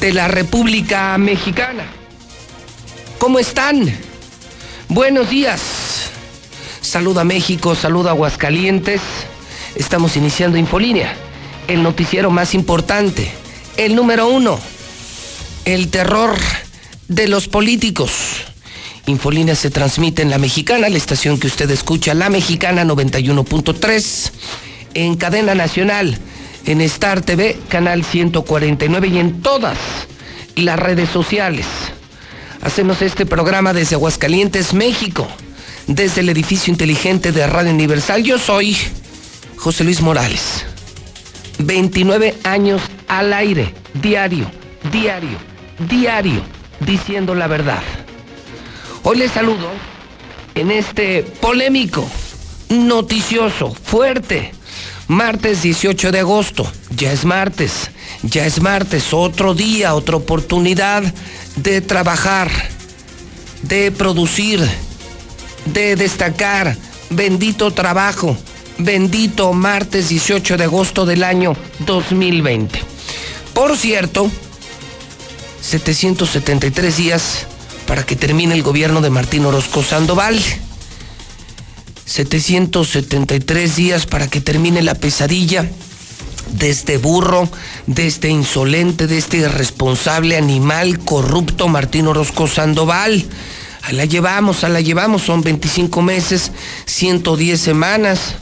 de 0.00 0.12
la 0.12 0.28
República 0.28 1.16
Mexicana. 1.18 1.84
¿Cómo 3.18 3.38
están? 3.38 3.92
Buenos 4.88 5.30
días. 5.30 5.60
Saluda 6.80 7.24
México, 7.24 7.74
saluda 7.74 8.10
Aguascalientes. 8.10 9.00
Estamos 9.74 10.16
iniciando 10.16 10.58
Infolínea, 10.58 11.14
el 11.68 11.82
noticiero 11.82 12.30
más 12.30 12.54
importante, 12.54 13.30
el 13.76 13.94
número 13.94 14.28
uno, 14.28 14.58
el 15.64 15.88
terror 15.88 16.36
de 17.08 17.28
los 17.28 17.48
políticos. 17.48 18.12
Infolínea 19.06 19.54
se 19.54 19.70
transmite 19.70 20.22
en 20.22 20.30
La 20.30 20.38
Mexicana, 20.38 20.88
la 20.88 20.96
estación 20.96 21.38
que 21.38 21.46
usted 21.46 21.70
escucha, 21.70 22.14
La 22.14 22.28
Mexicana 22.28 22.84
91.3, 22.84 24.30
en 24.94 25.16
cadena 25.16 25.54
nacional 25.54 26.18
en 26.66 26.80
Star 26.82 27.22
TV, 27.22 27.56
canal 27.68 28.04
149 28.04 29.08
y 29.08 29.18
en 29.18 29.40
todas 29.40 29.78
las 30.56 30.78
redes 30.78 31.08
sociales. 31.08 31.66
Hacemos 32.62 33.02
este 33.02 33.24
programa 33.24 33.72
desde 33.72 33.94
Aguascalientes, 33.94 34.74
México, 34.74 35.28
desde 35.86 36.22
el 36.22 36.28
edificio 36.28 36.72
inteligente 36.72 37.30
de 37.32 37.46
Radio 37.46 37.70
Universal. 37.70 38.24
Yo 38.24 38.38
soy 38.38 38.76
José 39.56 39.84
Luis 39.84 40.00
Morales. 40.00 40.64
29 41.58 42.34
años 42.42 42.82
al 43.08 43.32
aire, 43.32 43.72
diario, 43.94 44.50
diario, 44.92 45.38
diario, 45.88 46.42
diciendo 46.80 47.34
la 47.34 47.46
verdad. 47.46 47.82
Hoy 49.04 49.18
les 49.18 49.30
saludo 49.30 49.70
en 50.56 50.72
este 50.72 51.22
polémico, 51.22 52.08
noticioso, 52.68 53.72
fuerte, 53.72 54.52
Martes 55.08 55.62
18 55.62 56.10
de 56.10 56.18
agosto, 56.20 56.70
ya 56.90 57.12
es 57.12 57.24
martes, 57.24 57.90
ya 58.22 58.44
es 58.44 58.60
martes, 58.60 59.12
otro 59.12 59.54
día, 59.54 59.94
otra 59.94 60.16
oportunidad 60.16 61.02
de 61.54 61.80
trabajar, 61.80 62.50
de 63.62 63.92
producir, 63.92 64.60
de 65.66 65.94
destacar. 65.94 66.76
Bendito 67.08 67.72
trabajo, 67.72 68.36
bendito 68.78 69.52
martes 69.52 70.08
18 70.08 70.56
de 70.56 70.64
agosto 70.64 71.06
del 71.06 71.22
año 71.22 71.56
2020. 71.86 72.80
Por 73.54 73.76
cierto, 73.76 74.28
773 75.60 76.96
días 76.96 77.46
para 77.86 78.04
que 78.04 78.16
termine 78.16 78.54
el 78.54 78.64
gobierno 78.64 79.00
de 79.00 79.10
Martín 79.10 79.44
Orozco 79.46 79.84
Sandoval. 79.84 80.36
773 82.06 83.76
días 83.76 84.06
para 84.06 84.28
que 84.28 84.40
termine 84.40 84.80
la 84.80 84.94
pesadilla 84.94 85.68
de 86.52 86.70
este 86.70 86.98
burro, 86.98 87.48
de 87.86 88.06
este 88.06 88.28
insolente, 88.28 89.08
de 89.08 89.18
este 89.18 89.38
irresponsable 89.38 90.36
animal 90.36 91.00
corrupto 91.00 91.66
Martín 91.68 92.06
Orozco 92.06 92.46
Sandoval. 92.46 93.24
A 93.82 93.92
la 93.92 94.04
llevamos, 94.04 94.62
a 94.62 94.68
la 94.68 94.80
llevamos, 94.80 95.22
son 95.22 95.42
25 95.42 96.00
meses, 96.02 96.52
110 96.86 97.60
semanas, 97.60 98.36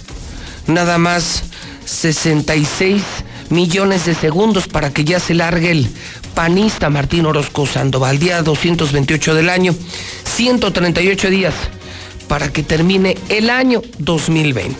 nada 0.66 0.98
más 0.98 1.44
66 1.86 3.02
millones 3.48 4.04
de 4.04 4.14
segundos 4.14 4.69
para 4.69 4.91
que 4.91 5.04
ya 5.04 5.20
se 5.20 5.34
largue 5.34 5.70
el 5.70 5.88
panista 6.34 6.91
Martín 6.91 7.25
Orozco 7.25 7.66
Sandoval, 7.66 8.19
día 8.19 8.42
228 8.42 9.34
del 9.34 9.48
año, 9.48 9.75
138 10.25 11.31
días 11.31 11.54
para 12.28 12.52
que 12.52 12.62
termine 12.62 13.16
el 13.28 13.50
año 13.50 13.82
2020. 13.98 14.76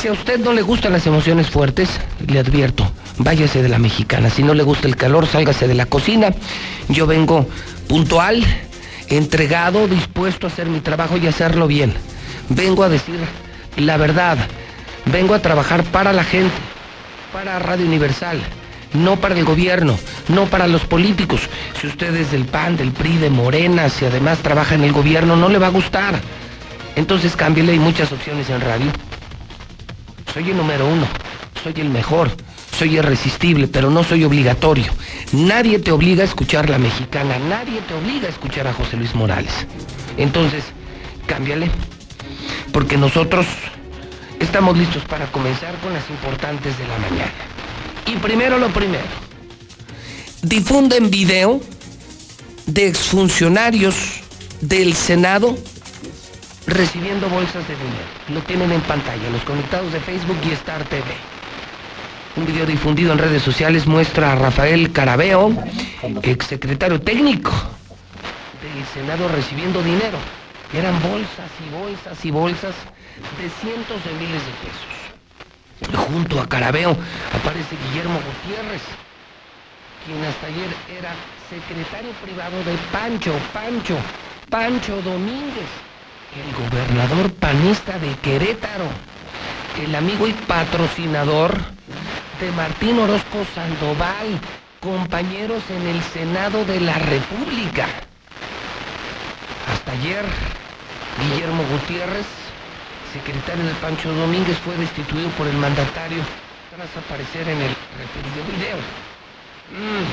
Si 0.00 0.08
a 0.08 0.12
usted 0.12 0.38
no 0.38 0.52
le 0.52 0.62
gustan 0.62 0.92
las 0.92 1.06
emociones 1.06 1.48
fuertes, 1.48 1.88
le 2.26 2.38
advierto, 2.38 2.90
váyase 3.18 3.62
de 3.62 3.68
la 3.68 3.78
mexicana. 3.78 4.28
Si 4.28 4.42
no 4.42 4.52
le 4.54 4.62
gusta 4.62 4.86
el 4.86 4.96
calor, 4.96 5.26
sálgase 5.26 5.66
de 5.66 5.74
la 5.74 5.86
cocina. 5.86 6.34
Yo 6.88 7.06
vengo 7.06 7.46
puntual, 7.88 8.44
entregado, 9.08 9.88
dispuesto 9.88 10.46
a 10.46 10.50
hacer 10.50 10.66
mi 10.66 10.80
trabajo 10.80 11.16
y 11.16 11.26
hacerlo 11.26 11.66
bien. 11.66 11.94
Vengo 12.50 12.82
a 12.82 12.88
decir 12.88 13.18
la 13.76 13.96
verdad. 13.96 14.38
Vengo 15.06 15.34
a 15.34 15.40
trabajar 15.40 15.84
para 15.84 16.12
la 16.12 16.24
gente, 16.24 16.54
para 17.32 17.58
Radio 17.58 17.86
Universal 17.86 18.40
no 18.94 19.16
para 19.16 19.38
el 19.38 19.44
gobierno, 19.44 19.98
no 20.28 20.46
para 20.46 20.66
los 20.66 20.84
políticos. 20.86 21.42
Si 21.80 21.86
usted 21.86 22.14
es 22.14 22.30
del 22.30 22.46
PAN, 22.46 22.76
del 22.76 22.92
PRI, 22.92 23.18
de 23.18 23.30
Morena, 23.30 23.88
si 23.88 24.04
además 24.04 24.38
trabaja 24.38 24.74
en 24.74 24.84
el 24.84 24.92
gobierno, 24.92 25.36
no 25.36 25.48
le 25.48 25.58
va 25.58 25.66
a 25.66 25.70
gustar. 25.70 26.20
Entonces 26.96 27.36
cámbiele, 27.36 27.72
hay 27.72 27.78
muchas 27.78 28.12
opciones 28.12 28.48
en 28.50 28.60
radio. 28.60 28.86
Soy 30.32 30.50
el 30.50 30.56
número 30.56 30.86
uno, 30.86 31.06
soy 31.62 31.74
el 31.76 31.90
mejor, 31.90 32.30
soy 32.76 32.96
irresistible, 32.96 33.68
pero 33.68 33.90
no 33.90 34.02
soy 34.04 34.24
obligatorio. 34.24 34.92
Nadie 35.32 35.78
te 35.78 35.92
obliga 35.92 36.22
a 36.22 36.26
escuchar 36.26 36.70
la 36.70 36.78
mexicana, 36.78 37.38
nadie 37.38 37.80
te 37.82 37.94
obliga 37.94 38.26
a 38.26 38.30
escuchar 38.30 38.66
a 38.66 38.72
José 38.72 38.96
Luis 38.96 39.14
Morales. 39.14 39.66
Entonces, 40.16 40.64
cámbiale, 41.26 41.70
porque 42.72 42.96
nosotros 42.96 43.46
estamos 44.40 44.76
listos 44.76 45.02
para 45.04 45.26
comenzar 45.26 45.74
con 45.78 45.92
las 45.92 46.08
importantes 46.10 46.78
de 46.78 46.86
la 46.86 46.98
mañana. 46.98 47.53
Y 48.06 48.16
primero 48.16 48.58
lo 48.58 48.68
primero, 48.68 49.04
difunden 50.42 51.10
video 51.10 51.60
de 52.66 52.88
exfuncionarios 52.88 54.20
del 54.60 54.94
Senado 54.94 55.56
recibiendo 56.66 57.28
bolsas 57.28 57.66
de 57.68 57.74
dinero. 57.74 58.04
Lo 58.28 58.40
tienen 58.42 58.72
en 58.72 58.80
pantalla, 58.82 59.30
los 59.30 59.42
conectados 59.42 59.92
de 59.92 60.00
Facebook 60.00 60.38
y 60.48 60.52
Star 60.52 60.84
TV. 60.84 61.04
Un 62.36 62.46
video 62.46 62.66
difundido 62.66 63.12
en 63.12 63.18
redes 63.18 63.42
sociales 63.42 63.86
muestra 63.86 64.32
a 64.32 64.34
Rafael 64.34 64.92
Carabeo, 64.92 65.54
exsecretario 66.22 67.00
técnico 67.00 67.52
del 68.60 68.84
Senado 68.92 69.28
recibiendo 69.28 69.82
dinero. 69.82 70.18
Eran 70.72 71.00
bolsas 71.02 71.50
y 71.64 71.70
bolsas 71.72 72.24
y 72.24 72.30
bolsas 72.30 72.74
de 73.40 73.48
cientos 73.60 74.04
de 74.04 74.12
miles 74.14 74.42
de 74.44 74.52
pesos. 74.62 75.03
Junto 75.92 76.40
a 76.40 76.48
Carabeo 76.48 76.96
aparece 77.32 77.76
Guillermo 77.76 78.18
Gutiérrez, 78.20 78.82
quien 80.04 80.24
hasta 80.24 80.46
ayer 80.46 80.74
era 80.98 81.14
secretario 81.48 82.10
privado 82.22 82.56
de 82.64 82.74
Pancho, 82.92 83.32
Pancho, 83.52 83.96
Pancho 84.50 85.00
Domínguez, 85.02 85.68
el 86.34 86.52
gobernador 86.54 87.32
panista 87.34 87.98
de 87.98 88.12
Querétaro, 88.16 88.86
el 89.82 89.94
amigo 89.94 90.26
y 90.26 90.32
patrocinador 90.32 91.56
de 92.40 92.50
Martín 92.52 92.98
Orozco 92.98 93.44
Sandoval, 93.54 94.38
compañeros 94.80 95.62
en 95.70 95.86
el 95.86 96.02
Senado 96.02 96.64
de 96.64 96.80
la 96.80 96.98
República. 96.98 97.86
Hasta 99.72 99.92
ayer, 99.92 100.24
Guillermo 101.20 101.62
Gutiérrez 101.70 102.43
secretario 103.14 103.64
de 103.64 103.74
Pancho 103.74 104.12
Domínguez 104.12 104.58
fue 104.58 104.76
destituido 104.76 105.28
por 105.30 105.46
el 105.46 105.56
mandatario 105.56 106.18
tras 106.74 107.04
aparecer 107.04 107.48
en 107.48 107.62
el 107.62 107.76
referido 107.96 108.42
video. 108.50 108.76
Mm, 109.70 110.04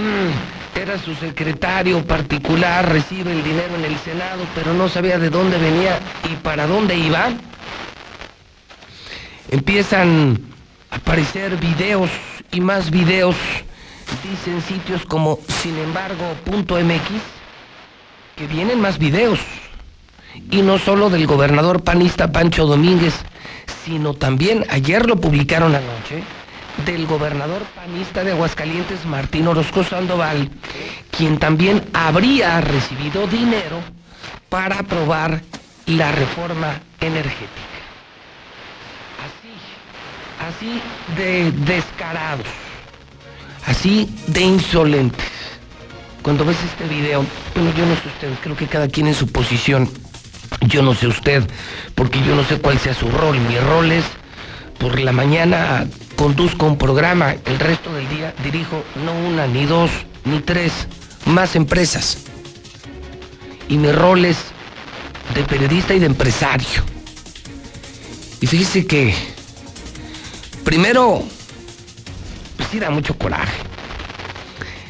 mm, 0.00 0.28
mm. 0.28 0.80
Era 0.80 0.98
su 0.98 1.14
secretario 1.14 2.02
particular, 2.06 2.90
recibe 2.90 3.32
el 3.32 3.44
dinero 3.44 3.74
en 3.76 3.84
el 3.84 3.98
Senado, 3.98 4.46
pero 4.54 4.72
no 4.72 4.88
sabía 4.88 5.18
de 5.18 5.28
dónde 5.28 5.58
venía 5.58 5.98
y 6.32 6.36
para 6.36 6.66
dónde 6.66 6.96
iba. 6.96 7.28
Empiezan 9.50 10.40
a 10.90 10.96
aparecer 10.96 11.56
videos 11.56 12.10
y 12.50 12.60
más 12.62 12.90
videos, 12.90 13.36
dicen 14.22 14.62
sitios 14.62 15.04
como 15.04 15.38
sin 15.60 15.76
embargo.mx, 15.76 17.10
que 18.36 18.46
vienen 18.46 18.80
más 18.80 18.98
videos 18.98 19.38
y 20.50 20.62
no 20.62 20.78
solo 20.78 21.10
del 21.10 21.26
gobernador 21.26 21.82
panista 21.82 22.32
Pancho 22.32 22.66
Domínguez, 22.66 23.14
sino 23.84 24.14
también, 24.14 24.64
ayer 24.70 25.06
lo 25.06 25.16
publicaron 25.16 25.74
anoche, 25.74 26.22
del 26.84 27.06
gobernador 27.06 27.62
panista 27.74 28.24
de 28.24 28.32
Aguascalientes 28.32 29.04
Martín 29.06 29.46
Orozco 29.48 29.84
Sandoval, 29.84 30.50
quien 31.10 31.38
también 31.38 31.84
habría 31.92 32.60
recibido 32.60 33.26
dinero 33.26 33.80
para 34.48 34.80
aprobar 34.80 35.42
la 35.86 36.12
reforma 36.12 36.80
energética. 37.00 37.70
así 40.40 40.80
de 41.16 41.52
descarados, 41.52 42.46
así 43.66 44.08
de 44.26 44.40
insolentes. 44.40 45.26
Cuando 46.22 46.44
ves 46.44 46.56
este 46.64 46.86
video, 46.92 47.24
bueno, 47.54 47.72
yo 47.76 47.86
no 47.86 47.94
sé 47.94 48.08
usted, 48.08 48.28
creo 48.42 48.56
que 48.56 48.66
cada 48.66 48.88
quien 48.88 49.06
en 49.06 49.14
su 49.14 49.26
posición, 49.26 49.88
yo 50.62 50.82
no 50.82 50.94
sé 50.94 51.06
usted, 51.06 51.42
porque 51.94 52.22
yo 52.22 52.34
no 52.34 52.44
sé 52.44 52.58
cuál 52.58 52.78
sea 52.78 52.94
su 52.94 53.10
rol. 53.10 53.38
Mi 53.40 53.58
rol 53.58 53.92
es, 53.92 54.04
por 54.78 54.98
la 55.00 55.12
mañana 55.12 55.86
conduzco 56.16 56.66
un 56.66 56.76
programa, 56.76 57.34
el 57.44 57.58
resto 57.58 57.92
del 57.94 58.08
día 58.08 58.34
dirijo 58.44 58.84
no 59.04 59.12
una, 59.12 59.46
ni 59.46 59.64
dos, 59.66 59.90
ni 60.24 60.40
tres, 60.40 60.72
más 61.26 61.56
empresas. 61.56 62.24
Y 63.68 63.76
mi 63.76 63.92
rol 63.92 64.24
es 64.24 64.38
de 65.34 65.42
periodista 65.44 65.94
y 65.94 65.98
de 65.98 66.06
empresario. 66.06 66.82
Y 68.40 68.46
fíjese 68.46 68.86
que, 68.86 69.14
primero, 70.64 71.22
pues 72.56 72.68
sí 72.70 72.78
da 72.78 72.90
mucho 72.90 73.16
coraje. 73.16 73.62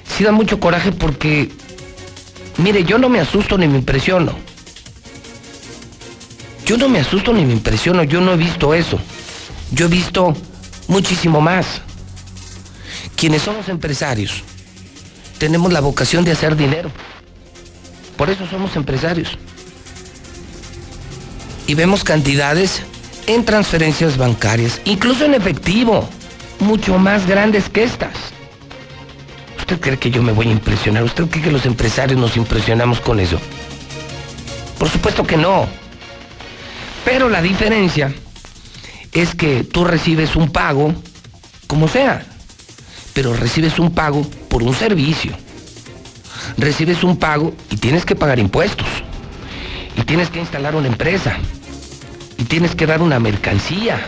Sí 0.05 0.25
da 0.25 0.33
mucho 0.33 0.61
coraje 0.61 0.93
porque, 0.93 1.51
mire, 2.59 2.85
yo 2.85 2.99
no 2.99 3.09
me 3.09 3.21
asusto 3.21 3.59
ni 3.59 3.69
me 3.69 3.79
impresiono. 3.79 4.50
Yo 6.71 6.77
no 6.77 6.89
me 6.89 7.01
asusto 7.01 7.33
ni 7.33 7.45
me 7.45 7.53
impresiono, 7.53 8.05
yo 8.05 8.21
no 8.21 8.35
he 8.35 8.37
visto 8.37 8.73
eso. 8.75 8.97
Yo 9.73 9.87
he 9.87 9.89
visto 9.89 10.37
muchísimo 10.87 11.41
más. 11.41 11.67
Quienes 13.17 13.43
somos 13.43 13.69
empresarios, 13.69 14.45
tenemos 15.39 15.73
la 15.73 15.81
vocación 15.81 16.25
de 16.25 16.31
hacer 16.31 16.55
dinero. 16.55 16.93
Por 18.17 18.31
eso 18.31 18.47
somos 18.49 18.77
empresarios. 18.77 19.37
Y 21.67 21.75
vemos 21.75 22.05
cantidades 22.05 22.83
en 23.27 23.45
transferencias 23.45 24.17
bancarias, 24.17 24.81
incluso 24.85 25.25
en 25.25 25.35
efectivo, 25.35 26.09
mucho 26.61 26.99
más 26.99 27.27
grandes 27.27 27.69
que 27.69 27.83
estas. 27.83 28.15
¿Usted 29.59 29.81
cree 29.81 29.99
que 29.99 30.13
yo 30.13 30.23
me 30.23 30.31
voy 30.31 30.47
a 30.47 30.53
impresionar? 30.53 31.03
¿Usted 31.03 31.27
cree 31.27 31.43
que 31.43 31.51
los 31.51 31.67
empresarios 31.67 32.21
nos 32.21 32.37
impresionamos 32.37 33.01
con 33.01 33.19
eso? 33.19 33.41
Por 34.79 34.89
supuesto 34.89 35.25
que 35.25 35.37
no. 35.37 35.67
Pero 37.05 37.29
la 37.29 37.43
diferencia 37.43 38.13
es 39.13 39.35
que 39.35 39.65
tú 39.65 39.85
recibes 39.85 40.37
un 40.37 40.51
pago, 40.51 40.95
como 41.67 41.89
sea, 41.89 42.25
pero 43.13 43.35
recibes 43.35 43.79
un 43.79 43.93
pago 43.93 44.23
por 44.49 44.63
un 44.63 44.75
servicio. 44.75 45.33
Recibes 46.57 47.03
un 47.05 47.17
pago 47.17 47.55
y 47.71 47.77
tienes 47.77 48.05
que 48.05 48.17
pagar 48.17 48.39
impuestos. 48.39 48.87
Y 49.97 50.03
tienes 50.03 50.31
que 50.31 50.39
instalar 50.39 50.77
una 50.77 50.89
empresa 50.89 51.37
y 52.39 52.45
tienes 52.45 52.75
que 52.75 52.87
dar 52.87 53.03
una 53.03 53.19
mercancía 53.19 54.01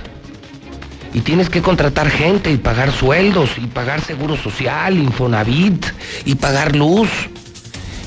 y 1.13 1.21
tienes 1.21 1.51
que 1.51 1.61
contratar 1.61 2.09
gente 2.09 2.51
y 2.51 2.57
pagar 2.57 2.93
sueldos 2.93 3.51
y 3.59 3.67
pagar 3.67 4.01
seguro 4.01 4.37
social, 4.37 4.97
Infonavit 4.97 5.85
y 6.25 6.37
pagar 6.37 6.75
luz. 6.75 7.11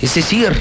Es 0.02 0.16
decir, 0.16 0.52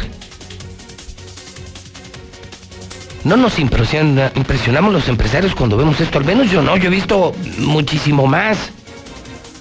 no 3.24 3.36
nos 3.36 3.58
impresionamos 3.58 4.92
los 4.92 5.08
empresarios 5.08 5.54
cuando 5.54 5.76
vemos 5.76 6.00
esto, 6.00 6.18
al 6.18 6.24
menos 6.24 6.50
yo 6.50 6.62
no, 6.62 6.76
yo 6.76 6.88
he 6.88 6.90
visto 6.90 7.34
muchísimo 7.58 8.26
más. 8.26 8.58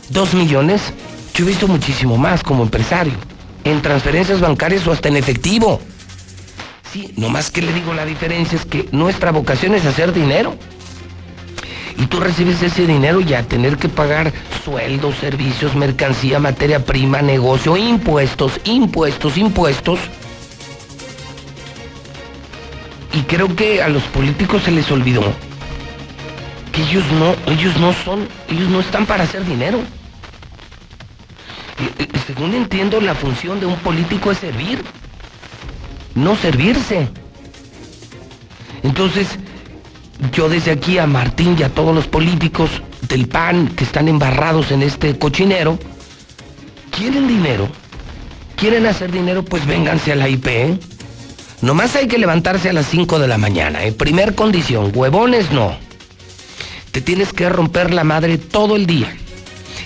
Dos 0.10 0.34
millones, 0.34 0.94
yo 1.34 1.46
he 1.46 1.48
visto 1.48 1.68
muchísimo 1.68 2.18
más 2.18 2.44
como 2.44 2.64
empresario, 2.64 3.14
en 3.64 3.82
transferencias 3.82 4.42
bancarias 4.42 4.86
o 4.86 4.92
hasta 4.92 5.08
en 5.08 5.18
efectivo. 5.18 5.80
Sí, 6.92 7.14
nomás 7.16 7.50
que 7.50 7.62
le 7.62 7.74
digo 7.74 7.94
la 7.94 8.06
diferencia 8.06 8.58
es 8.58 8.66
que 8.66 8.88
nuestra 8.92 9.32
vocación 9.32 9.74
es 9.74 9.86
hacer 9.86 10.14
dinero. 10.14 10.56
Y 11.98 12.08
tú 12.08 12.20
recibes 12.20 12.62
ese 12.62 12.86
dinero 12.86 13.22
y 13.22 13.34
a 13.34 13.44
tener 13.44 13.78
que 13.78 13.88
pagar 13.88 14.34
sueldos, 14.66 15.16
servicios, 15.16 15.76
mercancía, 15.76 16.40
materia 16.40 16.84
prima, 16.84 17.22
negocio, 17.22 17.78
impuestos, 17.78 18.60
impuestos, 18.66 19.38
impuestos. 19.38 20.00
Y 23.14 23.22
creo 23.22 23.56
que 23.56 23.82
a 23.82 23.90
los 23.90 24.04
políticos 24.04 24.64
se 24.64 24.72
les 24.72 24.90
olvidó 24.92 25.24
que 26.72 26.82
ellos 26.82 27.04
no, 27.20 27.36
ellos 27.52 27.78
no 27.78 27.94
son, 27.94 28.28
ellos 28.50 28.68
no 28.70 28.80
están 28.80 29.06
para 29.06 29.24
hacer 29.24 29.46
dinero. 29.46 29.80
según 32.26 32.56
entiendo, 32.56 33.00
la 33.00 33.14
función 33.14 33.60
de 33.60 33.68
un 33.68 33.76
político 33.78 34.32
es 34.32 34.40
servir 34.40 34.84
no 36.16 36.36
servirse. 36.36 37.08
Entonces, 38.84 39.28
yo 40.32 40.50
desde 40.50 40.72
aquí 40.72 40.98
a 40.98 41.08
Martín 41.08 41.56
y 41.58 41.64
a 41.64 41.70
todos 41.70 41.94
los 41.96 42.08
políticos 42.08 42.70
del 43.08 43.28
PAN 43.28 43.70
que 43.70 43.84
están 43.84 44.08
embarrados 44.08 44.72
en 44.72 44.84
este 44.84 45.18
cochinero, 45.18 45.78
quieren 46.92 47.28
dinero, 47.28 47.68
quieren 48.56 48.86
hacer 48.86 49.12
dinero, 49.12 49.44
pues 49.44 49.66
vénganse 49.66 50.12
a 50.12 50.16
la 50.16 50.30
IP. 50.30 50.48
¿eh? 50.48 50.80
Nomás 51.64 51.96
hay 51.96 52.10
que 52.10 52.18
levantarse 52.18 52.70
a 52.70 52.74
las 52.74 52.88
5 52.88 53.20
de 53.20 53.28
la 53.30 53.38
mañana. 53.38 53.86
En 53.86 53.94
primer 53.94 54.36
condición, 54.36 54.92
huevones 54.94 55.50
no. 55.52 55.74
Te 56.92 57.00
tienes 57.00 57.32
que 57.32 57.48
romper 57.48 57.94
la 57.94 58.04
madre 58.04 58.38
todo 58.38 58.76
el 58.76 58.86
día. 58.86 59.16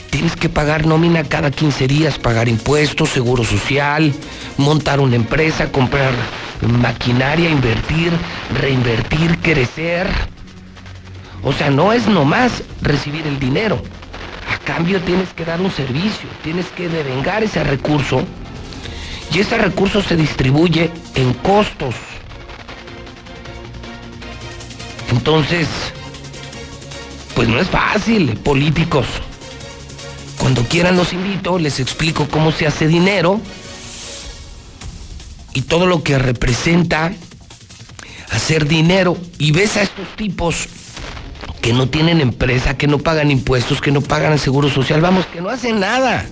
Tienes 0.09 0.35
que 0.35 0.49
pagar 0.49 0.87
nómina 0.87 1.23
cada 1.23 1.51
15 1.51 1.87
días, 1.87 2.17
pagar 2.17 2.49
impuestos, 2.49 3.09
seguro 3.09 3.43
social, 3.43 4.11
montar 4.57 4.99
una 4.99 5.17
empresa, 5.17 5.71
comprar 5.71 6.13
maquinaria, 6.61 7.47
invertir, 7.47 8.11
reinvertir, 8.59 9.37
crecer. 9.37 10.07
O 11.43 11.53
sea, 11.53 11.69
no 11.69 11.93
es 11.93 12.07
nomás 12.07 12.63
recibir 12.81 13.27
el 13.27 13.37
dinero. 13.37 13.79
A 14.51 14.57
cambio 14.65 14.99
tienes 15.01 15.31
que 15.33 15.45
dar 15.45 15.61
un 15.61 15.69
servicio, 15.69 16.27
tienes 16.41 16.65
que 16.69 16.89
devengar 16.89 17.43
ese 17.43 17.63
recurso 17.63 18.23
y 19.33 19.39
ese 19.39 19.57
recurso 19.57 20.01
se 20.01 20.15
distribuye 20.15 20.89
en 21.15 21.33
costos. 21.33 21.95
Entonces, 25.11 25.67
pues 27.35 27.47
no 27.47 27.59
es 27.59 27.67
fácil, 27.69 28.37
políticos. 28.37 29.05
Cuando 30.37 30.63
quieran 30.63 30.95
los 30.97 31.13
invito, 31.13 31.59
les 31.59 31.79
explico 31.79 32.27
cómo 32.29 32.51
se 32.51 32.67
hace 32.67 32.87
dinero 32.87 33.41
y 35.53 35.61
todo 35.61 35.87
lo 35.87 36.03
que 36.03 36.17
representa 36.19 37.13
hacer 38.31 38.67
dinero. 38.67 39.17
Y 39.39 39.51
ves 39.51 39.77
a 39.77 39.81
estos 39.81 40.07
tipos 40.15 40.67
que 41.61 41.73
no 41.73 41.89
tienen 41.89 42.21
empresa, 42.21 42.77
que 42.77 42.87
no 42.87 42.99
pagan 42.99 43.31
impuestos, 43.31 43.81
que 43.81 43.91
no 43.91 44.01
pagan 44.01 44.33
el 44.33 44.39
seguro 44.39 44.69
social, 44.69 45.01
vamos, 45.01 45.25
que 45.25 45.41
no 45.41 45.49
hacen 45.49 45.79
nada, 45.79 46.25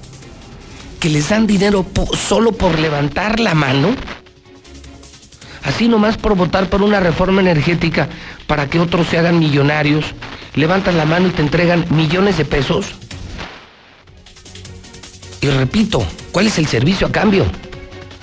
que 0.99 1.09
les 1.09 1.29
dan 1.29 1.47
dinero 1.47 1.85
solo 2.17 2.51
por 2.51 2.79
levantar 2.79 3.39
la 3.39 3.53
mano. 3.53 3.95
Así 5.63 5.87
nomás 5.87 6.17
por 6.17 6.35
votar 6.35 6.69
por 6.69 6.81
una 6.81 6.99
reforma 6.99 7.41
energética 7.41 8.07
para 8.47 8.69
que 8.69 8.79
otros 8.79 9.07
se 9.07 9.17
hagan 9.17 9.39
millonarios, 9.39 10.05
levantan 10.53 10.97
la 10.97 11.05
mano 11.05 11.27
y 11.27 11.31
te 11.31 11.41
entregan 11.41 11.85
millones 11.89 12.37
de 12.37 12.45
pesos. 12.45 12.93
Y 15.41 15.47
repito, 15.49 16.05
¿cuál 16.31 16.47
es 16.47 16.57
el 16.57 16.67
servicio 16.67 17.07
a 17.07 17.11
cambio? 17.11 17.45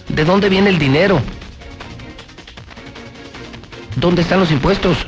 ¿De 0.08 0.24
dónde 0.24 0.48
viene 0.48 0.70
el 0.70 0.78
dinero? 0.78 1.20
¿Dónde 3.96 4.22
están 4.22 4.40
los 4.40 4.50
impuestos? 4.50 4.98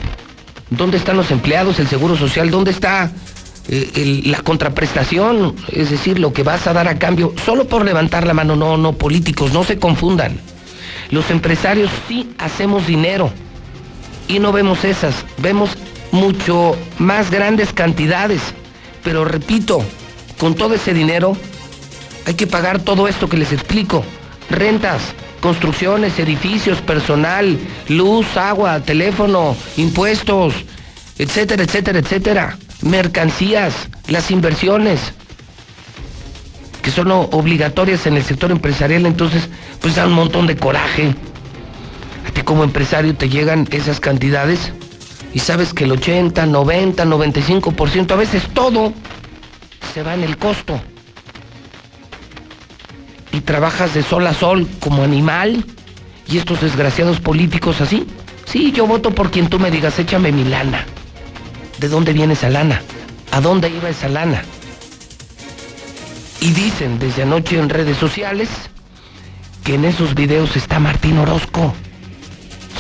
¿Dónde 0.71 0.97
están 0.97 1.17
los 1.17 1.31
empleados, 1.31 1.79
el 1.79 1.89
seguro 1.89 2.17
social? 2.17 2.51
¿Dónde 2.51 2.71
está 2.71 3.11
eh, 3.69 4.23
la 4.27 4.41
contraprestación? 4.41 5.55
Es 5.73 5.91
decir, 5.91 6.19
lo 6.19 6.33
que 6.33 6.43
vas 6.43 6.67
a 6.67 6.73
dar 6.73 6.89
a 6.89 6.99
cambio 6.99 7.33
solo 7.45 7.67
por 7.67 7.85
levantar 7.85 8.27
la 8.27 8.35
mano. 8.35 8.57
No, 8.57 8.77
no, 8.77 8.93
políticos, 8.93 9.53
no 9.53 9.65
se 9.65 9.79
confundan. 9.79 10.39
Los 11.11 11.31
empresarios 11.31 11.91
sí 12.09 12.31
hacemos 12.39 12.87
dinero 12.87 13.31
y 14.29 14.39
no 14.39 14.53
vemos 14.53 14.85
esas, 14.85 15.15
vemos 15.39 15.71
mucho 16.13 16.77
más 16.99 17.31
grandes 17.31 17.73
cantidades. 17.73 18.41
Pero 19.03 19.25
repito, 19.25 19.83
con 20.39 20.55
todo 20.55 20.75
ese 20.75 20.95
dinero 20.95 21.37
hay 22.27 22.35
que 22.35 22.47
pagar 22.47 22.81
todo 22.81 23.07
esto 23.09 23.29
que 23.29 23.37
les 23.37 23.53
explico. 23.53 24.05
Rentas, 24.51 25.03
construcciones, 25.41 26.19
edificios, 26.19 26.81
personal, 26.81 27.59
luz, 27.89 28.37
agua, 28.37 28.81
teléfono, 28.81 29.57
impuestos, 29.77 30.55
etcétera, 31.19 31.65
etcétera, 31.65 31.99
etcétera. 31.99 32.59
Mercancías, 32.83 33.89
las 34.09 34.31
inversiones, 34.31 35.01
que 36.83 36.91
son 36.91 37.11
obligatorias 37.11 38.07
en 38.07 38.17
el 38.17 38.23
sector 38.23 38.51
empresarial, 38.51 39.07
entonces 39.07 39.49
pues 39.81 39.95
da 39.97 40.07
un 40.07 40.13
montón 40.13 40.47
de 40.47 40.57
coraje. 40.57 41.15
A 42.29 42.31
ti 42.31 42.43
como 42.43 42.63
empresario 42.63 43.15
te 43.15 43.29
llegan 43.29 43.67
esas 43.71 44.01
cantidades 44.01 44.73
y 45.33 45.39
sabes 45.39 45.73
que 45.73 45.85
el 45.85 45.93
80, 45.93 46.45
90, 46.47 47.05
95%, 47.05 48.11
a 48.11 48.17
veces 48.17 48.43
todo, 48.53 48.93
se 49.95 50.03
va 50.03 50.15
en 50.15 50.25
el 50.25 50.37
costo 50.37 50.81
y 53.33 53.41
trabajas 53.41 53.95
de 53.95 54.03
sol 54.03 54.27
a 54.27 54.35
sol 54.35 54.69
como 54.79 55.03
animal 55.03 55.65
y 56.29 56.39
estos 56.39 56.61
desgraciados 56.61 57.19
políticos 57.19 57.81
así. 57.81 58.07
Sí, 58.45 58.73
yo 58.73 58.87
voto 58.87 59.11
por 59.11 59.31
quien 59.31 59.49
tú 59.49 59.59
me 59.59 59.71
digas, 59.71 59.99
échame 59.99 60.31
mi 60.31 60.45
lana. 60.45 60.87
¿De 61.79 61.89
dónde 61.89 62.13
viene 62.13 62.35
esa 62.35 62.51
lana? 62.51 62.81
a 63.35 63.41
dónde 63.41 63.69
iba 63.69 63.89
esa 63.89 64.09
lana. 64.09 64.45
Y 66.41 66.53
dicen 66.53 67.01
desde 67.01 67.25
anoche 67.25 67.59
en 67.59 67.69
redes 67.69 67.97
sociales 67.97 68.49
que 69.65 69.75
en 69.75 69.85
esos 69.85 70.15
videos 70.15 70.55
está 70.55 70.79
Martín 70.79 71.19
Orozco. 71.19 71.75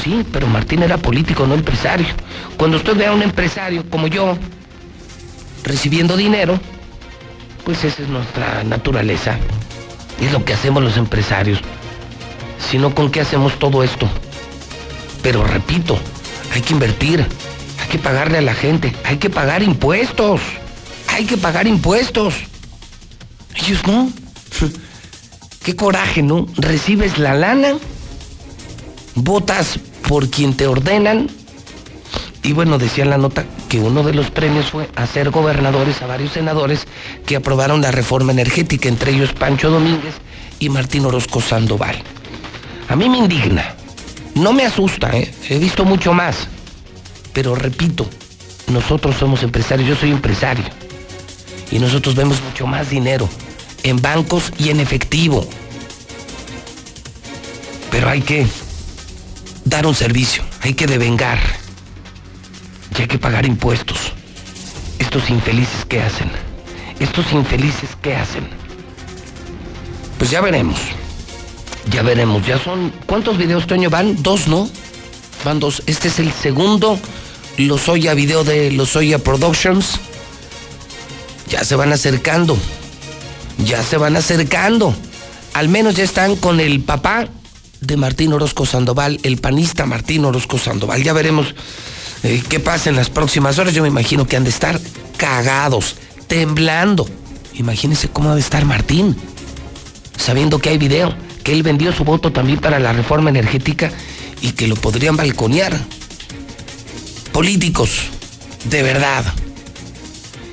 Sí, 0.00 0.24
pero 0.32 0.46
Martín 0.46 0.84
era 0.84 0.96
político, 0.96 1.44
no 1.44 1.54
empresario. 1.54 2.06
Cuando 2.56 2.76
usted 2.76 2.96
ve 2.96 3.06
a 3.06 3.12
un 3.12 3.22
empresario 3.22 3.88
como 3.90 4.06
yo 4.06 4.38
recibiendo 5.64 6.16
dinero, 6.16 6.60
pues 7.64 7.82
esa 7.82 8.02
es 8.02 8.08
nuestra 8.08 8.62
naturaleza. 8.62 9.36
Es 10.20 10.30
lo 10.30 10.44
que 10.44 10.54
hacemos 10.54 10.84
los 10.84 10.96
empresarios. 10.96 11.58
Si 12.70 12.78
no, 12.78 12.94
¿con 12.94 13.10
qué 13.10 13.22
hacemos 13.22 13.58
todo 13.58 13.82
esto? 13.82 14.08
Pero 15.20 15.42
repito, 15.42 15.98
hay 16.52 16.60
que 16.60 16.74
invertir, 16.74 17.26
hay 17.84 17.90
que 17.90 17.98
pagarle 17.98 18.38
a 18.38 18.42
la 18.42 18.54
gente, 18.54 18.94
hay 19.04 19.18
que 19.18 19.28
pagar 19.28 19.62
impuestos, 19.62 20.40
hay 21.08 21.26
que 21.26 21.36
pagar 21.36 21.66
impuestos. 21.66 22.34
Ellos 23.54 23.86
no. 23.86 24.10
Qué 25.62 25.76
coraje, 25.76 26.22
¿no? 26.22 26.46
Recibes 26.56 27.18
la 27.18 27.34
lana, 27.34 27.74
votas 29.14 29.78
por 30.08 30.30
quien 30.30 30.54
te 30.54 30.66
ordenan. 30.66 31.28
Y 32.42 32.52
bueno, 32.52 32.78
decía 32.78 33.04
en 33.04 33.10
la 33.10 33.18
nota 33.18 33.44
que 33.68 33.78
uno 33.78 34.02
de 34.02 34.14
los 34.14 34.30
premios 34.30 34.70
fue 34.70 34.88
hacer 34.96 35.30
gobernadores 35.30 36.00
a 36.00 36.06
varios 36.06 36.32
senadores 36.32 36.86
que 37.26 37.36
aprobaron 37.36 37.82
la 37.82 37.90
reforma 37.90 38.32
energética, 38.32 38.88
entre 38.88 39.12
ellos 39.12 39.32
Pancho 39.34 39.70
Domínguez 39.70 40.14
y 40.58 40.70
Martín 40.70 41.04
Orozco 41.04 41.42
Sandoval. 41.42 41.96
A 42.88 42.96
mí 42.96 43.10
me 43.10 43.18
indigna, 43.18 43.74
no 44.34 44.54
me 44.54 44.64
asusta, 44.64 45.10
¿eh? 45.16 45.34
he 45.50 45.58
visto 45.58 45.84
mucho 45.84 46.14
más. 46.14 46.48
Pero 47.34 47.54
repito, 47.56 48.08
nosotros 48.72 49.16
somos 49.16 49.42
empresarios, 49.42 49.88
yo 49.88 49.96
soy 49.96 50.12
empresario. 50.12 50.64
Y 51.70 51.78
nosotros 51.80 52.14
vemos 52.14 52.40
mucho 52.42 52.66
más 52.66 52.88
dinero 52.88 53.28
en 53.82 54.00
bancos 54.00 54.52
y 54.56 54.70
en 54.70 54.80
efectivo. 54.80 55.46
Pero 57.90 58.08
hay 58.08 58.22
que 58.22 58.46
dar 59.64 59.86
un 59.86 59.94
servicio, 59.94 60.44
hay 60.62 60.74
que 60.74 60.86
devengar. 60.86 61.38
Y 62.96 63.02
hay 63.02 63.08
que 63.08 63.18
pagar 63.18 63.44
impuestos. 63.44 64.12
Estos 65.00 65.28
infelices, 65.28 65.84
¿qué 65.88 66.00
hacen? 66.00 66.30
Estos 67.00 67.32
infelices, 67.32 67.90
¿qué 68.00 68.14
hacen? 68.14 68.46
Pues 70.18 70.30
ya 70.30 70.40
veremos. 70.40 70.78
Ya 71.90 72.02
veremos, 72.02 72.46
ya 72.46 72.58
son. 72.58 72.92
¿Cuántos 73.06 73.36
videos, 73.36 73.66
Toño? 73.66 73.90
Van 73.90 74.22
dos, 74.22 74.46
¿no? 74.46 74.70
Van 75.44 75.58
dos. 75.58 75.82
Este 75.86 76.08
es 76.08 76.20
el 76.20 76.32
segundo 76.32 76.98
Lozoya 77.56 78.14
video 78.14 78.42
de 78.42 78.72
Lozoya 78.72 79.18
Productions. 79.18 80.00
Ya 81.48 81.64
se 81.64 81.76
van 81.76 81.92
acercando. 81.92 82.58
Ya 83.64 83.82
se 83.82 83.96
van 83.96 84.16
acercando. 84.16 84.94
Al 85.52 85.68
menos 85.68 85.94
ya 85.94 86.02
están 86.02 86.34
con 86.36 86.58
el 86.58 86.80
papá 86.80 87.28
de 87.80 87.96
Martín 87.96 88.32
Orozco 88.32 88.66
Sandoval, 88.66 89.20
el 89.22 89.36
panista 89.38 89.86
Martín 89.86 90.24
Orozco 90.24 90.58
Sandoval. 90.58 91.04
Ya 91.04 91.12
veremos 91.12 91.54
eh, 92.24 92.42
qué 92.48 92.58
pasa 92.58 92.90
en 92.90 92.96
las 92.96 93.08
próximas 93.08 93.58
horas. 93.58 93.72
Yo 93.72 93.82
me 93.82 93.88
imagino 93.88 94.26
que 94.26 94.36
han 94.36 94.44
de 94.44 94.50
estar 94.50 94.80
cagados, 95.16 95.96
temblando. 96.26 97.08
Imagínense 97.54 98.08
cómo 98.08 98.30
ha 98.30 98.34
de 98.34 98.40
estar 98.40 98.64
Martín, 98.64 99.16
sabiendo 100.16 100.58
que 100.58 100.70
hay 100.70 100.78
video 100.78 101.14
que 101.44 101.52
él 101.52 101.62
vendió 101.62 101.92
su 101.92 102.02
voto 102.04 102.32
también 102.32 102.58
para 102.58 102.80
la 102.80 102.92
reforma 102.92 103.30
energética 103.30 103.92
y 104.40 104.52
que 104.52 104.66
lo 104.66 104.74
podrían 104.74 105.16
balconear. 105.16 105.78
Políticos, 107.34 107.90
de 108.70 108.84
verdad, 108.84 109.24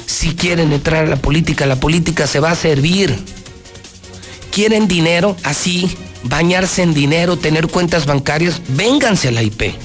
si 0.07 0.33
quieren 0.33 0.73
entrar 0.73 1.05
a 1.05 1.09
la 1.09 1.15
política, 1.15 1.67
la 1.67 1.75
política 1.75 2.25
se 2.25 2.39
va 2.39 2.49
a 2.49 2.55
servir. 2.55 3.15
¿Quieren 4.49 4.87
dinero 4.87 5.37
así? 5.43 5.95
Bañarse 6.23 6.81
en 6.81 6.95
dinero, 6.95 7.37
tener 7.37 7.67
cuentas 7.67 8.07
bancarias, 8.07 8.63
vénganse 8.69 9.27
a 9.27 9.31
la 9.31 9.43
IP. 9.43 9.75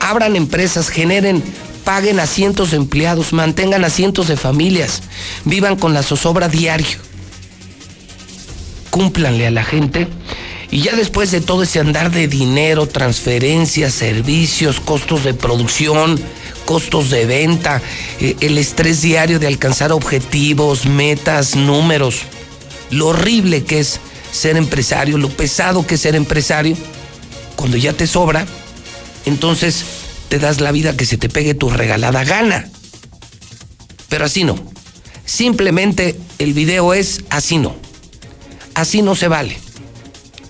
Abran 0.00 0.36
empresas, 0.36 0.90
generen, 0.90 1.42
paguen 1.82 2.20
a 2.20 2.26
cientos 2.26 2.72
de 2.72 2.76
empleados, 2.76 3.32
mantengan 3.32 3.82
a 3.82 3.88
cientos 3.88 4.28
de 4.28 4.36
familias, 4.36 5.00
vivan 5.46 5.76
con 5.76 5.94
la 5.94 6.02
zozobra 6.02 6.50
diario. 6.50 6.98
Cúmplanle 8.90 9.46
a 9.46 9.50
la 9.50 9.64
gente 9.64 10.08
y 10.74 10.82
ya 10.82 10.96
después 10.96 11.30
de 11.30 11.40
todo 11.40 11.62
ese 11.62 11.78
andar 11.78 12.10
de 12.10 12.26
dinero, 12.26 12.88
transferencias, 12.88 13.94
servicios, 13.94 14.80
costos 14.80 15.22
de 15.22 15.32
producción, 15.32 16.20
costos 16.64 17.10
de 17.10 17.26
venta, 17.26 17.80
eh, 18.18 18.34
el 18.40 18.58
estrés 18.58 19.00
diario 19.00 19.38
de 19.38 19.46
alcanzar 19.46 19.92
objetivos, 19.92 20.86
metas, 20.86 21.54
números, 21.54 22.22
lo 22.90 23.06
horrible 23.06 23.62
que 23.62 23.78
es 23.78 24.00
ser 24.32 24.56
empresario, 24.56 25.16
lo 25.16 25.28
pesado 25.28 25.86
que 25.86 25.94
es 25.94 26.00
ser 26.00 26.16
empresario, 26.16 26.76
cuando 27.54 27.76
ya 27.76 27.92
te 27.92 28.08
sobra, 28.08 28.44
entonces 29.26 29.84
te 30.28 30.40
das 30.40 30.60
la 30.60 30.72
vida 30.72 30.96
que 30.96 31.06
se 31.06 31.16
te 31.16 31.28
pegue 31.28 31.54
tu 31.54 31.70
regalada 31.70 32.24
gana. 32.24 32.68
Pero 34.08 34.24
así 34.24 34.42
no. 34.42 34.56
Simplemente 35.24 36.18
el 36.40 36.52
video 36.52 36.94
es 36.94 37.20
así 37.30 37.58
no. 37.58 37.76
Así 38.74 39.02
no 39.02 39.14
se 39.14 39.28
vale 39.28 39.63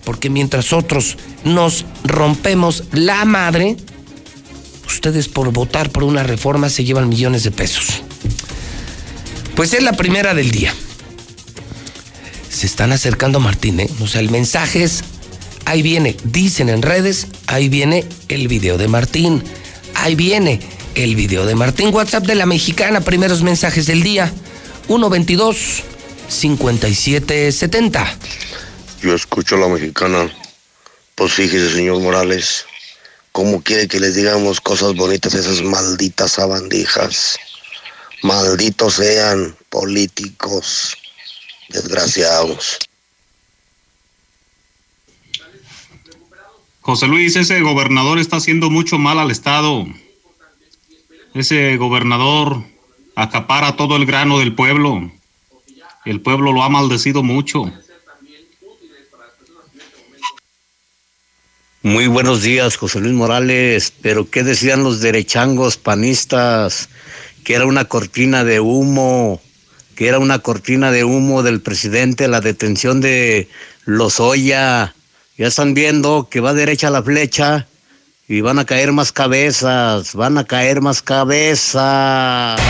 porque 0.05 0.31
mientras 0.31 0.73
otros 0.73 1.17
nos 1.45 1.85
rompemos 2.05 2.85
la 2.93 3.25
madre, 3.25 3.77
ustedes 4.87 5.29
por 5.29 5.53
votar 5.53 5.91
por 5.91 6.05
una 6.05 6.23
reforma 6.23 6.69
se 6.69 6.85
llevan 6.85 7.09
millones 7.09 7.43
de 7.43 7.51
pesos. 7.51 8.03
Pues 9.57 9.73
es 9.73 9.83
la 9.83 9.93
primera 9.93 10.35
del 10.35 10.51
día. 10.51 10.75
Se 12.51 12.67
están 12.67 12.93
acercando 12.93 13.41
Martín, 13.41 13.81
¿eh? 13.81 13.91
O 14.01 14.07
sea, 14.07 14.21
el 14.21 14.31
mensaje 14.31 14.85
es, 14.85 15.03
ahí 15.65 15.83
viene, 15.83 16.17
dicen 16.25 16.69
en 16.69 16.83
redes, 16.83 17.27
ahí 17.47 17.69
viene 17.69 18.05
el 18.29 18.49
video 18.49 18.79
de 18.79 18.89
Martín, 18.89 19.43
ahí 19.95 20.15
viene 20.15 20.61
el 20.95 21.17
video 21.17 21.47
de 21.47 21.55
Martín. 21.55 21.93
WhatsApp 21.93 22.27
de 22.27 22.35
la 22.35 22.47
mexicana, 22.47 23.01
primeros 23.01 23.43
mensajes 23.43 23.87
del 23.87 24.03
día, 24.03 24.33
122 24.87 25.83
5770 26.29 28.19
yo 29.05 29.15
escucho 29.15 29.57
a 29.57 29.59
la 29.59 29.69
mexicana. 29.69 30.33
Pues 31.15 31.35
fíjese, 31.35 31.75
señor 31.75 32.01
Morales, 32.01 32.65
¿cómo 33.33 33.63
quiere 33.63 33.87
que 33.87 34.01
les 34.01 34.15
digamos 34.15 34.61
cosas 34.61 34.95
bonitas 34.95 35.35
a 35.35 35.41
esas 35.41 35.63
malditas 35.63 36.33
sabandijas? 36.33 37.39
Malditos 38.23 38.95
sean 38.95 39.55
políticos, 39.69 40.97
desgraciados. 41.69 42.79
José 46.81 47.07
Luis, 47.07 47.37
ese 47.37 47.61
gobernador 47.61 48.19
está 48.19 48.37
haciendo 48.37 48.71
mucho 48.71 48.97
mal 48.99 49.19
al 49.19 49.31
Estado. 49.31 49.87
Ese 51.35 51.77
gobernador 51.77 52.63
acapara 53.17 53.77
todo 53.77 53.97
el 53.97 54.07
grano 54.07 54.39
del 54.39 54.55
pueblo. 54.55 55.11
El 56.07 56.21
pueblo 56.23 56.53
lo 56.53 56.63
ha 56.63 56.69
maldecido 56.69 57.23
mucho. 57.23 57.71
Muy 61.85 62.07
buenos 62.07 62.41
días, 62.41 62.79
José 62.79 62.99
Luis 62.99 63.13
Morales. 63.13 63.93
Pero 64.01 64.31
¿qué 64.31 64.43
decían 64.43 64.83
los 64.83 65.03
derechangos 65.03 65.77
panistas? 65.77 66.89
Que 67.45 67.57
era 67.57 67.67
una 67.67 67.85
cortina 67.85 68.43
de 68.43 68.59
humo, 68.59 69.43
que 69.95 70.09
era 70.09 70.19
una 70.19 70.39
cortina 70.39 70.91
de 70.91 71.05
humo 71.05 71.43
del 71.43 71.61
presidente, 71.61 72.27
la 72.27 72.41
detención 72.41 73.03
de 73.03 73.51
Lozoya. 73.85 74.95
Ya 75.37 75.47
están 75.47 75.75
viendo 75.75 76.29
que 76.31 76.41
va 76.41 76.55
derecha 76.55 76.89
la 76.89 77.03
flecha 77.03 77.67
y 78.29 78.41
van 78.41 78.59
a 78.59 78.65
caer 78.65 78.93
más 78.93 79.13
cabezas, 79.13 80.15
van 80.15 80.39
a 80.39 80.45
caer 80.45 80.81
más 80.81 81.03
cabezas. 81.03 82.63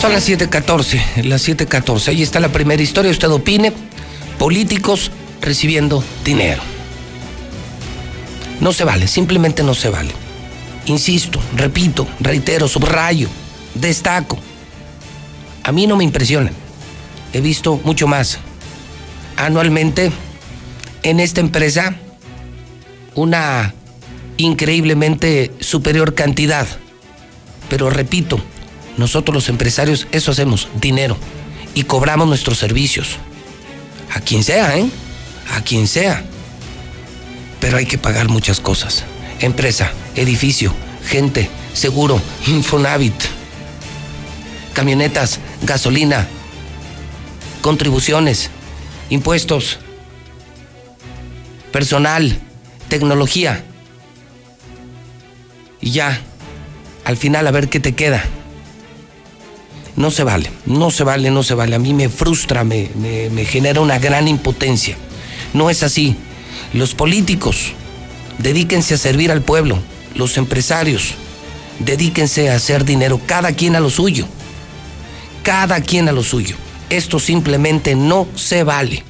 Son 0.00 0.12
las 0.12 0.28
7:14, 0.28 1.24
las 1.24 1.42
7:14. 1.42 2.12
Ahí 2.12 2.22
está 2.22 2.38
la 2.38 2.52
primera 2.52 2.80
historia. 2.80 3.10
Usted 3.10 3.30
opine. 3.30 3.72
Políticos 4.38 5.10
recibiendo 5.40 6.04
dinero. 6.24 6.62
No 8.60 8.72
se 8.72 8.84
vale, 8.84 9.08
simplemente 9.08 9.64
no 9.64 9.74
se 9.74 9.88
vale. 9.88 10.12
Insisto, 10.86 11.40
repito, 11.56 12.06
reitero, 12.20 12.68
subrayo, 12.68 13.28
destaco. 13.74 14.38
A 15.64 15.72
mí 15.72 15.88
no 15.88 15.96
me 15.96 16.04
impresionan. 16.04 16.54
He 17.32 17.40
visto 17.40 17.80
mucho 17.82 18.06
más. 18.06 18.38
Anualmente, 19.36 20.12
en 21.02 21.18
esta 21.18 21.40
empresa, 21.40 21.96
una 23.16 23.74
increíblemente 24.36 25.50
superior 25.58 26.14
cantidad. 26.14 26.68
Pero 27.68 27.90
repito, 27.90 28.40
nosotros 28.98 29.34
los 29.34 29.48
empresarios 29.48 30.06
eso 30.12 30.32
hacemos, 30.32 30.68
dinero. 30.80 31.16
Y 31.74 31.84
cobramos 31.84 32.28
nuestros 32.28 32.58
servicios. 32.58 33.16
A 34.12 34.20
quien 34.20 34.42
sea, 34.42 34.76
¿eh? 34.76 34.90
A 35.54 35.62
quien 35.62 35.86
sea. 35.88 36.24
pero 37.60 37.76
hay 37.76 37.86
que 37.86 37.98
pagar 37.98 38.28
muchas 38.28 38.60
cosas. 38.60 39.04
Empresa, 39.40 39.92
edificio, 40.14 40.72
gente, 41.06 41.48
seguro, 41.72 42.20
Infonavit, 42.46 43.14
camionetas, 44.74 45.40
gasolina, 45.62 46.28
contribuciones, 47.62 48.50
impuestos, 49.10 49.78
personal, 51.72 52.38
tecnología. 52.88 53.64
Y 55.80 55.92
ya, 55.92 56.20
al 57.04 57.16
final 57.16 57.46
a 57.46 57.50
ver 57.50 57.68
qué 57.68 57.80
te 57.80 57.94
queda. 57.94 58.24
No 59.98 60.12
se 60.12 60.22
vale, 60.22 60.48
no 60.64 60.92
se 60.92 61.02
vale, 61.02 61.28
no 61.32 61.42
se 61.42 61.54
vale. 61.54 61.74
A 61.74 61.80
mí 61.80 61.92
me 61.92 62.08
frustra, 62.08 62.62
me, 62.62 62.88
me, 62.94 63.44
genera 63.44 63.80
una 63.80 63.98
gran 63.98 64.28
impotencia. 64.28 64.96
No 65.54 65.70
es 65.70 65.82
así. 65.82 66.14
Los 66.72 66.94
políticos, 66.94 67.72
dedíquense 68.38 68.94
a 68.94 68.98
servir 68.98 69.32
al 69.32 69.42
pueblo. 69.42 69.80
Los 70.14 70.36
empresarios, 70.36 71.14
dedíquense 71.80 72.48
a 72.48 72.54
hacer 72.54 72.84
dinero, 72.84 73.20
cada 73.26 73.50
quien 73.50 73.74
a 73.74 73.80
lo 73.80 73.90
suyo. 73.90 74.28
Cada 75.42 75.80
quien 75.80 76.08
a 76.08 76.12
lo 76.12 76.22
suyo. 76.22 76.54
Esto 76.90 77.18
simplemente 77.18 77.96
no 77.96 78.28
se 78.36 78.62
vale. 78.62 79.02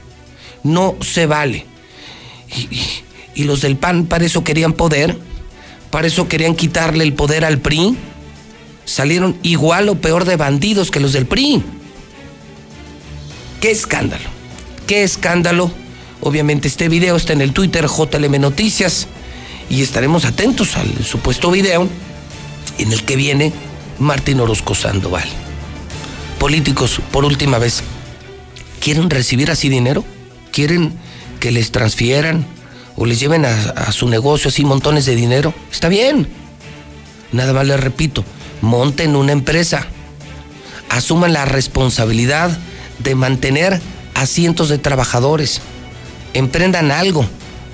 No 0.63 0.97
se 1.03 1.27
vale. 1.27 1.67
Y, 2.57 2.81
y 3.35 3.45
los 3.45 3.61
del 3.61 3.77
PAN 3.77 4.07
para 4.07 4.25
eso 4.25 4.43
querían 4.43 4.73
poder, 4.73 5.19
para 5.91 6.07
eso 6.07 6.29
querían 6.29 6.55
quitarle 6.55 7.05
el 7.05 7.13
poder 7.13 7.45
al 7.45 7.59
PRI 7.59 7.95
salieron 8.89 9.37
igual 9.43 9.91
o 9.91 9.97
peor 9.97 10.25
de 10.25 10.37
bandidos 10.37 10.91
que 10.91 10.99
los 10.99 11.13
del 11.13 11.27
PRI. 11.27 11.63
¡Qué 13.61 13.71
escándalo! 13.71 14.25
¡Qué 14.87 15.03
escándalo! 15.03 15.71
Obviamente 16.23 16.69
este 16.69 16.89
video 16.89 17.15
está 17.17 17.35
en 17.35 17.43
el 17.43 17.53
Twitter 17.53 17.87
JLM 17.87 18.41
Noticias 18.41 19.07
y 19.69 19.83
estaremos 19.83 20.25
atentos 20.25 20.77
al 20.77 21.05
supuesto 21.05 21.51
video 21.51 21.87
en 22.79 22.93
el 22.93 23.05
que 23.05 23.17
viene 23.17 23.53
Martín 23.99 24.41
Orozco 24.41 24.75
Sandoval. 24.75 25.29
Políticos, 26.39 27.01
por 27.13 27.27
última 27.27 27.59
vez, 27.59 27.83
¿quieren 28.81 29.11
recibir 29.11 29.51
así 29.51 29.69
dinero? 29.69 30.03
¿Quieren 30.51 30.95
que 31.41 31.51
les 31.51 31.73
transfieran 31.73 32.47
o 32.97 33.05
les 33.05 33.21
lleven 33.21 33.45
a, 33.45 33.51
a 33.51 33.93
su 33.93 34.09
negocio 34.09 34.49
así 34.49 34.65
montones 34.65 35.05
de 35.05 35.15
dinero? 35.15 35.53
Está 35.71 35.89
bien. 35.89 36.27
Nada 37.33 37.53
más 37.53 37.67
les 37.67 37.79
repito, 37.79 38.25
monten 38.61 39.17
una 39.17 39.33
empresa, 39.33 39.87
asuman 40.89 41.33
la 41.33 41.45
responsabilidad 41.45 42.57
de 42.99 43.15
mantener 43.15 43.81
a 44.15 44.27
cientos 44.27 44.69
de 44.69 44.79
trabajadores, 44.79 45.61
emprendan 46.35 46.91
algo, 46.91 47.25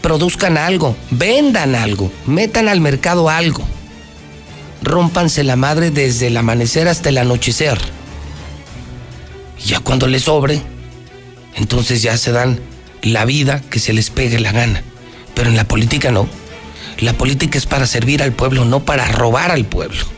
produzcan 0.03 0.59
algo, 0.59 0.97
vendan 1.11 1.75
algo, 1.75 2.13
metan 2.27 2.69
al 2.69 2.81
mercado 2.81 3.31
algo. 3.31 3.63
Rómpanse 4.83 5.45
la 5.45 5.57
madre 5.57 5.91
desde 5.91 6.27
el 6.27 6.37
amanecer 6.37 6.89
hasta 6.89 7.09
el 7.09 7.17
anochecer. 7.17 7.79
Ya 9.65 9.81
cuando 9.81 10.07
les 10.07 10.25
sobre, 10.25 10.61
entonces 11.55 12.03
ya 12.03 12.19
se 12.19 12.33
dan 12.33 12.61
la 13.03 13.25
vida 13.25 13.63
que 13.71 13.79
se 13.79 13.95
les 13.95 14.11
pegue 14.11 14.39
la 14.41 14.53
gana. 14.53 14.83
Pero 15.35 15.49
en 15.49 15.57
la 15.57 15.65
política 15.65 16.11
no. 16.11 16.29
La 17.01 17.15
política 17.15 17.57
es 17.57 17.67
para 17.67 17.87
servir 17.87 18.23
al 18.23 18.33
pueblo, 18.33 18.65
no 18.65 18.85
para 18.85 19.07
robar 19.09 19.51
al 19.51 19.65
pueblo. 19.65 20.14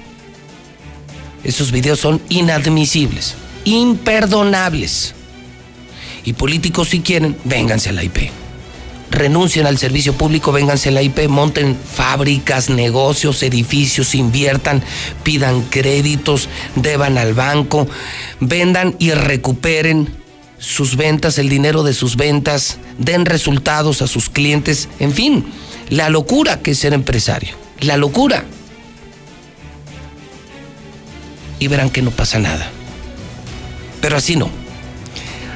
Esos 1.44 1.70
videos 1.72 2.00
son 2.00 2.20
inadmisibles, 2.28 3.34
imperdonables. 3.64 5.14
Y 6.24 6.32
políticos 6.32 6.88
si 6.88 7.00
quieren, 7.00 7.36
vénganse 7.44 7.90
a 7.90 7.92
la 7.92 8.02
IP. 8.02 8.30
Renuncien 9.10 9.66
al 9.66 9.78
servicio 9.78 10.14
público, 10.14 10.50
vénganse 10.50 10.88
a 10.88 10.92
la 10.92 11.02
IP, 11.02 11.28
monten 11.28 11.76
fábricas, 11.76 12.68
negocios, 12.68 13.42
edificios, 13.44 14.14
inviertan, 14.16 14.82
pidan 15.22 15.62
créditos, 15.62 16.48
deban 16.74 17.16
al 17.16 17.32
banco, 17.32 17.86
vendan 18.40 18.96
y 18.98 19.12
recuperen 19.12 20.08
sus 20.58 20.96
ventas, 20.96 21.38
el 21.38 21.48
dinero 21.48 21.82
de 21.84 21.94
sus 21.94 22.16
ventas, 22.16 22.78
den 22.98 23.26
resultados 23.26 24.02
a 24.02 24.08
sus 24.08 24.28
clientes, 24.28 24.88
en 24.98 25.12
fin, 25.12 25.44
la 25.88 26.10
locura 26.10 26.60
que 26.60 26.72
es 26.72 26.78
ser 26.78 26.92
empresario, 26.92 27.56
la 27.80 27.96
locura 27.96 28.44
y 31.58 31.68
verán 31.68 31.90
que 31.90 32.02
no 32.02 32.10
pasa 32.10 32.38
nada. 32.38 32.70
Pero 34.00 34.16
así 34.16 34.36
no. 34.36 34.50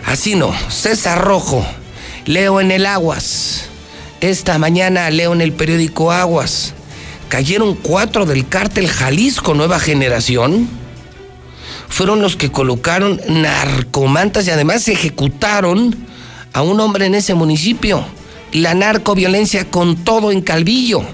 Así 0.06 0.34
no. 0.34 0.52
César 0.70 1.22
Rojo, 1.22 1.64
leo 2.24 2.60
en 2.60 2.70
el 2.70 2.86
Aguas. 2.86 3.66
Esta 4.20 4.58
mañana 4.58 5.10
leo 5.10 5.32
en 5.32 5.40
el 5.40 5.52
periódico 5.52 6.12
Aguas. 6.12 6.74
Cayeron 7.28 7.74
cuatro 7.74 8.26
del 8.26 8.48
cártel 8.48 8.88
Jalisco 8.88 9.54
Nueva 9.54 9.78
Generación. 9.78 10.68
Fueron 11.88 12.20
los 12.20 12.36
que 12.36 12.50
colocaron 12.50 13.20
narcomantas 13.28 14.46
y 14.46 14.50
además 14.50 14.88
ejecutaron 14.88 15.96
a 16.52 16.62
un 16.62 16.80
hombre 16.80 17.06
en 17.06 17.14
ese 17.14 17.34
municipio. 17.34 18.04
La 18.52 18.74
narcoviolencia 18.74 19.64
con 19.70 19.96
todo 19.96 20.32
en 20.32 20.40
Calvillo. 20.40 21.04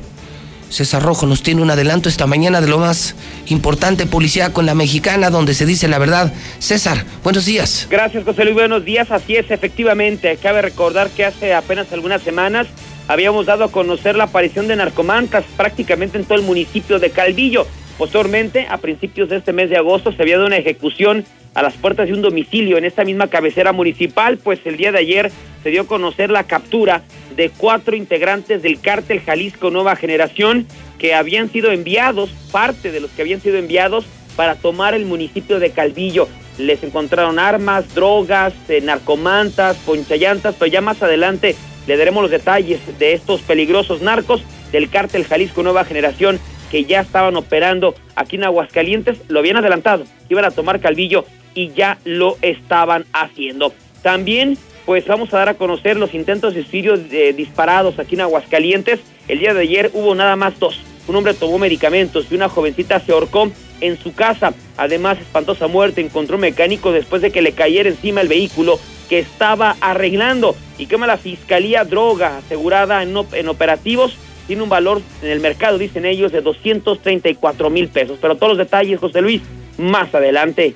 César 0.68 1.02
Rojo 1.02 1.26
nos 1.26 1.42
tiene 1.42 1.62
un 1.62 1.70
adelanto 1.70 2.08
esta 2.08 2.26
mañana 2.26 2.60
de 2.60 2.68
lo 2.68 2.78
más 2.78 3.14
importante 3.46 4.06
policía 4.06 4.52
con 4.52 4.66
la 4.66 4.74
mexicana, 4.74 5.30
donde 5.30 5.54
se 5.54 5.66
dice 5.66 5.88
la 5.88 5.98
verdad. 5.98 6.32
César, 6.58 7.04
buenos 7.22 7.44
días. 7.44 7.86
Gracias, 7.90 8.24
José 8.24 8.44
Luis. 8.44 8.54
Buenos 8.54 8.84
días. 8.84 9.10
Así 9.10 9.36
es, 9.36 9.50
efectivamente. 9.50 10.36
Cabe 10.36 10.62
recordar 10.62 11.10
que 11.10 11.24
hace 11.24 11.54
apenas 11.54 11.92
algunas 11.92 12.22
semanas 12.22 12.66
habíamos 13.08 13.46
dado 13.46 13.64
a 13.64 13.70
conocer 13.70 14.16
la 14.16 14.24
aparición 14.24 14.68
de 14.68 14.76
narcomantas 14.76 15.44
prácticamente 15.56 16.18
en 16.18 16.24
todo 16.24 16.38
el 16.38 16.44
municipio 16.44 16.98
de 16.98 17.10
Calvillo. 17.10 17.66
Posteriormente, 17.98 18.66
a 18.68 18.78
principios 18.78 19.28
de 19.28 19.36
este 19.36 19.52
mes 19.52 19.70
de 19.70 19.76
agosto, 19.76 20.12
se 20.12 20.22
había 20.22 20.36
dado 20.36 20.46
una 20.46 20.58
ejecución 20.58 21.24
a 21.54 21.62
las 21.62 21.74
puertas 21.74 22.06
de 22.06 22.12
un 22.12 22.20
domicilio 22.20 22.76
en 22.76 22.84
esta 22.84 23.04
misma 23.04 23.28
cabecera 23.28 23.72
municipal, 23.72 24.36
pues 24.36 24.60
el 24.66 24.76
día 24.76 24.92
de 24.92 24.98
ayer 24.98 25.32
se 25.62 25.70
dio 25.70 25.82
a 25.82 25.86
conocer 25.86 26.30
la 26.30 26.44
captura 26.44 27.02
de 27.34 27.50
cuatro 27.50 27.96
integrantes 27.96 28.62
del 28.62 28.78
cártel 28.78 29.20
Jalisco 29.20 29.70
Nueva 29.70 29.96
Generación 29.96 30.66
que 30.98 31.14
habían 31.14 31.50
sido 31.50 31.70
enviados, 31.70 32.30
parte 32.52 32.92
de 32.92 33.00
los 33.00 33.10
que 33.10 33.22
habían 33.22 33.40
sido 33.40 33.56
enviados 33.56 34.04
para 34.36 34.54
tomar 34.54 34.92
el 34.92 35.06
municipio 35.06 35.58
de 35.58 35.70
Calvillo. 35.70 36.28
Les 36.58 36.82
encontraron 36.82 37.38
armas, 37.38 37.94
drogas, 37.94 38.52
eh, 38.68 38.82
narcomantas, 38.82 39.76
ponchallantas, 39.78 40.54
pero 40.58 40.70
ya 40.70 40.82
más 40.82 41.02
adelante 41.02 41.56
le 41.86 41.96
daremos 41.96 42.22
los 42.22 42.30
detalles 42.30 42.80
de 42.98 43.14
estos 43.14 43.40
peligrosos 43.40 44.02
narcos 44.02 44.42
del 44.72 44.90
cártel 44.90 45.24
Jalisco 45.24 45.62
Nueva 45.62 45.84
Generación 45.84 46.38
que 46.70 46.84
ya 46.84 47.00
estaban 47.00 47.36
operando 47.36 47.94
aquí 48.14 48.36
en 48.36 48.44
Aguascalientes, 48.44 49.18
lo 49.28 49.38
habían 49.40 49.56
adelantado, 49.56 50.04
iban 50.28 50.44
a 50.44 50.50
tomar 50.50 50.80
Calvillo 50.80 51.24
y 51.54 51.72
ya 51.72 51.98
lo 52.04 52.36
estaban 52.42 53.06
haciendo. 53.12 53.72
También, 54.02 54.58
pues 54.84 55.06
vamos 55.06 55.32
a 55.32 55.38
dar 55.38 55.48
a 55.48 55.54
conocer 55.54 55.96
los 55.96 56.14
intentos 56.14 56.54
de 56.54 56.62
suicidio 56.62 56.96
disparados 56.96 57.98
aquí 57.98 58.14
en 58.14 58.20
Aguascalientes. 58.22 59.00
El 59.26 59.40
día 59.40 59.54
de 59.54 59.62
ayer 59.62 59.90
hubo 59.94 60.14
nada 60.14 60.36
más 60.36 60.58
dos. 60.60 60.80
Un 61.08 61.16
hombre 61.16 61.34
tomó 61.34 61.58
medicamentos 61.58 62.26
y 62.30 62.34
una 62.34 62.48
jovencita 62.48 63.00
se 63.00 63.12
ahorcó 63.12 63.50
en 63.80 63.98
su 63.98 64.14
casa. 64.14 64.54
Además, 64.76 65.18
espantosa 65.18 65.66
muerte 65.66 66.00
encontró 66.00 66.36
un 66.36 66.42
mecánico 66.42 66.92
después 66.92 67.22
de 67.22 67.30
que 67.30 67.42
le 67.42 67.52
cayera 67.52 67.88
encima 67.88 68.20
el 68.20 68.28
vehículo 68.28 68.78
que 69.08 69.20
estaba 69.20 69.76
arreglando. 69.80 70.56
Y 70.78 70.86
quema 70.86 71.06
la 71.06 71.16
fiscalía 71.16 71.84
droga 71.84 72.38
asegurada 72.38 73.02
en 73.02 73.48
operativos 73.48 74.16
tiene 74.46 74.62
un 74.62 74.68
valor 74.68 75.02
en 75.22 75.30
el 75.30 75.40
mercado, 75.40 75.78
dicen 75.78 76.04
ellos, 76.04 76.32
de 76.32 76.40
234 76.40 77.70
mil 77.70 77.88
pesos. 77.88 78.18
Pero 78.20 78.36
todos 78.36 78.50
los 78.50 78.58
detalles, 78.58 79.00
José 79.00 79.20
Luis, 79.20 79.42
más 79.78 80.14
adelante. 80.14 80.74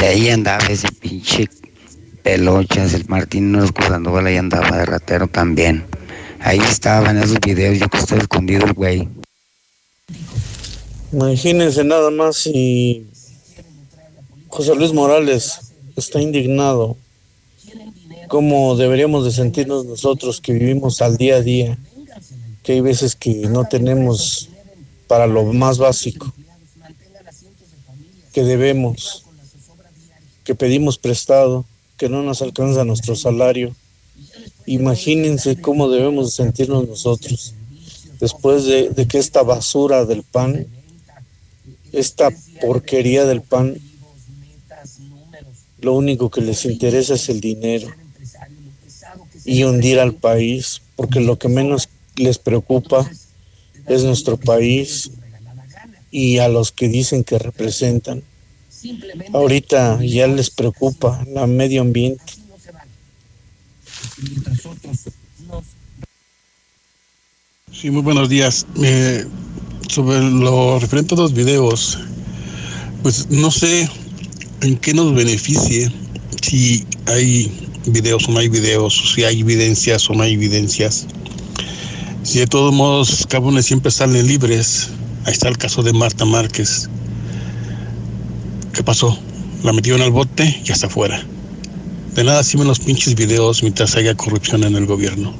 Y 0.00 0.04
ahí 0.04 0.28
andaba 0.28 0.64
ese 0.66 0.88
pinche 1.00 1.48
pelochas, 2.22 2.94
el 2.94 3.04
Martín 3.06 3.52
no 3.52 3.66
Sandoval 3.66 4.26
ahí 4.26 4.36
andaba 4.36 4.78
de 4.78 4.86
ratero 4.86 5.28
también. 5.28 5.84
Ahí 6.40 6.58
estaban 6.58 7.18
esos 7.18 7.38
videos, 7.40 7.78
yo 7.78 7.88
que 7.88 7.98
estoy 7.98 8.18
escondido 8.18 8.64
el 8.66 8.72
güey. 8.72 9.08
Imagínense 11.12 11.84
nada 11.84 12.10
más 12.10 12.36
si 12.36 13.06
José 14.48 14.74
Luis 14.74 14.92
Morales 14.92 15.60
está 15.96 16.20
indignado, 16.20 16.96
cómo 18.28 18.74
deberíamos 18.76 19.24
de 19.24 19.30
sentirnos 19.30 19.84
nosotros 19.84 20.40
que 20.40 20.54
vivimos 20.54 21.00
al 21.02 21.16
día 21.16 21.36
a 21.36 21.40
día 21.40 21.78
que 22.64 22.72
hay 22.72 22.80
veces 22.80 23.14
que 23.14 23.46
no 23.48 23.66
tenemos 23.66 24.48
para 25.06 25.26
lo 25.26 25.44
más 25.52 25.78
básico, 25.78 26.32
que 28.32 28.42
debemos, 28.42 29.24
que 30.42 30.54
pedimos 30.54 30.98
prestado, 30.98 31.64
que 31.98 32.08
no 32.08 32.22
nos 32.22 32.42
alcanza 32.42 32.84
nuestro 32.84 33.14
salario. 33.14 33.76
Imagínense 34.66 35.60
cómo 35.60 35.90
debemos 35.90 36.34
sentirnos 36.34 36.88
nosotros 36.88 37.54
después 38.18 38.64
de, 38.64 38.88
de 38.88 39.06
que 39.06 39.18
esta 39.18 39.42
basura 39.42 40.06
del 40.06 40.22
pan, 40.22 40.66
esta 41.92 42.30
porquería 42.62 43.26
del 43.26 43.42
pan, 43.42 43.76
lo 45.80 45.92
único 45.92 46.30
que 46.30 46.40
les 46.40 46.64
interesa 46.64 47.14
es 47.14 47.28
el 47.28 47.42
dinero 47.42 47.88
y 49.44 49.64
hundir 49.64 50.00
al 50.00 50.14
país, 50.14 50.80
porque 50.96 51.20
lo 51.20 51.38
que 51.38 51.48
menos 51.48 51.88
les 52.16 52.38
preocupa 52.38 53.08
es 53.86 54.04
nuestro 54.04 54.36
país 54.36 55.10
y 56.10 56.38
a 56.38 56.48
los 56.48 56.72
que 56.72 56.88
dicen 56.88 57.24
que 57.24 57.38
representan. 57.38 58.22
Ahorita 59.32 59.98
ya 60.02 60.26
les 60.26 60.50
preocupa 60.50 61.24
la 61.32 61.46
medio 61.46 61.80
ambiente. 61.80 62.22
Sí, 67.72 67.90
muy 67.90 68.02
buenos 68.02 68.28
días. 68.28 68.66
Eh, 68.82 69.26
sobre 69.88 70.20
lo 70.22 70.78
referente 70.78 71.14
a 71.14 71.18
los 71.18 71.32
videos, 71.32 71.98
pues 73.02 73.28
no 73.30 73.50
sé 73.50 73.88
en 74.62 74.76
qué 74.76 74.94
nos 74.94 75.14
beneficie 75.14 75.92
si 76.42 76.86
hay 77.06 77.52
videos 77.86 78.28
o 78.28 78.32
no 78.32 78.38
hay 78.38 78.48
videos, 78.48 79.12
si 79.14 79.24
hay 79.24 79.40
evidencias 79.40 80.08
o 80.08 80.14
no 80.14 80.22
hay 80.22 80.34
evidencias. 80.34 81.06
Si 82.24 82.38
de 82.38 82.46
todos 82.46 82.72
modos 82.72 83.26
cabones 83.28 83.66
siempre 83.66 83.90
salen 83.90 84.26
libres, 84.26 84.88
ahí 85.26 85.32
está 85.32 85.48
el 85.48 85.58
caso 85.58 85.82
de 85.82 85.92
Marta 85.92 86.24
Márquez. 86.24 86.88
¿Qué 88.72 88.82
pasó? 88.82 89.18
La 89.62 89.74
metieron 89.74 90.00
al 90.00 90.10
bote 90.10 90.62
y 90.64 90.72
hasta 90.72 90.86
afuera. 90.86 91.22
De 92.14 92.24
nada 92.24 92.42
sirven 92.42 92.66
los 92.66 92.78
pinches 92.78 93.14
videos 93.14 93.62
mientras 93.62 93.94
haya 93.96 94.14
corrupción 94.14 94.64
en 94.64 94.74
el 94.74 94.86
gobierno. 94.86 95.34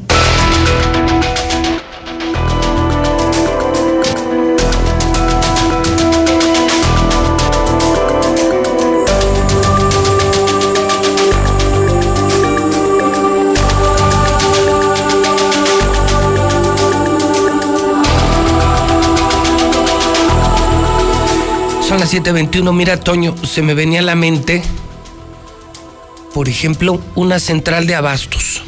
7:21. 22.15 22.73
Mira, 22.73 23.01
Toño, 23.01 23.35
se 23.45 23.61
me 23.61 23.75
venía 23.75 23.99
a 23.99 24.03
la 24.05 24.15
mente, 24.15 24.63
por 26.33 26.49
ejemplo, 26.49 27.01
una 27.17 27.41
central 27.41 27.89
de 27.89 27.97
abastos. 27.97 28.63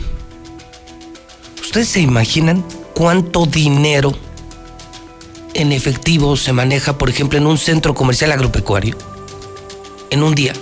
¿Ustedes 1.60 1.86
se 1.86 2.00
imaginan 2.00 2.64
cuánto 2.92 3.46
dinero 3.46 4.12
en 5.54 5.70
efectivo 5.70 6.36
se 6.36 6.52
maneja, 6.52 6.98
por 6.98 7.08
ejemplo, 7.08 7.38
en 7.38 7.46
un 7.46 7.56
centro 7.56 7.94
comercial 7.94 8.32
agropecuario? 8.32 8.96
En 10.10 10.24
un 10.24 10.34
día. 10.34 10.52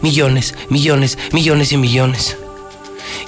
Millones, 0.00 0.54
millones, 0.70 1.18
millones 1.32 1.72
y 1.72 1.76
millones. 1.76 2.38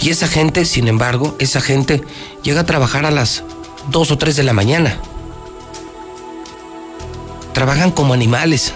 Y 0.01 0.09
esa 0.09 0.29
gente, 0.29 0.65
sin 0.65 0.89
embargo, 0.89 1.37
esa 1.41 1.61
gente 1.61 2.01
llega 2.43 2.63
a 2.63 2.67
trabajar 2.67 3.05
a 3.05 3.11
las 3.11 3.45
2 3.91 4.13
o 4.13 4.17
3 4.17 4.35
de 4.35 4.45
la 4.45 4.55
mañana 4.55 4.99
trabajan 7.57 7.91
como 7.91 8.13
animales. 8.13 8.75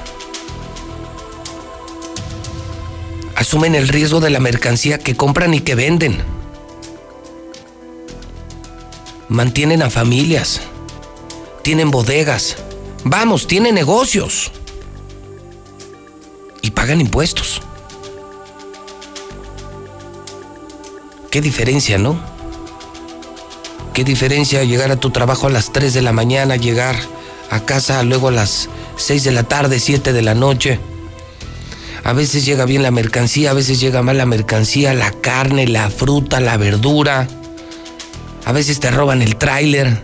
Asumen 3.37 3.75
el 3.75 3.88
riesgo 3.88 4.21
de 4.21 4.31
la 4.31 4.40
mercancía 4.40 4.97
que 4.97 5.14
compran 5.14 5.53
y 5.53 5.61
que 5.61 5.75
venden. 5.75 6.16
Mantienen 9.29 9.83
a 9.83 9.90
familias. 9.90 10.62
Tienen 11.62 11.90
bodegas. 11.90 12.57
Vamos, 13.05 13.47
tienen 13.47 13.75
negocios. 13.75 14.51
Y 16.62 16.71
pagan 16.71 17.03
impuestos. 17.03 17.61
Qué 21.31 21.43
diferencia, 21.43 21.99
¿no? 21.99 22.19
Qué 23.93 24.05
diferencia 24.05 24.64
llegar 24.64 24.90
a 24.90 24.97
tu 24.97 25.11
trabajo 25.11 25.49
a 25.49 25.51
las 25.51 25.71
3 25.71 25.93
de 25.93 26.01
la 26.01 26.14
mañana, 26.14 26.57
llegar 26.57 27.19
a 27.51 27.61
casa 27.61 28.03
luego 28.05 28.29
a 28.29 28.33
las 28.33 28.69
6 28.97 29.25
de 29.25 29.33
la 29.33 29.43
tarde, 29.43 29.81
7 29.81 30.13
de 30.13 30.23
la 30.23 30.35
noche. 30.35 30.79
A 32.05 32.13
veces 32.13 32.47
llega 32.47 32.65
bien 32.65 32.83
la 32.83 32.91
mercancía, 32.91 33.51
a 33.51 33.55
veces 33.55 33.81
llega 33.81 34.03
mal 34.03 34.17
la 34.17 34.27
mercancía, 34.27 34.95
la 34.95 35.11
carne, 35.11 35.67
la 35.67 35.91
fruta, 35.91 36.41
la 36.41 36.57
verdura. 36.57 37.29
A 38.47 38.53
veces 38.53 38.81
te 38.81 38.91
roban 38.91 39.21
el 39.21 39.37
tráiler. 39.37 40.03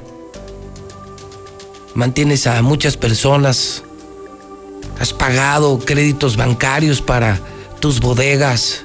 Mantienes 1.94 2.46
a 2.46 2.60
muchas 2.62 2.96
personas. 2.96 3.82
Has 5.00 5.12
pagado 5.12 5.78
créditos 5.78 6.36
bancarios 6.36 7.00
para 7.00 7.40
tus 7.80 8.00
bodegas. 8.00 8.84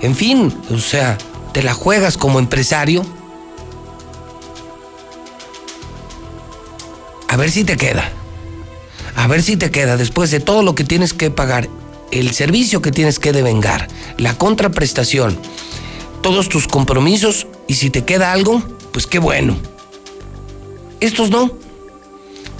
En 0.00 0.14
fin, 0.14 0.54
o 0.72 0.78
sea, 0.78 1.18
te 1.52 1.62
la 1.62 1.72
juegas 1.72 2.16
como 2.16 2.38
empresario 2.38 3.04
a 7.34 7.36
ver 7.36 7.50
si 7.50 7.64
te 7.64 7.76
queda. 7.76 8.12
A 9.16 9.26
ver 9.26 9.42
si 9.42 9.56
te 9.56 9.72
queda 9.72 9.96
después 9.96 10.30
de 10.30 10.38
todo 10.38 10.62
lo 10.62 10.76
que 10.76 10.84
tienes 10.84 11.12
que 11.12 11.32
pagar, 11.32 11.68
el 12.12 12.32
servicio 12.32 12.80
que 12.80 12.92
tienes 12.92 13.18
que 13.18 13.32
devengar, 13.32 13.88
la 14.18 14.38
contraprestación, 14.38 15.36
todos 16.22 16.48
tus 16.48 16.68
compromisos 16.68 17.48
y 17.66 17.74
si 17.74 17.90
te 17.90 18.04
queda 18.04 18.30
algo, 18.30 18.62
pues 18.92 19.08
qué 19.08 19.18
bueno. 19.18 19.56
Estos 21.00 21.30
no. 21.30 21.50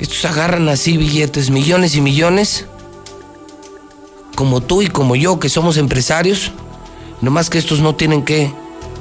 Estos 0.00 0.24
agarran 0.24 0.68
así 0.68 0.96
billetes, 0.96 1.50
millones 1.50 1.94
y 1.94 2.00
millones, 2.00 2.66
como 4.34 4.60
tú 4.60 4.82
y 4.82 4.88
como 4.88 5.14
yo 5.14 5.38
que 5.38 5.50
somos 5.50 5.76
empresarios, 5.76 6.50
nomás 7.20 7.48
que 7.48 7.58
estos 7.58 7.78
no 7.78 7.94
tienen 7.94 8.24
que 8.24 8.52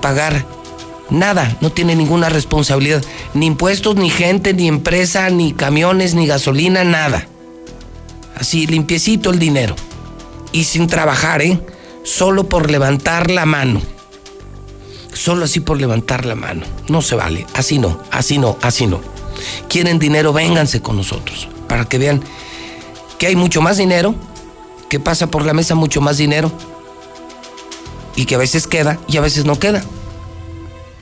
pagar 0.03 0.45
Nada, 1.09 1.57
no 1.61 1.71
tiene 1.71 1.95
ninguna 1.95 2.29
responsabilidad. 2.29 3.03
Ni 3.33 3.45
impuestos, 3.45 3.95
ni 3.95 4.09
gente, 4.09 4.53
ni 4.53 4.67
empresa, 4.67 5.29
ni 5.29 5.53
camiones, 5.53 6.15
ni 6.15 6.25
gasolina, 6.25 6.83
nada. 6.83 7.27
Así, 8.35 8.65
limpiecito 8.67 9.29
el 9.29 9.39
dinero. 9.39 9.75
Y 10.51 10.63
sin 10.63 10.87
trabajar, 10.87 11.41
¿eh? 11.41 11.59
Solo 12.03 12.49
por 12.49 12.69
levantar 12.69 13.29
la 13.31 13.45
mano. 13.45 13.81
Solo 15.13 15.45
así 15.45 15.59
por 15.59 15.79
levantar 15.79 16.25
la 16.25 16.35
mano. 16.35 16.65
No 16.87 17.01
se 17.01 17.15
vale. 17.15 17.45
Así 17.53 17.77
no, 17.77 17.99
así 18.11 18.37
no, 18.37 18.57
así 18.61 18.87
no. 18.87 19.01
Quieren 19.69 19.99
dinero, 19.99 20.33
vénganse 20.33 20.81
con 20.81 20.97
nosotros. 20.97 21.47
Para 21.67 21.85
que 21.85 21.97
vean 21.97 22.21
que 23.17 23.27
hay 23.27 23.35
mucho 23.35 23.61
más 23.61 23.77
dinero, 23.77 24.15
que 24.89 24.99
pasa 24.99 25.27
por 25.27 25.45
la 25.45 25.53
mesa 25.53 25.75
mucho 25.75 26.01
más 26.01 26.17
dinero. 26.17 26.51
Y 28.15 28.25
que 28.25 28.35
a 28.35 28.39
veces 28.39 28.67
queda 28.67 28.99
y 29.07 29.17
a 29.17 29.21
veces 29.21 29.45
no 29.45 29.59
queda. 29.59 29.83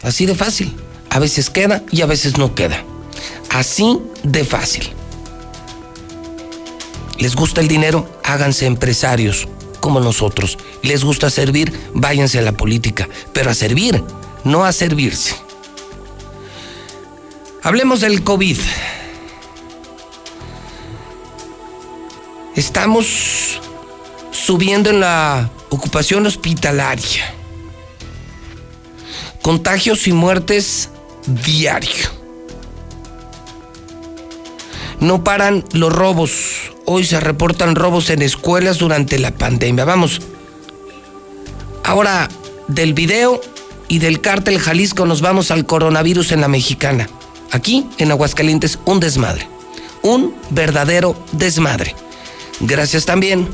Así 0.04 0.26
de 0.26 0.36
fácil. 0.36 0.76
A 1.10 1.20
veces 1.20 1.50
queda 1.50 1.84
y 1.92 2.02
a 2.02 2.06
veces 2.06 2.38
no 2.38 2.56
queda. 2.56 2.84
Así 3.50 4.00
de 4.24 4.44
fácil. 4.44 4.90
¿Les 7.20 7.36
gusta 7.36 7.62
el 7.62 7.68
dinero? 7.68 8.10
Háganse 8.24 8.66
empresarios 8.66 9.48
como 9.80 10.00
nosotros. 10.00 10.58
¿Les 10.82 11.04
gusta 11.04 11.30
servir? 11.30 11.72
Váyanse 11.94 12.40
a 12.40 12.42
la 12.42 12.54
política. 12.54 13.10
Pero 13.34 13.52
a 13.52 13.54
servir, 13.54 14.04
no 14.44 14.64
a 14.64 14.72
servirse. 14.72 15.36
Hablemos 17.62 18.02
del 18.02 18.24
COVID. 18.24 18.58
Estamos 22.56 23.62
subiendo 24.32 24.90
en 24.90 25.00
la 25.00 25.50
ocupación 25.70 26.26
hospitalaria 26.26 27.41
contagios 29.42 30.08
y 30.08 30.14
muertes 30.14 30.90
diario. 31.46 32.22
No 35.00 35.24
paran 35.24 35.66
los 35.74 35.92
robos. 35.92 36.72
Hoy 36.86 37.06
se 37.06 37.20
reportan 37.20 37.76
robos 37.76 38.10
en 38.10 38.22
escuelas 38.22 38.78
durante 38.78 39.18
la 39.20 39.32
pandemia. 39.32 39.86
Vamos. 39.86 40.22
Ahora, 41.84 42.30
del 42.68 42.94
video 42.94 43.42
y 43.88 44.00
del 44.00 44.22
cártel 44.22 44.60
Jalisco 44.60 45.06
nos 45.06 45.22
vamos 45.22 45.52
al 45.52 45.66
coronavirus 45.66 46.32
en 46.32 46.42
la 46.42 46.48
mexicana. 46.48 47.10
Aquí, 47.52 47.88
en 47.98 48.12
Aguascalientes, 48.12 48.80
un 48.86 49.00
desmadre. 49.00 49.48
Un 50.04 50.36
verdadero 50.52 51.16
desmadre. 51.32 51.96
Gracias 52.60 53.06
también 53.06 53.50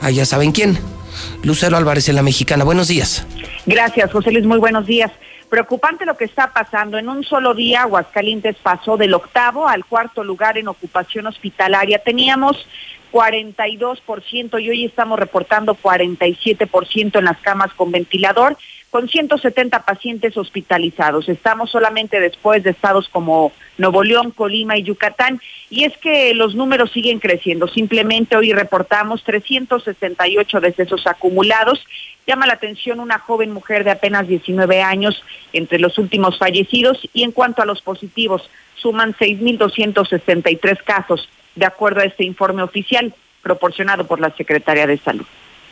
a 0.00 0.10
ya 0.10 0.24
saben 0.24 0.52
quién. 0.52 0.95
Lucero 1.42 1.76
Álvarez 1.76 2.08
en 2.08 2.16
la 2.16 2.22
mexicana. 2.22 2.64
Buenos 2.64 2.88
días. 2.88 3.26
Gracias, 3.66 4.12
José 4.12 4.32
Luis. 4.32 4.44
Muy 4.44 4.58
buenos 4.58 4.86
días. 4.86 5.10
Preocupante 5.48 6.06
lo 6.06 6.16
que 6.16 6.24
está 6.24 6.52
pasando. 6.52 6.98
En 6.98 7.08
un 7.08 7.22
solo 7.22 7.54
día, 7.54 7.82
Aguascalientes 7.82 8.56
pasó 8.62 8.96
del 8.96 9.14
octavo 9.14 9.68
al 9.68 9.84
cuarto 9.84 10.24
lugar 10.24 10.58
en 10.58 10.68
ocupación 10.68 11.26
hospitalaria. 11.26 11.98
Teníamos 12.00 12.66
42% 13.12 14.60
y 14.60 14.70
hoy 14.70 14.84
estamos 14.84 15.18
reportando 15.18 15.76
47% 15.76 17.18
en 17.18 17.24
las 17.24 17.38
camas 17.38 17.72
con 17.74 17.92
ventilador. 17.92 18.56
Con 18.96 19.10
170 19.10 19.84
pacientes 19.84 20.38
hospitalizados. 20.38 21.28
Estamos 21.28 21.70
solamente 21.70 22.18
después 22.18 22.62
de 22.62 22.70
estados 22.70 23.10
como 23.10 23.52
Nuevo 23.76 24.02
León, 24.02 24.30
Colima 24.30 24.78
y 24.78 24.84
Yucatán. 24.84 25.38
Y 25.68 25.84
es 25.84 25.94
que 25.98 26.32
los 26.32 26.54
números 26.54 26.92
siguen 26.92 27.18
creciendo. 27.18 27.68
Simplemente 27.68 28.38
hoy 28.38 28.54
reportamos 28.54 29.22
368 29.24 30.60
decesos 30.60 31.06
acumulados. 31.06 31.84
Llama 32.26 32.46
la 32.46 32.54
atención 32.54 32.98
una 32.98 33.18
joven 33.18 33.52
mujer 33.52 33.84
de 33.84 33.90
apenas 33.90 34.28
19 34.28 34.80
años 34.80 35.22
entre 35.52 35.78
los 35.78 35.98
últimos 35.98 36.38
fallecidos. 36.38 36.98
Y 37.12 37.22
en 37.22 37.32
cuanto 37.32 37.60
a 37.60 37.66
los 37.66 37.82
positivos, 37.82 38.48
suman 38.76 39.12
6.263 39.12 40.82
casos, 40.84 41.28
de 41.54 41.66
acuerdo 41.66 42.00
a 42.00 42.04
este 42.04 42.24
informe 42.24 42.62
oficial 42.62 43.12
proporcionado 43.42 44.06
por 44.06 44.20
la 44.20 44.34
Secretaría 44.34 44.86
de 44.86 44.96
Salud. 44.96 45.26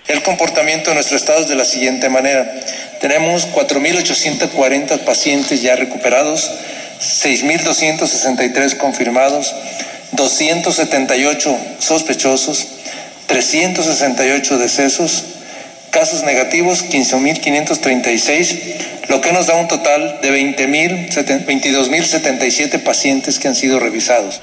El 0.07 0.23
comportamiento 0.23 0.91
de 0.91 0.97
nuestro 0.97 1.17
estado 1.17 1.41
es 1.41 1.49
de 1.49 1.55
la 1.55 1.65
siguiente 1.65 2.11
manera. 2.11 2.61
Tenemos 3.01 3.49
4.840 3.49 4.99
pacientes 4.99 5.63
ya 5.63 5.77
recuperados, 5.77 6.51
6.263 7.01 8.77
confirmados, 8.77 9.55
278 10.13 11.59
sospechosos, 11.79 12.67
368 13.27 14.59
decesos, 14.59 15.25
casos 15.91 16.23
negativos 16.25 16.85
15.536, 16.85 19.09
lo 19.09 19.23
que 19.23 19.33
nos 19.33 19.47
da 19.47 19.55
un 19.55 19.69
total 19.69 20.19
de 20.21 20.39
22.077 20.39 22.83
pacientes 22.83 23.39
que 23.39 23.49
han 23.49 23.55
sido 23.55 23.81
revisados. 23.81 24.43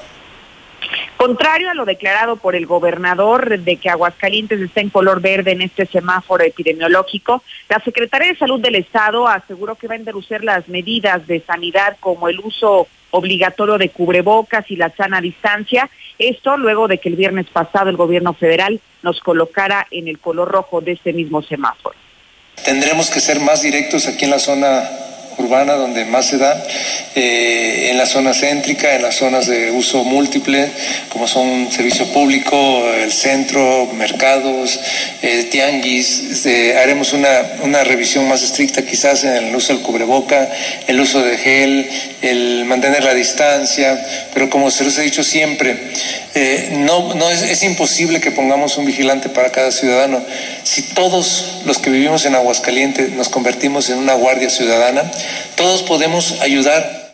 Contrario 1.18 1.70
a 1.70 1.74
lo 1.74 1.86
declarado 1.86 2.36
por 2.38 2.56
el 2.56 2.66
gobernador 2.66 3.60
de 3.60 3.76
que 3.78 3.90
Aguascalientes 3.90 4.60
está 4.60 4.82
en 4.82 4.90
color 4.90 5.22
verde 5.22 5.52
en 5.52 5.62
este 5.62 5.86
semáforo 5.86 6.44
epidemiológico, 6.44 7.44
la 7.70 7.80
Secretaría 7.80 8.30
de 8.30 8.38
Salud 8.38 8.60
del 8.60 8.76
Estado 8.76 9.28
aseguró 9.28 9.76
que 9.76 9.88
va 9.88 9.94
a 9.94 9.98
endurecer 9.98 10.44
las 10.44 10.68
medidas 10.68 11.28
de 11.28 11.42
sanidad 11.42 11.98
como 12.00 12.28
el 12.28 12.40
uso 12.40 12.88
obligatorio 13.12 13.78
de 13.78 13.90
cubrebocas 13.90 14.70
y 14.72 14.76
la 14.76 14.90
sana 14.96 15.22
distancia. 15.22 15.90
Esto 16.18 16.58
luego 16.58 16.88
de 16.88 16.98
que 16.98 17.10
el 17.10 17.16
viernes 17.16 17.48
pasado 17.48 17.90
el 17.90 17.98
gobierno 17.98 18.34
federal 18.34 18.80
nos 19.04 19.20
colocara 19.20 19.88
en 19.92 20.08
el 20.08 20.20
color 20.20 20.50
rojo 20.50 20.82
de 20.82 20.94
este 20.94 21.14
mismo 21.14 21.42
semáforo. 21.42 21.96
Tendremos 22.64 23.10
que 23.10 23.20
ser 23.20 23.40
más 23.40 23.62
directos 23.62 24.08
aquí 24.08 24.26
en 24.26 24.32
la 24.32 24.40
zona 24.40 24.90
urbana 25.38 25.74
donde 25.74 26.06
más 26.06 26.28
se 26.28 26.38
da, 26.38 26.63
eh, 27.15 27.89
en 27.89 27.98
la 27.98 28.06
zona 28.06 28.34
céntrica, 28.34 28.96
en 28.96 29.02
las 29.02 29.15
zonas 29.15 29.48
de 29.48 29.72
uso 29.72 30.04
múltiple, 30.04 30.70
como 31.10 31.28
son 31.28 31.72
servicio 31.72 32.06
público, 32.08 32.84
el 32.94 33.12
centro, 33.12 33.88
mercados, 33.94 34.80
eh, 35.22 35.48
tianguis. 35.52 36.46
haremos 36.78 37.13
una, 37.13 37.30
una 37.63 37.84
revisión 37.84 38.28
más 38.28 38.44
estricta 38.44 38.82
quizás 38.84 39.24
en 39.24 39.34
el 39.48 39.56
uso 39.56 39.74
del 39.74 39.82
cubreboca, 39.82 40.50
el 40.88 41.00
uso 41.00 41.22
de 41.22 41.38
gel, 41.38 41.89
el 42.22 42.65
mantener 42.65 43.04
la 43.04 43.13
distancia, 43.13 44.00
pero 44.34 44.50
como 44.50 44.72
se 44.72 44.84
los 44.84 44.98
he 44.98 45.02
dicho 45.02 45.24
siempre, 45.24 45.78
eh, 46.34 46.70
no, 46.72 47.13
no 47.15 47.30
es, 47.30 47.41
es 47.41 47.63
imposible 47.63 48.22
que 48.22 48.32
pongamos 48.32 48.78
un 48.78 48.86
vigilante 48.86 49.28
para 49.30 49.52
cada 49.52 49.72
ciudadano. 49.72 50.24
Si 50.63 50.82
todos 50.82 51.62
los 51.65 51.78
que 51.78 51.89
vivimos 51.89 52.26
en 52.26 52.36
Aguascalientes 52.36 53.12
nos 53.12 53.28
convertimos 53.30 53.89
en 53.89 53.98
una 53.98 54.13
guardia 54.13 54.50
ciudadana, 54.50 55.12
todos 55.56 55.84
podemos 55.84 56.40
ayudar. 56.42 57.12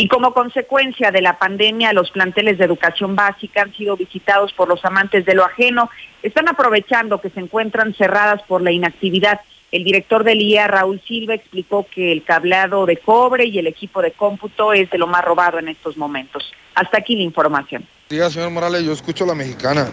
Y 0.00 0.06
como 0.06 0.32
consecuencia 0.32 1.10
de 1.10 1.20
la 1.20 1.38
pandemia, 1.38 1.92
los 1.92 2.12
planteles 2.12 2.56
de 2.56 2.64
educación 2.64 3.16
básica 3.16 3.62
han 3.62 3.74
sido 3.74 3.96
visitados 3.96 4.52
por 4.52 4.68
los 4.68 4.84
amantes 4.84 5.24
de 5.26 5.34
lo 5.34 5.44
ajeno. 5.44 5.90
Están 6.22 6.48
aprovechando 6.48 7.20
que 7.20 7.30
se 7.30 7.40
encuentran 7.40 7.94
cerradas 7.94 8.40
por 8.42 8.62
la 8.62 8.70
inactividad. 8.70 9.40
El 9.72 9.82
director 9.82 10.22
del 10.22 10.40
IA, 10.40 10.68
Raúl 10.68 11.02
Silva, 11.06 11.34
explicó 11.34 11.84
que 11.92 12.12
el 12.12 12.22
cableado 12.22 12.86
de 12.86 12.98
cobre 12.98 13.46
y 13.46 13.58
el 13.58 13.66
equipo 13.66 14.00
de 14.00 14.12
cómputo 14.12 14.72
es 14.72 14.88
de 14.88 14.98
lo 14.98 15.08
más 15.08 15.24
robado 15.24 15.58
en 15.58 15.66
estos 15.66 15.96
momentos. 15.96 16.48
Hasta 16.76 16.98
aquí 16.98 17.16
la 17.16 17.24
información. 17.24 17.84
Diga, 18.08 18.30
señor 18.30 18.50
Morales, 18.50 18.84
yo 18.84 18.92
escucho 18.92 19.26
la 19.26 19.34
mexicana. 19.34 19.90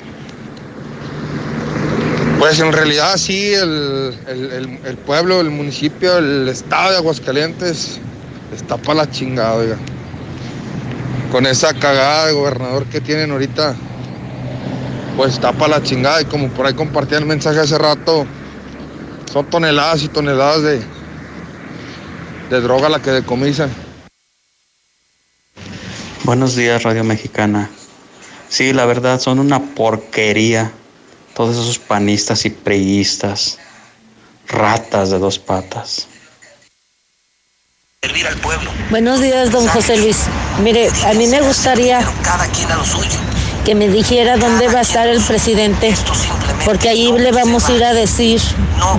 Pues 2.39 2.59
en 2.59 2.73
realidad 2.73 3.15
sí, 3.17 3.53
el, 3.53 4.97
pueblo, 5.05 5.39
el 5.39 5.49
municipio, 5.49 6.17
el 6.17 6.49
estado 6.49 6.91
de 6.91 6.97
Aguascalientes 6.97 7.99
está 8.53 8.77
para 8.77 9.05
la 9.05 9.09
chingada, 9.09 9.53
oiga. 9.53 9.77
Con 11.31 11.45
esa 11.45 11.73
cagada 11.73 12.27
de 12.27 12.33
gobernador 12.33 12.85
que 12.85 12.99
tienen 12.99 13.31
ahorita, 13.31 13.75
pues 15.15 15.33
está 15.33 15.53
para 15.53 15.79
la 15.79 15.83
chingada. 15.83 16.21
Y 16.21 16.25
como 16.25 16.49
por 16.49 16.65
ahí 16.65 16.73
compartí 16.73 17.15
el 17.15 17.25
mensaje 17.25 17.59
hace 17.59 17.77
rato, 17.77 18.25
son 19.31 19.49
toneladas 19.49 20.03
y 20.03 20.09
toneladas 20.09 20.61
de, 20.61 20.81
de 22.49 22.61
droga 22.61 22.89
la 22.89 23.01
que 23.01 23.11
decomisan. 23.11 23.71
Buenos 26.25 26.55
días, 26.55 26.83
Radio 26.83 27.03
Mexicana. 27.03 27.69
Sí, 28.49 28.73
la 28.73 28.85
verdad, 28.85 29.19
son 29.19 29.39
una 29.39 29.59
porquería 29.59 30.71
todos 31.35 31.57
esos 31.57 31.77
panistas 31.77 32.45
y 32.45 32.49
preístas, 32.49 33.59
ratas 34.47 35.11
de 35.11 35.19
dos 35.19 35.37
patas. 35.37 36.07
Servir 38.01 38.25
al 38.25 38.37
pueblo. 38.37 38.71
Buenos 38.89 39.19
días, 39.19 39.51
don 39.51 39.67
José 39.67 39.97
Luis. 39.97 40.23
Mire, 40.63 40.89
a 41.05 41.13
mí 41.13 41.27
me 41.27 41.41
gustaría 41.41 41.99
que 43.65 43.75
me 43.75 43.89
dijera 43.89 44.37
dónde 44.37 44.67
va 44.69 44.79
a 44.79 44.81
estar 44.81 45.07
el 45.07 45.21
presidente, 45.21 45.93
porque 46.63 46.89
ahí 46.89 47.11
le 47.11 47.31
vamos 47.31 47.67
a 47.67 47.73
ir 47.73 47.83
a 47.83 47.93
decir 47.93 48.39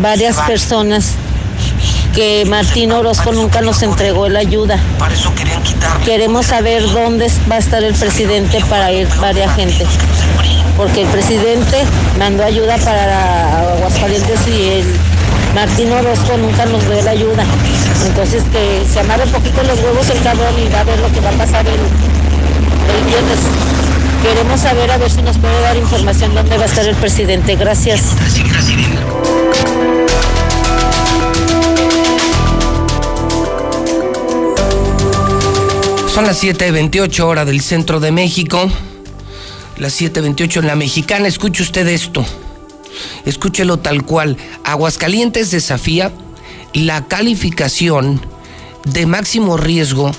varias 0.01 0.37
personas 0.43 1.15
que 2.17 2.47
Martín 2.47 2.93
Orozco 2.93 3.31
nunca 3.31 3.61
nos 3.61 3.83
entregó 3.83 4.29
la 4.31 4.39
ayuda. 4.39 4.79
Queremos 6.07 6.47
saber 6.47 6.83
dónde 6.91 7.31
va 7.51 7.57
a 7.57 7.59
estar 7.59 7.85
el 7.85 7.95
presidente 7.95 8.65
para 8.71 8.91
ir 8.91 9.07
varias 9.21 9.55
gente 9.55 9.87
porque 10.79 11.03
el 11.03 11.09
presidente 11.09 11.85
mandó 12.19 12.45
ayuda 12.45 12.77
para 12.79 13.61
Aguascalientes 13.75 14.49
y 14.49 14.69
el 14.81 14.85
Martín 15.55 15.93
Orozco 15.93 16.37
nunca 16.39 16.65
nos 16.65 16.83
dio 16.89 17.03
la 17.03 17.11
ayuda. 17.11 17.45
Entonces 18.07 18.43
que 18.45 18.83
se 18.91 19.01
amarre 19.01 19.25
un 19.25 19.33
poquito 19.33 19.63
los 19.65 19.79
huevos 19.81 20.09
el 20.09 20.23
cabrón 20.23 20.55
y 20.59 20.73
va 20.73 20.81
a 20.81 20.85
ver 20.85 20.99
lo 20.99 21.13
que 21.13 21.21
va 21.21 21.29
a 21.29 21.33
pasar 21.33 21.67
el, 21.67 21.75
el 21.75 23.05
viernes. 23.07 23.41
Queremos 24.23 24.61
saber 24.61 24.91
a 24.91 24.97
ver 24.97 25.11
si 25.11 25.21
nos 25.21 25.37
puede 25.37 25.61
dar 25.61 25.77
información 25.77 26.35
dónde 26.35 26.57
va 26.57 26.63
a 26.63 26.67
estar 26.67 26.87
el 26.87 26.97
presidente. 26.97 27.57
Gracias. 27.57 28.15
Son 36.17 36.25
las 36.25 36.43
7.28 36.43 37.21
horas 37.25 37.47
del 37.47 37.61
centro 37.61 38.01
de 38.01 38.11
México 38.11 38.71
las 39.77 40.01
7.28 40.01 40.61
en 40.61 40.67
la 40.67 40.75
mexicana. 40.75 41.29
Escuche 41.29 41.63
usted 41.63 41.87
esto. 41.89 42.25
Escúchelo 43.27 43.81
tal 43.81 44.03
cual. 44.03 44.39
Aguascalientes 44.65 45.51
desafía 45.51 46.11
la 46.73 47.07
calificación 47.07 48.23
de 48.87 49.05
máximo 49.05 49.59
riesgo 49.59 50.11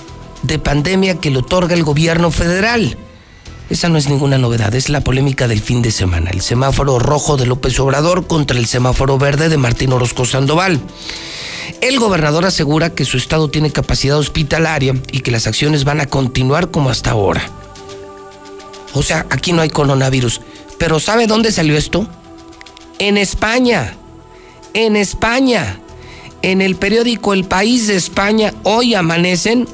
de 0.44 0.60
pandemia 0.60 1.20
que 1.20 1.32
le 1.32 1.40
otorga 1.40 1.74
el 1.74 1.84
gobierno 1.84 2.30
federal. 2.30 2.96
Esa 3.72 3.90
no 3.90 3.98
es 3.98 4.08
ninguna 4.08 4.38
novedad, 4.38 4.76
es 4.76 4.90
la 4.90 5.02
polémica 5.02 5.48
del 5.48 5.62
fin 5.62 5.82
de 5.82 5.90
semana. 5.90 6.30
El 6.30 6.42
semáforo 6.42 7.00
rojo 7.00 7.38
de 7.38 7.48
López 7.48 7.80
Obrador 7.80 8.28
contra 8.28 8.60
el 8.60 8.68
semáforo 8.68 9.18
verde 9.18 9.50
de 9.50 9.58
Martín 9.58 9.94
Orozco 9.94 10.26
Sandoval. 10.26 10.80
El 11.82 12.00
gobernador 12.00 12.46
asegura 12.46 12.90
que 12.90 13.06
su 13.06 13.18
estado 13.18 13.50
tiene 13.50 13.72
capacidad 13.72 14.18
hospitalaria 14.18 14.96
y 15.12 15.20
que 15.22 15.32
las 15.32 15.48
acciones 15.48 15.84
van 15.84 16.02
a 16.02 16.06
continuar 16.06 16.72
como 16.72 16.90
hasta 16.90 17.12
ahora. 17.12 17.50
O 18.94 19.04
sea, 19.04 19.26
aquí 19.30 19.54
no 19.54 19.62
hay 19.62 19.70
coronavirus. 19.70 20.42
Pero 20.78 21.00
¿sabe 21.00 21.28
dónde 21.28 21.52
salió 21.52 21.78
esto? 21.78 22.08
En 23.00 23.18
España. 23.18 23.96
En 24.74 24.96
España. 24.96 25.80
En 26.42 26.62
el 26.62 26.76
periódico 26.76 27.34
El 27.34 27.46
País 27.46 27.88
de 27.88 27.96
España, 27.96 28.54
hoy 28.64 28.94
amanecen 28.94 29.68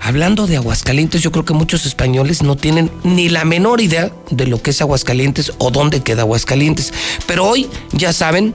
hablando 0.00 0.46
de 0.46 0.56
Aguascalientes. 0.56 1.20
Yo 1.22 1.32
creo 1.32 1.44
que 1.44 1.52
muchos 1.52 1.84
españoles 1.86 2.42
no 2.42 2.56
tienen 2.56 2.90
ni 3.02 3.28
la 3.28 3.44
menor 3.44 3.80
idea 3.80 4.12
de 4.30 4.46
lo 4.46 4.62
que 4.62 4.70
es 4.70 4.80
Aguascalientes 4.80 5.52
o 5.58 5.70
dónde 5.70 6.00
queda 6.00 6.22
Aguascalientes. 6.22 6.92
Pero 7.26 7.44
hoy 7.44 7.68
ya 7.92 8.12
saben 8.12 8.54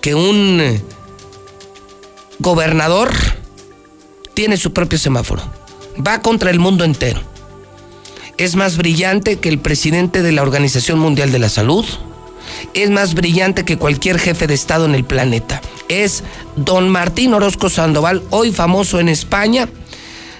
que 0.00 0.14
un 0.14 0.80
gobernador 2.40 3.10
tiene 4.34 4.56
su 4.56 4.72
propio 4.72 4.98
semáforo. 4.98 5.42
Va 6.04 6.20
contra 6.20 6.50
el 6.50 6.58
mundo 6.58 6.84
entero 6.84 7.20
es 8.40 8.56
más 8.56 8.78
brillante 8.78 9.36
que 9.36 9.50
el 9.50 9.58
presidente 9.58 10.22
de 10.22 10.32
la 10.32 10.40
Organización 10.40 10.98
Mundial 10.98 11.30
de 11.30 11.38
la 11.38 11.50
Salud, 11.50 11.84
es 12.72 12.88
más 12.88 13.12
brillante 13.12 13.66
que 13.66 13.76
cualquier 13.76 14.18
jefe 14.18 14.46
de 14.46 14.54
Estado 14.54 14.86
en 14.86 14.94
el 14.94 15.04
planeta. 15.04 15.60
Es 15.90 16.24
don 16.56 16.88
Martín 16.88 17.34
Orozco 17.34 17.68
Sandoval, 17.68 18.22
hoy 18.30 18.50
famoso 18.50 18.98
en 18.98 19.10
España, 19.10 19.68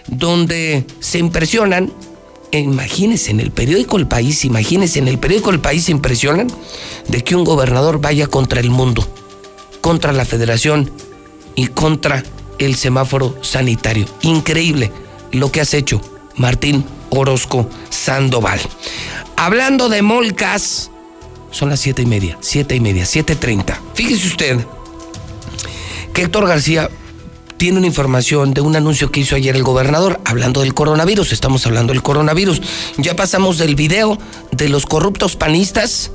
donde 0.07 0.87
se 1.01 1.19
impresionan, 1.19 1.93
imagínense 2.53 3.33
en 3.33 3.41
el 3.41 3.51
periódico 3.51 3.99
El 3.99 4.09
País, 4.09 4.47
imagínense 4.47 4.99
en 4.99 5.07
el 5.07 5.19
periódico 5.19 5.51
El 5.51 5.61
País 5.61 5.85
se 5.85 5.93
impresionan 5.93 6.47
de 7.09 7.23
que 7.23 7.37
un 7.37 7.45
gobernador 7.45 8.01
vaya 8.01 8.29
contra 8.29 8.61
el 8.61 8.71
mundo 8.71 9.07
contra 9.83 10.13
la 10.13 10.25
federación 10.25 10.91
y 11.55 11.69
contra 11.69 12.23
el 12.59 12.77
semáforo 12.77 13.37
sanitario. 13.43 14.07
Increíble 14.23 14.93
lo 15.33 15.51
que 15.51 15.61
has 15.61 15.75
hecho, 15.75 16.01
Martín 16.37 16.85
Orozco 17.11 17.69
Sandoval. 17.89 18.61
Hablando 19.37 19.89
de 19.89 20.03
molcas, 20.03 20.91
son 21.51 21.71
las 21.71 21.81
siete 21.81 22.03
y 22.03 22.07
media, 22.07 22.37
siete 22.41 22.77
y 22.77 22.81
media, 22.81 23.07
siete 23.07 23.37
treinta. 23.37 23.81
Fíjese 23.95 24.27
usted 24.27 24.67
que 26.13 26.23
Héctor 26.23 26.47
García 26.47 26.91
tiene 27.57 27.79
una 27.79 27.87
información 27.87 28.55
de 28.55 28.61
un 28.61 28.75
anuncio 28.75 29.11
que 29.11 29.21
hizo 29.21 29.37
ayer 29.37 29.55
el 29.55 29.63
gobernador 29.63 30.21
hablando 30.25 30.61
del 30.61 30.73
coronavirus. 30.73 31.33
Estamos 31.33 31.67
hablando 31.67 31.93
del 31.93 32.03
coronavirus. 32.03 32.63
Ya 32.97 33.17
pasamos 33.17 33.59
del 33.59 33.75
video 33.75 34.19
de 34.51 34.69
los 34.69 34.87
corruptos 34.87 35.37
panistas, 35.37 36.11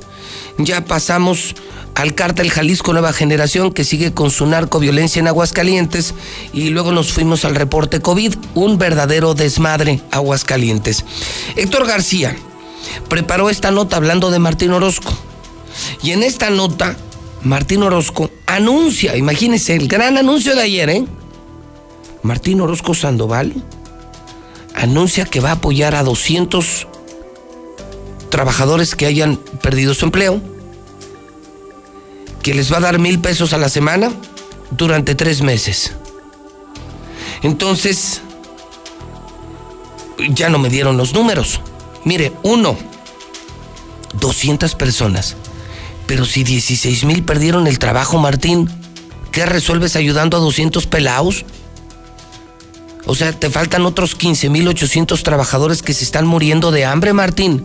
ya 0.58 0.84
pasamos 0.84 1.54
al 1.96 2.14
cártel 2.14 2.50
Jalisco 2.50 2.92
Nueva 2.92 3.14
Generación 3.14 3.72
que 3.72 3.82
sigue 3.82 4.12
con 4.12 4.30
su 4.30 4.46
narcoviolencia 4.46 5.18
en 5.18 5.28
Aguascalientes 5.28 6.14
y 6.52 6.68
luego 6.68 6.92
nos 6.92 7.10
fuimos 7.10 7.46
al 7.46 7.54
reporte 7.54 8.00
COVID, 8.00 8.34
un 8.54 8.76
verdadero 8.76 9.32
desmadre 9.32 10.02
Aguascalientes. 10.10 11.06
Héctor 11.56 11.86
García 11.86 12.36
preparó 13.08 13.48
esta 13.48 13.70
nota 13.70 13.96
hablando 13.96 14.30
de 14.30 14.38
Martín 14.38 14.72
Orozco 14.72 15.10
y 16.02 16.10
en 16.10 16.22
esta 16.22 16.50
nota 16.50 16.96
Martín 17.42 17.82
Orozco 17.82 18.30
anuncia, 18.44 19.16
imagínense 19.16 19.74
el 19.74 19.88
gran 19.88 20.18
anuncio 20.18 20.54
de 20.54 20.62
ayer, 20.62 20.90
¿eh? 20.90 21.06
Martín 22.22 22.60
Orozco 22.60 22.92
Sandoval 22.92 23.54
anuncia 24.74 25.24
que 25.24 25.40
va 25.40 25.48
a 25.48 25.52
apoyar 25.52 25.94
a 25.94 26.02
200 26.02 26.88
trabajadores 28.28 28.94
que 28.94 29.06
hayan 29.06 29.36
perdido 29.62 29.94
su 29.94 30.04
empleo 30.04 30.55
que 32.46 32.54
les 32.54 32.72
va 32.72 32.76
a 32.76 32.80
dar 32.80 33.00
mil 33.00 33.18
pesos 33.18 33.52
a 33.54 33.58
la 33.58 33.68
semana 33.68 34.12
durante 34.70 35.16
tres 35.16 35.42
meses. 35.42 35.90
Entonces, 37.42 38.20
ya 40.28 40.48
no 40.48 40.60
me 40.60 40.68
dieron 40.68 40.96
los 40.96 41.12
números. 41.12 41.60
Mire, 42.04 42.32
uno, 42.44 42.76
200 44.20 44.76
personas. 44.76 45.34
Pero 46.06 46.24
si 46.24 46.44
16 46.44 47.02
mil 47.02 47.24
perdieron 47.24 47.66
el 47.66 47.80
trabajo, 47.80 48.16
Martín, 48.18 48.70
¿qué 49.32 49.44
resuelves 49.44 49.96
ayudando 49.96 50.36
a 50.36 50.40
200 50.40 50.86
pelaos? 50.86 51.44
O 53.06 53.16
sea, 53.16 53.32
te 53.32 53.50
faltan 53.50 53.84
otros 53.86 54.14
15 54.14 54.50
mil 54.50 54.68
800 54.68 55.24
trabajadores 55.24 55.82
que 55.82 55.94
se 55.94 56.04
están 56.04 56.28
muriendo 56.28 56.70
de 56.70 56.84
hambre, 56.84 57.12
Martín 57.12 57.64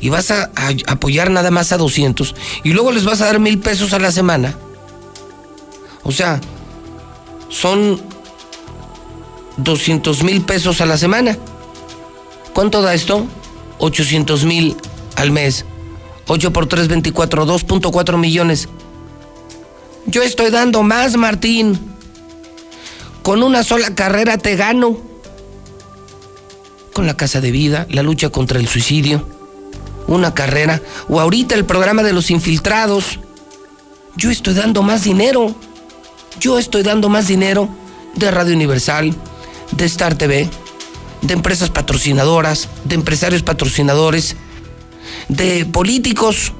y 0.00 0.08
vas 0.08 0.30
a, 0.30 0.50
apoyar 0.86 1.30
nada 1.30 1.50
más 1.50 1.72
a 1.72 1.76
200 1.76 2.34
y 2.64 2.72
luego 2.72 2.92
les 2.92 3.04
vas 3.04 3.20
a 3.20 3.26
dar 3.26 3.40
mil 3.40 3.58
pesos 3.58 3.92
a 3.92 3.98
la 3.98 4.12
semana. 4.12 4.56
O 6.04 6.12
sea, 6.12 6.40
son 7.48 8.00
200 9.58 10.22
mil 10.22 10.42
pesos 10.42 10.80
a 10.80 10.86
la 10.86 10.96
semana. 10.96 11.36
¿Cuánto 12.52 12.82
da 12.82 12.94
esto? 12.94 13.26
800 13.78 14.44
mil 14.44 14.76
al 15.16 15.30
mes. 15.30 15.64
8 16.28 16.52
por 16.52 16.66
3, 16.66 16.88
24, 16.88 17.46
2.4 17.46 18.16
millones. 18.18 18.68
Yo 20.06 20.22
estoy 20.22 20.50
dando 20.50 20.82
más, 20.82 21.16
Martín. 21.16 21.78
Con 23.22 23.42
una 23.42 23.62
sola 23.62 23.94
carrera 23.94 24.38
te 24.38 24.56
gano. 24.56 24.96
Con 26.92 27.06
la 27.06 27.16
casa 27.16 27.40
de 27.40 27.50
vida, 27.50 27.86
la 27.90 28.02
lucha 28.02 28.30
contra 28.30 28.58
el 28.58 28.68
suicidio 28.68 29.37
una 30.08 30.34
carrera, 30.34 30.82
o 31.08 31.20
ahorita 31.20 31.54
el 31.54 31.64
programa 31.64 32.02
de 32.02 32.12
los 32.12 32.30
infiltrados. 32.30 33.20
Yo 34.16 34.30
estoy 34.30 34.54
dando 34.54 34.82
más 34.82 35.04
dinero. 35.04 35.54
Yo 36.40 36.58
estoy 36.58 36.82
dando 36.82 37.08
más 37.08 37.28
dinero 37.28 37.68
de 38.14 38.30
Radio 38.30 38.54
Universal, 38.54 39.14
de 39.72 39.84
Star 39.84 40.16
TV, 40.16 40.48
de 41.22 41.34
empresas 41.34 41.70
patrocinadoras, 41.70 42.68
de 42.84 42.94
empresarios 42.94 43.42
patrocinadores, 43.42 44.36
de 45.28 45.66
políticos 45.66 46.52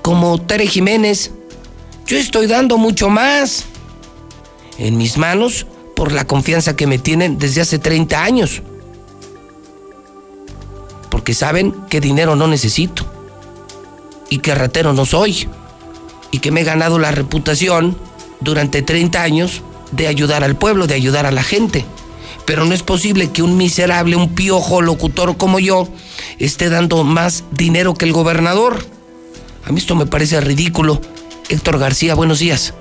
como 0.00 0.40
Tere 0.40 0.66
Jiménez. 0.66 1.32
Yo 2.06 2.16
estoy 2.16 2.46
dando 2.46 2.78
mucho 2.78 3.08
más 3.08 3.64
en 4.78 4.96
mis 4.96 5.18
manos 5.18 5.66
por 5.96 6.12
la 6.12 6.26
confianza 6.26 6.76
que 6.76 6.86
me 6.86 6.98
tienen 6.98 7.38
desde 7.38 7.62
hace 7.62 7.78
30 7.78 8.22
años 8.22 8.62
porque 11.22 11.34
saben 11.34 11.70
que 11.88 12.00
dinero 12.00 12.34
no 12.34 12.48
necesito 12.48 13.06
y 14.28 14.38
que 14.38 14.56
ratero 14.56 14.92
no 14.92 15.06
soy 15.06 15.48
y 16.32 16.40
que 16.40 16.50
me 16.50 16.62
he 16.62 16.64
ganado 16.64 16.98
la 16.98 17.12
reputación 17.12 17.96
durante 18.40 18.82
30 18.82 19.22
años 19.22 19.62
de 19.92 20.08
ayudar 20.08 20.42
al 20.42 20.56
pueblo, 20.56 20.88
de 20.88 20.94
ayudar 20.94 21.24
a 21.24 21.30
la 21.30 21.44
gente. 21.44 21.84
Pero 22.44 22.64
no 22.64 22.74
es 22.74 22.82
posible 22.82 23.30
que 23.30 23.44
un 23.44 23.56
miserable, 23.56 24.16
un 24.16 24.34
piojo 24.34 24.82
locutor 24.82 25.36
como 25.36 25.60
yo 25.60 25.86
esté 26.40 26.68
dando 26.70 27.04
más 27.04 27.44
dinero 27.52 27.94
que 27.94 28.04
el 28.04 28.12
gobernador. 28.12 28.84
A 29.64 29.70
mí 29.70 29.78
esto 29.78 29.94
me 29.94 30.06
parece 30.06 30.40
ridículo. 30.40 31.00
Héctor 31.50 31.78
García, 31.78 32.16
buenos 32.16 32.40
días. 32.40 32.74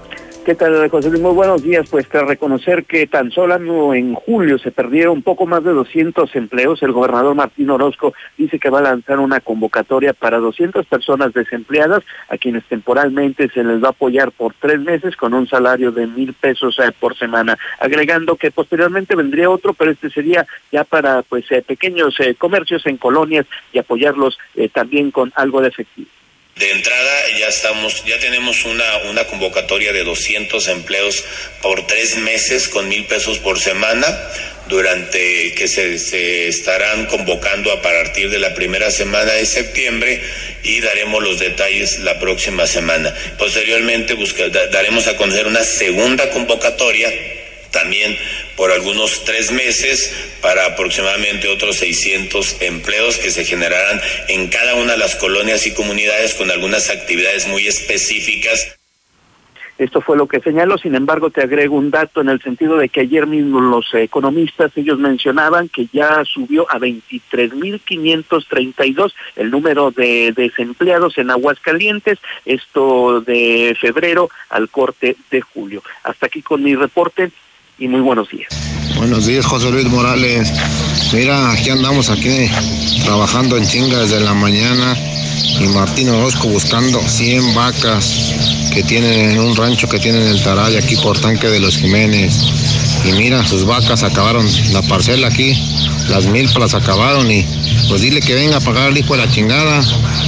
¿Qué 0.44 0.56
tal, 0.56 0.90
José 0.90 1.12
Luis? 1.12 1.22
Muy 1.22 1.36
buenos 1.36 1.62
días. 1.62 1.88
Pues 1.88 2.10
tras 2.10 2.26
reconocer 2.26 2.86
que 2.86 3.06
tan 3.06 3.30
solo 3.30 3.94
en 3.94 4.16
julio 4.16 4.58
se 4.58 4.72
perdieron 4.72 5.22
poco 5.22 5.46
más 5.46 5.64
de 5.64 5.70
200 5.72 6.36
empleos, 6.36 6.82
el 6.82 6.94
gobernador 6.94 7.36
Martín 7.36 7.70
Orozco 7.70 8.16
dice 8.40 8.58
que 8.58 8.72
va 8.72 8.80
a 8.80 8.84
lanzar 8.84 9.20
una 9.20 9.40
convocatoria 9.40 10.14
para 10.14 10.40
200 10.40 10.88
personas 10.88 11.32
desempleadas 11.34 12.02
a 12.28 12.40
quienes 12.40 12.64
temporalmente 12.66 13.50
se 13.50 13.64
les 13.64 13.84
va 13.84 13.90
a 13.90 13.92
apoyar 13.92 14.32
por 14.32 14.56
tres 14.60 14.80
meses 14.80 15.16
con 15.16 15.36
un 15.36 15.48
salario 15.48 15.92
de 15.92 16.08
mil 16.08 16.34
pesos 16.34 16.80
eh, 16.80 16.92
por 17.00 17.16
semana, 17.16 17.60
agregando 17.80 18.36
que 18.36 18.50
posteriormente 18.50 19.16
vendría 19.16 19.48
otro, 19.48 19.76
pero 19.76 19.92
este 19.92 20.10
sería 20.10 20.48
ya 20.72 20.86
para 20.86 21.22
pues 21.22 21.46
eh, 21.52 21.62
pequeños 21.62 22.20
eh, 22.20 22.34
comercios 22.34 22.84
en 22.88 22.98
colonias 22.98 23.46
y 23.72 23.78
apoyarlos 23.78 24.40
también 24.74 25.12
con 25.12 25.32
algo 25.36 25.62
de 25.62 25.68
efectivo. 25.68 26.10
De 26.56 26.70
entrada 26.70 27.30
ya 27.40 27.48
estamos, 27.48 28.04
ya 28.06 28.20
tenemos 28.20 28.66
una, 28.66 28.98
una 29.10 29.24
convocatoria 29.26 29.94
de 29.94 30.04
200 30.04 30.68
empleos 30.68 31.24
por 31.62 31.88
tres 31.88 32.18
meses 32.18 32.68
con 32.68 32.88
mil 32.90 33.06
pesos 33.06 33.40
por 33.40 33.60
semana 33.60 34.06
durante 34.68 35.54
que 35.56 35.68
se, 35.68 35.98
se, 35.98 36.48
estarán 36.48 37.06
convocando 37.08 37.72
a 37.72 37.82
partir 37.82 38.30
de 38.30 38.40
la 38.40 38.54
primera 38.54 38.92
semana 38.92 39.32
de 39.32 39.46
septiembre 39.46 40.22
y 40.64 40.82
daremos 40.82 41.24
los 41.24 41.40
detalles 41.40 42.00
la 42.00 42.20
próxima 42.20 42.68
semana. 42.68 43.14
Posteriormente 43.38 44.16
daremos 44.72 45.08
a 45.08 45.18
conocer 45.18 45.48
una 45.48 45.64
segunda 45.64 46.30
convocatoria 46.30 47.12
también 47.72 48.18
por 48.56 48.72
algunos 48.72 49.24
tres 49.26 49.52
meses 49.52 50.14
para 50.42 50.66
aproximadamente 50.66 51.48
otros 51.48 51.78
600 51.78 52.62
empleos 52.62 53.18
que 53.18 53.32
se 53.32 53.46
generarán 53.46 54.02
en 54.28 54.50
cada 54.50 54.76
una 54.76 54.94
de 54.94 55.00
las 55.00 55.16
colonias 55.16 55.66
y 55.68 55.74
comunidades 55.74 56.34
con 56.36 56.52
algunas 56.52 56.90
actividades 56.90 57.48
muy 57.48 57.68
específicas. 57.68 58.78
Esto 59.82 60.00
fue 60.00 60.16
lo 60.16 60.28
que 60.28 60.40
señaló, 60.42 60.78
sin 60.78 60.94
embargo 60.94 61.32
te 61.32 61.42
agrego 61.42 61.76
un 61.76 61.90
dato 61.90 62.22
en 62.22 62.30
el 62.30 62.40
sentido 62.40 62.78
de 62.78 62.90
que 62.90 63.00
ayer 63.00 63.26
mismo 63.26 63.60
los 63.60 63.92
economistas, 63.96 64.72
ellos 64.76 65.00
mencionaban 65.00 65.70
que 65.70 65.88
ya 65.92 66.24
subió 66.24 66.68
a 66.70 66.78
23.532 66.78 69.12
el 69.38 69.50
número 69.50 69.90
de 69.90 70.34
desempleados 70.36 71.18
en 71.18 71.32
Aguascalientes, 71.32 72.20
esto 72.46 73.22
de 73.22 73.76
febrero 73.82 74.30
al 74.52 74.70
corte 74.70 75.18
de 75.32 75.42
julio. 75.42 75.82
Hasta 76.04 76.28
aquí 76.28 76.44
con 76.44 76.62
mi 76.62 76.76
reporte, 76.76 77.32
y 77.78 77.88
muy 77.88 78.02
buenos 78.02 78.30
días. 78.30 78.50
Buenos 79.02 79.26
días, 79.26 79.48
José 79.48 79.72
Luis 79.72 79.88
Morales. 79.88 80.54
Mira, 81.12 81.54
aquí 81.54 81.72
andamos 81.72 82.12
aquí 82.12 82.30
trabajando 83.04 83.58
en 83.58 83.66
chinga 83.66 83.98
desde 83.98 84.20
la 84.20 84.36
mañana 84.36 84.96
y 85.60 85.68
Martín 85.70 86.10
Orozco 86.10 86.48
buscando 86.50 87.02
100 87.02 87.56
vacas 87.56 88.36
que 88.72 88.84
tienen 88.84 89.32
en 89.32 89.40
un 89.40 89.56
rancho 89.56 89.90
que 89.90 89.98
tienen 89.98 90.22
en 90.22 90.28
el 90.28 90.44
Taray 90.44 90.78
aquí 90.78 90.96
por 90.98 91.18
Tanque 91.20 91.48
de 91.48 91.60
los 91.60 91.78
Jiménez. 91.78 92.46
Y 93.04 93.14
mira, 93.14 93.44
sus 93.44 93.66
vacas 93.66 94.04
acabaron 94.04 94.46
la 94.72 94.84
parcela 94.84 95.30
aquí, 95.30 95.60
las 96.08 96.28
milpas 96.28 96.76
acabaron 96.76 97.32
y 97.32 97.44
pues 97.90 98.02
dile 98.02 98.22
que 98.22 98.36
venga 98.36 98.58
a 98.58 98.62
pagar 98.62 98.92
el 98.92 98.98
hijo 99.00 99.16
de 99.18 99.26
la 99.26 99.32
chingada, 99.32 99.84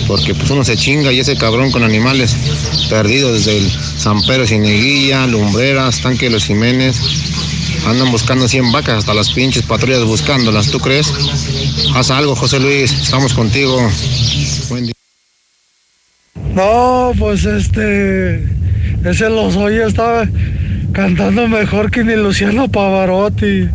porque 0.07 0.33
pues 0.33 0.49
uno 0.49 0.65
se 0.65 0.75
chinga 0.77 1.13
y 1.13 1.19
ese 1.19 1.35
cabrón 1.35 1.71
con 1.71 1.83
animales 1.83 2.35
perdidos 2.89 3.33
desde 3.33 3.59
el 3.59 3.71
San 3.99 4.19
Pedro 4.23 4.47
Cineguilla, 4.47 5.27
Lumbreras, 5.27 6.01
Tanque 6.01 6.25
de 6.25 6.31
los 6.31 6.45
Jiménez, 6.45 6.99
andan 7.85 8.11
buscando 8.11 8.47
100 8.47 8.62
vacas, 8.71 8.99
hasta 8.99 9.13
las 9.13 9.31
pinches 9.31 9.63
patrullas 9.63 10.03
buscándolas, 10.03 10.69
¿tú 10.69 10.79
crees? 10.79 11.11
Haz 11.95 12.11
algo, 12.11 12.35
José 12.35 12.59
Luis, 12.59 12.91
estamos 12.91 13.33
contigo. 13.33 13.89
Buen 14.69 14.85
día. 14.85 14.93
No, 16.53 17.11
pues 17.17 17.45
este, 17.45 18.43
ese 19.03 19.29
los 19.29 19.55
hoy 19.55 19.77
estaba 19.77 20.27
cantando 20.91 21.47
mejor 21.47 21.89
que 21.89 22.03
ni 22.03 22.15
Luciano 22.15 22.67
Pavarotti. 22.67 23.69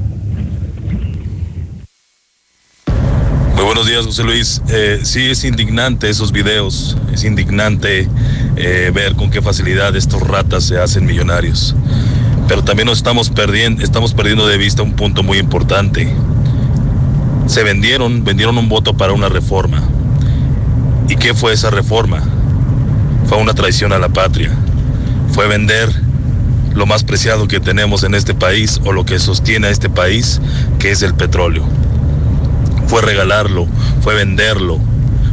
Muy 3.54 3.64
buenos 3.64 3.88
días, 3.88 4.06
José 4.06 4.22
Luis. 4.22 4.62
Eh, 4.68 5.00
sí, 5.02 5.30
es 5.30 5.42
indignante 5.42 6.08
esos 6.08 6.30
videos. 6.30 6.96
Es 7.12 7.24
indignante 7.24 8.08
eh, 8.54 8.92
ver 8.94 9.14
con 9.16 9.30
qué 9.32 9.42
facilidad 9.42 9.96
estos 9.96 10.22
ratas 10.22 10.62
se 10.62 10.78
hacen 10.78 11.04
millonarios. 11.04 11.74
Pero 12.48 12.64
también 12.64 12.86
nos 12.86 12.98
estamos 12.98 13.30
perdiendo, 13.30 13.84
estamos 13.84 14.14
perdiendo 14.14 14.46
de 14.46 14.56
vista 14.58 14.82
un 14.82 14.94
punto 14.94 15.22
muy 15.22 15.38
importante. 15.38 16.12
Se 17.46 17.62
vendieron, 17.62 18.24
vendieron 18.24 18.58
un 18.58 18.68
voto 18.68 18.94
para 18.94 19.12
una 19.12 19.28
reforma. 19.28 19.82
¿Y 21.08 21.16
qué 21.16 21.34
fue 21.34 21.52
esa 21.52 21.70
reforma? 21.70 22.22
Fue 23.26 23.38
una 23.38 23.54
traición 23.54 23.92
a 23.92 23.98
la 23.98 24.08
patria. 24.08 24.50
Fue 25.32 25.46
vender 25.46 25.88
lo 26.74 26.86
más 26.86 27.04
preciado 27.04 27.46
que 27.46 27.60
tenemos 27.60 28.02
en 28.02 28.14
este 28.14 28.34
país 28.34 28.80
o 28.84 28.92
lo 28.92 29.04
que 29.04 29.18
sostiene 29.18 29.68
a 29.68 29.70
este 29.70 29.88
país, 29.88 30.40
que 30.78 30.90
es 30.90 31.02
el 31.02 31.14
petróleo 31.14 31.64
fue 32.88 33.02
regalarlo, 33.02 33.66
fue 34.00 34.14
venderlo, 34.14 34.80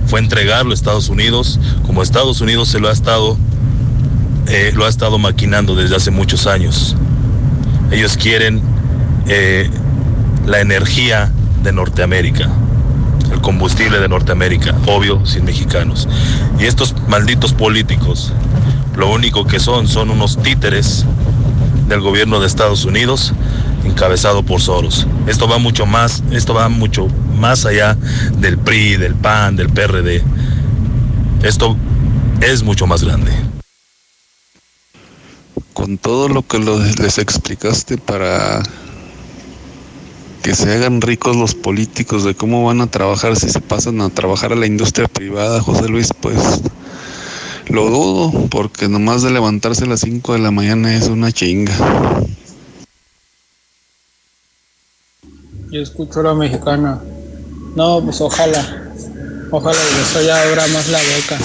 fue 0.08 0.20
entregarlo 0.20 0.72
a 0.72 0.74
Estados 0.74 1.10
Unidos, 1.10 1.60
como 1.86 2.04
Estados 2.04 2.42
Unidos 2.42 2.68
se 2.68 2.80
lo 2.80 2.90
ha 2.90 2.92
estado, 2.92 3.38
eh, 4.48 4.72
lo 4.76 4.86
ha 4.86 4.90
estado 4.90 5.18
maquinando 5.18 5.76
desde 5.76 5.96
hace 5.96 6.12
muchos 6.12 6.48
años. 6.48 6.96
Ellos 7.92 8.18
quieren 8.18 8.62
eh, 9.28 9.70
la 10.46 10.60
energía 10.60 11.32
de 11.64 11.72
Norteamérica, 11.72 12.50
el 13.32 13.42
combustible 13.42 14.00
de 14.00 14.08
Norteamérica, 14.08 14.76
obvio, 14.88 15.26
sin 15.26 15.46
mexicanos. 15.46 16.08
Y 16.60 16.66
estos 16.66 16.96
malditos 17.08 17.54
políticos, 17.54 18.34
lo 18.96 19.12
único 19.12 19.46
que 19.46 19.60
son 19.60 19.88
son 19.88 20.10
unos 20.10 20.42
títeres 20.42 21.06
del 21.88 22.02
gobierno 22.02 22.40
de 22.40 22.48
Estados 22.48 22.86
Unidos 22.86 23.34
encabezado 23.84 24.44
por 24.44 24.62
Soros. 24.62 25.08
Esto 25.28 25.48
va 25.48 25.58
mucho 25.58 25.86
más, 25.86 26.24
esto 26.32 26.54
va 26.54 26.70
mucho 26.70 27.08
más 27.38 27.66
allá 27.66 27.98
del 28.38 28.58
PRI, 28.58 28.98
del 28.98 29.16
PAN, 29.16 29.56
del 29.56 29.70
PRD. 29.70 30.24
Esto 31.44 31.78
es 32.42 32.64
mucho 32.64 32.88
más 32.88 33.04
grande. 33.04 33.32
Con 35.76 36.00
todo 36.00 36.30
lo 36.30 36.42
que 36.42 36.58
les 36.58 37.20
explicaste 37.20 37.98
para 37.98 38.64
que 40.42 40.56
se 40.56 40.72
hagan 40.72 41.02
ricos 41.02 41.36
los 41.36 41.54
políticos 41.54 42.24
de 42.24 42.34
cómo 42.34 42.64
van 42.64 42.80
a 42.80 42.88
trabajar 42.88 43.36
si 43.36 43.50
se 43.50 43.60
pasan 43.60 44.00
a 44.00 44.10
trabajar 44.10 44.54
a 44.54 44.56
la 44.56 44.68
industria 44.68 45.08
privada, 45.08 45.62
José 45.62 45.90
Luis, 45.90 46.10
pues 46.22 46.38
lo 47.68 47.90
dudo, 47.90 48.48
porque 48.50 48.88
nomás 48.88 49.22
de 49.22 49.32
levantarse 49.32 49.84
a 49.84 49.88
las 49.88 50.00
5 50.00 50.34
de 50.34 50.40
la 50.40 50.52
mañana 50.52 50.96
es 50.96 51.10
una 51.10 51.32
chinga. 51.34 51.74
Yo 55.72 55.82
escucho 55.82 56.24
la 56.24 56.34
mexicana. 56.34 57.02
No, 57.76 58.02
pues 58.02 58.22
ojalá. 58.22 58.85
Ojalá 59.52 59.78
y 59.78 60.02
eso 60.02 60.22
ya 60.22 60.42
abra 60.42 60.68
más 60.68 60.88
la 60.90 61.00
boca. 61.00 61.38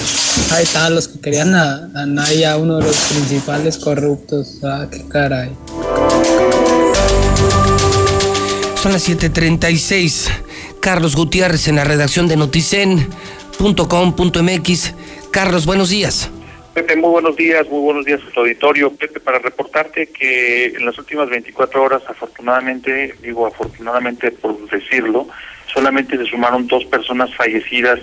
Ahí 0.51 0.63
están 0.63 0.95
los 0.95 1.07
que 1.07 1.21
querían 1.21 1.55
a, 1.55 1.89
a 1.95 2.05
Naya, 2.05 2.57
uno 2.57 2.77
de 2.77 2.83
los 2.85 2.95
principales 2.95 3.77
corruptos. 3.77 4.59
Ah, 4.63 4.87
qué 4.91 5.07
caray. 5.07 5.51
Son 8.81 8.91
las 8.91 9.07
7:36. 9.07 10.29
Carlos 10.79 11.15
Gutiérrez 11.15 11.67
en 11.67 11.75
la 11.75 11.83
redacción 11.83 12.27
de 12.27 12.37
noticen.com.mx. 12.37 14.93
Carlos, 15.31 15.67
buenos 15.67 15.89
días. 15.89 16.31
Pepe, 16.73 16.95
muy 16.95 17.09
buenos 17.09 17.35
días, 17.35 17.67
muy 17.69 17.81
buenos 17.81 18.05
días 18.05 18.21
a 18.27 18.31
tu 18.31 18.39
auditorio. 18.39 18.93
Pepe, 18.93 19.19
para 19.19 19.39
reportarte 19.39 20.07
que 20.07 20.67
en 20.67 20.85
las 20.85 20.97
últimas 20.97 21.29
24 21.29 21.83
horas, 21.83 22.01
afortunadamente, 22.07 23.13
digo 23.21 23.45
afortunadamente 23.45 24.31
por 24.31 24.69
decirlo, 24.69 25.27
solamente 25.73 26.17
se 26.17 26.25
sumaron 26.25 26.67
dos 26.67 26.85
personas 26.85 27.33
fallecidas, 27.35 27.99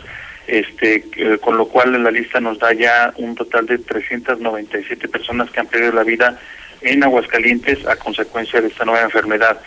este, 0.46 1.04
con 1.40 1.56
lo 1.56 1.68
cual 1.68 1.94
en 1.94 2.04
la 2.04 2.10
lista 2.10 2.40
nos 2.40 2.58
da 2.58 2.72
ya 2.72 3.12
un 3.16 3.34
total 3.34 3.66
de 3.66 3.78
397 3.78 5.08
personas 5.08 5.50
que 5.50 5.60
han 5.60 5.66
perdido 5.66 5.92
la 5.92 6.04
vida 6.04 6.38
en 6.80 7.02
Aguascalientes 7.04 7.86
a 7.86 7.96
consecuencia 7.96 8.60
de 8.60 8.68
esta 8.68 8.84
nueva 8.84 9.02
enfermedad. 9.02 9.60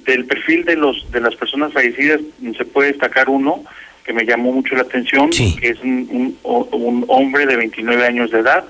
Del 0.00 0.26
perfil 0.26 0.64
de 0.64 0.76
los 0.76 1.10
de 1.10 1.20
las 1.20 1.34
personas 1.34 1.72
fallecidas 1.72 2.20
se 2.56 2.64
puede 2.64 2.92
destacar 2.92 3.28
uno 3.28 3.64
que 4.04 4.14
me 4.14 4.24
llamó 4.24 4.52
mucho 4.52 4.74
la 4.74 4.82
atención, 4.82 5.28
que 5.28 5.68
es 5.68 5.80
un, 5.80 6.34
un, 6.42 7.04
hombre 7.08 7.44
de 7.44 7.56
29 7.56 8.06
años 8.06 8.30
de 8.30 8.38
edad, 8.38 8.64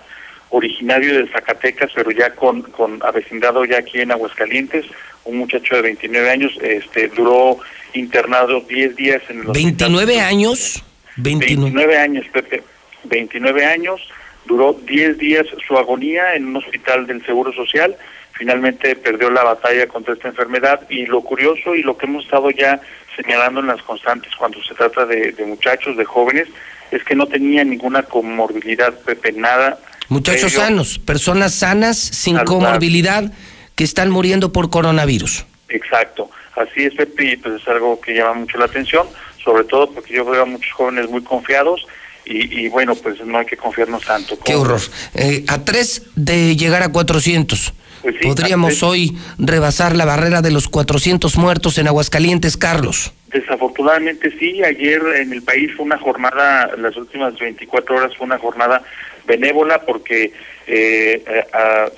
originario 0.50 1.16
de 1.16 1.28
Zacatecas, 1.28 1.92
pero 1.94 2.10
ya 2.10 2.34
con, 2.34 2.62
con 2.62 2.98
avecindado 3.04 3.64
ya 3.64 3.78
aquí 3.78 4.00
en 4.00 4.10
Aguascalientes, 4.10 4.86
un 5.24 5.38
muchacho 5.38 5.76
de 5.76 5.82
29 5.82 6.28
años, 6.28 6.58
este 6.60 7.06
duró 7.06 7.60
internado 7.94 8.60
10 8.60 8.96
días 8.96 9.22
en 9.28 9.40
el 9.40 9.46
¿29 9.46 10.20
años? 10.20 10.82
29. 11.16 11.96
años, 11.96 12.26
Pepe. 12.32 12.62
29 13.04 13.64
años, 13.64 14.00
duró 14.46 14.72
10 14.72 15.18
días 15.18 15.46
su 15.66 15.76
agonía 15.76 16.34
en 16.34 16.46
un 16.46 16.56
hospital 16.56 17.06
del 17.06 17.24
Seguro 17.24 17.52
Social, 17.52 17.96
finalmente 18.32 18.94
perdió 18.96 19.30
la 19.30 19.42
batalla 19.42 19.86
contra 19.88 20.14
esta 20.14 20.28
enfermedad 20.28 20.80
y 20.88 21.06
lo 21.06 21.20
curioso 21.22 21.74
y 21.74 21.82
lo 21.82 21.96
que 21.96 22.06
hemos 22.06 22.24
estado 22.24 22.50
ya 22.50 22.80
señalando 23.16 23.60
en 23.60 23.66
las 23.66 23.82
constantes 23.82 24.32
cuando 24.36 24.62
se 24.62 24.74
trata 24.74 25.04
de, 25.04 25.34
muchachos, 25.46 25.96
de 25.96 26.04
jóvenes, 26.04 26.48
es 26.90 27.02
que 27.02 27.16
no 27.16 27.26
tenían 27.26 27.68
ninguna 27.68 28.04
comorbilidad, 28.04 28.94
Pepe, 29.00 29.32
nada. 29.32 29.78
Muchachos 30.08 30.52
sanos, 30.52 30.98
personas 30.98 31.52
sanas, 31.54 31.98
sin 31.98 32.38
comorbilidad, 32.38 33.30
que 33.74 33.84
están 33.84 34.10
muriendo 34.10 34.52
por 34.52 34.70
coronavirus. 34.70 35.44
Exacto, 35.68 36.30
así 36.60 36.84
es, 36.84 36.94
Pepe, 36.94 37.32
y 37.32 37.36
pues 37.36 37.60
es 37.60 37.68
algo 37.68 38.00
que 38.00 38.14
llama 38.14 38.34
mucho 38.34 38.58
la 38.58 38.66
atención, 38.66 39.06
sobre 39.42 39.64
todo 39.64 39.90
porque 39.90 40.14
yo 40.14 40.24
veo 40.24 40.42
a 40.42 40.46
muchos 40.46 40.72
jóvenes 40.72 41.08
muy 41.08 41.22
confiados 41.22 41.86
y, 42.30 42.68
bueno, 42.68 42.94
pues 42.94 43.24
no 43.24 43.38
hay 43.38 43.46
que 43.46 43.56
confiarnos 43.56 44.04
tanto. 44.04 44.38
Qué 44.44 44.54
horror. 44.54 44.80
Eh, 45.14 45.44
a 45.48 45.64
tres 45.64 46.02
de 46.14 46.56
llegar 46.56 46.82
a 46.82 46.92
400. 46.92 47.72
Pues 48.02 48.16
¿Podríamos 48.22 48.82
hoy 48.82 49.16
rebasar 49.38 49.96
la 49.96 50.04
barrera 50.04 50.42
de 50.42 50.50
los 50.50 50.68
400 50.68 51.36
muertos 51.36 51.78
en 51.78 51.88
Aguascalientes, 51.88 52.58
Carlos? 52.58 53.12
Desafortunadamente 53.32 54.30
sí, 54.38 54.62
ayer 54.62 55.02
en 55.16 55.32
el 55.32 55.42
país 55.42 55.74
fue 55.74 55.86
una 55.86 55.98
jornada, 55.98 56.70
las 56.76 56.96
últimas 56.96 57.38
24 57.38 57.96
horas 57.96 58.16
fue 58.16 58.26
una 58.26 58.38
jornada 58.38 58.82
benévola 59.26 59.80
porque 59.82 60.32
eh, 60.66 61.22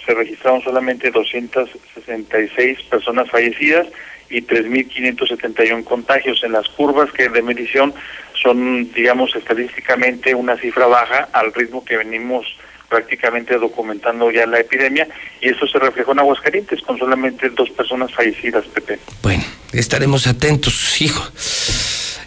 se 0.06 0.14
registraron 0.14 0.62
solamente 0.62 1.10
266 1.10 2.82
personas 2.88 3.30
fallecidas 3.30 3.86
y 4.30 4.42
3.571 4.42 5.84
contagios. 5.84 6.42
En 6.44 6.52
las 6.52 6.68
curvas 6.68 7.10
que 7.12 7.28
de 7.28 7.42
medición 7.42 7.92
son, 8.40 8.90
digamos, 8.92 9.34
estadísticamente 9.34 10.34
una 10.34 10.56
cifra 10.56 10.86
baja 10.86 11.28
al 11.32 11.52
ritmo 11.52 11.84
que 11.84 11.96
venimos 11.96 12.46
prácticamente 12.88 13.56
documentando 13.56 14.30
ya 14.30 14.46
la 14.46 14.60
epidemia 14.60 15.08
y 15.40 15.48
eso 15.48 15.66
se 15.66 15.78
reflejó 15.78 16.12
en 16.12 16.18
Aguascalientes 16.18 16.82
con 16.82 16.98
solamente 16.98 17.48
dos 17.50 17.70
personas 17.70 18.12
fallecidas, 18.12 18.66
Pepe. 18.66 18.98
Bueno, 19.22 19.44
estaremos 19.72 20.26
atentos, 20.26 21.00
hijo. 21.00 21.22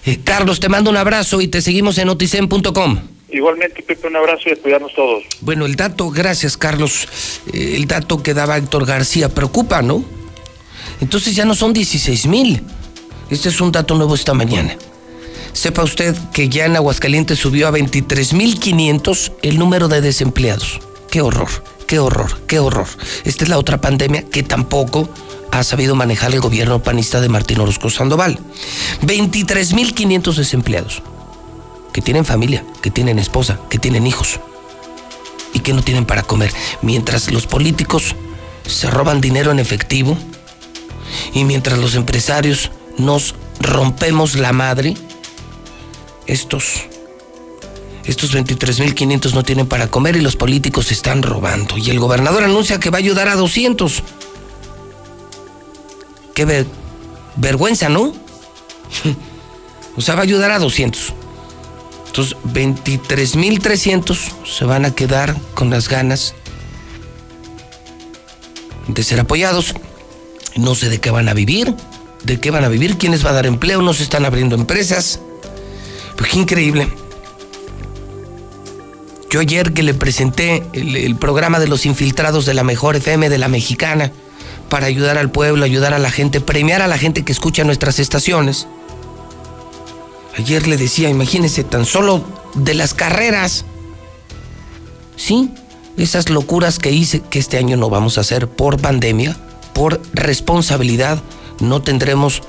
Eh, 0.05 0.19
Carlos, 0.23 0.59
te 0.59 0.69
mando 0.69 0.89
un 0.89 0.97
abrazo 0.97 1.41
y 1.41 1.47
te 1.47 1.61
seguimos 1.61 1.97
en 1.97 2.07
noticen.com. 2.07 2.99
Igualmente, 3.29 3.81
Pepe, 3.81 4.07
un 4.07 4.15
abrazo 4.15 4.43
y 4.47 4.51
a 4.51 4.55
cuidarnos 4.55 4.93
todos. 4.93 5.23
Bueno, 5.41 5.65
el 5.65 5.75
dato, 5.75 6.09
gracias 6.11 6.55
Carlos, 6.55 7.07
eh, 7.51 7.73
el 7.75 7.87
dato 7.87 8.23
que 8.23 8.33
daba 8.33 8.57
Héctor 8.57 8.85
García 8.85 9.29
preocupa, 9.29 9.81
¿no? 9.81 10.05
Entonces 11.01 11.35
ya 11.35 11.45
no 11.45 11.55
son 11.55 11.73
16 11.73 12.27
mil. 12.27 12.63
Este 13.29 13.49
es 13.49 13.61
un 13.61 13.71
dato 13.71 13.95
nuevo 13.95 14.15
esta 14.15 14.33
mañana. 14.33 14.75
Sepa 15.53 15.83
usted 15.83 16.15
que 16.33 16.49
ya 16.49 16.65
en 16.65 16.75
Aguascalientes 16.75 17.39
subió 17.39 17.67
a 17.67 17.71
23.500 17.71 19.33
el 19.43 19.59
número 19.59 19.87
de 19.87 20.01
desempleados. 20.01 20.79
Qué 21.11 21.21
horror, 21.21 21.49
qué 21.87 21.99
horror, 21.99 22.41
qué 22.47 22.59
horror. 22.59 22.87
Esta 23.23 23.43
es 23.43 23.49
la 23.49 23.59
otra 23.59 23.79
pandemia 23.79 24.23
que 24.23 24.43
tampoco 24.43 25.09
ha 25.51 25.63
sabido 25.63 25.95
manejar 25.95 26.33
el 26.33 26.41
gobierno 26.41 26.81
panista 26.81 27.21
de 27.21 27.29
Martín 27.29 27.59
Orozco 27.59 27.91
Sandoval. 27.91 28.39
23.500 29.03 30.35
desempleados 30.35 31.03
que 31.93 32.01
tienen 32.01 32.25
familia, 32.25 32.65
que 32.81 32.89
tienen 32.89 33.19
esposa, 33.19 33.59
que 33.69 33.77
tienen 33.77 34.07
hijos 34.07 34.39
y 35.53 35.59
que 35.59 35.73
no 35.73 35.83
tienen 35.83 36.05
para 36.05 36.23
comer. 36.23 36.51
Mientras 36.81 37.31
los 37.31 37.45
políticos 37.45 38.15
se 38.65 38.89
roban 38.89 39.21
dinero 39.21 39.51
en 39.51 39.59
efectivo 39.59 40.17
y 41.33 41.43
mientras 41.43 41.79
los 41.79 41.95
empresarios 41.95 42.71
nos 42.97 43.35
rompemos 43.59 44.35
la 44.35 44.53
madre, 44.53 44.95
estos, 46.27 46.83
estos 48.05 48.33
23.500 48.33 49.33
no 49.33 49.43
tienen 49.43 49.67
para 49.67 49.89
comer 49.89 50.15
y 50.15 50.21
los 50.21 50.35
políticos 50.35 50.91
están 50.91 51.23
robando. 51.23 51.77
Y 51.77 51.89
el 51.89 51.99
gobernador 51.99 52.43
anuncia 52.43 52.79
que 52.79 52.89
va 52.89 52.97
a 52.97 52.99
ayudar 52.99 53.29
a 53.29 53.35
200. 53.35 54.03
Qué 56.33 56.65
vergüenza, 57.35 57.89
¿no? 57.89 58.13
o 59.97 60.01
sea, 60.01 60.15
va 60.15 60.21
a 60.21 60.23
ayudar 60.23 60.51
a 60.51 60.59
200. 60.59 61.13
Entonces, 62.07 62.37
23.300 62.43 64.17
se 64.45 64.65
van 64.65 64.85
a 64.85 64.93
quedar 64.93 65.35
con 65.55 65.69
las 65.69 65.89
ganas 65.89 66.35
de 68.87 69.03
ser 69.03 69.19
apoyados. 69.19 69.73
No 70.55 70.75
sé 70.75 70.89
de 70.89 70.99
qué 70.99 71.09
van 71.11 71.29
a 71.29 71.33
vivir, 71.33 71.75
de 72.23 72.39
qué 72.39 72.51
van 72.51 72.63
a 72.63 72.69
vivir, 72.69 72.97
quiénes 72.97 73.25
va 73.25 73.31
a 73.31 73.33
dar 73.33 73.45
empleo, 73.45 73.81
no 73.81 73.93
se 73.93 74.03
están 74.03 74.25
abriendo 74.25 74.55
empresas. 74.55 75.19
Pues 76.15 76.31
qué 76.31 76.39
increíble. 76.39 76.87
Yo 79.33 79.39
ayer 79.39 79.73
que 79.73 79.81
le 79.81 79.95
presenté 79.95 80.63
el, 80.73 81.15
programa 81.15 81.59
de 81.59 81.67
los 81.67 81.87
infiltrados 81.87 82.45
de 82.45 82.53
la 82.53 82.63
mejor 82.63 82.95
FM 82.95 83.29
de 83.29 83.39
la 83.39 83.47
mexicana 83.47 84.11
para 84.69 84.85
ayudar 84.85 85.17
al 85.17 85.31
pueblo, 85.31 85.65
ayudar 85.65 85.93
a 85.95 85.97
la 85.99 86.11
gente, 86.11 86.39
premiar 86.39 86.83
a 86.83 86.87
la 86.87 86.99
gente 86.99 87.23
que 87.23 87.31
escucha 87.31 87.63
nuestras 87.63 87.97
estaciones. 87.97 88.67
Ayer 90.37 90.67
le 90.67 90.77
decía, 90.77 91.09
imagínese, 91.09 91.63
tan 91.63 91.85
solo 91.85 92.23
de 92.53 92.75
las 92.75 92.93
carreras. 92.93 93.65
Sí, 95.15 95.49
esas 95.97 96.29
locuras 96.29 96.77
que 96.77 96.91
hice 96.91 97.21
que 97.21 97.39
este 97.39 97.57
año 97.57 97.75
no 97.75 97.89
vamos 97.89 98.19
a 98.19 98.21
hacer 98.21 98.47
por 98.47 98.79
pandemia, 98.79 99.35
por 99.73 100.01
responsabilidad, 100.13 101.21
no 101.59 101.81
tendremos 101.81 102.41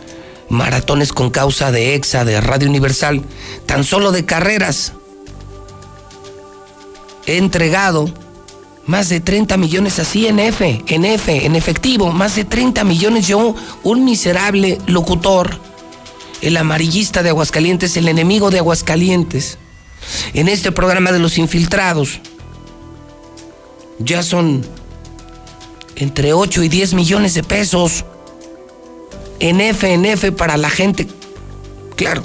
maratones 0.48 1.12
con 1.12 1.30
causa 1.30 1.72
de 1.72 1.94
EXA, 1.94 2.24
de 2.24 2.40
Radio 2.40 2.68
Universal, 2.68 3.22
tan 3.66 3.84
solo 3.84 4.12
de 4.12 4.24
carreras 4.24 4.92
he 7.26 7.36
entregado 7.36 8.12
más 8.86 9.08
de 9.08 9.20
30 9.20 9.56
millones 9.56 9.98
así 9.98 10.26
en 10.26 10.38
F, 10.38 10.84
en 10.86 11.04
F, 11.04 11.46
en 11.46 11.56
efectivo, 11.56 12.12
más 12.12 12.36
de 12.36 12.44
30 12.44 12.84
millones 12.84 13.26
yo, 13.26 13.54
un 13.82 14.04
miserable 14.04 14.78
locutor, 14.86 15.58
el 16.42 16.56
amarillista 16.56 17.22
de 17.22 17.30
Aguascalientes, 17.30 17.96
el 17.96 18.08
enemigo 18.08 18.50
de 18.50 18.58
Aguascalientes, 18.58 19.56
en 20.34 20.48
este 20.48 20.70
programa 20.70 21.12
de 21.12 21.18
los 21.18 21.38
infiltrados. 21.38 22.20
Ya 23.98 24.22
son 24.22 24.66
entre 25.97 26.32
8 26.32 26.62
y 26.62 26.68
10 26.68 26.95
millones 26.95 27.34
de 27.34 27.42
pesos 27.42 28.05
en 29.40 29.61
F, 29.61 29.92
en 29.92 30.05
F 30.05 30.32
para 30.32 30.57
la 30.57 30.70
gente. 30.70 31.07
Claro, 31.97 32.24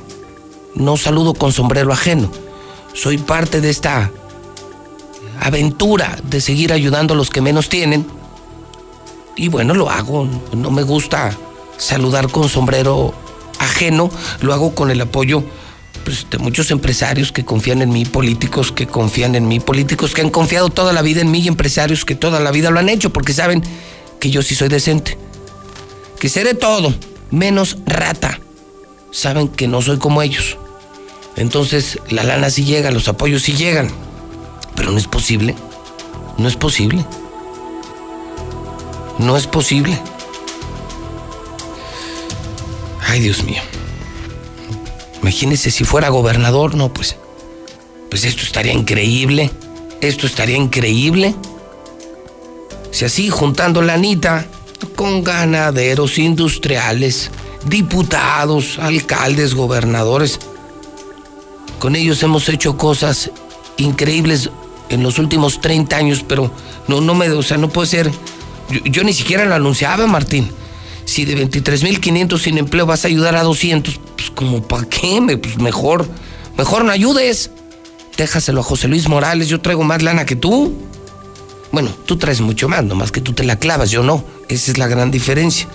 no 0.75 0.97
saludo 0.97 1.33
con 1.33 1.51
sombrero 1.51 1.91
ajeno. 1.91 2.31
Soy 2.93 3.17
parte 3.17 3.61
de 3.61 3.69
esta 3.69 4.11
aventura 5.39 6.17
de 6.23 6.41
seguir 6.41 6.73
ayudando 6.73 7.13
a 7.13 7.17
los 7.17 7.29
que 7.29 7.41
menos 7.41 7.69
tienen. 7.69 8.05
Y 9.35 9.47
bueno, 9.47 9.73
lo 9.73 9.89
hago. 9.89 10.27
No 10.53 10.71
me 10.71 10.83
gusta 10.83 11.37
saludar 11.77 12.29
con 12.29 12.49
sombrero 12.49 13.13
ajeno, 13.59 14.09
lo 14.41 14.53
hago 14.53 14.73
con 14.75 14.91
el 14.91 15.01
apoyo 15.01 15.43
pues, 16.03 16.27
de 16.29 16.37
muchos 16.37 16.71
empresarios 16.71 17.31
que 17.31 17.45
confían 17.45 17.81
en 17.81 17.89
mí, 17.89 18.05
políticos 18.05 18.71
que 18.71 18.87
confían 18.87 19.35
en 19.35 19.47
mí, 19.47 19.59
políticos 19.59 20.13
que 20.13 20.21
han 20.21 20.29
confiado 20.29 20.69
toda 20.69 20.93
la 20.93 21.01
vida 21.01 21.21
en 21.21 21.31
mí 21.31 21.39
y 21.39 21.47
empresarios 21.47 22.05
que 22.05 22.15
toda 22.15 22.39
la 22.39 22.51
vida 22.51 22.71
lo 22.71 22.79
han 22.79 22.89
hecho 22.89 23.11
porque 23.11 23.33
saben 23.33 23.63
que 24.19 24.29
yo 24.29 24.41
sí 24.41 24.55
soy 24.55 24.69
decente, 24.69 25.17
que 26.19 26.29
seré 26.29 26.53
todo, 26.53 26.93
menos 27.31 27.77
rata. 27.85 28.39
Saben 29.11 29.47
que 29.47 29.67
no 29.67 29.81
soy 29.81 29.97
como 29.97 30.21
ellos. 30.21 30.57
Entonces 31.35 31.99
la 32.09 32.23
lana 32.23 32.49
sí 32.49 32.63
llega, 32.63 32.91
los 32.91 33.07
apoyos 33.07 33.43
sí 33.43 33.53
llegan. 33.53 33.89
Pero 34.75 34.91
no 34.91 34.97
es 34.97 35.07
posible. 35.07 35.55
No 36.37 36.47
es 36.47 36.55
posible. 36.55 37.05
No 39.17 39.35
es 39.35 39.47
posible. 39.47 39.99
Ay, 43.01 43.21
Dios 43.21 43.43
mío. 43.43 43.61
Imagínese 45.21 45.71
si 45.71 45.83
fuera 45.83 46.09
gobernador, 46.09 46.75
no, 46.75 46.93
pues. 46.93 47.15
Pues 48.09 48.23
esto 48.23 48.43
estaría 48.43 48.73
increíble. 48.73 49.51
Esto 50.01 50.27
estaría 50.27 50.57
increíble. 50.57 51.35
Si 52.91 53.05
así 53.05 53.29
juntando 53.29 53.81
la 53.81 53.93
anita 53.93 54.45
con 54.95 55.23
ganaderos 55.23 56.17
industriales, 56.17 57.31
diputados, 57.65 58.79
alcaldes, 58.79 59.53
gobernadores, 59.53 60.39
con 61.79 61.95
ellos 61.95 62.21
hemos 62.23 62.47
hecho 62.49 62.77
cosas 62.77 63.31
increíbles 63.77 64.49
en 64.89 65.03
los 65.03 65.19
últimos 65.19 65.61
30 65.61 65.95
años, 65.95 66.25
pero 66.27 66.51
no, 66.87 67.01
no 67.01 67.13
me, 67.13 67.29
o 67.29 67.43
sea, 67.43 67.57
no 67.57 67.69
puede 67.69 67.87
ser. 67.87 68.11
Yo, 68.85 69.03
ni 69.03 69.13
siquiera 69.13 69.45
lo 69.45 69.55
anunciaba, 69.55 70.05
Martín. 70.07 70.51
Si 71.09 71.25
de 71.25 71.35
23.500 71.35 72.37
sin 72.37 72.59
empleo 72.59 72.85
vas 72.85 73.03
a 73.03 73.07
ayudar 73.07 73.35
a 73.35 73.41
200, 73.41 73.99
pues 74.15 74.29
como 74.29 74.61
para 74.61 74.87
qué, 74.87 75.39
pues 75.41 75.57
mejor, 75.57 76.07
mejor 76.55 76.85
no 76.85 76.91
ayudes. 76.91 77.49
Déjaselo 78.15 78.59
a 78.61 78.63
José 78.63 78.87
Luis 78.87 79.09
Morales, 79.09 79.47
yo 79.47 79.59
traigo 79.59 79.83
más 79.83 80.03
lana 80.03 80.27
que 80.27 80.35
tú. 80.35 80.71
Bueno, 81.71 81.89
tú 82.05 82.17
traes 82.17 82.41
mucho 82.41 82.69
más, 82.69 82.83
nomás 82.83 83.11
que 83.11 83.21
tú 83.21 83.33
te 83.33 83.43
la 83.43 83.57
clavas, 83.57 83.89
yo 83.89 84.03
no. 84.03 84.23
Esa 84.49 84.69
es 84.69 84.77
la 84.77 84.85
gran 84.85 85.09
diferencia. 85.09 85.67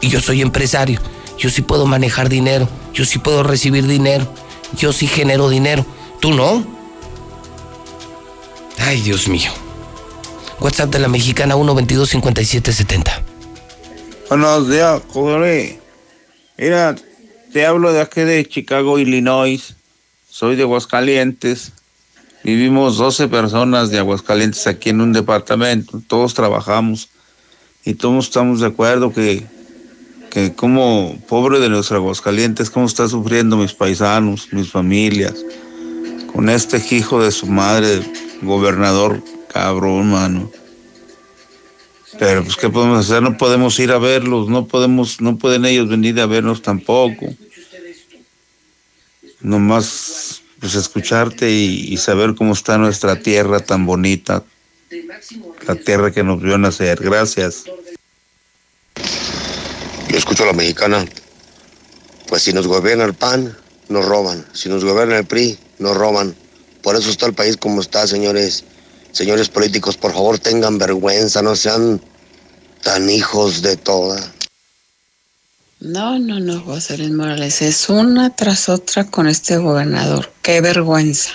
Y 0.00 0.10
yo 0.10 0.20
soy 0.20 0.42
empresario, 0.42 1.00
yo 1.36 1.50
sí 1.50 1.62
puedo 1.62 1.84
manejar 1.84 2.28
dinero, 2.28 2.68
yo 2.92 3.04
sí 3.04 3.18
puedo 3.18 3.42
recibir 3.42 3.84
dinero, 3.84 4.32
yo 4.78 4.92
sí 4.92 5.08
genero 5.08 5.48
dinero. 5.48 5.84
Tú 6.20 6.32
no. 6.32 6.64
Ay, 8.78 9.00
Dios 9.00 9.26
mío. 9.26 9.50
WhatsApp 10.60 10.92
de 10.92 11.00
la 11.00 11.08
mexicana 11.08 11.56
122-5770. 11.56 13.33
Buenos 14.36 14.68
días, 14.68 15.00
joder. 15.10 15.78
Mira, 16.58 16.96
te 17.52 17.66
hablo 17.66 17.92
de 17.92 18.00
aquí 18.00 18.22
de 18.22 18.44
Chicago, 18.44 18.98
Illinois. 18.98 19.76
Soy 20.28 20.56
de 20.56 20.64
Aguascalientes. 20.64 21.70
Vivimos 22.42 22.96
12 22.96 23.28
personas 23.28 23.90
de 23.90 24.00
Aguascalientes 24.00 24.66
aquí 24.66 24.90
en 24.90 25.00
un 25.02 25.12
departamento. 25.12 26.02
Todos 26.08 26.34
trabajamos 26.34 27.10
y 27.84 27.94
todos 27.94 28.24
estamos 28.24 28.58
de 28.58 28.66
acuerdo 28.66 29.12
que, 29.12 29.46
que 30.32 30.52
como 30.52 31.16
pobre 31.28 31.60
de 31.60 31.68
los 31.68 31.92
Aguascalientes, 31.92 32.70
cómo 32.70 32.86
está 32.86 33.06
sufriendo 33.06 33.56
mis 33.56 33.72
paisanos, 33.72 34.48
mis 34.50 34.68
familias, 34.68 35.34
con 36.32 36.48
este 36.48 36.82
hijo 36.90 37.22
de 37.22 37.30
su 37.30 37.46
madre, 37.46 38.02
gobernador 38.42 39.22
cabrón, 39.46 40.10
mano. 40.10 40.50
Pero 42.18 42.44
pues 42.44 42.56
qué 42.56 42.68
podemos 42.68 43.04
hacer, 43.04 43.22
no 43.22 43.36
podemos 43.36 43.78
ir 43.78 43.90
a 43.90 43.98
verlos, 43.98 44.48
no 44.48 44.66
podemos, 44.66 45.20
no 45.20 45.36
pueden 45.38 45.64
ellos 45.64 45.88
venir 45.88 46.20
a 46.20 46.26
vernos 46.26 46.62
tampoco. 46.62 47.26
Nomás 49.40 50.42
pues 50.60 50.74
escucharte 50.76 51.50
y, 51.50 51.96
saber 51.98 52.34
cómo 52.34 52.54
está 52.54 52.78
nuestra 52.78 53.16
tierra 53.20 53.60
tan 53.60 53.84
bonita, 53.84 54.42
la 55.66 55.74
tierra 55.74 56.10
que 56.10 56.22
nos 56.22 56.40
vio 56.40 56.56
nacer. 56.56 57.02
Gracias. 57.02 57.64
Yo 60.08 60.16
escucho 60.16 60.44
a 60.44 60.46
la 60.46 60.52
mexicana. 60.52 61.04
Pues 62.28 62.42
si 62.42 62.52
nos 62.52 62.66
gobierna 62.66 63.04
el 63.04 63.14
PAN, 63.14 63.54
nos 63.88 64.04
roban. 64.06 64.46
Si 64.54 64.68
nos 64.68 64.84
gobierna 64.84 65.18
el 65.18 65.26
PRI, 65.26 65.58
nos 65.78 65.96
roban. 65.96 66.34
Por 66.82 66.96
eso 66.96 67.10
está 67.10 67.26
el 67.26 67.34
país 67.34 67.56
como 67.56 67.80
está, 67.80 68.06
señores. 68.06 68.64
Señores 69.14 69.48
políticos, 69.48 69.96
por 69.96 70.12
favor 70.12 70.40
tengan 70.40 70.76
vergüenza, 70.76 71.40
no 71.40 71.54
sean 71.54 72.00
tan 72.82 73.08
hijos 73.08 73.62
de 73.62 73.76
toda. 73.76 74.20
No, 75.78 76.18
no, 76.18 76.40
no, 76.40 76.60
José 76.60 76.98
Luis 76.98 77.12
Morales, 77.12 77.62
es 77.62 77.88
una 77.88 78.34
tras 78.34 78.68
otra 78.68 79.04
con 79.04 79.28
este 79.28 79.56
gobernador. 79.58 80.32
Qué 80.42 80.60
vergüenza. 80.60 81.30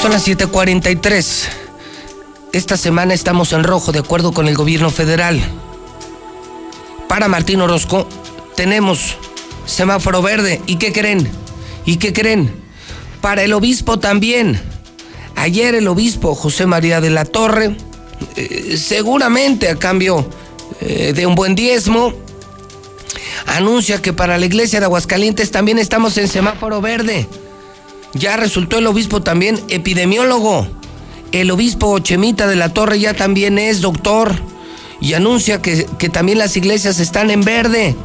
Son 0.00 0.12
las 0.12 0.24
7:43. 0.24 1.63
Esta 2.54 2.76
semana 2.76 3.14
estamos 3.14 3.52
en 3.52 3.64
rojo 3.64 3.90
de 3.90 3.98
acuerdo 3.98 4.30
con 4.30 4.46
el 4.46 4.54
gobierno 4.54 4.88
federal. 4.88 5.40
Para 7.08 7.26
Martín 7.26 7.60
Orozco 7.60 8.08
tenemos 8.54 9.16
semáforo 9.66 10.22
verde. 10.22 10.62
¿Y 10.66 10.76
qué 10.76 10.92
creen? 10.92 11.28
¿Y 11.84 11.96
qué 11.96 12.12
creen? 12.12 12.54
Para 13.20 13.42
el 13.42 13.52
obispo 13.54 13.98
también. 13.98 14.62
Ayer 15.34 15.74
el 15.74 15.88
obispo 15.88 16.36
José 16.36 16.66
María 16.66 17.00
de 17.00 17.10
la 17.10 17.24
Torre, 17.24 17.76
eh, 18.36 18.76
seguramente 18.76 19.68
a 19.68 19.74
cambio 19.74 20.24
eh, 20.80 21.12
de 21.12 21.26
un 21.26 21.34
buen 21.34 21.56
diezmo, 21.56 22.12
anuncia 23.46 24.00
que 24.00 24.12
para 24.12 24.38
la 24.38 24.46
iglesia 24.46 24.78
de 24.78 24.86
Aguascalientes 24.86 25.50
también 25.50 25.80
estamos 25.80 26.16
en 26.18 26.28
semáforo 26.28 26.80
verde. 26.80 27.26
Ya 28.12 28.36
resultó 28.36 28.78
el 28.78 28.86
obispo 28.86 29.22
también 29.22 29.60
epidemiólogo 29.70 30.68
el 31.40 31.50
obispo 31.50 31.98
Chemita 31.98 32.46
de 32.46 32.54
la 32.54 32.72
Torre 32.72 33.00
ya 33.00 33.12
también 33.12 33.58
es 33.58 33.80
doctor 33.80 34.32
y 35.00 35.14
anuncia 35.14 35.60
que, 35.60 35.84
que 35.98 36.08
también 36.08 36.38
las 36.38 36.56
iglesias 36.56 37.00
están 37.00 37.30
en 37.30 37.42
verde. 37.42 37.96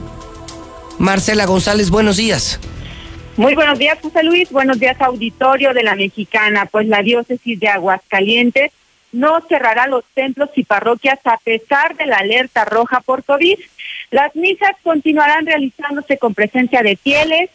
Marcela 0.97 1.45
González, 1.45 1.91
buenos 1.91 2.17
días. 2.17 2.59
Muy 3.37 3.53
buenos 3.53 3.77
días, 3.77 3.99
José 4.01 4.23
Luis. 4.23 4.51
Buenos 4.51 4.79
días, 4.79 4.99
auditorio 4.99 5.73
de 5.73 5.83
la 5.83 5.95
Mexicana. 5.95 6.65
Pues 6.65 6.87
la 6.87 7.03
diócesis 7.03 7.59
de 7.59 7.67
Aguascalientes 7.67 8.71
no 9.11 9.41
cerrará 9.47 9.85
los 9.87 10.03
templos 10.15 10.49
y 10.55 10.63
parroquias 10.63 11.19
a 11.23 11.37
pesar 11.37 11.95
de 11.97 12.07
la 12.07 12.17
alerta 12.17 12.65
roja 12.65 12.99
por 12.99 13.23
COVID. 13.23 13.59
Las 14.09 14.35
misas 14.35 14.71
continuarán 14.83 15.45
realizándose 15.45 16.17
con 16.17 16.33
presencia 16.33 16.81
de 16.81 16.95
fieles 16.95 17.51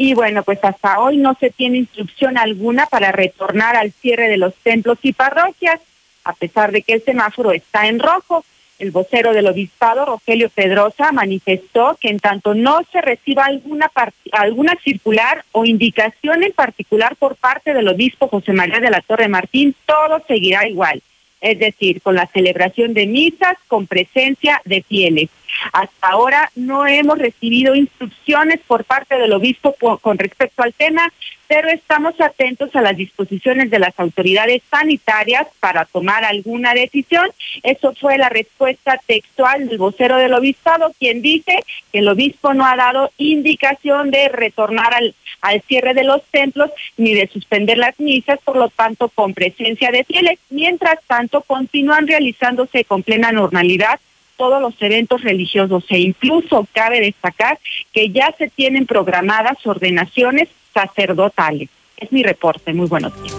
Y 0.00 0.14
bueno, 0.14 0.44
pues 0.44 0.60
hasta 0.62 1.00
hoy 1.00 1.16
no 1.16 1.36
se 1.40 1.50
tiene 1.50 1.78
instrucción 1.78 2.38
alguna 2.38 2.86
para 2.86 3.10
retornar 3.10 3.74
al 3.74 3.90
cierre 3.90 4.28
de 4.28 4.36
los 4.36 4.54
templos 4.54 4.96
y 5.02 5.12
parroquias, 5.12 5.80
a 6.22 6.34
pesar 6.34 6.70
de 6.70 6.82
que 6.82 6.92
el 6.92 7.02
semáforo 7.02 7.50
está 7.50 7.88
en 7.88 7.98
rojo. 7.98 8.44
El 8.78 8.92
vocero 8.92 9.32
del 9.32 9.48
obispado, 9.48 10.04
Rogelio 10.06 10.50
Pedrosa, 10.50 11.10
manifestó 11.10 11.98
que 12.00 12.10
en 12.10 12.20
tanto 12.20 12.54
no 12.54 12.80
se 12.92 13.00
reciba 13.00 13.46
alguna, 13.46 13.90
alguna 14.30 14.76
circular 14.84 15.44
o 15.50 15.64
indicación 15.64 16.44
en 16.44 16.52
particular 16.52 17.16
por 17.16 17.34
parte 17.34 17.74
del 17.74 17.88
obispo 17.88 18.28
José 18.28 18.52
María 18.52 18.78
de 18.78 18.90
la 18.90 19.00
Torre 19.00 19.26
Martín, 19.26 19.74
todo 19.84 20.22
seguirá 20.28 20.68
igual 20.68 21.02
es 21.40 21.58
decir, 21.58 22.02
con 22.02 22.14
la 22.14 22.26
celebración 22.26 22.94
de 22.94 23.06
misas 23.06 23.56
con 23.68 23.86
presencia 23.86 24.60
de 24.64 24.82
fieles. 24.82 25.30
Hasta 25.72 26.08
ahora 26.08 26.50
no 26.54 26.86
hemos 26.86 27.18
recibido 27.18 27.74
instrucciones 27.74 28.60
por 28.66 28.84
parte 28.84 29.18
del 29.18 29.32
obispo 29.32 29.74
con 30.00 30.18
respecto 30.18 30.62
al 30.62 30.74
tema, 30.74 31.12
pero 31.48 31.68
estamos 31.70 32.20
atentos 32.20 32.76
a 32.76 32.82
las 32.82 32.96
disposiciones 32.96 33.70
de 33.70 33.78
las 33.78 33.98
autoridades 33.98 34.62
sanitarias 34.70 35.46
para 35.60 35.86
tomar 35.86 36.24
alguna 36.24 36.74
decisión. 36.74 37.26
Eso 37.62 37.94
fue 37.94 38.18
la 38.18 38.28
respuesta 38.28 39.00
textual 39.06 39.66
del 39.66 39.78
vocero 39.78 40.18
del 40.18 40.34
obispado, 40.34 40.92
quien 40.98 41.22
dice 41.22 41.64
que 41.90 42.00
el 42.00 42.08
obispo 42.08 42.52
no 42.52 42.66
ha 42.66 42.76
dado 42.76 43.10
indicación 43.16 44.10
de 44.10 44.28
retornar 44.28 44.92
al, 44.94 45.14
al 45.40 45.62
cierre 45.62 45.94
de 45.94 46.04
los 46.04 46.22
templos 46.24 46.70
ni 46.98 47.14
de 47.14 47.28
suspender 47.28 47.78
las 47.78 47.98
misas, 47.98 48.38
por 48.44 48.56
lo 48.56 48.68
tanto, 48.68 49.08
con 49.08 49.32
presencia 49.32 49.90
de 49.90 50.04
fieles. 50.04 50.38
Mientras 50.50 50.98
tanto, 51.06 51.40
continúan 51.40 52.06
realizándose 52.06 52.84
con 52.84 53.02
plena 53.02 53.32
normalidad 53.32 53.98
todos 54.38 54.62
los 54.62 54.74
eventos 54.80 55.22
religiosos 55.22 55.84
e 55.90 55.98
incluso 55.98 56.66
cabe 56.72 57.00
destacar 57.00 57.58
que 57.92 58.08
ya 58.08 58.34
se 58.38 58.48
tienen 58.48 58.86
programadas 58.86 59.58
ordenaciones 59.66 60.48
sacerdotales. 60.72 61.68
Es 61.98 62.10
mi 62.12 62.22
reporte. 62.22 62.72
Muy 62.72 62.86
buenos 62.86 63.12
días. 63.22 63.36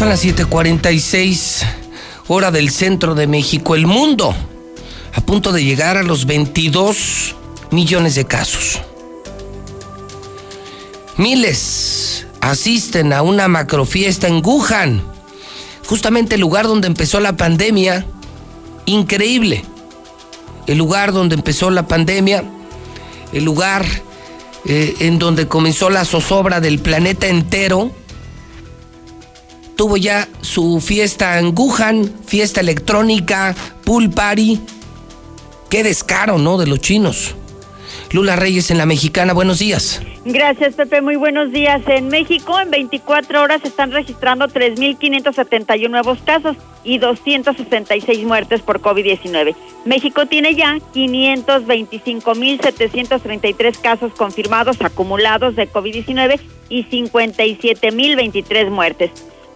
Son 0.00 0.08
las 0.08 0.24
7:46 0.24 1.49
hora 2.32 2.52
del 2.52 2.70
centro 2.70 3.16
de 3.16 3.26
México. 3.26 3.74
El 3.74 3.88
mundo 3.88 4.32
a 5.12 5.20
punto 5.20 5.50
de 5.50 5.64
llegar 5.64 5.96
a 5.96 6.04
los 6.04 6.26
22 6.26 7.34
millones 7.72 8.14
de 8.14 8.24
casos. 8.24 8.80
Miles 11.16 12.26
asisten 12.40 13.12
a 13.12 13.22
una 13.22 13.48
macrofiesta 13.48 14.28
en 14.28 14.46
Wuhan, 14.46 15.02
justamente 15.88 16.36
el 16.36 16.40
lugar 16.40 16.68
donde 16.68 16.86
empezó 16.86 17.18
la 17.18 17.36
pandemia. 17.36 18.06
Increíble. 18.86 19.64
El 20.68 20.78
lugar 20.78 21.12
donde 21.12 21.34
empezó 21.34 21.68
la 21.70 21.88
pandemia, 21.88 22.44
el 23.32 23.44
lugar 23.44 23.84
eh, 24.66 24.94
en 25.00 25.18
donde 25.18 25.48
comenzó 25.48 25.90
la 25.90 26.04
zozobra 26.04 26.60
del 26.60 26.78
planeta 26.78 27.26
entero 27.26 27.90
tuvo 29.80 29.96
ya 29.96 30.28
su 30.42 30.78
fiesta 30.78 31.38
en 31.38 31.58
Wuhan, 31.58 32.04
fiesta 32.26 32.60
electrónica, 32.60 33.54
pool 33.82 34.10
party. 34.10 34.60
Qué 35.70 35.82
descaro, 35.82 36.36
¿no? 36.36 36.58
De 36.58 36.66
los 36.66 36.80
chinos. 36.80 37.34
Lula 38.12 38.36
Reyes 38.36 38.70
en 38.70 38.76
la 38.76 38.84
Mexicana, 38.84 39.32
buenos 39.32 39.58
días. 39.58 40.02
Gracias, 40.26 40.74
Pepe. 40.74 41.00
Muy 41.00 41.16
buenos 41.16 41.50
días. 41.50 41.80
En 41.86 42.08
México, 42.08 42.60
en 42.60 42.70
24 42.70 43.40
horas, 43.40 43.62
están 43.64 43.90
registrando 43.90 44.48
3.571 44.48 45.88
nuevos 45.88 46.18
casos 46.26 46.58
y 46.84 46.98
266 46.98 48.22
muertes 48.24 48.60
por 48.60 48.82
COVID-19. 48.82 49.56
México 49.86 50.26
tiene 50.26 50.54
ya 50.54 50.76
525.733 50.94 53.80
casos 53.80 54.12
confirmados 54.12 54.76
acumulados 54.82 55.56
de 55.56 55.72
COVID-19 55.72 56.38
y 56.68 56.84
57.023 56.84 58.68
muertes. 58.68 59.10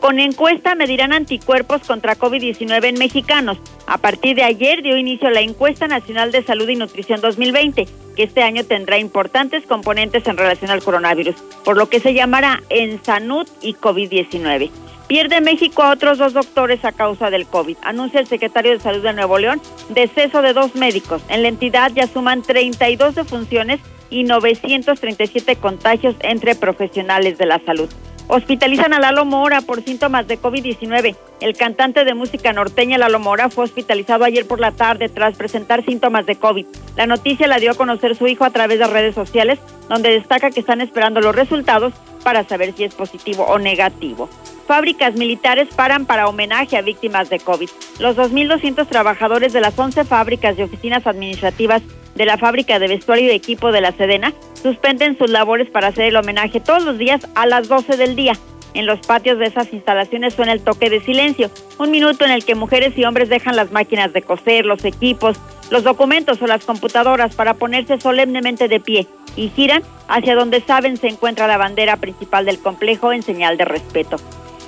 Con 0.04 0.20
encuesta 0.20 0.74
medirán 0.74 1.14
anticuerpos 1.14 1.80
contra 1.86 2.14
COVID-19 2.14 2.88
en 2.88 2.98
mexicanos. 2.98 3.56
A 3.86 3.96
partir 3.96 4.36
de 4.36 4.42
ayer 4.42 4.82
dio 4.82 4.98
inicio 4.98 5.30
la 5.30 5.40
encuesta 5.40 5.88
nacional 5.88 6.30
de 6.30 6.42
salud 6.42 6.68
y 6.68 6.76
nutrición 6.76 7.22
2020, 7.22 7.86
que 8.14 8.22
este 8.22 8.42
año 8.42 8.64
tendrá 8.64 8.98
importantes 8.98 9.64
componentes 9.64 10.26
en 10.26 10.36
relación 10.36 10.70
al 10.70 10.82
coronavirus, 10.82 11.36
por 11.64 11.78
lo 11.78 11.88
que 11.88 12.00
se 12.00 12.12
llamará 12.12 12.62
Ensanud 12.68 13.48
y 13.62 13.72
COVID-19. 13.76 14.70
Pierde 15.06 15.40
México 15.40 15.82
a 15.82 15.92
otros 15.92 16.18
dos 16.18 16.34
doctores 16.34 16.84
a 16.84 16.92
causa 16.92 17.30
del 17.30 17.46
COVID. 17.46 17.78
Anuncia 17.80 18.20
el 18.20 18.26
secretario 18.26 18.72
de 18.72 18.80
Salud 18.80 19.02
de 19.02 19.14
Nuevo 19.14 19.38
León 19.38 19.62
deceso 19.88 20.42
de 20.42 20.52
dos 20.52 20.74
médicos. 20.74 21.22
En 21.30 21.40
la 21.40 21.48
entidad 21.48 21.90
ya 21.94 22.06
suman 22.06 22.42
32 22.42 23.14
defunciones 23.14 23.80
y 24.10 24.24
937 24.24 25.56
contagios 25.56 26.14
entre 26.20 26.54
profesionales 26.54 27.38
de 27.38 27.46
la 27.46 27.58
salud. 27.64 27.88
Hospitalizan 28.26 28.94
a 28.94 29.00
Lalo 29.00 29.26
Mora 29.26 29.60
por 29.60 29.82
síntomas 29.82 30.26
de 30.26 30.40
COVID-19. 30.40 31.14
El 31.40 31.56
cantante 31.56 32.04
de 32.04 32.14
música 32.14 32.54
norteña 32.54 32.96
Lalo 32.96 33.20
Mora 33.20 33.50
fue 33.50 33.64
hospitalizado 33.64 34.24
ayer 34.24 34.46
por 34.46 34.60
la 34.60 34.72
tarde 34.72 35.10
tras 35.10 35.36
presentar 35.36 35.84
síntomas 35.84 36.24
de 36.24 36.36
COVID. 36.36 36.64
La 36.96 37.06
noticia 37.06 37.46
la 37.46 37.58
dio 37.58 37.72
a 37.72 37.74
conocer 37.74 38.16
su 38.16 38.26
hijo 38.26 38.44
a 38.44 38.50
través 38.50 38.78
de 38.78 38.86
redes 38.86 39.14
sociales, 39.14 39.58
donde 39.90 40.10
destaca 40.10 40.50
que 40.50 40.60
están 40.60 40.80
esperando 40.80 41.20
los 41.20 41.36
resultados 41.36 41.92
para 42.22 42.44
saber 42.44 42.72
si 42.74 42.84
es 42.84 42.94
positivo 42.94 43.44
o 43.44 43.58
negativo. 43.58 44.30
Fábricas 44.66 45.14
militares 45.14 45.68
paran 45.76 46.06
para 46.06 46.26
homenaje 46.26 46.76
a 46.76 46.82
víctimas 46.82 47.28
de 47.28 47.38
COVID. 47.38 47.68
Los 47.98 48.16
2.200 48.16 48.86
trabajadores 48.88 49.52
de 49.52 49.60
las 49.60 49.78
11 49.78 50.04
fábricas 50.04 50.58
y 50.58 50.62
oficinas 50.62 51.06
administrativas 51.06 51.82
de 52.14 52.24
la 52.24 52.38
fábrica 52.38 52.78
de 52.78 52.88
vestuario 52.88 53.26
y 53.26 53.34
equipo 53.34 53.72
de 53.72 53.82
la 53.82 53.92
Sedena 53.92 54.32
suspenden 54.62 55.18
sus 55.18 55.28
labores 55.28 55.68
para 55.68 55.88
hacer 55.88 56.06
el 56.06 56.16
homenaje 56.16 56.60
todos 56.60 56.82
los 56.84 56.96
días 56.96 57.28
a 57.34 57.46
las 57.46 57.68
12 57.68 57.96
del 57.96 58.16
día. 58.16 58.38
En 58.72 58.86
los 58.86 59.00
patios 59.00 59.38
de 59.38 59.46
esas 59.46 59.72
instalaciones 59.72 60.34
suena 60.34 60.52
el 60.52 60.62
toque 60.62 60.90
de 60.90 61.00
silencio, 61.00 61.50
un 61.78 61.90
minuto 61.90 62.24
en 62.24 62.32
el 62.32 62.44
que 62.44 62.54
mujeres 62.54 62.96
y 62.96 63.04
hombres 63.04 63.28
dejan 63.28 63.56
las 63.56 63.70
máquinas 63.70 64.12
de 64.12 64.22
coser, 64.22 64.66
los 64.66 64.84
equipos, 64.84 65.38
los 65.70 65.84
documentos 65.84 66.40
o 66.42 66.46
las 66.46 66.64
computadoras 66.64 67.36
para 67.36 67.54
ponerse 67.54 68.00
solemnemente 68.00 68.66
de 68.66 68.80
pie 68.80 69.06
y 69.36 69.50
giran 69.50 69.82
hacia 70.08 70.34
donde 70.34 70.60
saben 70.60 70.96
se 70.96 71.08
encuentra 71.08 71.46
la 71.46 71.56
bandera 71.56 71.96
principal 71.98 72.46
del 72.46 72.58
complejo 72.58 73.12
en 73.12 73.22
señal 73.22 73.56
de 73.56 73.64
respeto. 73.64 74.16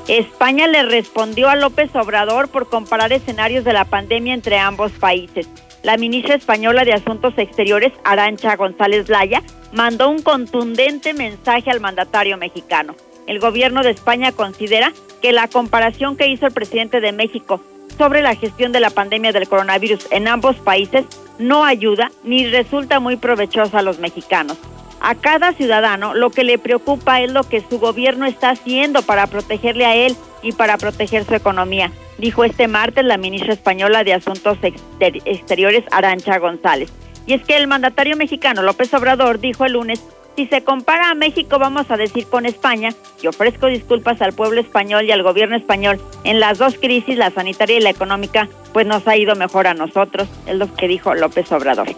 España 0.09 0.67
le 0.67 0.83
respondió 0.85 1.49
a 1.49 1.57
López 1.57 1.95
Obrador 1.95 2.49
por 2.49 2.69
comparar 2.69 3.13
escenarios 3.13 3.65
de 3.65 3.73
la 3.73 3.85
pandemia 3.85 4.35
entre 4.35 4.59
ambos 4.59 4.93
países 4.93 5.49
la 5.87 5.97
ministra 5.99 6.35
española 6.35 6.85
de 6.85 6.95
Asuntos 6.95 7.35
Exteriores, 7.37 7.93
Arancha 8.03 8.57
González 8.57 9.09
Laya, 9.09 9.45
mandó 9.73 10.09
un 10.09 10.21
contundente 10.21 11.15
mensaje 11.15 11.71
al 11.71 11.79
mandatario 11.79 12.37
mexicano. 12.37 12.97
El 13.29 13.39
gobierno 13.39 13.85
de 13.85 13.91
España 13.91 14.33
considera 14.33 14.93
que 15.23 15.31
la 15.31 15.47
comparación 15.47 16.17
que 16.17 16.27
hizo 16.27 16.45
el 16.45 16.53
presidente 16.53 17.01
de 17.01 17.13
México 17.13 17.61
sobre 17.97 18.21
la 18.21 18.35
gestión 18.35 18.73
de 18.73 18.81
la 18.81 18.91
pandemia 18.91 19.31
del 19.31 19.49
coronavirus 19.49 20.09
en 20.11 20.27
ambos 20.27 20.57
países 20.57 21.05
no 21.39 21.65
ayuda 21.65 22.11
ni 22.25 22.49
resulta 22.49 22.99
muy 22.99 23.15
provechosa 23.15 23.79
a 23.79 23.83
los 23.83 24.01
mexicanos. 24.01 24.59
A 25.01 25.15
cada 25.15 25.53
ciudadano 25.53 26.15
lo 26.15 26.31
que 26.31 26.45
le 26.45 26.59
preocupa 26.59 27.21
es 27.21 27.31
lo 27.31 27.45
que 27.45 27.61
su 27.61 27.79
gobierno 27.79 28.27
está 28.27 28.51
haciendo 28.51 29.03
para 29.03 29.27
protegerle 29.27 29.85
a 29.87 29.95
él 29.95 30.17
y 30.43 30.53
para 30.53 30.79
proteger 30.79 31.25
su 31.25 31.35
economía 31.35 31.93
dijo 32.19 32.45
este 32.45 32.69
martes 32.69 33.05
la 33.05 33.19
ministra 33.19 33.53
española 33.53 34.05
de 34.05 34.15
Asuntos 34.15 34.59
Exteriores, 35.01 35.85
Arancha 35.91 36.39
González. 36.39 36.93
Y 37.27 37.35
es 37.35 37.45
que 37.45 37.57
el 37.57 37.67
mandatario 37.67 38.17
mexicano 38.17 38.63
López 38.63 38.93
Obrador 38.95 39.41
dijo 39.41 39.65
el 39.65 39.73
lunes, 39.73 40.03
si 40.37 40.47
se 40.47 40.63
compara 40.63 41.11
a 41.11 41.15
México 41.15 41.59
vamos 41.59 41.91
a 41.91 41.97
decir 41.97 42.27
con 42.27 42.47
España, 42.47 42.91
y 43.23 43.27
ofrezco 43.27 43.67
disculpas 43.67 44.21
al 44.21 44.35
pueblo 44.35 44.61
español 44.61 45.05
y 45.07 45.13
al 45.13 45.23
gobierno 45.23 45.57
español, 45.57 46.01
en 46.25 46.41
las 46.41 46.59
dos 46.59 46.77
crisis, 46.79 47.17
la 47.17 47.31
sanitaria 47.31 47.79
y 47.79 47.81
la 47.81 47.91
económica, 47.91 48.49
pues 48.73 48.87
nos 48.87 49.09
ha 49.09 49.17
ido 49.17 49.35
mejor 49.35 49.67
a 49.67 49.75
nosotros, 49.75 50.29
es 50.47 50.55
lo 50.55 50.73
que 50.75 50.89
dijo 50.89 51.15
López 51.15 51.51
Obrador. 51.53 51.89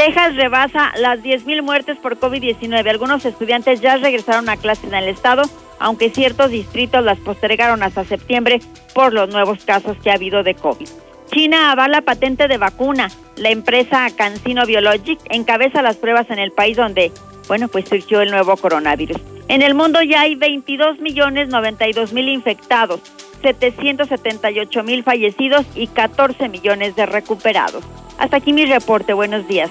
Texas 0.00 0.34
rebasa 0.34 0.92
las 0.96 1.20
10.000 1.20 1.60
muertes 1.60 1.98
por 1.98 2.18
COVID-19. 2.18 2.88
Algunos 2.88 3.26
estudiantes 3.26 3.82
ya 3.82 3.98
regresaron 3.98 4.48
a 4.48 4.56
clase 4.56 4.86
en 4.86 4.94
el 4.94 5.08
estado, 5.08 5.42
aunque 5.78 6.08
ciertos 6.08 6.50
distritos 6.50 7.04
las 7.04 7.18
postergaron 7.18 7.82
hasta 7.82 8.04
septiembre 8.04 8.60
por 8.94 9.12
los 9.12 9.28
nuevos 9.28 9.62
casos 9.66 9.98
que 10.02 10.10
ha 10.10 10.14
habido 10.14 10.42
de 10.42 10.54
COVID. 10.54 10.88
China 11.30 11.70
avala 11.70 12.00
patente 12.00 12.48
de 12.48 12.56
vacuna. 12.56 13.10
La 13.36 13.50
empresa 13.50 14.08
CanSino 14.16 14.64
Biologic 14.64 15.20
encabeza 15.28 15.82
las 15.82 15.96
pruebas 15.96 16.30
en 16.30 16.38
el 16.38 16.50
país 16.50 16.78
donde, 16.78 17.12
bueno, 17.46 17.68
pues 17.68 17.86
surgió 17.86 18.22
el 18.22 18.30
nuevo 18.30 18.56
coronavirus. 18.56 19.18
En 19.48 19.60
el 19.60 19.74
mundo 19.74 20.00
ya 20.00 20.22
hay 20.22 20.34
22 20.34 21.00
millones 21.00 21.50
92 21.50 22.14
mil 22.14 22.30
infectados, 22.30 23.02
778 23.42 24.82
mil 24.82 25.02
fallecidos 25.02 25.66
y 25.74 25.86
14 25.86 26.48
millones 26.48 26.96
de 26.96 27.06
recuperados. 27.06 27.84
Hasta 28.18 28.36
aquí 28.36 28.52
mi 28.52 28.66
reporte. 28.66 29.12
Buenos 29.12 29.46
días. 29.48 29.70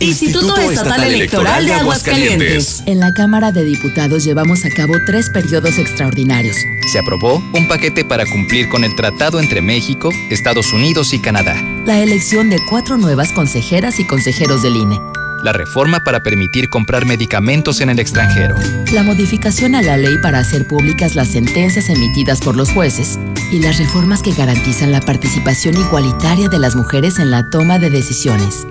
Instituto, 0.00 0.56
Estatal, 0.60 1.02
Electoral 1.02 1.66
de 1.66 1.72
Aguascalientes. 1.72 2.82
En 2.86 3.00
la 3.00 3.12
Cámara 3.12 3.50
de 3.50 3.64
Diputados 3.64 4.24
llevamos 4.24 4.64
a 4.64 4.70
cabo 4.70 4.94
tres 5.04 5.28
periodos 5.28 5.76
extraordinarios. 5.78 6.56
Se 6.92 6.98
aprobó 6.98 7.42
un 7.52 7.66
paquete 7.66 8.04
para 8.04 8.24
cumplir 8.24 8.68
con 8.68 8.84
el 8.84 8.94
tratado 8.94 9.40
entre 9.40 9.60
México, 9.60 10.10
Estados 10.30 10.72
Unidos 10.72 11.12
y 11.12 11.18
Canadá. 11.18 11.56
La 11.84 11.98
elección 11.98 12.48
de 12.48 12.58
cuatro 12.70 12.96
nuevas 12.96 13.32
consejeras 13.32 13.98
y 13.98 14.06
consejeros 14.06 14.62
del 14.62 14.76
INE. 14.76 15.00
La 15.42 15.52
reforma 15.52 16.02
para 16.02 16.22
permitir 16.22 16.68
comprar 16.68 17.04
medicamentos 17.04 17.80
en 17.80 17.90
el 17.90 17.98
extranjero. 17.98 18.56
La 18.92 19.02
modificación 19.02 19.74
a 19.74 19.82
la 19.82 19.96
ley 19.96 20.18
para 20.18 20.38
hacer 20.38 20.66
públicas 20.66 21.16
las 21.16 21.28
sentencias 21.28 21.88
emitidas 21.88 22.40
por 22.40 22.56
los 22.56 22.70
jueces. 22.70 23.18
Y 23.52 23.60
las 23.60 23.78
reformas 23.78 24.22
que 24.22 24.32
garantizan 24.32 24.92
la 24.92 25.00
participación 25.00 25.76
igualitaria 25.76 26.48
de 26.48 26.58
las 26.58 26.76
mujeres 26.76 27.18
en 27.18 27.30
la 27.30 27.50
toma 27.50 27.78
de 27.78 27.90
decisiones. 27.90 28.66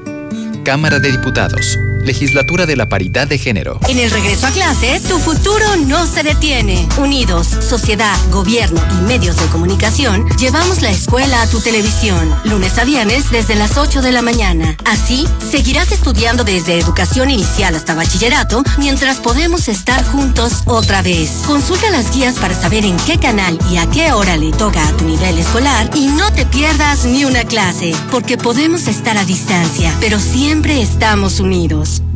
Cámara 0.68 1.00
de 1.00 1.12
Diputados. 1.12 1.80
Legislatura 2.08 2.66
de 2.66 2.76
la 2.76 2.90
Paridad 2.90 3.28
de 3.28 3.38
Género. 3.38 3.80
En 3.88 4.00
el 4.00 4.10
regreso 4.10 4.48
a 4.48 4.52
clases, 4.52 5.04
tu 5.04 5.20
futuro 5.20 5.76
no 5.86 6.08
se 6.08 6.24
detiene. 6.24 6.88
Unidos, 6.98 7.48
sociedad, 7.48 8.18
gobierno 8.32 8.82
y 8.92 9.06
medios 9.06 9.36
de 9.36 9.46
comunicación, 9.48 10.26
llevamos 10.38 10.82
la 10.82 10.90
escuela 10.90 11.42
a 11.42 11.50
tu 11.50 11.60
televisión. 11.60 12.34
Lunes 12.46 12.78
a 12.78 12.86
viernes 12.86 13.30
desde 13.30 13.56
las 13.56 13.78
8 13.78 14.02
de 14.02 14.14
la 14.14 14.22
mañana. 14.22 14.78
Así, 14.86 15.28
seguirás 15.52 15.92
estudiando 15.92 16.44
desde 16.44 16.80
educación 16.80 17.30
inicial 17.30 17.76
hasta 17.76 17.94
bachillerato 17.94 18.64
mientras 18.78 19.18
podemos 19.18 19.68
estar 19.68 20.04
juntos 20.06 20.64
otra 20.66 21.02
vez. 21.02 21.30
Consulta 21.46 21.90
las 21.92 22.16
guías 22.16 22.36
para 22.36 22.56
saber 22.56 22.86
en 22.86 22.96
qué 23.06 23.20
canal 23.20 23.60
y 23.70 23.78
a 23.78 23.86
qué 23.90 24.14
hora 24.14 24.38
le 24.38 24.52
toca 24.52 24.88
a 24.88 24.92
tu 24.94 25.04
nivel 25.06 25.38
escolar 25.38 25.90
y 25.94 26.08
no 26.08 26.32
te 26.32 26.46
pierdas 26.46 27.04
ni 27.04 27.26
una 27.26 27.44
clase, 27.44 27.94
porque 28.12 28.38
podemos 28.38 28.88
estar 28.88 29.18
a 29.18 29.26
distancia, 29.26 29.94
pero 30.00 30.20
siempre 30.20 30.82
estamos 30.82 31.42
unidos. 31.42 31.97
podcast. 32.00 32.07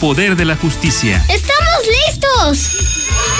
poder 0.00 0.34
de 0.34 0.46
la 0.46 0.56
justicia. 0.56 1.24
¡Estamos 1.28 1.82
listos! 2.08 3.39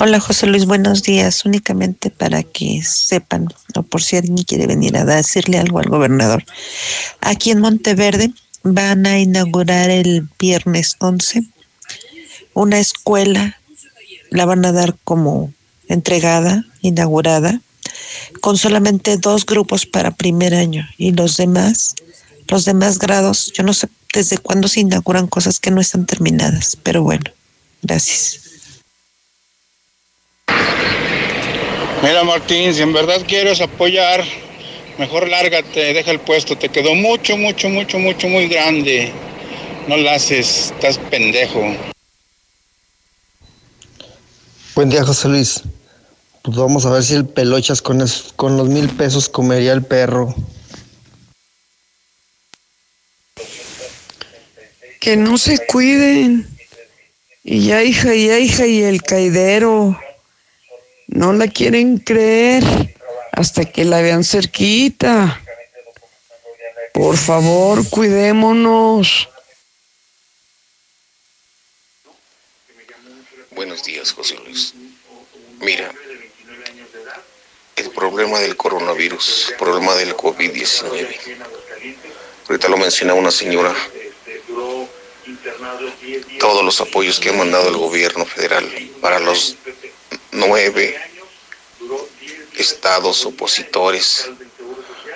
Hola 0.00 0.18
José 0.18 0.46
Luis, 0.46 0.66
buenos 0.66 1.02
días. 1.04 1.44
Únicamente 1.44 2.10
para 2.10 2.42
que 2.42 2.82
sepan, 2.82 3.48
o 3.76 3.82
por 3.84 4.02
si 4.02 4.16
alguien 4.16 4.38
quiere 4.38 4.66
venir 4.66 4.96
a 4.96 5.04
decirle 5.04 5.58
algo 5.58 5.78
al 5.78 5.88
gobernador. 5.88 6.44
Aquí 7.20 7.52
en 7.52 7.60
Monteverde 7.60 8.32
van 8.64 9.06
a 9.06 9.20
inaugurar 9.20 9.90
el 9.90 10.28
viernes 10.38 10.96
11 10.98 11.42
una 12.54 12.78
escuela, 12.78 13.58
la 14.30 14.46
van 14.46 14.64
a 14.64 14.72
dar 14.72 14.96
como 15.04 15.52
entregada, 15.88 16.64
inaugurada, 16.80 17.60
con 18.40 18.56
solamente 18.56 19.16
dos 19.16 19.44
grupos 19.44 19.86
para 19.86 20.12
primer 20.12 20.54
año 20.54 20.88
y 20.96 21.12
los 21.12 21.36
demás, 21.36 21.94
los 22.48 22.64
demás 22.64 22.98
grados, 22.98 23.52
yo 23.52 23.62
no 23.62 23.74
sé 23.74 23.88
desde 24.12 24.38
cuándo 24.38 24.68
se 24.68 24.80
inauguran 24.80 25.26
cosas 25.26 25.58
que 25.60 25.70
no 25.70 25.80
están 25.80 26.06
terminadas, 26.06 26.76
pero 26.82 27.02
bueno, 27.02 27.30
gracias. 27.82 28.43
Mira 32.02 32.22
Martín, 32.24 32.74
si 32.74 32.82
en 32.82 32.92
verdad 32.92 33.22
quieres 33.26 33.60
apoyar, 33.60 34.22
mejor 34.98 35.28
lárgate, 35.28 35.94
deja 35.94 36.10
el 36.10 36.20
puesto, 36.20 36.56
te 36.56 36.68
quedó 36.68 36.94
mucho, 36.94 37.36
mucho, 37.36 37.68
mucho, 37.68 37.98
mucho, 37.98 38.28
muy 38.28 38.48
grande. 38.48 39.12
No 39.88 39.96
lo 39.96 40.10
haces, 40.10 40.72
estás 40.74 40.98
pendejo. 40.98 41.60
Buen 44.74 44.90
día, 44.90 45.04
José 45.04 45.28
Luis. 45.28 45.62
Pues 46.42 46.56
vamos 46.58 46.84
a 46.84 46.90
ver 46.90 47.02
si 47.02 47.14
el 47.14 47.26
pelochas 47.26 47.80
con, 47.80 48.02
es- 48.02 48.32
con 48.36 48.56
los 48.58 48.68
mil 48.68 48.88
pesos 48.90 49.28
comería 49.30 49.72
el 49.72 49.82
perro. 49.82 50.34
Que 55.00 55.16
no 55.16 55.38
se 55.38 55.58
cuiden. 55.66 56.48
Y 57.42 57.66
ya 57.66 57.82
hija, 57.82 58.14
y 58.14 58.26
ya 58.26 58.38
hija, 58.38 58.66
y 58.66 58.82
el 58.82 59.02
caidero. 59.02 59.98
No 61.06 61.32
la 61.32 61.48
quieren 61.48 61.98
creer 61.98 62.64
hasta 63.32 63.64
que 63.64 63.84
la 63.84 64.00
vean 64.00 64.24
cerquita. 64.24 65.40
Por 66.92 67.16
favor, 67.16 67.88
cuidémonos. 67.90 69.28
Buenos 73.50 73.84
días, 73.84 74.12
José 74.12 74.36
Luis. 74.44 74.74
Mira, 75.60 75.92
el 77.76 77.90
problema 77.90 78.38
del 78.40 78.56
coronavirus, 78.56 79.50
el 79.50 79.56
problema 79.56 79.94
del 79.94 80.16
COVID-19. 80.16 81.16
Ahorita 82.48 82.68
lo 82.68 82.76
menciona 82.76 83.14
una 83.14 83.30
señora. 83.30 83.74
Todos 86.38 86.64
los 86.64 86.80
apoyos 86.80 87.18
que 87.18 87.30
ha 87.30 87.32
mandado 87.32 87.68
el 87.68 87.76
gobierno 87.76 88.24
federal 88.26 88.64
para 89.00 89.18
los 89.18 89.56
nueve 90.32 90.96
estados 92.56 93.24
opositores, 93.24 94.30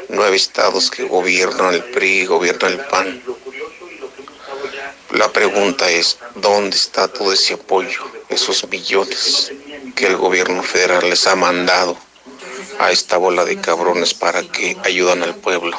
nueve 0.08 0.36
estados 0.36 0.90
que 0.90 1.04
gobiernan 1.04 1.74
el 1.74 1.84
PRI, 1.84 2.26
gobiernan 2.26 2.72
el 2.72 2.80
PAN. 2.86 3.22
La 5.12 5.32
pregunta 5.32 5.90
es, 5.90 6.18
¿dónde 6.34 6.76
está 6.76 7.08
todo 7.08 7.32
ese 7.32 7.54
apoyo, 7.54 8.02
esos 8.28 8.68
millones 8.68 9.52
que 9.94 10.06
el 10.06 10.16
gobierno 10.16 10.62
federal 10.62 11.08
les 11.08 11.26
ha 11.26 11.34
mandado 11.34 11.96
a 12.78 12.92
esta 12.92 13.16
bola 13.16 13.44
de 13.44 13.60
cabrones 13.60 14.14
para 14.14 14.42
que 14.42 14.76
ayudan 14.84 15.22
al 15.22 15.34
pueblo? 15.36 15.78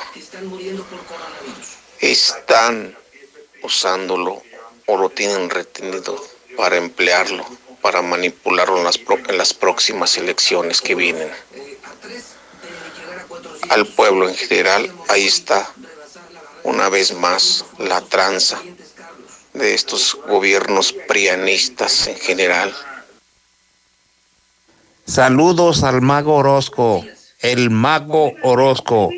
Están 2.00 2.98
usándolo 3.62 4.42
o 4.88 4.98
lo 4.98 5.10
tienen 5.10 5.50
retenido 5.50 6.22
para 6.58 6.78
emplearlo, 6.78 7.46
para 7.82 8.02
manipularlo 8.02 8.78
en 8.78 8.84
las, 8.84 9.00
en 9.28 9.38
las 9.38 9.54
próximas 9.54 10.18
elecciones 10.18 10.82
que 10.82 10.96
vienen. 10.96 11.30
Al 13.70 13.86
pueblo 13.88 14.28
en 14.28 14.36
general, 14.36 14.92
ahí 15.10 15.28
está 15.28 15.68
una 16.64 16.90
vez 16.90 17.14
más 17.14 17.66
la 17.78 18.02
tranza 18.02 18.60
de 19.54 19.74
estos 19.74 20.18
gobiernos 20.28 20.94
prianistas 21.08 22.08
en 22.08 22.18
general. 22.18 22.74
Saludos 25.06 25.84
al 25.84 26.02
mago 26.02 26.36
Orozco, 26.36 27.04
el 27.40 27.70
mago 27.70 28.34
Orozco. 28.44 29.10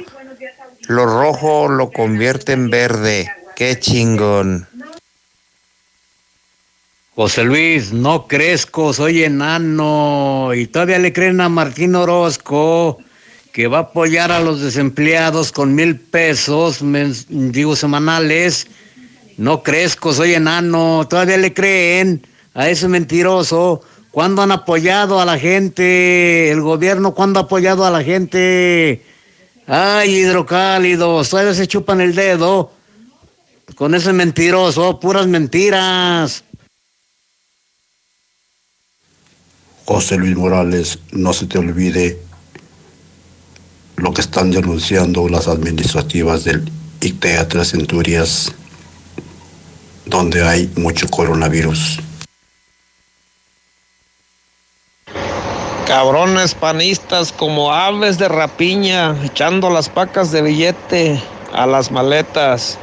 Lo 0.87 1.05
rojo 1.05 1.67
lo 1.67 1.91
convierte 1.91 2.53
en 2.53 2.69
verde. 2.69 3.29
Qué 3.55 3.79
chingón. 3.79 4.67
José 7.13 7.43
Luis, 7.43 7.91
no 7.91 8.25
crezco, 8.25 8.93
soy 8.93 9.23
enano. 9.23 10.51
Y 10.55 10.67
todavía 10.67 10.97
le 10.97 11.11
creen 11.11 11.41
a 11.41 11.49
Martín 11.49 11.93
Orozco 11.93 12.99
que 13.51 13.67
va 13.67 13.79
a 13.79 13.81
apoyar 13.81 14.31
a 14.31 14.39
los 14.39 14.61
desempleados 14.61 15.51
con 15.51 15.75
mil 15.75 15.99
pesos, 15.99 16.79
digo, 17.27 17.75
semanales. 17.75 18.67
No 19.37 19.61
crezco, 19.61 20.13
soy 20.13 20.35
enano. 20.35 21.05
Todavía 21.09 21.35
le 21.35 21.53
creen 21.53 22.25
a 22.53 22.69
ese 22.69 22.87
mentiroso. 22.87 23.81
¿Cuándo 24.11 24.41
han 24.41 24.53
apoyado 24.53 25.19
a 25.19 25.25
la 25.25 25.37
gente? 25.37 26.49
El 26.49 26.61
gobierno, 26.61 27.13
¿cuándo 27.13 27.41
ha 27.41 27.43
apoyado 27.43 27.85
a 27.85 27.91
la 27.91 28.03
gente? 28.03 29.03
Ay, 29.67 30.15
hidrocálidos, 30.15 31.29
todavía 31.29 31.53
se 31.53 31.67
chupan 31.67 31.99
el 31.99 32.15
dedo 32.15 32.71
con 33.75 33.95
ese 33.95 34.13
mentiroso, 34.13 34.99
puras 34.99 35.27
mentiras. 35.27 36.45
José 39.85 40.17
Luis 40.17 40.35
Morales, 40.35 40.99
no 41.11 41.33
se 41.33 41.45
te 41.45 41.57
olvide 41.57 42.19
lo 43.97 44.13
que 44.13 44.21
están 44.21 44.51
denunciando 44.51 45.27
las 45.29 45.47
administrativas 45.47 46.43
del 46.43 46.69
ICTEA 47.01 47.47
Tres 47.47 47.71
Centurias, 47.71 48.51
donde 50.05 50.43
hay 50.43 50.71
mucho 50.75 51.07
coronavirus. 51.07 51.99
Cabrones 55.87 56.55
panistas 56.55 57.33
como 57.33 57.73
aves 57.73 58.17
de 58.17 58.29
rapiña, 58.29 59.15
echando 59.25 59.69
las 59.69 59.89
pacas 59.89 60.31
de 60.31 60.41
billete 60.41 61.21
a 61.53 61.65
las 61.65 61.91
maletas. 61.91 62.79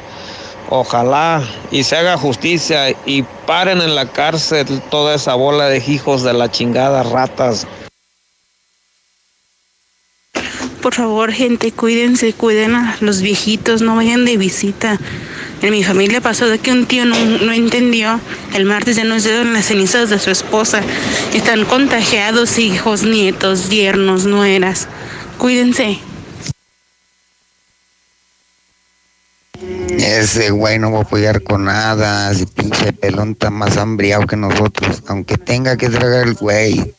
Ojalá 0.71 1.41
y 1.71 1.83
se 1.83 1.97
haga 1.97 2.15
justicia 2.15 2.91
y 3.05 3.23
paren 3.47 3.81
en 3.81 3.95
la 3.95 4.05
cárcel 4.05 4.67
toda 4.91 5.15
esa 5.15 5.33
bola 5.33 5.65
de 5.65 5.79
hijos 5.79 6.21
de 6.23 6.33
la 6.33 6.51
chingada 6.51 7.01
ratas. 7.01 7.65
Por 10.81 10.93
favor, 10.93 11.31
gente, 11.31 11.71
cuídense, 11.71 12.33
cuiden 12.33 12.75
a 12.75 12.95
los 13.01 13.21
viejitos, 13.21 13.81
no 13.81 13.95
vayan 13.95 14.25
de 14.25 14.37
visita. 14.37 14.99
En 15.61 15.71
mi 15.71 15.83
familia 15.83 16.21
pasó 16.21 16.47
de 16.47 16.59
que 16.59 16.71
un 16.71 16.85
tío 16.85 17.03
no, 17.05 17.15
no 17.17 17.51
entendió. 17.51 18.19
El 18.53 18.65
martes 18.65 18.95
ya 18.95 19.03
nos 19.03 19.23
dieron 19.23 19.53
las 19.53 19.65
cenizas 19.65 20.09
de 20.09 20.19
su 20.19 20.29
esposa. 20.29 20.81
Están 21.33 21.65
contagiados 21.65 22.59
hijos, 22.59 23.03
nietos, 23.03 23.69
yernos, 23.69 24.25
nueras. 24.25 24.87
Cuídense. 25.37 25.99
Ese 30.17 30.49
güey 30.49 30.79
no 30.79 30.91
va 30.91 30.99
a 30.99 31.01
apoyar 31.03 31.43
con 31.43 31.65
nada. 31.65 32.33
Si 32.33 32.45
pinche 32.45 32.93
pelón 32.93 33.31
está 33.31 33.49
más 33.49 33.77
hambriado 33.77 34.25
que 34.25 34.35
nosotros. 34.35 35.03
Aunque 35.07 35.37
tenga 35.37 35.77
que 35.77 35.89
tragar 35.89 36.27
el 36.27 36.33
güey. 36.33 36.95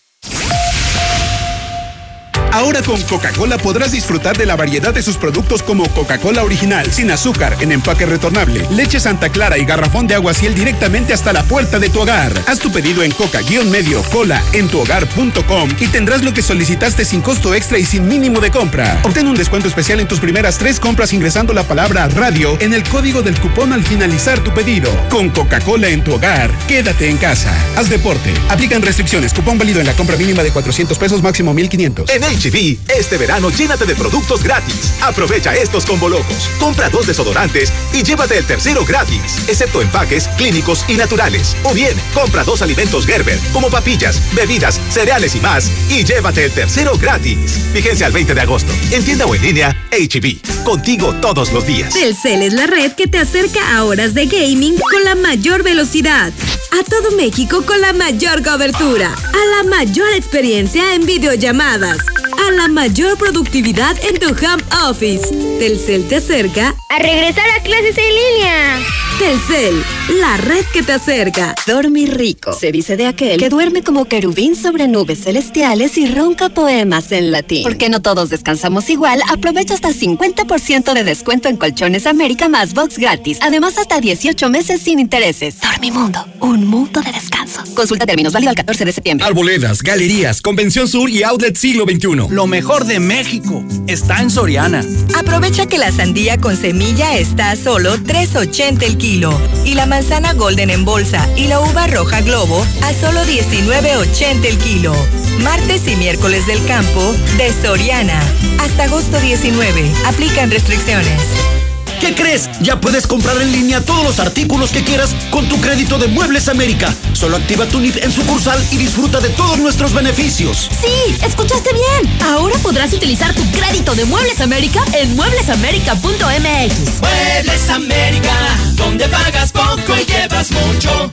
Ahora 2.53 2.83
con 2.83 3.01
Coca-Cola 3.03 3.59
podrás 3.59 3.93
disfrutar 3.93 4.37
de 4.37 4.45
la 4.45 4.57
variedad 4.57 4.93
de 4.93 5.03
sus 5.03 5.17
productos 5.17 5.63
como 5.63 5.89
Coca-Cola 5.91 6.43
original, 6.43 6.91
sin 6.93 7.11
azúcar, 7.13 7.57
en 7.61 7.71
empaque 7.71 8.07
retornable, 8.07 8.67
leche 8.71 8.99
Santa 8.99 9.29
Clara 9.29 9.57
y 9.57 9.65
garrafón 9.65 10.09
de 10.09 10.17
agua 10.17 10.35
ciel 10.35 10.55
directamente 10.55 11.13
hasta 11.13 11.33
la 11.33 11.45
puerta 11.45 11.79
de 11.79 11.91
tu 11.91 12.01
hogar. 12.01 12.33
Haz 12.49 12.59
tu 12.59 12.73
pedido 12.73 13.05
en 13.05 13.13
coca-medio 13.13 14.03
cola 14.11 14.43
en 14.53 14.69
tuhogar.com 14.69 15.71
y 15.79 15.87
tendrás 15.89 16.23
lo 16.23 16.35
que 16.35 16.43
solicitaste 16.43 17.05
sin 17.05 17.21
costo 17.21 17.55
extra 17.55 17.79
y 17.79 17.85
sin 17.85 18.09
mínimo 18.09 18.41
de 18.41 18.51
compra. 18.51 19.01
Obtén 19.05 19.29
un 19.29 19.37
descuento 19.37 19.69
especial 19.69 20.01
en 20.01 20.09
tus 20.09 20.19
primeras 20.19 20.59
tres 20.59 20.81
compras 20.81 21.13
ingresando 21.13 21.53
la 21.53 21.63
palabra 21.63 22.09
radio 22.09 22.57
en 22.61 22.75
el 22.75 22.83
código 22.85 23.23
del 23.23 23.39
cupón 23.39 23.73
al 23.73 23.85
finalizar 23.85 24.41
tu 24.41 24.53
pedido. 24.53 24.91
Con 25.09 25.31
Coca-Cola 25.31 25.89
en 25.89 26.03
tu 26.03 26.15
hogar, 26.15 26.51
quédate 26.67 27.09
en 27.09 27.17
casa. 27.17 27.53
Haz 27.77 27.89
deporte. 27.89 28.35
Aplican 28.49 28.83
restricciones. 28.83 29.33
Cupón 29.33 29.57
válido 29.57 29.79
en 29.79 29.87
la 29.87 29.95
compra 29.95 30.17
mínima 30.17 30.43
de 30.43 30.51
400 30.51 30.99
pesos, 30.99 31.23
máximo 31.23 31.55
1500. 31.55 32.11
En 32.11 32.25
HB, 32.41 32.79
este 32.97 33.19
verano 33.19 33.51
llénate 33.51 33.85
de 33.85 33.95
productos 33.95 34.43
gratis. 34.43 34.95
Aprovecha 35.03 35.55
estos 35.55 35.85
combo 35.85 36.09
locos. 36.09 36.49
Compra 36.59 36.89
dos 36.89 37.07
desodorantes 37.07 37.71
y 37.93 38.03
llévate 38.03 38.39
el 38.39 38.47
tercero 38.47 38.83
gratis, 38.87 39.43
excepto 39.47 39.83
empaques, 39.83 40.27
clínicos 40.39 40.87
y 40.89 40.95
naturales. 40.95 41.55
O 41.65 41.75
bien, 41.75 41.95
compra 42.15 42.43
dos 42.43 42.63
alimentos 42.63 43.05
Gerber, 43.05 43.39
como 43.53 43.69
papillas, 43.69 44.23
bebidas, 44.35 44.81
cereales 44.89 45.35
y 45.35 45.41
más, 45.41 45.71
y 45.91 46.03
llévate 46.03 46.45
el 46.45 46.53
tercero 46.53 46.97
gratis. 46.97 47.73
Vigencia 47.75 48.07
al 48.07 48.13
20 48.13 48.35
de 48.35 48.41
agosto. 48.41 48.73
En 48.91 49.05
tienda 49.05 49.27
o 49.27 49.35
en 49.35 49.43
línea, 49.43 49.77
HB. 49.93 50.65
Contigo 50.65 51.15
todos 51.21 51.53
los 51.53 51.67
días. 51.67 51.93
Telcel 51.93 52.41
es 52.43 52.55
la 52.55 52.67
red 52.67 52.93
que 52.93 53.07
te 53.07 53.19
acerca 53.19 53.77
a 53.77 53.85
horas 53.85 54.15
de 54.15 54.25
gaming 54.25 54.79
con 54.79 55.05
la 55.05 55.15
mayor 55.15 55.63
velocidad. 55.63 56.33
A 56.73 56.85
todo 56.85 57.11
México 57.17 57.63
con 57.67 57.81
la 57.83 57.93
mayor 57.93 58.43
cobertura. 58.43 59.13
A 59.13 59.63
la 59.63 59.69
mayor 59.69 60.09
experiencia 60.15 60.95
en 60.95 61.05
videollamadas. 61.05 61.99
A 62.39 62.51
la 62.53 62.69
mayor 62.69 63.17
productividad 63.19 63.97
en 64.05 64.19
tu 64.19 64.29
home 64.29 64.63
office. 64.89 65.27
Telcel 65.59 66.07
te 66.09 66.17
acerca 66.17 66.75
A 66.89 66.99
regresar 66.99 67.49
a 67.51 67.63
clases 67.63 67.97
en 67.99 68.05
línea. 68.09 68.79
Telcel, 69.19 69.85
la 70.19 70.39
red 70.39 70.65
que 70.73 70.83
te 70.83 70.93
acerca. 70.93 71.55
Dormir 71.67 72.17
rico. 72.17 72.55
Se 72.55 72.73
dice 72.73 72.97
de 72.97 73.07
aquel 73.07 73.39
que 73.39 73.51
duerme 73.51 73.83
como 73.83 74.07
querubín 74.07 74.57
sobre 74.57 74.89
nubes 74.89 75.25
celestiales 75.25 75.99
y 75.99 76.07
ronca 76.07 76.49
poemas 76.49 77.13
en 77.13 77.31
latín. 77.31 77.63
Porque 77.63 77.91
no 77.91 78.01
todos 78.01 78.31
descansamos 78.31 78.89
igual, 78.89 79.21
aprovecha 79.29 79.75
hasta 79.75 79.91
50% 79.91 80.95
de 80.95 81.05
descuento 81.05 81.49
en 81.49 81.59
Colchones 81.59 82.07
América 82.07 82.49
más 82.49 82.73
box 82.73 82.97
gratis. 82.99 83.39
Además, 83.43 83.77
hasta 83.77 84.01
18 84.01 84.49
meses 84.49 84.81
sin 84.81 84.99
intereses. 84.99 85.61
Dormimundo, 85.61 86.25
un 86.41 86.67
mundo 86.67 87.03
de 87.03 87.13
descansos. 87.13 87.69
Consulta 87.71 88.07
términos 88.07 88.33
válido 88.33 88.51
al 88.51 88.57
14 88.57 88.87
de 88.87 88.93
septiembre. 88.93 89.27
Arboledas, 89.27 89.83
galerías, 89.83 90.41
Convención 90.41 90.89
Sur 90.89 91.11
y 91.11 91.25
Outlet 91.25 91.57
Siglo 91.57 91.85
XXI. 91.85 92.20
Lo 92.29 92.47
mejor 92.47 92.85
de 92.85 93.01
México 93.01 93.65
está 93.87 94.21
en 94.21 94.31
Soriana. 94.31 94.85
Aprovecha 95.19 95.67
que 95.67 95.79
la 95.79 95.93
sandía 95.93 96.39
con 96.39 96.57
semilla 96.57 97.17
está 97.17 97.51
a 97.51 97.57
solo 97.57 97.97
3.80 97.97 98.83
el 98.83 98.99
kilo 98.99 99.33
y 99.65 99.75
la 99.75 99.87
manzana 99.87 100.35
golden 100.35 100.71
en 100.71 100.85
bolsa 100.85 101.29
y 101.37 101.47
la 101.47 101.61
uva 101.61 101.87
roja 101.87 102.21
globo 102.21 102.65
a 102.83 102.93
solo 102.93 103.21
19.80 103.21 104.45
el 104.45 104.59
kilo. 104.59 104.95
Martes 105.43 105.87
y 105.89 105.97
miércoles 105.97 106.47
del 106.47 106.65
campo 106.67 107.15
de 107.39 107.53
Soriana. 107.63 108.21
Hasta 108.61 108.85
agosto 108.85 109.19
19. 109.21 109.91
Aplican 110.07 110.51
restricciones. 110.51 111.70
¿Qué 112.01 112.15
crees? 112.15 112.49
Ya 112.63 112.81
puedes 112.81 113.07
comprar 113.07 113.41
en 113.43 113.53
línea 113.53 113.85
todos 113.85 114.03
los 114.03 114.19
artículos 114.21 114.71
que 114.71 114.83
quieras 114.83 115.15
con 115.31 115.47
tu 115.51 115.61
crédito 115.61 115.99
de 115.99 116.09
Muebles 116.09 116.49
América. 116.49 116.95
Solo 117.13 117.37
activa 117.37 117.67
tu 117.67 117.79
NIP 117.79 118.03
en 118.03 118.11
sucursal 118.11 118.59
y 118.71 118.79
disfruta 118.79 119.21
de 119.21 119.29
todos 119.29 119.59
nuestros 119.59 119.93
beneficios. 119.93 120.71
Sí, 120.81 121.15
escuchaste 121.23 121.71
bien. 121.75 122.21
Ahora 122.23 122.57
podrás 122.59 122.95
utilizar 122.95 123.35
tu 123.35 123.45
crédito 123.51 123.95
de 123.95 124.07
Muebles 124.07 124.41
América 124.41 124.83
en 124.95 125.15
mueblesamerica.mx. 125.15 127.01
Muebles 127.01 127.71
América, 127.71 128.35
donde 128.77 129.07
pagas 129.09 129.53
poco 129.53 129.95
y 130.01 130.07
llevas 130.07 130.51
mucho. 130.53 131.13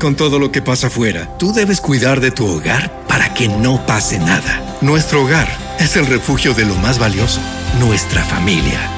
Con 0.00 0.16
todo 0.16 0.38
lo 0.38 0.50
que 0.50 0.62
pasa 0.62 0.86
afuera, 0.86 1.36
tú 1.38 1.52
debes 1.52 1.82
cuidar 1.82 2.20
de 2.20 2.30
tu 2.30 2.46
hogar 2.46 3.04
para 3.08 3.34
que 3.34 3.48
no 3.48 3.84
pase 3.84 4.18
nada. 4.18 4.62
Nuestro 4.80 5.24
hogar 5.24 5.48
es 5.78 5.96
el 5.96 6.06
refugio 6.06 6.54
de 6.54 6.64
lo 6.64 6.74
más 6.76 6.98
valioso, 6.98 7.40
nuestra 7.78 8.24
familia. 8.24 8.97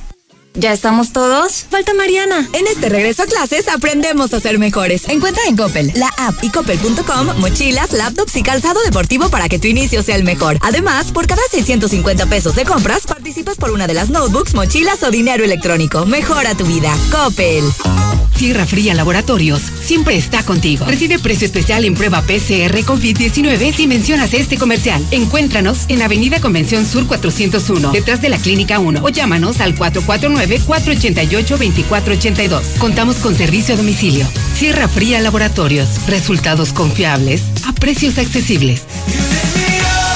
¿Ya 0.53 0.73
estamos 0.73 1.13
todos? 1.13 1.65
Falta 1.69 1.93
Mariana. 1.93 2.47
En 2.53 2.67
este 2.67 2.89
regreso 2.89 3.23
a 3.23 3.25
clases 3.25 3.67
aprendemos 3.69 4.33
a 4.33 4.39
ser 4.39 4.59
mejores. 4.59 5.07
Encuentra 5.07 5.43
en 5.47 5.55
Coppel, 5.55 5.93
la 5.95 6.09
app 6.17 6.43
y 6.43 6.49
coppel.com 6.49 7.39
mochilas, 7.39 7.93
laptops 7.93 8.35
y 8.35 8.43
calzado 8.43 8.81
deportivo 8.83 9.29
para 9.29 9.47
que 9.47 9.59
tu 9.59 9.67
inicio 9.67 10.03
sea 10.03 10.17
el 10.17 10.25
mejor. 10.25 10.57
Además, 10.61 11.11
por 11.13 11.25
cada 11.25 11.41
650 11.49 12.25
pesos 12.25 12.55
de 12.55 12.65
compras, 12.65 13.07
participas 13.07 13.55
por 13.55 13.71
una 13.71 13.87
de 13.87 13.93
las 13.93 14.09
notebooks, 14.09 14.53
mochilas 14.53 15.03
o 15.03 15.11
dinero 15.11 15.45
electrónico. 15.45 16.05
Mejora 16.05 16.53
tu 16.53 16.65
vida. 16.65 16.93
Coppel. 17.11 17.63
Sierra 18.41 18.65
Fría 18.65 18.95
Laboratorios 18.95 19.61
siempre 19.83 20.17
está 20.17 20.43
contigo. 20.43 20.85
Recibe 20.85 21.19
precio 21.19 21.45
especial 21.45 21.85
en 21.85 21.93
prueba 21.93 22.23
PCR 22.23 22.75
COVID-19 22.83 23.71
si 23.71 23.85
mencionas 23.85 24.33
este 24.33 24.57
comercial. 24.57 25.05
Encuéntranos 25.11 25.85
en 25.89 26.01
Avenida 26.01 26.41
Convención 26.41 26.87
Sur 26.87 27.05
401, 27.05 27.91
detrás 27.91 28.19
de 28.19 28.29
la 28.29 28.39
Clínica 28.39 28.79
1 28.79 29.01
o 29.03 29.09
llámanos 29.09 29.61
al 29.61 29.75
449-488-2482. 30.47 32.77
Contamos 32.77 33.17
con 33.17 33.35
servicio 33.35 33.75
a 33.75 33.77
domicilio. 33.77 34.25
Sierra 34.55 34.87
Fría 34.87 35.19
Laboratorios. 35.19 36.07
Resultados 36.07 36.73
confiables 36.73 37.43
a 37.67 37.73
precios 37.73 38.17
accesibles. 38.17 38.81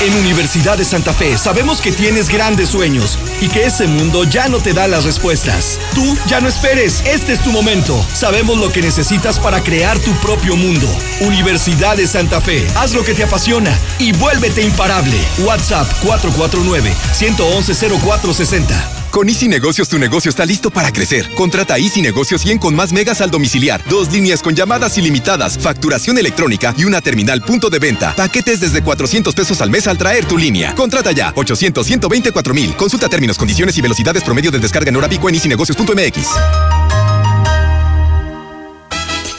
En 0.01 0.13
Universidad 0.13 0.77
de 0.77 0.83
Santa 0.83 1.13
Fe 1.13 1.37
sabemos 1.37 1.79
que 1.79 1.91
tienes 1.91 2.29
grandes 2.29 2.69
sueños 2.69 3.17
y 3.39 3.47
que 3.47 3.65
ese 3.65 3.87
mundo 3.87 4.25
ya 4.25 4.49
no 4.49 4.59
te 4.59 4.73
da 4.73 4.87
las 4.87 5.05
respuestas. 5.05 5.79
Tú 5.93 6.17
ya 6.27 6.41
no 6.41 6.49
esperes, 6.49 7.01
este 7.05 7.33
es 7.33 7.41
tu 7.41 7.51
momento. 7.51 8.05
Sabemos 8.13 8.57
lo 8.57 8.71
que 8.71 8.81
necesitas 8.81 9.39
para 9.39 9.63
crear 9.63 9.97
tu 9.99 10.11
propio 10.15 10.57
mundo. 10.57 10.87
Universidad 11.21 11.95
de 11.95 12.07
Santa 12.07 12.41
Fe, 12.41 12.67
haz 12.75 12.93
lo 12.93 13.03
que 13.03 13.13
te 13.13 13.23
apasiona 13.23 13.77
y 13.97 14.11
vuélvete 14.11 14.63
imparable. 14.63 15.17
WhatsApp 15.39 15.87
449 16.03 16.93
111 17.13 17.73
0460. 17.73 18.94
Con 19.15 19.29
Easy 19.29 19.47
Negocios 19.47 19.87
tu 19.87 19.97
negocio 19.97 20.29
está 20.29 20.45
listo 20.45 20.69
para 20.69 20.91
crecer. 20.91 21.31
Contrata 21.35 21.77
Easy 21.77 22.01
Negocios 22.01 22.41
100 22.41 22.57
con 22.57 22.75
más 22.75 22.91
megas 22.91 23.21
al 23.21 23.31
domiciliar, 23.31 23.81
dos 23.89 24.11
líneas 24.11 24.41
con 24.41 24.55
llamadas 24.55 24.97
ilimitadas, 24.97 25.57
facturación 25.57 26.17
electrónica 26.17 26.75
y 26.77 26.83
una 26.83 26.99
terminal 26.99 27.41
punto 27.41 27.69
de 27.69 27.79
venta. 27.79 28.13
Paquetes 28.13 28.59
desde 28.59 28.81
400 28.81 29.33
pesos 29.33 29.61
al 29.61 29.69
mes 29.69 29.87
al 29.87 29.97
traer 29.97 30.25
tu 30.25 30.37
línea. 30.37 30.75
Contrata 30.75 31.13
ya 31.13 31.31
800 31.33 31.87
124 31.87 32.53
mil. 32.53 32.75
Consulta 32.75 33.07
términos, 33.07 33.37
condiciones 33.37 33.77
y 33.77 33.81
velocidades 33.81 34.21
promedio 34.21 34.51
de 34.51 34.59
descarga 34.59 34.89
en 34.89 34.97
hora 34.97 35.07
pico 35.07 35.29
en 35.29 35.35
easynegocios.mx. 35.35 36.27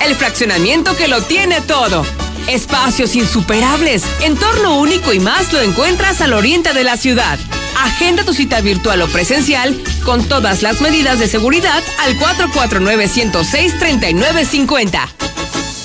El 0.01 0.15
fraccionamiento 0.15 0.97
que 0.97 1.07
lo 1.07 1.21
tiene 1.21 1.61
todo. 1.61 2.07
Espacios 2.49 3.15
insuperables, 3.15 4.05
entorno 4.23 4.79
único 4.79 5.13
y 5.13 5.21
más 5.21 5.53
lo 5.53 5.61
encuentras 5.61 6.23
al 6.23 6.33
oriente 6.33 6.73
de 6.73 6.83
la 6.83 6.97
ciudad. 6.97 7.39
Agenda 7.77 8.25
tu 8.25 8.33
cita 8.33 8.61
virtual 8.61 9.03
o 9.03 9.09
presencial 9.09 9.77
con 10.05 10.25
todas 10.25 10.63
las 10.63 10.81
medidas 10.81 11.19
de 11.19 11.29
seguridad 11.29 11.83
al 12.01 12.19
449-106-3950. 12.19 15.09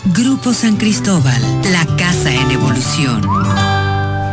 Grupo 0.05 0.53
San 0.53 0.77
Cristóbal, 0.77 1.41
la 1.71 1.85
casa 1.97 2.31
en 2.31 2.51
evolución. 2.51 3.21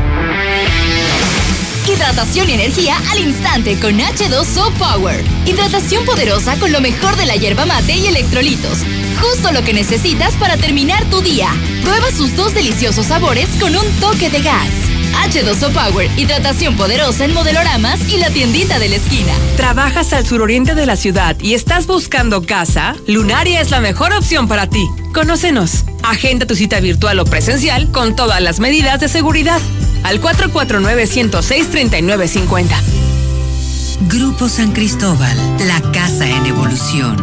Hidratación 2.04 2.50
y 2.50 2.54
energía 2.56 2.98
al 3.12 3.20
instante 3.20 3.80
con 3.80 3.98
H2O 3.98 4.74
Power. 4.74 5.24
Hidratación 5.46 6.04
poderosa 6.04 6.60
con 6.60 6.74
lo 6.74 6.82
mejor 6.82 7.16
de 7.16 7.26
la 7.26 7.38
hierba 7.38 7.66
mate 7.66 7.96
y 7.96 8.08
electrolitos. 8.08 8.80
Justo 9.22 9.52
lo 9.52 9.64
que 9.64 9.74
necesitas 9.74 10.34
para 10.36 10.58
terminar 10.58 11.04
tu 11.06 11.22
día. 11.22 11.50
Prueba 11.82 12.12
sus 12.12 12.36
dos 12.36 12.54
deliciosos 12.54 13.08
sabores 13.08 13.50
con 13.60 13.76
un 13.76 13.86
toque 14.00 14.30
de 14.30 14.42
gas. 14.42 14.70
H2O 15.26 15.72
Power, 15.72 16.10
hidratación 16.18 16.76
poderosa 16.76 17.26
en 17.26 17.34
modeloramas 17.34 18.00
y 18.12 18.18
la 18.18 18.30
tiendita 18.30 18.80
de 18.80 18.90
la 18.90 18.96
esquina. 18.96 19.34
¿Trabajas 19.58 20.14
al 20.14 20.26
suroriente 20.26 20.76
de 20.76 20.86
la 20.86 20.96
ciudad 20.96 21.36
y 21.40 21.54
estás 21.54 21.88
buscando 21.88 22.44
casa? 22.44 22.96
Lunaria 23.08 23.62
es 23.62 23.72
la 23.72 23.80
mejor 23.80 24.14
opción 24.14 24.48
para 24.48 24.70
ti. 24.70 24.86
Conócenos. 25.14 25.86
Agenda 26.02 26.46
tu 26.46 26.56
cita 26.56 26.80
virtual 26.80 27.20
o 27.20 27.26
presencial 27.26 27.92
con 27.92 28.16
todas 28.16 28.42
las 28.42 28.60
medidas 28.60 29.00
de 29.00 29.08
seguridad. 29.08 29.62
Al 30.04 30.22
449-106-3950. 30.22 33.03
Grupo 34.08 34.50
San 34.50 34.72
Cristóbal, 34.74 35.38
la 35.68 35.80
casa 35.92 36.28
en 36.28 36.46
evolución. 36.46 37.18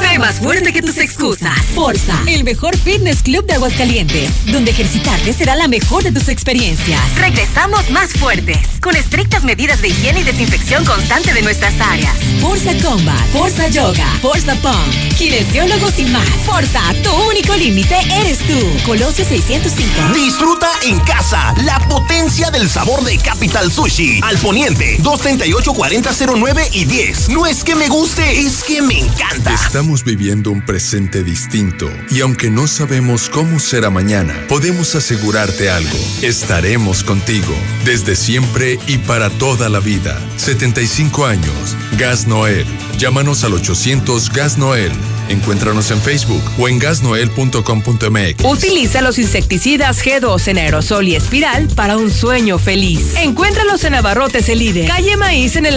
Sé 0.00 0.18
más 0.18 0.36
fuerte 0.36 0.72
que 0.72 0.80
tus 0.80 0.98
excusas. 0.98 1.58
Forza, 1.74 2.14
el 2.26 2.44
mejor 2.44 2.76
fitness 2.76 3.22
club 3.22 3.44
de 3.46 3.54
Aguascalientes, 3.54 4.30
donde 4.46 4.70
ejercitarte 4.70 5.32
será 5.32 5.56
la 5.56 5.66
mejor 5.66 6.02
de 6.02 6.12
tus 6.12 6.28
experiencias. 6.28 7.00
Regresamos 7.16 7.90
más 7.90 8.12
fuertes, 8.12 8.58
con 8.80 8.94
estrictas 8.96 9.44
medidas 9.44 9.82
de 9.82 9.88
higiene 9.88 10.20
y 10.20 10.24
desinfección 10.24 10.84
constante 10.84 11.32
de 11.32 11.42
nuestras 11.42 11.74
áreas. 11.80 12.14
Forza 12.40 12.72
Combat, 12.82 13.26
Forza 13.32 13.68
Yoga, 13.68 14.06
Forza 14.22 14.54
Pump, 14.56 15.14
kinesiólogos 15.18 15.98
y 15.98 16.04
más. 16.06 16.28
Forza, 16.46 16.80
tu 17.02 17.10
único 17.28 17.56
límite 17.56 17.96
eres 18.20 18.38
tú. 18.38 18.58
Colosio 18.86 19.24
605. 19.24 20.14
Disfruta 20.14 20.68
en 20.84 20.98
casa 21.00 21.54
la 21.64 21.78
potencia 21.88 22.50
del 22.50 22.68
sabor 22.68 23.02
de 23.04 23.18
Capital 23.18 23.70
Sushi. 23.70 24.20
Al 24.22 24.38
poniente, 24.38 24.96
238 25.00 25.72
40 25.72 26.12
09 26.26 26.68
y 26.72 26.84
10. 26.84 27.30
No 27.30 27.46
es 27.46 27.64
que 27.64 27.74
me 27.74 27.88
guste, 27.88 28.40
es 28.40 28.62
que 28.62 28.82
me 28.82 29.00
encanta. 29.00 29.54
Estamos 29.54 30.04
viviendo 30.04 30.50
un 30.50 30.64
presente 30.64 31.22
distinto 31.22 31.90
y 32.10 32.20
aunque 32.20 32.50
no 32.50 32.66
sabemos 32.66 33.30
cómo 33.30 33.58
será 33.58 33.90
mañana, 33.90 34.34
podemos 34.48 34.94
asegurarte 34.94 35.70
algo. 35.70 35.98
Estaremos 36.22 37.04
contigo 37.04 37.54
desde 37.84 38.16
siempre 38.16 38.78
y 38.86 38.98
para 38.98 39.30
toda 39.30 39.68
la 39.68 39.80
vida. 39.80 40.20
75 40.36 41.26
años. 41.26 41.76
Gas 41.98 42.26
Noel. 42.26 42.66
Llámanos 42.98 43.44
al 43.44 43.54
800 43.54 44.30
Gas 44.30 44.58
Noel. 44.58 44.92
Encuéntranos 45.30 45.90
en 45.92 46.00
Facebook 46.00 46.42
o 46.58 46.68
en 46.68 46.80
gasnoel.com.mx. 46.80 48.44
Utiliza 48.44 49.00
los 49.00 49.18
insecticidas 49.18 50.04
G2 50.04 50.48
en 50.48 50.58
aerosol 50.58 51.06
y 51.06 51.14
espiral 51.14 51.68
para 51.68 51.96
un 51.96 52.10
sueño 52.10 52.58
feliz. 52.58 53.14
Encuéntralos 53.16 53.84
en 53.84 53.94
Abarrotes 53.94 54.48
el 54.48 54.58
líder, 54.58 54.88
calle 54.88 55.16
Maíz 55.16 55.54
en 55.54 55.66
el 55.66 55.76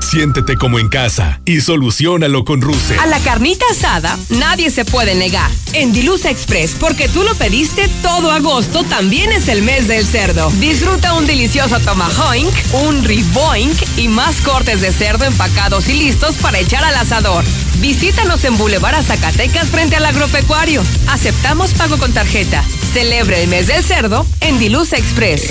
Siéntete 0.00 0.56
como 0.56 0.78
en 0.78 0.88
casa 0.88 1.40
y 1.44 1.60
solucionalo 1.60 2.44
con 2.44 2.60
Russell. 2.60 2.98
A 2.98 3.06
la 3.06 3.20
carnita 3.20 3.64
asada 3.70 4.18
nadie 4.30 4.70
se 4.70 4.84
puede 4.84 5.14
negar. 5.14 5.50
En 5.72 5.92
Dilusa 5.92 6.30
Express, 6.30 6.74
porque 6.78 7.08
tú 7.08 7.22
lo 7.22 7.34
pediste 7.36 7.88
todo 8.02 8.32
agosto, 8.32 8.82
también 8.84 9.30
es 9.30 9.48
el 9.48 9.62
mes 9.62 9.86
del 9.86 10.04
cerdo. 10.04 10.50
Disfruta 10.58 11.14
un 11.14 11.26
delicioso 11.26 11.78
tomahawk, 11.80 12.52
un 12.72 13.04
riboink 13.04 13.76
y 13.96 14.08
más 14.08 14.40
cortes 14.40 14.80
de 14.80 14.92
cerdo 14.92 15.24
empacados 15.24 15.88
y 15.88 15.94
listos 15.94 16.36
para 16.36 16.58
echar 16.58 16.82
al 16.84 16.96
asador. 16.96 17.44
Visítanos 17.78 18.44
en 18.44 18.58
Boulevard 18.58 19.02
Zacatecas 19.02 19.68
frente 19.68 19.96
al 19.96 20.04
agropecuario. 20.04 20.82
Aceptamos 21.08 21.72
pago 21.74 21.98
con 21.98 22.12
tarjeta. 22.12 22.64
Celebre 22.92 23.42
el 23.42 23.48
mes 23.48 23.68
del 23.68 23.84
cerdo 23.84 24.26
en 24.40 24.58
Dilusa 24.58 24.96
Express. 24.96 25.50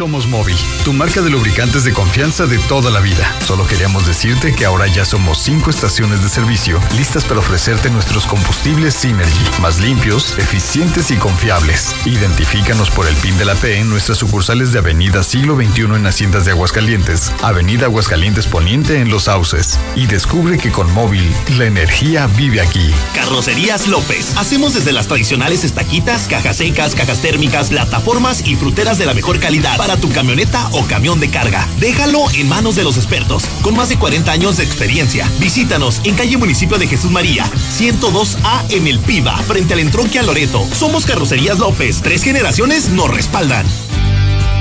Somos 0.00 0.26
Móvil, 0.26 0.56
tu 0.82 0.94
marca 0.94 1.20
de 1.20 1.28
lubricantes 1.28 1.84
de 1.84 1.92
confianza 1.92 2.46
de 2.46 2.58
toda 2.60 2.90
la 2.90 3.00
vida. 3.00 3.36
Solo 3.44 3.66
queríamos 3.66 4.06
decirte 4.06 4.54
que 4.54 4.64
ahora 4.64 4.86
ya 4.86 5.04
somos 5.04 5.36
cinco 5.36 5.68
estaciones 5.68 6.22
de 6.22 6.30
servicio 6.30 6.80
listas 6.96 7.26
para 7.26 7.40
ofrecerte 7.40 7.90
nuestros 7.90 8.24
combustibles 8.24 8.94
Synergy, 8.94 9.60
más 9.60 9.78
limpios, 9.78 10.38
eficientes 10.38 11.10
y 11.10 11.16
confiables. 11.16 11.94
Identifícanos 12.06 12.88
por 12.88 13.06
el 13.06 13.14
PIN 13.16 13.36
de 13.36 13.44
la 13.44 13.54
P 13.54 13.78
en 13.78 13.90
nuestras 13.90 14.16
sucursales 14.16 14.72
de 14.72 14.78
Avenida 14.78 15.22
Siglo 15.22 15.54
XXI 15.54 15.82
en 15.82 16.06
Haciendas 16.06 16.46
de 16.46 16.52
Aguascalientes, 16.52 17.30
Avenida 17.42 17.84
Aguascalientes 17.84 18.46
Poniente 18.46 19.02
en 19.02 19.10
Los 19.10 19.24
Sauces. 19.24 19.78
Y 19.96 20.06
descubre 20.06 20.56
que 20.56 20.72
con 20.72 20.90
Móvil, 20.94 21.30
la 21.58 21.66
energía 21.66 22.26
vive 22.26 22.62
aquí. 22.62 22.90
Carrocerías 23.14 23.86
López. 23.86 24.34
Hacemos 24.38 24.72
desde 24.72 24.92
las 24.92 25.08
tradicionales 25.08 25.62
estaquitas, 25.62 26.26
cajas 26.26 26.56
secas, 26.56 26.94
cajas 26.94 27.20
térmicas, 27.20 27.68
plataformas 27.68 28.42
y 28.46 28.56
fruteras 28.56 28.96
de 28.96 29.04
la 29.04 29.12
mejor 29.12 29.38
calidad 29.40 29.89
tu 29.96 30.10
camioneta 30.10 30.68
o 30.72 30.84
camión 30.86 31.20
de 31.20 31.30
carga. 31.30 31.66
Déjalo 31.78 32.30
en 32.34 32.48
manos 32.48 32.76
de 32.76 32.84
los 32.84 32.96
expertos, 32.96 33.44
con 33.62 33.76
más 33.76 33.88
de 33.88 33.98
40 33.98 34.30
años 34.30 34.56
de 34.56 34.64
experiencia. 34.64 35.30
Visítanos 35.38 36.00
en 36.04 36.14
calle 36.14 36.36
Municipio 36.36 36.78
de 36.78 36.86
Jesús 36.86 37.10
María, 37.10 37.44
102A 37.70 38.64
en 38.70 38.86
el 38.86 38.98
Piva, 39.00 39.36
frente 39.38 39.74
al 39.74 39.80
entronque 39.80 40.18
a 40.18 40.22
Loreto. 40.22 40.66
Somos 40.72 41.06
Carrocerías 41.06 41.58
López. 41.58 42.00
Tres 42.02 42.22
generaciones 42.22 42.90
nos 42.90 43.10
respaldan. 43.10 43.66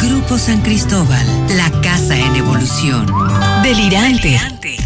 Grupo 0.00 0.38
San 0.38 0.60
Cristóbal, 0.62 1.26
la 1.56 1.70
casa 1.80 2.16
en 2.18 2.36
evolución. 2.36 3.06
Delirante. 3.62 4.38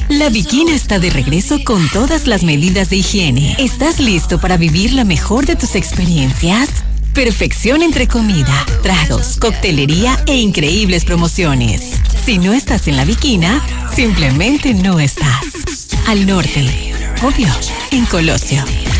La 0.08 0.28
Bikina 0.28 0.74
está 0.74 0.98
de 0.98 1.10
regreso 1.10 1.58
con 1.64 1.88
todas 1.90 2.26
las 2.26 2.42
medidas 2.42 2.90
de 2.90 2.96
higiene. 2.96 3.56
¿Estás 3.58 4.00
listo 4.00 4.40
para 4.40 4.56
vivir 4.56 4.92
la 4.92 5.04
mejor 5.04 5.46
de 5.46 5.56
tus 5.56 5.74
experiencias? 5.74 6.68
Perfección 7.12 7.82
entre 7.82 8.06
comida, 8.08 8.64
tragos, 8.82 9.36
coctelería 9.38 10.22
e 10.26 10.36
increíbles 10.36 11.04
promociones. 11.04 11.82
Si 12.24 12.38
no 12.38 12.52
estás 12.52 12.88
en 12.88 12.96
la 12.96 13.04
Bikina, 13.04 13.62
simplemente 13.94 14.74
no 14.74 15.00
estás. 15.00 15.44
Al 16.06 16.26
norte, 16.26 16.94
obvio, 17.22 17.48
en 17.90 18.06
Colosio. 18.06 18.64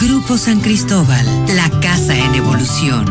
Grupo 0.00 0.38
San 0.38 0.60
Cristóbal, 0.60 1.26
la 1.54 1.68
casa 1.80 2.16
en 2.16 2.34
evolución. 2.34 3.04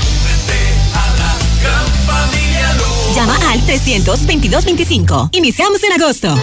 Llama 3.15 3.39
al 3.51 3.61
322-25. 3.67 5.29
Iniciamos 5.33 5.83
en 5.85 5.93
agosto. 6.01 6.35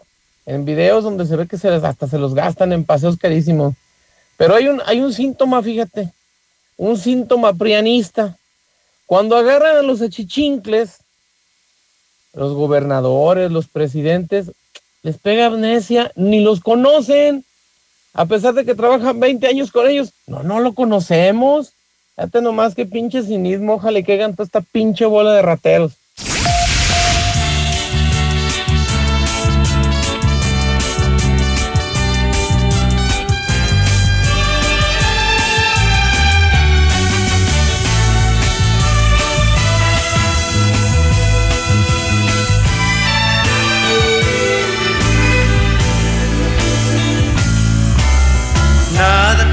en 0.46 0.64
videos 0.64 1.04
donde 1.04 1.26
se 1.26 1.36
ve 1.36 1.46
que 1.46 1.58
se 1.58 1.68
hasta 1.68 2.08
se 2.08 2.20
los 2.20 2.36
gastan 2.36 2.72
en 2.72 2.86
paseos 2.86 3.18
carísimos. 3.18 3.74
Pero 4.38 4.56
hay 4.56 4.70
un, 4.70 4.82
hay 4.86 5.02
un 5.02 5.12
síntoma, 5.12 5.62
fíjate, 5.62 6.10
un 6.78 6.98
síntoma 6.98 7.52
prianista. 7.52 8.38
Cuando 9.06 9.36
agarran 9.36 9.76
a 9.76 9.82
los 9.82 10.02
achichincles, 10.02 11.03
los 12.34 12.54
gobernadores, 12.54 13.52
los 13.52 13.68
presidentes, 13.68 14.52
les 15.04 15.18
pega 15.18 15.48
amnesia, 15.48 16.12
ni 16.16 16.42
los 16.42 16.62
conocen, 16.62 17.46
a 18.14 18.26
pesar 18.26 18.54
de 18.54 18.66
que 18.66 18.76
trabajan 18.76 19.20
20 19.20 19.48
años 19.48 19.72
con 19.72 19.88
ellos. 19.88 20.14
No, 20.28 20.44
no 20.44 20.60
lo 20.60 20.74
conocemos. 20.74 21.74
Fíjate 22.16 22.42
nomás 22.42 22.76
que 22.76 22.86
pinche 22.86 23.24
cinismo, 23.24 23.74
ojalá 23.74 24.02
que 24.04 24.14
hagan 24.14 24.36
toda 24.36 24.46
esta 24.46 24.62
pinche 24.62 25.06
bola 25.06 25.34
de 25.34 25.42
rateros. 25.42 25.94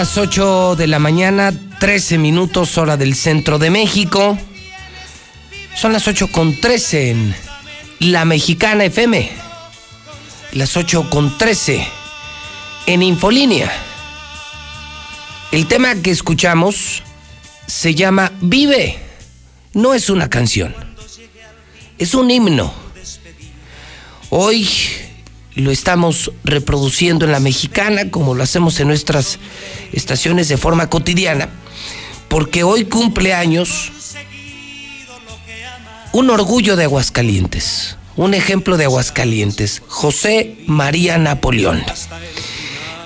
Las 0.00 0.16
8 0.16 0.76
de 0.76 0.86
la 0.86 0.98
mañana, 0.98 1.52
13 1.78 2.16
minutos 2.16 2.78
hora 2.78 2.96
del 2.96 3.14
centro 3.14 3.58
de 3.58 3.68
México. 3.68 4.38
Son 5.76 5.92
las 5.92 6.08
8 6.08 6.28
con 6.32 6.58
13 6.58 7.10
en 7.10 7.36
La 7.98 8.24
Mexicana 8.24 8.86
FM. 8.86 9.30
Las 10.52 10.74
8 10.78 11.10
con 11.10 11.36
13 11.36 11.86
en 12.86 13.02
Infolínea. 13.02 13.70
El 15.52 15.66
tema 15.66 15.94
que 15.96 16.12
escuchamos 16.12 17.02
se 17.66 17.94
llama 17.94 18.32
Vive. 18.40 18.98
No 19.74 19.92
es 19.92 20.08
una 20.08 20.30
canción. 20.30 20.74
Es 21.98 22.14
un 22.14 22.30
himno. 22.30 22.72
Hoy 24.30 24.66
lo 25.54 25.70
estamos 25.70 26.32
reproduciendo 26.44 27.24
en 27.24 27.32
la 27.32 27.40
mexicana 27.40 28.10
como 28.10 28.34
lo 28.34 28.42
hacemos 28.42 28.78
en 28.80 28.88
nuestras 28.88 29.38
estaciones 29.92 30.48
de 30.48 30.56
forma 30.56 30.88
cotidiana, 30.88 31.48
porque 32.28 32.62
hoy 32.62 32.84
cumple 32.84 33.34
años 33.34 33.92
un 36.12 36.30
orgullo 36.30 36.76
de 36.76 36.84
Aguascalientes, 36.84 37.96
un 38.16 38.34
ejemplo 38.34 38.76
de 38.76 38.84
Aguascalientes, 38.84 39.82
José 39.86 40.56
María 40.66 41.18
Napoleón. 41.18 41.82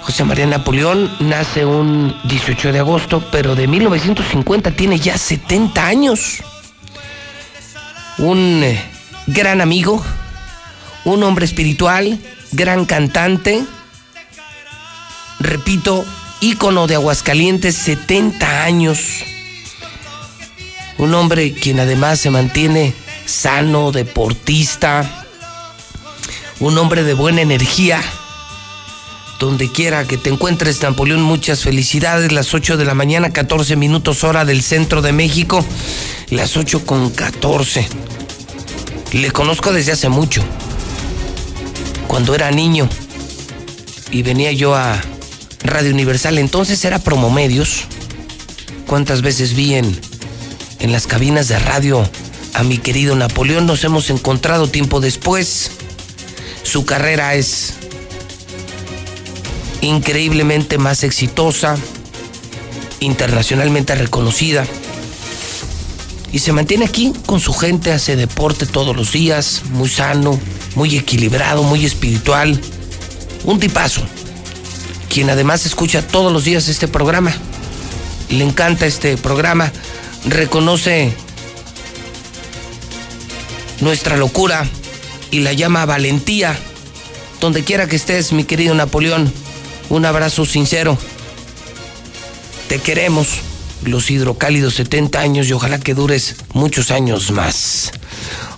José 0.02 0.24
María 0.24 0.46
Napoleón 0.46 1.10
nace 1.20 1.64
un 1.64 2.14
18 2.24 2.72
de 2.72 2.78
agosto, 2.78 3.26
pero 3.32 3.54
de 3.54 3.66
1950 3.66 4.70
tiene 4.72 4.98
ya 4.98 5.16
70 5.16 5.86
años. 5.86 6.42
Un 8.18 8.62
eh, 8.62 8.82
gran 9.26 9.62
amigo, 9.62 10.04
un 11.04 11.22
hombre 11.22 11.44
espiritual, 11.44 12.18
gran 12.52 12.84
cantante, 12.86 13.64
repito, 15.40 16.04
ícono 16.40 16.86
de 16.86 16.94
Aguascalientes, 16.94 17.76
70 17.76 18.64
años. 18.64 18.98
Un 20.98 21.14
hombre 21.14 21.52
quien 21.52 21.80
además 21.80 22.20
se 22.20 22.30
mantiene 22.30 22.94
sano, 23.26 23.92
deportista, 23.92 25.24
un 26.60 26.78
hombre 26.78 27.02
de 27.02 27.14
buena 27.14 27.42
energía. 27.42 28.02
Donde 29.40 29.70
quiera 29.70 30.06
que 30.06 30.16
te 30.16 30.30
encuentres, 30.30 30.80
Napoleón, 30.80 31.20
muchas 31.20 31.60
felicidades. 31.64 32.32
Las 32.32 32.54
8 32.54 32.76
de 32.76 32.84
la 32.84 32.94
mañana, 32.94 33.30
14 33.32 33.76
minutos 33.76 34.22
hora 34.22 34.44
del 34.44 34.62
centro 34.62 35.02
de 35.02 35.12
México. 35.12 35.64
Las 36.30 36.56
8 36.56 36.86
con 36.86 37.10
14. 37.10 37.86
Le 39.12 39.30
conozco 39.32 39.72
desde 39.72 39.92
hace 39.92 40.08
mucho. 40.08 40.42
Cuando 42.14 42.36
era 42.36 42.52
niño 42.52 42.88
y 44.12 44.22
venía 44.22 44.52
yo 44.52 44.76
a 44.76 45.02
Radio 45.64 45.90
Universal, 45.90 46.38
entonces 46.38 46.84
era 46.84 47.00
Promomedios. 47.00 47.86
¿Cuántas 48.86 49.20
veces 49.20 49.54
vi 49.54 49.74
en, 49.74 49.98
en 50.78 50.92
las 50.92 51.08
cabinas 51.08 51.48
de 51.48 51.58
radio 51.58 52.08
a 52.52 52.62
mi 52.62 52.78
querido 52.78 53.16
Napoleón? 53.16 53.66
Nos 53.66 53.82
hemos 53.82 54.10
encontrado 54.10 54.68
tiempo 54.68 55.00
después. 55.00 55.72
Su 56.62 56.86
carrera 56.86 57.34
es 57.34 57.74
increíblemente 59.80 60.78
más 60.78 61.02
exitosa, 61.02 61.76
internacionalmente 63.00 63.92
reconocida. 63.96 64.64
Y 66.30 66.38
se 66.38 66.52
mantiene 66.52 66.84
aquí 66.84 67.12
con 67.26 67.40
su 67.40 67.52
gente, 67.52 67.90
hace 67.90 68.14
deporte 68.14 68.66
todos 68.66 68.94
los 68.94 69.10
días, 69.10 69.62
muy 69.72 69.88
sano, 69.88 70.38
muy 70.74 70.96
equilibrado, 70.96 71.62
muy 71.62 71.84
espiritual. 71.84 72.60
Un 73.44 73.60
tipazo, 73.60 74.02
quien 75.08 75.30
además 75.30 75.66
escucha 75.66 76.06
todos 76.06 76.32
los 76.32 76.44
días 76.44 76.68
este 76.68 76.88
programa. 76.88 77.32
Le 78.30 78.44
encanta 78.44 78.86
este 78.86 79.16
programa, 79.16 79.70
reconoce 80.24 81.14
nuestra 83.80 84.16
locura 84.16 84.66
y 85.30 85.40
la 85.40 85.52
llama 85.52 85.86
valentía. 85.86 86.58
Donde 87.40 87.62
quiera 87.62 87.86
que 87.86 87.96
estés, 87.96 88.32
mi 88.32 88.44
querido 88.44 88.74
Napoleón, 88.74 89.32
un 89.90 90.06
abrazo 90.06 90.46
sincero. 90.46 90.96
Te 92.68 92.78
queremos, 92.78 93.28
los 93.82 94.10
hidrocálidos 94.10 94.74
70 94.74 95.20
años 95.20 95.48
y 95.48 95.52
ojalá 95.52 95.78
que 95.78 95.94
dures 95.94 96.36
muchos 96.54 96.90
años 96.90 97.30
más. 97.30 97.92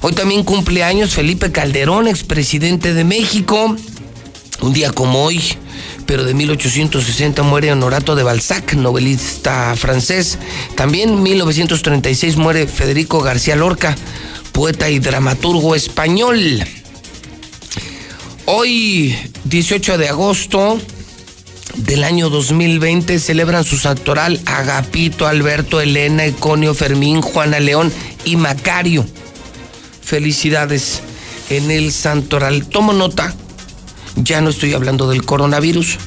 Hoy 0.01 0.12
también 0.12 0.44
cumple 0.44 0.84
años 0.84 1.14
Felipe 1.14 1.52
Calderón, 1.52 2.09
expresidente 2.09 2.94
de 2.94 3.05
México. 3.05 3.76
Un 4.62 4.72
día 4.72 4.90
como 4.90 5.24
hoy, 5.24 5.43
pero 6.06 6.24
de 6.24 6.32
1860 6.32 7.43
muere 7.43 7.72
Honorato 7.72 8.14
de 8.14 8.22
Balzac, 8.22 8.74
novelista 8.74 9.74
francés. 9.76 10.38
También 10.74 11.10
en 11.10 11.22
1936 11.22 12.36
muere 12.36 12.66
Federico 12.66 13.20
García 13.20 13.56
Lorca, 13.56 13.97
poeta 14.52 14.88
y 14.88 14.98
dramaturgo 14.98 15.74
español. 15.74 16.64
Hoy, 18.47 19.14
18 19.44 19.98
de 19.98 20.09
agosto 20.09 20.78
del 21.74 22.05
año 22.05 22.30
2020, 22.30 23.18
celebran 23.18 23.64
su 23.64 23.76
santoral 23.76 24.40
Agapito, 24.47 25.26
Alberto, 25.26 25.80
Elena, 25.80 26.24
Econio, 26.24 26.72
Fermín, 26.72 27.20
Juana 27.20 27.59
León 27.59 27.93
y 28.24 28.36
Macario. 28.36 29.05
Felicidades 30.07 31.03
en 31.51 31.69
el 31.73 31.91
santoral. 31.91 32.65
Tomo 32.69 32.93
nota, 32.93 33.35
ya 34.15 34.41
no 34.41 34.51
estoy 34.51 34.73
hablando 34.73 35.11
del 35.11 35.24
coronavirus, 35.24 35.99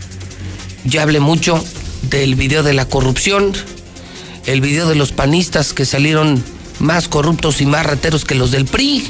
ya 0.85 1.01
hablé 1.01 1.19
mucho 1.19 1.61
del 2.03 2.35
video 2.35 2.63
de 2.63 2.73
la 2.73 2.85
corrupción, 2.85 3.51
el 4.45 4.61
video 4.61 4.87
de 4.87 4.95
los 4.95 5.11
panistas 5.11 5.73
que 5.73 5.83
salieron 5.83 6.41
más 6.79 7.09
corruptos 7.09 7.59
y 7.59 7.65
más 7.65 7.85
rateros 7.85 8.23
que 8.23 8.35
los 8.35 8.51
del 8.51 8.63
PRI. 8.63 9.05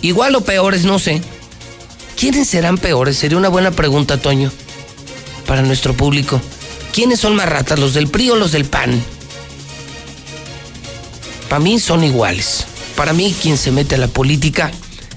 Igual 0.00 0.34
o 0.36 0.40
peores, 0.40 0.84
no 0.84 0.98
sé. 0.98 1.20
¿Quiénes 2.18 2.48
serán 2.48 2.78
peores? 2.78 3.18
Sería 3.18 3.36
una 3.36 3.50
buena 3.50 3.72
pregunta, 3.72 4.16
Toño, 4.16 4.50
para 5.46 5.60
nuestro 5.60 5.92
público. 5.92 6.40
¿Quiénes 6.94 7.20
son 7.20 7.36
más 7.36 7.50
ratas, 7.50 7.78
los 7.78 7.92
del 7.92 8.08
PRI 8.08 8.30
o 8.30 8.36
los 8.36 8.52
del 8.52 8.64
PAN? 8.64 9.04
Para 11.50 11.60
mí 11.60 11.78
son 11.78 12.04
iguales. 12.04 12.64
Para 12.96 13.12
mí, 13.12 13.34
quien 13.40 13.58
se 13.58 13.72
mete 13.72 13.96
a 13.96 13.98
la 13.98 14.08
política, 14.08 14.70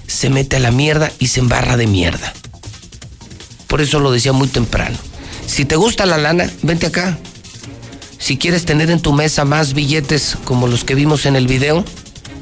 se 0.08 0.30
mete 0.30 0.56
a 0.56 0.60
la 0.60 0.72
mierda 0.72 1.12
y 1.20 1.28
se 1.28 1.40
embarra 1.40 1.78
de 1.78 1.88
mierda. 1.88 2.34
Por 3.68 3.82
eso 3.82 3.99
lo 3.99 4.12
decía 4.12 4.34
muy 4.34 4.48
temprano. 4.48 4.98
Si 5.45 5.66
te 5.66 5.76
gusta 5.76 6.06
la 6.06 6.18
lana, 6.18 6.52
vente 6.64 6.88
acá. 6.88 7.18
Si 8.18 8.38
quieres 8.38 8.66
tener 8.66 8.90
en 8.90 8.99
tu 8.99 9.14
mesa 9.14 9.45
más 9.45 9.74
billetes 9.74 10.38
como 10.44 10.68
los 10.68 10.84
que 10.84 10.95
vimos 10.95 11.26
en 11.26 11.36
el 11.36 11.48
video, 11.48 11.86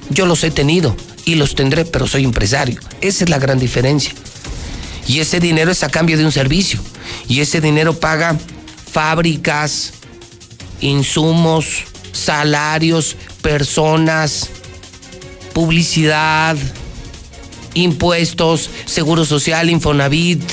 yo 0.10 0.26
los 0.26 0.44
he 0.44 0.52
tenido 0.52 0.96
y 1.26 1.36
los 1.36 1.56
tendré, 1.56 1.86
pero 1.86 2.08
soy 2.08 2.24
empresario. 2.24 2.80
Esa 3.02 3.24
es 3.24 3.30
la 3.30 3.40
gran 3.40 3.60
diferencia. 3.60 4.14
Y 5.08 5.20
ese 5.20 5.40
dinero 5.40 5.72
es 5.72 5.84
a 5.84 5.90
cambio 5.90 6.18
de 6.18 6.26
un 6.26 6.32
servicio. 6.32 6.80
Y 7.28 7.42
ese 7.42 7.62
dinero 7.62 8.00
paga 8.00 8.38
fábricas, 8.92 9.94
insumos, 10.82 11.84
salarios, 12.12 13.16
personas, 13.42 14.50
publicidad, 15.56 16.58
impuestos, 17.76 18.70
seguro 18.86 19.24
social, 19.24 19.70
Infonavit, 19.70 20.44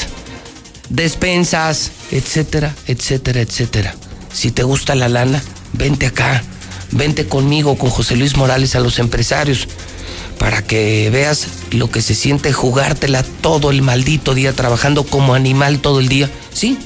despensas, 0.91 1.91
etcétera, 2.13 2.73
etcétera, 2.87 3.41
etcétera. 3.41 3.97
Si 4.33 4.53
te 4.53 4.63
gusta 4.63 4.95
la 4.95 5.09
lana, 5.09 5.43
vente 5.73 6.07
acá, 6.07 6.45
vente 6.93 7.27
conmigo, 7.27 7.77
con 7.77 7.91
José 7.91 8.15
Luis 8.15 8.37
Morales 8.37 8.77
a 8.77 8.81
los 8.81 9.01
empresarios, 9.01 9.67
para 10.39 10.63
que 10.63 11.11
veas 11.11 11.49
lo 11.73 11.91
que 11.91 12.01
se 12.01 12.15
siente 12.15 12.53
jugártela 12.53 13.25
todo 13.41 13.73
el 13.73 13.83
maldito 13.83 14.35
día 14.35 14.53
trabajando 14.53 15.03
como 15.03 15.35
animal 15.35 15.81
todo 15.81 15.99
el 15.99 16.07
día. 16.07 16.31
Sí, 16.55 16.79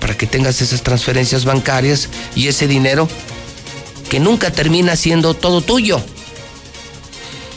para 0.00 0.16
que 0.16 0.26
tengas 0.26 0.60
esas 0.62 0.82
transferencias 0.82 1.44
bancarias 1.44 2.08
y 2.34 2.48
ese 2.48 2.66
dinero 2.66 3.08
que 4.10 4.18
nunca 4.18 4.50
termina 4.50 4.96
siendo 4.96 5.34
todo 5.34 5.60
tuyo. 5.60 6.02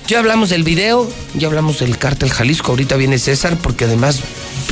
Ya 0.10 0.18
hablamos 0.18 0.50
del 0.50 0.64
video, 0.64 1.08
ya 1.36 1.50
hablamos 1.50 1.82
del 1.82 2.00
cártel 2.00 2.32
Jalisco, 2.32 2.72
ahorita 2.72 2.96
viene 2.96 3.20
César 3.20 3.60
porque 3.62 3.86
además 3.86 4.22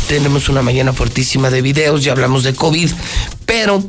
tenemos 0.07 0.49
una 0.49 0.63
mañana 0.63 0.93
fuertísima 0.93 1.51
de 1.51 1.61
videos, 1.61 2.03
ya 2.03 2.13
hablamos 2.13 2.43
de 2.43 2.55
COVID, 2.55 2.89
pero 3.45 3.83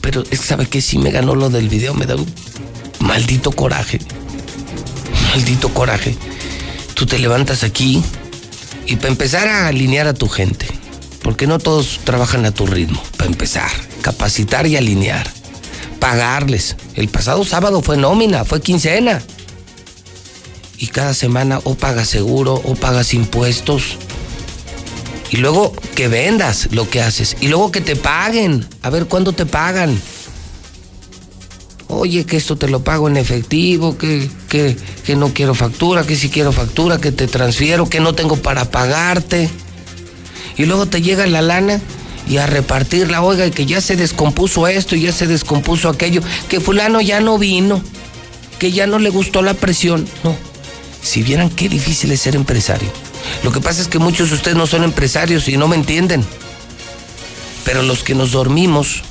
pero 0.00 0.22
sabe 0.40 0.66
que 0.66 0.80
si 0.80 0.96
me 0.96 1.10
ganó 1.10 1.34
lo 1.34 1.50
del 1.50 1.68
video, 1.68 1.92
me 1.92 2.06
da 2.06 2.14
un 2.14 2.32
maldito 3.00 3.50
coraje. 3.50 3.98
Maldito 5.30 5.70
coraje. 5.70 6.16
Tú 6.94 7.04
te 7.04 7.18
levantas 7.18 7.64
aquí 7.64 8.00
y 8.86 8.94
para 8.94 9.08
empezar 9.08 9.48
a 9.48 9.66
alinear 9.66 10.06
a 10.06 10.14
tu 10.14 10.28
gente, 10.28 10.68
porque 11.24 11.48
no 11.48 11.58
todos 11.58 11.98
trabajan 12.04 12.44
a 12.44 12.52
tu 12.52 12.64
ritmo, 12.64 13.02
para 13.16 13.28
empezar, 13.28 13.72
capacitar 14.02 14.68
y 14.68 14.76
alinear, 14.76 15.28
pagarles. 16.06 16.76
El 16.94 17.08
pasado 17.08 17.44
sábado 17.44 17.82
fue 17.82 17.96
nómina, 17.96 18.44
fue 18.44 18.60
quincena. 18.60 19.20
Y 20.78 20.86
cada 20.86 21.14
semana 21.14 21.60
o 21.64 21.74
pagas 21.74 22.06
seguro 22.06 22.54
o 22.54 22.76
pagas 22.76 23.12
impuestos. 23.12 23.98
Y 25.30 25.38
luego 25.38 25.72
que 25.96 26.06
vendas 26.06 26.68
lo 26.70 26.88
que 26.88 27.02
haces. 27.02 27.36
Y 27.40 27.48
luego 27.48 27.72
que 27.72 27.80
te 27.80 27.96
paguen. 27.96 28.64
A 28.82 28.90
ver 28.90 29.06
cuándo 29.06 29.32
te 29.32 29.46
pagan. 29.46 30.00
Oye, 31.88 32.24
que 32.24 32.36
esto 32.36 32.54
te 32.54 32.68
lo 32.68 32.84
pago 32.84 33.08
en 33.08 33.16
efectivo, 33.16 33.98
que, 33.98 34.30
que, 34.48 34.76
que 35.04 35.16
no 35.16 35.34
quiero 35.34 35.56
factura, 35.56 36.06
que 36.06 36.14
si 36.14 36.28
quiero 36.28 36.52
factura, 36.52 36.98
que 36.98 37.10
te 37.10 37.26
transfiero, 37.26 37.88
que 37.88 37.98
no 37.98 38.14
tengo 38.14 38.36
para 38.36 38.70
pagarte. 38.70 39.50
Y 40.56 40.66
luego 40.66 40.86
te 40.86 41.02
llega 41.02 41.26
la 41.26 41.42
lana 41.42 41.80
y 42.26 42.38
a 42.38 42.46
repartirla, 42.46 43.22
oiga, 43.22 43.46
y 43.46 43.50
que 43.50 43.66
ya 43.66 43.80
se 43.80 43.96
descompuso 43.96 44.66
esto 44.66 44.96
y 44.96 45.02
ya 45.02 45.12
se 45.12 45.26
descompuso 45.26 45.88
aquello, 45.88 46.20
que 46.48 46.60
fulano 46.60 47.00
ya 47.00 47.20
no 47.20 47.38
vino, 47.38 47.82
que 48.58 48.72
ya 48.72 48.86
no 48.86 48.98
le 48.98 49.10
gustó 49.10 49.42
la 49.42 49.54
presión. 49.54 50.08
No, 50.24 50.36
si 51.02 51.22
vieran 51.22 51.50
qué 51.50 51.68
difícil 51.68 52.10
es 52.10 52.20
ser 52.20 52.34
empresario. 52.34 52.90
Lo 53.42 53.52
que 53.52 53.60
pasa 53.60 53.80
es 53.80 53.88
que 53.88 53.98
muchos 53.98 54.30
de 54.30 54.36
ustedes 54.36 54.56
no 54.56 54.66
son 54.66 54.84
empresarios 54.84 55.48
y 55.48 55.56
no 55.56 55.68
me 55.68 55.76
entienden. 55.76 56.24
Pero 57.64 57.82
los 57.82 58.02
que 58.02 58.14
nos 58.14 58.32
dormimos, 58.32 59.02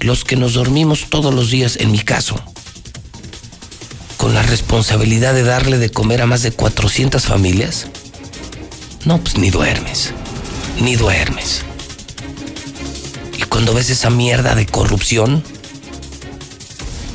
los 0.00 0.24
que 0.24 0.36
nos 0.36 0.54
dormimos 0.54 1.06
todos 1.10 1.34
los 1.34 1.50
días, 1.50 1.76
en 1.76 1.90
mi 1.90 2.00
caso, 2.00 2.40
con 4.16 4.34
la 4.34 4.42
responsabilidad 4.42 5.34
de 5.34 5.42
darle 5.42 5.78
de 5.78 5.90
comer 5.90 6.22
a 6.22 6.26
más 6.26 6.42
de 6.42 6.52
400 6.52 7.24
familias, 7.24 7.88
no, 9.04 9.18
pues 9.18 9.36
ni 9.36 9.50
duermes, 9.50 10.12
ni 10.80 10.96
duermes. 10.96 11.64
Y 13.38 13.42
cuando 13.42 13.74
ves 13.74 13.90
esa 13.90 14.10
mierda 14.10 14.54
de 14.54 14.66
corrupción, 14.66 15.42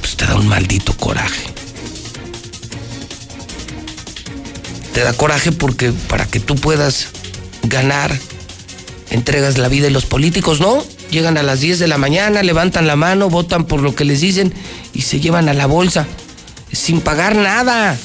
pues 0.01 0.15
te 0.15 0.25
da 0.25 0.35
un 0.35 0.47
maldito 0.47 0.95
coraje. 0.97 1.47
Te 4.93 5.01
da 5.01 5.13
coraje 5.13 5.51
porque 5.51 5.91
para 5.91 6.25
que 6.25 6.39
tú 6.39 6.55
puedas 6.55 7.07
ganar 7.63 8.17
entregas 9.11 9.57
la 9.57 9.67
vida 9.67 9.87
y 9.87 9.91
los 9.91 10.05
políticos 10.05 10.59
no. 10.59 10.83
Llegan 11.09 11.37
a 11.37 11.43
las 11.43 11.59
10 11.59 11.79
de 11.79 11.87
la 11.87 11.97
mañana, 11.97 12.43
levantan 12.43 12.85
la 12.85 12.95
mano, 12.95 13.29
votan 13.29 13.65
por 13.65 13.81
lo 13.81 13.95
que 13.95 14.05
les 14.05 14.21
dicen 14.21 14.53
y 14.93 15.01
se 15.01 15.19
llevan 15.19 15.49
a 15.49 15.53
la 15.53 15.65
bolsa 15.65 16.05
sin 16.71 17.01
pagar 17.01 17.35
nada. 17.35 17.97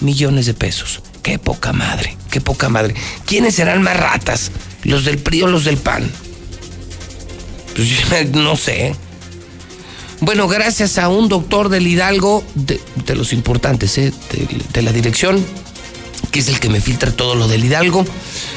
Millones 0.00 0.46
de 0.46 0.54
pesos. 0.54 1.02
Qué 1.22 1.38
poca 1.38 1.72
madre, 1.72 2.16
qué 2.30 2.40
poca 2.40 2.68
madre. 2.68 2.94
¿Quiénes 3.26 3.54
serán 3.54 3.82
más 3.82 3.96
ratas? 3.96 4.50
¿Los 4.82 5.04
del 5.04 5.18
PRI 5.18 5.42
o 5.42 5.46
los 5.46 5.64
del 5.64 5.76
PAN? 5.76 6.10
Pues 7.78 8.30
no 8.32 8.56
sé. 8.56 8.96
Bueno, 10.20 10.48
gracias 10.48 10.98
a 10.98 11.08
un 11.08 11.28
doctor 11.28 11.68
del 11.68 11.86
Hidalgo, 11.86 12.42
de, 12.56 12.80
los 13.14 13.32
importantes, 13.32 13.96
¿eh? 13.98 14.12
de, 14.32 14.48
de 14.72 14.82
la 14.82 14.90
dirección, 14.90 15.44
que 16.32 16.40
es 16.40 16.48
el 16.48 16.58
que 16.58 16.68
me 16.68 16.80
filtra 16.80 17.12
todo 17.12 17.36
lo 17.36 17.46
del 17.46 17.64
Hidalgo, 17.64 18.04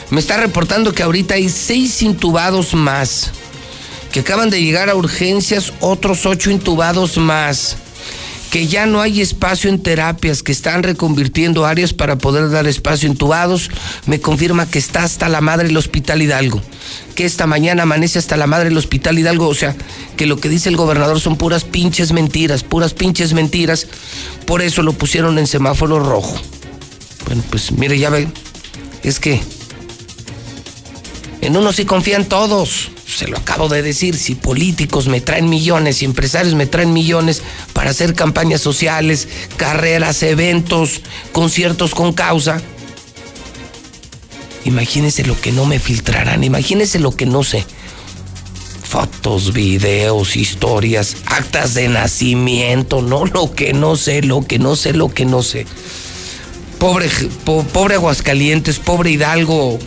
me 0.09 0.19
está 0.19 0.37
reportando 0.37 0.91
que 0.93 1.03
ahorita 1.03 1.35
hay 1.35 1.49
seis 1.49 2.01
intubados 2.01 2.73
más, 2.73 3.29
que 4.11 4.21
acaban 4.21 4.49
de 4.49 4.63
llegar 4.63 4.89
a 4.89 4.95
urgencias 4.95 5.71
otros 5.81 6.25
ocho 6.25 6.49
intubados 6.49 7.17
más 7.17 7.77
que 8.51 8.67
ya 8.67 8.85
no 8.85 8.99
hay 8.99 9.21
espacio 9.21 9.69
en 9.69 9.81
terapias, 9.81 10.43
que 10.43 10.51
están 10.51 10.83
reconvirtiendo 10.83 11.65
áreas 11.65 11.93
para 11.93 12.17
poder 12.17 12.51
dar 12.51 12.67
espacio 12.67 13.09
en 13.09 13.15
tubados, 13.15 13.71
me 14.05 14.19
confirma 14.19 14.69
que 14.69 14.77
está 14.77 15.03
hasta 15.03 15.29
la 15.29 15.39
madre 15.39 15.69
el 15.69 15.77
Hospital 15.77 16.21
Hidalgo, 16.21 16.61
que 17.15 17.23
esta 17.23 17.47
mañana 17.47 17.83
amanece 17.83 18.19
hasta 18.19 18.35
la 18.35 18.47
madre 18.47 18.67
el 18.67 18.77
Hospital 18.77 19.17
Hidalgo, 19.17 19.47
o 19.47 19.55
sea, 19.55 19.73
que 20.17 20.25
lo 20.25 20.35
que 20.35 20.49
dice 20.49 20.67
el 20.67 20.75
gobernador 20.75 21.21
son 21.21 21.37
puras 21.37 21.63
pinches 21.63 22.11
mentiras, 22.11 22.63
puras 22.63 22.93
pinches 22.93 23.31
mentiras, 23.31 23.87
por 24.45 24.61
eso 24.61 24.83
lo 24.83 24.91
pusieron 24.91 25.39
en 25.39 25.47
semáforo 25.47 26.01
rojo. 26.01 26.35
Bueno, 27.25 27.43
pues 27.49 27.71
mire, 27.71 27.97
ya 27.97 28.09
ve, 28.09 28.27
es 29.01 29.21
que 29.21 29.41
en 31.39 31.55
uno 31.55 31.71
sí 31.71 31.85
confían 31.85 32.25
todos 32.25 32.91
se 33.17 33.27
lo 33.27 33.37
acabo 33.37 33.67
de 33.67 33.81
decir, 33.81 34.15
si 34.17 34.35
políticos 34.35 35.07
me 35.07 35.21
traen 35.21 35.49
millones 35.49 36.01
y 36.01 36.05
empresarios 36.05 36.55
me 36.55 36.65
traen 36.65 36.93
millones 36.93 37.41
para 37.73 37.91
hacer 37.91 38.15
campañas 38.15 38.61
sociales, 38.61 39.27
carreras, 39.57 40.23
eventos, 40.23 41.01
conciertos 41.31 41.93
con 41.93 42.13
causa, 42.13 42.61
imagínense 44.65 45.25
lo 45.25 45.39
que 45.39 45.51
no 45.51 45.65
me 45.65 45.79
filtrarán, 45.79 46.43
imagínense 46.43 46.99
lo 46.99 47.15
que 47.15 47.25
no 47.25 47.43
sé. 47.43 47.65
Fotos, 48.83 49.53
videos, 49.53 50.35
historias, 50.35 51.15
actas 51.25 51.73
de 51.73 51.87
nacimiento, 51.87 53.01
no 53.01 53.25
lo 53.25 53.53
que 53.53 53.73
no 53.73 53.95
sé, 53.95 54.21
lo 54.21 54.45
que 54.45 54.59
no 54.59 54.75
sé, 54.75 54.93
lo 54.93 55.09
que 55.09 55.25
no 55.25 55.43
sé. 55.43 55.65
Pobre, 56.77 57.09
pobre 57.45 57.95
Aguascalientes, 57.95 58.79
pobre 58.79 59.11
Hidalgo, 59.11 59.79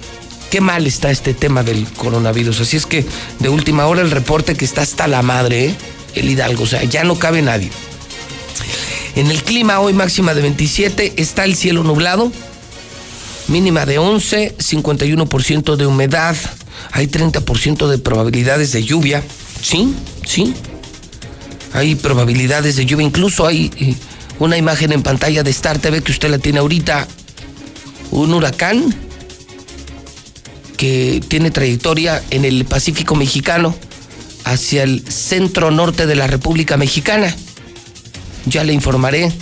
qué 0.54 0.60
mal 0.60 0.86
está 0.86 1.10
este 1.10 1.34
tema 1.34 1.64
del 1.64 1.84
coronavirus. 1.84 2.60
Así 2.60 2.76
es 2.76 2.86
que 2.86 3.04
de 3.40 3.48
última 3.48 3.86
hora 3.86 4.02
el 4.02 4.12
reporte 4.12 4.54
que 4.54 4.64
está 4.64 4.82
hasta 4.82 5.08
la 5.08 5.20
madre, 5.20 5.66
¿eh? 5.66 5.74
el 6.14 6.30
Hidalgo, 6.30 6.62
o 6.62 6.66
sea, 6.68 6.84
ya 6.84 7.02
no 7.02 7.18
cabe 7.18 7.42
nadie. 7.42 7.72
En 9.16 9.32
el 9.32 9.42
clima 9.42 9.80
hoy 9.80 9.94
máxima 9.94 10.32
de 10.32 10.42
27, 10.42 11.14
está 11.16 11.44
el 11.44 11.56
cielo 11.56 11.82
nublado, 11.82 12.30
mínima 13.48 13.84
de 13.84 13.98
11, 13.98 14.54
51% 14.56 15.74
de 15.74 15.86
humedad, 15.88 16.36
hay 16.92 17.08
30% 17.08 17.88
de 17.88 17.98
probabilidades 17.98 18.70
de 18.70 18.84
lluvia, 18.84 19.24
sí, 19.60 19.92
sí, 20.24 20.54
hay 21.72 21.96
probabilidades 21.96 22.76
de 22.76 22.86
lluvia, 22.86 23.04
incluso 23.04 23.44
hay 23.44 23.72
eh, 23.76 23.96
una 24.38 24.56
imagen 24.56 24.92
en 24.92 25.02
pantalla 25.02 25.42
de 25.42 25.50
Star 25.50 25.80
TV 25.80 26.00
que 26.00 26.12
usted 26.12 26.30
la 26.30 26.38
tiene 26.38 26.60
ahorita, 26.60 27.08
un 28.12 28.32
huracán 28.32 29.03
que 30.76 31.22
tiene 31.28 31.50
trayectoria 31.50 32.22
en 32.30 32.44
el 32.44 32.64
Pacífico 32.64 33.14
mexicano 33.14 33.74
hacia 34.44 34.82
el 34.82 35.04
centro 35.10 35.70
norte 35.70 36.06
de 36.06 36.16
la 36.16 36.26
República 36.26 36.76
Mexicana. 36.76 37.34
Ya 38.46 38.64
le 38.64 38.72
informaré 38.72 39.32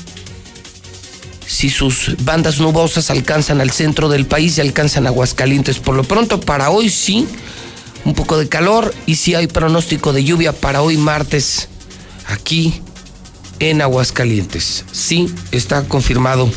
si 1.47 1.71
sus 1.71 2.17
bandas 2.25 2.61
nubosas 2.61 3.11
alcanzan 3.11 3.61
al 3.61 3.71
centro 3.71 4.09
del 4.09 4.27
país 4.27 4.57
y 4.57 4.61
alcanzan 4.61 5.07
Aguascalientes. 5.07 5.79
Por 5.79 5.97
lo 5.97 6.05
pronto, 6.05 6.41
para 6.41 6.71
hoy 6.71 6.89
sí, 6.89 7.27
un 8.05 8.15
poco 8.15 8.39
de 8.39 8.49
calor 8.49 8.95
y 9.07 9.17
si 9.17 9.35
hay 9.35 9.47
pronóstico 9.47 10.13
de 10.13 10.25
lluvia 10.25 10.53
para 10.53 10.83
hoy 10.83 10.97
martes 10.97 11.69
aquí 12.27 12.81
en 13.59 13.83
Aguascalientes. 13.83 14.85
Sí, 14.93 15.33
está 15.51 15.85
confirmado 15.85 16.51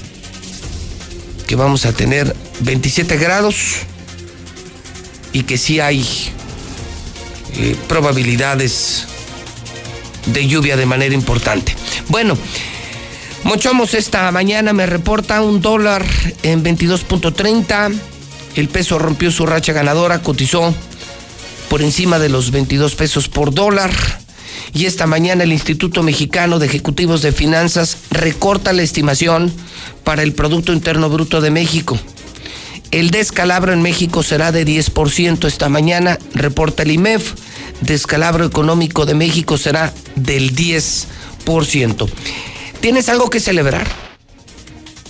que 1.47 1.55
vamos 1.55 1.85
a 1.85 1.93
tener 1.93 2.35
27 2.61 3.17
grados 3.17 3.77
y 5.35 5.43
que 5.43 5.57
sí 5.57 5.81
hay 5.81 6.01
eh, 7.57 7.75
probabilidades 7.89 9.05
de 10.27 10.47
lluvia 10.47 10.77
de 10.77 10.85
manera 10.85 11.13
importante. 11.13 11.75
Bueno, 12.07 12.37
Mochomos 13.43 13.95
esta 13.95 14.31
mañana 14.31 14.71
me 14.71 14.85
reporta 14.85 15.41
un 15.41 15.59
dólar 15.59 16.05
en 16.41 16.63
22.30. 16.63 17.93
El 18.55 18.69
peso 18.69 18.97
rompió 18.97 19.29
su 19.29 19.45
racha 19.45 19.73
ganadora, 19.73 20.21
cotizó 20.21 20.73
por 21.69 21.81
encima 21.81 22.17
de 22.17 22.29
los 22.29 22.51
22 22.51 22.95
pesos 22.95 23.27
por 23.27 23.53
dólar. 23.53 23.91
Y 24.73 24.85
esta 24.85 25.05
mañana 25.05 25.43
el 25.43 25.51
Instituto 25.51 26.01
Mexicano 26.01 26.59
de 26.59 26.67
Ejecutivos 26.67 27.21
de 27.21 27.33
Finanzas 27.33 27.97
recorta 28.09 28.71
la 28.71 28.83
estimación 28.83 29.51
para 30.05 30.23
el 30.23 30.31
Producto 30.31 30.71
Interno 30.71 31.09
Bruto 31.09 31.41
de 31.41 31.51
México. 31.51 31.99
El 32.95 33.11
descalabro 33.11 33.73
en 33.73 33.81
México 33.81 34.23
será 34.23 34.53
de 34.53 34.65
10% 34.65 35.49
esta 35.49 35.67
mañana, 35.67 36.17
reporta 36.33 36.83
el 36.83 36.91
IMEF. 36.91 37.33
Descalabro 37.81 38.45
económico 38.45 39.05
de 39.05 39.13
México 39.13 39.57
será 39.57 39.93
del 40.15 40.55
10%. 40.55 42.09
¿Tienes 42.79 43.09
algo 43.09 43.29
que 43.29 43.41
celebrar? 43.41 43.85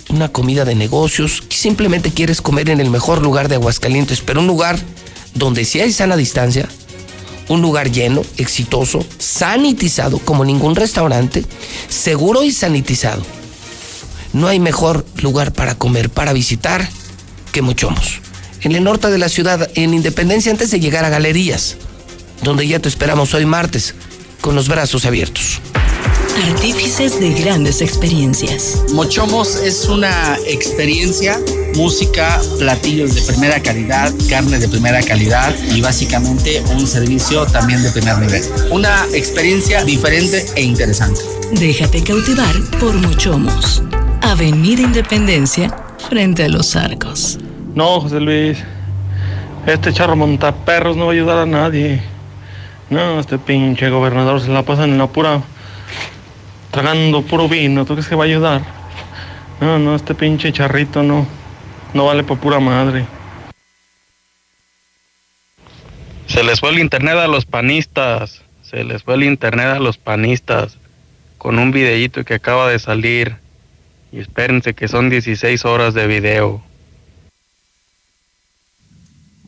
Una 0.08 0.30
comida 0.30 0.64
de 0.64 0.74
negocios, 0.74 1.44
simplemente 1.48 2.10
quieres 2.10 2.42
comer 2.42 2.70
en 2.70 2.80
el 2.80 2.90
mejor 2.90 3.22
lugar 3.22 3.48
de 3.48 3.54
Aguascalientes, 3.54 4.20
pero 4.20 4.40
un 4.40 4.48
lugar 4.48 4.80
donde 5.34 5.64
sí 5.64 5.80
hay 5.80 5.92
sana 5.92 6.16
distancia, 6.16 6.68
un 7.46 7.62
lugar 7.62 7.92
lleno, 7.92 8.24
exitoso, 8.36 9.06
sanitizado 9.18 10.18
como 10.18 10.44
ningún 10.44 10.74
restaurante, 10.74 11.44
seguro 11.88 12.42
y 12.42 12.50
sanitizado. 12.50 13.22
No 14.32 14.48
hay 14.48 14.58
mejor 14.58 15.06
lugar 15.22 15.52
para 15.52 15.76
comer, 15.76 16.10
para 16.10 16.32
visitar 16.32 16.88
que 17.56 17.62
Mochomos. 17.62 18.20
En 18.60 18.72
el 18.76 18.84
norte 18.84 19.08
de 19.08 19.16
la 19.16 19.30
ciudad, 19.30 19.70
en 19.76 19.94
Independencia, 19.94 20.52
antes 20.52 20.70
de 20.70 20.78
llegar 20.78 21.06
a 21.06 21.08
Galerías, 21.08 21.78
donde 22.42 22.68
ya 22.68 22.80
te 22.80 22.90
esperamos 22.90 23.32
hoy 23.32 23.46
martes, 23.46 23.94
con 24.42 24.54
los 24.54 24.68
brazos 24.68 25.06
abiertos. 25.06 25.62
Artífices 26.50 27.18
de 27.18 27.32
grandes 27.32 27.80
experiencias. 27.80 28.82
Mochomos 28.92 29.56
es 29.56 29.86
una 29.86 30.36
experiencia, 30.46 31.40
música, 31.76 32.42
platillos 32.58 33.14
de 33.14 33.22
primera 33.22 33.62
calidad, 33.62 34.12
carne 34.28 34.58
de 34.58 34.68
primera 34.68 35.00
calidad 35.00 35.54
y 35.74 35.80
básicamente 35.80 36.62
un 36.74 36.86
servicio 36.86 37.46
también 37.46 37.82
de 37.82 37.90
primer 37.90 38.18
nivel. 38.18 38.42
Una 38.70 39.06
experiencia 39.14 39.82
diferente 39.82 40.44
e 40.56 40.62
interesante. 40.62 41.22
Déjate 41.52 42.04
cautivar 42.04 42.54
por 42.78 42.92
Mochomos. 42.96 43.82
Avenida 44.20 44.82
Independencia, 44.82 45.74
frente 46.10 46.44
a 46.44 46.48
los 46.50 46.76
arcos. 46.76 47.38
No, 47.76 48.00
José 48.00 48.20
Luis. 48.20 48.64
Este 49.66 49.92
charro 49.92 50.16
montaperros 50.16 50.96
no 50.96 51.04
va 51.04 51.12
a 51.12 51.14
ayudar 51.14 51.36
a 51.36 51.44
nadie. 51.44 52.00
No, 52.88 53.20
este 53.20 53.36
pinche 53.36 53.90
gobernador 53.90 54.40
se 54.40 54.48
la 54.48 54.62
pasa 54.62 54.84
en 54.84 54.96
la 54.96 55.08
pura. 55.08 55.42
tragando 56.70 57.20
puro 57.20 57.50
vino. 57.50 57.84
¿Tú 57.84 57.92
crees 57.92 58.08
que 58.08 58.14
va 58.14 58.24
a 58.24 58.28
ayudar? 58.28 58.62
No, 59.60 59.78
no, 59.78 59.94
este 59.94 60.14
pinche 60.14 60.54
charrito 60.54 61.02
no. 61.02 61.26
No 61.92 62.06
vale 62.06 62.24
por 62.24 62.38
pura 62.38 62.60
madre. 62.60 63.04
Se 66.28 66.42
les 66.44 66.60
fue 66.60 66.70
el 66.70 66.78
internet 66.78 67.16
a 67.18 67.26
los 67.26 67.44
panistas. 67.44 68.40
Se 68.62 68.84
les 68.84 69.02
fue 69.02 69.16
el 69.16 69.24
internet 69.24 69.66
a 69.66 69.80
los 69.80 69.98
panistas. 69.98 70.78
Con 71.36 71.58
un 71.58 71.72
videíto 71.72 72.24
que 72.24 72.32
acaba 72.32 72.70
de 72.70 72.78
salir. 72.78 73.36
Y 74.12 74.20
espérense 74.20 74.72
que 74.72 74.88
son 74.88 75.10
16 75.10 75.62
horas 75.66 75.92
de 75.92 76.06
video. 76.06 76.65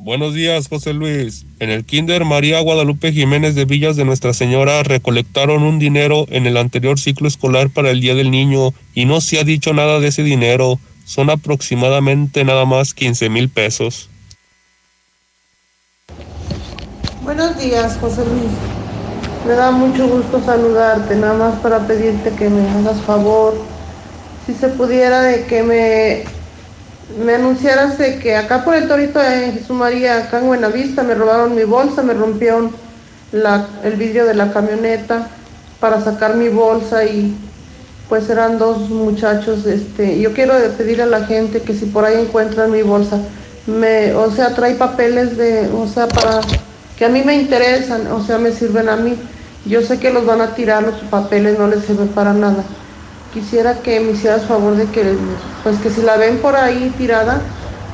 Buenos 0.00 0.32
días, 0.32 0.68
José 0.68 0.94
Luis. 0.94 1.44
En 1.58 1.70
el 1.70 1.84
Kinder 1.84 2.24
María 2.24 2.60
Guadalupe 2.60 3.12
Jiménez 3.12 3.56
de 3.56 3.64
Villas 3.64 3.96
de 3.96 4.04
Nuestra 4.04 4.32
Señora 4.32 4.84
recolectaron 4.84 5.64
un 5.64 5.80
dinero 5.80 6.24
en 6.30 6.46
el 6.46 6.56
anterior 6.56 7.00
ciclo 7.00 7.26
escolar 7.26 7.68
para 7.68 7.90
el 7.90 8.00
Día 8.00 8.14
del 8.14 8.30
Niño 8.30 8.72
y 8.94 9.06
no 9.06 9.20
se 9.20 9.40
ha 9.40 9.44
dicho 9.44 9.74
nada 9.74 9.98
de 9.98 10.06
ese 10.06 10.22
dinero. 10.22 10.78
Son 11.04 11.30
aproximadamente 11.30 12.44
nada 12.44 12.64
más 12.64 12.94
15 12.94 13.28
mil 13.28 13.48
pesos. 13.48 14.08
Buenos 17.24 17.58
días, 17.58 17.98
José 18.00 18.24
Luis. 18.24 18.52
Me 19.48 19.54
da 19.54 19.72
mucho 19.72 20.06
gusto 20.06 20.40
saludarte, 20.44 21.16
nada 21.16 21.34
más 21.34 21.58
para 21.58 21.84
pedirte 21.88 22.30
que 22.36 22.48
me 22.48 22.68
hagas 22.70 23.00
favor, 23.00 23.60
si 24.46 24.54
se 24.54 24.68
pudiera, 24.68 25.22
de 25.22 25.44
que 25.46 25.62
me 25.64 26.37
me 27.16 27.34
anunciaras 27.34 27.98
de 27.98 28.18
que 28.18 28.36
acá 28.36 28.64
por 28.64 28.74
el 28.74 28.86
Torito 28.86 29.18
de 29.18 29.52
Jesús 29.52 29.76
María, 29.76 30.18
acá 30.18 30.38
en 30.38 30.46
Buenavista, 30.46 31.02
me 31.02 31.14
robaron 31.14 31.54
mi 31.54 31.64
bolsa, 31.64 32.02
me 32.02 32.14
rompieron 32.14 32.70
el 33.32 33.96
vidrio 33.96 34.26
de 34.26 34.34
la 34.34 34.52
camioneta 34.52 35.28
para 35.80 36.02
sacar 36.02 36.34
mi 36.34 36.48
bolsa 36.48 37.04
y 37.04 37.36
pues 38.08 38.28
eran 38.30 38.58
dos 38.58 38.88
muchachos, 38.88 39.66
este, 39.66 40.18
yo 40.18 40.32
quiero 40.32 40.54
pedir 40.78 41.02
a 41.02 41.06
la 41.06 41.26
gente 41.26 41.60
que 41.60 41.74
si 41.74 41.86
por 41.86 42.06
ahí 42.06 42.18
encuentran 42.18 42.70
mi 42.70 42.82
bolsa, 42.82 43.18
me, 43.66 44.14
o 44.14 44.30
sea, 44.30 44.54
trae 44.54 44.74
papeles 44.74 45.36
de, 45.36 45.68
o 45.68 45.86
sea, 45.86 46.08
para 46.08 46.40
que 46.96 47.04
a 47.04 47.08
mí 47.08 47.22
me 47.22 47.34
interesan, 47.34 48.06
o 48.08 48.24
sea, 48.24 48.38
me 48.38 48.50
sirven 48.50 48.88
a 48.88 48.96
mí. 48.96 49.14
Yo 49.66 49.82
sé 49.82 49.98
que 49.98 50.10
los 50.10 50.24
van 50.24 50.40
a 50.40 50.54
tirar 50.54 50.82
los 50.82 50.94
papeles, 51.10 51.58
no 51.58 51.68
les 51.68 51.84
sirven 51.84 52.08
para 52.08 52.32
nada. 52.32 52.64
Quisiera 53.30 53.82
que 53.82 54.00
me 54.00 54.12
hicieras 54.12 54.46
favor 54.46 54.76
de 54.76 54.90
que, 54.90 55.18
pues 55.62 55.78
que 55.80 55.90
si 55.90 56.02
la 56.02 56.16
ven 56.16 56.40
por 56.40 56.56
ahí 56.56 56.94
tirada 56.96 57.52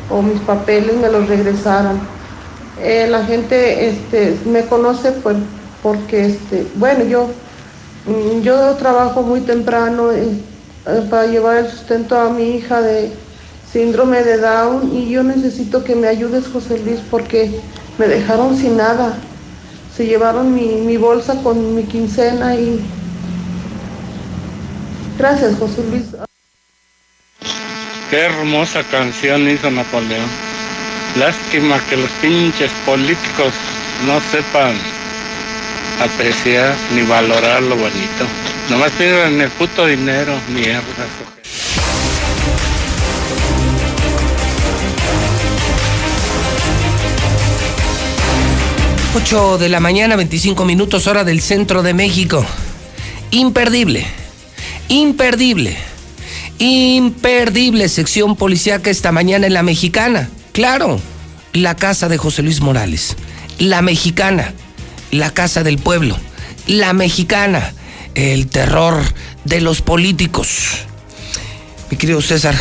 o 0.09 0.23
mis 0.23 0.40
papeles 0.43 0.97
me 0.97 1.09
los 1.11 1.28
regresaran. 1.28 2.09
Eh, 2.77 3.06
la 3.09 3.24
gente, 3.24 3.89
este, 3.89 4.40
me 4.44 4.66
conoce 4.66 5.12
pues 5.12 5.36
porque, 5.82 6.27
este, 6.27 6.70
bueno, 6.77 7.05
yo 7.05 7.35
Yo 8.43 8.77
trabajo 8.77 9.23
muy 9.23 9.40
temprano 9.43 10.12
eh, 10.12 10.44
eh, 10.86 11.06
para 11.11 11.27
llevar 11.27 11.56
el 11.59 11.69
sustento 11.70 12.19
a 12.19 12.31
mi 12.31 12.56
hija 12.56 12.82
de 12.82 13.12
síndrome 13.65 14.23
de 14.23 14.39
Down 14.39 14.90
y 14.94 15.09
yo 15.11 15.23
necesito 15.23 15.85
que 15.85 15.94
me 15.97 16.09
ayudes, 16.09 16.48
José 16.48 16.78
Luis, 16.81 17.01
porque 17.11 17.62
me 17.98 18.06
dejaron 18.09 18.56
sin 18.56 18.77
nada. 18.77 19.15
Se 19.90 20.06
llevaron 20.06 20.55
mi, 20.55 20.82
mi 20.82 20.97
bolsa 20.98 21.43
con 21.43 21.74
mi 21.74 21.85
quincena 21.85 22.56
y... 22.56 22.81
Gracias, 25.19 25.57
José 25.59 25.82
Luis. 25.91 26.05
Qué 28.11 28.20
hermosa 28.20 28.82
canción 28.91 29.49
hizo 29.49 29.70
Napoleón. 29.70 30.28
Lástima 31.19 31.81
que 31.89 31.97
los 31.97 32.11
pinches 32.20 32.70
políticos 32.85 33.53
no 34.07 34.20
sepan 34.31 34.74
apreciar 36.03 36.74
ni 36.95 37.03
valorar 37.03 37.62
lo 37.62 37.77
bonito. 37.77 38.27
Nomás 38.69 38.91
piden 38.93 39.41
el 39.41 39.51
puto 39.51 39.86
dinero, 39.86 40.35
mierda. 40.49 41.07
8 49.16 49.59
de 49.59 49.69
la 49.69 49.78
mañana, 49.78 50.16
25 50.16 50.65
minutos, 50.65 51.07
hora 51.07 51.23
del 51.23 51.41
centro 51.41 51.85
de 51.85 51.95
México. 51.95 52.45
Imperdible, 53.31 54.05
imperdible, 54.89 55.77
imperdible 56.59 57.89
sección 57.89 58.36
policíaca 58.36 58.90
esta 58.90 59.12
mañana 59.12 59.47
en 59.47 59.55
La 59.55 59.62
Mexicana. 59.62 60.28
Claro, 60.52 61.01
la 61.52 61.77
casa 61.77 62.09
de 62.09 62.19
José 62.19 62.43
Luis 62.43 62.61
Morales. 62.61 63.16
La 63.59 63.82
Mexicana, 63.82 64.52
la 65.11 65.31
casa 65.31 65.62
del 65.62 65.78
pueblo. 65.78 66.16
La 66.66 66.93
Mexicana, 66.93 67.73
el 68.15 68.47
terror 68.47 69.02
de 69.44 69.61
los 69.61 69.82
políticos. 69.82 70.78
Mi 71.90 71.97
querido 71.97 72.23
César, 72.23 72.55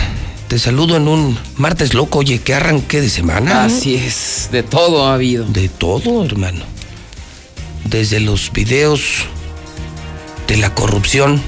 te 0.47 0.59
saludo 0.59 0.97
en 0.97 1.07
un 1.07 1.37
martes 1.57 1.93
loco. 1.93 2.19
Oye, 2.19 2.39
¿qué 2.39 2.53
arranque 2.53 3.01
de 3.01 3.09
semana? 3.09 3.65
Así 3.65 3.95
es, 3.95 4.49
de 4.51 4.63
todo 4.63 5.07
ha 5.07 5.15
habido. 5.15 5.45
De 5.45 5.69
todo, 5.69 6.23
hermano. 6.23 6.63
Desde 7.85 8.19
los 8.19 8.51
videos 8.51 9.01
de 10.47 10.57
la 10.57 10.73
corrupción. 10.75 11.41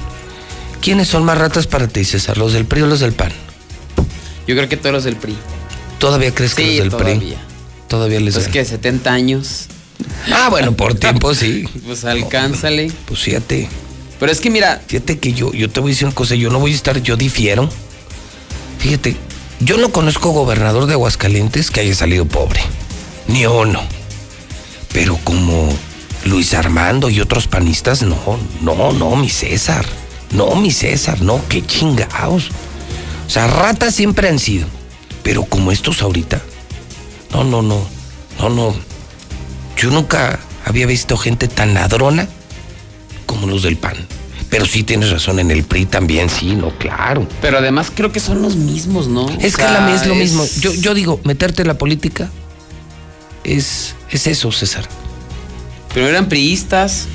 ¿Quiénes 0.80 1.08
son 1.08 1.24
más 1.24 1.38
ratas 1.38 1.66
para 1.66 1.88
ti, 1.88 2.04
César? 2.04 2.38
¿Los 2.38 2.52
del 2.52 2.64
PRI 2.64 2.82
o 2.82 2.86
los 2.86 3.00
del 3.00 3.12
PAN? 3.12 3.32
Yo 4.46 4.54
creo 4.54 4.68
que 4.68 4.76
todos 4.76 4.92
los 4.92 5.04
del 5.04 5.16
PRI. 5.16 5.36
¿Todavía 5.98 6.32
crees 6.34 6.54
que 6.54 6.62
Sí, 6.62 6.68
los 6.76 6.78
del 6.84 6.90
todavía. 6.90 7.16
PRI? 7.18 7.36
Todavía 7.88 8.20
les 8.20 8.34
Pues 8.34 8.44
dan? 8.46 8.52
que 8.52 8.64
70 8.64 9.12
años. 9.12 9.66
Ah, 10.32 10.48
bueno, 10.50 10.72
por 10.76 10.94
tiempo 10.94 11.34
sí. 11.34 11.64
Pues 11.86 12.04
alcánzale. 12.04 12.92
Pues 13.06 13.20
fíjate. 13.20 13.68
Pero 14.20 14.30
es 14.30 14.40
que 14.40 14.50
mira. 14.50 14.80
Fíjate 14.86 15.18
que 15.18 15.32
yo, 15.32 15.52
yo 15.52 15.68
te 15.70 15.80
voy 15.80 15.90
a 15.90 15.92
decir 15.92 16.06
una 16.06 16.14
cosa, 16.14 16.34
yo 16.36 16.50
no 16.50 16.60
voy 16.60 16.72
a 16.72 16.74
estar, 16.74 17.00
yo 17.02 17.16
difiero. 17.16 17.68
Fíjate, 18.78 19.16
yo 19.60 19.78
no 19.78 19.90
conozco 19.90 20.30
gobernador 20.30 20.86
de 20.86 20.92
Aguascalientes 20.92 21.70
que 21.70 21.80
haya 21.80 21.94
salido 21.94 22.26
pobre. 22.26 22.60
Ni 23.26 23.46
uno. 23.46 23.82
Pero 24.92 25.18
como 25.24 25.68
Luis 26.24 26.54
Armando 26.54 27.10
y 27.10 27.20
otros 27.20 27.48
panistas, 27.48 28.02
no, 28.02 28.16
no, 28.60 28.92
no, 28.92 29.16
mi 29.16 29.28
César. 29.28 29.84
No, 30.36 30.54
mi 30.56 30.70
César, 30.70 31.20
no, 31.22 31.40
qué 31.48 31.64
chingados. 31.64 32.50
O 33.26 33.30
sea, 33.30 33.46
ratas 33.46 33.94
siempre 33.94 34.28
han 34.28 34.38
sido. 34.38 34.66
Pero 35.22 35.44
como 35.44 35.72
estos 35.72 36.02
ahorita. 36.02 36.40
No, 37.32 37.42
no, 37.44 37.62
no. 37.62 37.80
No, 38.38 38.48
no. 38.50 38.74
Yo 39.76 39.90
nunca 39.90 40.38
había 40.64 40.86
visto 40.86 41.16
gente 41.16 41.48
tan 41.48 41.74
ladrona 41.74 42.28
como 43.24 43.46
los 43.46 43.62
del 43.62 43.76
PAN. 43.76 43.96
Pero 44.50 44.64
sí 44.64 44.84
tienes 44.84 45.10
razón, 45.10 45.40
en 45.40 45.50
el 45.50 45.64
PRI 45.64 45.86
también, 45.86 46.30
sí, 46.30 46.54
no, 46.54 46.70
claro. 46.78 47.26
Pero 47.42 47.58
además 47.58 47.90
creo 47.92 48.12
que 48.12 48.20
son 48.20 48.42
los 48.42 48.54
mismos, 48.54 49.08
¿no? 49.08 49.28
Es 49.28 49.54
O 49.54 49.56
que 49.56 49.62
sea, 49.64 49.72
la, 49.72 49.94
es 49.94 50.06
lo 50.06 50.14
es- 50.14 50.20
mismo. 50.20 50.46
Yo, 50.60 50.72
yo 50.74 50.94
digo, 50.94 51.20
meterte 51.24 51.62
en 51.62 51.68
la 51.68 51.78
política 51.78 52.30
es, 53.42 53.94
es 54.10 54.26
eso, 54.28 54.52
César. 54.52 54.86
Primero 55.92 56.10
eran 56.12 56.28
priistas, 56.28 57.06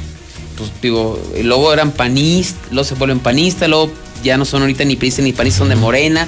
pues 0.58 0.72
digo, 0.82 1.22
luego 1.42 1.74
eran 1.74 1.92
panistas, 1.92 2.72
luego 2.72 2.84
se 2.84 2.96
vuelven 2.96 3.20
panistas, 3.20 3.70
luego 3.70 3.92
ya 4.24 4.38
no 4.38 4.46
son 4.46 4.62
ahorita 4.62 4.86
ni 4.86 4.96
priistas 4.96 5.26
ni 5.26 5.34
panistas, 5.34 5.60
son 5.60 5.70
de 5.70 5.76
Morena. 5.76 6.28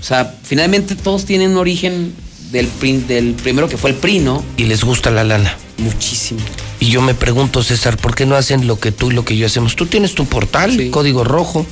O 0.00 0.02
sea, 0.02 0.34
finalmente 0.42 0.96
todos 0.96 1.24
tienen 1.24 1.52
un 1.52 1.58
origen 1.58 2.14
del, 2.50 2.68
del 3.06 3.34
primero 3.34 3.68
que 3.68 3.76
fue 3.76 3.90
el 3.90 3.96
PRI, 3.96 4.20
¿no? 4.20 4.44
Y 4.56 4.64
les 4.64 4.84
gusta 4.84 5.10
la 5.10 5.24
lana. 5.24 5.56
Muchísimo. 5.78 6.40
Y 6.80 6.88
yo 6.90 7.00
me 7.00 7.14
pregunto, 7.14 7.62
César, 7.62 7.96
¿por 7.96 8.14
qué 8.14 8.26
no 8.26 8.36
hacen 8.36 8.66
lo 8.66 8.78
que 8.78 8.92
tú 8.92 9.10
y 9.10 9.14
lo 9.14 9.24
que 9.24 9.36
yo 9.36 9.46
hacemos? 9.46 9.76
Tú 9.76 9.86
tienes 9.86 10.14
tu 10.14 10.26
portal, 10.26 10.90
código 10.90 11.24
rojo. 11.24 11.66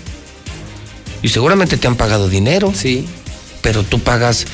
Y 1.23 1.29
seguramente 1.29 1.77
te 1.77 1.87
han 1.87 1.97
pagado 1.97 2.29
dinero. 2.29 2.73
Sí. 2.75 3.05
Pero 3.61 3.85
tú 3.85 4.01
pagas 4.01 4.47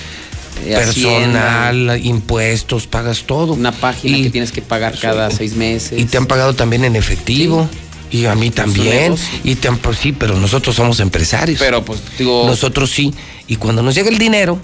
Eh, 0.65 0.75
personal, 0.75 2.01
impuestos, 2.03 2.87
pagas 2.87 3.25
todo. 3.25 3.55
Una 3.55 3.73
página 3.73 4.19
que 4.19 4.31
tienes 4.31 4.53
que 4.53 4.63
pagar 4.63 4.99
cada 4.99 5.31
seis 5.31 5.55
meses. 5.55 5.99
Y 5.99 6.05
te 6.05 6.17
han 6.19 6.27
pagado 6.27 6.55
también 6.55 6.85
en 6.85 6.97
efectivo. 6.97 7.69
Y 8.11 8.25
a 8.25 8.35
mí 8.35 8.51
también. 8.51 9.17
Y 9.45 9.57
te 9.57 9.69
han, 9.69 9.77
pues 9.79 9.99
sí, 9.99 10.13
pero 10.13 10.37
nosotros 10.37 10.75
somos 10.75 11.01
empresarios. 11.01 11.59
Pero 11.59 11.85
pues 11.85 12.01
digo. 12.19 12.45
Nosotros 12.47 12.91
sí. 12.91 13.15
Y 13.47 13.57
cuando 13.57 13.83
nos 13.83 13.95
llega 13.95 14.09
el 14.09 14.19
dinero, 14.19 14.59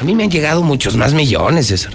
a 0.00 0.04
mí 0.04 0.14
me 0.14 0.24
han 0.24 0.30
llegado 0.30 0.62
muchos 0.62 0.96
más 0.96 1.12
millones, 1.12 1.68
César. 1.68 1.92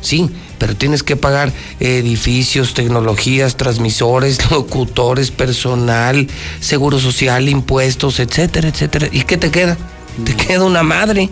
Sí, 0.00 0.28
pero 0.58 0.76
tienes 0.76 1.02
que 1.02 1.16
pagar 1.16 1.50
edificios, 1.80 2.74
tecnologías, 2.74 3.56
transmisores, 3.56 4.50
locutores, 4.50 5.30
personal, 5.30 6.28
seguro 6.60 6.98
social, 7.00 7.48
impuestos, 7.48 8.20
etcétera, 8.20 8.68
etcétera. 8.68 9.08
¿Y 9.10 9.22
qué 9.22 9.38
te 9.38 9.50
queda? 9.50 9.78
Te 10.24 10.34
queda 10.34 10.64
una 10.64 10.82
madre. 10.82 11.30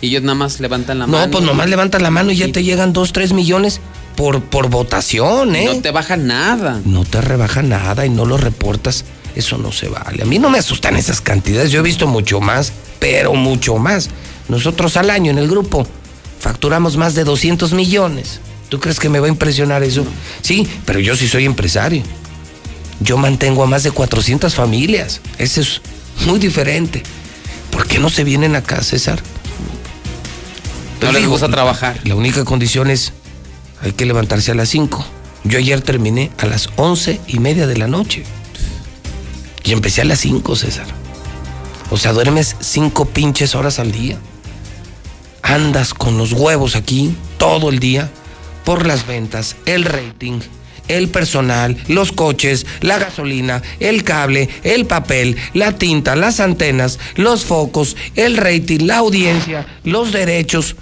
Y 0.00 0.08
ellos 0.08 0.22
nada 0.22 0.34
más 0.34 0.60
levantan 0.60 0.98
la 0.98 1.06
No, 1.06 1.12
mano. 1.18 1.30
pues 1.30 1.44
nomás 1.44 1.68
levantas 1.68 2.00
la 2.00 2.10
mano 2.10 2.30
y 2.32 2.36
ya 2.36 2.50
te 2.50 2.62
llegan 2.62 2.92
dos, 2.92 3.12
tres 3.12 3.32
millones 3.32 3.80
por, 4.16 4.42
por 4.42 4.68
votación, 4.70 5.54
¿eh? 5.56 5.66
No 5.66 5.80
te 5.80 5.90
baja 5.90 6.16
nada. 6.16 6.80
No 6.84 7.04
te 7.04 7.20
rebaja 7.20 7.62
nada 7.62 8.06
y 8.06 8.10
no 8.10 8.24
lo 8.24 8.36
reportas. 8.36 9.04
Eso 9.34 9.58
no 9.58 9.72
se 9.72 9.88
vale. 9.88 10.22
A 10.22 10.26
mí 10.26 10.38
no 10.38 10.50
me 10.50 10.58
asustan 10.58 10.96
esas 10.96 11.20
cantidades. 11.20 11.70
Yo 11.70 11.80
he 11.80 11.82
visto 11.82 12.06
mucho 12.06 12.40
más, 12.40 12.72
pero 12.98 13.34
mucho 13.34 13.76
más. 13.76 14.08
Nosotros 14.48 14.96
al 14.96 15.10
año 15.10 15.30
en 15.30 15.38
el 15.38 15.48
grupo 15.48 15.86
facturamos 16.40 16.96
más 16.96 17.14
de 17.14 17.24
200 17.24 17.72
millones. 17.72 18.40
¿Tú 18.68 18.80
crees 18.80 18.98
que 19.00 19.08
me 19.08 19.20
va 19.20 19.26
a 19.26 19.30
impresionar 19.30 19.82
eso? 19.82 20.04
Sí, 20.42 20.66
pero 20.86 20.98
yo 21.00 21.14
sí 21.16 21.28
soy 21.28 21.44
empresario. 21.44 22.02
Yo 23.00 23.16
mantengo 23.16 23.62
a 23.62 23.66
más 23.66 23.82
de 23.82 23.90
400 23.90 24.54
familias. 24.54 25.20
Eso 25.38 25.60
es 25.60 25.80
muy 26.26 26.38
diferente. 26.38 27.02
¿Por 27.70 27.86
qué 27.86 27.98
no 27.98 28.10
se 28.10 28.24
vienen 28.24 28.56
acá, 28.56 28.82
César? 28.82 29.20
No 31.02 31.12
les 31.12 31.26
gusta 31.26 31.48
trabajar. 31.48 32.00
La 32.04 32.14
única 32.14 32.44
condición 32.44 32.90
es, 32.90 33.12
hay 33.82 33.92
que 33.92 34.06
levantarse 34.06 34.52
a 34.52 34.54
las 34.54 34.68
5. 34.68 35.04
Yo 35.44 35.58
ayer 35.58 35.80
terminé 35.80 36.30
a 36.38 36.46
las 36.46 36.68
once 36.76 37.20
y 37.26 37.38
media 37.38 37.66
de 37.66 37.76
la 37.76 37.88
noche. 37.88 38.24
Y 39.64 39.72
empecé 39.72 40.02
a 40.02 40.04
las 40.04 40.20
5, 40.20 40.56
César. 40.56 40.86
O 41.90 41.96
sea, 41.96 42.12
duermes 42.12 42.56
cinco 42.60 43.04
pinches 43.06 43.54
horas 43.54 43.78
al 43.78 43.90
día. 43.90 44.18
Andas 45.42 45.92
con 45.92 46.18
los 46.18 46.32
huevos 46.32 46.76
aquí 46.76 47.14
todo 47.36 47.68
el 47.70 47.80
día 47.80 48.10
por 48.64 48.86
las 48.86 49.06
ventas, 49.06 49.56
el 49.66 49.84
rating, 49.84 50.40
el 50.86 51.08
personal, 51.08 51.76
los 51.88 52.12
coches, 52.12 52.66
la 52.80 52.98
gasolina, 52.98 53.62
el 53.80 54.04
cable, 54.04 54.48
el 54.62 54.86
papel, 54.86 55.36
la 55.54 55.72
tinta, 55.72 56.14
las 56.14 56.38
antenas, 56.38 57.00
los 57.16 57.44
focos, 57.44 57.96
el 58.14 58.36
rating, 58.36 58.86
la 58.86 58.98
audiencia, 58.98 59.66
los 59.82 60.12
derechos. 60.12 60.76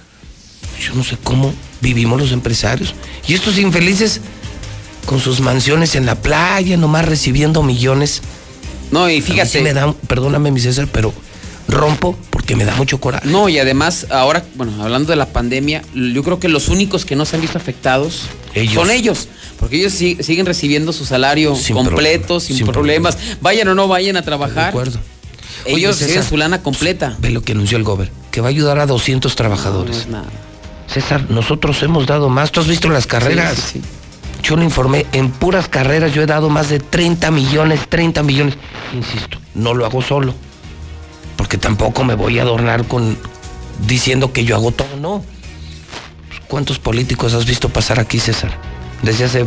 Yo 0.80 0.94
no 0.94 1.04
sé 1.04 1.16
cómo 1.22 1.52
vivimos 1.80 2.20
los 2.20 2.32
empresarios. 2.32 2.94
Y 3.26 3.34
estos 3.34 3.58
infelices 3.58 4.20
con 5.06 5.20
sus 5.20 5.40
mansiones 5.40 5.94
en 5.94 6.06
la 6.06 6.16
playa, 6.16 6.76
nomás 6.76 7.06
recibiendo 7.06 7.62
millones. 7.62 8.22
No, 8.90 9.08
y 9.08 9.20
fíjate. 9.20 9.60
me 9.62 9.72
dan, 9.72 9.94
perdóname, 10.06 10.50
mi 10.50 10.60
César, 10.60 10.88
pero 10.92 11.12
rompo 11.66 12.16
por 12.30 12.44
que 12.44 12.56
me 12.56 12.64
da 12.64 12.74
mucho 12.76 12.98
coraje. 12.98 13.26
No, 13.28 13.48
y 13.48 13.58
además, 13.58 14.06
ahora, 14.10 14.44
bueno, 14.54 14.82
hablando 14.82 15.10
de 15.10 15.16
la 15.16 15.26
pandemia, 15.26 15.82
yo 15.94 16.22
creo 16.22 16.40
que 16.40 16.48
los 16.48 16.68
únicos 16.68 17.04
que 17.04 17.16
no 17.16 17.24
se 17.24 17.36
han 17.36 17.42
visto 17.42 17.58
afectados 17.58 18.22
Ellos. 18.54 18.74
son 18.74 18.90
ellos. 18.90 19.28
Porque 19.58 19.76
ellos 19.76 19.92
siguen 19.92 20.46
recibiendo 20.46 20.92
su 20.92 21.04
salario 21.04 21.54
Sin 21.56 21.74
completo, 21.74 22.26
problema, 22.26 22.40
sin, 22.40 22.56
sin 22.56 22.66
problemas. 22.66 23.18
Vayan 23.40 23.68
o 23.68 23.74
no 23.74 23.88
vayan 23.88 24.16
a 24.16 24.22
trabajar. 24.22 24.64
De 24.64 24.68
acuerdo. 24.68 24.98
Ellos 25.64 25.74
Oye, 25.74 25.86
reciben 25.88 26.08
César, 26.14 26.28
su 26.28 26.36
lana 26.36 26.62
completa. 26.62 27.16
Ve 27.18 27.30
lo 27.30 27.42
que 27.42 27.52
anunció 27.52 27.76
el 27.76 27.84
Gober, 27.84 28.10
que 28.30 28.40
va 28.40 28.46
a 28.46 28.50
ayudar 28.50 28.78
a 28.78 28.86
200 28.86 29.34
trabajadores. 29.34 30.06
César, 31.00 31.30
nosotros 31.30 31.82
hemos 31.82 32.06
dado 32.06 32.28
más. 32.28 32.50
¿Tú 32.50 32.60
has 32.60 32.66
visto 32.66 32.88
las 32.88 33.06
carreras? 33.06 33.54
Sí, 33.54 33.60
sí, 33.60 33.80
sí. 33.80 33.84
Yo 34.42 34.56
le 34.56 34.64
informé, 34.64 35.06
en 35.12 35.30
puras 35.30 35.68
carreras 35.68 36.12
yo 36.14 36.22
he 36.22 36.26
dado 36.26 36.48
más 36.48 36.68
de 36.70 36.78
30 36.80 37.30
millones, 37.30 37.80
30 37.88 38.22
millones. 38.22 38.54
Insisto, 38.94 39.38
no 39.54 39.74
lo 39.74 39.84
hago 39.84 40.02
solo. 40.02 40.34
Porque 41.36 41.56
tampoco 41.58 42.04
me 42.04 42.14
voy 42.14 42.38
a 42.38 42.42
adornar 42.42 42.84
con 42.86 43.16
diciendo 43.86 44.32
que 44.32 44.44
yo 44.44 44.56
hago 44.56 44.72
todo, 44.72 44.96
no. 45.00 45.24
¿Cuántos 46.48 46.78
políticos 46.78 47.34
has 47.34 47.46
visto 47.46 47.68
pasar 47.68 48.00
aquí, 48.00 48.18
César? 48.18 48.50
Desde 49.02 49.24
hace 49.24 49.44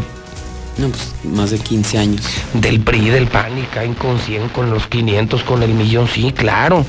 No, 0.78 0.88
pues 0.90 1.12
más 1.24 1.52
de 1.52 1.60
15 1.60 1.98
años. 1.98 2.24
del 2.54 2.80
PRI, 2.80 3.10
del 3.10 3.28
PAN 3.28 3.58
y 3.58 3.64
caen 3.64 3.94
con 3.94 4.20
100, 4.20 4.50
con 4.50 4.70
los 4.70 4.88
500, 4.88 5.44
con 5.44 5.64
el 5.64 5.74
millón. 5.74 6.08
Sí, 6.08 6.32
claro. 6.32 6.86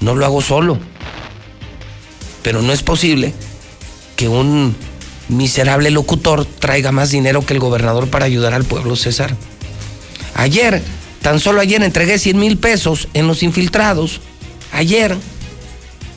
No 0.00 0.14
lo 0.14 0.24
hago 0.24 0.40
solo. 0.40 0.78
Pero 2.42 2.62
no 2.62 2.72
es 2.72 2.82
posible 2.82 3.34
que 4.16 4.28
un 4.28 4.74
miserable 5.28 5.90
locutor 5.90 6.44
traiga 6.44 6.92
más 6.92 7.10
dinero 7.10 7.44
que 7.44 7.54
el 7.54 7.60
gobernador 7.60 8.08
para 8.08 8.24
ayudar 8.24 8.54
al 8.54 8.64
pueblo, 8.64 8.96
César. 8.96 9.36
Ayer, 10.34 10.82
tan 11.22 11.40
solo 11.40 11.60
ayer 11.60 11.82
entregué 11.82 12.18
100 12.18 12.38
mil 12.38 12.58
pesos 12.58 13.08
en 13.14 13.26
los 13.26 13.42
infiltrados. 13.42 14.20
Ayer 14.72 15.16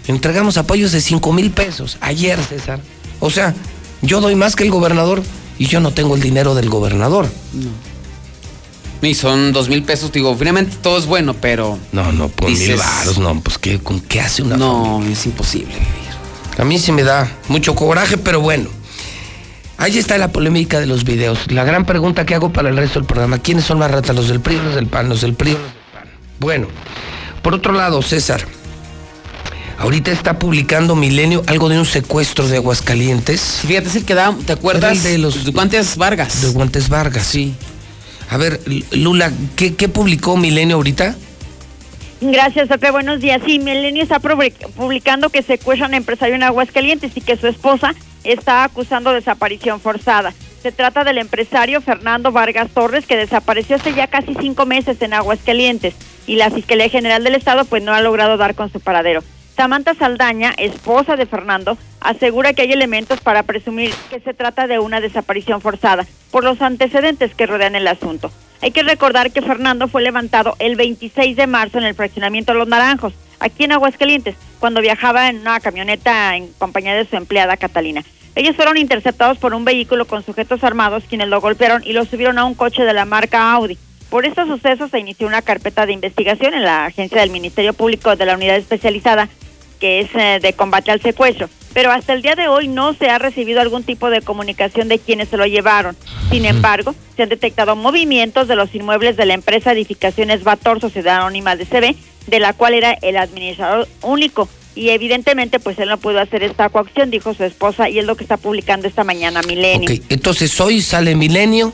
entregamos 0.07 0.57
apoyos 0.57 0.91
de 0.91 1.01
5 1.01 1.33
mil 1.33 1.51
pesos. 1.51 1.97
Ayer, 2.01 2.39
César. 2.43 2.79
O 3.19 3.29
sea, 3.29 3.53
yo 4.01 4.21
doy 4.21 4.35
más 4.35 4.55
que 4.55 4.63
el 4.63 4.71
gobernador 4.71 5.21
y 5.57 5.67
yo 5.67 5.79
no 5.79 5.91
tengo 5.91 6.15
el 6.15 6.21
dinero 6.21 6.55
del 6.55 6.69
gobernador. 6.69 7.29
Y 9.01 9.13
son 9.13 9.53
dos 9.53 9.69
mil 9.69 9.83
pesos, 9.83 10.11
digo, 10.11 10.35
finalmente 10.35 10.75
todo 10.81 10.97
es 10.97 11.05
bueno, 11.05 11.33
pero. 11.33 11.79
No, 11.93 12.11
no, 12.11 12.27
por 12.27 12.49
mil 12.49 12.75
varos, 12.75 13.17
no, 13.17 13.39
pues 13.41 13.57
¿qué, 13.57 13.79
¿con 13.79 14.01
qué 14.01 14.19
hace 14.19 14.41
una 14.41 14.57
No, 14.57 15.01
es 15.05 15.25
imposible. 15.25 15.73
A 16.59 16.63
mí 16.65 16.77
sí 16.77 16.91
me 16.91 17.03
da 17.03 17.31
mucho 17.47 17.73
coraje, 17.73 18.17
pero 18.17 18.41
bueno. 18.41 18.69
Ahí 19.77 19.97
está 19.97 20.17
la 20.17 20.27
polémica 20.33 20.79
de 20.81 20.85
los 20.87 21.05
videos. 21.05 21.49
La 21.51 21.63
gran 21.63 21.85
pregunta 21.85 22.25
que 22.25 22.35
hago 22.35 22.51
para 22.51 22.67
el 22.69 22.75
resto 22.75 22.99
del 22.99 23.07
programa, 23.07 23.39
¿quiénes 23.39 23.63
son 23.63 23.79
más 23.79 23.89
ratas, 23.89 24.13
los 24.13 24.27
del 24.27 24.41
PRI 24.41 24.57
o 24.57 24.63
los 24.63 24.75
del 24.75 24.87
PAN? 24.87 25.07
Los 25.07 25.21
del 25.21 25.33
PRI 25.35 25.51
o 25.51 25.53
los 25.53 25.61
del 25.63 25.71
PAN. 25.93 26.03
Bueno, 26.39 26.67
por 27.41 27.53
otro 27.55 27.71
lado, 27.71 28.01
César, 28.01 28.43
ahorita 29.77 30.11
está 30.11 30.37
publicando 30.37 30.97
Milenio 30.97 31.43
algo 31.47 31.69
de 31.69 31.79
un 31.79 31.85
secuestro 31.85 32.45
de 32.49 32.57
Aguascalientes. 32.57 33.59
Fíjate, 33.65 33.87
es 33.87 33.95
el 33.95 34.03
que 34.03 34.15
da, 34.15 34.35
¿te 34.45 34.51
acuerdas? 34.51 35.01
De 35.01 35.17
los- 35.17 35.49
Guantes 35.53 35.95
Vargas. 35.95 36.41
De 36.41 36.49
Guantes 36.49 36.89
Vargas. 36.89 37.25
Sí. 37.25 37.55
A 38.29 38.35
ver, 38.35 38.59
Lula, 38.91 39.31
¿qué, 39.55 39.75
qué 39.75 39.87
publicó 39.87 40.35
Milenio 40.35 40.75
ahorita? 40.75 41.15
Gracias, 42.21 42.67
Pepe. 42.67 42.91
Buenos 42.91 43.21
días. 43.21 43.41
Sí, 43.45 43.59
Milenio 43.59 44.03
está 44.03 44.19
public- 44.19 44.67
publicando 44.75 45.29
que 45.29 45.41
secuestran 45.41 45.93
a 45.93 45.97
empresario 45.97 46.35
en 46.35 46.43
Aguascalientes 46.43 47.15
y 47.15 47.21
que 47.21 47.37
su 47.37 47.47
esposa 47.47 47.93
está 48.25 48.65
acusando 48.65 49.13
desaparición 49.13 49.79
forzada. 49.79 50.33
Se 50.61 50.73
trata 50.73 51.05
del 51.05 51.17
empresario 51.19 51.79
Fernando 51.79 52.33
Vargas 52.33 52.69
Torres, 52.71 53.05
que 53.05 53.15
desapareció 53.15 53.77
hace 53.77 53.93
ya 53.93 54.07
casi 54.07 54.35
cinco 54.35 54.65
meses 54.65 55.01
en 55.01 55.13
Aguascalientes 55.13 55.95
y 56.27 56.35
la 56.35 56.51
Fiscalía 56.51 56.89
General 56.89 57.23
del 57.23 57.35
Estado 57.35 57.63
pues 57.63 57.81
no 57.81 57.93
ha 57.93 58.01
logrado 58.01 58.35
dar 58.35 58.55
con 58.55 58.69
su 58.69 58.81
paradero. 58.81 59.23
Samantha 59.55 59.93
Saldaña, 59.93 60.53
esposa 60.57 61.15
de 61.15 61.25
Fernando, 61.25 61.77
asegura 62.01 62.53
que 62.53 62.63
hay 62.63 62.73
elementos 62.73 63.21
para 63.21 63.43
presumir 63.43 63.93
que 64.09 64.19
se 64.19 64.33
trata 64.33 64.67
de 64.67 64.79
una 64.79 64.99
desaparición 64.99 65.61
forzada 65.61 66.05
por 66.31 66.43
los 66.43 66.61
antecedentes 66.61 67.33
que 67.33 67.45
rodean 67.45 67.75
el 67.75 67.87
asunto. 67.87 68.29
Hay 68.61 68.71
que 68.71 68.83
recordar 68.83 69.31
que 69.31 69.41
Fernando 69.41 69.87
fue 69.87 70.01
levantado 70.01 70.55
el 70.59 70.75
26 70.75 71.35
de 71.37 71.47
marzo 71.47 71.77
en 71.77 71.85
el 71.85 71.95
fraccionamiento 71.95 72.53
Los 72.53 72.67
Naranjos, 72.67 73.13
aquí 73.39 73.63
en 73.63 73.71
Aguascalientes, 73.71 74.35
cuando 74.59 74.81
viajaba 74.81 75.29
en 75.29 75.39
una 75.39 75.59
camioneta 75.59 76.35
en 76.35 76.51
compañía 76.57 76.93
de 76.95 77.05
su 77.05 77.15
empleada 77.15 77.55
Catalina. 77.55 78.03
Ellos 78.35 78.55
fueron 78.55 78.77
interceptados 78.77 79.37
por 79.37 79.53
un 79.53 79.65
vehículo 79.65 80.05
con 80.05 80.23
sujetos 80.23 80.63
armados 80.63 81.03
quienes 81.07 81.29
lo 81.29 81.41
golpearon 81.41 81.83
y 81.85 81.93
lo 81.93 82.05
subieron 82.05 82.37
a 82.37 82.45
un 82.45 82.53
coche 82.53 82.83
de 82.83 82.93
la 82.93 83.05
marca 83.05 83.53
Audi. 83.53 83.77
Por 84.09 84.25
estos 84.25 84.47
sucesos 84.47 84.91
se 84.91 84.99
inició 84.99 85.27
una 85.27 85.41
carpeta 85.41 85.85
de 85.85 85.93
investigación 85.93 86.53
en 86.53 86.63
la 86.63 86.85
agencia 86.85 87.21
del 87.21 87.29
Ministerio 87.29 87.73
Público 87.73 88.15
de 88.15 88.25
la 88.25 88.35
Unidad 88.35 88.57
Especializada 88.57 89.29
que 89.79 90.01
es 90.01 90.09
eh, 90.13 90.39
de 90.41 90.53
combate 90.53 90.91
al 90.91 91.01
secuestro. 91.01 91.49
Pero 91.73 91.91
hasta 91.91 92.13
el 92.13 92.21
día 92.21 92.35
de 92.35 92.47
hoy 92.47 92.67
no 92.67 92.93
se 92.93 93.09
ha 93.09 93.19
recibido 93.19 93.61
algún 93.61 93.83
tipo 93.83 94.09
de 94.09 94.21
comunicación 94.21 94.87
de 94.87 94.99
quienes 94.99 95.29
se 95.29 95.37
lo 95.37 95.45
llevaron. 95.45 95.95
Sin 96.31 96.45
embargo, 96.45 96.95
se 97.15 97.23
han 97.23 97.29
detectado 97.29 97.75
movimientos 97.75 98.47
de 98.47 98.55
los 98.55 98.73
inmuebles 98.73 99.17
de 99.17 99.25
la 99.25 99.33
empresa 99.33 99.71
Edificaciones 99.71 100.43
Bator, 100.43 100.81
Sociedad 100.81 101.17
Anónima 101.17 101.55
de 101.55 101.65
CB, 101.65 101.95
de 102.27 102.39
la 102.39 102.53
cual 102.53 102.73
era 102.73 102.93
el 103.01 103.17
administrador 103.17 103.87
único. 104.01 104.49
Y 104.75 104.89
evidentemente, 104.89 105.59
pues 105.59 105.77
él 105.79 105.89
no 105.89 105.97
pudo 105.97 106.19
hacer 106.19 106.43
esta 106.43 106.69
coacción, 106.69 107.11
dijo 107.11 107.33
su 107.33 107.43
esposa, 107.43 107.89
y 107.89 107.99
es 107.99 108.05
lo 108.05 108.15
que 108.15 108.23
está 108.23 108.37
publicando 108.37 108.87
esta 108.87 109.03
mañana 109.03 109.41
Milenio. 109.41 109.89
Entonces 110.09 110.59
hoy 110.61 110.81
sale 110.81 111.15
Milenio 111.15 111.73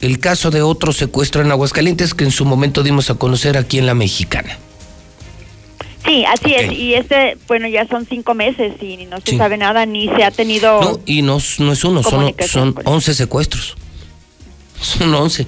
el 0.00 0.20
caso 0.20 0.50
de 0.50 0.62
otro 0.62 0.92
secuestro 0.92 1.42
en 1.42 1.50
Aguascalientes 1.50 2.14
que 2.14 2.24
en 2.24 2.30
su 2.30 2.44
momento 2.44 2.82
dimos 2.82 3.10
a 3.10 3.16
conocer 3.16 3.56
aquí 3.56 3.78
en 3.78 3.86
La 3.86 3.94
Mexicana. 3.94 4.58
Sí, 6.04 6.24
así 6.24 6.54
es. 6.54 6.72
Y 6.72 6.94
este, 6.94 7.36
bueno, 7.48 7.66
ya 7.68 7.86
son 7.88 8.06
cinco 8.06 8.34
meses 8.34 8.74
y 8.80 9.04
no 9.06 9.18
se 9.20 9.32
Sí. 9.32 9.36
sabe 9.38 9.56
nada, 9.56 9.84
ni 9.86 10.06
se 10.08 10.22
ha 10.24 10.30
tenido... 10.30 10.80
No, 10.80 11.00
y 11.06 11.22
no, 11.22 11.38
es- 11.38 11.58
no 11.60 11.72
es 11.72 11.84
uno, 11.84 12.02
son, 12.02 12.34
son 12.46 12.74
11 12.84 13.14
secuestros. 13.14 13.74
Son 14.80 15.12
11. 15.12 15.46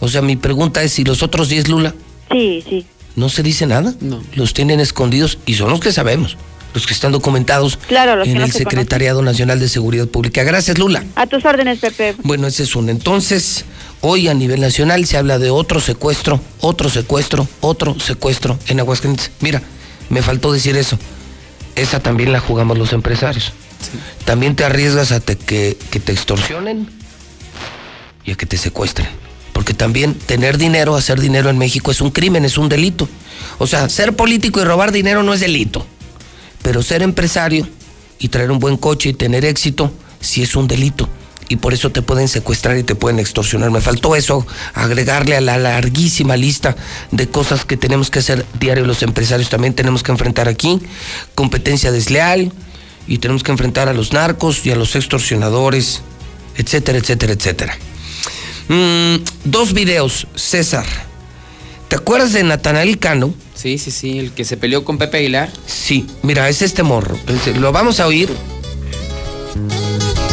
O 0.00 0.08
sea, 0.08 0.20
mi 0.22 0.36
pregunta 0.36 0.82
es 0.82 0.92
si 0.92 1.04
los 1.04 1.22
otros 1.22 1.48
10 1.48 1.68
Lula 1.68 1.94
Sí, 2.30 2.62
sí. 2.68 2.86
no 3.16 3.28
se 3.28 3.42
dice 3.42 3.66
nada. 3.66 3.94
No. 4.00 4.22
Los 4.34 4.52
tienen 4.54 4.80
escondidos 4.80 5.38
y 5.46 5.54
son 5.54 5.70
los 5.70 5.80
que 5.80 5.92
sabemos, 5.92 6.36
los 6.74 6.86
que 6.86 6.92
están 6.94 7.12
documentados 7.12 7.76
Claro, 7.88 8.16
los 8.16 8.28
en 8.28 8.38
no 8.38 8.44
el 8.44 8.52
se 8.52 8.58
Secretariado 8.58 9.22
Nacional 9.22 9.58
de 9.58 9.68
Seguridad 9.68 10.06
Pública. 10.06 10.42
Gracias, 10.44 10.78
Lula. 10.78 11.04
A 11.16 11.26
tus 11.26 11.44
órdenes, 11.44 11.78
Pepe. 11.78 12.14
Bueno, 12.22 12.46
ese 12.46 12.62
es 12.64 12.76
uno. 12.76 12.90
Entonces, 12.90 13.64
hoy 14.00 14.28
a 14.28 14.34
nivel 14.34 14.60
nacional 14.60 15.06
se 15.06 15.16
habla 15.16 15.38
de 15.38 15.50
otro 15.50 15.80
secuestro, 15.80 16.40
otro 16.60 16.88
secuestro, 16.88 17.48
otro 17.60 17.98
secuestro 17.98 18.58
en 18.68 18.80
Aguascalientes. 18.80 19.30
Mira, 19.40 19.62
me 20.10 20.22
faltó 20.22 20.52
decir 20.52 20.76
eso. 20.76 20.98
Esa 21.74 22.00
también 22.00 22.32
la 22.32 22.40
jugamos 22.40 22.76
los 22.78 22.92
empresarios. 22.92 23.52
También 24.24 24.56
te 24.56 24.64
arriesgas 24.64 25.12
a 25.12 25.20
te- 25.20 25.36
que, 25.38 25.76
que 25.90 26.00
te 26.00 26.12
extorsionen 26.12 26.88
y 28.24 28.32
a 28.32 28.34
que 28.34 28.46
te 28.46 28.56
secuestren. 28.58 29.08
Porque 29.52 29.74
también 29.74 30.14
tener 30.14 30.58
dinero, 30.58 30.94
hacer 30.96 31.20
dinero 31.20 31.50
en 31.50 31.58
México 31.58 31.90
es 31.90 32.00
un 32.00 32.10
crimen, 32.10 32.44
es 32.44 32.58
un 32.58 32.68
delito. 32.68 33.08
O 33.58 33.66
sea, 33.66 33.88
ser 33.88 34.14
político 34.14 34.60
y 34.60 34.64
robar 34.64 34.92
dinero 34.92 35.22
no 35.22 35.32
es 35.34 35.40
delito. 35.40 35.86
Pero 36.62 36.82
ser 36.82 37.02
empresario 37.02 37.68
y 38.18 38.28
traer 38.28 38.50
un 38.50 38.58
buen 38.58 38.76
coche 38.76 39.10
y 39.10 39.14
tener 39.14 39.44
éxito 39.44 39.92
sí 40.20 40.42
es 40.42 40.56
un 40.56 40.68
delito. 40.68 41.08
Y 41.50 41.56
por 41.56 41.72
eso 41.72 41.90
te 41.90 42.02
pueden 42.02 42.28
secuestrar 42.28 42.76
y 42.76 42.82
te 42.82 42.94
pueden 42.94 43.18
extorsionar. 43.18 43.70
Me 43.70 43.80
faltó 43.80 44.14
eso, 44.14 44.46
agregarle 44.74 45.34
a 45.34 45.40
la 45.40 45.56
larguísima 45.56 46.36
lista 46.36 46.76
de 47.10 47.28
cosas 47.28 47.64
que 47.64 47.78
tenemos 47.78 48.10
que 48.10 48.18
hacer 48.18 48.44
diario 48.60 48.84
los 48.84 49.02
empresarios. 49.02 49.48
También 49.48 49.72
tenemos 49.72 50.02
que 50.02 50.12
enfrentar 50.12 50.46
aquí 50.48 50.78
competencia 51.34 51.90
desleal 51.90 52.52
y 53.06 53.18
tenemos 53.18 53.42
que 53.42 53.52
enfrentar 53.52 53.88
a 53.88 53.94
los 53.94 54.12
narcos 54.12 54.66
y 54.66 54.70
a 54.72 54.76
los 54.76 54.94
extorsionadores, 54.94 56.02
etcétera, 56.56 56.98
etcétera, 56.98 57.32
etcétera. 57.32 57.78
Mm, 58.68 59.24
dos 59.44 59.72
videos, 59.72 60.26
César. 60.34 60.84
¿Te 61.88 61.96
acuerdas 61.96 62.34
de 62.34 62.44
Natanael 62.44 62.98
Cano? 62.98 63.32
Sí, 63.58 63.76
sí, 63.76 63.90
sí, 63.90 64.20
el 64.20 64.30
que 64.30 64.44
se 64.44 64.56
peleó 64.56 64.84
con 64.84 64.98
Pepe 64.98 65.18
Aguilar. 65.18 65.50
Sí, 65.66 66.06
mira, 66.22 66.48
es 66.48 66.62
este 66.62 66.84
morro. 66.84 67.18
Lo 67.56 67.72
vamos 67.72 67.98
a 67.98 68.06
oír. 68.06 68.32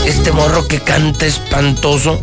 Este 0.06 0.31
morro 0.31 0.68
que 0.68 0.80
canta 0.80 1.26
espantoso 1.26 2.22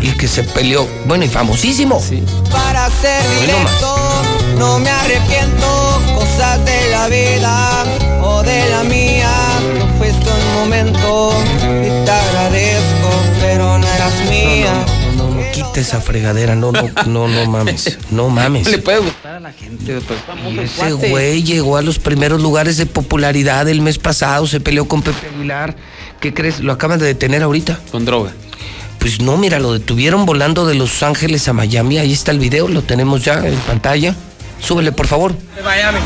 y 0.00 0.08
que 0.12 0.26
se 0.26 0.42
peleó. 0.42 0.88
Bueno, 1.04 1.26
y 1.26 1.28
famosísimo. 1.28 2.00
Sí. 2.00 2.22
Para 2.50 2.88
ser 2.88 3.22
directo, 3.40 3.94
no 4.56 4.78
me 4.78 4.88
arrepiento, 4.88 6.00
cosas 6.14 6.64
de 6.64 6.90
la 6.90 7.08
vida 7.08 7.84
o 8.22 8.42
de 8.42 8.70
la 8.70 8.84
mía. 8.84 9.30
No 9.78 9.98
fue 9.98 10.08
esto 10.08 10.30
el 10.34 10.60
momento 10.60 11.01
quita 15.72 15.80
esa 15.80 16.00
fregadera. 16.00 16.54
No, 16.54 16.72
no, 16.72 16.90
no, 17.06 17.28
no 17.28 17.46
mames. 17.46 17.98
No 18.10 18.28
mames. 18.28 18.68
Le 18.70 18.78
puede 18.78 18.98
gustar 18.98 19.36
a 19.36 19.40
la 19.40 19.52
gente, 19.52 20.00
Y 20.50 20.58
ese 20.58 20.92
güey 20.92 21.42
llegó 21.42 21.76
a 21.76 21.82
los 21.82 21.98
primeros 21.98 22.40
lugares 22.40 22.76
de 22.76 22.86
popularidad 22.86 23.68
el 23.68 23.80
mes 23.80 23.98
pasado, 23.98 24.46
se 24.46 24.60
peleó 24.60 24.86
con 24.86 25.02
Pepe 25.02 25.28
Aguilar. 25.34 25.74
¿Qué 26.20 26.34
crees? 26.34 26.60
Lo 26.60 26.72
acaban 26.72 26.98
de 26.98 27.06
detener 27.06 27.42
ahorita. 27.42 27.80
Con 27.90 28.04
droga. 28.04 28.32
Pues 28.98 29.20
no, 29.20 29.36
mira, 29.36 29.58
lo 29.58 29.72
detuvieron 29.72 30.26
volando 30.26 30.66
de 30.66 30.74
Los 30.74 31.02
Ángeles 31.02 31.48
a 31.48 31.52
Miami. 31.52 31.98
Ahí 31.98 32.12
está 32.12 32.30
el 32.30 32.38
video, 32.38 32.68
lo 32.68 32.82
tenemos 32.82 33.24
ya 33.24 33.44
en 33.44 33.56
pantalla. 33.60 34.14
Súbele, 34.60 34.92
por 34.92 35.08
favor. 35.08 35.34
De 35.56 35.62
Miami. 35.62 35.98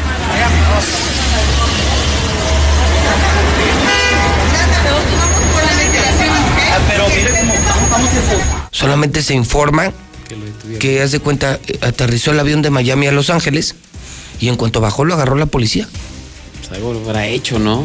Solamente 8.76 9.22
se 9.22 9.34
informa 9.34 9.92
que, 10.78 11.00
hace 11.02 11.20
cuenta, 11.20 11.58
eh, 11.66 11.78
aterrizó 11.82 12.32
el 12.32 12.40
avión 12.40 12.62
de 12.62 12.70
Miami 12.70 13.06
a 13.06 13.12
Los 13.12 13.30
Ángeles 13.30 13.74
y 14.40 14.48
en 14.48 14.56
cuanto 14.56 14.80
bajó 14.80 15.04
lo 15.04 15.14
agarró 15.14 15.36
la 15.36 15.46
policía. 15.46 15.88
Pues 16.60 16.72
algo 16.78 16.92
lo 16.92 17.00
habrá 17.00 17.26
hecho, 17.26 17.58
¿no? 17.58 17.84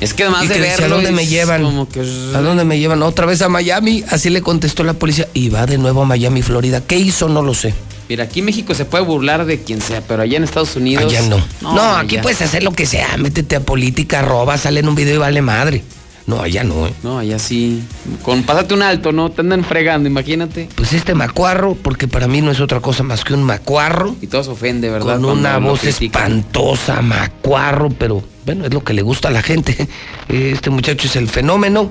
Es 0.00 0.14
que 0.14 0.22
además 0.22 0.44
Y 0.44 0.48
de 0.48 0.54
que 0.54 0.60
verlo. 0.60 0.86
¿A 0.86 0.88
dónde 0.88 1.12
me 1.12 1.26
llevan? 1.26 1.62
como 1.62 1.88
que- 1.88 2.00
¿A 2.34 2.40
dónde 2.40 2.64
me 2.64 2.78
llevan? 2.78 3.02
Otra 3.02 3.26
vez 3.26 3.42
a 3.42 3.48
Miami. 3.48 4.04
Así 4.10 4.30
le 4.30 4.42
contestó 4.42 4.84
la 4.84 4.94
policía. 4.94 5.28
Y 5.34 5.48
va 5.48 5.66
de 5.66 5.76
nuevo 5.78 6.02
a 6.02 6.06
Miami, 6.06 6.40
Florida. 6.42 6.80
¿Qué 6.80 6.96
hizo? 6.98 7.28
No 7.28 7.42
lo 7.42 7.52
sé. 7.54 7.74
Mira, 8.08 8.24
aquí 8.24 8.40
en 8.40 8.46
México 8.46 8.74
se 8.74 8.84
puede 8.84 9.04
burlar 9.04 9.44
de 9.44 9.60
quien 9.62 9.80
sea, 9.80 10.02
pero 10.02 10.22
allá 10.22 10.36
en 10.36 10.44
Estados 10.44 10.76
Unidos. 10.76 11.04
Allá 11.04 11.22
no. 11.22 11.44
No, 11.62 11.96
aquí 11.96 12.14
allá- 12.16 12.22
puedes 12.22 12.40
hacer 12.42 12.62
lo 12.62 12.72
que 12.72 12.86
sea. 12.86 13.16
Métete 13.16 13.56
a 13.56 13.60
política, 13.60 14.22
roba, 14.22 14.56
sale 14.58 14.80
en 14.80 14.88
un 14.88 14.94
video 14.94 15.14
y 15.16 15.18
vale 15.18 15.42
madre. 15.42 15.82
No, 16.26 16.40
allá 16.40 16.62
no, 16.62 16.86
¿eh? 16.86 16.92
No, 17.02 17.18
allá 17.18 17.38
sí. 17.38 17.82
Con 18.22 18.44
pásate 18.44 18.74
un 18.74 18.82
alto, 18.82 19.10
¿no? 19.10 19.30
Te 19.30 19.40
andan 19.40 19.64
fregando, 19.64 20.08
imagínate. 20.08 20.68
Pues 20.76 20.92
este 20.92 21.14
macuarro, 21.14 21.74
porque 21.74 22.06
para 22.06 22.28
mí 22.28 22.40
no 22.40 22.50
es 22.52 22.60
otra 22.60 22.80
cosa 22.80 23.02
más 23.02 23.24
que 23.24 23.34
un 23.34 23.42
macuarro. 23.42 24.14
Y 24.20 24.28
todo 24.28 24.44
se 24.44 24.50
ofende, 24.50 24.88
¿verdad? 24.88 25.14
Con 25.16 25.24
una 25.24 25.58
voz 25.58 25.80
espantosa, 25.84 27.02
macuarro, 27.02 27.88
pero 27.90 28.22
bueno, 28.46 28.64
es 28.66 28.72
lo 28.72 28.84
que 28.84 28.94
le 28.94 29.02
gusta 29.02 29.28
a 29.28 29.30
la 29.32 29.42
gente. 29.42 29.88
Este 30.28 30.70
muchacho 30.70 31.08
es 31.08 31.16
el 31.16 31.28
fenómeno. 31.28 31.90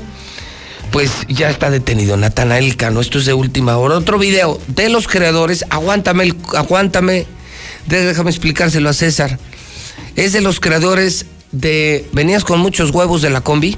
Pues 0.91 1.11
ya 1.29 1.49
está 1.49 1.69
detenido 1.69 2.17
Natanael 2.17 2.75
Cano. 2.75 2.99
Esto 3.01 3.17
es 3.19 3.25
de 3.25 3.33
última 3.33 3.77
hora. 3.77 3.95
Otro 3.97 4.17
video 4.17 4.59
de 4.67 4.89
los 4.89 5.07
creadores. 5.07 5.65
Aguántame, 5.69 6.23
el- 6.23 6.35
aguántame. 6.55 7.25
Déjame 7.87 8.29
explicárselo 8.29 8.89
a 8.89 8.93
César. 8.93 9.37
Es 10.15 10.33
de 10.33 10.41
los 10.41 10.59
creadores 10.59 11.25
de. 11.51 12.05
Venías 12.13 12.43
con 12.43 12.59
muchos 12.59 12.91
huevos 12.91 13.21
de 13.21 13.29
la 13.29 13.41
combi. 13.41 13.77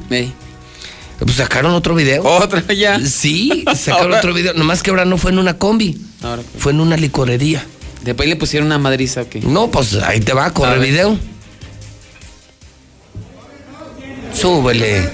Pues 1.19 1.35
sacaron 1.35 1.73
otro 1.73 1.95
video. 1.95 2.23
¿Otra 2.23 2.61
ya? 2.73 2.99
Sí, 2.99 3.63
sacaron 3.75 4.07
Ahora- 4.07 4.17
otro 4.19 4.33
video. 4.33 4.53
Nomás 4.53 4.83
que 4.83 4.89
ahora 4.89 5.05
no 5.05 5.17
fue 5.17 5.31
en 5.31 5.39
una 5.39 5.57
combi. 5.57 5.97
Ahora, 6.21 6.41
Fue 6.57 6.71
en 6.71 6.79
una 6.81 6.97
licorería. 6.97 7.65
Después 8.03 8.27
le 8.27 8.35
pusieron 8.35 8.65
una 8.67 8.77
madriza, 8.79 9.21
¿o 9.21 9.29
qué? 9.29 9.39
No, 9.41 9.71
pues 9.71 9.93
ahí 9.95 10.19
te 10.19 10.33
va, 10.33 10.51
corre 10.53 10.79
video. 10.79 11.17
Súbele. 14.33 15.09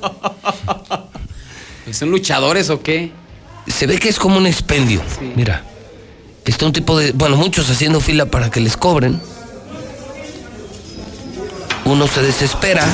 ¿Son 1.92 2.10
luchadores 2.10 2.70
o 2.70 2.82
qué? 2.82 3.10
Se 3.66 3.86
ve 3.86 3.98
que 3.98 4.08
es 4.08 4.18
como 4.18 4.38
un 4.38 4.46
expendio. 4.46 5.02
Mira. 5.36 5.64
Está 6.44 6.66
un 6.66 6.72
tipo 6.72 6.98
de. 6.98 7.12
Bueno, 7.12 7.36
muchos 7.36 7.70
haciendo 7.70 8.00
fila 8.00 8.26
para 8.26 8.50
que 8.50 8.60
les 8.60 8.76
cobren. 8.76 9.20
Uno 11.84 12.06
se 12.06 12.22
desespera. 12.22 12.84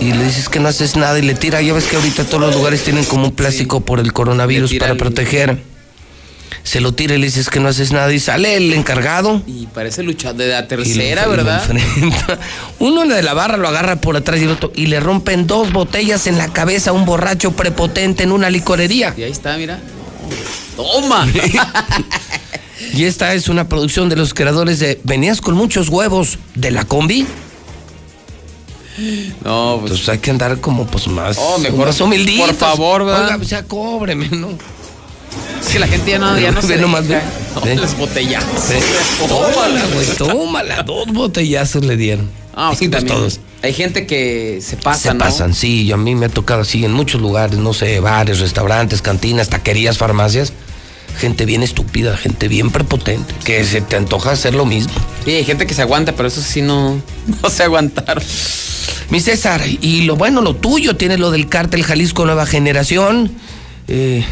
Y 0.00 0.12
le 0.12 0.24
dices 0.24 0.48
que 0.48 0.60
no 0.60 0.68
haces 0.68 0.96
nada 0.96 1.18
y 1.18 1.22
le 1.22 1.34
tira. 1.34 1.60
Ya 1.60 1.74
ves 1.74 1.86
que 1.86 1.96
ahorita 1.96 2.24
todos 2.24 2.40
los 2.40 2.54
lugares 2.54 2.82
tienen 2.82 3.04
como 3.04 3.26
un 3.26 3.32
plástico 3.32 3.80
por 3.80 4.00
el 4.00 4.12
coronavirus 4.12 4.74
para 4.74 4.94
proteger. 4.94 5.69
Se 6.62 6.80
lo 6.80 6.92
tira 6.92 7.14
y 7.14 7.18
le 7.18 7.26
dices 7.26 7.48
que 7.48 7.60
no 7.60 7.68
haces 7.68 7.92
nada. 7.92 8.12
Y 8.12 8.20
sale 8.20 8.56
el 8.56 8.72
encargado. 8.72 9.42
Y 9.46 9.66
parece 9.66 10.02
luchador 10.02 10.36
de 10.38 10.48
la 10.48 10.68
tercera, 10.68 11.24
lo 11.24 11.30
¿verdad? 11.30 11.62
Uno 12.78 13.06
de 13.06 13.22
la 13.22 13.34
barra 13.34 13.56
lo 13.56 13.68
agarra 13.68 14.00
por 14.00 14.16
atrás 14.16 14.40
y 14.40 14.44
el 14.44 14.50
otro. 14.50 14.72
Y 14.74 14.86
le 14.86 15.00
rompen 15.00 15.46
dos 15.46 15.72
botellas 15.72 16.26
en 16.26 16.38
la 16.38 16.52
cabeza 16.52 16.90
a 16.90 16.92
un 16.92 17.04
borracho 17.04 17.52
prepotente 17.52 18.22
en 18.22 18.32
una 18.32 18.50
licorería. 18.50 19.14
Y 19.16 19.22
ahí 19.22 19.30
está, 19.32 19.56
mira. 19.56 19.78
¡Toma! 20.76 21.26
Y 22.94 23.04
esta 23.04 23.34
es 23.34 23.48
una 23.48 23.68
producción 23.68 24.08
de 24.08 24.16
los 24.16 24.32
creadores 24.34 24.78
de 24.80 24.98
Venías 25.04 25.40
con 25.40 25.54
muchos 25.54 25.90
huevos 25.90 26.38
de 26.54 26.70
la 26.72 26.84
combi. 26.84 27.26
No, 29.44 29.76
pues. 29.80 29.92
Entonces 29.92 30.08
hay 30.08 30.18
que 30.18 30.30
andar 30.30 30.60
como 30.60 30.86
pues 30.86 31.06
más, 31.06 31.36
Oh, 31.38 31.58
mejor, 31.58 31.86
más 31.86 32.00
humilditos. 32.00 32.48
por 32.48 32.56
favor, 32.56 33.04
¿verdad? 33.04 33.24
Oiga, 33.26 33.36
o 33.36 33.44
sea, 33.44 33.62
cóbreme, 33.64 34.28
¿no? 34.30 34.48
Es 35.60 35.68
que 35.68 35.78
la 35.78 35.86
gente 35.86 36.10
ya 36.10 36.18
no, 36.18 36.38
ya 36.38 36.50
no 36.52 36.62
se 36.66 36.76
nomás, 36.76 37.06
deja. 37.08 37.22
No, 37.54 37.60
Ve. 37.62 37.76
las 37.76 37.96
botellas. 37.96 38.44
Tómala, 39.28 39.84
güey, 39.94 40.06
tómala. 40.18 40.82
Dos 40.82 41.06
botellazos 41.12 41.84
le 41.84 41.96
dieron. 41.96 42.30
Ah, 42.54 42.74
sí, 42.76 42.88
pues 42.88 43.06
todos. 43.06 43.40
Hay 43.62 43.72
gente 43.74 44.06
que 44.06 44.60
se 44.62 44.76
pasa, 44.76 45.10
Se 45.10 45.14
¿no? 45.14 45.20
pasan, 45.24 45.54
sí. 45.54 45.86
Yo 45.86 45.94
a 45.94 45.98
mí 45.98 46.14
me 46.14 46.26
ha 46.26 46.28
tocado 46.30 46.62
así 46.62 46.84
en 46.84 46.92
muchos 46.92 47.20
lugares, 47.20 47.58
no 47.58 47.72
sé, 47.74 48.00
bares, 48.00 48.40
restaurantes, 48.40 49.02
cantinas, 49.02 49.48
taquerías, 49.48 49.98
farmacias. 49.98 50.52
Gente 51.18 51.44
bien 51.44 51.62
estúpida, 51.62 52.16
gente 52.16 52.48
bien 52.48 52.70
prepotente, 52.70 53.34
que 53.44 53.64
se 53.64 53.80
te 53.82 53.96
antoja 53.96 54.30
hacer 54.30 54.54
lo 54.54 54.64
mismo. 54.64 54.92
Sí, 55.24 55.32
hay 55.32 55.44
gente 55.44 55.66
que 55.66 55.74
se 55.74 55.82
aguanta, 55.82 56.12
pero 56.14 56.28
eso 56.28 56.40
sí 56.40 56.62
no, 56.62 57.00
no 57.42 57.50
se 57.50 57.64
aguantaron. 57.64 58.22
Mi 59.10 59.20
César, 59.20 59.60
y 59.80 60.02
lo 60.02 60.16
bueno, 60.16 60.40
lo 60.40 60.54
tuyo, 60.56 60.96
tienes 60.96 61.18
lo 61.18 61.30
del 61.30 61.48
cártel 61.48 61.82
Jalisco 61.82 62.24
Nueva 62.24 62.46
Generación, 62.46 63.30
eh, 63.88 64.24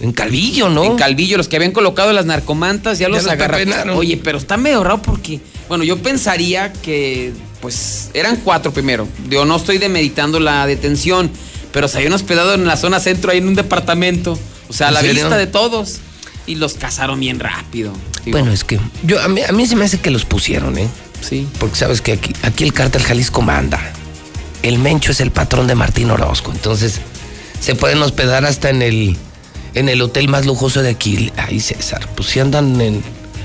en 0.00 0.12
Calvillo, 0.12 0.68
¿no? 0.68 0.84
En 0.84 0.96
Calvillo, 0.96 1.36
los 1.36 1.48
que 1.48 1.56
habían 1.56 1.72
colocado 1.72 2.12
las 2.12 2.26
narcomantas 2.26 2.98
ya 2.98 3.08
los 3.08 3.22
los 3.24 3.32
agarraron. 3.32 3.90
Oye, 3.90 4.16
pero 4.22 4.38
está 4.38 4.56
medio 4.56 4.82
raro 4.84 5.02
porque, 5.02 5.40
bueno, 5.68 5.84
yo 5.84 5.98
pensaría 6.02 6.72
que, 6.72 7.32
pues, 7.60 8.10
eran 8.14 8.36
cuatro 8.36 8.72
primero. 8.72 9.08
Yo 9.28 9.44
no 9.44 9.56
estoy 9.56 9.78
demeditando 9.78 10.38
la 10.40 10.66
detención, 10.66 11.30
pero 11.72 11.88
se 11.88 11.98
habían 11.98 12.12
hospedado 12.12 12.54
en 12.54 12.66
la 12.66 12.76
zona 12.76 13.00
centro, 13.00 13.30
ahí 13.30 13.38
en 13.38 13.48
un 13.48 13.54
departamento. 13.54 14.38
O 14.68 14.72
sea, 14.72 14.88
a 14.88 14.90
¿En 14.90 14.94
la 14.94 15.00
serio? 15.00 15.14
vista 15.22 15.36
de 15.36 15.46
todos. 15.46 15.98
Y 16.46 16.56
los 16.56 16.74
cazaron 16.74 17.18
bien 17.18 17.40
rápido. 17.40 17.92
Digo, 18.24 18.38
Bueno, 18.38 18.52
es 18.52 18.64
que 18.64 18.78
yo 19.02 19.20
a 19.20 19.28
mí, 19.28 19.40
a 19.42 19.52
mí 19.52 19.66
se 19.66 19.74
me 19.76 19.84
hace 19.84 19.98
que 19.98 20.10
los 20.10 20.24
pusieron, 20.24 20.78
¿eh? 20.78 20.88
Sí. 21.20 21.48
Porque 21.58 21.76
sabes 21.76 22.00
que 22.02 22.12
aquí, 22.12 22.32
aquí 22.42 22.62
el 22.64 22.72
cártel 22.72 23.02
Jalisco 23.02 23.42
manda. 23.42 23.80
El 24.62 24.78
Mencho 24.78 25.12
es 25.12 25.20
el 25.20 25.30
patrón 25.32 25.66
de 25.66 25.74
Martín 25.74 26.10
Orozco, 26.10 26.52
entonces 26.52 27.00
se 27.60 27.74
pueden 27.74 28.00
hospedar 28.02 28.44
hasta 28.44 28.70
en 28.70 28.82
el 28.82 29.16
en 29.76 29.88
el 29.88 30.02
hotel 30.02 30.28
más 30.28 30.44
lujoso 30.46 30.82
de 30.82 30.90
aquí. 30.90 31.30
Ay, 31.36 31.60
César, 31.60 32.08
pues 32.16 32.28
si 32.30 32.40
andan 32.40 32.80
en 32.80 33.02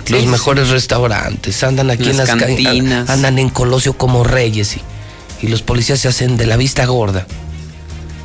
los 0.09 0.25
mejores 0.25 0.69
restaurantes, 0.69 1.63
andan 1.63 1.91
aquí 1.91 2.09
en 2.09 2.17
Las 2.17 2.29
las, 2.29 2.37
ca- 2.37 2.45
cantinas. 2.47 3.09
andan 3.09 3.37
en 3.39 3.49
Colosio 3.49 3.93
como 3.93 4.23
reyes 4.23 4.77
y, 4.77 5.45
y 5.45 5.49
los 5.49 5.61
policías 5.61 5.99
se 5.99 6.07
hacen 6.07 6.37
de 6.37 6.47
la 6.47 6.57
vista 6.57 6.85
gorda. 6.85 7.27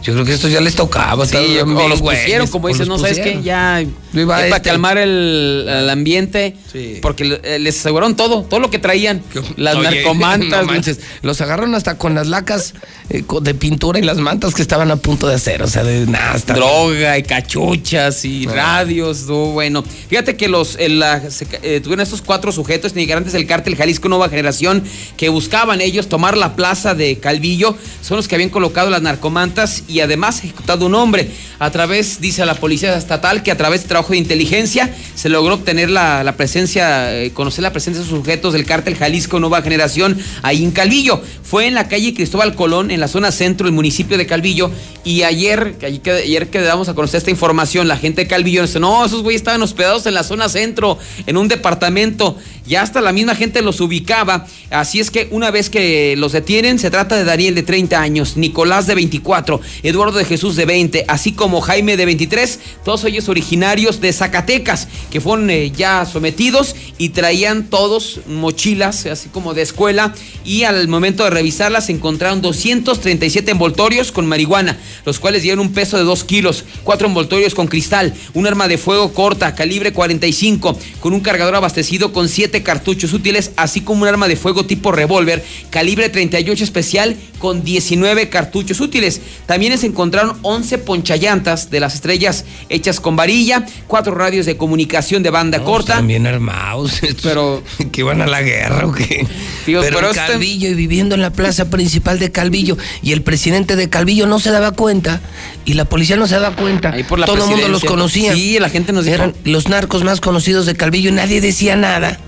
Yo 0.07 0.13
creo 0.15 0.25
que 0.25 0.33
esto 0.35 0.49
ya 0.49 0.61
les 0.61 0.75
tocaba. 0.75 1.27
Sí, 1.27 1.37
estaban 1.37 1.73
o 1.75 1.77
bien 1.79 1.91
los 1.91 2.01
güeyes, 2.01 2.23
pusieron, 2.25 2.47
como 2.49 2.69
dices, 2.69 2.89
no 2.89 2.99
sabes 2.99 3.19
qué, 3.19 3.41
ya, 3.43 3.83
Yo 4.13 4.21
iba 4.21 4.39
ya 4.39 4.47
a 4.47 4.49
para 4.49 4.57
este- 4.59 4.71
calmar 4.71 4.99
el, 4.99 5.67
el 5.69 5.91
ambiente, 5.91 6.57
porque 7.03 7.41
eh, 7.43 7.59
les 7.59 7.79
aseguraron 7.81 8.17
todo, 8.17 8.43
todo 8.45 8.61
lo 8.61 8.71
que 8.71 8.79
traían, 8.79 9.23
las 9.57 9.77
Oye, 9.77 9.91
narcomantas. 9.91 10.61
no 10.67 10.73
manches, 10.73 11.01
los 11.23 11.41
agarraron 11.41 11.75
hasta 11.75 11.99
con 11.99 12.15
las 12.15 12.27
lacas 12.29 12.75
eh, 13.11 13.23
de 13.43 13.55
pintura 13.55 13.99
y 13.99 14.03
las 14.03 14.19
mantas 14.19 14.55
que 14.55 14.63
estaban 14.63 14.91
a 14.91 14.97
punto 14.97 15.27
de 15.29 15.35
hacer. 15.35 15.63
O 15.63 15.67
sea, 15.67 15.83
de 15.85 16.07
nada, 16.07 16.33
hasta- 16.33 16.55
droga 16.55 17.19
y 17.19 17.23
cachuchas 17.23 18.25
y 18.25 18.47
radios, 18.47 19.23
no, 19.27 19.47
bueno. 19.53 19.83
Fíjate 20.09 20.37
que 20.37 20.49
los 20.49 20.77
eh, 20.79 20.89
la- 20.89 21.31
se 21.31 21.47
ca- 21.47 21.59
eh, 21.63 21.81
tuvieron 21.83 22.03
estos 22.03 22.23
cuatro 22.23 22.53
sujetos 22.53 22.93
integrantes 22.93 23.33
del 23.33 23.47
cártel 23.47 23.77
Jalisco 23.77 24.09
Nueva 24.09 24.29
Generación 24.29 24.83
que 25.17 25.29
buscaban 25.29 25.81
ellos 25.81 26.09
tomar 26.09 26.37
la 26.37 26.55
plaza 26.57 26.95
de 26.95 27.19
Calvillo, 27.19 27.77
son 28.03 28.17
los 28.19 28.29
que 28.29 28.35
habían 28.35 28.51
colocado 28.51 28.91
las 28.91 29.03
narcomantas 29.03 29.83
y 29.89 29.96
además 30.01 30.39
ejecutado 30.39 30.87
un 30.87 30.95
hombre. 30.95 31.31
A 31.59 31.71
través, 31.71 32.21
dice 32.21 32.45
la 32.45 32.55
policía 32.55 32.97
estatal, 32.97 33.43
que 33.43 33.51
a 33.51 33.57
través 33.57 33.83
de 33.83 33.89
trabajo 33.89 34.13
de 34.13 34.19
inteligencia 34.19 34.95
se 35.15 35.29
logró 35.29 35.55
obtener 35.55 35.91
la, 35.91 36.23
la 36.23 36.37
presencia, 36.37 37.15
eh, 37.15 37.31
conocer 37.33 37.63
la 37.63 37.73
presencia 37.73 38.03
de 38.03 38.09
sujetos 38.09 38.53
del 38.53 38.67
cártel 38.67 38.97
Jalisco 38.97 39.41
Nueva 39.41 39.63
Generación 39.63 40.19
ahí 40.43 40.63
en 40.63 40.71
Calvillo. 40.71 41.23
Fue 41.43 41.67
en 41.67 41.75
la 41.75 41.89
calle 41.89 42.13
Cristóbal 42.15 42.55
Colón, 42.55 42.91
en 42.91 43.01
la 43.01 43.09
zona 43.09 43.33
centro 43.33 43.67
del 43.67 43.75
municipio 43.75 44.19
de 44.19 44.27
Calvillo, 44.27 44.71
y 45.05 45.23
ayer, 45.23 45.77
ayer, 45.83 46.01
ayer 46.11 46.49
que 46.49 46.61
damos 46.61 46.89
a 46.89 46.95
conocer 46.95 47.19
esta 47.19 47.31
información, 47.31 47.89
la 47.89 47.97
gente 47.97 48.23
de 48.23 48.29
Calvillo 48.29 48.63
dice, 48.63 48.81
no, 48.81 49.05
esos 49.05 49.23
güeyes 49.23 49.41
estaban 49.41 49.63
hospedados 49.63 50.07
en 50.07 50.15
la 50.15 50.25
zona 50.25 50.49
centro, 50.49 50.99
en 51.27 51.37
un 51.37 51.49
departamento, 51.49 52.37
ya 52.67 52.83
hasta 52.83 53.01
la 53.01 53.13
misma 53.13 53.35
gente 53.35 53.63
los 53.63 53.81
ubicaba, 53.81 54.47
así 54.71 55.01
es 55.01 55.11
que 55.11 55.29
una 55.31 55.51
vez 55.51 55.71
que 55.71 56.15
los 56.17 56.33
detienen, 56.33 56.79
se 56.79 56.91
trata 56.91 57.17
de 57.17 57.25
Daniel 57.25 57.55
de 57.55 57.63
30 57.63 58.01
años, 58.01 58.37
Nicolás 58.37 58.87
de 58.87 58.95
24, 58.95 59.61
Eduardo 59.83 60.19
de 60.19 60.25
Jesús 60.25 60.57
de 60.57 60.67
20, 60.67 61.05
así 61.09 61.33
como 61.33 61.61
Jaime 61.61 61.97
de 61.97 62.07
23, 62.07 62.59
todos 62.85 63.05
ellos 63.05 63.29
originarios 63.29 64.01
de 64.01 64.13
Zacatecas, 64.13 64.89
que 65.11 65.21
fueron 65.21 65.51
eh, 65.51 65.71
ya 65.71 66.05
sometidos 66.05 66.75
y 66.99 67.11
traían 67.11 67.65
todos 67.65 68.21
mochilas, 68.27 69.07
así 69.07 69.29
como 69.29 69.55
de 69.55 69.63
escuela, 69.63 70.15
y 70.45 70.65
al 70.65 70.89
momento 70.89 71.25
de 71.25 71.31
revisarlas 71.31 71.89
encontraron 71.89 72.43
237 72.43 73.51
envoltorios 73.51 74.13
con 74.13 74.27
marihuana, 74.27 74.79
los 75.05 75.19
cuales 75.19 75.43
dieron 75.43 75.61
un 75.61 75.73
peso 75.73 75.97
de 75.97 76.05
2 76.05 76.25
kilos, 76.25 76.65
cuatro 76.85 77.07
envoltorios 77.07 77.55
con 77.55 77.67
cristal, 77.67 78.15
un 78.35 78.47
arma 78.47 78.69
de 78.69 78.79
fuego 78.79 79.13
corta, 79.13 79.55
calibre 79.55 79.93
45, 79.93 80.79
con 81.01 81.13
un 81.13 81.21
cargador 81.21 81.55
abastecido 81.55 82.13
con 82.13 82.29
7 82.29 82.56
cartuchos 82.63 83.13
útiles, 83.13 83.53
así 83.57 83.81
como 83.81 84.03
un 84.03 84.09
arma 84.09 84.29
de 84.29 84.37
fuego 84.37 84.67
tipo 84.67 84.93
revólver, 84.93 85.45
calibre 85.71 86.09
38 86.09 86.65
especial, 86.65 87.17
con 87.39 87.63
19 87.65 88.29
cartuchos 88.29 88.81
útiles. 88.81 89.21
También 89.47 89.77
se 89.79 89.87
encontraron 89.87 90.39
11 90.43 90.79
ponchallantas 90.79 91.71
de 91.71 91.81
las 91.81 91.95
estrellas 91.95 92.45
hechas 92.69 93.01
con 93.01 93.17
varilla, 93.17 93.67
cuatro 93.87 94.15
radios 94.15 94.47
de 94.47 94.57
comunicación 94.57 95.23
de 95.23 95.31
banda 95.31 95.63
corta. 95.63 95.95
Están 95.95 96.07
bien 96.09 96.27
armados. 96.27 97.01
Pero- 97.23 97.63
que 97.93 98.03
van 98.03 98.23
a 98.23 98.27
la 98.27 98.43
guerra 98.43 98.87
o 98.87 98.93
qué. 98.93 99.27
Digo, 99.67 99.81
pero 99.83 100.01
este- 100.11 100.17
Calvillo 100.17 100.69
y 100.69 100.75
viviendo 100.75 101.15
en 101.15 101.23
la 101.23 101.31
plaza 101.31 101.71
principal 101.71 102.19
de 102.19 102.31
Calvillo 102.33 102.77
y 103.03 103.13
el 103.13 103.23
presidente 103.23 103.77
de 103.77 103.89
Calvillo 103.89 104.27
no 104.27 104.39
se 104.41 104.51
daba 104.51 104.73
cuenta 104.73 105.21
y 105.65 105.75
la 105.75 105.85
policía 105.85 106.17
no 106.17 106.27
se 106.27 106.35
daba 106.35 106.55
cuenta. 106.57 106.95
por 107.09 107.19
la 107.19 107.27
Todo 107.27 107.45
el 107.45 107.51
mundo 107.51 107.69
los 107.69 107.85
conocía. 107.85 108.33
Sí, 108.35 108.59
la 108.59 108.71
gente 108.71 108.93
nos 108.93 109.05
dijo. 109.05 109.17
Eran 109.17 109.35
los 109.45 109.69
narcos 109.69 110.05
más 110.05 110.21
conocidos 110.21 110.67
de 110.67 110.75
Calvillo 110.77 111.11
y 111.11 111.13
nadie 111.13 111.41
decía 111.41 111.77
nada. 111.77 112.19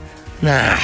Nah. 0.43 0.77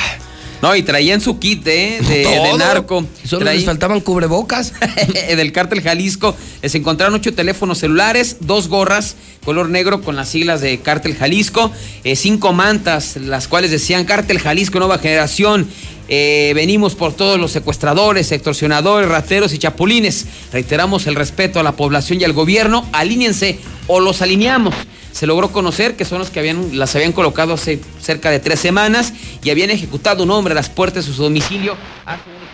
No, 0.62 0.74
y 0.74 0.82
traían 0.82 1.20
su 1.20 1.38
kit 1.38 1.66
¿eh? 1.66 1.98
de, 2.08 2.56
narco. 2.58 3.04
Solo 3.24 3.44
Traí- 3.44 3.56
les 3.56 3.64
faltaban 3.66 4.00
cubrebocas. 4.00 4.72
del 5.36 5.52
cártel 5.52 5.82
Jalisco. 5.82 6.34
Les 6.62 6.74
encontraron 6.74 7.14
ocho 7.14 7.34
teléfonos 7.34 7.78
celulares, 7.78 8.38
dos 8.40 8.68
gorras 8.68 9.16
color 9.44 9.68
negro 9.68 10.00
con 10.00 10.16
las 10.16 10.30
siglas 10.30 10.60
de 10.60 10.78
cártel 10.80 11.14
Jalisco, 11.14 11.70
eh, 12.02 12.16
cinco 12.16 12.52
mantas, 12.52 13.16
las 13.16 13.46
cuales 13.46 13.70
decían 13.70 14.04
cártel 14.06 14.38
Jalisco 14.40 14.78
Nueva 14.78 14.98
Generación. 14.98 15.68
eh, 16.08 16.52
venimos 16.54 16.94
por 16.94 17.14
todos 17.14 17.38
los 17.40 17.50
secuestradores, 17.52 18.30
extorsionadores, 18.32 19.08
rateros 19.08 19.54
y 19.54 19.58
chapulines. 19.58 20.26
Reiteramos 20.52 21.06
el 21.06 21.14
respeto 21.14 21.60
a 21.60 21.62
la 21.62 21.72
población 21.72 22.20
y 22.20 22.24
al 22.24 22.34
gobierno. 22.34 22.86
Alíñense 22.92 23.58
o 23.86 24.00
los 24.00 24.20
alineamos. 24.20 24.74
Se 25.14 25.28
logró 25.28 25.52
conocer 25.52 25.94
que 25.94 26.04
son 26.04 26.18
los 26.18 26.30
que 26.30 26.40
habían, 26.40 26.76
las 26.76 26.96
habían 26.96 27.12
colocado 27.12 27.54
hace 27.54 27.80
cerca 28.00 28.30
de 28.32 28.40
tres 28.40 28.58
semanas 28.58 29.12
y 29.44 29.50
habían 29.50 29.70
ejecutado 29.70 30.24
un 30.24 30.30
hombre 30.32 30.52
a 30.52 30.54
las 30.56 30.68
puertas 30.68 31.06
de 31.06 31.12
su 31.12 31.22
domicilio 31.22 31.76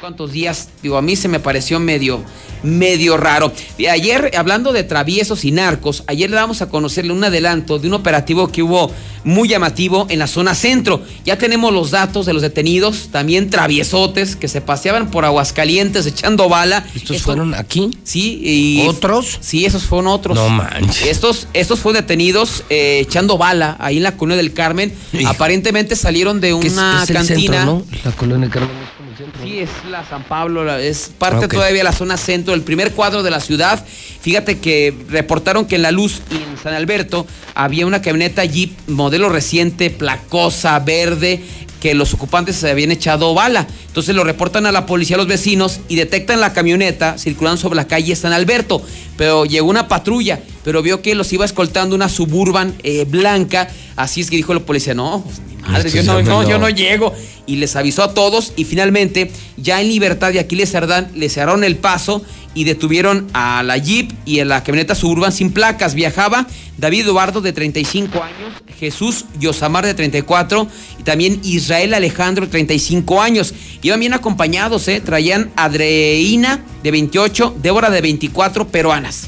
unos 0.00 0.16
cuantos 0.16 0.32
días. 0.32 0.68
Digo, 0.82 0.96
a 0.96 1.02
mí 1.02 1.14
se 1.16 1.28
me 1.28 1.40
pareció 1.40 1.78
medio, 1.78 2.22
medio 2.62 3.16
raro. 3.16 3.52
Y 3.78 3.86
ayer, 3.86 4.32
hablando 4.36 4.72
de 4.72 4.82
traviesos 4.82 5.44
y 5.44 5.52
narcos, 5.52 6.04
ayer 6.06 6.30
le 6.30 6.36
damos 6.36 6.62
a 6.62 6.68
conocerle 6.68 7.12
un 7.12 7.22
adelanto 7.22 7.78
de 7.78 7.88
un 7.88 7.94
operativo 7.94 8.48
que 8.48 8.62
hubo 8.62 8.90
muy 9.24 9.48
llamativo 9.48 10.06
en 10.08 10.18
la 10.18 10.26
zona 10.26 10.54
centro. 10.54 11.02
Ya 11.26 11.36
tenemos 11.36 11.72
los 11.74 11.90
datos 11.90 12.24
de 12.24 12.32
los 12.32 12.40
detenidos, 12.40 13.08
también 13.12 13.50
traviesotes 13.50 14.36
que 14.36 14.48
se 14.48 14.62
paseaban 14.62 15.10
por 15.10 15.24
Aguascalientes 15.26 16.06
echando 16.06 16.48
bala. 16.48 16.86
¿Estos 16.94 17.20
fueron 17.22 17.54
aquí? 17.54 17.90
Sí, 18.02 18.40
y. 18.42 18.86
¿Otros? 18.88 19.38
Sí, 19.40 19.66
esos 19.66 19.82
fueron 19.84 20.06
otros. 20.06 20.34
No 20.36 20.48
manches. 20.48 21.06
Estos, 21.06 21.46
estos 21.52 21.80
fueron 21.80 22.00
detenidos 22.02 22.64
eh, 22.70 23.00
echando 23.02 23.36
bala 23.36 23.76
ahí 23.78 23.98
en 23.98 24.04
la 24.04 24.16
colonia 24.16 24.38
del 24.38 24.54
Carmen. 24.54 24.92
Aparentemente 25.26 25.94
salieron 25.96 26.40
de 26.40 26.50
es- 26.58 26.72
una 26.72 27.04
el 27.06 27.14
cantina. 27.14 27.36
centro, 27.36 27.64
¿no? 27.66 27.82
La 28.04 28.12
colonia 28.12 28.48
Carmen 28.48 28.70
es 28.82 28.88
como 28.96 28.99
el 28.99 28.99
centro. 29.20 29.42
Sí, 29.44 29.58
es 29.60 29.70
la 29.90 30.04
San 30.08 30.24
Pablo, 30.24 30.64
la- 30.64 30.80
es 30.80 31.10
parte 31.18 31.46
Ok. 31.46 31.52
todavía 31.52 31.78
de 31.78 31.84
la 31.84 31.92
zona 31.92 32.16
centro, 32.16 32.54
el 32.54 32.62
primer 32.62 32.92
cuadro 32.92 33.22
de 33.22 33.30
la 33.30 33.40
ciudad. 33.40 33.84
Fíjate 34.20 34.58
que 34.58 34.94
reportaron 35.08 35.66
que 35.66 35.76
en 35.76 35.82
La 35.82 35.90
Luz 35.92 36.20
y 36.30 36.36
en 36.36 36.58
San 36.62 36.74
Alberto 36.74 37.26
había 37.54 37.86
una 37.86 38.02
camioneta 38.02 38.44
Jeep 38.44 38.72
modelo 38.88 39.28
reciente, 39.28 39.90
placosa, 39.90 40.78
verde, 40.80 41.40
que 41.80 41.94
los 41.94 42.12
ocupantes 42.12 42.56
se 42.56 42.68
habían 42.70 42.90
echado 42.90 43.32
bala. 43.32 43.66
Entonces 43.86 44.14
lo 44.14 44.22
reportan 44.22 44.66
a 44.66 44.72
la 44.72 44.84
policía 44.84 45.16
los 45.16 45.26
vecinos 45.26 45.80
y 45.88 45.96
detectan 45.96 46.38
la 46.38 46.52
camioneta 46.52 47.16
circulando 47.16 47.58
sobre 47.58 47.76
la 47.76 47.86
calle 47.86 48.14
San 48.16 48.34
Alberto. 48.34 48.82
Pero 49.16 49.46
llegó 49.46 49.68
una 49.70 49.88
patrulla, 49.88 50.40
pero 50.62 50.82
vio 50.82 51.00
que 51.00 51.14
los 51.14 51.32
iba 51.32 51.46
escoltando 51.46 51.96
una 51.96 52.10
suburban 52.10 52.74
eh, 52.82 53.06
blanca. 53.08 53.68
Así 53.96 54.20
es 54.20 54.28
que 54.28 54.36
dijo 54.36 54.52
la 54.52 54.60
policía, 54.60 54.92
no, 54.92 55.24
madre, 55.66 55.90
yo 55.90 56.02
no, 56.02 56.48
yo 56.48 56.58
no 56.58 56.68
llego. 56.68 57.14
Y 57.46 57.56
les 57.56 57.74
avisó 57.76 58.04
a 58.04 58.14
todos 58.14 58.52
y 58.56 58.64
finalmente, 58.64 59.30
ya 59.56 59.80
en 59.80 59.88
libertad 59.88 60.32
de 60.32 60.38
Aquiles 60.38 60.70
Cerdán, 60.70 61.10
le 61.14 61.28
cerraron 61.28 61.64
el 61.64 61.76
paso 61.76 62.22
y 62.54 62.64
detuvieron 62.64 63.28
a 63.32 63.62
la 63.62 63.76
Jeep 63.78 64.12
y 64.24 64.40
a 64.40 64.44
la 64.44 64.62
camioneta 64.62 64.94
suburban 64.94 65.32
sin 65.32 65.52
placas. 65.52 65.94
Viajaba 65.94 66.46
David 66.78 67.06
Eduardo 67.06 67.40
de 67.40 67.52
35 67.52 68.22
años, 68.22 68.54
Jesús 68.78 69.24
Yosamar 69.38 69.86
de 69.86 69.94
34 69.94 70.66
y 70.98 71.02
también 71.02 71.40
Israel 71.44 71.94
Alejandro 71.94 72.46
de 72.46 72.50
35 72.50 73.22
años. 73.22 73.54
Iban 73.82 74.00
bien 74.00 74.14
acompañados, 74.14 74.88
¿eh? 74.88 75.00
traían 75.00 75.50
Adreina 75.56 76.64
de 76.82 76.90
28, 76.90 77.56
Débora 77.62 77.90
de 77.90 78.00
24, 78.00 78.68
peruanas. 78.68 79.26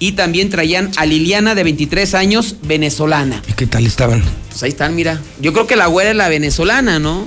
Y 0.00 0.12
también 0.12 0.48
traían 0.50 0.90
a 0.96 1.04
Liliana 1.06 1.54
de 1.54 1.62
23 1.62 2.14
años, 2.14 2.56
venezolana. 2.62 3.42
¿Y 3.48 3.52
qué 3.52 3.66
tal 3.66 3.86
estaban? 3.86 4.24
Pues 4.48 4.62
ahí 4.62 4.70
están, 4.70 4.96
mira. 4.96 5.20
Yo 5.40 5.52
creo 5.52 5.66
que 5.68 5.76
la 5.76 5.86
güera 5.86 6.10
es 6.10 6.16
la 6.16 6.28
venezolana, 6.28 6.98
¿no? 6.98 7.26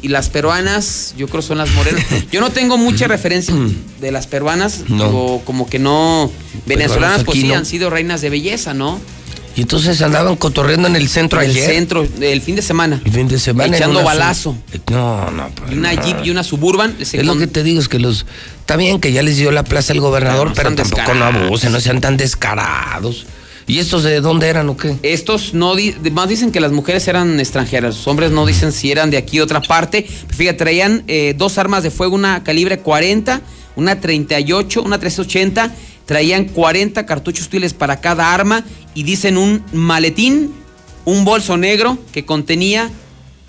Y 0.00 0.08
las 0.08 0.30
peruanas, 0.30 1.14
yo 1.16 1.28
creo 1.28 1.42
son 1.42 1.58
las 1.58 1.70
morenas. 1.72 2.04
Yo 2.32 2.40
no 2.40 2.50
tengo 2.50 2.76
mucha 2.76 3.06
referencia 3.08 3.54
de 4.00 4.10
las 4.10 4.26
peruanas, 4.26 4.84
No. 4.88 5.40
como 5.44 5.66
que 5.68 5.78
no. 5.78 6.30
Venezolanas, 6.66 7.24
pues 7.24 7.38
sí, 7.40 7.46
no. 7.46 7.54
han 7.54 7.64
sido 7.66 7.88
reinas 7.90 8.20
de 8.20 8.30
belleza, 8.30 8.74
¿no? 8.74 9.00
Y 9.56 9.60
entonces 9.62 10.02
andaban 10.02 10.34
cotorreando 10.36 10.88
en 10.88 10.96
el 10.96 11.08
centro 11.08 11.40
En 11.40 11.50
el 11.50 11.56
ayer. 11.56 11.70
centro, 11.70 12.06
el 12.20 12.40
fin 12.42 12.56
de 12.56 12.62
semana. 12.62 13.00
El 13.04 13.12
fin 13.12 13.28
de 13.28 13.38
semana. 13.38 13.76
Echando 13.76 14.02
balazo. 14.02 14.56
No, 14.90 15.30
no. 15.30 15.48
pues, 15.54 15.70
Y 15.72 15.74
una 15.76 15.92
no. 15.92 16.02
Jeep 16.02 16.16
y 16.24 16.30
una 16.30 16.42
Suburban. 16.42 16.96
Es 16.98 17.14
lo 17.24 17.36
que 17.38 17.46
te 17.46 17.62
digo, 17.62 17.80
es 17.80 17.88
que 17.88 17.98
los. 18.00 18.26
Está 18.60 18.76
bien 18.76 18.98
que 19.00 19.12
ya 19.12 19.22
les 19.22 19.36
dio 19.36 19.50
la 19.52 19.62
plaza 19.62 19.92
el 19.92 20.00
gobernador, 20.00 20.48
Pero 20.54 20.56
pero, 20.56 20.70
no 20.70 20.76
tampoco 20.76 21.14
no 21.14 21.24
abusen, 21.26 21.70
no 21.72 21.78
sean 21.80 22.00
tan 22.00 22.16
descarados. 22.16 23.26
¿Y 23.66 23.78
estos 23.78 24.02
de 24.02 24.20
dónde 24.20 24.48
eran 24.48 24.68
o 24.68 24.76
qué? 24.76 24.96
Estos 25.02 25.54
no 25.54 25.74
di- 25.74 25.94
más 26.12 26.28
dicen 26.28 26.50
que 26.52 26.60
las 26.60 26.72
mujeres 26.72 27.08
eran 27.08 27.40
extranjeras, 27.40 27.96
los 27.96 28.06
hombres 28.08 28.30
no 28.30 28.44
dicen 28.44 28.72
si 28.72 28.90
eran 28.92 29.10
de 29.10 29.16
aquí 29.16 29.38
de 29.38 29.42
otra 29.42 29.62
parte. 29.62 30.06
Fíjate, 30.36 30.58
traían 30.58 31.02
eh, 31.06 31.34
dos 31.38 31.56
armas 31.56 31.82
de 31.82 31.90
fuego, 31.90 32.14
una 32.14 32.42
calibre 32.44 32.80
40, 32.80 33.40
una 33.76 34.00
38, 34.00 34.82
una 34.82 34.98
380. 34.98 35.74
Traían 36.06 36.46
40 36.46 37.06
cartuchos 37.06 37.46
útiles 37.46 37.72
para 37.72 38.00
cada 38.00 38.34
arma 38.34 38.64
y 38.94 39.04
dicen 39.04 39.38
un 39.38 39.64
maletín, 39.72 40.52
un 41.04 41.24
bolso 41.24 41.56
negro 41.56 41.98
que 42.12 42.24
contenía 42.24 42.90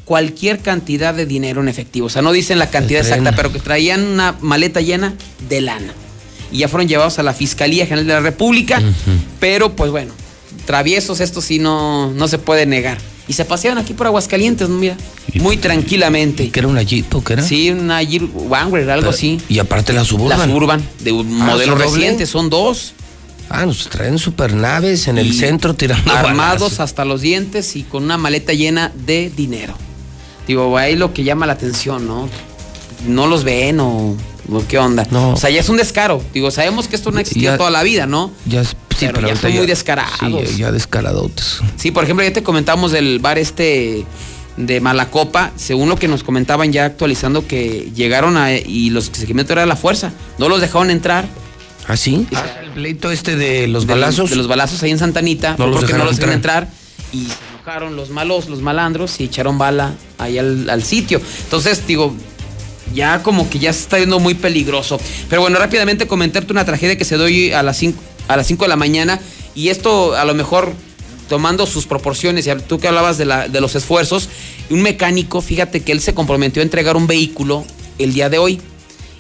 cualquier 0.06 0.60
cantidad 0.60 1.14
de 1.14 1.26
dinero 1.26 1.62
en 1.62 1.68
efectivo. 1.68 2.08
O 2.08 2.10
sea, 2.10 2.22
no 2.22 2.32
dicen 2.32 2.60
la 2.60 2.70
cantidad 2.70 3.02
exacta, 3.02 3.34
pero 3.36 3.52
que 3.52 3.60
traían 3.60 4.06
una 4.06 4.36
maleta 4.40 4.80
llena 4.80 5.14
de 5.50 5.62
lana. 5.62 5.94
Y 6.52 6.60
ya 6.60 6.68
fueron 6.68 6.88
llevados 6.88 7.20
a 7.20 7.24
la 7.24 7.34
Fiscalía 7.34 7.86
General 7.86 8.08
de 8.08 8.14
la 8.14 8.20
República. 8.22 8.82
Pero 9.40 9.76
pues 9.76 9.92
bueno, 9.92 10.14
traviesos 10.66 11.20
estos 11.20 11.46
sí 11.46 11.60
no, 11.60 12.12
no 12.14 12.28
se 12.28 12.38
puede 12.38 12.66
negar. 12.66 13.00
Y 13.28 13.34
se 13.34 13.44
paseaban 13.46 13.78
aquí 13.84 13.94
por 13.94 14.06
Aguascalientes, 14.08 14.70
¿no? 14.70 14.78
Mira, 14.78 14.98
muy 15.36 15.58
tranquilamente. 15.58 16.50
¿Que 16.52 16.60
era 16.60 16.68
una 16.68 16.84
Jeep 16.84 17.14
o 17.16 17.24
qué 17.24 17.34
era? 17.34 17.42
Sí, 17.44 17.72
una 17.72 18.02
Jeep 18.04 18.30
algo 18.90 19.10
así. 19.10 19.40
Y 19.50 19.60
aparte 19.60 19.94
la 19.94 20.06
Suburban. 20.06 20.38
La 20.40 20.46
Suburban, 20.46 20.88
de 21.00 21.12
un 21.12 21.42
Ah, 21.42 21.46
modelo 21.46 21.76
reciente, 21.76 22.26
son 22.26 22.50
dos. 22.50 22.94
Ah, 23.50 23.66
nos 23.66 23.90
traen 23.90 24.18
supernaves 24.18 25.08
en 25.08 25.18
el 25.20 25.34
centro 25.34 25.76
tirando 25.76 26.12
Armados 26.12 26.80
hasta 26.80 27.06
los 27.06 27.22
dientes 27.22 27.76
y 27.76 27.84
con 27.84 28.04
una 28.04 28.18
maleta 28.18 28.54
llena 28.54 28.92
de 29.06 29.32
dinero. 29.36 29.76
Digo, 30.48 30.78
ahí 30.78 30.96
lo 30.96 31.14
que 31.14 31.24
llama 31.24 31.46
la 31.46 31.54
atención, 31.54 32.08
¿no? 32.08 32.28
No 33.08 33.28
los 33.28 33.44
ven 33.44 33.80
o, 33.80 34.16
qué 34.68 34.78
onda. 34.80 35.08
No. 35.12 35.34
O 35.34 35.38
sea, 35.38 35.50
ya 35.50 35.60
es 35.60 35.70
un 35.70 35.78
descaro. 35.78 36.24
Digo, 36.34 36.50
sabemos 36.52 36.88
que 36.88 36.96
esto 36.96 37.12
no 37.12 37.18
ha 37.18 37.22
existido 37.22 37.54
Ya- 37.54 37.58
toda 37.58 37.70
la 37.72 37.84
vida, 37.84 38.06
¿no? 38.08 38.32
Ya, 38.46 38.62
es- 38.62 38.76
sí, 38.98 39.08
Pero 39.08 39.22
ya 39.22 39.28
ahorita 39.28 39.42
son 39.42 39.58
muy 39.58 39.66
descarados. 39.66 40.20
Sí, 40.20 40.58
ya, 40.58 40.68
ya 40.68 40.72
descaradotes. 40.72 41.60
Sí, 41.78 41.92
por 41.92 42.04
ejemplo, 42.04 42.26
ya 42.26 42.34
te 42.34 42.44
comentamos 42.44 42.92
del 42.92 43.20
bar 43.20 43.38
este 43.38 44.06
de 44.58 44.80
Malacopa, 44.80 45.52
según 45.56 45.90
lo 45.90 45.98
que 45.98 46.08
nos 46.08 46.24
comentaban 46.24 46.72
ya 46.72 46.86
actualizando 46.86 47.46
que 47.48 47.92
llegaron 47.94 48.38
a 48.38 48.54
y 48.54 48.90
los 48.90 49.10
que 49.10 49.20
se 49.20 49.30
era 49.30 49.66
la 49.66 49.76
fuerza, 49.76 50.12
no 50.38 50.48
los 50.50 50.62
dejaron 50.62 50.90
entrar. 50.90 51.26
¿Ah, 51.88 51.98
sí? 51.98 52.26
el 52.64 52.72
pleito 52.72 53.12
este 53.12 53.36
de 53.36 53.68
los 53.68 53.86
de 53.86 53.94
balazos. 53.94 54.30
de 54.30 54.36
los 54.36 54.48
balazos 54.48 54.82
ahí 54.82 54.92
en 54.92 54.98
Santanita, 54.98 55.52
No 55.52 55.70
porque 55.72 55.74
no 55.74 55.82
dejaron 55.82 56.06
los 56.08 56.16
dejaron 56.16 56.36
entrar 56.36 56.68
y 57.14 57.26
se 57.26 57.34
enojaron 57.54 57.96
los 57.96 58.10
malos, 58.10 58.50
los 58.50 58.62
malandros 58.62 59.20
y 59.20 59.26
echaron 59.26 59.58
bala 59.58 59.94
ahí 60.18 60.38
al, 60.40 60.70
al 60.70 60.84
sitio. 60.84 61.22
Entonces, 61.44 61.86
digo, 61.86 62.16
ya 62.94 63.22
como 63.22 63.50
que 63.50 63.60
ya 63.60 63.72
se 63.72 63.82
está 63.82 63.98
viendo 63.98 64.20
muy 64.20 64.34
peligroso. 64.34 65.00
Pero 65.30 65.42
bueno, 65.42 65.60
rápidamente 65.60 66.08
comentarte 66.08 66.52
una 66.52 66.66
tragedia 66.66 66.98
que 66.98 67.06
se 67.06 67.18
dio 67.18 67.58
a 67.58 67.62
las 67.62 67.78
5 67.78 68.02
a 68.28 68.38
las 68.38 68.48
5 68.48 68.66
de 68.66 68.70
la 68.70 68.76
mañana 68.76 69.20
y 69.54 69.70
esto 69.70 70.16
a 70.16 70.26
lo 70.26 70.34
mejor 70.34 70.74
tomando 71.30 71.66
sus 71.66 71.88
proporciones, 71.88 72.46
y 72.46 72.52
tú 72.68 72.80
que 72.80 72.88
hablabas 72.88 73.18
de, 73.18 73.26
la- 73.26 73.48
de 73.48 73.60
los 73.62 73.74
esfuerzos, 73.76 74.30
un 74.70 74.82
mecánico, 74.84 75.42
fíjate 75.42 75.82
que 75.82 75.92
él 75.92 76.00
se 76.02 76.14
comprometió 76.14 76.62
a 76.62 76.64
entregar 76.64 76.96
un 76.98 77.08
vehículo 77.08 77.66
el 77.98 78.14
día 78.14 78.30
de 78.30 78.38
hoy 78.38 78.62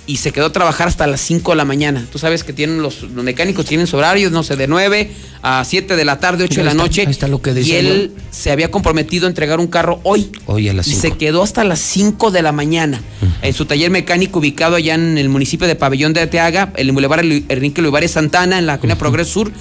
y 0.07 0.17
se 0.17 0.31
quedó 0.31 0.45
a 0.47 0.51
trabajar 0.51 0.87
hasta 0.87 1.07
las 1.07 1.19
5 1.21 1.51
de 1.51 1.55
la 1.57 1.65
mañana. 1.65 2.05
Tú 2.11 2.19
sabes 2.19 2.43
que 2.43 2.53
tienen 2.53 2.81
los, 2.81 3.01
los 3.01 3.23
mecánicos 3.23 3.65
tienen 3.65 3.87
su 3.87 3.97
horario, 3.97 4.29
no 4.29 4.43
sé, 4.43 4.55
de 4.55 4.67
9 4.67 5.11
a 5.41 5.63
7 5.65 5.95
de 5.95 6.05
la 6.05 6.19
tarde, 6.19 6.43
8 6.43 6.55
de 6.59 6.63
la 6.63 6.71
está, 6.71 6.83
noche. 6.83 7.01
ahí 7.01 7.11
está 7.11 7.27
lo 7.27 7.41
que 7.41 7.51
y 7.51 7.53
decía 7.55 7.79
él 7.79 8.11
se 8.29 8.51
había 8.51 8.69
comprometido 8.69 9.25
a 9.25 9.29
entregar 9.29 9.59
un 9.59 9.67
carro 9.67 9.99
hoy. 10.03 10.31
Hoy 10.45 10.69
a 10.69 10.73
las 10.73 10.87
Y 10.87 10.91
5. 10.91 11.01
se 11.01 11.11
quedó 11.17 11.41
hasta 11.41 11.63
las 11.63 11.79
5 11.79 12.29
de 12.31 12.41
la 12.43 12.51
mañana 12.51 13.01
en 13.41 13.53
su 13.53 13.65
taller 13.65 13.89
mecánico 13.89 14.39
ubicado 14.39 14.75
allá 14.75 14.93
en 14.93 15.17
el 15.17 15.29
municipio 15.29 15.65
de 15.67 15.75
Pabellón 15.75 16.13
de 16.13 16.21
Ateaga, 16.21 16.71
el 16.75 16.91
Boulevard 16.91 17.25
Enrique 17.25 17.81
Olivares 17.81 18.11
Santana, 18.11 18.59
en 18.59 18.67
la 18.67 18.77
colonia 18.77 18.97
Progreso 18.99 19.31
Sur. 19.31 19.51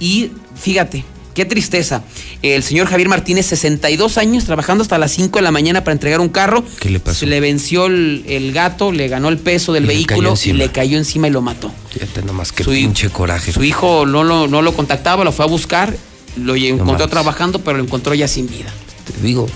Y 0.00 0.30
fíjate, 0.60 1.04
Qué 1.34 1.44
tristeza. 1.44 2.02
El 2.42 2.62
señor 2.62 2.88
Javier 2.88 3.08
Martínez, 3.08 3.46
62 3.46 4.18
años, 4.18 4.44
trabajando 4.44 4.82
hasta 4.82 4.98
las 4.98 5.12
5 5.12 5.38
de 5.38 5.42
la 5.42 5.50
mañana 5.50 5.82
para 5.82 5.92
entregar 5.92 6.20
un 6.20 6.28
carro. 6.28 6.62
¿Qué 6.78 6.90
le 6.90 7.00
pasó? 7.00 7.20
Se 7.20 7.26
le 7.26 7.40
venció 7.40 7.86
el, 7.86 8.24
el 8.28 8.52
gato, 8.52 8.92
le 8.92 9.08
ganó 9.08 9.28
el 9.28 9.38
peso 9.38 9.72
del 9.72 9.84
Y 9.84 9.88
vehículo 9.88 10.34
y 10.44 10.52
le 10.52 10.70
cayó 10.70 10.98
encima 10.98 11.28
y 11.28 11.30
lo 11.30 11.40
mató. 11.40 11.72
Fíjate 11.90 12.22
nomás 12.22 12.52
qué 12.52 12.64
Su 12.64 12.70
pinche 12.70 13.08
coraje. 13.08 13.52
Su 13.52 13.64
hijo 13.64 14.04
no 14.04 14.24
lo, 14.24 14.46
no 14.46 14.60
lo 14.62 14.74
contactaba, 14.74 15.24
lo 15.24 15.32
fue 15.32 15.44
a 15.44 15.48
buscar, 15.48 15.96
lo 16.36 16.54
encontró 16.54 17.08
trabajando, 17.08 17.60
pero 17.60 17.78
lo 17.78 17.84
encontró 17.84 18.14
ya 18.14 18.28
sin 18.28 18.46
vida. 18.46 18.72
Te 19.06 19.26
digo, 19.26 19.48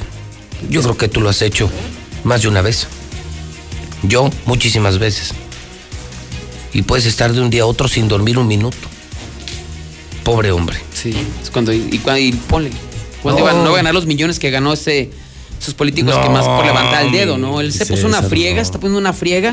yo 0.70 0.82
creo 0.82 0.96
que 0.96 1.08
tú 1.08 1.20
lo 1.20 1.28
has 1.28 1.42
hecho 1.42 1.70
más 2.24 2.42
de 2.42 2.48
una 2.48 2.62
vez. 2.62 2.86
Yo, 4.02 4.30
muchísimas 4.46 4.98
veces. 4.98 5.32
Y 6.72 6.82
puedes 6.82 7.06
estar 7.06 7.32
de 7.32 7.40
un 7.40 7.50
día 7.50 7.62
a 7.62 7.66
otro 7.66 7.88
sin 7.88 8.08
dormir 8.08 8.38
un 8.38 8.46
minuto. 8.46 8.88
Pobre 10.26 10.50
hombre. 10.50 10.76
Sí. 10.92 11.14
Es 11.40 11.50
cuando, 11.50 11.72
y, 11.72 12.00
ponle, 12.48 12.72
cuando 13.22 13.40
No. 13.40 13.46
iban 13.48 13.62
no 13.62 13.70
iba 13.70 13.74
a 13.74 13.76
ganar 13.76 13.94
los 13.94 14.06
millones 14.06 14.40
que 14.40 14.50
ganó 14.50 14.72
ese, 14.72 15.08
esos 15.60 15.74
políticos 15.74 16.16
No, 16.16 16.20
que 16.20 16.28
más 16.28 16.44
por 16.44 16.66
levantar 16.66 17.06
el 17.06 17.12
dedo, 17.12 17.38
¿no? 17.38 17.60
Él 17.60 17.72
se 17.72 17.86
puso 17.86 18.08
una 18.08 18.22
friega, 18.24 18.56
no. 18.56 18.62
está 18.62 18.80
poniendo 18.80 18.98
una 18.98 19.12
friega. 19.12 19.50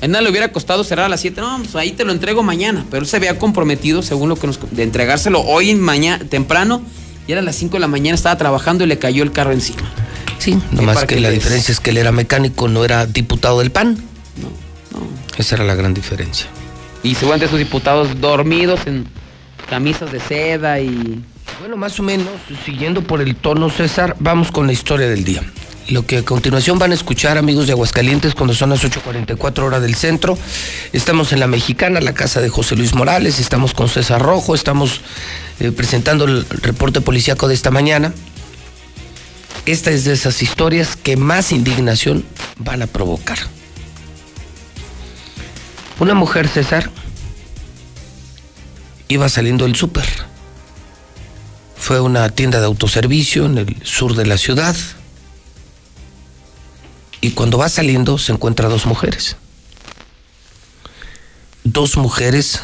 A 0.00 0.04
él 0.04 0.12
nada 0.12 0.22
le 0.22 0.30
hubiera 0.30 0.52
costado 0.52 0.84
cerrar 0.84 1.06
a 1.06 1.08
las 1.08 1.20
7. 1.20 1.40
No, 1.40 1.58
pues 1.58 1.74
ahí 1.74 1.90
te 1.90 2.04
lo 2.04 2.12
entrego 2.12 2.44
mañana. 2.44 2.86
Pero 2.92 3.02
él 3.02 3.08
se 3.08 3.16
había 3.16 3.40
comprometido, 3.40 4.02
según 4.02 4.28
lo 4.28 4.36
que 4.36 4.46
nos. 4.46 4.60
de 4.70 4.84
entregárselo 4.84 5.40
hoy, 5.40 5.74
mañana, 5.74 6.24
temprano. 6.28 6.80
Y 7.26 7.32
era 7.32 7.42
las 7.42 7.56
5 7.56 7.74
de 7.74 7.80
la 7.80 7.88
mañana, 7.88 8.14
estaba 8.14 8.38
trabajando 8.38 8.84
y 8.84 8.86
le 8.86 9.00
cayó 9.00 9.24
el 9.24 9.32
carro 9.32 9.50
encima. 9.50 9.82
Sí, 10.38 10.56
nomás 10.70 11.06
que, 11.06 11.18
la 11.18 11.30
diferencia 11.30 11.72
es 11.72 11.80
que 11.80 11.90
él 11.90 11.98
era 11.98 12.12
mecánico, 12.12 12.68
no 12.68 12.84
era 12.84 13.04
diputado 13.04 13.58
del 13.58 13.72
PAN. 13.72 13.98
Esa 15.36 15.56
era 15.56 15.64
la 15.64 15.74
gran 15.74 15.92
diferencia. 15.92 16.46
Y 17.02 17.16
seguramente 17.16 17.46
esos 17.46 17.58
diputados 17.58 18.20
dormidos 18.20 18.80
en 18.86 19.06
camisas 19.70 20.10
de 20.10 20.20
seda 20.20 20.80
y. 20.80 21.24
Bueno, 21.60 21.76
más 21.76 21.98
o 22.00 22.02
menos, 22.02 22.28
siguiendo 22.66 23.02
por 23.02 23.20
el 23.20 23.36
tono, 23.36 23.70
César, 23.70 24.16
vamos 24.18 24.50
con 24.50 24.66
la 24.66 24.72
historia 24.72 25.08
del 25.08 25.24
día. 25.24 25.42
Lo 25.88 26.06
que 26.06 26.18
a 26.18 26.22
continuación 26.24 26.78
van 26.78 26.90
a 26.90 26.94
escuchar, 26.94 27.38
amigos 27.38 27.66
de 27.66 27.72
Aguascalientes, 27.72 28.34
cuando 28.34 28.54
son 28.54 28.70
las 28.70 28.84
8.44 28.84 29.58
horas 29.60 29.82
del 29.82 29.94
centro. 29.94 30.36
Estamos 30.92 31.32
en 31.32 31.40
la 31.40 31.46
Mexicana, 31.46 32.00
la 32.00 32.14
casa 32.14 32.40
de 32.40 32.48
José 32.48 32.76
Luis 32.76 32.94
Morales, 32.94 33.38
estamos 33.38 33.72
con 33.72 33.88
César 33.88 34.20
Rojo, 34.20 34.54
estamos 34.54 35.00
eh, 35.60 35.72
presentando 35.72 36.24
el 36.24 36.46
reporte 36.48 37.00
policíaco 37.00 37.48
de 37.48 37.54
esta 37.54 37.70
mañana. 37.70 38.12
Esta 39.66 39.90
es 39.90 40.04
de 40.04 40.12
esas 40.12 40.42
historias 40.42 40.96
que 40.96 41.16
más 41.16 41.52
indignación 41.52 42.24
van 42.58 42.82
a 42.82 42.86
provocar. 42.86 43.38
Una 45.98 46.14
mujer, 46.14 46.48
César, 46.48 46.90
iba 49.10 49.28
saliendo 49.28 49.64
del 49.64 49.74
súper. 49.74 50.06
Fue 51.76 52.00
una 52.00 52.28
tienda 52.28 52.60
de 52.60 52.66
autoservicio 52.66 53.46
en 53.46 53.58
el 53.58 53.76
sur 53.84 54.14
de 54.14 54.24
la 54.24 54.38
ciudad. 54.38 54.76
Y 57.20 57.32
cuando 57.32 57.58
va 57.58 57.68
saliendo 57.68 58.18
se 58.18 58.32
encuentra 58.32 58.68
dos 58.68 58.86
mujeres. 58.86 59.36
Dos 61.64 61.96
mujeres 61.96 62.62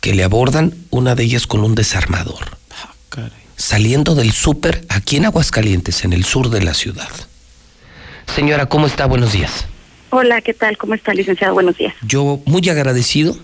que 0.00 0.14
le 0.14 0.24
abordan, 0.24 0.74
una 0.90 1.14
de 1.14 1.24
ellas 1.24 1.46
con 1.46 1.64
un 1.64 1.74
desarmador. 1.74 2.56
Saliendo 3.56 4.14
del 4.14 4.32
súper 4.32 4.84
aquí 4.88 5.16
en 5.16 5.26
Aguascalientes, 5.26 6.04
en 6.04 6.12
el 6.12 6.24
sur 6.24 6.48
de 6.48 6.62
la 6.62 6.74
ciudad. 6.74 7.10
Señora, 8.34 8.66
¿cómo 8.66 8.86
está? 8.86 9.06
Buenos 9.06 9.32
días. 9.32 9.66
Hola, 10.10 10.40
¿qué 10.40 10.54
tal? 10.54 10.76
¿Cómo 10.78 10.94
está, 10.94 11.12
licenciado? 11.14 11.54
Buenos 11.54 11.76
días. 11.76 11.94
Yo 12.02 12.40
muy 12.44 12.68
agradecido 12.68 13.36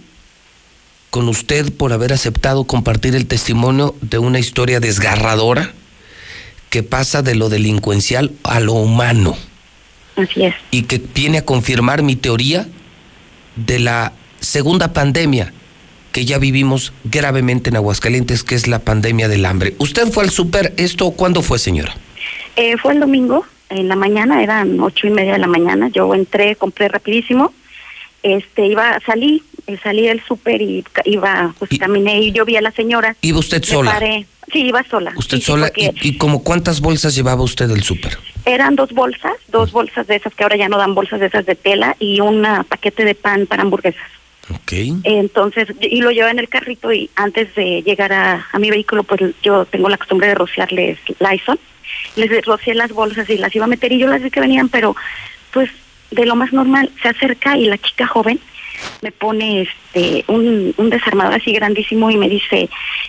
con 1.11 1.29
usted 1.29 1.73
por 1.73 1.93
haber 1.93 2.13
aceptado 2.13 2.65
compartir 2.65 3.15
el 3.15 3.27
testimonio 3.27 3.95
de 4.01 4.19
una 4.19 4.39
historia 4.39 4.81
desgarradora 4.81 5.73
que 6.71 6.83
pasa 6.83 7.23
de 7.23 7.35
lo 7.35 7.49
delincuencial 7.49 8.33
a 8.45 8.61
lo 8.61 8.75
humano 8.75 9.37
Así 10.17 10.45
es. 10.45 10.55
y 10.71 10.83
que 10.83 11.01
viene 11.15 11.39
a 11.39 11.45
confirmar 11.45 12.03
mi 12.03 12.17
teoría 12.17 12.69
de 13.57 13.79
la 13.79 14.13
segunda 14.41 14.93
pandemia 14.93 15.53
que 16.13 16.25
ya 16.25 16.39
vivimos 16.39 16.93
gravemente 17.05 17.71
en 17.71 17.77
Aguascalientes, 17.77 18.43
que 18.43 18.55
es 18.55 18.67
la 18.67 18.79
pandemia 18.81 19.29
del 19.29 19.45
hambre. 19.45 19.75
¿Usted 19.79 20.09
fue 20.09 20.25
al 20.25 20.31
súper? 20.31 20.73
¿Esto 20.77 21.11
cuándo 21.11 21.43
fue, 21.43 21.59
señora? 21.59 21.95
Eh, 22.57 22.77
fue 22.79 22.95
el 22.95 23.01
domingo, 23.01 23.45
en 23.71 23.89
la 23.89 23.97
mañana, 23.97 24.43
eran 24.43 24.81
ocho 24.81 25.07
y 25.07 25.11
media 25.11 25.35
de 25.35 25.39
la 25.39 25.47
mañana. 25.47 25.89
Yo 25.89 26.15
entré, 26.15 26.57
compré 26.57 26.89
rapidísimo. 26.89 27.53
Este, 28.23 28.67
iba, 28.67 28.99
salí, 29.05 29.43
salí 29.77 30.07
del 30.07 30.23
súper 30.25 30.63
y 30.63 30.85
iba, 31.05 31.55
pues 31.59 31.71
caminé 31.79 32.21
y 32.21 32.33
yo 32.33 32.45
vi 32.45 32.57
a 32.57 32.61
la 32.63 32.71
señora. 32.73 33.15
¿Iba 33.21 33.39
usted 33.39 33.63
sola? 33.63 33.93
paré. 33.93 34.27
Sí, 34.53 34.61
iba 34.67 34.83
sola. 34.85 35.13
¿Usted 35.17 35.37
Sí, 35.39 35.43
sola? 35.45 35.67
porque 35.67 35.93
¿Y, 36.03 36.09
y 36.09 36.17
como 36.17 36.43
cuántas 36.43 36.81
bolsas 36.81 37.15
llevaba 37.15 37.43
usted 37.43 37.69
del 37.69 37.83
súper? 37.83 38.17
Eran 38.47 38.77
dos 38.77 38.93
bolsas, 38.93 39.35
dos 39.49 39.73
bolsas 39.73 40.07
de 40.07 40.17
esas 40.17 40.35
que 40.35 40.43
ahora 40.43 40.57
ya 40.57 40.71
no 40.71 40.79
dan 40.79 40.95
bolsas 40.95 41.21
de 41.21 41.27
esas 41.27 41.45
de 41.45 41.55
tela 41.55 41.97
y 41.99 42.21
un 42.21 42.47
paquete 42.69 43.05
de 43.05 43.15
pan 43.15 43.47
para 43.47 43.63
hamburguesas. 43.63 44.03
Ok. 44.51 44.73
Entonces, 45.05 45.69
y 45.83 46.01
lo 46.01 46.11
llevaba 46.11 46.31
en 46.31 46.39
el 46.39 46.49
carrito 46.49 46.91
y 46.91 47.11
antes 47.17 47.55
de 47.55 47.83
llegar 47.83 48.13
a, 48.15 48.47
a 48.51 48.59
mi 48.59 48.71
vehículo, 48.71 49.03
pues 49.03 49.21
yo 49.43 49.67
tengo 49.67 49.91
la 49.91 49.99
costumbre 49.99 50.29
de 50.29 50.35
rociarles 50.35 50.99
Lysol. 51.21 51.61
Les 52.17 52.45
rocié 52.47 52.75
las 52.75 52.91
bolsas 52.93 53.29
y 53.29 53.37
las 53.37 53.55
iba 53.55 53.67
a 53.67 53.69
meter 53.69 53.93
y 53.93 53.99
yo 53.99 54.07
las 54.07 54.23
vi 54.23 54.31
que 54.31 54.41
venían, 54.41 54.71
pero 54.71 54.97
pues 55.53 55.69
de 56.11 56.25
lo 56.25 56.35
más 56.37 56.55
normal 56.55 56.91
se 57.03 57.09
acerca 57.09 57.59
y 57.59 57.67
la 57.67 57.77
chica 57.77 58.07
joven 58.07 58.41
me 59.03 59.13
pone 59.13 59.63
este 59.63 60.25
un, 60.29 60.75
un 60.77 60.91
desarmador 60.91 61.35
así 61.35 61.53
grandísimo 61.53 62.11
y 62.11 62.17
me 62.17 62.29
dice, 62.29 62.69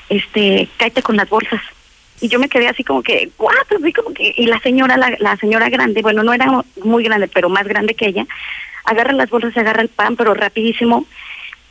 este, 0.10 0.68
cállate 0.78 1.02
con 1.02 1.18
las 1.18 1.30
bolsas. 1.30 1.62
Y 2.22 2.28
yo 2.28 2.40
me 2.40 2.50
quedé 2.50 2.68
así 2.68 2.84
como 2.84 3.02
que, 3.02 3.30
¿what? 3.38 3.54
Así 3.82 3.94
como 3.94 4.14
que, 4.14 4.34
y 4.36 4.46
la 4.48 4.60
señora, 4.60 4.98
la, 4.98 5.16
la 5.20 5.38
señora 5.38 5.70
grande, 5.70 6.02
bueno, 6.02 6.24
no 6.24 6.34
era 6.34 6.64
muy 6.84 7.04
grande, 7.04 7.28
pero 7.28 7.50
más 7.50 7.66
grande 7.66 7.96
que 7.96 8.08
ella, 8.08 8.26
agarra 8.84 9.14
las 9.14 9.30
bolsas, 9.30 9.56
agarra 9.56 9.82
el 9.82 9.90
pan, 9.90 10.16
pero 10.16 10.34
rapidísimo, 10.34 11.06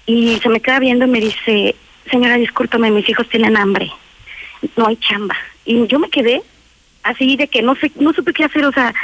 y 0.06 0.38
se 0.40 0.48
me 0.48 0.60
queda 0.60 0.78
viendo 0.78 1.04
y 1.04 1.08
me 1.08 1.20
dice, 1.20 1.74
señora, 2.10 2.36
discúlpame, 2.36 2.90
mis 2.90 3.08
hijos 3.08 3.28
tienen 3.28 3.56
hambre, 3.58 3.90
no 4.76 4.86
hay 4.86 4.96
chamba. 4.96 5.36
Y 5.66 5.86
yo 5.86 5.98
me 5.98 6.08
quedé 6.08 6.42
así 7.02 7.36
de 7.36 7.48
que 7.48 7.60
no 7.60 7.74
sé, 7.76 7.92
no 7.96 8.12
supe 8.14 8.32
qué 8.32 8.44
hacer, 8.44 8.64
o 8.64 8.72
sea, 8.72 8.94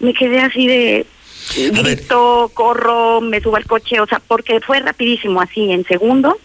me 0.00 0.14
quedé 0.14 0.40
así 0.40 0.66
de 0.66 1.06
grito, 1.56 2.50
corro, 2.54 3.20
me 3.20 3.40
subo 3.40 3.56
al 3.56 3.66
coche, 3.66 4.00
o 4.00 4.06
sea, 4.06 4.20
porque 4.20 4.60
fue 4.60 4.80
rapidísimo, 4.80 5.40
así 5.40 5.70
en 5.70 5.84
segundos, 5.84 6.36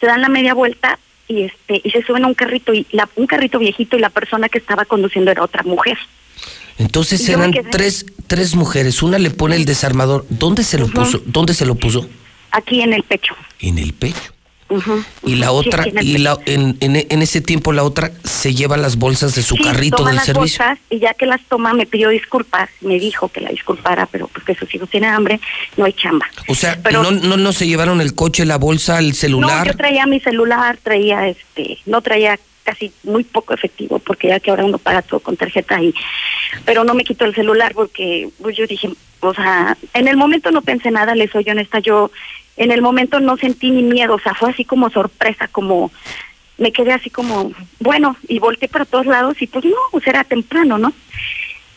se 0.00 0.06
dan 0.06 0.22
la 0.22 0.28
media 0.28 0.54
vuelta 0.54 0.98
y 1.28 1.42
este 1.42 1.80
y 1.84 1.90
se 1.90 2.02
suben 2.02 2.24
a 2.24 2.26
un 2.26 2.34
carrito 2.34 2.74
y 2.74 2.86
la, 2.90 3.08
un 3.16 3.26
carrito 3.26 3.58
viejito 3.58 3.96
y 3.96 4.00
la 4.00 4.10
persona 4.10 4.48
que 4.48 4.58
estaba 4.58 4.84
conduciendo 4.84 5.30
era 5.30 5.44
otra 5.44 5.62
mujer. 5.62 5.98
Entonces 6.78 7.28
eran 7.28 7.52
tres, 7.70 8.06
tres 8.26 8.54
mujeres. 8.54 9.02
Una 9.02 9.18
le 9.18 9.30
pone 9.30 9.54
el 9.56 9.66
desarmador. 9.66 10.24
¿Dónde 10.30 10.64
se 10.64 10.78
lo 10.78 10.88
puso? 10.88 11.20
¿Dónde 11.26 11.52
se 11.52 11.66
lo 11.66 11.74
puso? 11.74 12.08
Aquí 12.52 12.80
en 12.80 12.94
el 12.94 13.02
pecho. 13.02 13.34
En 13.58 13.78
el 13.78 13.92
pecho. 13.92 14.32
Y 15.24 15.34
la 15.34 15.46
sí, 15.48 15.52
otra, 15.52 15.84
y 16.00 16.18
la, 16.18 16.38
en, 16.46 16.76
en, 16.80 16.96
en 16.96 17.22
ese 17.22 17.40
tiempo 17.40 17.72
la 17.72 17.82
otra 17.82 18.12
se 18.24 18.54
lleva 18.54 18.76
las 18.76 18.96
bolsas 18.96 19.34
de 19.34 19.42
su 19.42 19.56
Sí, 19.56 19.62
carrito 19.64 19.96
toma 19.96 20.10
del 20.10 20.16
las 20.16 20.26
servicio. 20.26 20.64
bolsas 20.64 20.78
y 20.90 21.00
ya 21.00 21.14
que 21.14 21.26
las 21.26 21.40
toma 21.48 21.74
me 21.74 21.86
pidió 21.86 22.08
disculpas, 22.10 22.70
me 22.80 22.98
dijo 23.00 23.28
que 23.28 23.40
la 23.40 23.50
disculpara, 23.50 24.06
pero 24.06 24.28
porque 24.28 24.54
sus 24.54 24.72
hijos 24.74 24.88
tienen 24.88 25.10
hambre, 25.10 25.40
no 25.76 25.84
hay 25.84 25.92
chamba. 25.92 26.26
O 26.48 26.54
sea, 26.54 26.78
Pero- 26.82 27.02
no, 27.02 27.10
no, 27.10 27.36
no 27.36 27.52
se 27.52 27.66
llevaron 27.66 28.00
el 28.00 28.14
coche, 28.14 28.44
la 28.46 28.58
bolsa, 28.58 28.98
el 29.00 29.08
No, 29.08 29.14
celular. 29.14 29.66
yo 29.66 29.74
traía 29.76 30.06
mi 30.06 30.20
celular, 30.20 30.78
traía 30.82 31.26
este, 31.28 31.78
no 31.86 32.00
traía 32.00 32.38
casi 32.62 32.92
muy 33.02 33.24
poco 33.24 33.54
efectivo 33.54 33.98
porque 33.98 34.28
ya 34.28 34.38
que 34.38 34.50
ahora 34.50 34.64
uno 34.66 34.78
paga 34.78 35.00
todo 35.02 35.18
con 35.20 35.36
tarjeta 35.36 35.82
y 35.82 35.92
pero 36.66 36.84
no 36.84 36.94
me 36.94 37.04
quito 37.04 37.24
el 37.24 37.34
celular 37.34 37.72
porque 37.74 38.28
pues 38.40 38.54
yo 38.56 38.66
dije, 38.66 38.90
o 39.20 39.34
sea, 39.34 39.76
en 39.94 40.06
el 40.08 40.16
momento 40.16 40.50
no 40.50 40.60
pensé 40.62 40.90
nada, 40.90 41.14
le 41.14 41.26
soy 41.28 41.48
honesta, 41.48 41.78
yo 41.80 42.10
en 42.56 42.70
el 42.72 42.82
momento 42.82 43.20
no 43.20 43.36
sentí 43.36 43.70
ni 43.70 43.82
miedo, 43.82 44.14
o 44.14 44.20
sea, 44.20 44.34
fue 44.34 44.50
así 44.50 44.64
como 44.64 44.90
sorpresa, 44.90 45.48
como 45.48 45.90
me 46.58 46.72
quedé 46.72 46.92
así 46.92 47.08
como, 47.08 47.52
bueno, 47.78 48.16
y 48.28 48.38
volteé 48.38 48.68
para 48.68 48.84
todos 48.84 49.06
lados 49.06 49.40
y 49.40 49.46
pues 49.46 49.64
no, 49.64 49.76
pues 49.92 50.06
era 50.06 50.24
temprano, 50.24 50.76
¿no? 50.76 50.92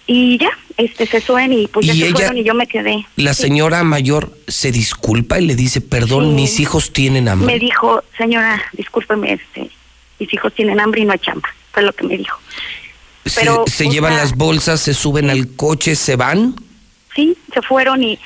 Y 0.06 0.38
ya, 0.38 0.50
este 0.76 1.06
se 1.06 1.22
suben 1.22 1.54
y 1.54 1.68
pues 1.68 1.86
ya 1.86 1.94
Y 1.94 2.00
se 2.02 2.06
ella- 2.08 2.16
fueron 2.16 2.38
y 2.38 2.44
yo 2.44 2.54
me 2.54 2.68
quedé. 2.68 3.06
La 3.16 3.34
Sí. 3.34 3.44
señora 3.44 3.84
mayor 3.86 4.38
se 4.50 4.74
disculpa 4.74 5.40
y 5.40 5.45
le 5.45 5.56
dice, 5.56 5.80
perdón, 5.80 6.30
Sí. 6.30 6.36
mis 6.36 6.60
hijos 6.60 6.91
tienen 6.91 7.30
hambre. 7.30 7.54
Me 7.54 7.60
dijo, 7.60 8.04
señora, 8.18 8.62
discúlpeme, 8.74 9.32
este, 9.34 9.70
mis 10.20 10.34
hijos 10.34 10.54
tienen 10.54 10.82
hambre 10.82 11.02
y 11.02 11.06
no 11.06 11.14
hay 11.14 11.20
chamba. 11.20 11.48
Fue 11.72 11.84
lo 11.84 11.94
que 11.94 12.06
me 12.06 12.18
dijo. 12.18 12.38
Pero, 13.36 13.64
se 13.68 13.88
llevan 13.88 14.12
sea- 14.16 14.24
las 14.24 14.36
bolsas, 14.36 14.82
se 14.82 14.94
suben 14.94 15.30
al 15.30 15.56
coche, 15.56 15.95
se 15.95 16.18
van. 16.18 16.56
Sí, 17.16 17.38
se 17.54 17.62
fueron 17.62 18.04
y 18.04 18.20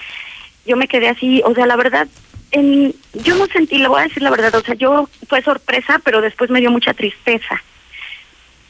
yo 0.66 0.76
me 0.76 0.88
quedé 0.88 1.10
así, 1.10 1.44
o 1.46 1.54
sea, 1.54 1.68
la 1.68 1.76
verdad, 1.76 2.08
en, 2.52 2.94
yo 3.14 3.36
no 3.36 3.46
sentí, 3.48 3.78
le 3.78 3.88
voy 3.88 4.00
a 4.02 4.08
decir 4.08 4.24
la 4.24 4.30
verdad, 4.30 4.56
o 4.56 4.62
sea, 4.62 4.76
yo 4.76 5.10
fue 5.28 5.42
sorpresa, 5.42 6.00
pero 6.04 6.22
después 6.22 6.50
me 6.50 6.60
dio 6.60 6.72
mucha 6.72 6.94
tristeza. 6.94 7.62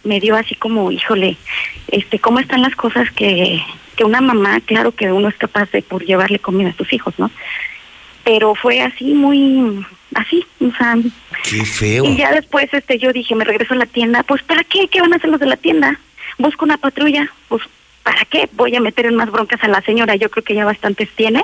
Me 0.04 0.20
dio 0.20 0.36
así 0.36 0.56
como, 0.56 0.92
híjole, 0.92 1.38
este, 1.90 2.20
¿cómo 2.20 2.40
están 2.40 2.62
las 2.62 2.76
cosas 2.76 3.12
que, 3.12 3.62
que 3.96 4.04
una 4.04 4.22
mamá, 4.22 4.62
claro 4.62 4.94
que 4.94 5.12
uno 5.12 5.28
es 5.28 5.36
capaz 5.36 5.70
de 5.72 5.82
por 5.82 6.06
llevarle 6.06 6.40
comida 6.40 6.70
a 6.70 6.78
sus 6.78 6.92
hijos, 6.94 7.14
¿no? 7.18 7.30
Pero 8.24 8.56
fue 8.56 8.82
así 8.82 9.14
muy, 9.14 9.86
así, 10.16 10.46
sea, 10.78 10.96
Qué 11.50 11.66
feo. 11.66 12.06
y 12.06 12.18
ya 12.18 12.32
después 12.32 12.70
este 12.74 13.00
yo 13.00 13.12
dije, 13.12 13.36
me 13.36 13.46
regreso 13.46 13.74
a 13.74 13.78
la 13.78 13.86
tienda, 13.86 14.24
pues 14.24 14.44
¿para 14.44 14.64
qué? 14.64 14.88
¿Qué 14.88 15.02
van 15.02 15.14
a 15.14 15.18
hacer 15.18 15.30
los 15.30 15.40
de 15.40 15.46
la 15.46 15.58
tienda? 15.58 16.00
Busco 16.38 16.66
una 16.66 16.78
patrulla, 16.78 17.30
pues 17.48 17.64
¿para 18.04 18.26
qué? 18.26 18.50
Voy 18.54 18.76
a 18.76 18.82
meter 18.82 19.06
en 19.06 19.16
más 19.16 19.32
broncas 19.32 19.64
a 19.64 19.68
la 19.68 19.82
señora, 19.82 20.16
yo 20.16 20.30
creo 20.30 20.44
que 20.44 20.56
ya 20.56 20.66
bastantes 20.66 21.10
tiene 21.16 21.44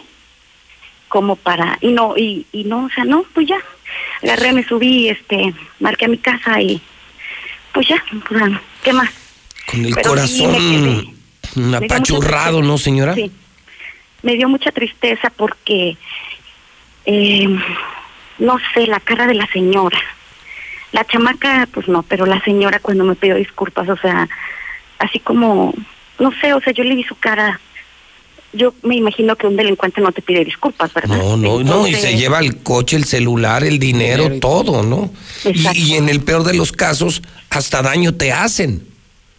como 1.14 1.36
para 1.36 1.78
y 1.80 1.92
no 1.92 2.18
y, 2.18 2.48
y 2.52 2.64
no, 2.64 2.86
o 2.86 2.90
sea, 2.90 3.06
no, 3.06 3.24
pues 3.36 3.48
ya. 3.48 3.60
Agarré, 4.24 4.52
me 4.52 4.64
subí, 4.64 5.10
este, 5.10 5.54
marqué 5.80 6.06
a 6.06 6.08
mi 6.08 6.18
casa 6.18 6.60
y 6.60 6.82
pues 7.72 7.88
ya, 7.88 8.04
pues, 8.28 8.42
¿qué 8.82 8.94
más? 8.94 9.12
Con 9.70 9.86
el 9.86 9.94
Pero 9.94 10.18
sí 10.26 10.44
corazón 10.44 11.16
mm, 11.54 11.76
apachurrado, 11.76 12.64
¿no, 12.64 12.80
señora? 12.80 13.14
Sí. 13.14 13.32
Me 14.24 14.34
dio 14.38 14.50
mucha 14.50 14.72
tristeza 14.72 15.30
porque, 15.30 15.98
eh, 17.06 17.60
no 18.40 18.58
sé, 18.74 18.88
la 18.88 19.00
cara 19.00 19.28
de 19.28 19.36
la 19.36 19.46
señora. 19.54 20.02
La 20.94 21.06
chamaca, 21.06 21.68
pues 21.72 21.88
no, 21.88 22.02
pero 22.02 22.26
la 22.26 22.42
señora 22.42 22.80
cuando 22.80 23.04
me 23.04 23.14
pidió 23.14 23.36
disculpas, 23.36 23.88
o 23.88 23.98
sea, 23.98 24.28
así 24.98 25.20
como, 25.20 25.76
no 26.18 26.32
sé, 26.42 26.56
o 26.56 26.62
sea, 26.62 26.74
yo 26.74 26.84
le 26.84 26.96
vi 26.96 27.04
su 27.04 27.16
cara. 27.18 27.60
Yo 28.54 28.74
me 28.84 28.96
imagino 28.96 29.36
que 29.36 29.48
un 29.48 29.56
delincuente 29.56 30.00
no 30.02 30.12
te 30.12 30.22
pide 30.22 30.46
disculpas, 30.46 30.94
¿verdad? 30.94 31.18
No, 31.18 31.36
no, 31.38 31.64
no, 31.64 31.88
y 31.88 31.92
se 31.92 31.98
Entonces, 31.98 32.20
lleva 32.20 32.40
el 32.40 32.58
coche, 32.58 32.96
el 32.98 33.06
celular, 33.06 33.64
el 33.64 33.80
dinero, 33.80 34.40
todo, 34.40 34.84
¿no? 34.84 35.12
Y, 35.44 35.78
y 35.78 35.94
en 35.96 36.08
el 36.10 36.22
peor 36.22 36.44
de 36.44 36.54
los 36.54 36.72
casos, 36.72 37.22
hasta 37.50 37.82
daño 37.82 38.14
te 38.14 38.32
hacen. 38.32 38.88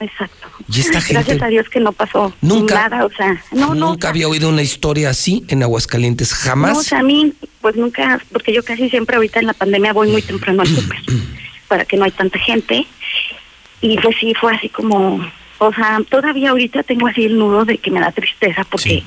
Exacto. 0.01 0.49
Y 0.69 0.81
esta 0.81 0.93
Gracias 0.95 1.27
gente 1.27 1.45
a 1.45 1.49
Dios 1.49 1.69
que 1.69 1.79
no 1.81 1.93
pasó 1.93 2.35
Nunca- 2.41 2.75
nada, 2.89 3.05
o 3.07 3.11
sea, 3.11 3.41
no, 3.53 3.75
no, 3.75 3.91
nunca 3.91 4.09
había 4.09 4.27
oído 4.29 4.49
una 4.49 4.63
historia 4.63 5.11
así 5.11 5.45
en 5.49 5.63
Aguascalientes, 5.63 6.31
No, 6.33 6.37
o 6.37 6.41
jamás. 6.41 6.85
sea, 6.85 6.99
a 6.99 7.03
mí, 7.03 7.33
pues 7.61 7.77
nunca, 7.77 8.21
porque 8.33 8.53
yo 8.53 8.63
casi 8.65 8.91
siempre 8.91 9.17
ahorita 9.17 9.39
en 9.41 9.47
la 9.47 9.55
pandemia 9.55 9.93
voy 9.93 10.09
muy 10.11 10.23
temprano 10.23 10.63
al 10.63 10.69
súper, 10.69 10.99
para 11.69 11.85
que 11.85 11.97
no 11.97 12.05
hay 12.05 12.11
tanta 12.11 12.39
gente. 12.39 12.87
Y 13.81 13.97
pues 13.99 14.17
sí, 14.19 14.33
fue 14.41 14.53
así 14.55 14.69
como, 14.69 15.25
o 15.59 15.73
sea, 15.73 16.01
todavía 16.09 16.51
ahorita 16.51 16.83
tengo 16.83 17.07
así 17.07 17.25
el 17.25 17.39
nudo 17.39 17.65
de 17.65 17.79
que 17.79 17.91
me 17.91 18.01
da 18.01 18.11
tristeza 18.13 18.65
porque... 18.65 19.03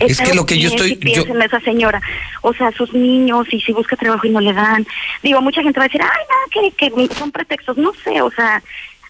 Es 0.00 0.20
que 0.20 0.34
lo 0.34 0.46
que 0.46 0.58
yo 0.58 0.68
estoy- 0.70 0.98
yo- 1.14 1.22
en 1.26 1.42
esa 1.42 1.60
señora, 1.60 2.00
o 2.42 2.52
sea, 2.54 2.70
sus 2.72 2.92
niños, 2.92 3.46
y 3.52 3.60
si 3.60 3.72
busca 3.72 3.96
trabajo 3.96 4.26
y 4.26 4.30
no 4.30 4.40
le 4.40 4.52
dan. 4.52 4.86
Digo, 5.22 5.40
mucha 5.42 5.62
gente 5.62 5.78
va 5.78 5.84
a 5.84 5.88
decir, 5.88 6.00
ay, 6.02 6.24
no, 6.30 6.70
que, 6.76 6.90
que 6.90 7.14
son 7.14 7.30
pretextos, 7.32 7.76
no 7.76 7.92
sé, 8.04 8.22
o 8.22 8.30
sea, 8.30 8.62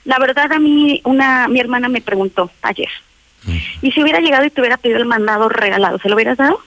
la 0.05 0.19
verdad 0.19 0.51
a 0.53 0.59
mí, 0.59 1.01
una, 1.05 1.47
mi 1.49 1.61
hermana 1.61 1.89
me 1.89 2.01
preguntó 2.01 2.51
ayer, 2.62 2.89
¿y 3.82 3.93
si 3.93 4.03
hubiera 4.03 4.20
llegado 4.20 4.44
y 4.44 4.51
te 4.51 4.61
hubiera 4.61 4.77
pedido 4.77 4.99
el 4.99 5.05
mandado 5.07 5.49
regalado, 5.49 5.99
¿se 5.99 6.09
lo 6.09 6.15
hubieras 6.16 6.39
dado? 6.39 6.61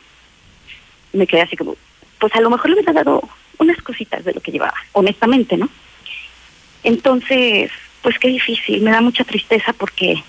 me 1.13 1.27
quedé 1.27 1.41
así 1.43 1.55
como, 1.55 1.75
pues 2.19 2.35
a 2.35 2.41
lo 2.41 2.49
mejor 2.49 2.67
le 2.69 2.75
hubiera 2.75 2.91
dado 2.93 3.21
unas 3.57 3.77
cositas 3.81 4.23
de 4.25 4.33
lo 4.33 4.41
que 4.41 4.51
llevaba, 4.51 4.73
honestamente, 4.91 5.55
¿no? 5.55 5.69
Entonces, 6.83 7.71
pues 8.05 8.19
qué 8.19 8.27
difícil, 8.27 8.81
me 8.81 8.91
da 8.91 9.01
mucha 9.01 9.23
tristeza 9.23 9.73
porque 9.73 10.23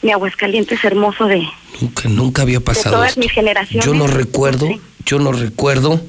mi 0.00 0.10
Aguascalientes 0.10 0.78
es 0.78 0.84
hermoso 0.86 1.26
de, 1.26 1.46
Nunca, 1.78 2.08
nunca 2.08 2.40
había 2.40 2.60
de 2.60 2.64
pasado 2.64 2.96
todas 2.96 3.10
esto. 3.10 3.20
mis 3.20 3.30
generaciones. 3.30 3.84
Yo 3.84 3.92
no 3.92 4.06
recuerdo, 4.06 4.66
yo 5.04 5.18
no 5.18 5.30
recuerdo, 5.30 6.00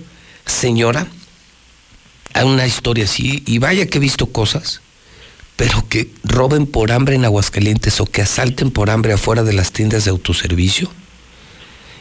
señora, 0.46 1.08
a 2.34 2.46
una 2.46 2.66
historia 2.66 3.04
así, 3.04 3.44
y 3.46 3.58
vaya 3.58 3.88
que 3.88 3.98
he 3.98 4.00
visto 4.00 4.28
cosas, 4.28 4.80
pero 5.58 5.86
que 5.90 6.10
roben 6.24 6.66
por 6.66 6.94
hambre 6.94 7.16
en 7.16 7.26
Aguascalientes 7.26 8.00
o 8.00 8.06
que 8.06 8.22
asalten 8.22 8.72
por 8.72 8.90
hambre 8.90 9.12
afuera 9.12 9.44
de 9.44 9.52
las 9.52 9.74
tiendas 9.74 10.06
de 10.06 10.12
autoservicio 10.12 10.90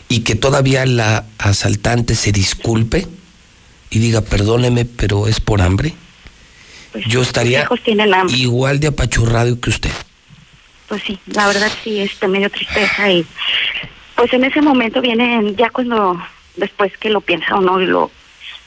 y 0.08 0.20
que 0.20 0.36
todavía 0.36 0.86
la 0.86 1.24
asaltante 1.38 2.14
se 2.14 2.30
disculpe 2.30 3.08
y 3.90 3.98
diga, 3.98 4.20
perdóneme, 4.20 4.84
pero 4.84 5.26
es 5.26 5.40
por 5.40 5.62
hambre. 5.62 5.96
Yo 7.06 7.22
estaría 7.22 7.62
hijos 7.62 7.80
tienen 7.82 8.12
hambre. 8.12 8.36
igual 8.36 8.80
de 8.80 8.88
apachurrado 8.88 9.60
que 9.60 9.70
usted. 9.70 9.90
Pues 10.88 11.02
sí, 11.04 11.18
la 11.26 11.46
verdad 11.46 11.70
sí, 11.84 12.00
este, 12.00 12.26
me 12.26 12.38
dio 12.38 12.50
tristeza 12.50 13.10
y 13.10 13.24
pues 14.16 14.32
en 14.32 14.44
ese 14.44 14.60
momento 14.60 15.00
vienen, 15.00 15.56
ya 15.56 15.70
cuando 15.70 16.20
después 16.56 16.96
que 16.98 17.10
lo 17.10 17.20
piensas 17.20 17.52
o 17.52 17.60
no 17.60 17.80
y 17.80 17.86
lo 17.86 18.10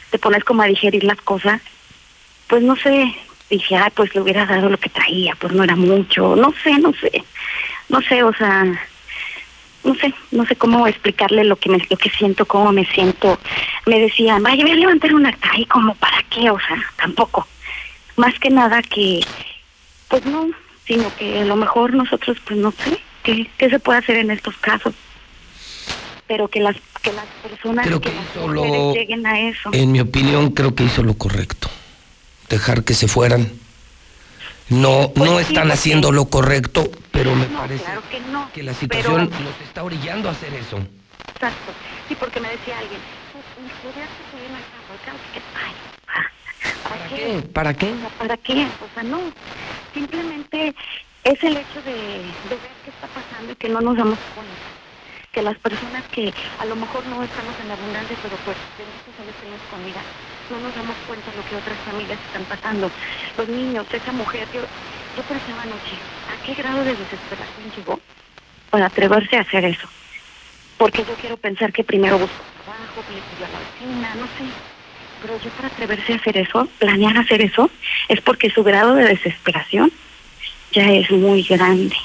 te 0.09 0.19
pones 0.19 0.43
como 0.43 0.61
a 0.61 0.67
digerir 0.67 1.03
las 1.03 1.19
cosas, 1.21 1.61
pues 2.47 2.63
no 2.63 2.75
sé, 2.75 3.13
dije, 3.49 3.75
ay, 3.75 3.89
pues 3.93 4.13
le 4.15 4.21
hubiera 4.21 4.45
dado 4.45 4.69
lo 4.69 4.77
que 4.77 4.89
traía, 4.89 5.35
pues 5.39 5.53
no 5.53 5.63
era 5.63 5.75
mucho, 5.75 6.35
no 6.35 6.53
sé, 6.63 6.77
no 6.79 6.93
sé, 6.93 7.23
no 7.89 8.01
sé, 8.01 8.23
o 8.23 8.33
sea, 8.33 8.63
no 9.83 9.95
sé, 9.95 10.13
no 10.31 10.45
sé 10.45 10.55
cómo 10.55 10.87
explicarle 10.87 11.43
lo 11.43 11.55
que 11.57 11.69
me, 11.69 11.79
lo 11.89 11.97
que 11.97 12.09
siento, 12.09 12.45
cómo 12.45 12.71
me 12.71 12.85
siento. 12.85 13.39
Me 13.85 13.99
decían, 13.99 14.41
vaya, 14.41 14.63
voy 14.63 14.71
a 14.71 14.75
levantar 14.75 15.13
un 15.13 15.25
acta 15.25 15.49
y 15.57 15.65
como 15.65 15.93
para 15.95 16.23
qué, 16.29 16.49
o 16.49 16.59
sea, 16.59 16.77
tampoco. 16.95 17.47
Más 18.15 18.38
que 18.40 18.49
nada 18.49 18.81
que, 18.81 19.22
pues 20.07 20.26
no, 20.26 20.48
sino 20.85 21.14
que 21.15 21.40
a 21.41 21.45
lo 21.45 21.56
mejor 21.56 21.94
nosotros, 21.94 22.38
pues 22.45 22.60
no 22.60 22.72
sé, 22.72 22.99
qué, 23.23 23.49
qué 23.57 23.69
se 23.69 23.80
puede 23.80 23.99
hacer 23.99 24.18
en 24.18 24.31
estos 24.31 24.56
casos. 24.57 24.94
Pero 26.27 26.48
que 26.48 26.60
las, 26.61 26.76
que 27.02 27.11
las 27.11 27.26
personas, 27.41 27.85
Creo 27.88 27.99
que, 27.99 28.10
que 28.11 28.15
las 28.15 28.48
lo- 28.53 28.94
lleguen 28.94 29.26
a 29.26 29.40
eso. 29.40 29.69
En 29.73 29.91
mi 29.91 29.99
opinión, 29.99 30.52
creo 30.52 30.73
que 30.76 30.84
hizo 30.84 31.03
lo 31.03 31.15
correcto. 31.15 31.69
Dejar 32.49 32.84
que 32.84 32.94
se 32.94 33.07
fueran. 33.07 33.52
No, 34.69 35.11
Pues 35.14 35.30
no 35.30 35.38
sí, 35.38 35.41
están 35.44 35.56
porque- 35.64 35.73
haciendo 35.73 36.11
lo 36.11 36.26
correcto, 36.30 36.90
pero 37.11 37.35
me 37.35 37.48
No, 37.48 37.60
parece 37.60 37.84
claro 37.84 38.03
que 38.10 38.19
no. 38.22 38.49
que 38.53 38.64
la 38.64 38.73
situación 38.73 39.30
pero- 39.30 39.44
los 39.44 39.61
está 39.61 39.84
orillando 39.84 40.30
a 40.30 40.31
hacer 40.31 40.53
eso. 40.53 40.77
Exacto. 41.34 41.73
Sí, 42.07 42.15
porque 42.15 42.40
me 42.40 42.49
decía 42.49 42.77
alguien, 42.80 42.99
pues, 43.34 43.44
¿podrías 43.84 44.10
conseguir 44.10 44.49
una 44.49 44.60
casa? 44.60 45.03
Claro 45.03 45.19
que, 45.34 45.40
ay, 45.57 45.73
ah, 46.07 46.31
¿para, 46.81 47.07
qué? 47.07 47.44
¿Para 47.53 47.73
qué? 47.73 47.95
¿Para 48.18 48.38
qué? 48.38 48.73
O 48.80 48.90
sea, 48.90 49.03
no. 49.03 49.34
Simplemente 49.94 50.73
es 51.23 51.44
el 51.44 51.57
hecho 51.57 51.81
de, 51.81 52.38
de 52.44 52.57
ver 52.57 52.77
qué 52.81 52.90
está 52.90 53.07
pasando 53.07 53.53
y 53.53 53.56
que 53.56 53.69
no 53.69 53.81
nos 53.81 53.98
damos 53.98 54.19
cuenta. 54.30 54.68
Que 55.31 55.41
las 55.41 55.57
personas 55.60 56.03
que 56.10 56.34
a 56.57 56.65
lo 56.65 56.76
mejor 56.76 57.06
no 57.06 57.23
estamos 57.23 57.57
en 57.60 57.72
abundancia, 57.72 58.18
pero 58.22 58.38
pues 58.38 58.57
bendito 58.77 59.11
sea 59.14 59.23
Dios 59.26 59.38
tenemos 59.38 59.65
comida, 59.65 60.06
no 60.49 60.60
nos 60.60 60.73
damos 60.76 60.98
cuenta 61.06 61.31
de 61.31 61.38
lo 61.38 61.44
que 61.44 61.56
otras 61.56 61.80
familias 61.81 62.19
están 62.22 62.45
pasando. 62.45 62.91
Los 63.35 63.48
niños, 63.49 63.88
esa 63.91 64.11
mujer, 64.11 64.49
yo, 64.52 64.68
yo 65.15 65.23
pensaba 65.23 65.64
anoche, 65.64 66.03
¿a 66.27 66.38
qué 66.38 66.53
grado 66.53 66.84
de 66.84 66.95
desesperación 66.95 67.72
llegó 67.72 67.99
para 68.69 68.88
atreverse 68.88 69.38
a 69.38 69.41
hacer 69.41 69.65
eso? 69.65 69.90
Porque 70.77 71.06
yo 71.06 71.15
quiero 71.15 71.38
pensar 71.38 71.72
que 71.72 71.84
primero 71.84 72.19
busco 72.19 72.45
trabajo, 72.53 73.03
que 73.03 73.14
le 73.14 73.22
pidió 73.23 73.45
a 73.45 73.49
la 73.49 73.60
vecina, 73.60 74.15
no 74.15 74.27
sé. 74.38 74.53
Pero 75.23 75.39
yo 75.41 75.49
para 75.51 75.69
atreverse 75.69 76.13
a 76.13 76.15
hacer 76.17 76.37
eso, 76.37 76.67
planear 76.79 77.17
hacer 77.17 77.41
eso, 77.41 77.71
es 78.09 78.21
porque 78.21 78.49
su 78.51 78.61
grado 78.63 78.93
de 78.95 79.05
desesperación 79.05 79.91
ya 80.73 80.91
es 80.91 81.09
muy 81.09 81.41
grande. 81.43 81.95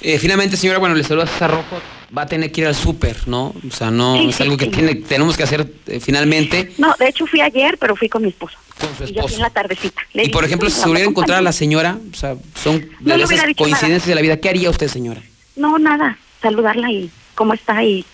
Eh, 0.00 0.18
finalmente, 0.18 0.56
señora, 0.56 0.78
bueno, 0.78 0.94
le 0.94 1.04
saluda 1.04 1.28
a 1.40 1.46
Rojo. 1.48 1.80
Va 2.16 2.22
a 2.22 2.26
tener 2.26 2.50
que 2.52 2.60
ir 2.62 2.66
al 2.66 2.74
súper, 2.74 3.26
¿no? 3.26 3.54
O 3.66 3.70
sea, 3.72 3.90
no 3.90 4.14
Sí, 4.16 4.28
es 4.30 4.36
sí, 4.36 4.42
algo 4.42 4.56
que 4.56 4.66
sí. 4.66 4.70
tiene, 4.70 4.94
tenemos 4.96 5.36
que 5.36 5.42
hacer 5.42 5.66
eh, 5.86 6.00
finalmente. 6.00 6.72
No, 6.78 6.94
de 6.98 7.08
hecho 7.08 7.26
fui 7.26 7.40
ayer, 7.40 7.76
pero 7.78 7.96
fui 7.96 8.08
con 8.08 8.22
mi 8.22 8.28
esposo. 8.28 8.56
Con 8.78 8.88
su 8.96 9.04
Y 9.04 9.06
yo 9.08 9.12
fui 9.12 9.18
esposo. 9.20 9.34
en 9.36 9.42
la 9.42 9.50
tardecita. 9.50 10.02
Le 10.12 10.22
Y 10.22 10.26
dije, 10.26 10.32
por 10.32 10.44
ejemplo, 10.44 10.68
"Sí, 10.70 10.76
si 10.76 10.82
se 10.82 10.88
hubiera 10.88 11.08
encontrado 11.08 11.38
a 11.40 11.42
la 11.42 11.50
acompañar". 11.50 11.54
señora, 11.54 11.98
o 12.12 12.14
sea, 12.16 12.36
son 12.62 12.88
No 13.00 13.16
dicho 13.16 13.26
coincidencias 13.56 14.06
de 14.06 14.14
la 14.14 14.20
vida. 14.22 14.36
¿Qué 14.38 14.48
haría 14.48 14.70
usted, 14.70 14.88
señora? 14.88 15.22
No, 15.56 15.78
nada, 15.78 16.16
saludarla 16.40 16.90
y 16.90 17.10
cómo 17.34 17.54
está 17.54 17.82
y 17.82 18.04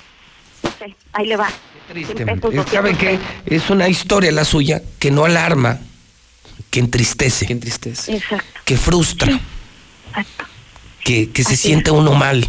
no 0.62 0.70
sé, 0.78 0.94
ahí 1.12 1.26
le 1.26 1.36
va. 1.36 1.48
Triste. 1.90 2.24
Cien 2.24 2.38
pesos, 2.40 2.66
¿Sabe 2.70 2.92
200 2.92 2.98
qué? 2.98 3.18
Es 3.56 3.68
una 3.70 3.88
historia 3.88 4.30
la 4.30 4.44
suya 4.44 4.80
que 5.00 5.10
no 5.10 5.24
alarma, 5.24 5.78
que 6.70 6.78
entristece, 6.78 7.46
que, 7.46 7.52
entristece, 7.52 8.14
Exacto. 8.16 8.76
frustra, 8.76 9.40
que, 11.02 11.30
que 11.30 11.42
se 11.42 11.56
siente 11.56 11.90
uno 11.90 12.14
mal, 12.14 12.46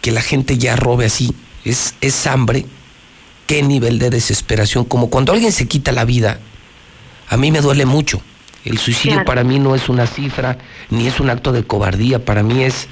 que 0.00 0.12
la 0.12 0.22
gente 0.22 0.56
ya 0.56 0.76
robe 0.76 1.06
así. 1.06 1.34
Es, 1.64 1.94
es 2.00 2.26
hambre. 2.28 2.64
Qué 3.48 3.62
nivel 3.62 3.98
de 3.98 4.10
desesperación. 4.10 4.84
Como 4.84 5.10
cuando 5.10 5.32
alguien 5.32 5.50
se 5.50 5.66
quita 5.66 5.90
la 5.90 6.04
vida, 6.04 6.38
a 7.28 7.36
mí 7.36 7.50
me 7.50 7.60
duele 7.60 7.86
mucho. 7.86 8.22
El 8.64 8.78
suicidio 8.78 9.14
Claro. 9.16 9.26
para 9.26 9.42
mí 9.44 9.58
no 9.58 9.74
es 9.74 9.88
una 9.88 10.06
cifra, 10.06 10.58
ni 10.90 11.08
es 11.08 11.18
un 11.18 11.30
acto 11.30 11.50
de 11.52 11.64
cobardía, 11.64 12.24
para 12.24 12.42
mí 12.42 12.62
es, 12.62 12.86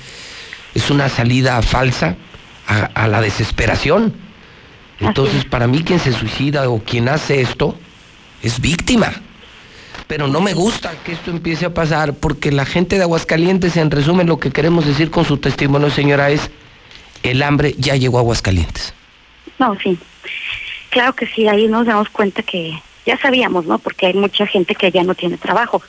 es 0.75 0.91
una 0.91 1.09
salida 1.09 1.61
falsa 1.63 2.17
a, 2.67 2.87
a 2.87 3.07
la 3.07 3.21
desesperación. 3.21 4.26
Entonces, 5.01 5.45
para 5.45 5.67
mí 5.67 5.83
quien 5.83 5.99
se 5.99 6.13
suicida 6.13 6.69
o 6.71 6.79
quien 6.79 7.09
hace 7.09 7.41
esto 7.41 7.79
es 8.43 8.61
víctima. 8.61 9.13
Pero 10.07 10.29
no 10.29 10.41
me 10.41 10.55
gusta 10.55 10.93
que 11.05 11.13
esto 11.13 11.31
empiece 11.31 11.67
a 11.67 11.75
pasar 11.75 12.15
porque 12.15 12.53
la 12.53 12.65
gente 12.65 12.97
de 12.97 13.03
Aguascalientes, 13.03 13.77
en 13.77 13.91
resumen, 13.91 14.27
lo 14.27 14.39
que 14.39 14.53
queremos 14.53 14.87
decir 14.87 15.11
con 15.11 15.25
su 15.25 15.39
testimonio, 15.39 15.91
señora, 15.91 16.31
es 16.31 16.51
el 17.23 17.43
hambre 17.43 17.75
ya 17.79 17.97
llegó 17.97 18.19
a 18.19 18.21
Aguascalientes. 18.21 18.95
No, 19.59 19.77
sí. 19.81 19.99
Claro 20.91 21.15
que 21.15 21.27
sí, 21.27 21.49
ahí 21.49 21.67
nos 21.67 21.87
damos 21.87 22.09
cuenta 22.09 22.43
que 22.43 22.81
ya 23.05 23.19
sabíamos, 23.19 23.67
¿no? 23.67 23.79
Porque 23.79 24.07
hay 24.07 24.15
mucha 24.15 24.47
gente 24.47 24.75
que 24.75 24.91
ya 24.91 25.03
no 25.03 25.15
tiene 25.15 25.37
trabajo. 25.37 25.83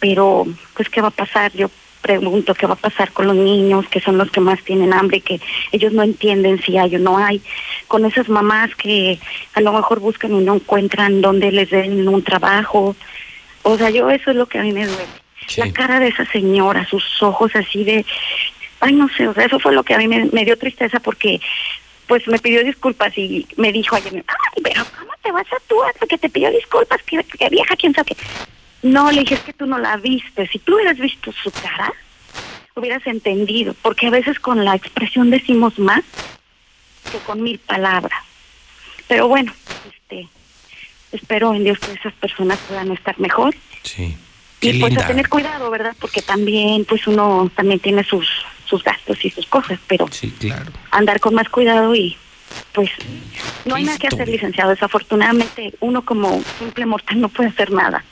Pero, 0.00 0.46
pues, 0.74 0.88
¿qué 0.88 1.00
va 1.00 1.08
a 1.08 1.12
pasar? 1.12 1.52
Yo 1.52 1.70
pregunto 2.00 2.54
qué 2.54 2.66
va 2.66 2.74
a 2.74 2.76
pasar 2.76 3.12
con 3.12 3.26
los 3.26 3.36
niños, 3.36 3.86
que 3.88 4.00
son 4.00 4.18
los 4.18 4.30
que 4.30 4.40
más 4.40 4.62
tienen 4.62 4.92
hambre, 4.92 5.20
que 5.20 5.40
ellos 5.72 5.92
no 5.92 6.02
entienden 6.02 6.60
si 6.62 6.78
hay 6.78 6.96
o 6.96 6.98
no 6.98 7.18
hay, 7.18 7.42
con 7.86 8.04
esas 8.04 8.28
mamás 8.28 8.74
que 8.74 9.18
a 9.54 9.60
lo 9.60 9.72
mejor 9.72 10.00
buscan 10.00 10.34
y 10.34 10.44
no 10.44 10.54
encuentran 10.54 11.20
dónde 11.20 11.52
les 11.52 11.70
den 11.70 12.08
un 12.08 12.22
trabajo. 12.22 12.96
O 13.62 13.76
sea, 13.76 13.90
yo 13.90 14.10
eso 14.10 14.30
es 14.30 14.36
lo 14.36 14.46
que 14.46 14.58
a 14.58 14.62
mí 14.62 14.72
me 14.72 14.86
duele. 14.86 15.06
La 15.56 15.72
cara 15.72 15.98
de 15.98 16.08
esa 16.08 16.26
señora, 16.26 16.86
sus 16.86 17.22
ojos 17.22 17.54
así 17.54 17.82
de, 17.84 18.04
ay 18.80 18.92
no 18.92 19.08
sé, 19.08 19.26
o 19.26 19.34
sea, 19.34 19.46
eso 19.46 19.58
fue 19.58 19.72
lo 19.72 19.82
que 19.82 19.94
a 19.94 19.98
mí 19.98 20.06
me, 20.06 20.26
me 20.26 20.44
dio 20.44 20.58
tristeza 20.58 21.00
porque 21.00 21.40
pues 22.06 22.26
me 22.26 22.38
pidió 22.38 22.64
disculpas 22.64 23.16
y 23.16 23.46
me 23.56 23.70
dijo 23.70 23.94
ayer, 23.94 24.24
ay, 24.26 24.62
pero 24.62 24.82
¿cómo 24.98 25.12
te 25.22 25.30
vas 25.30 25.46
a 25.52 25.60
tú 25.68 25.76
que 26.08 26.18
te 26.18 26.28
pidió 26.28 26.50
disculpas? 26.50 27.02
Que, 27.02 27.22
que 27.22 27.48
vieja, 27.50 27.76
quién 27.76 27.94
sabe 27.94 28.14
qué. 28.14 28.16
No, 28.82 29.10
le 29.10 29.20
dije, 29.20 29.34
es 29.34 29.40
que 29.40 29.52
tú 29.52 29.66
no 29.66 29.78
la 29.78 29.96
viste. 29.96 30.46
Si 30.48 30.58
tú 30.58 30.74
hubieras 30.74 30.98
visto 30.98 31.32
su 31.32 31.50
cara, 31.50 31.92
hubieras 32.74 33.06
entendido, 33.06 33.74
porque 33.82 34.06
a 34.06 34.10
veces 34.10 34.38
con 34.38 34.64
la 34.64 34.74
expresión 34.74 35.30
decimos 35.30 35.78
más 35.78 36.02
que 37.10 37.18
con 37.18 37.42
mil 37.42 37.58
palabras. 37.58 38.20
Pero 39.08 39.26
bueno, 39.26 39.52
este, 39.90 40.28
espero 41.12 41.54
en 41.54 41.64
Dios 41.64 41.78
que 41.78 41.92
esas 41.92 42.12
personas 42.14 42.58
puedan 42.68 42.92
estar 42.92 43.18
mejor. 43.18 43.54
Sí. 43.82 44.16
Y 44.60 44.80
pues 44.80 44.96
a 44.98 45.06
tener 45.06 45.28
cuidado, 45.28 45.70
¿verdad? 45.70 45.94
Porque 46.00 46.20
también, 46.20 46.84
pues 46.84 47.06
uno 47.06 47.50
también 47.54 47.78
tiene 47.80 48.04
sus 48.04 48.26
sus 48.68 48.84
gastos 48.84 49.24
y 49.24 49.30
sus 49.30 49.46
cosas, 49.46 49.78
pero 49.86 50.06
Sí, 50.10 50.30
claro. 50.38 50.70
andar 50.90 51.20
con 51.20 51.34
más 51.34 51.48
cuidado 51.48 51.94
y 51.94 52.16
pues 52.72 52.90
no 53.64 53.74
hay 53.74 53.84
nada 53.84 53.98
que 53.98 54.08
hacer, 54.08 54.28
licenciado. 54.28 54.70
Desafortunadamente, 54.70 55.74
uno 55.80 56.02
como 56.02 56.42
simple 56.58 56.86
mortal 56.86 57.20
no 57.20 57.28
puede 57.28 57.50
hacer 57.50 57.70
nada. 57.70 58.04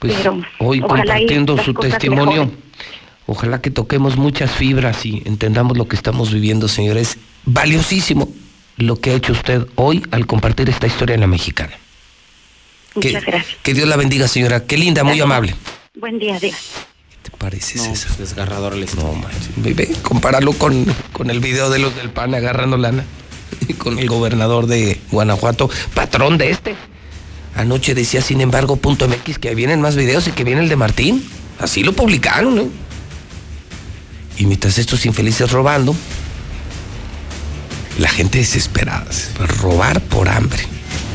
Pues 0.00 0.14
Pero 0.16 0.42
hoy 0.58 0.78
y 0.78 0.80
compartiendo 0.80 1.62
su 1.62 1.74
testimonio, 1.74 2.50
ojalá 3.26 3.60
que 3.60 3.70
toquemos 3.70 4.16
muchas 4.16 4.50
fibras 4.50 5.06
y 5.06 5.22
entendamos 5.26 5.76
lo 5.78 5.86
que 5.86 5.94
estamos 5.94 6.32
viviendo, 6.32 6.66
señores. 6.66 7.18
Valiosísimo 7.44 8.28
lo 8.76 8.96
que 8.96 9.10
ha 9.10 9.14
hecho 9.14 9.32
usted 9.32 9.66
hoy 9.76 10.02
al 10.10 10.26
compartir 10.26 10.68
esta 10.68 10.86
historia 10.86 11.14
en 11.14 11.20
la 11.20 11.26
mexicana. 11.26 11.72
Muchas 12.94 13.24
gracias. 13.24 13.58
Que 13.62 13.74
Dios 13.74 13.86
la 13.88 13.96
bendiga, 13.96 14.26
señora. 14.26 14.64
Qué 14.64 14.76
linda, 14.76 15.04
muy 15.04 15.20
amable. 15.20 15.54
Buen 15.94 16.18
día, 16.18 16.40
Dios. 16.40 16.56
¿Te 17.22 17.30
parece, 17.30 17.76
No, 17.76 17.84
César? 17.84 18.08
pues, 18.16 18.18
desgarrador 18.18 18.74
la 18.74 18.86
historia. 18.86 19.10
No, 19.10 19.14
manches. 19.14 19.50
Ve, 19.56 19.94
compáralo 20.02 20.52
con, 20.54 20.86
con 21.12 21.30
el 21.30 21.40
video 21.40 21.68
de 21.68 21.78
los 21.78 21.94
del 21.94 22.10
PAN 22.10 22.34
agarrando 22.34 22.78
lana. 22.78 23.04
con 23.78 23.98
el 23.98 24.08
gobernador 24.08 24.66
de 24.66 24.98
Guanajuato, 25.10 25.70
patrón 25.94 26.38
de 26.38 26.50
este. 26.50 26.74
Anoche 27.54 27.94
decía, 27.94 28.22
sin 28.22 28.40
embargo, 28.40 28.76
punto 28.76 29.08
MX, 29.08 29.38
que 29.38 29.54
vienen 29.54 29.80
más 29.80 29.96
videos 29.96 30.26
y 30.28 30.32
que 30.32 30.44
viene 30.44 30.62
el 30.62 30.68
de 30.68 30.76
Martín. 30.76 31.24
Así 31.58 31.82
lo 31.82 31.92
publicaron, 31.92 32.54
¿no? 32.54 32.68
Y 34.38 34.46
mientras 34.46 34.78
estos 34.78 35.04
infelices 35.04 35.50
robando, 35.50 35.94
la 37.98 38.08
gente 38.08 38.38
desesperada. 38.38 39.06
Robar 39.60 40.00
por 40.00 40.28
hambre. 40.28 40.62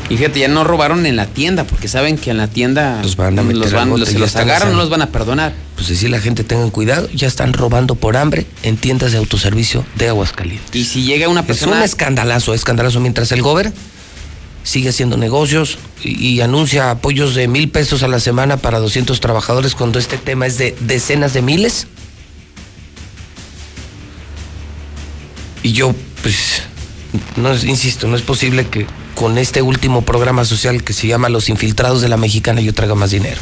Y 0.08 0.16
fíjate, 0.16 0.38
ya 0.38 0.48
no 0.48 0.62
robaron 0.62 1.04
en 1.04 1.16
la 1.16 1.26
tienda, 1.26 1.64
porque 1.64 1.88
saben 1.88 2.16
que 2.16 2.30
en 2.30 2.36
la 2.36 2.46
tienda 2.46 3.02
Los 3.02 3.16
van 3.16 3.36
a 3.38 3.42
meter 3.42 3.56
los 3.56 3.72
van, 3.72 3.90
los, 3.90 4.12
los 4.12 4.36
agarran, 4.36 4.70
no 4.70 4.78
los 4.78 4.88
van 4.88 5.02
a 5.02 5.08
perdonar. 5.08 5.52
Pues 5.74 5.88
decir 5.88 6.10
la 6.10 6.20
gente 6.20 6.44
tengan 6.44 6.70
cuidado, 6.70 7.08
ya 7.12 7.26
están 7.26 7.52
robando 7.52 7.96
por 7.96 8.16
hambre 8.16 8.46
en 8.62 8.76
tiendas 8.76 9.10
de 9.10 9.18
autoservicio 9.18 9.84
de 9.96 10.08
Aguascalientes. 10.08 10.74
Y 10.74 10.84
si 10.84 11.02
llega 11.02 11.28
una 11.28 11.40
Es 11.40 11.46
persona 11.46 11.78
un 11.78 11.82
escandalazo, 11.82 12.54
escandalazo. 12.54 13.00
Mientras 13.00 13.32
el 13.32 13.42
gober 13.42 13.72
sigue 14.66 14.88
haciendo 14.88 15.16
negocios 15.16 15.78
y, 16.02 16.26
y 16.26 16.40
anuncia 16.40 16.90
apoyos 16.90 17.36
de 17.36 17.46
mil 17.46 17.70
pesos 17.70 18.02
a 18.02 18.08
la 18.08 18.18
semana 18.18 18.56
para 18.56 18.80
200 18.80 19.20
trabajadores 19.20 19.76
cuando 19.76 20.00
este 20.00 20.18
tema 20.18 20.44
es 20.46 20.58
de 20.58 20.74
decenas 20.80 21.32
de 21.34 21.42
miles. 21.42 21.86
Y 25.62 25.72
yo, 25.72 25.94
pues, 26.22 26.62
no 27.36 27.52
es- 27.52 27.64
insisto, 27.64 28.06
no 28.08 28.16
es 28.16 28.22
posible 28.22 28.66
que 28.66 28.86
con 29.14 29.38
este 29.38 29.62
último 29.62 30.02
programa 30.02 30.44
social 30.44 30.82
que 30.84 30.92
se 30.92 31.06
llama 31.06 31.28
Los 31.28 31.48
Infiltrados 31.48 32.02
de 32.02 32.08
la 32.08 32.16
Mexicana 32.16 32.60
yo 32.60 32.74
traiga 32.74 32.94
más 32.94 33.10
dinero. 33.12 33.40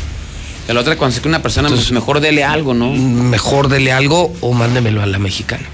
la 0.68 0.80
otra 0.80 0.96
cuando 0.96 1.14
se 1.14 1.20
queda 1.20 1.30
una 1.30 1.42
persona, 1.42 1.68
pues 1.68 1.90
mejor 1.90 2.20
dele 2.20 2.44
algo, 2.44 2.72
¿no? 2.74 2.92
Mejor 2.92 3.68
dele 3.68 3.92
algo 3.92 4.32
o 4.40 4.52
mándemelo 4.52 5.02
a 5.02 5.06
la 5.06 5.18
mexicana. 5.18 5.64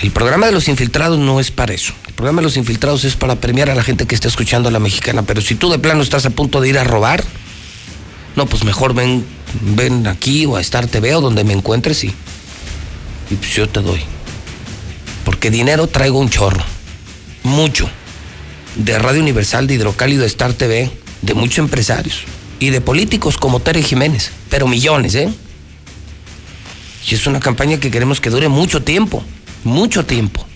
El 0.00 0.10
programa 0.10 0.46
de 0.46 0.52
los 0.52 0.68
infiltrados 0.68 1.18
no 1.18 1.40
es 1.40 1.50
para 1.50 1.72
eso. 1.72 1.94
El 2.06 2.14
programa 2.14 2.40
de 2.40 2.44
los 2.44 2.56
infiltrados 2.56 3.04
es 3.04 3.16
para 3.16 3.36
premiar 3.36 3.70
a 3.70 3.74
la 3.74 3.82
gente 3.82 4.06
que 4.06 4.14
está 4.14 4.28
escuchando 4.28 4.68
a 4.68 4.72
la 4.72 4.78
mexicana. 4.78 5.22
Pero 5.22 5.40
si 5.40 5.54
tú 5.54 5.70
de 5.70 5.78
plano 5.78 6.02
estás 6.02 6.26
a 6.26 6.30
punto 6.30 6.60
de 6.60 6.68
ir 6.68 6.78
a 6.78 6.84
robar, 6.84 7.24
no, 8.36 8.46
pues 8.46 8.64
mejor 8.64 8.94
ven, 8.94 9.24
ven 9.74 10.06
aquí 10.06 10.44
o 10.44 10.56
a 10.56 10.60
Star 10.60 10.86
TV 10.86 11.14
o 11.14 11.22
donde 11.22 11.44
me 11.44 11.54
encuentres 11.54 12.04
y, 12.04 12.08
y 13.30 13.34
pues 13.36 13.54
yo 13.54 13.68
te 13.68 13.80
doy. 13.80 14.00
Porque 15.24 15.50
dinero 15.50 15.86
traigo 15.86 16.18
un 16.18 16.28
chorro. 16.28 16.62
Mucho. 17.42 17.88
De 18.74 18.98
Radio 18.98 19.22
Universal, 19.22 19.66
de 19.66 19.74
Hidrocálido, 19.74 20.20
de 20.20 20.26
Star 20.26 20.52
TV, 20.52 20.90
de 21.22 21.34
muchos 21.34 21.58
empresarios. 21.58 22.24
Y 22.60 22.68
de 22.68 22.82
políticos 22.82 23.38
como 23.38 23.60
Tere 23.60 23.82
Jiménez. 23.82 24.30
Pero 24.50 24.68
millones, 24.68 25.14
¿eh? 25.14 25.32
Y 27.08 27.14
es 27.14 27.26
una 27.26 27.40
campaña 27.40 27.78
que 27.78 27.90
queremos 27.90 28.20
que 28.20 28.30
dure 28.30 28.48
mucho 28.48 28.82
tiempo, 28.82 29.24
mucho 29.66 30.04
tiempo. 30.04 30.46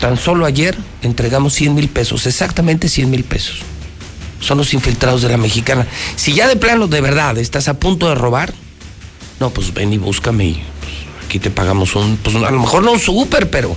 Tan 0.00 0.16
solo 0.16 0.46
ayer 0.46 0.76
entregamos 1.02 1.52
100 1.54 1.74
mil 1.74 1.88
pesos, 1.88 2.26
exactamente 2.26 2.88
100 2.88 3.10
mil 3.10 3.24
pesos. 3.24 3.58
Son 4.40 4.56
los 4.56 4.72
infiltrados 4.72 5.20
de 5.20 5.28
la 5.28 5.36
mexicana. 5.36 5.86
Si 6.16 6.32
ya 6.32 6.48
de 6.48 6.56
plano, 6.56 6.86
de 6.86 7.00
verdad, 7.02 7.36
estás 7.36 7.68
a 7.68 7.74
punto 7.74 8.08
de 8.08 8.14
robar, 8.14 8.54
no, 9.38 9.50
pues 9.50 9.74
ven 9.74 9.92
y 9.92 9.98
búscame 9.98 10.46
y 10.46 10.52
pues, 10.54 10.92
aquí 11.26 11.38
te 11.38 11.50
pagamos 11.50 11.94
un, 11.96 12.16
pues 12.16 12.36
a 12.36 12.50
lo 12.50 12.60
mejor 12.60 12.82
no 12.82 12.92
un 12.92 13.00
súper, 13.00 13.50
pero 13.50 13.76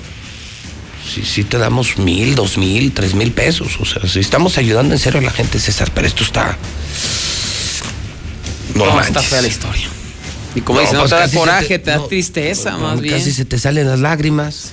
sí, 1.14 1.24
sí 1.26 1.44
te 1.44 1.58
damos 1.58 1.98
mil, 1.98 2.36
dos 2.36 2.58
mil, 2.58 2.94
tres 2.94 3.16
mil 3.16 3.32
pesos. 3.32 3.78
O 3.80 3.86
sea, 3.86 4.08
si 4.08 4.20
estamos 4.20 4.58
ayudando 4.58 4.94
en 4.94 5.00
serio 5.00 5.20
a 5.20 5.24
la 5.24 5.32
gente, 5.32 5.60
César, 5.60 5.92
pero 5.94 6.08
esto 6.08 6.24
está... 6.24 6.58
No, 8.76 8.86
No, 8.86 9.02
está 9.02 9.22
fea 9.22 9.42
la 9.42 9.48
historia. 9.48 9.90
Y 10.56 10.62
como 10.62 10.80
No, 10.80 10.86
dicen, 10.86 10.98
no 11.00 11.06
te 11.06 11.16
da 11.16 11.30
coraje, 11.32 11.80
te- 11.80 11.86
te, 11.86 11.92
da 11.92 11.98
no, 11.98 12.04
tristeza, 12.06 12.72
No, 12.72 12.80
más 12.80 13.02
bien. 13.02 13.18
Casi 13.18 13.32
se 13.32 13.46
te 13.46 13.58
salen 13.58 13.88
las 13.88 14.00
lágrimas. 14.00 14.72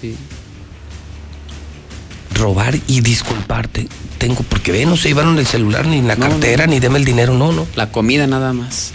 Robar 2.34 2.78
y 2.86 3.00
disculparte. 3.00 3.88
Tengo, 4.18 4.42
porque 4.42 4.72
ve, 4.72 4.84
no 4.86 4.96
se 4.96 5.08
llevaron 5.08 5.38
el 5.38 5.46
celular, 5.46 5.86
ni 5.86 6.02
la 6.02 6.16
cartera, 6.16 6.66
ni 6.66 6.78
deme 6.80 6.98
el 6.98 7.04
dinero, 7.04 7.34
no, 7.34 7.52
no. 7.52 7.66
La 7.74 7.90
comida 7.90 8.26
nada 8.26 8.52
más. 8.52 8.92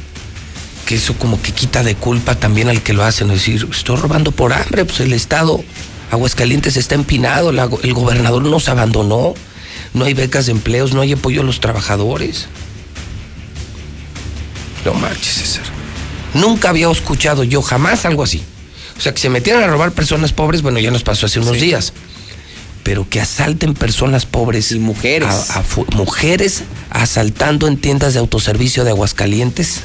Que 0.85 0.95
eso 0.95 1.15
como 1.17 1.41
que 1.41 1.51
quita 1.51 1.81
de 1.83 1.95
culpa 1.95 2.35
también 2.35 2.69
al 2.69 2.83
que 2.83 2.93
lo 2.93 3.03
hace, 3.03 3.25
no 3.25 3.33
Es 3.33 3.39
decir, 3.39 3.67
estoy 3.71 3.97
robando 3.97 4.31
por 4.31 4.53
hambre, 4.53 4.85
pues 4.85 4.99
el 4.99 5.13
Estado, 5.13 5.63
Aguascalientes 6.11 6.77
está 6.77 6.93
empinado, 6.93 7.51
la 7.51 7.67
el 7.81 7.93
gobernador 7.93 8.43
nos 8.43 8.69
abandonó, 8.69 9.33
no 9.95 10.05
hay 10.05 10.13
becas 10.13 10.45
de 10.45 10.51
empleos, 10.51 10.93
no 10.93 11.01
hay 11.01 11.13
apoyo 11.13 11.41
a 11.41 11.43
los 11.43 11.59
trabajadores. 11.59 12.45
No 14.85 14.93
manches, 14.93 15.33
César. 15.33 15.63
Nunca 16.35 16.69
había 16.69 16.89
escuchado 16.91 17.43
yo 17.43 17.61
jamás 17.63 18.05
algo 18.05 18.21
así. 18.23 18.43
O 18.97 19.01
sea, 19.01 19.13
que 19.13 19.19
se 19.19 19.29
metieran 19.29 19.63
a 19.63 19.67
robar 19.67 19.91
personas 19.91 20.31
pobres, 20.31 20.61
bueno, 20.61 20.79
ya 20.79 20.91
nos 20.91 21.03
pasó 21.03 21.25
hace 21.25 21.39
unos 21.39 21.59
días. 21.59 21.91
Pero 22.83 23.09
que 23.09 23.19
asalten 23.19 23.73
personas 23.73 24.25
pobres. 24.27 24.71
Y 24.71 24.77
mujeres. 24.79 25.27
mujeres 25.95 26.63
asaltando 26.91 27.67
en 27.67 27.77
tiendas 27.77 28.13
de 28.13 28.19
autoservicio 28.19 28.83
de 28.83 28.91
Aguascalientes. 28.91 29.81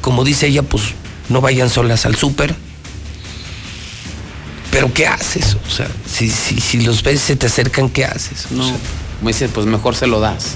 Como 0.00 0.24
dice 0.24 0.48
ella, 0.48 0.62
pues 0.64 0.82
no 1.28 1.40
vayan 1.40 1.70
solas 1.70 2.04
al 2.06 2.16
súper. 2.16 2.54
Pero 4.70 4.92
¿qué 4.92 5.06
haces? 5.06 5.56
O 5.66 5.70
sea, 5.70 5.88
si, 6.10 6.28
si, 6.28 6.60
si 6.60 6.80
los 6.80 7.02
ves, 7.04 7.20
se 7.20 7.36
te 7.36 7.46
acercan, 7.46 7.88
¿qué 7.88 8.04
haces? 8.04 8.46
O 8.50 8.54
No. 8.56 8.64
sea, 8.66 8.76
Como 9.18 9.28
dice, 9.28 9.48
pues 9.48 9.66
mejor 9.66 9.94
se 9.94 10.06
lo 10.08 10.18
das. 10.20 10.54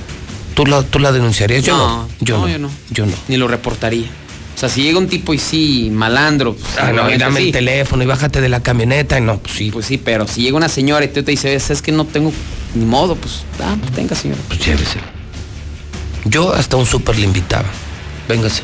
¿tú, 0.55 0.67
la, 0.67 0.83
¿Tú 0.83 0.99
la 0.99 1.13
denunciarías? 1.13 1.63
Yo 1.65 1.77
no. 1.77 1.87
No, 2.03 2.09
Yo 2.21 2.37
no, 2.39 2.43
no. 2.43 2.49
yo 2.49 2.59
no. 2.59 2.71
Yo 2.91 3.07
no. 3.07 3.13
Ni 3.29 3.37
lo 3.37 3.47
reportaría. 3.47 4.09
O 4.59 4.60
sea, 4.60 4.68
si 4.68 4.82
llega 4.82 4.98
un 4.98 5.06
tipo 5.06 5.32
y 5.32 5.39
sí, 5.39 5.89
malandro. 5.93 6.56
Pues, 6.56 6.66
Ah, 6.80 6.90
no, 6.90 7.09
y 7.09 7.16
dame 7.16 7.39
sí. 7.39 7.47
el 7.47 7.52
teléfono 7.52 8.02
y 8.02 8.06
bájate 8.06 8.40
de 8.40 8.48
la 8.48 8.59
camioneta. 8.60 9.16
Y 9.16 9.20
no, 9.20 9.39
pues 9.39 9.55
sí. 9.55 9.70
Pues 9.70 9.86
sí, 9.86 9.98
pero 9.98 10.26
si 10.26 10.43
llega 10.43 10.56
una 10.56 10.68
señora 10.68 11.05
y 11.05 11.09
tú 11.09 11.22
te 11.22 11.30
dice, 11.30 11.55
es 11.55 11.80
que 11.80 11.93
no 11.93 12.05
tengo 12.06 12.32
ni 12.74 12.85
modo, 12.85 13.14
pues, 13.14 13.44
ah, 13.62 13.76
pues 13.80 13.93
tenga, 13.93 14.16
señora. 14.16 14.40
Pues 14.48 14.59
lléveselo. 14.59 15.05
Yo 16.24 16.52
hasta 16.52 16.76
un 16.76 16.86
súper 16.86 17.16
le 17.20 17.26
invitaba. 17.26 17.66
Véngase. 18.28 18.62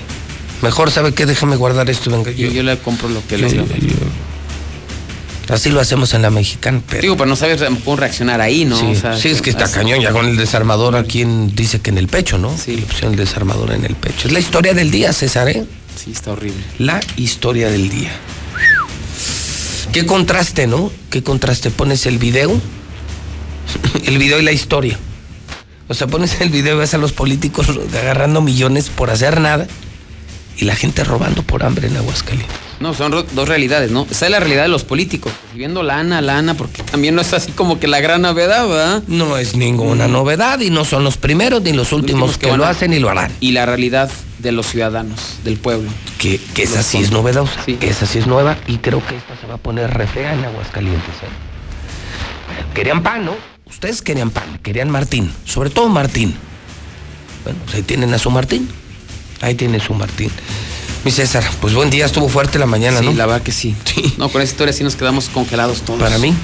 Mejor, 0.63 0.91
¿sabe 0.91 1.15
qué? 1.15 1.27
Déjame 1.27 1.55
guardar 1.55 1.89
esto. 1.89 2.11
Venga, 2.11 2.33
Yo, 2.33 2.49
yo 2.51 2.65
le 2.65 2.77
compro 2.79 3.09
lo 3.09 3.25
que 3.29 3.39
yo- 3.39 3.47
le 3.47 3.53
digo. 3.53 3.95
Así 5.49 5.69
lo 5.71 5.79
hacemos 5.79 6.13
en 6.15 6.23
la 6.23 6.31
mexicana, 6.31 6.81
pero. 6.89 7.03
Digo, 7.03 7.17
pero 7.17 7.27
no 7.27 7.37
sabes 7.37 7.63
cómo 7.85 7.97
reaccionar 7.97 8.41
ahí, 8.41 8.65
¿no? 8.65 8.77
Sí, 8.81 8.87
O 8.87 8.95
sea, 8.95 9.17
sí, 9.17 9.29
es 9.29 9.43
que 9.43 9.51
está 9.51 9.65
así- 9.67 9.75
cañón. 9.75 10.01
Ya 10.01 10.11
con 10.11 10.27
el 10.27 10.37
desarmador, 10.39 10.97
aquí 10.97 11.21
en- 11.21 11.55
dice 11.55 11.81
que 11.81 11.91
en 11.91 11.99
el 11.99 12.09
pecho, 12.09 12.39
¿no? 12.39 12.57
Sí. 12.57 12.77
Le 12.77 12.83
pusieron 12.83 13.13
el 13.13 13.19
desarmador 13.19 13.73
en 13.73 13.85
el 13.85 13.95
pecho. 13.95 14.27
Es 14.27 14.33
la 14.33 14.41
historia 14.41 14.73
del 14.75 14.91
día, 14.91 15.13
César, 15.13 15.49
¿eh? 15.51 15.65
Sí, 15.97 16.13
está 16.13 16.33
horrible. 16.33 16.63
La 16.79 17.01
historia 17.17 17.71
del 17.71 17.89
día. 17.89 18.11
Qué 19.93 20.07
contraste, 20.07 20.67
¿no? 20.67 20.91
Qué 21.11 21.23
contraste. 21.23 21.71
Pones 21.71 22.07
el 22.07 22.19
video, 22.19 22.61
el 24.07 24.19
video 24.19 24.41
y 24.41 24.43
la 24.43 24.53
historia. 24.53 24.99
O 25.89 25.95
sea, 25.95 26.07
pones 26.07 26.41
el 26.41 26.51
video 26.51 26.77
y 26.77 26.79
ves 26.79 26.95
a 26.95 26.99
los 26.99 27.13
políticos 27.13 27.67
agarrando 27.93 28.41
millones 28.41 28.89
por 28.91 29.11
hacer 29.11 29.41
nada. 29.41 29.67
y 30.57 30.65
la 30.65 30.77
gente 30.77 31.03
robando 31.05 31.43
por 31.43 31.65
hambre 31.65 31.89
en 31.89 31.97
Aguascalientes. 31.97 32.64
No, 32.81 32.93
son 32.95 33.11
dos 33.11 33.49
realidades, 33.49 33.91
¿no? 33.91 34.07
Esa 34.11 34.27
es 34.27 34.31
la 34.31 34.41
realidad 34.41 34.63
de 34.63 34.69
los 34.69 34.85
políticos, 34.85 35.33
recibiendo 35.47 35.83
lana, 35.83 36.21
lana, 36.21 36.55
porque 36.55 36.83
también 36.83 37.15
no 37.15 37.21
es 37.21 37.33
así 37.33 37.53
como 37.53 37.79
que 37.79 37.87
la 37.87 38.01
gran 38.01 38.23
novedad, 38.23 38.67
¿verdad? 38.69 39.03
No 39.07 39.37
es 39.39 39.57
ninguna 39.57 40.09
novedad 40.09 40.61
y 40.61 40.71
no 40.71 40.85
son 40.85 41.05
los 41.05 41.17
primeros 41.17 41.63
ni 41.63 41.73
los 41.73 41.93
últimos 41.93 42.37
que 42.37 42.55
lo 42.57 42.67
hacen 42.67 42.93
y 42.93 42.99
lo 42.99 43.09
harán. 43.11 43.33
Y 43.41 43.53
la 43.53 43.67
realidad 43.67 44.11
de 44.39 44.53
los 44.53 44.67
ciudadanos, 44.67 45.39
del 45.45 45.57
pueblo. 45.57 45.89
Que, 46.19 46.41
que 46.55 46.65
esa 46.65 46.83
sí 46.83 46.99
es 46.99 47.11
novedosa, 47.11 47.65
esa 47.81 48.07
sí 48.07 48.19
es 48.19 48.27
nueva 48.27 48.57
y 48.67 48.79
creo 48.79 49.05
que 49.07 49.17
esta 49.17 49.37
se 49.41 49.47
va 49.47 49.55
a 49.55 49.59
poner 49.59 49.91
re 49.93 50.07
fea 50.07 50.35
en 50.35 50.45
Aguascalientes. 50.45 51.15
¿eh? 51.23 52.75
Querían 52.75 53.03
pan, 53.03 53.25
¿no? 53.25 53.35
Ustedes 53.67 54.03
querían 54.03 54.31
pan, 54.31 54.59
querían 54.63 54.91
Martín, 54.91 55.33
sobre 55.45 55.71
todo 55.71 55.89
Martín. 55.89 56.35
Bueno, 57.45 57.59
pues 57.65 57.77
ahí 57.77 57.83
tienen 57.83 58.13
a 58.15 58.19
su 58.19 58.31
Martín, 58.31 58.69
ahí 59.41 59.55
tienen 59.55 59.81
su 59.81 59.95
Martín. 59.95 60.31
Mi 61.05 61.11
César, 61.11 61.45
pues 61.61 61.75
buen 61.75 61.91
día, 61.91 62.07
estuvo 62.07 62.29
fuerte 62.29 62.59
la 62.59 62.67
mañana, 62.67 63.01
Sí, 63.01 63.07
¿no? 63.07 63.13
la 63.13 63.27
verdad 63.27 63.43
que 63.43 63.53
sí. 63.53 63.75
No, 64.17 64.31
con 64.31 64.41
esa 64.41 64.53
historia 64.53 64.73
sí 64.73 64.85
nos 64.85 64.97
quedamos 64.97 65.29
congelados 65.29 65.83
todos. 65.83 66.01
Para 66.01 66.19
mí, 66.19 66.35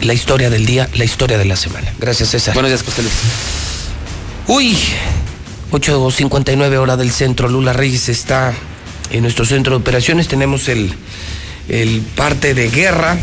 la 0.00 0.12
historia 0.12 0.50
del 0.50 0.66
día, 0.66 0.88
la 0.94 1.04
historia 1.04 1.38
de 1.38 1.44
la 1.44 1.54
semana. 1.56 1.92
Gracias, 2.00 2.30
César. 2.30 2.54
Buenos 2.54 2.70
días, 2.70 2.82
José 2.82 3.02
Luis. 3.02 3.14
Uy, 4.48 4.76
8.59 5.70 6.76
hora 6.78 6.96
del 6.96 7.12
centro. 7.12 7.48
Lula 7.48 7.72
Reyes 7.72 8.08
está 8.08 8.52
en 9.12 9.22
nuestro 9.22 9.44
centro 9.44 9.76
de 9.76 9.80
operaciones. 9.82 10.26
Tenemos 10.26 10.68
el, 10.68 10.92
el 11.68 12.00
parte 12.16 12.54
de 12.54 12.70
guerra. 12.70 13.16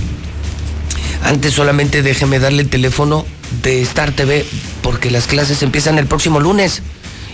Antes 1.24 1.54
solamente 1.54 2.02
déjeme 2.04 2.40
darle 2.40 2.62
el 2.62 2.70
teléfono 2.70 3.26
de 3.64 3.82
Star 3.82 4.14
TV 4.14 4.46
porque 4.82 5.12
las 5.12 5.28
clases 5.28 5.62
empiezan 5.62 5.98
el 5.98 6.06
próximo 6.08 6.40
lunes 6.40 6.82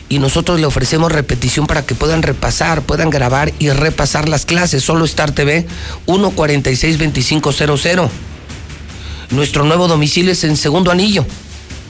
y 0.09 0.19
nosotros 0.19 0.59
le 0.59 0.67
ofrecemos 0.67 1.11
repetición 1.11 1.65
para 1.67 1.85
que 1.85 1.95
puedan 1.95 2.21
repasar, 2.21 2.81
puedan 2.83 3.09
grabar 3.09 3.51
y 3.59 3.69
repasar 3.69 4.27
las 4.29 4.45
clases. 4.45 4.83
Solo 4.83 5.03
Star 5.05 5.31
TV 5.31 5.65
146-2500. 6.05 8.09
Nuestro 9.31 9.63
nuevo 9.63 9.87
domicilio 9.87 10.31
es 10.31 10.43
en 10.43 10.57
Segundo 10.57 10.91
Anillo, 10.91 11.25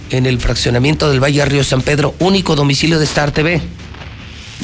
en 0.10 0.26
el 0.26 0.40
fraccionamiento 0.40 1.10
del 1.10 1.22
Valle 1.22 1.44
Río 1.46 1.66
San 1.66 1.82
Pedro, 1.82 2.16
único 2.20 2.56
domicilio 2.56 3.00
de 3.00 3.06
Star 3.06 3.32
TV. 3.32 3.62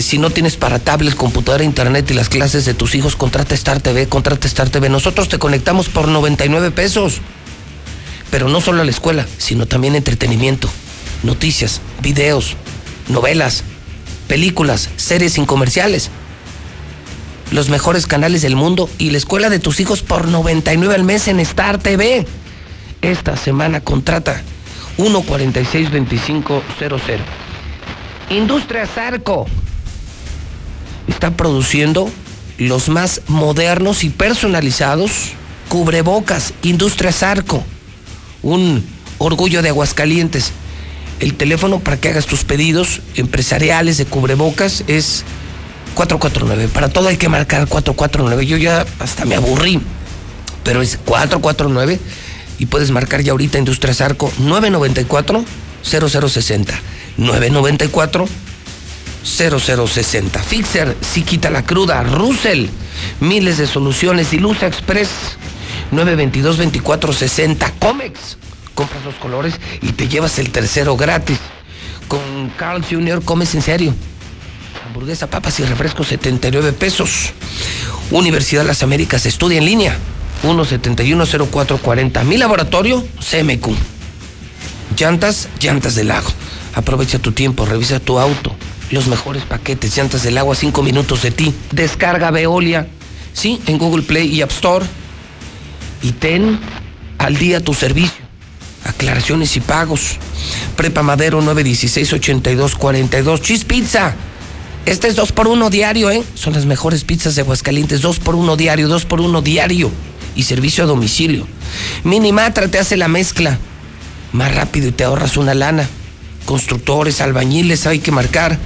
Si 0.00 0.18
no 0.18 0.30
tienes 0.30 0.56
para 0.56 0.80
tablet, 0.80 1.14
computadora, 1.14 1.62
internet 1.62 2.10
y 2.10 2.14
las 2.14 2.28
clases 2.28 2.64
de 2.64 2.74
tus 2.74 2.96
hijos, 2.96 3.14
contrata 3.14 3.54
Star 3.54 3.80
TV, 3.80 4.08
contrata 4.08 4.48
Star 4.48 4.68
TV. 4.68 4.88
Nosotros 4.88 5.28
te 5.28 5.38
conectamos 5.38 5.88
por 5.88 6.08
99 6.08 6.72
pesos. 6.72 7.20
Pero 8.32 8.48
no 8.48 8.60
solo 8.60 8.82
a 8.82 8.84
la 8.84 8.90
escuela, 8.90 9.28
sino 9.38 9.66
también 9.66 9.94
entretenimiento, 9.94 10.68
noticias, 11.22 11.80
videos, 12.00 12.56
novelas, 13.08 13.62
películas, 14.26 14.90
series 14.96 15.34
sin 15.34 15.46
comerciales. 15.46 16.10
Los 17.50 17.68
mejores 17.68 18.06
canales 18.06 18.40
del 18.40 18.56
mundo 18.56 18.88
y 18.98 19.10
la 19.10 19.18
escuela 19.18 19.50
de 19.50 19.58
tus 19.58 19.80
hijos 19.80 20.00
por 20.02 20.26
99 20.26 20.94
al 20.94 21.04
mes 21.04 21.28
en 21.28 21.40
Star 21.40 21.76
TV. 21.78 22.26
Esta 23.02 23.36
semana 23.36 23.82
contrata 23.82 24.40
146-2500. 24.96 27.18
Industria 28.30 28.86
Zarco 28.86 29.46
está 31.06 31.32
produciendo 31.32 32.10
los 32.56 32.88
más 32.88 33.20
modernos 33.28 34.04
y 34.04 34.08
personalizados 34.08 35.32
cubrebocas. 35.68 36.54
Industria 36.62 37.12
Zarco, 37.12 37.62
un 38.42 38.84
orgullo 39.18 39.62
de 39.62 39.70
Aguascalientes. 39.70 40.52
El 41.20 41.34
teléfono 41.34 41.80
para 41.80 41.98
que 41.98 42.08
hagas 42.08 42.26
tus 42.26 42.44
pedidos 42.44 43.00
empresariales 43.14 43.96
de 43.96 44.06
cubrebocas 44.06 44.84
es 44.88 45.24
449. 45.94 46.68
Para 46.68 46.88
todo 46.88 47.08
hay 47.08 47.16
que 47.16 47.28
marcar 47.28 47.68
449. 47.68 48.46
Yo 48.46 48.56
ya 48.56 48.84
hasta 48.98 49.24
me 49.24 49.36
aburrí, 49.36 49.80
pero 50.64 50.82
es 50.82 50.98
449 51.04 52.00
y 52.58 52.66
puedes 52.66 52.90
marcar 52.90 53.22
ya 53.22 53.32
ahorita 53.32 53.58
Industria 53.58 53.94
Zarco 53.94 54.32
994 54.38 55.44
0060 55.82 56.74
994 57.16 58.28
0060 59.24 60.42
Fixer 60.42 60.96
si 61.00 61.22
quita 61.22 61.50
la 61.50 61.64
cruda 61.64 62.02
Russell 62.02 62.66
miles 63.20 63.58
de 63.58 63.66
soluciones 63.66 64.30
Dilusa 64.30 64.66
Express 64.66 65.08
922 65.92 66.56
2460 66.56 67.72
Comex 67.78 68.36
compras 68.74 69.04
los 69.04 69.14
colores 69.16 69.54
y 69.80 69.92
te 69.92 70.08
llevas 70.08 70.38
el 70.38 70.50
tercero 70.50 70.96
gratis. 70.96 71.38
Con 72.08 72.50
Carl 72.56 72.82
Jr. 72.84 73.22
comes 73.22 73.54
en 73.54 73.62
serio. 73.62 73.94
Hamburguesa, 74.86 75.28
papas 75.28 75.60
y 75.60 75.64
refrescos 75.64 76.08
79 76.08 76.72
pesos. 76.72 77.32
Universidad 78.10 78.62
de 78.62 78.68
las 78.68 78.82
Américas 78.82 79.24
estudia 79.26 79.58
en 79.58 79.66
línea. 79.66 79.96
1710440 80.42 82.24
mi 82.24 82.36
laboratorio 82.36 83.06
CMQ 83.20 83.68
llantas, 84.96 85.48
llantas 85.60 85.94
del 85.94 86.08
lago. 86.08 86.28
Aprovecha 86.74 87.18
tu 87.18 87.32
tiempo, 87.32 87.66
revisa 87.66 88.00
tu 88.00 88.18
auto. 88.18 88.54
Los 88.90 89.06
mejores 89.06 89.44
paquetes, 89.44 89.96
llantas 89.96 90.22
del 90.22 90.38
agua, 90.38 90.54
5 90.54 90.82
minutos 90.82 91.22
de 91.22 91.30
ti. 91.30 91.54
Descarga 91.70 92.30
Veolia, 92.30 92.86
sí, 93.32 93.60
en 93.66 93.78
Google 93.78 94.02
Play 94.02 94.28
y 94.28 94.42
App 94.42 94.50
Store. 94.50 94.84
Y 96.02 96.12
ten 96.12 96.58
al 97.18 97.36
día 97.36 97.60
tu 97.60 97.74
servicio. 97.74 98.22
Aclaraciones 98.84 99.56
y 99.56 99.60
pagos. 99.60 100.16
Prepa 100.76 101.02
Madero 101.02 101.40
916-8242. 101.42 103.40
Cheese 103.40 103.64
Pizza. 103.64 104.14
Este 104.84 105.06
es 105.06 105.14
2 105.14 105.30
por 105.32 105.46
1 105.46 105.70
diario, 105.70 106.10
¿eh? 106.10 106.24
Son 106.34 106.52
las 106.52 106.66
mejores 106.66 107.04
pizzas 107.04 107.36
de 107.36 107.42
Aguascalientes. 107.42 108.02
2 108.02 108.18
por 108.18 108.34
1 108.34 108.56
diario, 108.56 108.88
2 108.88 109.04
por 109.04 109.20
1 109.20 109.40
diario. 109.42 109.90
Y 110.34 110.42
servicio 110.42 110.84
a 110.84 110.86
domicilio. 110.88 111.46
Minimatra 112.02 112.68
te 112.68 112.80
hace 112.80 112.96
la 112.96 113.06
mezcla. 113.06 113.58
Más 114.32 114.52
rápido 114.54 114.88
y 114.88 114.92
te 114.92 115.04
ahorras 115.04 115.36
una 115.36 115.54
lana. 115.54 115.88
Constructores, 116.46 117.20
albañiles, 117.20 117.86
hay 117.86 118.00
que 118.00 118.10
marcar 118.10 118.58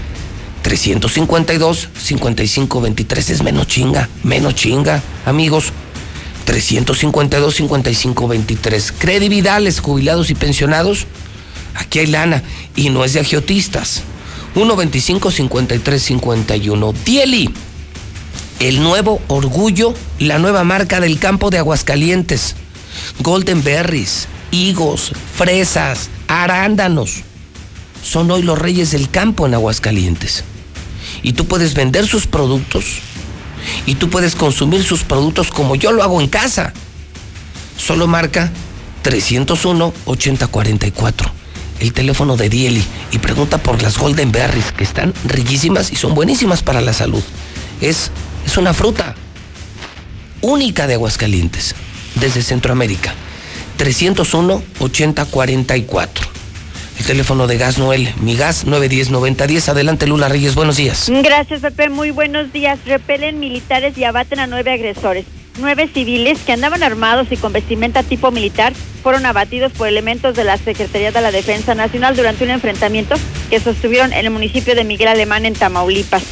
352 0.62 1.90
5523 1.96 3.30
es 3.30 3.42
menos 3.42 3.66
chinga, 3.68 4.08
menos 4.24 4.54
chinga, 4.54 5.02
amigos. 5.24 5.72
352 6.46 7.54
5523 7.56 8.92
Credividales, 8.92 9.80
jubilados 9.80 10.30
y 10.30 10.34
pensionados. 10.34 11.06
Aquí 11.74 11.98
hay 11.98 12.06
lana 12.06 12.42
y 12.74 12.88
no 12.88 13.04
es 13.04 13.12
de 13.12 13.20
agiotistas. 13.20 14.02
125 14.54 15.30
53 15.30 16.02
51 16.02 16.92
Dieli. 17.04 17.50
El 18.60 18.82
nuevo 18.82 19.20
orgullo, 19.28 19.92
la 20.18 20.38
nueva 20.38 20.64
marca 20.64 21.00
del 21.00 21.18
campo 21.18 21.50
de 21.50 21.58
Aguascalientes. 21.58 22.56
Golden 23.18 23.62
berries, 23.62 24.28
higos, 24.50 25.12
fresas, 25.36 26.08
arándanos. 26.28 27.22
Son 28.02 28.30
hoy 28.30 28.42
los 28.42 28.58
reyes 28.58 28.92
del 28.92 29.10
campo 29.10 29.46
en 29.46 29.54
Aguascalientes. 29.54 30.44
Y 31.22 31.34
tú 31.34 31.46
puedes 31.46 31.74
vender 31.74 32.06
sus 32.06 32.26
productos 32.26 33.02
y 33.86 33.96
tú 33.96 34.08
puedes 34.10 34.34
consumir 34.34 34.82
sus 34.82 35.04
productos 35.04 35.50
como 35.50 35.76
yo 35.76 35.92
lo 35.92 36.02
hago 36.02 36.20
en 36.20 36.28
casa. 36.28 36.72
Solo 37.76 38.06
marca 38.06 38.50
301-8044, 39.04 41.30
el 41.80 41.92
teléfono 41.92 42.36
de 42.36 42.48
Dieli, 42.48 42.84
y 43.12 43.18
pregunta 43.18 43.58
por 43.58 43.82
las 43.82 43.98
Golden 43.98 44.32
Berries, 44.32 44.72
que 44.72 44.84
están 44.84 45.12
riquísimas 45.24 45.92
y 45.92 45.96
son 45.96 46.14
buenísimas 46.14 46.62
para 46.62 46.80
la 46.80 46.92
salud. 46.92 47.22
Es, 47.80 48.10
es 48.44 48.56
una 48.56 48.74
fruta 48.74 49.14
única 50.40 50.86
de 50.86 50.94
Aguascalientes, 50.94 51.74
desde 52.14 52.42
Centroamérica. 52.42 53.12
301-8044. 53.78 56.35
El 56.98 57.04
teléfono 57.04 57.46
de 57.46 57.58
Gas 57.58 57.78
Noel, 57.78 58.12
mi 58.20 58.36
gas 58.36 58.66
910-9010. 58.66 59.68
Adelante, 59.68 60.06
Lula 60.06 60.28
Reyes, 60.28 60.54
buenos 60.54 60.76
días. 60.76 61.08
Gracias, 61.08 61.60
Pepe. 61.60 61.90
Muy 61.90 62.10
buenos 62.10 62.52
días. 62.52 62.78
Repelen 62.86 63.38
militares 63.38 63.98
y 63.98 64.04
abaten 64.04 64.40
a 64.40 64.46
nueve 64.46 64.72
agresores. 64.72 65.26
Nueve 65.58 65.90
civiles 65.92 66.38
que 66.44 66.52
andaban 66.52 66.82
armados 66.82 67.28
y 67.30 67.36
con 67.36 67.52
vestimenta 67.52 68.02
tipo 68.02 68.30
militar 68.30 68.72
fueron 69.02 69.26
abatidos 69.26 69.72
por 69.72 69.88
elementos 69.88 70.36
de 70.36 70.44
la 70.44 70.56
Secretaría 70.58 71.12
de 71.12 71.20
la 71.20 71.32
Defensa 71.32 71.74
Nacional 71.74 72.16
durante 72.16 72.44
un 72.44 72.50
enfrentamiento 72.50 73.16
que 73.50 73.60
sostuvieron 73.60 74.12
en 74.12 74.26
el 74.26 74.30
municipio 74.30 74.74
de 74.74 74.84
Miguel 74.84 75.08
Alemán 75.08 75.46
en 75.46 75.54
Tamaulipas. 75.54 76.22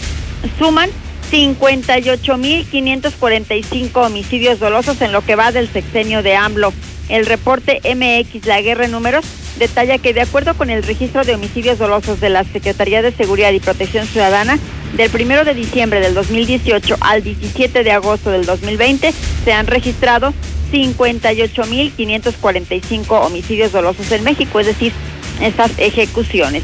Suman 0.59 0.91
58.545 1.31 3.91
homicidios 3.95 4.61
dolosos 4.61 5.01
en 5.01 5.13
lo 5.13 5.25
que 5.25 5.37
va 5.37 5.53
del 5.53 5.69
sexenio 5.69 6.23
de 6.23 6.37
AMLO. 6.37 6.75
El 7.09 7.25
reporte 7.27 7.81
MX 7.85 8.47
La 8.47 8.61
Guerra 8.63 8.87
en 8.87 8.93
Números 8.93 9.27
detalla 9.59 9.99
que 9.99 10.15
de 10.15 10.23
acuerdo 10.23 10.55
con 10.55 10.71
el 10.71 10.83
registro 10.83 11.25
de 11.25 11.35
homicidios 11.35 11.79
dolosos 11.79 12.21
de 12.21 12.31
la 12.31 12.45
Secretaría 12.45 13.03
de 13.03 13.13
Seguridad 13.13 13.53
y 13.53 13.61
Protección 13.61 14.07
Ciudadana, 14.07 14.59
del 14.97 15.11
1 15.13 15.45
de 15.45 15.55
diciembre 15.55 16.01
del 16.01 16.15
2018 16.15 16.97
al 17.01 17.23
17 17.23 17.83
de 17.83 17.93
agosto 17.93 18.31
del 18.31 18.47
2020 18.47 19.13
se 19.45 19.53
han 19.53 19.67
registrado 19.67 20.33
58.545 20.73 23.07
homicidios 23.09 23.73
dolosos 23.73 24.11
en 24.13 24.25
México, 24.25 24.61
es 24.61 24.67
decir, 24.67 24.93
estas 25.41 25.73
ejecuciones. 25.79 26.63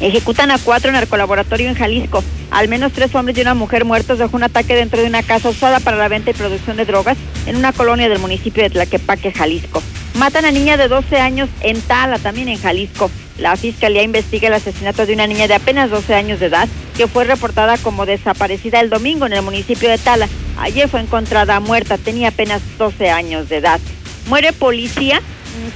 Ejecutan 0.00 0.50
a 0.50 0.58
cuatro 0.58 0.90
en 0.90 0.96
el 0.96 1.06
colaboratorio 1.06 1.68
en 1.68 1.74
Jalisco. 1.74 2.24
Al 2.50 2.68
menos 2.68 2.92
tres 2.92 3.14
hombres 3.14 3.38
y 3.38 3.40
una 3.40 3.54
mujer 3.54 3.84
muertos 3.84 4.18
dejó 4.18 4.36
un 4.36 4.42
ataque 4.42 4.74
dentro 4.74 5.00
de 5.00 5.06
una 5.06 5.22
casa 5.22 5.48
usada 5.48 5.80
para 5.80 5.96
la 5.96 6.08
venta 6.08 6.30
y 6.30 6.34
producción 6.34 6.76
de 6.76 6.84
drogas 6.84 7.16
en 7.46 7.56
una 7.56 7.72
colonia 7.72 8.08
del 8.08 8.18
municipio 8.18 8.62
de 8.62 8.70
Tlaquepaque, 8.70 9.32
Jalisco. 9.32 9.82
Matan 10.18 10.46
a 10.46 10.50
niña 10.50 10.78
de 10.78 10.88
12 10.88 11.18
años 11.18 11.50
en 11.60 11.78
Tala, 11.82 12.18
también 12.18 12.48
en 12.48 12.58
Jalisco. 12.58 13.10
La 13.36 13.54
fiscalía 13.54 14.02
investiga 14.02 14.48
el 14.48 14.54
asesinato 14.54 15.04
de 15.04 15.12
una 15.12 15.26
niña 15.26 15.46
de 15.46 15.52
apenas 15.52 15.90
12 15.90 16.14
años 16.14 16.40
de 16.40 16.46
edad 16.46 16.68
que 16.96 17.06
fue 17.06 17.24
reportada 17.24 17.76
como 17.76 18.06
desaparecida 18.06 18.80
el 18.80 18.88
domingo 18.88 19.26
en 19.26 19.34
el 19.34 19.42
municipio 19.42 19.90
de 19.90 19.98
Tala. 19.98 20.26
Ayer 20.58 20.88
fue 20.88 21.00
encontrada 21.00 21.60
muerta, 21.60 21.98
tenía 21.98 22.28
apenas 22.28 22.62
12 22.78 23.10
años 23.10 23.50
de 23.50 23.56
edad. 23.56 23.78
Muere 24.26 24.54
policía 24.54 25.20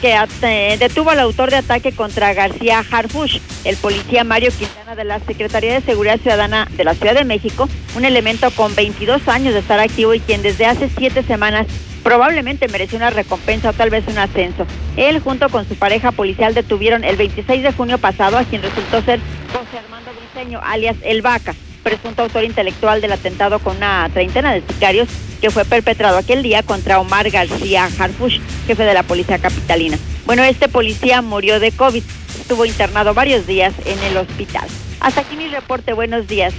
que 0.00 0.16
eh, 0.42 0.76
detuvo 0.78 1.10
al 1.10 1.20
autor 1.20 1.50
de 1.50 1.56
ataque 1.56 1.92
contra 1.92 2.34
García 2.34 2.84
Harfush, 2.90 3.38
el 3.64 3.76
policía 3.76 4.24
Mario 4.24 4.50
Quintana 4.50 4.94
de 4.94 5.04
la 5.04 5.20
Secretaría 5.20 5.74
de 5.74 5.80
Seguridad 5.80 6.18
Ciudadana 6.20 6.68
de 6.76 6.84
la 6.84 6.94
Ciudad 6.94 7.14
de 7.14 7.24
México, 7.24 7.68
un 7.96 8.04
elemento 8.04 8.50
con 8.52 8.74
22 8.74 9.28
años 9.28 9.54
de 9.54 9.60
estar 9.60 9.80
activo 9.80 10.14
y 10.14 10.20
quien 10.20 10.42
desde 10.42 10.66
hace 10.66 10.88
siete 10.96 11.22
semanas 11.22 11.66
probablemente 12.02 12.68
mereció 12.68 12.96
una 12.96 13.10
recompensa 13.10 13.70
o 13.70 13.72
tal 13.72 13.90
vez 13.90 14.04
un 14.08 14.18
ascenso. 14.18 14.66
Él 14.96 15.20
junto 15.20 15.48
con 15.48 15.68
su 15.68 15.74
pareja 15.76 16.12
policial 16.12 16.54
detuvieron 16.54 17.04
el 17.04 17.16
26 17.16 17.62
de 17.62 17.72
junio 17.72 17.98
pasado 17.98 18.38
a 18.38 18.44
quien 18.44 18.62
resultó 18.62 19.02
ser 19.02 19.20
José 19.52 19.78
Armando 19.84 20.10
Briceño, 20.12 20.60
alias 20.62 20.96
El 21.02 21.22
Vaca, 21.22 21.54
presunto 21.82 22.22
autor 22.22 22.44
intelectual 22.44 23.00
del 23.00 23.12
atentado 23.12 23.58
con 23.58 23.76
una 23.76 24.08
treintena 24.12 24.52
de 24.52 24.62
sicarios 24.66 25.08
que 25.40 25.50
fue 25.50 25.64
perpetrado 25.64 26.18
aquel 26.18 26.42
día 26.42 26.62
contra 26.62 27.00
Omar 27.00 27.30
García 27.30 27.88
Harfush, 27.98 28.38
jefe 28.66 28.82
de 28.84 28.94
la 28.94 29.02
policía 29.02 29.38
capitalina. 29.38 29.98
Bueno, 30.26 30.44
este 30.44 30.68
policía 30.68 31.22
murió 31.22 31.58
de 31.60 31.72
COVID, 31.72 32.02
estuvo 32.40 32.64
internado 32.64 33.14
varios 33.14 33.46
días 33.46 33.72
en 33.84 33.98
el 34.04 34.16
hospital. 34.16 34.68
Hasta 35.00 35.22
aquí 35.22 35.36
mi 35.36 35.48
reporte, 35.48 35.92
buenos 35.92 36.28
días. 36.28 36.52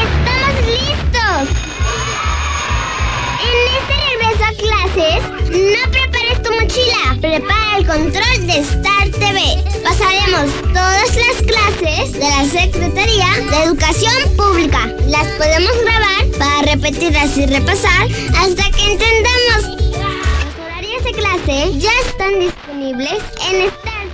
¡Estamos 0.00 0.66
listos! 0.66 1.71
Clases, 4.58 5.22
no 5.50 5.82
prepares 5.90 6.42
tu 6.42 6.50
mochila, 6.52 7.16
prepara 7.20 7.76
el 7.78 7.86
control 7.86 8.46
de 8.46 8.58
Star 8.58 9.08
TV. 9.10 9.40
Pasaremos 9.82 10.50
todas 10.72 11.16
las 11.16 11.42
clases 11.42 12.12
de 12.12 12.20
la 12.20 12.44
Secretaría 12.44 13.26
de 13.50 13.64
Educación 13.64 14.14
Pública. 14.36 14.86
Las 15.08 15.26
podemos 15.38 15.72
grabar 15.84 16.26
para 16.38 16.62
repetirlas 16.72 17.36
y 17.38 17.46
repasar 17.46 18.06
hasta 18.36 18.70
que 18.70 18.92
entendamos. 18.92 19.64
Los 19.90 20.54
horarios 20.64 21.02
de 21.04 21.12
clase 21.12 21.72
ya 21.78 21.92
están 22.06 22.38
disponibles 22.40 23.22
en 23.50 23.70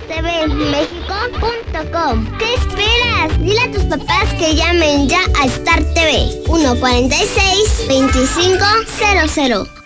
startvmexico.com. 0.07 2.15
¿Qué 2.37 2.53
esperas? 2.53 3.37
Dile 3.39 3.61
a 3.61 3.71
tus 3.71 3.83
papás 3.83 4.33
que 4.37 4.55
llamen 4.55 5.09
ya 5.09 5.21
a 5.39 5.45
Star 5.45 5.83
TV 5.93 6.41
146 6.45 7.87
2500. 7.89 9.78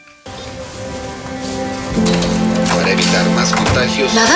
Para 2.84 2.96
evitar 2.96 3.26
más 3.30 3.54
contagios. 3.54 4.14
¿Nada? 4.14 4.36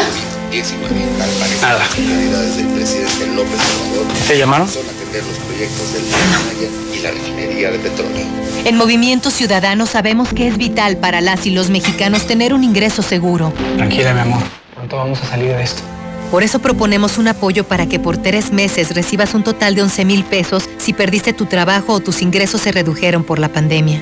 19 0.51 0.95
al 1.21 1.29
parecer 1.31 1.61
Nada. 1.61 1.79
las 1.79 1.87
prioridades 1.89 2.55
del 2.55 2.67
presidente 2.67 3.27
López 3.35 3.59
Obrador 3.59 4.07
¿Te 4.25 4.37
llamaron? 4.37 4.69
son 4.69 4.83
atender 4.85 5.21
los 5.25 5.37
proyectos 5.39 5.93
del 5.93 6.03
Maya 6.05 6.97
y 6.97 6.99
la 7.01 7.11
refinería 7.11 7.71
de 7.71 7.79
petróleo. 7.79 8.25
En 8.63 8.77
Movimiento 8.77 9.31
Ciudadano 9.31 9.85
sabemos 9.85 10.29
que 10.33 10.47
es 10.47 10.57
vital 10.57 10.95
para 10.95 11.19
las 11.19 11.45
y 11.45 11.51
los 11.51 11.69
mexicanos 11.69 12.25
tener 12.25 12.53
un 12.53 12.63
ingreso 12.63 13.01
seguro. 13.01 13.51
Tranquila, 13.75 14.13
mi 14.13 14.21
amor. 14.21 14.43
Pronto 14.75 14.95
vamos 14.95 15.21
a 15.23 15.25
salir 15.27 15.49
de 15.49 15.63
esto. 15.63 15.81
Por 16.31 16.43
eso 16.43 16.59
proponemos 16.59 17.17
un 17.17 17.27
apoyo 17.27 17.65
para 17.65 17.87
que 17.87 17.99
por 17.99 18.15
tres 18.15 18.53
meses 18.53 18.95
recibas 18.95 19.33
un 19.33 19.43
total 19.43 19.75
de 19.75 19.81
11 19.81 20.05
mil 20.05 20.23
pesos 20.23 20.69
si 20.77 20.93
perdiste 20.93 21.33
tu 21.33 21.47
trabajo 21.47 21.91
o 21.91 21.99
tus 21.99 22.21
ingresos 22.21 22.61
se 22.61 22.71
redujeron 22.71 23.25
por 23.25 23.39
la 23.39 23.49
pandemia. 23.49 24.01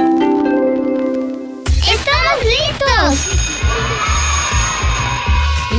¡Vamos! 3.01 3.17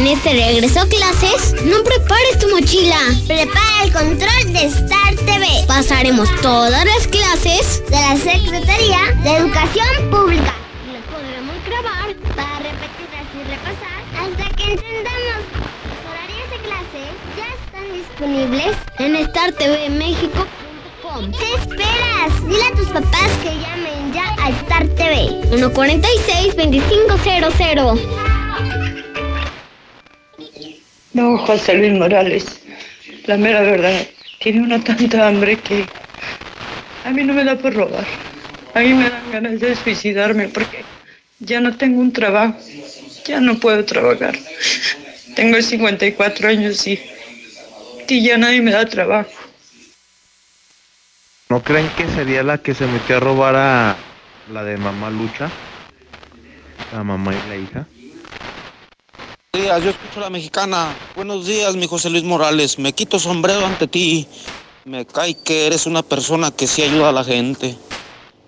este 0.08 0.32
regreso 0.32 0.80
a 0.80 0.86
clases? 0.86 1.54
No 1.64 1.84
prepares 1.84 2.38
tu 2.40 2.48
mochila. 2.48 2.98
Prepara 3.28 3.84
el 3.84 3.92
control 3.92 4.52
de 4.52 4.64
Star 4.64 5.14
TV. 5.14 5.46
Pasaremos 5.68 6.28
todas 6.40 6.84
las 6.84 7.06
clases 7.06 7.84
de 7.86 7.92
la 7.92 8.16
Secretaría 8.16 8.98
de 9.22 9.36
Educación 9.36 10.10
Pública. 10.10 10.52
Y 10.84 10.94
Las 10.94 11.04
podremos 11.04 11.54
grabar 11.64 12.12
para 12.34 12.58
repetirlas 12.58 13.26
y 13.32 13.44
repasar 13.48 14.02
hasta 14.18 14.56
que 14.56 14.72
entendamos. 14.72 15.42
Los 15.86 16.00
horarios 16.10 16.50
de 16.50 16.58
clase 16.66 17.02
ya 17.36 17.46
están 17.54 17.92
disponibles 17.96 18.76
en 18.98 19.16
Star 19.16 19.52
TV 19.52 19.88
México. 19.90 20.44
¿Qué 21.12 21.44
esperas? 21.60 22.32
Dile 22.48 22.64
a 22.64 22.72
tus 22.74 22.88
papás 22.88 23.28
que 23.42 23.50
llamen 23.50 24.14
ya 24.14 24.34
a 24.42 24.48
Star 24.48 24.88
TV. 24.94 25.28
146-2500. 25.50 28.00
No, 31.12 31.36
José 31.36 31.74
Luis 31.74 31.92
Morales, 31.92 32.62
la 33.26 33.36
mera 33.36 33.60
verdad, 33.60 34.06
tiene 34.40 34.62
una 34.62 34.82
tanta 34.82 35.28
hambre 35.28 35.58
que 35.58 35.84
a 37.04 37.10
mí 37.10 37.24
no 37.24 37.34
me 37.34 37.44
da 37.44 37.58
por 37.58 37.74
robar. 37.74 38.06
A 38.72 38.80
mí 38.80 38.94
me 38.94 39.10
dan 39.10 39.30
ganas 39.30 39.60
de 39.60 39.76
suicidarme 39.76 40.48
porque 40.48 40.82
ya 41.40 41.60
no 41.60 41.76
tengo 41.76 42.00
un 42.00 42.14
trabajo, 42.14 42.56
ya 43.26 43.38
no 43.38 43.60
puedo 43.60 43.84
trabajar. 43.84 44.38
Tengo 45.36 45.60
54 45.60 46.48
años 46.48 46.86
y, 46.86 46.98
y 48.08 48.24
ya 48.24 48.38
nadie 48.38 48.62
me 48.62 48.70
da 48.70 48.86
trabajo. 48.86 49.41
¿No 51.52 51.60
creen 51.60 51.90
que 51.98 52.08
sería 52.08 52.42
la 52.42 52.56
que 52.56 52.72
se 52.72 52.86
metió 52.86 53.18
a 53.18 53.20
robar 53.20 53.56
a 53.56 53.98
la 54.50 54.64
de 54.64 54.78
mamá 54.78 55.10
Lucha? 55.10 55.50
La 56.90 57.04
mamá 57.04 57.34
y 57.34 57.46
la 57.46 57.56
hija. 57.58 57.86
Buenos 59.52 59.68
días, 59.68 59.84
yo 59.84 59.90
escucho 59.90 60.20
a 60.20 60.22
la 60.22 60.30
mexicana. 60.30 60.94
Buenos 61.14 61.44
días, 61.44 61.76
mi 61.76 61.86
José 61.86 62.08
Luis 62.08 62.24
Morales. 62.24 62.78
Me 62.78 62.94
quito 62.94 63.18
sombrero 63.18 63.66
ante 63.66 63.86
ti. 63.86 64.26
Me 64.86 65.04
cae 65.04 65.34
que 65.34 65.66
eres 65.66 65.84
una 65.84 66.02
persona 66.02 66.52
que 66.52 66.66
sí 66.66 66.80
ayuda 66.80 67.10
a 67.10 67.12
la 67.12 67.22
gente. 67.22 67.76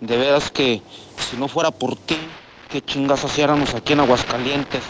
De 0.00 0.16
veras 0.16 0.50
que 0.50 0.80
si 1.18 1.36
no 1.36 1.46
fuera 1.46 1.70
por 1.70 1.96
ti, 1.96 2.16
qué 2.70 2.80
chingas 2.80 3.22
hiciéramos 3.22 3.74
aquí 3.74 3.92
en 3.92 4.00
Aguascalientes. 4.00 4.82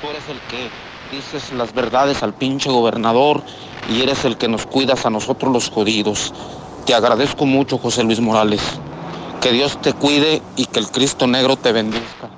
Tú 0.00 0.08
eres 0.08 0.26
el 0.30 0.40
que 0.48 0.70
dices 1.14 1.52
las 1.52 1.74
verdades 1.74 2.22
al 2.22 2.32
pinche 2.32 2.70
gobernador 2.70 3.42
y 3.90 4.00
eres 4.00 4.24
el 4.24 4.38
que 4.38 4.48
nos 4.48 4.64
cuidas 4.64 5.04
a 5.04 5.10
nosotros 5.10 5.52
los 5.52 5.68
jodidos. 5.68 6.32
Te 6.84 6.94
agradezco 6.94 7.46
mucho, 7.46 7.78
José 7.78 8.02
Luis 8.02 8.20
Morales. 8.20 8.60
Que 9.40 9.52
Dios 9.52 9.78
te 9.78 9.92
cuide 9.92 10.42
y 10.56 10.66
que 10.66 10.80
el 10.80 10.90
Cristo 10.90 11.26
Negro 11.26 11.56
te 11.56 11.72
bendiga. 11.72 12.30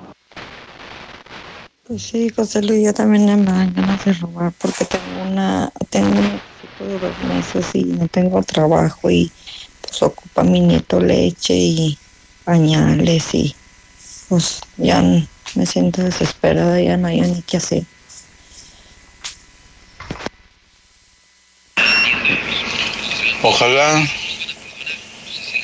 Pues 1.87 2.01
sí, 2.03 2.29
José 2.29 2.61
Luis, 2.63 2.83
yo 2.83 2.93
también 2.93 3.25
me 3.25 3.51
dan 3.51 3.73
ganas 3.73 4.05
de 4.05 4.13
robar 4.13 4.53
porque 4.57 4.85
tengo 4.85 5.21
una, 5.21 5.71
tengo 5.91 6.19
un 6.19 6.41
hijito 6.57 6.85
de 6.85 6.97
dos 6.99 7.19
meses 7.19 7.67
y 7.73 7.83
no 7.85 8.07
tengo 8.07 8.41
trabajo 8.41 9.09
y 9.11 9.31
pues 9.81 10.01
ocupa 10.01 10.43
mi 10.43 10.61
nieto 10.61 10.99
leche 10.99 11.53
y 11.55 11.97
pañales 12.43 13.33
y 13.33 13.55
pues 14.29 14.61
ya 14.77 15.03
me 15.55 15.65
siento 15.65 16.01
desesperada, 16.01 16.81
ya 16.81 16.97
no 16.97 17.07
hay 17.07 17.21
ni 17.21 17.41
qué 17.43 17.57
hacer. 17.57 17.83
Ojalá 23.43 24.03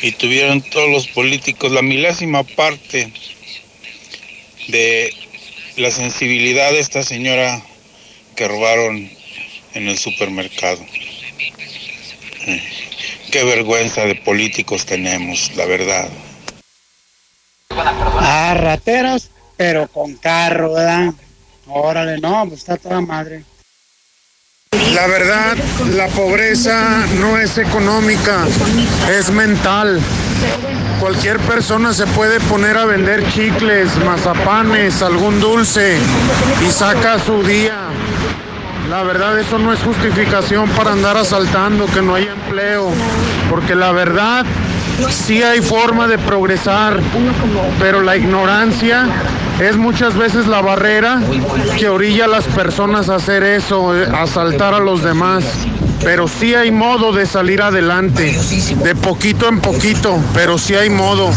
y 0.01 0.11
tuvieran 0.13 0.61
todos 0.61 0.89
los 0.89 1.07
políticos 1.07 1.71
la 1.71 1.81
milésima 1.81 2.43
parte 2.43 3.11
de 4.67 5.13
la 5.77 5.91
sensibilidad 5.91 6.71
de 6.71 6.79
esta 6.79 7.03
señora 7.03 7.61
que 8.35 8.47
robaron 8.47 9.09
en 9.73 9.87
el 9.87 9.97
supermercado. 9.97 10.83
Qué 13.31 13.43
vergüenza 13.43 14.05
de 14.05 14.15
políticos 14.15 14.85
tenemos, 14.85 15.55
la 15.55 15.65
verdad. 15.65 16.09
Ah, 18.19 18.53
rateros, 18.57 19.29
pero 19.55 19.87
con 19.87 20.15
carro, 20.15 20.73
¿verdad? 20.73 21.13
Órale, 21.67 22.19
no, 22.19 22.45
pues 22.47 22.61
está 22.61 22.75
toda 22.77 22.99
madre. 22.99 23.43
La 24.93 25.07
verdad, 25.07 25.57
la 25.95 26.07
pobreza 26.07 27.05
no 27.19 27.37
es 27.37 27.57
económica, 27.57 28.45
es 29.09 29.31
mental. 29.31 29.99
Cualquier 30.99 31.39
persona 31.39 31.93
se 31.93 32.05
puede 32.07 32.39
poner 32.41 32.77
a 32.77 32.85
vender 32.85 33.25
chicles, 33.31 33.89
mazapanes, 34.05 35.01
algún 35.01 35.39
dulce 35.39 35.97
y 36.67 36.71
saca 36.71 37.19
su 37.19 37.41
día. 37.43 37.77
La 38.89 39.03
verdad, 39.03 39.39
eso 39.39 39.57
no 39.57 39.71
es 39.71 39.79
justificación 39.79 40.69
para 40.71 40.91
andar 40.91 41.15
asaltando, 41.15 41.85
que 41.87 42.01
no 42.01 42.15
hay 42.15 42.27
empleo. 42.27 42.91
Porque 43.49 43.73
la 43.73 43.93
verdad, 43.93 44.45
sí 45.09 45.41
hay 45.41 45.61
forma 45.61 46.07
de 46.07 46.17
progresar, 46.17 46.99
pero 47.79 48.01
la 48.01 48.17
ignorancia 48.17 49.07
es 49.59 49.77
muchas 49.77 50.15
veces 50.17 50.47
la 50.47 50.61
barrera 50.61 51.21
que 51.77 51.89
orilla 51.89 52.25
a 52.25 52.27
las 52.27 52.45
personas 52.45 53.09
a 53.09 53.15
hacer 53.15 53.43
eso, 53.43 53.95
eh, 53.95 54.07
asaltar 54.13 54.73
a 54.73 54.79
los 54.79 55.03
demás. 55.03 55.43
Pero 56.03 56.27
sí 56.27 56.55
hay 56.55 56.71
modo 56.71 57.13
de 57.13 57.27
salir 57.27 57.61
adelante, 57.61 58.35
de 58.83 58.95
poquito 58.95 59.47
en 59.47 59.61
poquito, 59.61 60.19
pero 60.33 60.57
sí 60.57 60.73
hay 60.73 60.89
modo. 60.89 61.31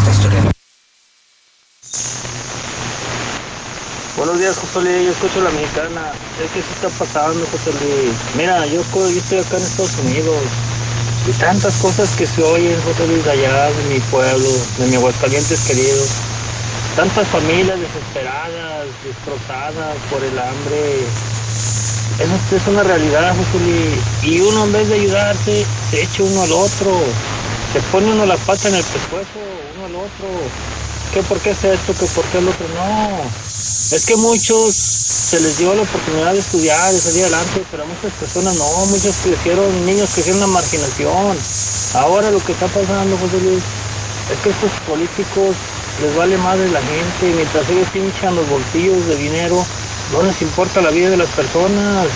Buenos 4.16 4.39
días, 4.39 4.57
José 4.57 4.81
Luis. 4.81 5.05
Yo 5.05 5.11
escucho 5.11 5.41
a 5.41 5.45
la 5.45 5.51
mexicana. 5.51 6.12
Es 6.43 6.51
que 6.53 6.61
está 6.61 6.89
pasando, 6.89 7.45
José 7.51 7.73
Luis. 7.73 8.15
Mira, 8.36 8.65
yo, 8.66 8.81
yo 8.95 9.09
estoy 9.09 9.41
acá 9.41 9.57
en 9.59 9.62
Estados 9.65 9.99
Unidos. 9.99 10.36
Y 11.27 11.33
tantas 11.33 11.75
cosas 11.77 12.11
que 12.17 12.27
se 12.27 12.43
oyen, 12.43 12.77
José 12.83 13.07
Luis, 13.09 13.27
allá, 13.27 13.71
de 13.71 13.95
mi 13.95 14.01
pueblo, 14.11 14.49
de 14.79 14.87
mi 14.89 14.97
Aguascalientes 14.97 15.59
querido. 15.67 16.05
Tantas 16.97 17.27
familias 17.29 17.81
desesperadas, 17.81 18.87
destrozadas 19.03 19.97
por 20.11 20.23
el 20.23 20.39
hambre. 20.39 21.01
Eso 22.21 22.57
es 22.57 22.67
una 22.69 22.83
realidad, 22.83 23.35
José 23.37 23.65
Luis. 23.65 23.99
Y 24.23 24.41
uno 24.41 24.65
en 24.65 24.73
vez 24.73 24.89
de 24.89 24.95
ayudarse, 24.97 25.67
se 25.91 26.03
echa 26.03 26.23
uno 26.23 26.43
al 26.43 26.53
otro. 26.53 26.93
Se 27.73 27.81
pone 27.91 28.13
uno 28.13 28.27
la 28.27 28.37
pata 28.37 28.69
en 28.69 28.75
el 28.75 28.85
pescuezo, 28.85 29.41
uno 29.77 29.87
al 29.87 29.95
otro. 29.95 30.29
¿Qué 31.12 31.22
por 31.22 31.39
qué 31.40 31.51
es 31.51 31.64
esto? 31.64 31.94
¿Qué 31.98 32.06
por 32.06 32.24
qué 32.26 32.39
el 32.39 32.48
otro? 32.48 32.66
No. 32.68 33.31
Es 33.97 34.05
que 34.06 34.16
muchos 34.16 34.74
se 34.74 35.40
les 35.40 35.59
dio 35.59 35.74
la 35.74 35.82
oportunidad 35.82 36.32
de 36.32 36.39
estudiar, 36.39 36.93
de 36.93 36.98
salir 36.98 37.22
adelante, 37.22 37.64
pero 37.70 37.82
a 37.82 37.86
muchas 37.86 38.12
personas 38.18 38.55
no, 38.56 38.86
muchos 38.86 39.14
crecieron, 39.22 39.86
niños 39.86 40.10
crecieron 40.12 40.43
en 40.43 40.48
la 40.48 40.55
marginación. 40.55 41.39
Ahora 41.94 42.31
lo 42.31 42.44
que 42.44 42.52
está 42.52 42.66
pasando, 42.66 43.16
José 43.18 43.39
Luis, 43.40 43.62
es 44.32 44.39
que 44.43 44.51
estos 44.51 44.70
políticos 44.86 45.56
les 46.02 46.16
vale 46.16 46.36
madre 46.39 46.68
la 46.70 46.81
gente, 46.81 47.36
mientras 47.36 47.68
ellos 47.68 47.89
pinchan 47.93 48.35
los 48.35 48.48
bolsillos 48.48 49.06
de 49.06 49.16
dinero, 49.16 49.64
no 50.12 50.22
les 50.22 50.43
importa 50.43 50.81
la 50.81 50.90
vida 50.90 51.10
de 51.10 51.16
las 51.16 51.28
personas. 51.31 52.06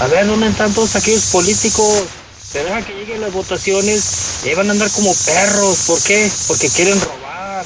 A 0.00 0.06
ver, 0.08 0.26
¿dónde 0.26 0.48
están 0.48 0.72
todos 0.74 0.94
aquellos 0.96 1.24
políticos? 1.26 2.04
Se 2.52 2.62
deja 2.62 2.82
que 2.82 2.94
lleguen 2.94 3.20
las 3.20 3.32
votaciones 3.32 4.44
y 4.44 4.48
ahí 4.48 4.54
van 4.54 4.68
a 4.68 4.72
andar 4.72 4.90
como 4.90 5.12
perros. 5.14 5.78
¿Por 5.86 6.02
qué? 6.02 6.30
Porque 6.46 6.68
quieren 6.68 7.00
robar. 7.00 7.64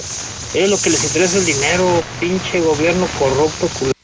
Es 0.55 0.69
lo 0.69 0.77
que 0.79 0.91
les 0.91 1.05
interesa 1.05 1.39
el 1.39 1.47
dinero, 1.47 2.03
pinche 2.19 2.61
gobierno 2.61 3.07
corrupto, 3.19 3.69
culero. 3.79 3.95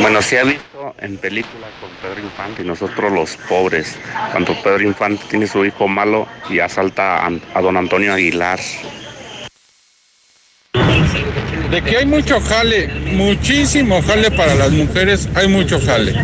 Bueno, 0.00 0.22
se 0.22 0.38
ha 0.38 0.44
visto 0.44 0.94
en 0.98 1.18
películas 1.18 1.70
con 1.80 1.90
Pedro 2.02 2.20
Infante 2.20 2.62
y 2.62 2.64
nosotros 2.64 3.12
los 3.12 3.36
pobres, 3.48 3.96
cuando 4.32 4.54
Pedro 4.62 4.82
Infante 4.82 5.24
tiene 5.28 5.46
su 5.46 5.64
hijo 5.64 5.88
malo 5.88 6.26
y 6.48 6.58
asalta 6.58 7.24
a, 7.24 7.30
a 7.54 7.60
don 7.60 7.76
Antonio 7.76 8.14
Aguilar. 8.14 8.58
De 11.70 11.82
que 11.82 11.98
hay 11.98 12.06
mucho 12.06 12.40
jale, 12.40 12.88
muchísimo 13.12 14.02
jale 14.02 14.30
para 14.30 14.54
las 14.54 14.70
mujeres, 14.70 15.28
hay 15.34 15.48
mucho 15.48 15.80
jale. 15.80 16.14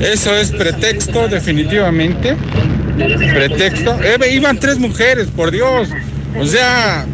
Eso 0.00 0.34
es 0.34 0.50
pretexto, 0.50 1.28
definitivamente. 1.28 2.36
Pretexto. 2.96 3.98
Eh, 4.02 4.32
iban 4.32 4.58
tres 4.58 4.78
mujeres, 4.78 5.28
por 5.28 5.50
Dios. 5.50 5.88
O 6.38 6.46
sea, 6.46 7.06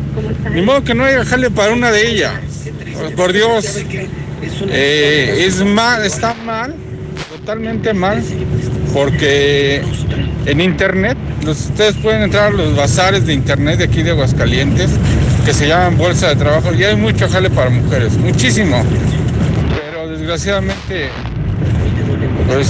ni 0.52 0.62
modo 0.62 0.82
que 0.84 0.94
no 0.94 1.04
haya 1.04 1.24
jale 1.24 1.50
para 1.50 1.72
una 1.72 1.90
de 1.90 2.08
ellas. 2.10 2.32
Por 3.16 3.32
Dios. 3.32 3.84
Eh, 4.70 5.44
es 5.46 5.64
mal, 5.64 6.04
está 6.04 6.34
mal, 6.34 6.74
totalmente 7.30 7.92
mal, 7.92 8.22
porque 8.92 9.82
en 10.46 10.60
internet, 10.60 11.16
los- 11.44 11.66
ustedes 11.66 11.94
pueden 11.96 12.22
entrar 12.22 12.48
a 12.48 12.50
los 12.50 12.76
bazares 12.76 13.26
de 13.26 13.34
internet 13.34 13.78
de 13.78 13.84
aquí 13.84 14.02
de 14.02 14.10
Aguascalientes, 14.12 14.90
que 15.44 15.52
se 15.52 15.68
llaman 15.68 15.96
bolsa 15.98 16.28
de 16.28 16.36
trabajo, 16.36 16.72
y 16.74 16.84
hay 16.84 16.96
mucho 16.96 17.28
jale 17.28 17.50
para 17.50 17.70
mujeres, 17.70 18.16
muchísimo. 18.18 18.84
Pero 19.84 20.08
desgraciadamente, 20.08 21.08
pues, 22.48 22.68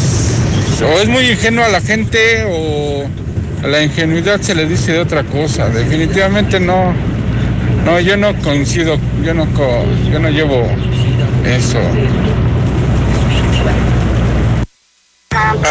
o 0.83 1.01
es 1.01 1.09
muy 1.09 1.31
ingenua 1.31 1.69
la 1.69 1.81
gente, 1.81 2.45
o 2.49 3.07
a 3.63 3.67
la 3.69 3.83
ingenuidad 3.83 4.41
se 4.41 4.55
le 4.55 4.67
dice 4.67 4.93
de 4.93 5.01
otra 5.01 5.23
cosa. 5.25 5.69
Definitivamente 5.69 6.59
no, 6.61 6.93
no, 7.87 8.01
yo 8.01 8.17
no 8.17 8.35
coincido, 8.43 8.99
yo 9.23 9.33
no, 9.33 9.47
co- 9.55 9.85
yo 10.11 10.19
no 10.19 10.29
llevo 10.29 10.67
eso. 11.45 11.79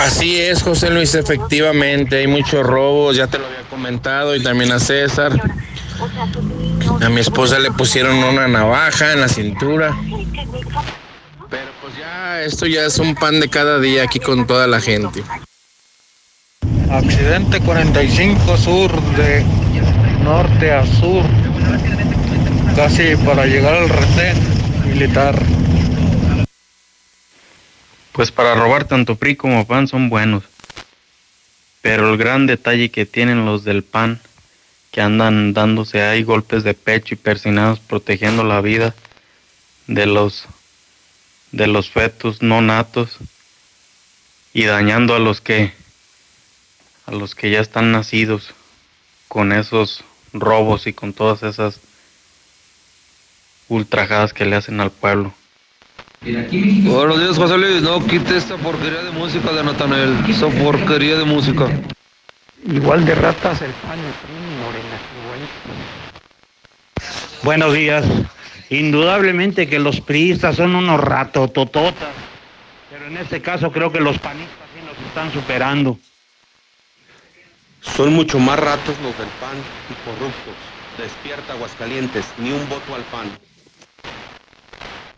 Así 0.06 0.40
es, 0.40 0.64
José 0.64 0.90
Luis, 0.90 1.14
efectivamente, 1.16 2.18
hay 2.18 2.28
muchos 2.28 2.66
robos, 2.66 3.16
ya 3.18 3.28
te 3.28 3.38
lo 3.38 3.46
había 3.46 3.62
comentado 3.70 4.36
y 4.36 4.42
también 4.42 4.72
a 4.72 4.80
César. 4.80 5.32
A 7.02 7.10
mi 7.10 7.20
esposa 7.22 7.60
le 7.60 7.72
pusieron 7.72 8.16
una 8.24 8.48
navaja 8.48 9.12
en 9.14 9.22
la 9.22 9.28
cintura. 9.28 9.96
Pero 11.50 11.72
pues 11.82 11.94
ya, 12.00 12.42
esto 12.44 12.66
ya 12.68 12.86
es 12.86 12.98
un 13.00 13.16
pan 13.16 13.40
de 13.40 13.50
cada 13.50 13.80
día 13.80 14.04
aquí 14.04 14.20
con 14.20 14.48
toda 14.48 14.68
la 14.68 14.80
gente. 14.80 15.24
Accidente 16.90 17.60
45 17.62 18.58
sur 18.58 18.92
de 19.18 19.44
norte 20.24 20.72
a 20.72 20.86
sur, 20.86 21.24
casi 22.76 23.16
para 23.18 23.46
llegar 23.46 23.76
al 23.76 23.90
retén 23.90 24.38
militar. 24.88 25.42
Pues 28.12 28.32
para 28.32 28.56
robar 28.56 28.86
tanto 28.86 29.16
PRI 29.16 29.36
como 29.36 29.66
PAN 29.68 29.88
son 29.88 30.10
buenos. 30.10 30.44
Pero 31.82 32.12
el 32.12 32.18
gran 32.18 32.48
detalle 32.48 32.90
que 32.90 33.06
tienen 33.06 33.46
los 33.46 33.64
del 33.64 33.84
PAN, 33.84 34.22
que 34.92 35.02
andan 35.02 35.54
dándose 35.54 36.02
ahí 36.02 36.24
golpes 36.24 36.64
de 36.64 36.74
pecho 36.74 37.14
y 37.14 37.18
persinados 37.18 37.80
protegiendo 37.80 38.44
la 38.44 38.62
vida 38.62 38.96
de 39.88 40.06
los 40.06 40.46
de 41.52 41.68
los 41.68 41.90
fetos 41.90 42.42
no 42.42 42.62
natos 42.62 43.18
y 44.54 44.64
dañando 44.64 45.16
a 45.16 45.20
los 45.20 45.42
que 45.42 45.74
a 47.06 47.12
los 47.12 47.36
que 47.36 47.52
ya 47.52 47.60
están 47.60 47.92
nacidos 47.92 48.54
con 49.28 49.52
esos 49.52 50.04
robos 50.40 50.88
y 50.88 50.94
con 50.94 51.14
todas 51.14 51.44
esas 51.44 51.80
ultrajadas 53.68 54.34
que 54.34 54.46
le 54.46 54.56
hacen 54.56 54.80
al 54.80 54.92
pueblo. 54.92 55.34
Buenos 56.22 57.20
días, 57.20 57.38
José 57.38 57.58
Luis. 57.58 57.82
No 57.82 58.06
quite 58.06 58.38
esta 58.38 58.58
porquería 58.58 59.04
de 59.04 59.12
música 59.12 59.52
de 59.52 59.64
Natanel. 59.64 60.18
Esa 60.28 60.48
porquería 60.48 61.18
de 61.18 61.24
música. 61.24 61.68
Igual 62.66 63.06
de 63.06 63.14
ratas 63.14 63.62
el 63.62 63.72
pan, 63.72 64.00
el 64.00 64.64
morena. 64.64 64.98
Buenos 67.44 67.74
días. 67.74 68.06
Indudablemente 68.72 69.68
que 69.68 69.78
los 69.78 70.02
priistas 70.02 70.56
son 70.56 70.76
unos 70.76 71.00
ratotototas, 71.00 72.10
pero 72.90 73.06
en 73.06 73.18
este 73.18 73.42
caso 73.42 73.72
creo 73.72 73.92
que 73.92 74.00
los 74.00 74.18
panistas 74.18 74.66
sí 74.74 74.84
nos 74.84 75.08
están 75.08 75.32
superando. 75.32 76.00
Son 77.94 78.14
mucho 78.14 78.40
más 78.40 78.60
ratos 78.60 78.96
los 79.02 79.18
del 79.18 79.28
PAN 79.40 79.58
y 79.90 79.94
corruptos. 80.04 80.54
Despierta 80.98 81.54
Aguascalientes, 81.54 82.26
ni 82.40 82.52
un 82.52 82.68
voto 82.68 82.94
al 82.94 83.04
PAN. 83.04 83.30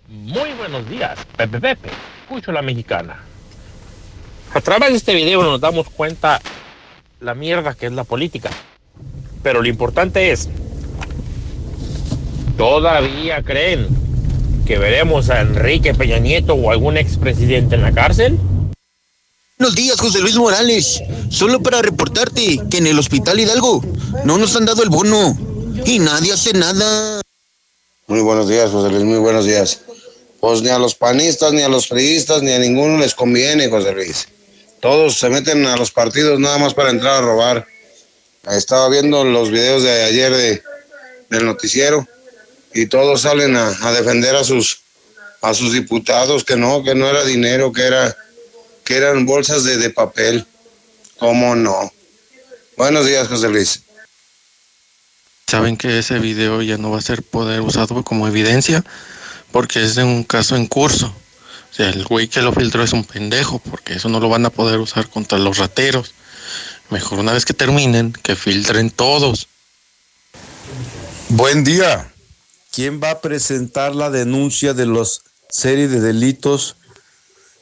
Muy 0.07 0.51
buenos 0.53 0.87
días, 0.87 1.17
Pepe 1.35 1.59
Pepe. 1.59 1.89
Escucho 2.21 2.51
la 2.51 2.61
mexicana. 2.61 3.23
A 4.53 4.61
través 4.61 4.91
de 4.91 4.97
este 4.97 5.15
video 5.15 5.41
nos 5.41 5.59
damos 5.59 5.89
cuenta 5.89 6.39
la 7.19 7.33
mierda 7.33 7.73
que 7.73 7.87
es 7.87 7.91
la 7.93 8.03
política. 8.03 8.51
Pero 9.41 9.61
lo 9.61 9.67
importante 9.67 10.31
es, 10.31 10.47
¿todavía 12.57 13.41
creen 13.41 13.87
que 14.67 14.77
veremos 14.77 15.31
a 15.31 15.41
Enrique 15.41 15.95
Peña 15.95 16.19
Nieto 16.19 16.53
o 16.53 16.69
algún 16.69 16.97
expresidente 16.97 17.75
en 17.75 17.81
la 17.81 17.91
cárcel? 17.91 18.37
Buenos 19.59 19.75
días, 19.75 19.99
José 19.99 20.19
Luis 20.19 20.35
Morales. 20.35 21.01
Solo 21.31 21.63
para 21.63 21.81
reportarte 21.81 22.59
que 22.69 22.77
en 22.77 22.85
el 22.85 22.99
Hospital 22.99 23.39
Hidalgo 23.39 23.83
no 24.23 24.37
nos 24.37 24.55
han 24.55 24.65
dado 24.65 24.83
el 24.83 24.89
bono 24.89 25.35
y 25.83 25.97
nadie 25.97 26.31
hace 26.31 26.53
nada. 26.53 27.21
Muy 28.05 28.19
buenos 28.19 28.47
días, 28.47 28.69
José 28.69 28.91
Luis, 28.91 29.03
muy 29.03 29.17
buenos 29.17 29.45
días. 29.45 29.81
Pues 30.39 30.61
ni 30.61 30.69
a 30.69 30.77
los 30.77 30.93
panistas, 30.93 31.53
ni 31.53 31.63
a 31.63 31.69
los 31.69 31.87
priistas, 31.87 32.43
ni 32.43 32.51
a 32.51 32.59
ninguno 32.59 32.99
les 32.99 33.15
conviene, 33.15 33.67
José 33.67 33.93
Luis. 33.93 34.27
Todos 34.79 35.17
se 35.17 35.27
meten 35.27 35.65
a 35.65 35.75
los 35.75 35.89
partidos 35.89 36.39
nada 36.39 36.59
más 36.59 36.75
para 36.75 36.91
entrar 36.91 37.15
a 37.15 37.21
robar. 37.21 37.65
Estaba 38.51 38.87
viendo 38.89 39.23
los 39.23 39.49
videos 39.49 39.81
de 39.81 40.03
ayer 40.03 40.35
de, 40.35 40.61
del 41.31 41.45
noticiero 41.45 42.07
y 42.75 42.85
todos 42.85 43.21
salen 43.21 43.55
a, 43.55 43.75
a 43.81 43.91
defender 43.91 44.35
a 44.35 44.43
sus, 44.43 44.81
a 45.41 45.55
sus 45.55 45.73
diputados, 45.73 46.43
que 46.43 46.55
no, 46.55 46.83
que 46.83 46.93
no 46.93 47.09
era 47.09 47.23
dinero, 47.23 47.73
que, 47.73 47.81
era, 47.81 48.15
que 48.87 48.95
eran 48.95 49.25
bolsas 49.25 49.65
de, 49.65 49.75
de 49.75 49.89
papel. 49.89 50.47
¿Cómo 51.19 51.57
no? 51.57 51.91
Buenos 52.77 53.05
días, 53.05 53.27
José 53.27 53.49
Luis. 53.49 53.81
Saben 55.45 55.75
que 55.75 55.99
ese 55.99 56.19
video 56.19 56.61
ya 56.61 56.77
no 56.77 56.91
va 56.91 56.99
a 56.99 57.01
ser 57.01 57.21
poder 57.21 57.59
usado 57.59 58.01
como 58.05 58.29
evidencia 58.29 58.85
porque 59.51 59.83
es 59.83 59.95
de 59.95 60.05
un 60.05 60.23
caso 60.23 60.55
en 60.55 60.67
curso. 60.67 61.07
O 61.07 61.75
sea, 61.75 61.89
el 61.89 62.05
güey 62.05 62.29
que 62.29 62.41
lo 62.41 62.53
filtró 62.53 62.81
es 62.81 62.93
un 62.93 63.03
pendejo, 63.03 63.59
porque 63.59 63.95
eso 63.95 64.07
no 64.07 64.21
lo 64.21 64.29
van 64.29 64.45
a 64.45 64.51
poder 64.51 64.79
usar 64.79 65.09
contra 65.09 65.37
los 65.37 65.57
rateros. 65.57 66.13
Mejor 66.89 67.19
una 67.19 67.33
vez 67.33 67.43
que 67.43 67.53
terminen, 67.53 68.13
que 68.13 68.37
filtren 68.37 68.89
todos. 68.89 69.49
Buen 71.27 71.65
día. 71.65 72.09
¿Quién 72.71 73.03
va 73.03 73.11
a 73.11 73.21
presentar 73.21 73.95
la 73.95 74.09
denuncia 74.09 74.73
de 74.73 74.85
los 74.85 75.23
serie 75.49 75.89
de 75.89 75.99
delitos 75.99 76.76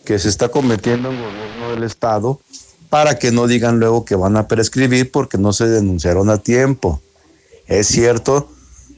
que 0.05 0.19
se 0.19 0.29
está 0.29 0.49
cometiendo 0.49 1.11
en 1.11 1.19
gobierno 1.19 1.71
del 1.71 1.83
estado 1.83 2.39
para 2.89 3.19
que 3.19 3.31
no 3.31 3.47
digan 3.47 3.79
luego 3.79 4.05
que 4.05 4.15
van 4.15 4.37
a 4.37 4.47
prescribir 4.47 5.11
porque 5.11 5.37
no 5.37 5.51
se 5.51 5.67
denunciaron 5.67 6.29
a 6.29 6.37
tiempo? 6.37 7.01
Es 7.67 7.87
cierto, 7.87 8.49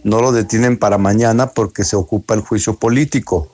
no 0.03 0.21
lo 0.21 0.31
detienen 0.31 0.77
para 0.77 0.97
mañana 0.97 1.47
porque 1.47 1.84
se 1.84 1.95
ocupa 1.95 2.34
el 2.34 2.41
juicio 2.41 2.75
político. 2.75 3.51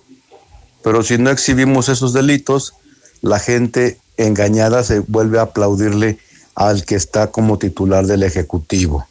Pero 0.84 1.04
si 1.04 1.18
no 1.18 1.30
exhibimos 1.30 1.88
esos 1.88 2.12
delitos, 2.12 2.74
la 3.22 3.40
gente 3.40 4.00
engañada 4.18 4.84
se 4.84 5.00
vuelve 5.00 5.40
a 5.40 5.44
aplaudirle 5.44 6.20
al 6.56 6.86
que 6.86 6.96
está 6.96 7.32
como 7.32 7.58
titular 7.58 8.06
del 8.06 8.24
Ejecutivo. 8.24 9.08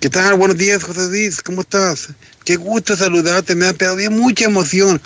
¿Qué 0.00 0.08
tal? 0.08 0.34
Buenos 0.34 0.56
días, 0.56 0.84
José 0.84 1.08
Luis. 1.08 1.42
¿Cómo 1.42 1.62
estás? 1.62 2.10
Qué 2.44 2.54
gusto 2.54 2.96
saludarte. 2.96 3.56
Me 3.56 3.66
ha 3.66 3.72
dado 3.72 4.10
mucha 4.12 4.44
emoción. 4.44 5.00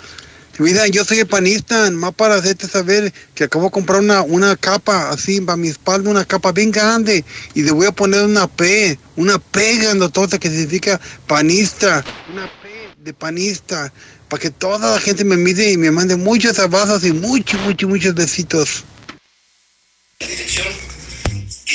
Mira, 0.59 0.87
yo 0.87 1.03
soy 1.03 1.25
panista, 1.25 1.89
más 1.89 2.13
para 2.13 2.35
hacerte 2.35 2.67
saber 2.67 3.11
que 3.33 3.45
acabo 3.45 3.65
de 3.65 3.71
comprar 3.71 4.01
una, 4.01 4.21
una 4.21 4.55
capa 4.55 5.09
así 5.09 5.41
para 5.41 5.57
mi 5.57 5.67
espalda, 5.67 6.11
una 6.11 6.25
capa 6.25 6.51
bien 6.51 6.69
grande 6.69 7.25
y 7.55 7.63
le 7.63 7.71
voy 7.71 7.87
a 7.87 7.91
poner 7.91 8.21
una 8.23 8.45
P, 8.47 8.99
una 9.15 9.39
P 9.39 9.77
grandotota 9.77 10.37
que 10.37 10.49
significa 10.49 11.01
panista, 11.25 12.05
una 12.31 12.45
P 12.61 12.69
de 13.03 13.13
panista, 13.15 13.91
para 14.29 14.41
que 14.41 14.51
toda 14.51 14.93
la 14.93 14.99
gente 14.99 15.23
me 15.23 15.37
mire 15.37 15.71
y 15.71 15.77
me 15.77 15.89
mande 15.89 16.15
muchos 16.15 16.59
abrazos 16.59 17.03
y 17.03 17.13
muchos, 17.13 17.59
muchos, 17.61 17.89
muchos 17.89 18.13
besitos. 18.13 18.83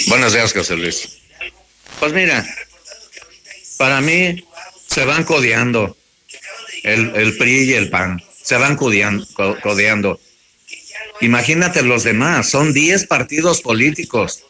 Buenos 0.07 0.33
días, 0.33 0.53
José 0.53 0.77
Luis. 0.77 1.19
Pues 1.99 2.13
mira, 2.13 2.47
para 3.77 4.01
mí 4.01 4.45
se 4.87 5.05
van 5.05 5.25
codeando 5.25 5.97
el, 6.85 7.11
el 7.17 7.37
PRI 7.37 7.65
y 7.65 7.73
el 7.75 7.91
PAN 7.91 8.23
se 8.49 8.57
van 8.57 8.77
codeando. 8.77 10.19
Imagínate 11.21 11.83
los 11.83 12.03
demás, 12.05 12.49
son 12.49 12.73
10 12.73 13.07
partidos 13.07 13.61
políticos. 13.61 14.43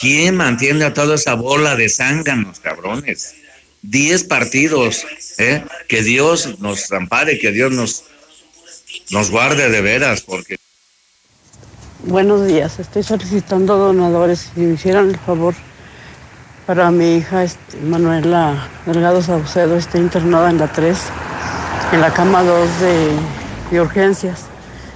¿Quién 0.00 0.36
mantiene 0.36 0.84
a 0.84 0.92
toda 0.92 1.14
esa 1.14 1.34
bola 1.34 1.76
de 1.76 1.88
zánganos, 1.88 2.58
cabrones? 2.58 3.36
10 3.82 4.24
partidos, 4.24 5.06
¿eh? 5.38 5.62
Que 5.88 6.02
Dios 6.02 6.58
nos 6.58 6.90
ampare, 6.90 7.38
que 7.38 7.52
Dios 7.52 7.70
nos, 7.70 8.04
nos 9.10 9.30
guarde 9.30 9.70
de 9.70 9.80
veras, 9.80 10.22
porque... 10.22 10.56
Buenos 12.02 12.48
días, 12.48 12.80
estoy 12.80 13.04
solicitando 13.04 13.76
donadores. 13.76 14.50
Si 14.54 14.60
me 14.60 14.74
hicieran 14.74 15.10
el 15.10 15.18
favor 15.18 15.54
para 16.66 16.90
mi 16.90 17.18
hija 17.18 17.44
este, 17.44 17.76
Manuela 17.76 18.68
Delgado 18.86 19.22
Saucedo, 19.22 19.76
está 19.76 19.98
internada 19.98 20.50
en 20.50 20.58
la 20.58 20.72
3 20.72 20.98
en 21.92 22.00
la 22.00 22.12
cama 22.12 22.42
2 22.42 22.68
de, 23.70 23.80
urgencias. 23.80 24.44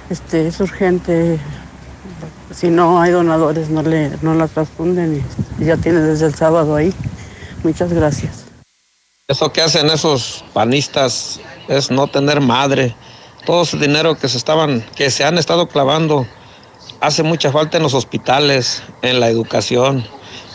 Este, 0.09 0.47
es 0.47 0.59
urgente. 0.59 1.39
Si 2.53 2.69
no 2.69 3.01
hay 3.01 3.11
donadores, 3.11 3.69
no, 3.69 3.81
le, 3.81 4.11
no 4.21 4.33
la 4.33 4.47
transfunden 4.47 5.23
y 5.59 5.65
ya 5.65 5.77
tiene 5.77 5.99
desde 5.99 6.25
el 6.25 6.35
sábado 6.35 6.75
ahí. 6.75 6.93
Muchas 7.63 7.93
gracias. 7.93 8.45
Eso 9.27 9.53
que 9.53 9.61
hacen 9.61 9.89
esos 9.89 10.43
panistas 10.53 11.39
es 11.69 11.89
no 11.89 12.07
tener 12.07 12.41
madre. 12.41 12.95
Todo 13.45 13.63
ese 13.63 13.77
dinero 13.77 14.15
que 14.15 14.27
se 14.27 14.37
estaban, 14.37 14.85
que 14.95 15.09
se 15.09 15.23
han 15.23 15.37
estado 15.37 15.67
clavando, 15.67 16.27
hace 16.99 17.23
mucha 17.23 17.51
falta 17.51 17.77
en 17.77 17.83
los 17.83 17.93
hospitales, 17.93 18.83
en 19.01 19.19
la 19.19 19.29
educación. 19.29 20.05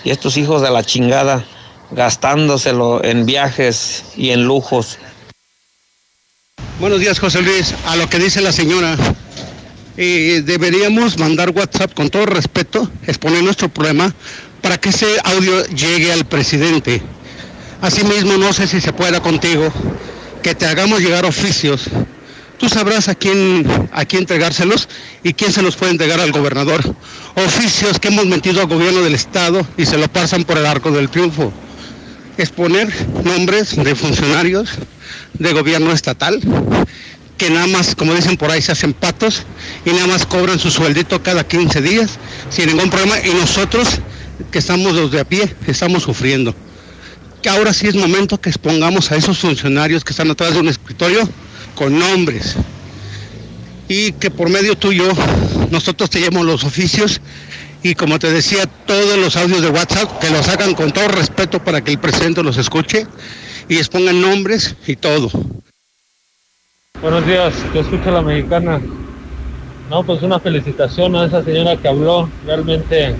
Y 0.05 0.10
estos 0.10 0.36
hijos 0.36 0.60
de 0.60 0.70
la 0.70 0.84
chingada 0.84 1.44
gastándoselo 1.90 3.02
en 3.02 3.24
viajes 3.26 4.05
y 4.16 4.31
en 4.31 4.44
lujos. 4.44 4.98
Buenos 6.78 7.00
días, 7.00 7.18
José 7.18 7.40
Luis. 7.40 7.74
A 7.86 7.96
lo 7.96 8.06
que 8.10 8.18
dice 8.18 8.42
la 8.42 8.52
señora, 8.52 8.98
eh, 9.96 10.42
deberíamos 10.44 11.18
mandar 11.18 11.48
WhatsApp 11.48 11.94
con 11.94 12.10
todo 12.10 12.26
respeto, 12.26 12.90
exponer 13.06 13.42
nuestro 13.42 13.70
problema 13.70 14.14
para 14.60 14.76
que 14.76 14.90
ese 14.90 15.06
audio 15.24 15.64
llegue 15.68 16.12
al 16.12 16.26
presidente. 16.26 17.00
Asimismo, 17.80 18.36
no 18.36 18.52
sé 18.52 18.66
si 18.66 18.82
se 18.82 18.92
pueda 18.92 19.20
contigo 19.20 19.72
que 20.42 20.55
te 20.55 20.66
hagamos 20.66 21.00
llegar 21.00 21.24
oficios. 21.24 21.84
Tú 22.58 22.68
sabrás 22.68 23.08
a 23.08 23.14
quién, 23.14 23.88
a 23.90 24.05
quién 24.05 24.24
entregárselos 24.24 24.86
y 25.22 25.32
quién 25.32 25.52
se 25.52 25.62
los 25.62 25.76
puede 25.76 25.92
entregar 25.92 26.20
al 26.20 26.32
gobernador. 26.32 26.82
Oficios 27.36 27.98
que 27.98 28.08
hemos 28.08 28.26
metido 28.26 28.60
al 28.60 28.66
gobierno 28.66 29.00
del 29.00 29.14
estado 29.14 29.66
y 29.78 29.86
se 29.86 29.96
lo 29.96 30.08
pasan 30.08 30.44
por 30.44 30.58
el 30.58 30.66
arco 30.66 30.90
del 30.90 31.08
triunfo. 31.08 31.55
Exponer 32.36 32.92
nombres 33.24 33.82
de 33.82 33.94
funcionarios 33.94 34.78
de 35.39 35.52
gobierno 35.52 35.92
estatal 35.92 36.40
que 37.36 37.50
nada 37.50 37.66
más, 37.66 37.94
como 37.94 38.15
dicen 38.15 38.36
por 38.36 38.50
ahí, 38.50 38.62
se 38.62 38.73
hacen 38.73 38.92
patos 38.92 39.42
y 39.84 39.90
nada 39.90 40.06
más 40.06 40.26
cobran 40.26 40.58
su 40.58 40.70
sueldito 40.70 41.23
cada 41.23 41.47
15 41.47 41.82
días 41.82 42.18
sin 42.50 42.66
ningún 42.66 42.90
problema. 42.90 43.18
Y 43.24 43.34
nosotros 43.34 44.00
que 44.50 44.58
estamos 44.58 44.94
los 44.94 45.10
de 45.10 45.20
a 45.20 45.24
pie 45.24 45.55
estamos 45.66 46.05
sufriendo. 46.05 46.55
Que 47.42 47.48
ahora 47.48 47.73
sí 47.73 47.86
es 47.86 47.94
momento 47.94 48.40
que 48.40 48.48
expongamos 48.48 49.12
a 49.12 49.16
esos 49.16 49.39
funcionarios 49.39 50.02
que 50.02 50.12
están 50.12 50.31
atrás 50.31 50.55
de 50.55 50.60
un 50.60 50.68
escritorio 50.68 51.28
con 51.74 51.98
nombres. 51.98 52.56
Y 53.89 54.12
que 54.12 54.31
por 54.31 54.48
medio 54.48 54.76
tuyo 54.76 55.06
nosotros 55.70 56.10
te 56.10 56.20
llevamos 56.20 56.47
los 56.47 56.65
oficios 56.65 57.20
y 57.82 57.94
como 57.94 58.18
te 58.18 58.32
decía, 58.32 58.66
todos 58.66 59.16
los 59.18 59.36
audios 59.36 59.62
de 59.62 59.68
WhatsApp 59.68 60.18
que 60.18 60.31
los 60.31 60.48
hagan 60.48 60.74
con 60.74 60.90
todo 60.90 61.06
respeto 61.06 61.62
para 61.62 61.84
que 61.84 61.92
el 61.92 61.98
presidente 61.98 62.42
los 62.42 62.56
escuche 62.56 63.06
y 63.68 63.76
expongan 63.78 64.20
nombres 64.20 64.76
y 64.86 64.96
todo. 64.96 65.28
Buenos 67.02 67.26
días, 67.26 67.54
que 67.72 67.80
escucha 67.80 68.10
la 68.10 68.22
mexicana. 68.22 68.80
No, 69.90 70.02
pues 70.02 70.22
una 70.22 70.40
felicitación 70.40 71.14
a 71.16 71.26
esa 71.26 71.42
señora 71.44 71.76
que 71.76 71.88
habló. 71.88 72.28
Realmente 72.44 73.14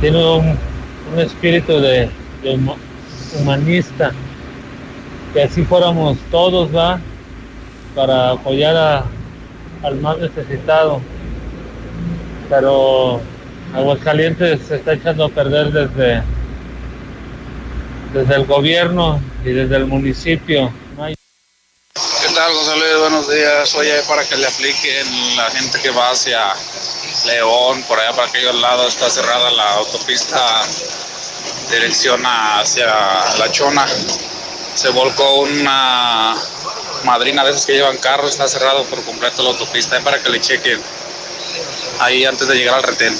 tiene 0.00 0.18
un, 0.18 0.56
un 1.12 1.20
espíritu 1.20 1.72
de, 1.80 2.10
de 2.42 2.56
huma- 2.56 2.76
humanista. 3.40 4.12
Que 5.32 5.42
así 5.42 5.62
fuéramos 5.64 6.18
todos, 6.30 6.74
va, 6.74 7.00
para 7.94 8.32
apoyar 8.32 8.76
a- 8.76 9.04
al 9.82 9.96
más 10.00 10.18
necesitado. 10.18 11.00
Pero 12.50 13.20
Aguascalientes 13.74 14.60
se 14.68 14.76
está 14.76 14.92
echando 14.92 15.24
a 15.24 15.28
perder 15.30 15.72
desde, 15.72 16.22
desde 18.14 18.36
el 18.36 18.46
gobierno 18.46 19.20
y 19.44 19.50
desde 19.50 19.76
el 19.76 19.86
municipio. 19.86 20.72
No 20.96 21.04
hay 21.04 21.14
¿Qué 21.94 22.34
tal, 22.34 22.52
Luis? 22.52 22.98
Buenos 23.00 23.30
días. 23.30 23.74
Oye, 23.74 24.00
para 24.08 24.24
que 24.24 24.36
le 24.36 24.46
apliquen 24.46 25.36
la 25.36 25.50
gente 25.50 25.80
que 25.80 25.90
va 25.90 26.10
hacia 26.10 26.40
León, 27.26 27.82
por 27.88 27.98
allá 27.98 28.12
para 28.12 28.28
aquellos 28.28 28.54
lados, 28.54 28.94
está 28.94 29.10
cerrada 29.10 29.50
la 29.50 29.74
autopista 29.74 30.62
dirección 31.70 32.22
hacia 32.24 32.86
La 33.38 33.50
Chona. 33.50 33.86
Se 34.74 34.88
volcó 34.90 35.40
una 35.40 36.34
madrina 37.04 37.44
de 37.44 37.50
esas 37.50 37.66
que 37.66 37.74
llevan 37.74 37.98
carro, 37.98 38.28
está 38.28 38.48
cerrado 38.48 38.84
por 38.84 39.02
completo 39.04 39.42
la 39.42 39.50
autopista, 39.50 39.96
eh, 39.96 40.00
para 40.02 40.22
que 40.22 40.30
le 40.30 40.40
chequen 40.40 40.80
ahí 42.00 42.24
antes 42.24 42.46
de 42.46 42.54
llegar 42.54 42.76
al 42.76 42.82
retén. 42.82 43.14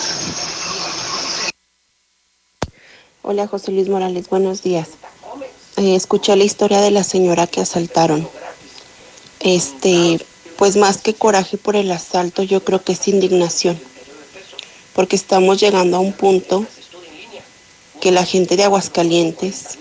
Hola 3.26 3.46
José 3.46 3.72
Luis 3.72 3.88
Morales, 3.88 4.28
buenos 4.28 4.62
días. 4.62 4.88
Eh, 5.78 5.94
escuché 5.94 6.36
la 6.36 6.44
historia 6.44 6.82
de 6.82 6.90
la 6.90 7.02
señora 7.02 7.46
que 7.46 7.62
asaltaron. 7.62 8.28
Este, 9.40 10.20
pues 10.58 10.76
más 10.76 10.98
que 10.98 11.14
coraje 11.14 11.56
por 11.56 11.74
el 11.74 11.90
asalto, 11.90 12.42
yo 12.42 12.62
creo 12.62 12.84
que 12.84 12.92
es 12.92 13.08
indignación. 13.08 13.80
Porque 14.92 15.16
estamos 15.16 15.58
llegando 15.58 15.96
a 15.96 16.00
un 16.00 16.12
punto 16.12 16.66
que 18.02 18.12
la 18.12 18.26
gente 18.26 18.58
de 18.58 18.64
Aguascalientes 18.64 19.78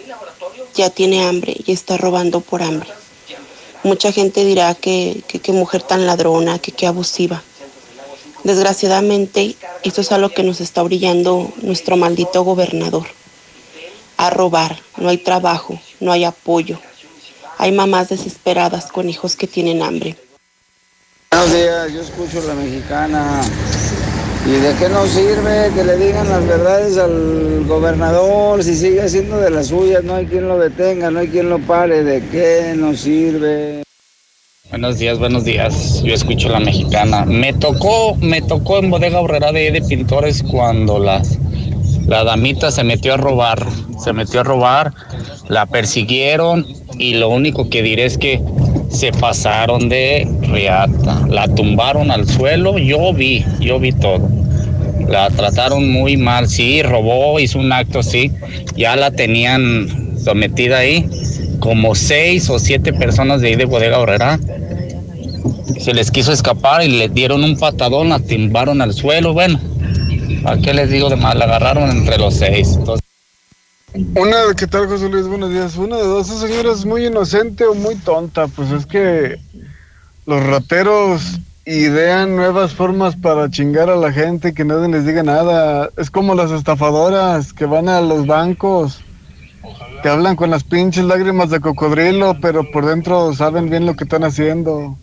ya 0.73 0.89
tiene 0.89 1.25
hambre 1.25 1.53
y 1.65 1.73
está 1.73 1.97
robando 1.97 2.39
por 2.39 2.63
hambre. 2.63 2.88
Mucha 3.83 4.13
gente 4.13 4.45
dirá 4.45 4.73
que 4.73 5.22
qué 5.27 5.51
mujer 5.51 5.83
tan 5.83 6.07
ladrona, 6.07 6.59
que 6.59 6.72
qué 6.72 6.88
abusiva. 6.88 7.43
Desgraciadamente, 8.45 9.57
esto 9.83 9.99
es 9.99 10.13
algo 10.13 10.30
que 10.30 10.43
nos 10.43 10.61
está 10.61 10.81
brillando 10.81 11.51
nuestro 11.61 11.97
maldito 11.97 12.41
gobernador. 12.45 13.05
A 14.17 14.30
robar, 14.30 14.77
no 14.98 15.09
hay 15.09 15.17
trabajo, 15.17 15.80
no 16.00 16.11
hay 16.11 16.24
apoyo. 16.24 16.80
Hay 17.58 17.72
mamás 17.72 18.09
desesperadas 18.09 18.92
con 18.92 19.09
hijos 19.09 19.35
que 19.35 19.48
tienen 19.48 19.82
hambre. 19.82 20.16
Buenos 21.32 21.53
días, 21.53 21.93
yo 21.93 22.01
escucho 22.01 22.48
la 22.48 22.53
mexicana. 22.53 23.42
¿Y 24.45 24.51
de 24.51 24.75
qué 24.75 24.90
nos 24.90 25.09
sirve 25.09 25.72
que 25.74 25.83
le 25.83 25.98
digan 25.98 26.27
las 26.27 26.45
verdades 26.45 26.98
al 26.98 27.64
gobernador 27.66 28.64
si 28.64 28.75
sigue 28.75 29.01
haciendo 29.01 29.38
de 29.38 29.50
las 29.50 29.67
suyas? 29.67 30.03
No 30.03 30.16
hay 30.16 30.25
quien 30.25 30.48
lo 30.48 30.59
detenga, 30.59 31.09
no 31.09 31.19
hay 31.19 31.30
quien 31.30 31.50
lo 31.50 31.59
pare. 31.59 32.03
¿De 32.03 32.22
qué 32.27 32.74
nos 32.75 33.00
sirve? 33.00 33.83
Buenos 34.69 35.00
días, 35.00 35.17
buenos 35.17 35.45
días. 35.45 36.03
Yo 36.03 36.14
escucho 36.14 36.50
la 36.50 36.59
mexicana. 36.59 37.25
Me 37.25 37.53
tocó, 37.53 38.16
me 38.16 38.42
tocó 38.42 38.80
en 38.80 38.90
bodega 38.90 39.22
horrera 39.22 39.51
de, 39.51 39.72
de 39.72 39.82
pintores 39.82 40.43
cuando 40.43 41.00
la, 41.00 41.22
la 42.07 42.23
damita 42.23 42.72
se 42.72 42.83
metió 42.83 43.14
a 43.14 43.17
robar. 43.17 43.65
Se 44.03 44.14
metió 44.14 44.41
a 44.41 44.43
robar, 44.43 44.93
la 45.48 45.65
persiguieron 45.65 46.65
y 46.98 47.15
lo 47.15 47.30
único 47.30 47.69
que 47.69 47.82
diré 47.82 48.06
es 48.06 48.17
que 48.17 48.41
se 48.90 49.11
pasaron 49.11 49.90
de 49.90 50.27
riata. 50.41 51.22
La 51.30 51.48
tumbaron 51.48 52.11
al 52.11 52.27
suelo, 52.27 52.77
yo 52.77 53.14
vi, 53.14 53.45
yo 53.59 53.80
vi 53.80 53.91
todo. 53.93 54.27
La 55.07 55.30
trataron 55.30 55.91
muy 55.91 56.17
mal, 56.17 56.48
sí, 56.48 56.82
robó, 56.82 57.40
hizo 57.40 57.59
un 57.59 57.72
acto, 57.72 58.03
sí. 58.03 58.32
Ya 58.75 58.95
la 58.95 59.11
tenían 59.11 60.17
sometida 60.23 60.80
ahí, 60.80 61.09
como 61.59 61.95
seis 61.95 62.49
o 62.49 62.59
siete 62.59 62.93
personas 62.93 63.41
de 63.41 63.49
ahí 63.49 63.56
de 63.56 63.65
bodega 63.65 63.99
horrera 63.99 64.40
se 65.83 65.93
les 65.93 66.11
quiso 66.11 66.32
escapar 66.32 66.82
y 66.83 66.88
le 66.88 67.09
dieron 67.09 67.43
un 67.43 67.57
patadón, 67.57 68.09
la 68.09 68.19
timbaron 68.19 68.82
al 68.82 68.93
suelo, 68.93 69.33
bueno, 69.33 69.59
¿a 70.45 70.57
qué 70.57 70.73
les 70.73 70.89
digo 70.89 71.09
de 71.09 71.15
más? 71.15 71.35
La 71.35 71.45
agarraron 71.45 71.89
entre 71.89 72.17
los 72.17 72.35
seis. 72.35 72.75
Entonces, 72.77 73.05
Una, 74.15 74.38
¿qué 74.57 74.67
tal, 74.67 74.88
José 74.88 75.09
Luis? 75.09 75.27
Buenos 75.27 75.51
días. 75.51 75.75
Una 75.77 75.97
de 75.97 76.03
dos, 76.03 76.30
esa 76.30 76.47
señora 76.47 76.72
es 76.72 76.85
muy 76.85 77.05
inocente 77.05 77.65
o 77.65 77.73
muy 77.73 77.95
tonta. 77.95 78.47
Pues 78.47 78.72
es 78.72 78.85
que 78.85 79.38
los 80.25 80.43
rateros 80.43 81.39
idean 81.65 82.35
nuevas 82.35 82.73
formas 82.73 83.15
para 83.15 83.49
chingar 83.49 83.89
a 83.89 83.95
la 83.95 84.11
gente 84.11 84.49
y 84.49 84.53
que 84.53 84.65
nadie 84.65 84.89
les 84.89 85.05
diga 85.05 85.23
nada. 85.23 85.89
Es 85.97 86.09
como 86.09 86.35
las 86.35 86.51
estafadoras 86.51 87.53
que 87.53 87.65
van 87.65 87.88
a 87.88 88.01
los 88.01 88.25
bancos, 88.25 88.99
que 90.01 90.09
hablan 90.09 90.35
con 90.35 90.49
las 90.49 90.63
pinches 90.63 91.05
lágrimas 91.05 91.49
de 91.49 91.61
cocodrilo, 91.61 92.38
pero 92.41 92.69
por 92.72 92.85
dentro 92.85 93.33
saben 93.33 93.69
bien 93.69 93.85
lo 93.85 93.95
que 93.95 94.03
están 94.03 94.23
haciendo. 94.23 94.97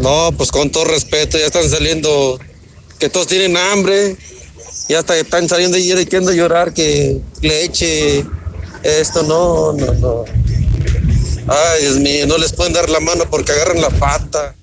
No, 0.00 0.30
pues 0.36 0.50
con 0.50 0.70
todo 0.70 0.86
respeto, 0.86 1.36
ya 1.36 1.46
están 1.46 1.68
saliendo, 1.68 2.38
que 3.00 3.08
todos 3.08 3.26
tienen 3.26 3.56
hambre, 3.56 4.16
ya 4.88 5.00
hasta 5.00 5.16
están 5.16 5.48
saliendo 5.48 5.78
y 5.78 5.88
queriendo 6.04 6.32
llorar 6.32 6.74
que 6.74 7.18
leche, 7.40 8.24
esto, 8.82 9.22
no, 9.22 9.72
no, 9.72 9.92
no. 9.94 10.24
Ay, 11.48 11.80
Dios 11.80 11.96
mío, 11.96 12.26
no 12.26 12.36
les 12.36 12.52
pueden 12.52 12.74
dar 12.74 12.88
la 12.90 13.00
mano 13.00 13.24
porque 13.30 13.52
agarran 13.52 13.80
la 13.80 13.88
pata. 13.90 14.54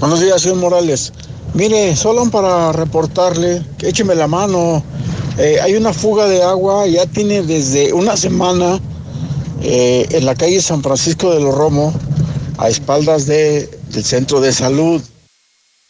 Buenos 0.00 0.20
días, 0.20 0.42
señor 0.42 0.58
Morales. 0.58 1.12
Mire, 1.54 1.94
solo 1.94 2.28
para 2.28 2.72
reportarle, 2.72 3.64
que 3.78 3.88
écheme 3.88 4.16
la 4.16 4.26
mano. 4.26 4.82
Eh, 5.38 5.58
hay 5.62 5.76
una 5.76 5.92
fuga 5.92 6.26
de 6.26 6.42
agua, 6.42 6.86
ya 6.88 7.06
tiene 7.06 7.42
desde 7.42 7.92
una 7.92 8.16
semana 8.16 8.80
eh, 9.62 10.06
en 10.10 10.26
la 10.26 10.34
calle 10.34 10.60
San 10.60 10.82
Francisco 10.82 11.32
de 11.32 11.40
los 11.40 11.54
Romo, 11.54 11.94
a 12.58 12.68
espaldas 12.68 13.26
de, 13.26 13.66
del 13.90 14.04
centro 14.04 14.40
de 14.40 14.52
salud. 14.52 15.00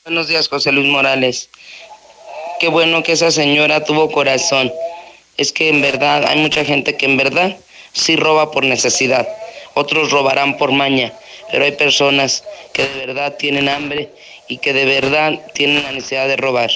Buenos 0.05 0.29
días, 0.29 0.49
José 0.49 0.73
Luis 0.73 0.89
Morales. 0.89 1.51
Qué 2.59 2.69
bueno 2.69 3.03
que 3.03 3.13
esa 3.13 3.31
señora 3.31 3.85
tuvo 3.85 4.11
corazón. 4.11 4.73
Es 5.37 5.53
que 5.53 5.69
en 5.69 5.83
verdad 5.83 6.25
hay 6.27 6.39
mucha 6.41 6.65
gente 6.65 6.97
que 6.97 7.05
en 7.05 7.19
verdad 7.19 7.55
sí 7.93 8.17
roba 8.17 8.51
por 8.51 8.65
necesidad. 8.65 9.29
Otros 9.75 10.11
robarán 10.11 10.57
por 10.57 10.73
maña. 10.73 11.13
Pero 11.53 11.67
hay 11.67 11.73
personas 11.73 12.45
que 12.73 12.89
de 12.89 13.07
verdad 13.07 13.37
tienen 13.39 13.69
hambre 13.69 14.11
y 14.49 14.57
que 14.57 14.73
de 14.73 14.87
verdad 14.87 15.39
tienen 15.53 15.83
la 15.83 15.93
necesidad 15.93 16.29
de 16.29 16.39
robar. 16.39 16.71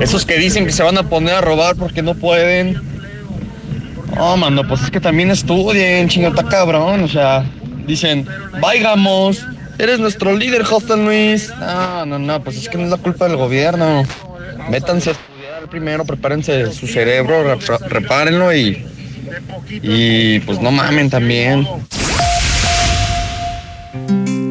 Esos 0.00 0.26
que 0.26 0.38
dicen 0.38 0.66
que 0.66 0.72
se 0.72 0.82
van 0.82 0.98
a 0.98 1.08
poner 1.08 1.34
a 1.34 1.40
robar 1.40 1.76
porque 1.76 2.02
no 2.02 2.14
pueden. 2.14 2.82
Oh, 4.18 4.36
mano, 4.36 4.66
pues 4.66 4.82
es 4.82 4.90
que 4.90 5.00
también 5.00 5.30
estudien, 5.30 6.08
chingota 6.08 6.42
cabrón. 6.42 7.04
O 7.04 7.08
sea, 7.08 7.44
dicen, 7.86 8.26
vaigamos, 8.60 9.44
eres 9.78 9.98
nuestro 9.98 10.34
líder, 10.36 10.64
José 10.64 10.96
Luis. 10.96 11.50
No, 11.58 12.06
no, 12.06 12.18
no, 12.18 12.42
pues 12.42 12.56
es 12.56 12.68
que 12.68 12.78
no 12.78 12.84
es 12.84 12.90
la 12.90 12.96
culpa 12.98 13.26
del 13.28 13.36
gobierno. 13.36 14.04
Métanse 14.70 15.10
a 15.10 15.12
estudiar 15.12 15.68
primero, 15.70 16.04
prepárense 16.04 16.72
su 16.72 16.86
cerebro, 16.86 17.56
rep- 17.58 17.78
repárenlo 17.88 18.54
y. 18.54 18.86
Y 19.70 20.40
pues 20.40 20.60
no 20.60 20.70
mamen 20.70 21.10
también. 21.10 21.66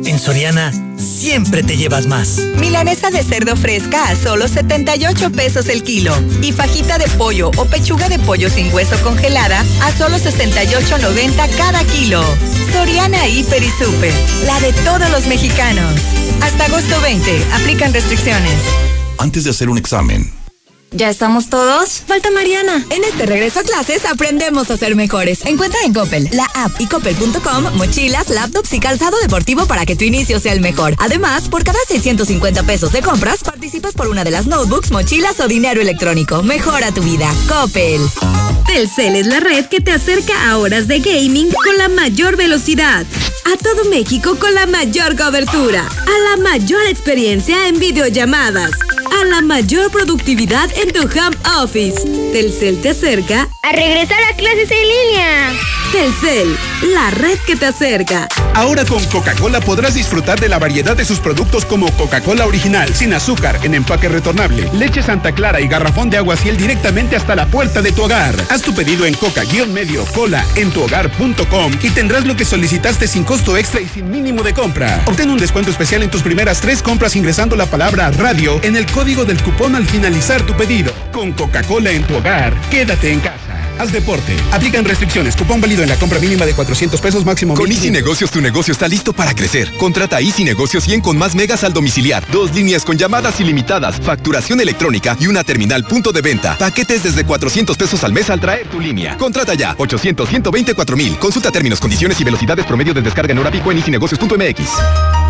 En 0.06 0.20
Soriana 0.20 0.72
siempre 1.18 1.64
te 1.64 1.76
llevas 1.76 2.06
más. 2.06 2.40
Milanesa 2.60 3.10
de 3.10 3.24
cerdo 3.24 3.56
fresca 3.56 4.10
a 4.10 4.16
solo 4.16 4.48
78 4.48 5.32
pesos 5.32 5.68
el 5.68 5.84
kilo. 5.84 6.14
Y 6.42 6.52
fajita 6.52 6.98
de 6.98 7.08
pollo 7.18 7.50
o 7.58 7.66
pechuga 7.66 8.08
de 8.08 8.20
pollo 8.20 8.50
sin 8.50 8.72
hueso 8.74 8.96
congelada 9.04 9.66
a 9.82 9.92
solo 9.98 10.18
68.90 10.18 11.58
cada 11.58 11.84
kilo. 11.86 12.24
Soriana 12.72 13.28
Hiper 13.28 13.64
y 13.64 13.70
Super. 13.72 14.14
La 14.46 14.60
de 14.60 14.74
todos 14.84 15.10
los 15.10 15.26
mexicanos. 15.28 15.94
Hasta 16.42 16.66
agosto 16.66 17.02
20. 17.02 17.46
Aplican 17.54 17.94
restricciones. 17.94 18.54
Antes 19.18 19.44
de 19.44 19.50
hacer 19.50 19.70
un 19.70 19.80
examen, 19.80 20.32
¿Ya 20.92 21.10
estamos 21.10 21.50
todos? 21.50 22.02
Falta 22.08 22.32
Mariana. 22.32 22.86
En 22.90 23.04
este 23.04 23.26
regreso 23.26 23.60
a 23.60 23.64
clases 23.64 24.06
aprendemos 24.06 24.72
a 24.72 24.78
ser 24.78 24.96
mejores. 24.96 25.46
Encuentra 25.46 25.80
en 25.86 25.94
Coppel, 25.94 26.30
la 26.32 26.46
app 26.56 26.80
y 26.80 26.88
coppel.com 26.88 27.76
mochilas, 27.76 28.30
laptops 28.30 28.74
y 28.74 28.80
calzado 28.80 29.20
deportivo 29.20 29.66
para 29.66 29.86
que 29.86 29.96
tu 29.96 30.06
inicio 30.06 30.40
sea 30.40 30.54
el 30.54 30.62
mejor. 30.62 30.96
Además, 31.00 31.50
por 31.50 31.64
cada 31.64 31.80
650 31.88 32.64
pesos 32.64 32.92
de 32.94 33.02
compras, 33.02 33.44
participas 33.44 33.94
por 33.94 34.08
una 34.08 34.24
de 34.24 34.32
las 34.32 34.48
notebooks, 34.48 34.92
mochilas 34.92 35.40
o 35.42 35.48
dinero 35.48 35.82
electrónico. 35.82 36.42
Mejora 36.42 36.92
tu 36.94 37.02
vida. 37.02 37.30
Coppel. 37.50 38.02
Telcel 38.66 39.16
es 39.16 39.28
la 39.28 39.40
red 39.40 39.66
que 39.66 39.82
te 39.82 39.92
acerca 39.92 40.50
a 40.50 40.58
horas 40.58 40.88
de 40.88 41.00
gaming 41.00 41.50
con 41.52 41.78
la 41.78 41.90
mayor 41.90 42.38
velocidad. 42.38 43.06
A 43.46 43.58
todo 43.58 43.90
México 43.90 44.38
con 44.38 44.54
la 44.54 44.66
mayor 44.66 45.16
cobertura. 45.18 45.88
A 45.88 46.36
la 46.36 46.44
mayor 46.44 46.86
experiencia 46.88 47.68
en 47.68 47.80
videollamadas. 47.80 48.72
A 49.22 49.24
la 49.24 49.42
mayor 49.42 49.90
productividad 49.90 50.70
en 50.78 50.87
tu 50.92 51.02
home 51.02 51.36
office. 51.62 52.04
Telcel 52.32 52.82
te 52.82 52.90
acerca 52.90 53.48
A 53.62 53.72
regresar 53.72 54.20
a 54.32 54.36
clases 54.36 54.70
en 54.72 54.88
línea. 54.88 55.54
Telcel, 55.92 56.58
la 56.94 57.10
red 57.12 57.38
que 57.46 57.56
te 57.56 57.66
acerca. 57.66 58.28
Ahora 58.54 58.84
con 58.86 59.04
Coca-Cola 59.06 59.62
podrás 59.62 59.94
disfrutar 59.94 60.40
de 60.40 60.50
la 60.50 60.60
variedad 60.60 60.98
de 60.98 61.06
sus 61.06 61.20
productos 61.20 61.64
como 61.64 61.90
Coca-Cola 61.92 62.46
original, 62.46 62.94
sin 62.94 63.14
azúcar, 63.14 63.60
en 63.64 63.74
empaque 63.74 64.10
retornable, 64.10 64.70
leche 64.74 65.02
Santa 65.02 65.32
Clara 65.32 65.62
y 65.62 65.68
garrafón 65.68 66.10
de 66.10 66.18
agua 66.18 66.36
ciel 66.36 66.58
directamente 66.58 67.16
hasta 67.16 67.36
la 67.36 67.46
puerta 67.46 67.82
de 67.82 67.92
tu 67.92 68.04
hogar. 68.04 68.36
Haz 68.50 68.64
tu 68.64 68.74
pedido 68.74 69.06
en 69.06 69.14
coca-medio 69.14 70.06
cola 70.14 70.46
en 70.56 70.72
tuhogar.com 70.72 71.72
y 71.82 71.90
tendrás 71.92 72.26
lo 72.26 72.36
que 72.36 72.46
solicitaste 72.46 73.08
sin 73.08 73.24
costo 73.24 73.56
extra 73.56 73.80
y 73.80 73.88
sin 73.88 74.10
mínimo 74.10 74.44
de 74.44 74.54
compra. 74.54 75.04
Obtén 75.06 75.30
un 75.30 75.38
descuento 75.38 75.72
especial 75.72 76.04
en 76.04 76.12
tus 76.12 76.22
primeras 76.22 76.60
tres 76.60 76.82
compras 76.82 77.16
ingresando 77.16 77.56
la 77.56 77.66
palabra 77.66 78.12
radio 78.12 78.60
en 78.64 78.76
el 78.76 78.86
código 78.88 79.24
del 79.24 79.42
cupón 79.42 79.76
al 79.76 79.86
finalizar 79.86 80.42
tu 80.42 80.54
pedido. 80.54 80.67
Con 81.14 81.32
Coca-Cola 81.32 81.92
en 81.92 82.04
tu 82.04 82.18
hogar, 82.18 82.54
quédate 82.70 83.10
en 83.10 83.22
casa. 83.22 83.38
Haz 83.80 83.94
deporte. 83.94 84.36
Aplican 84.52 84.84
restricciones. 84.84 85.34
Cupón 85.38 85.62
válido 85.62 85.82
en 85.82 85.88
la 85.88 85.96
compra 85.96 86.20
mínima 86.20 86.46
de 86.46 86.54
400 86.54 87.00
pesos 87.00 87.26
máximo. 87.26 87.54
Con 87.54 87.70
1500. 87.70 87.86
Easy 87.86 88.04
Negocios 88.04 88.32
tu 88.32 88.42
negocio 88.42 88.74
está 88.74 88.90
listo 88.90 89.14
para 89.14 89.34
crecer. 89.34 89.72
Contrata 89.78 90.20
Easy 90.20 90.44
Negocios 90.44 90.84
100 90.84 91.00
con 91.00 91.18
más 91.18 91.36
megas 91.36 91.64
al 91.64 91.72
domiciliar. 91.72 92.26
Dos 92.34 92.54
líneas 92.54 92.84
con 92.84 92.98
llamadas 92.98 93.40
ilimitadas, 93.40 93.96
facturación 94.02 94.60
electrónica 94.60 95.16
y 95.22 95.28
una 95.28 95.46
terminal 95.46 95.86
punto 95.86 96.12
de 96.12 96.22
venta. 96.22 96.58
Paquetes 96.58 97.04
desde 97.04 97.24
400 97.24 97.78
pesos 97.78 98.04
al 98.04 98.12
mes 98.12 98.30
al 98.30 98.42
traer 98.42 98.68
tu 98.68 98.82
línea. 98.82 99.16
Contrata 99.18 99.54
ya. 99.54 99.74
800 99.78 100.28
124 100.28 100.98
mil. 100.98 101.18
Consulta 101.18 101.50
términos, 101.50 101.80
condiciones 101.80 102.20
y 102.20 102.26
velocidades 102.26 102.66
promedio 102.66 102.94
de 102.94 103.02
descarga 103.02 103.32
en 103.32 103.40
hora 103.40 103.52
pico 103.52 103.72
en 103.72 103.78
easynegocios.mx. 103.78 105.27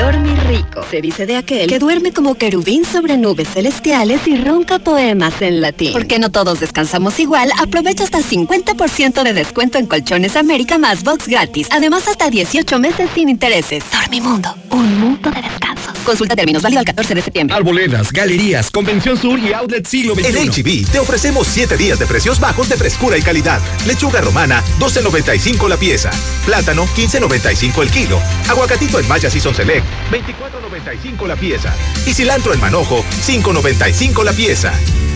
Dormir 0.00 0.38
rico. 0.48 0.82
Se 0.90 1.02
dice 1.02 1.26
de 1.26 1.36
aquel 1.36 1.68
que 1.68 1.78
duerme 1.78 2.12
como 2.12 2.34
querubín 2.34 2.86
sobre 2.86 3.18
nubes 3.18 3.48
celestiales 3.48 4.26
y 4.26 4.42
ronca 4.42 4.78
poemas 4.78 5.42
en 5.42 5.60
latín. 5.60 5.92
Porque 5.92 6.18
no 6.18 6.30
todos 6.30 6.58
descansamos 6.60 7.18
igual, 7.20 7.50
aprovecha 7.58 8.04
hasta 8.04 8.20
50% 8.20 9.22
de 9.22 9.32
descuento 9.34 9.78
en 9.78 9.86
Colchones 9.86 10.36
América 10.36 10.78
más 10.78 11.04
box 11.04 11.28
gratis. 11.28 11.68
Además, 11.70 12.08
hasta 12.08 12.30
18 12.30 12.78
meses 12.78 13.10
sin 13.14 13.28
intereses. 13.28 13.84
Dormimundo, 13.92 14.54
un 14.70 15.00
mundo 15.00 15.30
de 15.30 15.42
descansos. 15.42 15.98
Consulta 16.04 16.34
términos 16.34 16.62
válido 16.62 16.80
al 16.80 16.86
14 16.86 17.14
de 17.14 17.22
septiembre. 17.22 17.54
Arboledas, 17.54 18.10
galerías, 18.10 18.70
Convención 18.70 19.18
Sur 19.18 19.38
y 19.38 19.52
Outlet 19.52 19.86
Siglo 19.86 20.14
XXI. 20.14 20.26
En 20.26 20.50
HB 20.50 20.92
te 20.92 20.98
ofrecemos 20.98 21.46
7 21.46 21.76
días 21.76 21.98
de 21.98 22.06
precios 22.06 22.40
bajos 22.40 22.68
de 22.68 22.76
frescura 22.76 23.18
y 23.18 23.22
calidad. 23.22 23.60
Lechuga 23.86 24.20
romana, 24.20 24.62
12.95 24.78 25.68
la 25.68 25.76
pieza. 25.76 26.10
Plátano, 26.46 26.86
15.95 26.96 27.82
el 27.82 27.90
kilo. 27.90 28.20
Aguacatito 28.48 28.98
en 28.98 29.06
Maya 29.08 29.30
Season 29.30 29.54
Select, 29.54 29.84
24.95 30.10 31.26
la 31.26 31.36
pieza. 31.36 31.74
Y 32.06 32.12
cilantro 32.14 32.52
en 32.52 32.60
manojo, 32.60 33.04
5.95 33.26 34.24
la 34.24 34.32
pieza. 34.32 34.72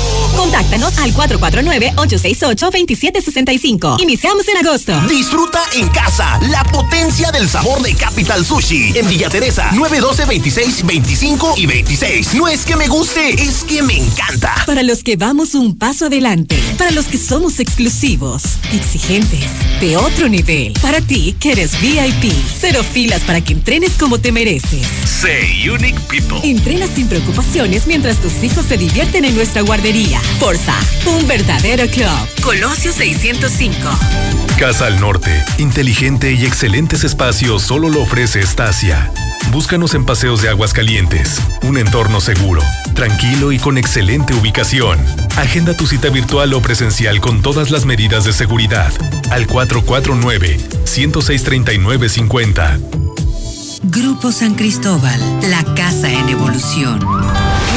Contáctanos 0.51 0.97
al 0.97 1.13
449-868-2765. 1.13 4.01
Iniciamos 4.01 4.45
en 4.49 4.57
agosto. 4.57 4.99
Disfruta 5.07 5.63
en 5.75 5.87
casa 5.87 6.41
la 6.49 6.65
potencia 6.65 7.31
del 7.31 7.47
sabor 7.47 7.81
de 7.81 7.95
Capital 7.95 8.45
Sushi 8.45 8.91
en 8.97 9.07
Villa 9.07 9.29
Teresa 9.29 9.71
912 9.71 10.25
26 10.25 10.85
25 10.85 11.53
y 11.55 11.67
26. 11.67 12.33
No 12.33 12.49
es 12.49 12.65
que 12.65 12.75
me 12.75 12.89
guste, 12.89 13.41
es 13.41 13.63
que 13.63 13.81
me 13.81 13.95
encanta. 13.95 14.53
Para 14.65 14.83
los 14.83 15.03
que 15.03 15.15
vamos 15.15 15.55
un 15.55 15.77
paso 15.77 16.07
adelante, 16.07 16.61
para 16.77 16.91
los 16.91 17.05
que 17.05 17.17
somos 17.17 17.61
exclusivos, 17.61 18.43
exigentes, 18.73 19.45
de 19.79 19.95
otro 19.95 20.27
nivel, 20.27 20.73
para 20.81 20.99
ti 20.99 21.33
que 21.39 21.53
eres 21.53 21.79
VIP, 21.79 22.33
cero 22.59 22.83
filas 22.91 23.21
para 23.21 23.39
que 23.39 23.53
entrenes 23.53 23.91
como 23.97 24.19
te 24.19 24.33
mereces. 24.33 24.85
Say 25.05 25.69
Unique 25.69 26.01
People. 26.09 26.41
Entrena 26.43 26.87
sin 26.93 27.07
preocupaciones 27.07 27.87
mientras 27.87 28.17
tus 28.17 28.43
hijos 28.43 28.65
se 28.65 28.75
divierten 28.75 29.23
en 29.23 29.33
nuestra 29.33 29.61
guardería. 29.61 30.19
Forza, 30.41 30.73
un 31.05 31.27
verdadero 31.27 31.85
club. 31.85 32.41
Colosio 32.41 32.91
605. 32.91 33.77
Casa 34.57 34.87
al 34.87 34.99
Norte, 34.99 35.29
inteligente 35.59 36.31
y 36.33 36.47
excelentes 36.47 37.03
espacios 37.03 37.61
solo 37.61 37.89
lo 37.89 38.01
ofrece 38.01 38.39
Estacia. 38.39 39.11
Búscanos 39.51 39.93
en 39.93 40.03
Paseos 40.03 40.41
de 40.41 40.49
Aguas 40.49 40.73
Calientes, 40.73 41.39
un 41.61 41.77
entorno 41.77 42.19
seguro, 42.21 42.63
tranquilo 42.95 43.51
y 43.51 43.59
con 43.59 43.77
excelente 43.77 44.33
ubicación. 44.33 44.97
Agenda 45.37 45.77
tu 45.77 45.85
cita 45.85 46.09
virtual 46.09 46.55
o 46.55 46.61
presencial 46.63 47.21
con 47.21 47.43
todas 47.43 47.69
las 47.69 47.85
medidas 47.85 48.25
de 48.25 48.33
seguridad 48.33 48.91
al 49.29 49.45
449 49.45 50.57
106 50.85 51.43
3950. 51.43 52.79
Grupo 53.83 54.31
San 54.31 54.53
Cristóbal, 54.53 55.19
la 55.49 55.63
casa 55.73 56.07
en 56.07 56.29
evolución. 56.29 56.99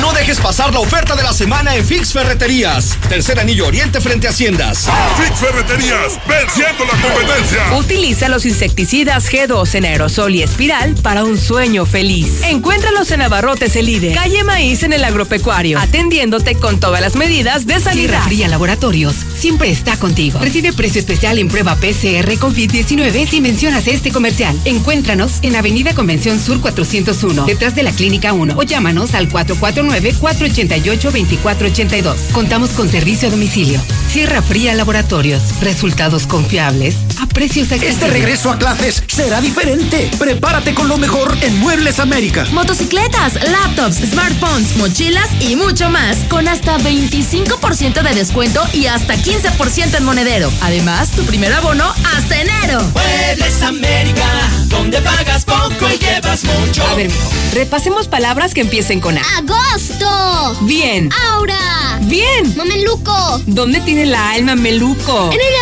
No 0.02 0.12
dejes 0.12 0.38
pasar 0.38 0.70
la 0.74 0.80
oferta 0.80 1.16
de 1.16 1.22
la 1.22 1.32
semana 1.32 1.76
en 1.76 1.84
Fix 1.84 2.12
Ferreterías. 2.12 2.98
Tercer 3.08 3.40
anillo 3.40 3.66
oriente 3.66 4.02
frente 4.02 4.26
a 4.26 4.30
Haciendas. 4.30 4.86
Fix 5.16 5.38
Ferreterías, 5.38 6.20
venciendo 6.28 6.84
la 6.84 7.00
competencia. 7.00 7.78
Utiliza 7.78 8.28
los 8.28 8.44
insecticidas 8.44 9.32
G2 9.32 9.74
en 9.76 9.86
aerosol 9.86 10.34
y 10.34 10.42
espiral 10.42 10.94
para 10.96 11.24
un 11.24 11.38
sueño 11.38 11.86
feliz. 11.86 12.42
Encuéntralos 12.42 13.10
en 13.10 13.22
Abarrotes 13.22 13.74
El 13.76 13.86
Líder, 13.86 14.14
calle 14.14 14.44
Maíz 14.44 14.82
en 14.82 14.92
el 14.92 15.04
agropecuario, 15.04 15.78
atendiéndote 15.78 16.56
con 16.56 16.80
todas 16.80 17.00
las 17.00 17.16
medidas 17.16 17.66
de 17.66 17.80
sanidad. 17.80 17.94
Sierra 17.94 18.24
Fría 18.24 18.48
Laboratorios 18.48 19.14
siempre 19.38 19.70
está 19.70 19.96
contigo. 19.96 20.38
Recibe 20.40 20.74
precio 20.74 21.00
especial 21.00 21.38
en 21.38 21.48
prueba 21.48 21.76
PCR 21.76 22.28
COVID-19 22.38 23.26
si 23.26 23.40
mencionas 23.40 23.86
este 23.86 24.12
comercial. 24.12 24.54
Encuéntranos 24.66 25.38
en 25.40 25.56
Avenida 25.56 25.93
Convención 25.94 26.40
Sur 26.40 26.60
401, 26.60 27.46
detrás 27.46 27.74
de 27.74 27.82
la 27.82 27.92
Clínica 27.92 28.32
1 28.32 28.56
o 28.56 28.62
llámanos 28.62 29.14
al 29.14 29.28
449-488-2482. 29.30 32.30
Contamos 32.32 32.70
con 32.70 32.88
servicio 32.88 33.28
a 33.28 33.30
domicilio. 33.30 33.80
Sierra 34.08 34.40
Fría 34.42 34.74
Laboratorios. 34.74 35.60
Resultados 35.60 36.26
confiables 36.26 36.96
a 37.24 37.26
precios 37.26 37.72
accesibles. 37.72 37.94
Este 37.96 38.06
regreso 38.08 38.50
a 38.50 38.58
clases 38.58 39.02
será 39.06 39.40
diferente. 39.40 40.10
Prepárate 40.18 40.74
con 40.74 40.88
lo 40.88 40.98
mejor 40.98 41.36
en 41.40 41.58
Muebles 41.58 41.98
América. 41.98 42.46
Motocicletas, 42.52 43.34
laptops, 43.50 43.96
smartphones, 44.10 44.76
mochilas 44.76 45.28
y 45.40 45.56
mucho 45.56 45.88
más 45.90 46.16
con 46.28 46.48
hasta 46.48 46.78
25% 46.78 48.02
de 48.02 48.14
descuento 48.14 48.62
y 48.72 48.86
hasta 48.86 49.14
15% 49.16 49.96
en 49.96 50.04
monedero. 50.04 50.50
Además, 50.62 51.10
tu 51.10 51.24
primer 51.24 51.52
abono 51.52 51.92
hasta 52.16 52.40
enero. 52.40 52.80
Muebles 52.92 53.62
América, 53.62 54.28
donde 54.68 55.00
pagas 55.00 55.44
poco 55.44 55.88
y 55.92 55.98
llevas 55.98 56.44
mucho. 56.44 56.86
A 56.86 56.94
ver, 56.94 57.08
mijo, 57.08 57.30
repasemos 57.54 58.08
palabras 58.08 58.54
que 58.54 58.60
empiecen 58.60 59.00
con 59.00 59.16
A. 59.16 59.22
¡Agosto! 59.38 60.58
Bien. 60.62 61.10
¡Aura! 61.32 61.98
Bien. 62.02 62.54
¡Mameluco! 62.56 63.40
¿Dónde 63.46 63.80
tiene 63.80 64.06
la 64.06 64.32
alma 64.32 64.54
Meluco? 64.54 65.30
¡En 65.32 65.40
el 65.40 65.54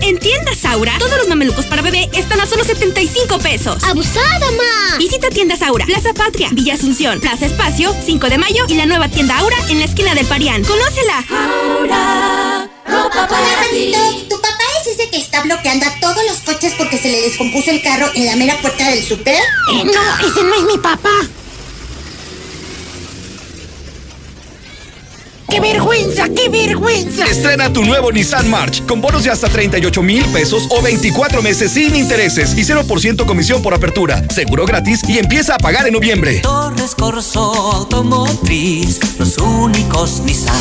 En 0.00 0.18
tiendas 0.18 0.64
Aura, 0.64 0.94
todos 0.98 1.16
los 1.18 1.28
mamelucos 1.28 1.64
para 1.66 1.80
bebé 1.80 2.10
están 2.12 2.40
a 2.40 2.46
solo 2.46 2.64
75 2.64 3.38
pesos. 3.38 3.84
¡Abusada, 3.84 4.50
ma! 4.52 4.96
Visita 4.98 5.28
tiendas 5.30 5.62
Aura, 5.62 5.86
Plaza 5.86 6.12
Patria, 6.12 6.48
Villa 6.52 6.74
Asunción, 6.74 7.20
Plaza 7.20 7.46
Espacio, 7.46 7.94
5 8.04 8.28
de 8.28 8.38
mayo 8.38 8.64
y 8.68 8.74
la 8.74 8.86
nueva 8.86 9.08
tienda 9.08 9.38
Aura 9.38 9.56
en 9.68 9.78
la 9.78 9.84
esquina 9.84 10.14
del 10.14 10.26
Parián. 10.26 10.64
¡Conócela! 10.64 11.24
Aura, 11.30 12.68
ropa 12.86 13.28
para 13.28 13.70
ti. 13.70 13.92
¿Tu 14.28 14.40
papá 14.40 14.64
es 14.80 14.88
ese 14.88 15.08
que 15.08 15.18
está 15.18 15.42
bloqueando 15.42 15.86
a 15.86 16.00
todos 16.00 16.24
los 16.28 16.38
coches 16.38 16.74
porque 16.76 16.98
se 16.98 17.08
le 17.08 17.22
descompuso 17.22 17.70
el 17.70 17.80
carro 17.82 18.08
en 18.14 18.26
la 18.26 18.34
mera 18.36 18.60
puerta 18.60 18.88
del 18.90 19.04
súper? 19.04 19.36
Eh, 19.36 19.84
no, 19.84 20.26
ese 20.26 20.42
no 20.42 20.54
es 20.54 20.64
mi 20.64 20.78
papá. 20.78 21.10
¡Qué 25.48 25.60
vergüenza! 25.60 26.28
¡Qué 26.28 26.48
vergüenza! 26.48 27.24
Estrena 27.24 27.72
tu 27.72 27.84
nuevo 27.84 28.10
Nissan 28.10 28.50
March 28.50 28.84
con 28.86 29.00
bonos 29.00 29.24
de 29.24 29.30
hasta 29.30 29.48
38 29.48 30.02
mil 30.02 30.24
pesos 30.26 30.66
o 30.70 30.82
24 30.82 31.42
meses 31.42 31.72
sin 31.72 31.94
intereses 31.94 32.54
y 32.56 32.62
0% 32.62 33.26
comisión 33.26 33.62
por 33.62 33.74
apertura. 33.74 34.22
Seguro 34.28 34.66
gratis 34.66 35.02
y 35.08 35.18
empieza 35.18 35.54
a 35.54 35.58
pagar 35.58 35.86
en 35.86 35.94
noviembre. 35.94 36.40
Torres 36.40 36.94
Corso 36.94 37.40
Automotriz, 37.40 38.98
los 39.18 39.38
únicos 39.38 40.20
Nissan 40.24 40.56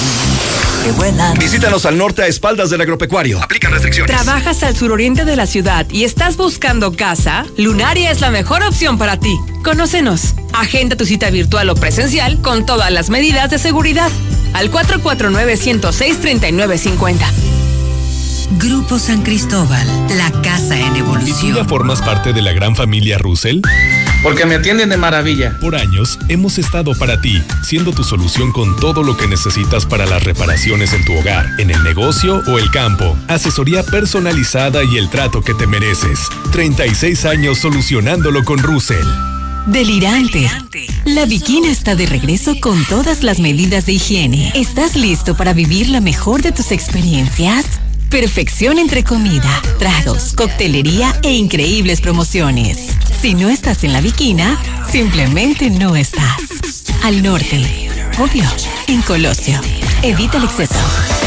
que 0.84 0.92
vuelan. 0.92 1.38
Visítanos 1.40 1.86
al 1.86 1.98
norte 1.98 2.22
a 2.22 2.28
espaldas 2.28 2.70
del 2.70 2.82
agropecuario. 2.82 3.42
Aplican 3.42 3.72
restricciones. 3.72 4.16
¿Trabajas 4.16 4.62
al 4.64 4.76
suroriente 4.76 5.26
de 5.26 5.36
la 5.36 5.48
ciudad 5.48 5.88
y 5.90 6.04
estás 6.04 6.38
buscando 6.38 6.96
casa? 6.96 7.46
Lunaria 7.58 8.12
es 8.12 8.22
la 8.22 8.30
mejor 8.30 8.64
opción 8.64 8.98
para 8.98 9.20
ti. 9.20 9.36
Conócenos. 9.64 10.36
Agenda 10.56 10.95
tu 10.95 11.06
cita 11.06 11.30
virtual 11.30 11.69
o 11.69 11.75
presencial 11.75 12.42
con 12.42 12.66
todas 12.66 12.90
las 12.92 13.09
medidas 13.09 13.50
de 13.50 13.59
seguridad. 13.59 14.09
Al 14.53 14.72
449-106-3950. 14.72 17.19
Grupo 18.58 18.98
San 19.00 19.24
Cristóbal, 19.24 19.85
la 20.17 20.32
casa 20.42 20.80
en 20.80 20.95
¿Y 20.95 21.00
tú 21.00 21.06
evolución. 21.06 21.56
ya 21.56 21.66
formas 21.66 22.01
parte 22.01 22.32
de 22.32 22.42
la 22.42 22.53
gran 22.53 22.74
familia 22.75 23.17
Russell? 23.17 23.59
Porque 24.24 24.45
me 24.45 24.56
atienden 24.56 24.88
de 24.90 24.95
maravilla. 24.98 25.58
Por 25.59 25.75
años 25.75 26.17
hemos 26.30 26.58
estado 26.58 26.98
para 26.98 27.19
ti, 27.19 27.43
siendo 27.64 27.92
tu 27.92 28.06
solución 28.06 28.53
con 28.53 28.77
todo 28.77 29.03
lo 29.03 29.17
que 29.17 29.27
necesitas 29.27 29.85
para 29.85 30.06
las 30.06 30.24
reparaciones 30.24 30.93
en 30.93 31.03
tu 31.03 31.17
hogar, 31.17 31.50
en 31.59 31.69
el 31.69 31.84
negocio 31.84 32.42
o 32.48 32.59
el 32.59 32.72
campo. 32.72 33.17
Asesoría 33.27 33.84
personalizada 33.84 34.85
y 34.85 34.95
el 34.98 35.09
trato 35.09 35.42
que 35.42 35.53
te 35.53 35.67
mereces. 35.67 36.30
36 36.53 37.25
años 37.25 37.58
solucionándolo 37.58 38.45
con 38.45 38.59
Russell. 38.59 39.06
Delirante. 39.66 40.48
La 41.06 41.26
Bikina 41.26 41.72
está 41.72 41.95
de 41.95 42.06
regreso 42.06 42.60
con 42.61 42.85
todas 42.85 43.24
las 43.24 43.40
medidas 43.40 43.88
de 43.88 43.94
higiene. 43.94 44.52
¿Estás 44.53 44.95
listo 44.95 45.35
para 45.35 45.53
vivir 45.53 45.90
la 45.90 46.02
mejor 46.02 46.44
de 46.44 46.52
tus 46.52 46.72
experiencias? 46.72 47.66
Perfección 48.10 48.77
entre 48.77 49.03
comida, 49.03 49.61
tragos, 49.80 50.34
coctelería 50.34 51.19
e 51.24 51.34
increíbles 51.34 52.00
promociones. 52.00 52.90
Si 53.22 53.34
no 53.34 53.50
estás 53.50 53.84
en 53.84 53.94
la 53.94 54.02
Bikina, 54.02 54.61
simplemente 54.92 55.72
no 55.72 55.95
estás. 55.95 56.38
Al 57.03 57.24
norte. 57.24 57.90
Obvio. 58.19 58.45
En 58.88 59.02
Colosio. 59.02 59.60
Evita 60.03 60.38
el 60.38 60.44
exceso. 60.44 60.76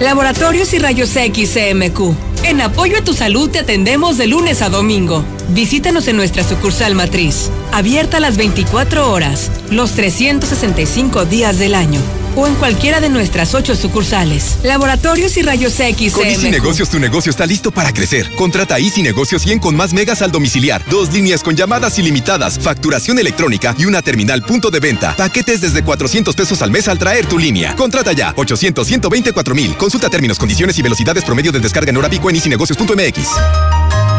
Laboratorios 0.00 0.72
y 0.72 0.78
Rayos 0.78 1.14
X 1.14 1.54
CMQ. 1.54 2.14
En 2.44 2.60
apoyo 2.60 2.98
a 2.98 3.04
tu 3.04 3.14
salud 3.14 3.50
te 3.50 3.60
atendemos 3.60 4.18
de 4.18 4.26
lunes 4.26 4.62
a 4.62 4.68
domingo. 4.68 5.24
Visítanos 5.50 6.08
en 6.08 6.16
nuestra 6.16 6.42
sucursal 6.42 6.94
matriz, 6.94 7.50
abierta 7.72 8.18
las 8.20 8.36
24 8.36 9.10
horas, 9.12 9.50
los 9.70 9.92
365 9.92 11.24
días 11.26 11.58
del 11.58 11.74
año, 11.74 12.00
o 12.36 12.46
en 12.46 12.54
cualquiera 12.54 13.00
de 13.00 13.08
nuestras 13.08 13.54
ocho 13.54 13.74
sucursales. 13.74 14.58
Laboratorios 14.62 15.36
y 15.36 15.42
Rayos 15.42 15.78
X 15.78 16.12
Con 16.12 16.26
Easy. 16.26 16.50
Negocios 16.50 16.88
tu 16.88 16.98
negocio 16.98 17.30
está 17.30 17.46
listo 17.46 17.70
para 17.70 17.92
crecer. 17.92 18.30
Contrata 18.34 18.78
Easy 18.78 19.02
Negocios 19.02 19.42
100 19.42 19.58
con 19.58 19.76
más 19.76 19.92
megas 19.92 20.22
al 20.22 20.32
domiciliar, 20.32 20.84
dos 20.88 21.12
líneas 21.12 21.42
con 21.42 21.56
llamadas 21.56 21.98
ilimitadas, 21.98 22.58
facturación 22.58 23.18
electrónica 23.18 23.74
y 23.78 23.84
una 23.84 24.02
terminal 24.02 24.42
punto 24.42 24.70
de 24.70 24.80
venta. 24.80 25.16
Paquetes 25.16 25.60
desde 25.60 25.82
400 25.82 26.34
pesos 26.34 26.62
al 26.62 26.70
mes 26.70 26.88
al 26.88 26.98
traer 26.98 27.26
tu 27.26 27.38
línea. 27.38 27.74
Contrata 27.76 28.12
ya 28.12 28.32
800 28.36 28.86
124 28.86 29.54
mil. 29.54 29.76
Consulta 29.76 30.08
términos, 30.08 30.38
condiciones 30.38 30.78
y 30.78 30.82
velocidades 30.82 31.24
promedio 31.24 31.52
de 31.52 31.60
descarga 31.60 31.90
en 31.90 31.96
hora 31.96 32.08
pico 32.08 32.30
en 32.30 32.36
easynegocios.mx. 32.36 33.28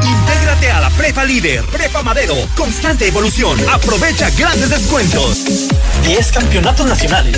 Intégrate 0.03 0.71
a 0.71 0.81
la 0.81 0.89
Prepa 0.91 1.23
Líder, 1.23 1.63
Prepa 1.65 2.03
Madero, 2.03 2.35
constante 2.55 3.07
evolución. 3.07 3.57
Aprovecha 3.71 4.29
grandes 4.31 4.69
descuentos. 4.69 5.69
10 6.05 6.31
campeonatos 6.31 6.85
nacionales. 6.87 7.37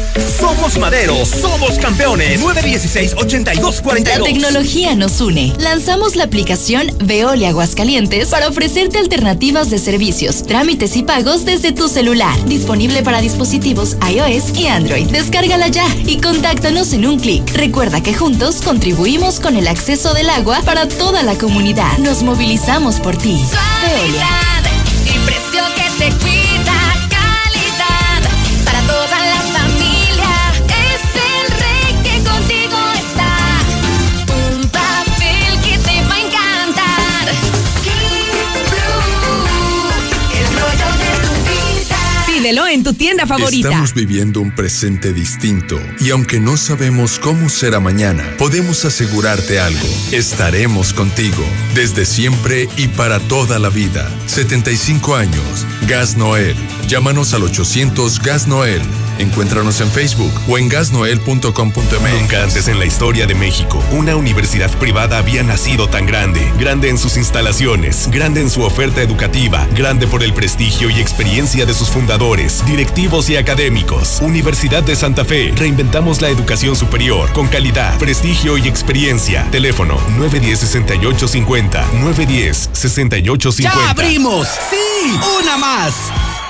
Somos 0.19 0.77
Madero, 0.77 1.25
somos 1.25 1.77
campeones. 1.79 2.41
916-8242. 2.41 4.03
La 4.05 4.23
tecnología 4.23 4.95
nos 4.95 5.21
une. 5.21 5.53
Lanzamos 5.57 6.15
la 6.15 6.25
aplicación 6.25 6.91
Veolia 7.03 7.49
Aguascalientes 7.49 8.29
para 8.29 8.49
ofrecerte 8.49 8.97
alternativas 8.97 9.69
de 9.69 9.79
servicios, 9.79 10.43
trámites 10.43 10.97
y 10.97 11.03
pagos 11.03 11.45
desde 11.45 11.71
tu 11.71 11.87
celular. 11.87 12.33
Disponible 12.45 13.03
para 13.03 13.21
dispositivos 13.21 13.95
iOS 14.09 14.57
y 14.57 14.67
Android. 14.67 15.07
Descárgala 15.07 15.69
ya 15.69 15.87
y 16.05 16.17
contáctanos 16.19 16.93
en 16.93 17.05
un 17.05 17.19
clic. 17.19 17.43
Recuerda 17.53 18.01
que 18.03 18.13
juntos 18.13 18.61
contribuimos 18.61 19.39
con 19.39 19.55
el 19.55 19.67
acceso 19.67 20.13
del 20.13 20.29
agua 20.29 20.61
para 20.65 20.87
toda 20.87 21.23
la 21.23 21.35
comunidad. 21.35 21.97
Nos 21.99 22.21
movilizamos 22.23 22.99
por 22.99 23.17
ti. 23.17 23.39
Veolia. 23.81 24.27
Y 25.05 25.17
precio 25.25 25.63
que 25.75 26.05
te 26.05 26.11
cuida, 26.17 26.50
Pídelo 42.51 42.67
en 42.67 42.83
tu 42.83 42.93
tienda 42.93 43.25
favorita. 43.25 43.69
Estamos 43.69 43.93
viviendo 43.93 44.41
un 44.41 44.53
presente 44.53 45.13
distinto 45.13 45.79
y 46.01 46.09
aunque 46.09 46.41
no 46.41 46.57
sabemos 46.57 47.17
cómo 47.17 47.47
será 47.47 47.79
mañana, 47.79 48.25
podemos 48.37 48.83
asegurarte 48.83 49.57
algo. 49.61 49.87
Estaremos 50.11 50.91
contigo 50.91 51.45
desde 51.73 52.03
siempre 52.03 52.67
y 52.75 52.89
para 52.89 53.19
toda 53.19 53.57
la 53.57 53.69
vida. 53.69 54.11
75 54.25 55.15
años. 55.15 55.65
Gas 55.87 56.17
Noel. 56.17 56.57
Llámanos 56.89 57.33
al 57.33 57.43
800 57.43 58.19
Gas 58.21 58.47
Noel. 58.47 58.81
Encuéntranos 59.21 59.79
en 59.81 59.91
Facebook 59.91 60.33
o 60.47 60.57
en 60.57 60.67
gasnoel.com.mx. 60.67 62.19
Nunca 62.19 62.43
antes 62.43 62.67
en 62.67 62.79
la 62.79 62.85
historia 62.85 63.27
de 63.27 63.35
México, 63.35 63.83
una 63.91 64.15
universidad 64.15 64.75
privada 64.79 65.19
había 65.19 65.43
nacido 65.43 65.87
tan 65.87 66.07
grande. 66.07 66.41
Grande 66.57 66.89
en 66.89 66.97
sus 66.97 67.17
instalaciones, 67.17 68.09
grande 68.09 68.41
en 68.41 68.49
su 68.49 68.63
oferta 68.63 69.01
educativa, 69.03 69.67
grande 69.75 70.07
por 70.07 70.23
el 70.23 70.33
prestigio 70.33 70.89
y 70.89 70.99
experiencia 70.99 71.67
de 71.67 71.73
sus 71.75 71.89
fundadores, 71.89 72.40
directivos 72.65 73.29
y 73.29 73.35
académicos. 73.35 74.19
Universidad 74.21 74.83
de 74.83 74.95
Santa 74.95 75.23
Fe, 75.23 75.53
reinventamos 75.55 76.21
la 76.21 76.29
educación 76.29 76.75
superior 76.75 77.31
con 77.33 77.47
calidad, 77.47 77.97
prestigio 77.99 78.57
y 78.57 78.67
experiencia. 78.67 79.47
Teléfono 79.51 79.97
910-6850, 80.17 81.83
910-6850. 82.01 83.61
¡Ya 83.61 83.89
abrimos! 83.89 84.47
¡Sí! 84.69 85.19
¡Una 85.39 85.57
más! 85.57 85.93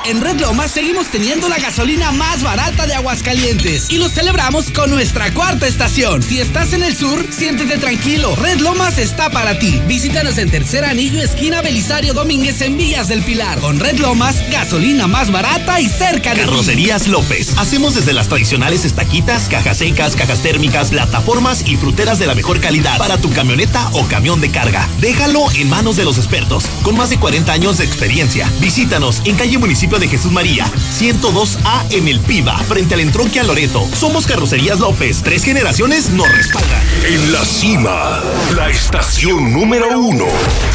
En 0.03 0.19
Red 0.19 0.39
Lomas 0.39 0.71
seguimos 0.71 1.07
teniendo 1.07 1.47
la 1.47 1.59
gasolina 1.59 2.11
más 2.11 2.41
barata 2.41 2.87
de 2.87 2.95
Aguascalientes 2.95 3.91
y 3.91 3.97
lo 3.97 4.09
celebramos 4.09 4.71
con 4.71 4.89
nuestra 4.89 5.31
cuarta 5.31 5.67
estación. 5.67 6.23
Si 6.23 6.39
estás 6.39 6.73
en 6.73 6.81
el 6.81 6.95
sur, 6.95 7.27
siéntete 7.29 7.77
tranquilo. 7.77 8.35
Red 8.35 8.61
Lomas 8.61 8.97
está 8.97 9.29
para 9.29 9.59
ti. 9.59 9.79
Visítanos 9.87 10.39
en 10.39 10.49
Tercer 10.49 10.85
Anillo, 10.85 11.21
esquina 11.21 11.61
Belisario 11.61 12.15
Domínguez 12.15 12.61
en 12.61 12.77
Villas 12.77 13.09
del 13.09 13.21
Pilar. 13.21 13.59
Con 13.59 13.79
Red 13.79 13.99
Lomas, 13.99 14.37
gasolina 14.49 15.05
más 15.05 15.31
barata 15.31 15.79
y 15.79 15.87
cerca 15.87 16.33
de. 16.33 16.41
Carrocerías 16.41 17.07
López. 17.07 17.55
Hacemos 17.59 17.93
desde 17.93 18.13
las 18.13 18.27
tradicionales 18.27 18.85
estaquitas, 18.85 19.49
cajas 19.49 19.77
secas, 19.77 20.15
cajas 20.15 20.41
térmicas, 20.41 20.89
plataformas 20.89 21.63
y 21.67 21.77
fruteras 21.77 22.17
de 22.17 22.25
la 22.25 22.33
mejor 22.33 22.59
calidad 22.59 22.97
para 22.97 23.17
tu 23.19 23.31
camioneta 23.31 23.87
o 23.93 24.07
camión 24.07 24.41
de 24.41 24.49
carga. 24.49 24.89
Déjalo 24.99 25.51
en 25.51 25.69
manos 25.69 25.95
de 25.95 26.05
los 26.05 26.17
expertos, 26.17 26.65
con 26.81 26.97
más 26.97 27.11
de 27.11 27.19
40 27.19 27.53
años 27.53 27.77
de 27.77 27.85
experiencia. 27.85 28.51
Visítanos 28.59 29.21
en 29.25 29.35
calle 29.35 29.59
Municipio 29.59 29.90
de 29.99 30.07
Jesús 30.07 30.31
María, 30.31 30.65
102A 30.65 31.91
en 31.91 32.07
El 32.07 32.19
Piba, 32.21 32.57
frente 32.59 32.93
al 32.93 33.01
entronque 33.01 33.39
a 33.39 33.43
Loreto. 33.43 33.87
Somos 33.93 34.25
Carrocerías 34.25 34.79
López, 34.79 35.21
tres 35.23 35.43
generaciones 35.43 36.09
nos 36.11 36.31
respaldan. 36.31 36.81
En 37.05 37.33
la 37.33 37.43
cima, 37.43 38.21
la 38.55 38.69
estación 38.69 39.51
número 39.51 39.99
uno. 39.99 40.25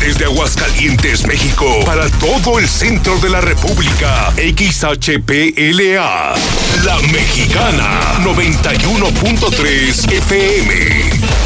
Desde 0.00 0.26
Aguascalientes, 0.26 1.26
México, 1.26 1.66
para 1.84 2.08
todo 2.10 2.58
el 2.58 2.68
centro 2.68 3.18
de 3.18 3.30
la 3.30 3.40
República. 3.40 4.32
XHPLA. 4.36 6.34
La 6.84 6.98
Mexicana, 7.10 8.00
91.3 8.22 10.12
FM 10.12 11.45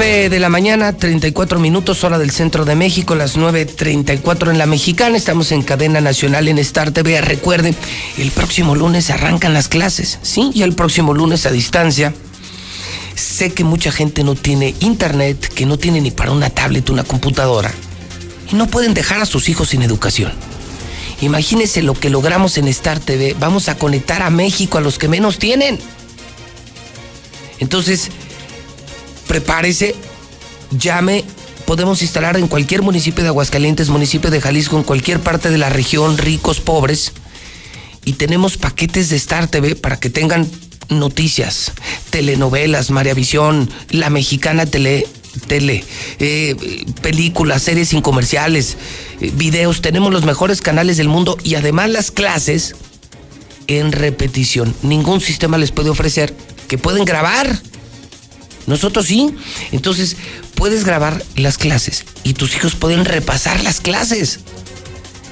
9 0.00 0.30
de 0.30 0.40
la 0.40 0.48
mañana, 0.48 0.94
34 0.94 1.60
minutos, 1.60 2.04
hora 2.04 2.18
del 2.18 2.30
centro 2.30 2.64
de 2.64 2.74
México, 2.74 3.14
las 3.14 3.36
9.34 3.36 4.48
en 4.48 4.56
la 4.56 4.64
mexicana. 4.64 5.14
Estamos 5.14 5.52
en 5.52 5.60
cadena 5.60 6.00
nacional 6.00 6.48
en 6.48 6.58
Star 6.58 6.90
TV. 6.90 7.20
Recuerden, 7.20 7.76
el 8.16 8.30
próximo 8.30 8.74
lunes 8.74 9.10
arrancan 9.10 9.52
las 9.52 9.68
clases, 9.68 10.18
¿sí? 10.22 10.52
Y 10.54 10.62
el 10.62 10.74
próximo 10.74 11.12
lunes 11.12 11.44
a 11.44 11.50
distancia. 11.50 12.14
Sé 13.14 13.52
que 13.52 13.62
mucha 13.62 13.92
gente 13.92 14.24
no 14.24 14.36
tiene 14.36 14.74
internet, 14.80 15.52
que 15.54 15.66
no 15.66 15.76
tiene 15.76 16.00
ni 16.00 16.10
para 16.10 16.32
una 16.32 16.48
tablet, 16.48 16.88
una 16.88 17.04
computadora. 17.04 17.70
Y 18.50 18.54
no 18.54 18.68
pueden 18.68 18.94
dejar 18.94 19.20
a 19.20 19.26
sus 19.26 19.50
hijos 19.50 19.68
sin 19.68 19.82
educación. 19.82 20.32
Imagínense 21.20 21.82
lo 21.82 21.92
que 21.92 22.08
logramos 22.08 22.56
en 22.56 22.68
Star 22.68 23.00
TV. 23.00 23.36
Vamos 23.38 23.68
a 23.68 23.76
conectar 23.76 24.22
a 24.22 24.30
México 24.30 24.78
a 24.78 24.80
los 24.80 24.96
que 24.96 25.08
menos 25.08 25.38
tienen. 25.38 25.78
Entonces, 27.58 28.10
prepárese, 29.30 29.94
llame. 30.76 31.24
Podemos 31.64 32.02
instalar 32.02 32.36
en 32.36 32.48
cualquier 32.48 32.82
municipio 32.82 33.22
de 33.22 33.28
Aguascalientes, 33.28 33.88
municipio 33.88 34.28
de 34.28 34.40
Jalisco, 34.40 34.76
en 34.76 34.82
cualquier 34.82 35.20
parte 35.20 35.50
de 35.50 35.56
la 35.56 35.68
región, 35.68 36.18
ricos, 36.18 36.58
pobres. 36.58 37.12
Y 38.04 38.14
tenemos 38.14 38.56
paquetes 38.56 39.08
de 39.08 39.14
Star 39.14 39.46
TV 39.46 39.76
para 39.76 40.00
que 40.00 40.10
tengan 40.10 40.50
noticias, 40.88 41.70
telenovelas, 42.10 42.90
Visión, 43.14 43.70
La 43.90 44.10
Mexicana 44.10 44.66
Tele, 44.66 45.06
tele 45.46 45.84
eh, 46.18 46.56
películas, 47.00 47.62
series 47.62 47.90
sin 47.90 48.02
comerciales, 48.02 48.78
eh, 49.20 49.30
videos. 49.32 49.80
Tenemos 49.80 50.12
los 50.12 50.24
mejores 50.24 50.60
canales 50.60 50.96
del 50.96 51.08
mundo 51.08 51.38
y 51.44 51.54
además 51.54 51.88
las 51.90 52.10
clases 52.10 52.74
en 53.68 53.92
repetición. 53.92 54.74
Ningún 54.82 55.20
sistema 55.20 55.56
les 55.56 55.70
puede 55.70 55.90
ofrecer 55.90 56.34
que 56.66 56.78
pueden 56.78 57.04
grabar 57.04 57.60
nosotros 58.66 59.06
sí. 59.06 59.34
Entonces, 59.72 60.16
puedes 60.54 60.84
grabar 60.84 61.22
las 61.36 61.58
clases 61.58 62.04
y 62.24 62.34
tus 62.34 62.54
hijos 62.56 62.74
pueden 62.74 63.04
repasar 63.04 63.62
las 63.62 63.80
clases. 63.80 64.40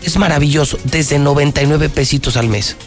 Es 0.03 0.17
maravilloso, 0.17 0.79
desde 0.85 1.19
99 1.19 1.89
pesitos 1.89 2.37
al 2.37 2.49
mes. 2.49 2.77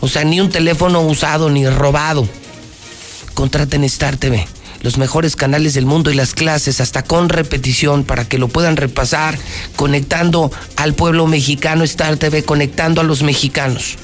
O 0.00 0.06
sea, 0.06 0.22
ni 0.22 0.40
un 0.40 0.48
teléfono 0.48 1.00
usado 1.00 1.50
ni 1.50 1.68
robado. 1.68 2.28
Contraten 3.34 3.82
Star 3.82 4.16
TV, 4.16 4.46
los 4.80 4.96
mejores 4.96 5.34
canales 5.34 5.74
del 5.74 5.86
mundo 5.86 6.12
y 6.12 6.14
las 6.14 6.34
clases, 6.34 6.80
hasta 6.80 7.02
con 7.02 7.28
repetición, 7.28 8.04
para 8.04 8.24
que 8.24 8.38
lo 8.38 8.46
puedan 8.46 8.76
repasar, 8.76 9.36
conectando 9.74 10.52
al 10.76 10.94
pueblo 10.94 11.26
mexicano 11.26 11.82
Star 11.82 12.16
TV, 12.16 12.44
conectando 12.44 13.00
a 13.00 13.04
los 13.04 13.24
mexicanos. 13.24 13.96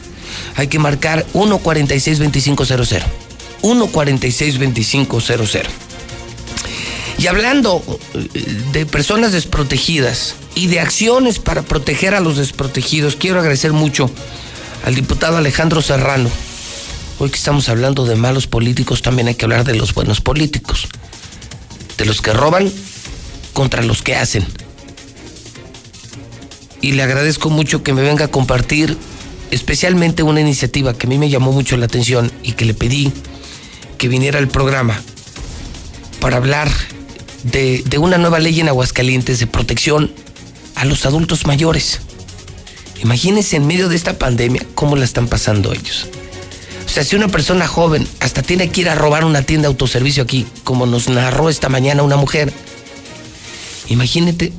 Hay 0.56 0.66
que 0.66 0.80
marcar 0.80 1.24
1462500. 1.32 3.23
1462500. 3.64 5.62
Y 7.16 7.26
hablando 7.28 7.82
eh, 8.12 8.28
de 8.72 8.84
personas 8.86 9.32
desprotegidas 9.32 10.34
y 10.54 10.66
de 10.66 10.80
acciones 10.80 11.38
para 11.38 11.62
proteger 11.62 12.14
a 12.14 12.20
los 12.20 12.36
desprotegidos, 12.36 13.16
quiero 13.16 13.38
agradecer 13.38 13.72
mucho 13.72 14.10
al 14.84 14.94
diputado 14.94 15.38
Alejandro 15.38 15.80
Serrano. 15.80 16.28
Hoy 17.18 17.30
que 17.30 17.36
estamos 17.36 17.68
hablando 17.70 18.04
de 18.04 18.16
malos 18.16 18.46
políticos, 18.46 19.00
también 19.00 19.28
hay 19.28 19.34
que 19.36 19.46
hablar 19.46 19.64
de 19.64 19.74
los 19.74 19.94
buenos 19.94 20.20
políticos. 20.20 20.88
De 21.96 22.04
los 22.04 22.20
que 22.20 22.32
roban 22.32 22.70
contra 23.54 23.82
los 23.82 24.02
que 24.02 24.16
hacen. 24.16 24.44
Y 26.82 26.92
le 26.92 27.02
agradezco 27.02 27.48
mucho 27.48 27.82
que 27.82 27.94
me 27.94 28.02
venga 28.02 28.26
a 28.26 28.28
compartir 28.28 28.98
especialmente 29.50 30.22
una 30.22 30.40
iniciativa 30.40 30.92
que 30.92 31.06
a 31.06 31.08
mí 31.08 31.16
me 31.16 31.30
llamó 31.30 31.52
mucho 31.52 31.78
la 31.78 31.86
atención 31.86 32.30
y 32.42 32.52
que 32.52 32.66
le 32.66 32.74
pedí 32.74 33.12
que 33.97 34.08
viniera 34.08 34.39
al 34.39 34.48
programa 34.48 35.00
para 36.20 36.36
hablar 36.36 36.70
de, 37.44 37.84
una 37.98 38.18
nueva 38.18 38.39
ley 38.39 38.60
en 38.60 38.68
Aguascalientes 38.68 39.39
de 39.39 39.47
protección 39.47 40.12
a 40.74 40.84
los 40.84 41.06
adultos 41.06 41.47
mayores. 41.47 42.00
Imagínense 43.02 43.56
en 43.56 43.66
medio 43.66 43.89
de 43.89 43.97
esta 43.97 44.18
pandemia 44.18 44.62
cómo 44.74 44.97
la 44.97 45.05
están 45.05 45.28
pasando 45.28 45.73
ellos. 45.73 46.08
O 46.86 46.89
sea, 46.89 47.05
si 47.05 47.16
una 47.16 47.28
persona 47.28 47.66
joven 47.66 48.06
hasta 48.20 48.42
tiene 48.42 48.70
que 48.70 48.82
ir 48.82 48.89
a 48.89 48.94
robar 48.94 49.24
una 49.24 49.42
tienda 49.42 49.68
de 49.68 49.73
autoservicio 49.73 50.23
aquí, 50.23 50.47
como 50.64 50.86
nos 50.86 51.08
narró 51.08 51.50
esta 51.50 51.68
mañana 51.68 52.02
una 52.02 52.16
mujer, 52.16 52.52
imagínate 53.89 54.52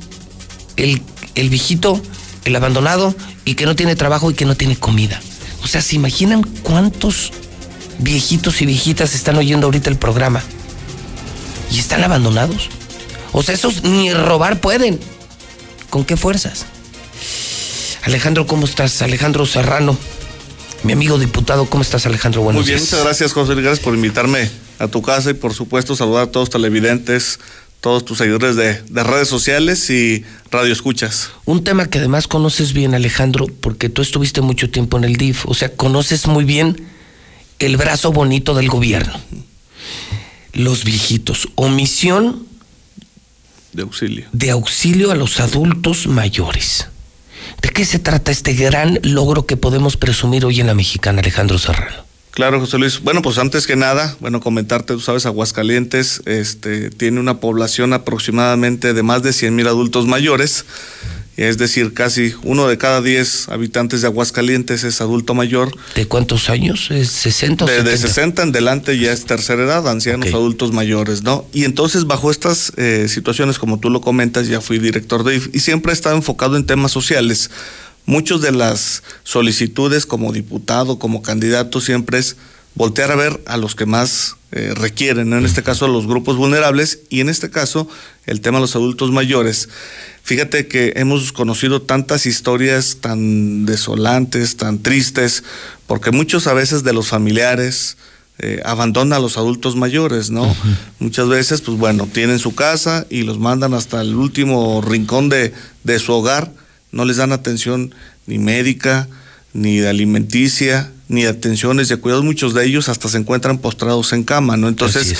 el, 0.76 1.02
el 1.34 1.48
viejito, 1.48 2.00
el 2.44 2.54
abandonado 2.54 3.14
y 3.44 3.54
que 3.54 3.64
no 3.64 3.74
tiene 3.74 3.96
trabajo 3.96 4.30
y 4.30 4.34
que 4.34 4.44
no 4.44 4.54
tiene 4.54 4.76
comida. 4.76 5.20
O 5.62 5.66
sea, 5.66 5.82
¿se 5.82 5.96
imaginan 5.96 6.42
cuántos 6.62 7.32
viejitos 7.98 8.60
y 8.62 8.66
viejitas 8.66 9.14
están 9.14 9.36
oyendo 9.36 9.66
ahorita 9.66 9.90
el 9.90 9.96
programa 9.96 10.42
y 11.70 11.78
están 11.78 12.04
abandonados. 12.04 12.68
O 13.32 13.42
sea, 13.42 13.54
esos 13.54 13.82
ni 13.82 14.12
robar 14.12 14.60
pueden. 14.60 14.98
¿Con 15.90 16.04
qué 16.04 16.16
fuerzas? 16.16 16.66
Alejandro, 18.02 18.46
¿cómo 18.46 18.66
estás? 18.66 19.02
Alejandro 19.02 19.46
Serrano, 19.46 19.96
mi 20.84 20.92
amigo 20.92 21.18
diputado, 21.18 21.66
¿cómo 21.66 21.82
estás, 21.82 22.06
Alejandro? 22.06 22.42
Buenos 22.42 22.62
Muy 22.62 22.68
bien, 22.68 22.80
muchas 22.80 23.02
gracias, 23.02 23.32
José. 23.32 23.54
Gracias 23.54 23.80
por 23.80 23.94
invitarme 23.94 24.48
a 24.78 24.88
tu 24.88 25.02
casa 25.02 25.30
y, 25.30 25.34
por 25.34 25.54
supuesto, 25.54 25.96
saludar 25.96 26.24
a 26.24 26.26
todos 26.30 26.48
los 26.48 26.50
televidentes, 26.50 27.40
todos 27.80 28.04
tus 28.04 28.18
seguidores 28.18 28.56
de, 28.56 28.80
de, 28.82 29.04
redes 29.04 29.28
sociales 29.28 29.90
y 29.90 30.24
radio 30.50 30.72
escuchas. 30.72 31.30
Un 31.46 31.64
tema 31.64 31.86
que 31.86 31.98
además 31.98 32.28
conoces 32.28 32.72
bien, 32.72 32.94
Alejandro, 32.94 33.46
porque 33.60 33.88
tú 33.88 34.02
estuviste 34.02 34.40
mucho 34.40 34.70
tiempo 34.70 34.96
en 34.98 35.04
el 35.04 35.16
DIF, 35.16 35.46
o 35.46 35.54
sea, 35.54 35.68
conoces 35.74 36.26
muy 36.26 36.44
bien 36.44 36.76
el 37.58 37.76
brazo 37.76 38.12
bonito 38.12 38.54
del 38.54 38.68
gobierno. 38.68 39.14
Los 40.52 40.84
viejitos, 40.84 41.48
omisión 41.54 42.46
de 43.72 43.82
auxilio. 43.82 44.26
De 44.32 44.50
auxilio 44.50 45.10
a 45.10 45.14
los 45.14 45.38
adultos 45.40 46.06
mayores. 46.06 46.88
¿De 47.60 47.68
qué 47.70 47.84
se 47.84 47.98
trata 47.98 48.32
este 48.32 48.54
gran 48.54 48.98
logro 49.02 49.46
que 49.46 49.56
podemos 49.56 49.96
presumir 49.96 50.44
hoy 50.44 50.60
en 50.60 50.66
la 50.66 50.74
mexicana, 50.74 51.20
Alejandro 51.20 51.58
Serrano? 51.58 52.04
Claro, 52.30 52.60
José 52.60 52.78
Luis. 52.78 53.00
Bueno, 53.00 53.22
pues 53.22 53.38
antes 53.38 53.66
que 53.66 53.76
nada, 53.76 54.14
bueno, 54.20 54.40
comentarte, 54.40 54.92
tú 54.94 55.00
sabes, 55.00 55.24
Aguascalientes 55.24 56.22
este, 56.26 56.90
tiene 56.90 57.18
una 57.18 57.40
población 57.40 57.92
aproximadamente 57.94 58.92
de 58.92 59.02
más 59.02 59.22
de 59.22 59.32
100 59.32 59.54
mil 59.54 59.66
adultos 59.66 60.06
mayores 60.06 60.66
es 61.36 61.58
decir, 61.58 61.92
casi 61.92 62.32
uno 62.44 62.66
de 62.66 62.78
cada 62.78 63.02
diez 63.02 63.48
habitantes 63.50 64.00
de 64.00 64.06
Aguascalientes 64.06 64.84
es 64.84 65.00
adulto 65.02 65.34
mayor. 65.34 65.70
¿De 65.94 66.06
cuántos 66.06 66.48
años? 66.48 66.90
¿Es 66.90 67.10
60 67.10 67.64
o 67.64 67.68
de, 67.68 67.82
de 67.82 67.96
60 67.96 68.42
en 68.42 68.52
delante 68.52 68.98
ya 68.98 69.12
es 69.12 69.26
tercera 69.26 69.64
edad, 69.64 69.86
ancianos 69.86 70.32
adultos 70.32 70.72
mayores, 70.72 71.22
¿no? 71.22 71.46
Y 71.52 71.64
entonces 71.64 72.06
bajo 72.06 72.30
estas 72.30 72.72
eh, 72.76 73.06
situaciones, 73.08 73.58
como 73.58 73.78
tú 73.78 73.90
lo 73.90 74.00
comentas, 74.00 74.48
ya 74.48 74.62
fui 74.62 74.78
director 74.78 75.24
de 75.24 75.36
IF 75.36 75.54
y 75.54 75.60
siempre 75.60 75.92
he 75.92 75.94
estado 75.94 76.16
enfocado 76.16 76.56
en 76.56 76.64
temas 76.64 76.92
sociales. 76.92 77.50
Muchas 78.06 78.40
de 78.40 78.52
las 78.52 79.02
solicitudes 79.24 80.06
como 80.06 80.32
diputado, 80.32 80.98
como 80.98 81.22
candidato, 81.22 81.80
siempre 81.80 82.18
es 82.18 82.36
voltear 82.76 83.10
a 83.10 83.16
ver 83.16 83.42
a 83.46 83.56
los 83.56 83.74
que 83.74 83.86
más 83.86 84.36
eh, 84.52 84.72
requieren, 84.74 85.30
¿no? 85.30 85.38
en 85.38 85.44
este 85.44 85.62
caso 85.62 85.88
los 85.88 86.06
grupos 86.06 86.36
vulnerables 86.36 87.00
y 87.08 87.20
en 87.20 87.28
este 87.28 87.50
caso 87.50 87.88
el 88.26 88.40
tema 88.40 88.58
de 88.58 88.62
los 88.62 88.76
adultos 88.76 89.10
mayores. 89.10 89.68
Fíjate 90.22 90.68
que 90.68 90.92
hemos 90.96 91.32
conocido 91.32 91.82
tantas 91.82 92.26
historias 92.26 92.98
tan 93.00 93.64
desolantes, 93.66 94.56
tan 94.56 94.80
tristes, 94.80 95.42
porque 95.86 96.10
muchos 96.10 96.46
a 96.46 96.52
veces 96.52 96.84
de 96.84 96.92
los 96.92 97.08
familiares 97.08 97.96
eh, 98.38 98.60
abandonan 98.64 99.14
a 99.14 99.20
los 99.20 99.38
adultos 99.38 99.76
mayores, 99.76 100.30
¿no? 100.30 100.54
Muchas 100.98 101.28
veces, 101.28 101.62
pues 101.62 101.78
bueno, 101.78 102.08
tienen 102.12 102.38
su 102.38 102.54
casa 102.54 103.06
y 103.08 103.22
los 103.22 103.38
mandan 103.38 103.72
hasta 103.72 104.02
el 104.02 104.14
último 104.14 104.82
rincón 104.82 105.28
de, 105.28 105.54
de 105.84 105.98
su 105.98 106.12
hogar, 106.12 106.52
no 106.92 107.04
les 107.04 107.16
dan 107.16 107.32
atención 107.32 107.94
ni 108.26 108.38
médica, 108.38 109.08
ni 109.52 109.78
de 109.78 109.88
alimenticia, 109.88 110.92
ni 111.08 111.22
de 111.22 111.28
atenciones 111.28 111.88
de 111.88 111.96
cuidados, 111.98 112.24
muchos 112.24 112.54
de 112.54 112.64
ellos 112.64 112.88
hasta 112.88 113.08
se 113.08 113.18
encuentran 113.18 113.58
postrados 113.58 114.12
en 114.12 114.24
cama, 114.24 114.56
¿no? 114.56 114.68
Entonces, 114.68 115.16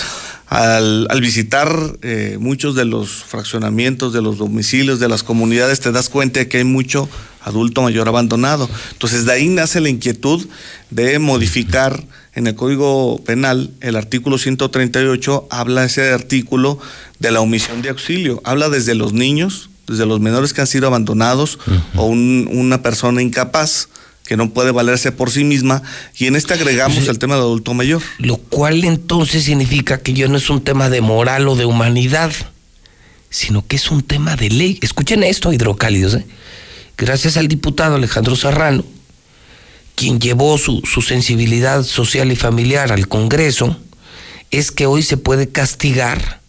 al, 0.48 1.06
al, 1.10 1.20
visitar 1.20 1.68
eh, 2.02 2.38
muchos 2.40 2.74
de 2.74 2.84
los 2.84 3.10
fraccionamientos, 3.24 4.12
de 4.12 4.22
los 4.22 4.38
domicilios, 4.38 4.98
de 4.98 5.08
las 5.08 5.22
comunidades, 5.22 5.80
te 5.80 5.92
das 5.92 6.08
cuenta 6.08 6.40
de 6.40 6.48
que 6.48 6.58
hay 6.58 6.64
mucho 6.64 7.08
adulto 7.42 7.82
mayor 7.82 8.08
abandonado. 8.08 8.68
Entonces, 8.92 9.24
de 9.24 9.32
ahí 9.32 9.48
nace 9.48 9.80
la 9.80 9.88
inquietud 9.88 10.46
de 10.90 11.18
modificar 11.18 12.02
en 12.36 12.46
el 12.46 12.54
Código 12.54 13.22
Penal, 13.24 13.70
el 13.80 13.96
artículo 13.96 14.36
138 14.36 15.48
habla 15.50 15.84
ese 15.84 16.10
artículo 16.10 16.78
de 17.18 17.30
la 17.30 17.40
omisión 17.40 17.80
de 17.80 17.88
auxilio, 17.88 18.42
habla 18.44 18.68
desde 18.68 18.94
los 18.94 19.14
niños, 19.14 19.70
desde 19.86 20.04
los 20.04 20.20
menores 20.20 20.52
que 20.52 20.60
han 20.60 20.66
sido 20.66 20.86
abandonados 20.86 21.58
o 21.94 22.04
un, 22.04 22.46
una 22.52 22.82
persona 22.82 23.22
incapaz 23.22 23.88
que 24.26 24.36
no 24.36 24.50
puede 24.50 24.72
valerse 24.72 25.12
por 25.12 25.30
sí 25.30 25.44
misma, 25.44 25.82
y 26.16 26.26
en 26.26 26.36
este 26.36 26.54
agregamos 26.54 27.08
el 27.08 27.18
tema 27.18 27.34
del 27.34 27.44
adulto 27.44 27.74
mayor. 27.74 28.02
Lo 28.18 28.36
cual 28.36 28.84
entonces 28.84 29.44
significa 29.44 29.98
que 29.98 30.12
yo 30.12 30.28
no 30.28 30.36
es 30.36 30.50
un 30.50 30.62
tema 30.62 30.88
de 30.88 31.00
moral 31.00 31.48
o 31.48 31.56
de 31.56 31.64
humanidad, 31.64 32.32
sino 33.30 33.66
que 33.66 33.76
es 33.76 33.90
un 33.90 34.02
tema 34.02 34.36
de 34.36 34.50
ley. 34.50 34.78
Escuchen 34.82 35.22
esto, 35.22 35.52
hidrocálidos. 35.52 36.14
¿eh? 36.14 36.26
Gracias 36.96 37.36
al 37.36 37.48
diputado 37.48 37.96
Alejandro 37.96 38.36
Serrano, 38.36 38.84
quien 39.94 40.20
llevó 40.20 40.58
su, 40.58 40.82
su 40.84 41.02
sensibilidad 41.02 41.82
social 41.82 42.30
y 42.32 42.36
familiar 42.36 42.92
al 42.92 43.08
Congreso, 43.08 43.76
es 44.50 44.70
que 44.70 44.86
hoy 44.86 45.02
se 45.02 45.16
puede 45.16 45.48
castigar 45.48 46.40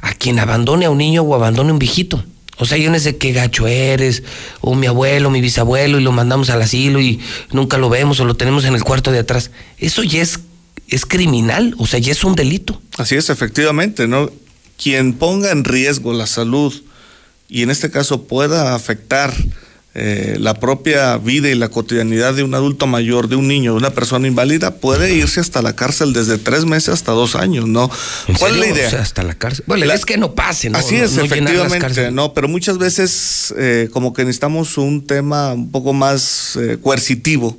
a 0.00 0.12
quien 0.14 0.38
abandone 0.38 0.86
a 0.86 0.90
un 0.90 0.98
niño 0.98 1.22
o 1.22 1.34
abandone 1.34 1.70
a 1.70 1.72
un 1.72 1.78
viejito. 1.78 2.24
O 2.60 2.66
sea, 2.66 2.78
yo 2.78 2.90
no 2.90 2.98
sé 2.98 3.16
qué 3.16 3.32
gacho 3.32 3.66
eres, 3.66 4.22
o 4.60 4.74
mi 4.74 4.86
abuelo, 4.86 5.30
mi 5.30 5.40
bisabuelo, 5.40 5.98
y 5.98 6.02
lo 6.02 6.12
mandamos 6.12 6.50
al 6.50 6.62
asilo 6.62 7.00
y 7.00 7.18
nunca 7.52 7.78
lo 7.78 7.88
vemos 7.88 8.20
o 8.20 8.24
lo 8.24 8.34
tenemos 8.36 8.64
en 8.66 8.74
el 8.74 8.84
cuarto 8.84 9.10
de 9.10 9.18
atrás. 9.18 9.50
Eso 9.78 10.02
ya 10.02 10.22
es, 10.22 10.40
es 10.88 11.06
criminal, 11.06 11.74
o 11.78 11.86
sea, 11.86 11.98
ya 11.98 12.12
es 12.12 12.22
un 12.22 12.34
delito. 12.34 12.80
Así 12.98 13.16
es, 13.16 13.30
efectivamente, 13.30 14.06
¿no? 14.06 14.30
Quien 14.80 15.14
ponga 15.14 15.50
en 15.50 15.64
riesgo 15.64 16.12
la 16.12 16.26
salud 16.26 16.74
y 17.48 17.62
en 17.62 17.70
este 17.70 17.90
caso 17.90 18.24
pueda 18.24 18.74
afectar 18.74 19.34
eh, 19.92 20.36
la 20.38 20.54
propia 20.54 21.16
vida 21.16 21.48
y 21.48 21.56
la 21.56 21.68
cotidianidad 21.68 22.34
de 22.34 22.44
un 22.44 22.54
adulto 22.54 22.86
mayor, 22.86 23.28
de 23.28 23.34
un 23.34 23.48
niño, 23.48 23.72
de 23.72 23.78
una 23.78 23.90
persona 23.90 24.28
inválida, 24.28 24.76
puede 24.76 25.14
irse 25.14 25.40
hasta 25.40 25.62
la 25.62 25.74
cárcel 25.74 26.12
desde 26.12 26.38
tres 26.38 26.64
meses 26.64 26.90
hasta 26.90 27.10
dos 27.10 27.34
años, 27.34 27.66
¿no? 27.66 27.90
¿Cuál 28.38 28.52
es 28.52 28.58
la 28.58 28.66
idea? 28.68 28.86
O 28.86 28.90
sea, 28.90 29.00
hasta 29.00 29.24
la 29.24 29.34
cárcel. 29.34 29.64
Bueno, 29.66 29.86
la, 29.86 29.94
es 29.94 30.04
que 30.04 30.16
no 30.16 30.34
pase, 30.34 30.70
¿no? 30.70 30.78
Así 30.78 30.94
es, 30.94 31.14
no, 31.14 31.24
efectivamente, 31.24 32.12
no, 32.12 32.34
pero 32.34 32.46
muchas 32.46 32.78
veces 32.78 33.52
eh, 33.58 33.88
como 33.92 34.12
que 34.12 34.24
necesitamos 34.24 34.78
un 34.78 35.04
tema 35.04 35.54
un 35.54 35.72
poco 35.72 35.92
más 35.92 36.56
eh, 36.56 36.78
coercitivo 36.80 37.58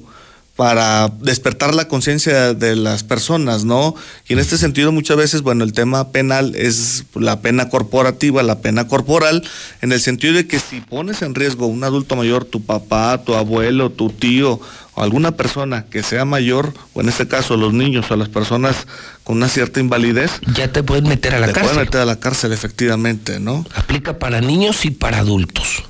para 0.62 1.12
despertar 1.22 1.74
la 1.74 1.88
conciencia 1.88 2.54
de 2.54 2.76
las 2.76 3.04
personas, 3.04 3.66
¿no? 3.66 3.96
Y 4.28 4.34
en 4.34 4.38
este 4.40 4.60
sentido 4.60 4.92
muchas 4.92 5.18
veces, 5.18 5.42
bueno, 5.42 5.64
el 5.64 5.74
tema 5.74 6.12
penal 6.12 6.54
es 6.56 7.06
la 7.16 7.42
pena 7.42 7.68
corporativa, 7.70 8.44
la 8.44 8.60
pena 8.60 8.88
corporal, 8.88 9.44
en 9.82 9.92
el 9.92 10.00
sentido 10.00 10.36
de 10.36 10.46
que 10.46 10.60
si 10.60 10.80
pones 10.80 11.24
en 11.24 11.34
riesgo 11.34 11.66
a 11.66 11.68
un 11.68 11.84
adulto 11.84 12.16
mayor, 12.16 12.46
tu 12.46 12.62
papá, 12.64 13.24
tu 13.26 13.34
abuelo, 13.34 13.90
tu 13.90 14.12
tío, 14.12 14.60
o 14.94 15.02
alguna 15.02 15.32
persona 15.32 15.86
que 15.90 16.04
sea 16.04 16.26
mayor, 16.26 16.76
o 16.94 17.02
en 17.02 17.10
este 17.10 17.28
caso 17.28 17.58
los 17.58 17.74
niños 17.74 18.12
o 18.12 18.16
las 18.16 18.30
personas 18.30 18.86
con 19.24 19.38
una 19.38 19.50
cierta 19.50 19.80
invalidez, 19.80 20.30
ya 20.54 20.72
te 20.72 20.84
pueden 20.84 21.08
meter 21.08 21.34
a 21.34 21.40
la 21.40 21.48
te 21.48 21.54
cárcel. 21.54 21.72
pueden 21.72 21.88
meter 21.88 22.02
a 22.02 22.06
la 22.06 22.20
cárcel, 22.20 22.54
efectivamente, 22.54 23.40
¿no? 23.40 23.66
Aplica 23.74 24.20
para 24.20 24.42
niños 24.42 24.86
y 24.86 24.92
para 24.92 25.18
adultos. 25.18 25.86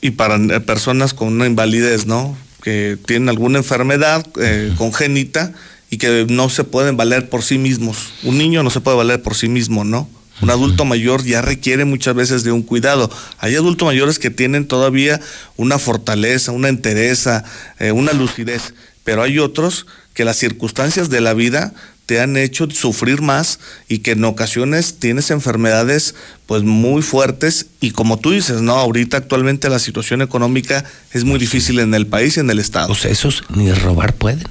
Y 0.00 0.10
para 0.10 0.34
eh, 0.34 0.58
personas 0.58 1.14
con 1.14 1.28
una 1.28 1.46
invalidez, 1.46 2.06
¿no? 2.06 2.36
Que 2.66 2.98
tienen 3.06 3.28
alguna 3.28 3.58
enfermedad 3.58 4.26
eh, 4.42 4.74
congénita 4.76 5.52
y 5.88 5.98
que 5.98 6.26
no 6.28 6.48
se 6.48 6.64
pueden 6.64 6.96
valer 6.96 7.28
por 7.28 7.44
sí 7.44 7.58
mismos. 7.58 8.12
Un 8.24 8.38
niño 8.38 8.64
no 8.64 8.70
se 8.70 8.80
puede 8.80 8.96
valer 8.96 9.22
por 9.22 9.36
sí 9.36 9.48
mismo, 9.48 9.84
¿no? 9.84 10.08
Un 10.42 10.50
adulto 10.50 10.84
mayor 10.84 11.22
ya 11.22 11.42
requiere 11.42 11.84
muchas 11.84 12.16
veces 12.16 12.42
de 12.42 12.50
un 12.50 12.62
cuidado. 12.62 13.08
Hay 13.38 13.54
adultos 13.54 13.86
mayores 13.86 14.18
que 14.18 14.30
tienen 14.30 14.66
todavía 14.66 15.20
una 15.56 15.78
fortaleza, 15.78 16.50
una 16.50 16.68
entereza, 16.68 17.44
eh, 17.78 17.92
una 17.92 18.12
lucidez, 18.12 18.74
pero 19.04 19.22
hay 19.22 19.38
otros 19.38 19.86
que 20.12 20.24
las 20.24 20.36
circunstancias 20.36 21.08
de 21.08 21.20
la 21.20 21.34
vida 21.34 21.72
te 22.06 22.20
han 22.20 22.36
hecho 22.36 22.70
sufrir 22.70 23.20
más 23.20 23.58
y 23.88 23.98
que 23.98 24.12
en 24.12 24.24
ocasiones 24.24 24.94
tienes 24.98 25.30
enfermedades 25.30 26.14
pues 26.46 26.62
muy 26.62 27.02
fuertes 27.02 27.66
y 27.80 27.90
como 27.90 28.18
tú 28.18 28.30
dices, 28.30 28.62
no, 28.62 28.74
ahorita 28.74 29.16
actualmente 29.16 29.68
la 29.68 29.80
situación 29.80 30.22
económica 30.22 30.84
es 31.12 31.24
muy 31.24 31.38
difícil 31.38 31.80
en 31.80 31.92
el 31.94 32.06
país 32.06 32.36
y 32.36 32.40
en 32.40 32.50
el 32.50 32.60
estado. 32.60 32.92
O 32.92 32.94
sea, 32.94 33.10
esos 33.10 33.42
ni 33.50 33.72
robar 33.72 34.14
pueden. 34.14 34.44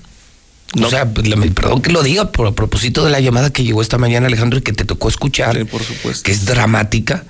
O 0.84 0.90
sea, 0.90 1.09
perdón 1.14 1.82
que 1.82 1.92
lo 1.92 2.03
diga, 2.03 2.32
por 2.32 2.48
a 2.48 2.51
propósito 2.51 3.06
de 3.06 3.11
la 3.11 3.22
llamada 3.22 3.51
que 3.53 3.64
llegó 3.64 3.82
esta 3.82 3.98
mañana, 3.98 4.27
Alejandro, 4.27 4.59
y 4.59 4.61
que 4.61 4.74
te 4.74 4.84
tocó 4.84 5.08
escuchar, 5.08 5.56
sí, 5.58 5.64
por 5.64 5.82
supuesto. 5.82 6.24
que 6.24 6.34
es 6.34 6.45
dramática, 6.45 7.24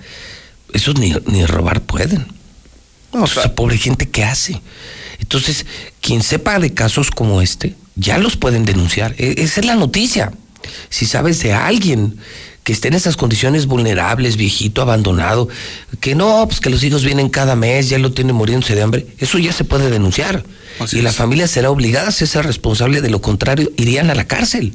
esos 0.73 0.97
ni, 0.97 1.13
ni 1.27 1.45
robar 1.45 1.81
pueden. 1.81 2.25
No, 3.13 3.23
o 3.23 3.27
sea, 3.27 3.53
pobre 3.53 3.77
gente 3.77 4.09
que 4.09 4.23
hace. 4.23 4.61
Entonces, 5.19 5.67
quien 6.01 6.23
sepa 6.23 6.57
de 6.59 6.73
casos 6.73 7.11
como 7.11 7.41
este, 7.41 7.75
ya 7.95 8.17
los 8.17 8.37
pueden 8.37 8.65
denunciar. 8.65 9.15
E, 9.17 9.35
esa 9.37 9.59
es 9.61 9.65
la 9.65 9.75
noticia. 9.75 10.31
Si 10.89 11.05
sabes 11.05 11.41
de 11.41 11.53
alguien 11.53 12.17
que 12.63 12.73
esté 12.73 12.87
en 12.87 12.95
esas 12.95 13.15
condiciones 13.15 13.67
vulnerables, 13.67 14.37
viejito, 14.37 14.81
abandonado, 14.81 15.47
que 15.99 16.15
no, 16.15 16.47
pues 16.47 16.59
que 16.59 16.71
los 16.71 16.83
hijos 16.83 17.03
vienen 17.05 17.29
cada 17.29 17.55
mes, 17.55 17.89
ya 17.89 17.99
lo 17.99 18.11
tienen 18.11 18.35
muriéndose 18.35 18.73
de 18.73 18.81
hambre, 18.81 19.07
eso 19.19 19.37
ya 19.37 19.53
se 19.53 19.63
puede 19.63 19.91
denunciar. 19.91 20.43
Así 20.79 20.95
y 20.95 20.99
es. 20.99 21.03
la 21.03 21.13
familia 21.13 21.47
será 21.47 21.69
obligada 21.69 22.07
a 22.07 22.11
ser 22.11 22.43
responsable, 22.43 23.01
de 23.01 23.09
lo 23.11 23.21
contrario, 23.21 23.71
irían 23.77 24.09
a 24.09 24.15
la 24.15 24.25
cárcel. 24.25 24.73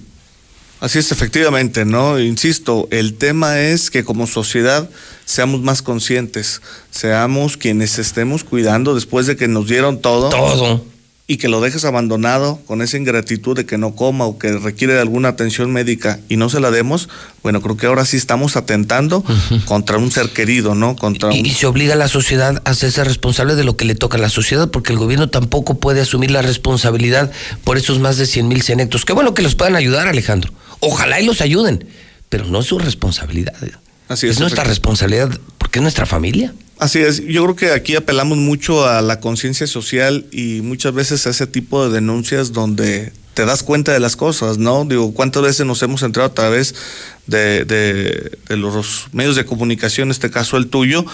Así 0.79 0.99
es, 1.01 1.11
efectivamente, 1.11 1.85
¿no? 1.85 2.21
Insisto, 2.21 2.87
el 2.93 3.15
tema 3.15 3.61
es 3.61 3.91
que 3.91 4.05
como 4.05 4.29
sociedad 4.29 4.89
seamos 5.25 5.61
más 5.61 5.83
conscientes, 5.83 6.63
seamos 6.91 7.57
quienes 7.57 7.99
estemos 7.99 8.45
cuidando 8.45 8.95
después 8.95 9.27
de 9.27 9.37
que 9.37 9.49
nos 9.49 9.67
dieron 9.67 10.01
todo. 10.01 10.31
Todo 10.31 10.85
y 11.31 11.37
que 11.37 11.47
lo 11.47 11.61
dejes 11.61 11.85
abandonado 11.85 12.59
con 12.67 12.83
esa 12.83 12.97
ingratitud 12.97 13.57
de 13.57 13.65
que 13.65 13.79
no 13.79 13.95
coma 13.95 14.25
o 14.25 14.37
que 14.37 14.51
requiere 14.51 14.95
de 14.95 15.01
alguna 15.01 15.29
atención 15.29 15.73
médica 15.73 16.19
y 16.29 16.37
no 16.37 16.49
se 16.49 16.59
la 16.59 16.73
demos, 16.73 17.09
bueno, 17.45 17.63
creo 17.63 17.77
que 17.77 17.87
ahora 17.87 18.05
sí 18.05 18.17
estamos 18.17 18.57
atentando 18.57 19.19
uh 19.19 19.23
-huh. 19.23 19.65
contra 19.65 19.99
un 19.99 20.11
ser 20.11 20.31
querido, 20.31 20.75
¿no? 20.75 20.97
Contra 20.97 21.33
y, 21.33 21.39
un... 21.39 21.47
y, 21.47 21.51
se 21.51 21.67
obliga 21.67 21.93
a 21.95 21.97
la 21.97 22.09
sociedad 22.09 22.61
a 22.65 22.71
hacerse 22.71 23.05
responsable 23.05 23.55
de 23.55 23.63
lo 23.63 23.77
que 23.77 23.85
le 23.85 23.95
toca 23.95 24.19
a 24.19 24.21
la 24.21 24.29
sociedad, 24.29 24.73
porque 24.73 24.93
el 24.93 24.99
gobierno 24.99 25.31
tampoco 25.31 25.79
puede 25.79 26.01
asumir 26.01 26.33
la 26.33 26.43
responsabilidad 26.43 27.31
por 27.63 27.77
esos 27.77 28.01
más 28.01 28.17
de 28.17 28.27
100 28.27 28.49
mil 28.49 28.63
senectos. 28.63 29.05
Qué 29.05 29.13
bueno 29.13 29.33
que 29.33 29.43
los 29.43 29.55
puedan 29.55 29.77
ayudar, 29.77 30.09
Alejandro. 30.09 30.53
Ojalá 30.81 31.21
y 31.21 31.27
los 31.27 31.43
ayuden, 31.43 31.87
pero 32.29 32.47
no 32.47 32.59
es 32.59 32.67
su 32.67 32.81
responsabilidad. 32.81 33.55
Así 34.09 34.27
es, 34.27 34.33
es 34.33 34.41
nuestra 34.41 34.65
responsabilidad, 34.65 35.31
porque 35.59 35.79
es 35.79 35.83
nuestra 35.85 36.07
familia. 36.07 36.53
Así 36.81 36.99
es, 37.01 37.23
yo 37.27 37.43
creo 37.45 37.57
que 37.57 37.73
aquí 37.73 37.95
apelamos 37.95 38.39
mucho 38.39 38.89
a 38.89 39.03
la 39.03 39.21
conciencia 39.21 39.67
social 39.67 40.25
y 40.33 40.63
muchas 40.63 40.95
veces 40.95 41.27
a 41.27 41.31
ese 41.31 41.47
tipo 41.47 41.87
de 41.87 41.93
denuncias 41.93 42.53
donde 42.53 43.13
te 43.35 43.45
das 43.45 43.63
cuenta 43.63 43.93
de 43.93 44.01
las 44.01 44.17
cosas, 44.17 44.57
¿no? 44.57 44.87
Digo, 44.87 45.13
¿cuántas 45.13 45.43
veces 45.43 45.67
nos 45.67 45.83
hemos 45.83 46.03
entrado 46.03 46.31
a 46.31 46.33
través 46.33 46.75
de, 47.27 47.67
de, 47.67 48.39
de 48.49 48.57
los 48.57 49.09
medios 49.13 49.37
de 49.37 49.45
comunicación, 49.45 50.09
en 50.09 50.13
este 50.13 50.31
caso 50.31 50.57
el 50.57 50.69
tuyo, 50.69 51.05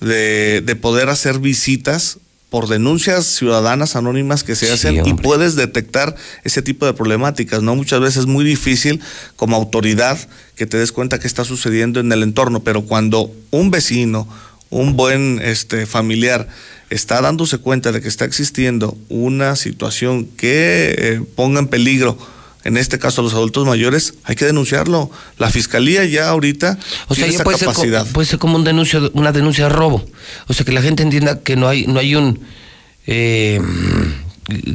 de, 0.00 0.60
de 0.60 0.76
poder 0.76 1.08
hacer 1.08 1.38
visitas 1.38 2.18
por 2.50 2.68
denuncias 2.68 3.24
ciudadanas 3.24 3.96
anónimas 3.96 4.44
que 4.44 4.54
se 4.54 4.70
hacen 4.70 5.02
sí, 5.02 5.10
y 5.10 5.14
puedes 5.14 5.56
detectar 5.56 6.14
ese 6.44 6.60
tipo 6.60 6.84
de 6.84 6.92
problemáticas, 6.92 7.62
¿no? 7.62 7.74
Muchas 7.74 8.00
veces 8.00 8.18
es 8.18 8.26
muy 8.26 8.44
difícil 8.44 9.00
como 9.34 9.56
autoridad 9.56 10.18
que 10.56 10.66
te 10.66 10.76
des 10.76 10.92
cuenta 10.92 11.18
que 11.18 11.26
está 11.26 11.42
sucediendo 11.44 12.00
en 12.00 12.12
el 12.12 12.22
entorno, 12.22 12.60
pero 12.60 12.82
cuando 12.82 13.32
un 13.50 13.70
vecino, 13.70 14.28
un 14.76 14.96
buen 14.96 15.40
este, 15.42 15.86
familiar 15.86 16.48
está 16.90 17.20
dándose 17.20 17.58
cuenta 17.58 17.92
de 17.92 18.00
que 18.00 18.08
está 18.08 18.24
existiendo 18.24 18.96
una 19.08 19.56
situación 19.56 20.26
que 20.26 20.94
eh, 20.98 21.22
ponga 21.34 21.60
en 21.60 21.68
peligro 21.68 22.18
en 22.64 22.76
este 22.76 22.98
caso 22.98 23.20
a 23.20 23.24
los 23.24 23.32
adultos 23.32 23.64
mayores, 23.64 24.14
hay 24.24 24.34
que 24.34 24.44
denunciarlo. 24.44 25.08
La 25.38 25.50
fiscalía 25.50 26.04
ya 26.04 26.28
ahorita 26.28 26.76
o 27.06 27.14
sea, 27.14 27.28
ya 27.28 27.44
puede 27.44 27.58
capacidad. 27.60 28.02
Ser, 28.02 28.12
puede 28.12 28.26
ser 28.26 28.40
como 28.40 28.56
un 28.56 28.64
denuncio, 28.64 29.08
una 29.14 29.30
denuncia 29.30 29.64
de 29.64 29.70
robo. 29.70 30.04
O 30.48 30.52
sea, 30.52 30.66
que 30.66 30.72
la 30.72 30.82
gente 30.82 31.04
entienda 31.04 31.40
que 31.42 31.54
no 31.54 31.68
hay, 31.68 31.86
no 31.86 32.00
hay 32.00 32.16
un, 32.16 32.40
eh, 33.06 33.60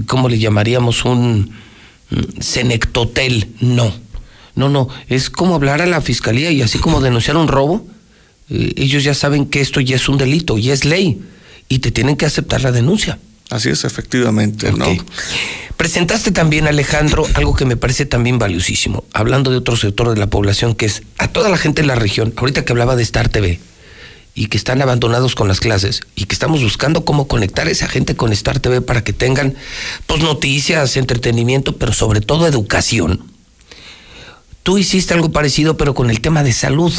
¿cómo 0.08 0.30
le 0.30 0.40
llamaríamos? 0.40 1.04
Un, 1.04 1.54
mm, 2.12 2.40
Senectotel, 2.40 3.50
no. 3.60 3.94
No, 4.56 4.70
no, 4.70 4.88
es 5.10 5.30
como 5.30 5.56
hablar 5.56 5.82
a 5.82 5.86
la 5.86 6.02
fiscalía 6.02 6.52
y 6.52 6.62
así 6.62 6.78
como 6.80 7.02
denunciar 7.02 7.36
un 7.36 7.48
robo, 7.50 7.88
eh, 8.52 8.74
ellos 8.76 9.04
ya 9.04 9.14
saben 9.14 9.46
que 9.46 9.62
esto 9.62 9.80
ya 9.80 9.96
es 9.96 10.10
un 10.10 10.18
delito, 10.18 10.58
ya 10.58 10.74
es 10.74 10.86
ley 10.86 11.22
y 11.70 11.80
te 11.80 11.92
tienen 11.92 12.18
que 12.18 12.26
aceptar 12.26 12.62
la 12.62 12.72
denuncia. 12.72 13.18
Así 13.50 13.70
es, 13.70 13.84
efectivamente, 13.84 14.72
¿no? 14.72 14.86
Presentaste 15.78 16.32
también, 16.32 16.68
Alejandro, 16.68 17.26
algo 17.34 17.56
que 17.56 17.66
me 17.66 17.76
parece 17.76 18.06
también 18.06 18.40
valiosísimo, 18.40 19.04
hablando 19.14 19.52
de 19.52 19.58
otro 19.58 19.76
sector 19.76 20.10
de 20.10 20.18
la 20.18 20.28
población, 20.28 20.76
que 20.76 20.86
es 20.86 21.02
a 21.18 21.28
toda 21.28 21.50
la 21.50 21.58
gente 21.58 21.82
en 21.82 21.88
la 21.88 21.96
región, 21.96 22.34
ahorita 22.38 22.64
que 22.64 22.72
hablaba 22.72 22.96
de 22.96 23.04
Star 23.04 23.30
TV, 23.30 23.60
y 24.36 24.46
que 24.46 24.58
están 24.58 24.82
abandonados 24.82 25.36
con 25.36 25.48
las 25.48 25.60
clases, 25.60 26.02
y 26.16 26.26
que 26.26 26.34
estamos 26.34 26.62
buscando 26.62 27.04
cómo 27.04 27.28
conectar 27.28 27.68
a 27.68 27.72
esa 27.72 27.88
gente 27.88 28.16
con 28.16 28.32
Star 28.32 28.60
TV 28.60 28.82
para 28.82 29.04
que 29.04 29.12
tengan 29.12 29.56
pues, 30.08 30.22
noticias, 30.22 30.96
entretenimiento, 30.96 31.78
pero 31.78 31.94
sobre 31.94 32.22
todo 32.22 32.48
educación. 32.48 33.22
Tú 34.64 34.78
hiciste 34.78 35.14
algo 35.14 35.32
parecido, 35.32 35.76
pero 35.76 35.94
con 35.94 36.10
el 36.10 36.22
tema 36.22 36.44
de 36.44 36.54
salud, 36.54 36.94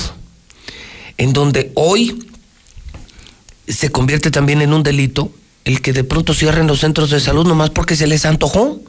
en 1.18 1.32
donde 1.32 1.73
hoy 1.74 2.28
se 3.68 3.91
convierte 3.91 4.31
también 4.31 4.62
en 4.62 4.73
un 4.73 4.82
delito 4.82 5.32
el 5.65 5.81
que 5.81 5.92
de 5.92 6.05
pronto 6.05 6.34
cierren 6.34 6.66
los 6.66 6.81
centros 6.81 7.10
de 7.10 7.20
salud 7.20 7.47
nomás 7.47 7.70
porque 7.70 7.97
se 7.97 8.07
les 8.07 8.24
antojó. 8.26 8.81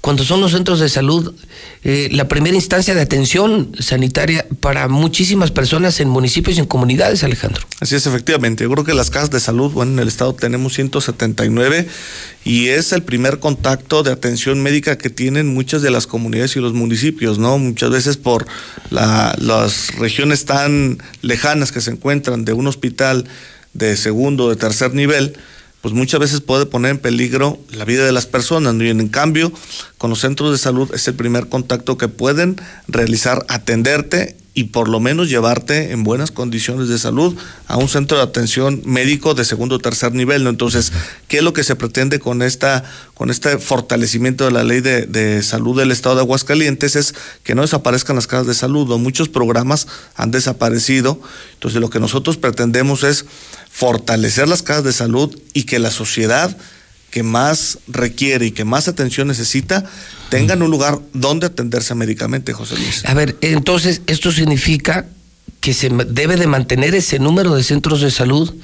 Cuando 0.00 0.24
son 0.24 0.40
los 0.40 0.52
centros 0.52 0.78
de 0.80 0.88
salud 0.88 1.34
eh, 1.88 2.08
la 2.10 2.26
primera 2.26 2.56
instancia 2.56 2.94
de 2.94 3.00
atención 3.00 3.70
sanitaria 3.78 4.44
para 4.58 4.88
muchísimas 4.88 5.52
personas 5.52 6.00
en 6.00 6.08
municipios 6.08 6.56
y 6.56 6.60
en 6.60 6.66
comunidades, 6.66 7.22
Alejandro. 7.22 7.62
Así 7.80 7.94
es, 7.94 8.06
efectivamente. 8.06 8.64
Yo 8.64 8.70
creo 8.70 8.84
que 8.84 8.94
las 8.94 9.10
casas 9.10 9.30
de 9.30 9.38
salud, 9.38 9.70
bueno, 9.70 9.92
en 9.92 9.98
el 10.00 10.08
estado 10.08 10.34
tenemos 10.34 10.74
179 10.74 11.86
y 12.44 12.68
es 12.68 12.92
el 12.92 13.02
primer 13.02 13.38
contacto 13.38 14.02
de 14.02 14.10
atención 14.10 14.62
médica 14.62 14.98
que 14.98 15.10
tienen 15.10 15.54
muchas 15.54 15.82
de 15.82 15.90
las 15.90 16.06
comunidades 16.06 16.56
y 16.56 16.60
los 16.60 16.72
municipios, 16.72 17.38
¿no? 17.38 17.58
Muchas 17.58 17.90
veces 17.90 18.16
por 18.16 18.46
la, 18.90 19.36
las 19.38 19.94
regiones 19.96 20.44
tan 20.44 20.98
lejanas 21.22 21.70
que 21.70 21.80
se 21.80 21.92
encuentran 21.92 22.44
de 22.44 22.52
un 22.52 22.66
hospital 22.66 23.26
de 23.74 23.96
segundo 23.96 24.48
de 24.48 24.56
tercer 24.56 24.94
nivel, 24.94 25.36
pues 25.86 25.94
muchas 25.94 26.18
veces 26.18 26.40
puede 26.40 26.66
poner 26.66 26.90
en 26.90 26.98
peligro 26.98 27.60
la 27.70 27.84
vida 27.84 28.04
de 28.04 28.10
las 28.10 28.26
personas. 28.26 28.74
Y 28.74 28.88
en 28.88 29.06
cambio, 29.06 29.52
con 29.98 30.10
los 30.10 30.18
centros 30.18 30.50
de 30.50 30.58
salud 30.58 30.92
es 30.92 31.06
el 31.06 31.14
primer 31.14 31.48
contacto 31.48 31.96
que 31.96 32.08
pueden 32.08 32.60
realizar, 32.88 33.46
atenderte 33.48 34.36
y 34.52 34.64
por 34.64 34.88
lo 34.88 34.98
menos 34.98 35.28
llevarte 35.28 35.92
en 35.92 36.02
buenas 36.02 36.32
condiciones 36.32 36.88
de 36.88 36.98
salud 36.98 37.36
a 37.68 37.76
un 37.76 37.88
centro 37.88 38.16
de 38.16 38.24
atención 38.24 38.82
médico 38.84 39.34
de 39.34 39.44
segundo 39.44 39.76
o 39.76 39.78
tercer 39.78 40.12
nivel. 40.12 40.48
Entonces, 40.48 40.92
¿qué 41.28 41.36
es 41.36 41.44
lo 41.44 41.52
que 41.52 41.62
se 41.62 41.76
pretende 41.76 42.18
con 42.18 42.42
esta, 42.42 42.82
con 43.14 43.30
este 43.30 43.58
fortalecimiento 43.58 44.44
de 44.44 44.50
la 44.50 44.64
ley 44.64 44.80
de, 44.80 45.06
de 45.06 45.40
salud 45.44 45.78
del 45.78 45.92
Estado 45.92 46.16
de 46.16 46.22
Aguascalientes? 46.22 46.96
Es 46.96 47.14
que 47.44 47.54
no 47.54 47.62
desaparezcan 47.62 48.16
las 48.16 48.26
casas 48.26 48.48
de 48.48 48.54
salud. 48.54 48.88
¿no? 48.88 48.98
Muchos 48.98 49.28
programas 49.28 49.86
han 50.16 50.32
desaparecido. 50.32 51.20
Entonces, 51.52 51.80
lo 51.80 51.90
que 51.90 52.00
nosotros 52.00 52.38
pretendemos 52.38 53.04
es 53.04 53.26
fortalecer 53.76 54.48
las 54.48 54.62
casas 54.62 54.84
de 54.84 54.92
salud 54.94 55.38
y 55.52 55.64
que 55.64 55.78
la 55.78 55.90
sociedad 55.90 56.56
que 57.10 57.22
más 57.22 57.78
requiere 57.88 58.46
y 58.46 58.50
que 58.50 58.64
más 58.64 58.88
atención 58.88 59.28
necesita 59.28 59.84
tengan 60.30 60.62
un 60.62 60.70
lugar 60.70 60.98
donde 61.12 61.48
atenderse 61.48 61.94
médicamente, 61.94 62.54
José 62.54 62.76
Luis. 62.76 63.04
A 63.04 63.12
ver, 63.12 63.36
entonces 63.42 64.00
esto 64.06 64.32
significa 64.32 65.06
que 65.60 65.74
se 65.74 65.90
debe 65.90 66.36
de 66.36 66.46
mantener 66.46 66.94
ese 66.94 67.18
número 67.18 67.54
de 67.54 67.62
centros 67.62 68.00
de 68.00 68.10
salud 68.10 68.54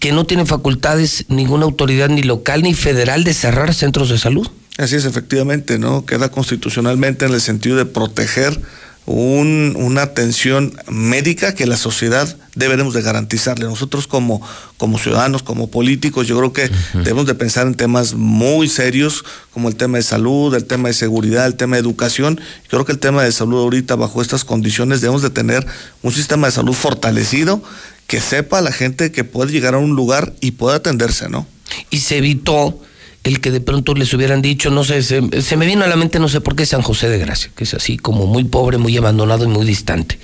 que 0.00 0.10
no 0.10 0.26
tienen 0.26 0.48
facultades 0.48 1.26
ninguna 1.28 1.64
autoridad 1.64 2.08
ni 2.08 2.24
local 2.24 2.64
ni 2.64 2.74
federal 2.74 3.22
de 3.22 3.34
cerrar 3.34 3.74
centros 3.74 4.08
de 4.08 4.18
salud. 4.18 4.48
Así 4.76 4.96
es, 4.96 5.04
efectivamente, 5.04 5.78
¿no? 5.78 6.04
Queda 6.04 6.30
constitucionalmente 6.30 7.26
en 7.26 7.32
el 7.32 7.40
sentido 7.40 7.76
de 7.76 7.86
proteger 7.86 8.60
un, 9.08 9.74
una 9.78 10.02
atención 10.02 10.74
médica 10.86 11.54
que 11.54 11.66
la 11.66 11.78
sociedad 11.78 12.36
deberemos 12.54 12.92
de 12.92 13.00
garantizarle. 13.00 13.64
Nosotros 13.64 14.06
como, 14.06 14.46
como 14.76 14.98
ciudadanos, 14.98 15.42
como 15.42 15.70
políticos, 15.70 16.26
yo 16.26 16.36
creo 16.36 16.52
que 16.52 16.70
debemos 16.92 17.24
de 17.24 17.34
pensar 17.34 17.66
en 17.66 17.74
temas 17.74 18.12
muy 18.12 18.68
serios 18.68 19.24
como 19.54 19.70
el 19.70 19.76
tema 19.76 19.96
de 19.96 20.02
salud, 20.02 20.54
el 20.54 20.66
tema 20.66 20.88
de 20.88 20.94
seguridad, 20.94 21.46
el 21.46 21.54
tema 21.54 21.76
de 21.76 21.80
educación. 21.80 22.38
Yo 22.64 22.68
creo 22.68 22.84
que 22.84 22.92
el 22.92 22.98
tema 22.98 23.22
de 23.22 23.32
salud 23.32 23.58
ahorita 23.60 23.96
bajo 23.96 24.20
estas 24.20 24.44
condiciones 24.44 25.00
debemos 25.00 25.22
de 25.22 25.30
tener 25.30 25.66
un 26.02 26.12
sistema 26.12 26.48
de 26.48 26.52
salud 26.52 26.74
fortalecido 26.74 27.62
que 28.06 28.20
sepa 28.20 28.60
la 28.60 28.72
gente 28.72 29.10
que 29.10 29.24
puede 29.24 29.52
llegar 29.52 29.74
a 29.74 29.78
un 29.78 29.96
lugar 29.96 30.34
y 30.42 30.50
pueda 30.50 30.76
atenderse, 30.76 31.30
¿no? 31.30 31.46
Y 31.88 32.00
se 32.00 32.18
evitó 32.18 32.78
el 33.24 33.40
que 33.40 33.50
de 33.50 33.60
pronto 33.60 33.94
les 33.94 34.12
hubieran 34.14 34.42
dicho, 34.42 34.70
no 34.70 34.84
sé, 34.84 35.02
se, 35.02 35.42
se, 35.42 35.56
me 35.56 35.66
vino 35.66 35.84
a 35.84 35.88
la 35.88 35.96
mente, 35.96 36.18
no 36.18 36.28
sé 36.28 36.40
por 36.40 36.56
qué, 36.56 36.64
San 36.66 36.82
José 36.82 37.08
de 37.08 37.18
Gracia, 37.18 37.50
que 37.54 37.64
es 37.64 37.74
así 37.74 37.96
como 37.98 38.26
muy 38.26 38.44
pobre, 38.44 38.78
muy 38.78 38.96
abandonado 38.96 39.44
y 39.44 39.48
muy 39.48 39.66
distante. 39.66 40.18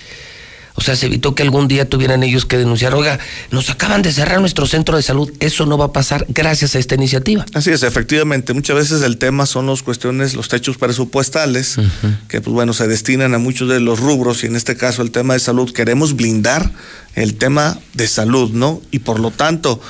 O 0.76 0.80
sea, 0.80 0.96
se 0.96 1.06
evitó 1.06 1.36
que 1.36 1.44
algún 1.44 1.68
día 1.68 1.88
tuvieran 1.88 2.24
ellos 2.24 2.46
que 2.46 2.58
denunciar, 2.58 2.94
oiga, 2.94 3.20
nos 3.52 3.70
acaban 3.70 4.02
de 4.02 4.12
cerrar 4.12 4.40
nuestro 4.40 4.66
centro 4.66 4.96
de 4.96 5.04
salud. 5.04 5.30
Eso 5.38 5.66
no 5.66 5.78
va 5.78 5.86
a 5.86 5.92
pasar 5.92 6.26
gracias 6.28 6.74
a 6.74 6.80
esta 6.80 6.96
iniciativa. 6.96 7.46
Así 7.54 7.70
es, 7.70 7.84
efectivamente. 7.84 8.54
Muchas 8.54 8.74
veces 8.74 9.02
el 9.02 9.16
tema 9.16 9.46
son 9.46 9.68
las 9.68 9.84
cuestiones, 9.84 10.34
los 10.34 10.48
techos 10.48 10.76
presupuestales, 10.76 11.78
uh 11.78 11.82
-huh. 11.82 12.26
que 12.26 12.40
pues 12.40 12.52
bueno, 12.52 12.72
se 12.72 12.88
destinan 12.88 13.34
a 13.34 13.38
muchos 13.38 13.68
de 13.68 13.78
los 13.78 14.00
rubros 14.00 14.42
y 14.42 14.48
en 14.48 14.56
este 14.56 14.76
caso 14.76 15.02
el 15.02 15.12
tema 15.12 15.34
de 15.34 15.40
salud. 15.40 15.72
Queremos 15.72 16.16
blindar 16.16 16.72
el 17.14 17.36
tema 17.36 17.78
de 17.92 18.08
salud, 18.08 18.50
¿no? 18.50 18.82
Y 18.90 18.98
por 18.98 19.20
lo 19.20 19.30
tanto, 19.30 19.80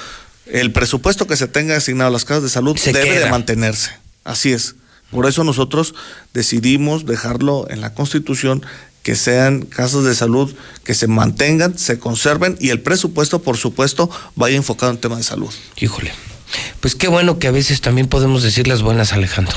el 0.46 0.72
presupuesto 0.72 1.26
que 1.26 1.36
se 1.36 1.48
tenga 1.48 1.76
asignado 1.76 2.08
a 2.08 2.12
las 2.12 2.24
casas 2.24 2.42
de 2.42 2.48
salud 2.48 2.76
se 2.76 2.92
debe 2.92 3.08
queda. 3.08 3.24
de 3.24 3.30
mantenerse. 3.30 3.92
Así 4.24 4.52
es. 4.52 4.74
Por 5.10 5.26
eso 5.26 5.44
nosotros 5.44 5.94
decidimos 6.32 7.06
dejarlo 7.06 7.66
en 7.70 7.80
la 7.80 7.94
Constitución 7.94 8.64
que 9.02 9.14
sean 9.14 9.62
casas 9.62 10.04
de 10.04 10.14
salud 10.14 10.54
que 10.82 10.94
se 10.94 11.06
mantengan, 11.06 11.78
se 11.78 11.98
conserven 11.98 12.56
y 12.58 12.70
el 12.70 12.80
presupuesto, 12.80 13.42
por 13.42 13.58
supuesto, 13.58 14.10
vaya 14.34 14.56
enfocado 14.56 14.92
en 14.92 14.98
tema 14.98 15.16
de 15.16 15.22
salud. 15.22 15.52
Híjole, 15.76 16.10
pues 16.80 16.94
qué 16.94 17.08
bueno 17.08 17.38
que 17.38 17.46
a 17.46 17.50
veces 17.50 17.82
también 17.82 18.08
podemos 18.08 18.42
decir 18.42 18.66
las 18.66 18.82
buenas, 18.82 19.12
Alejandro. 19.12 19.56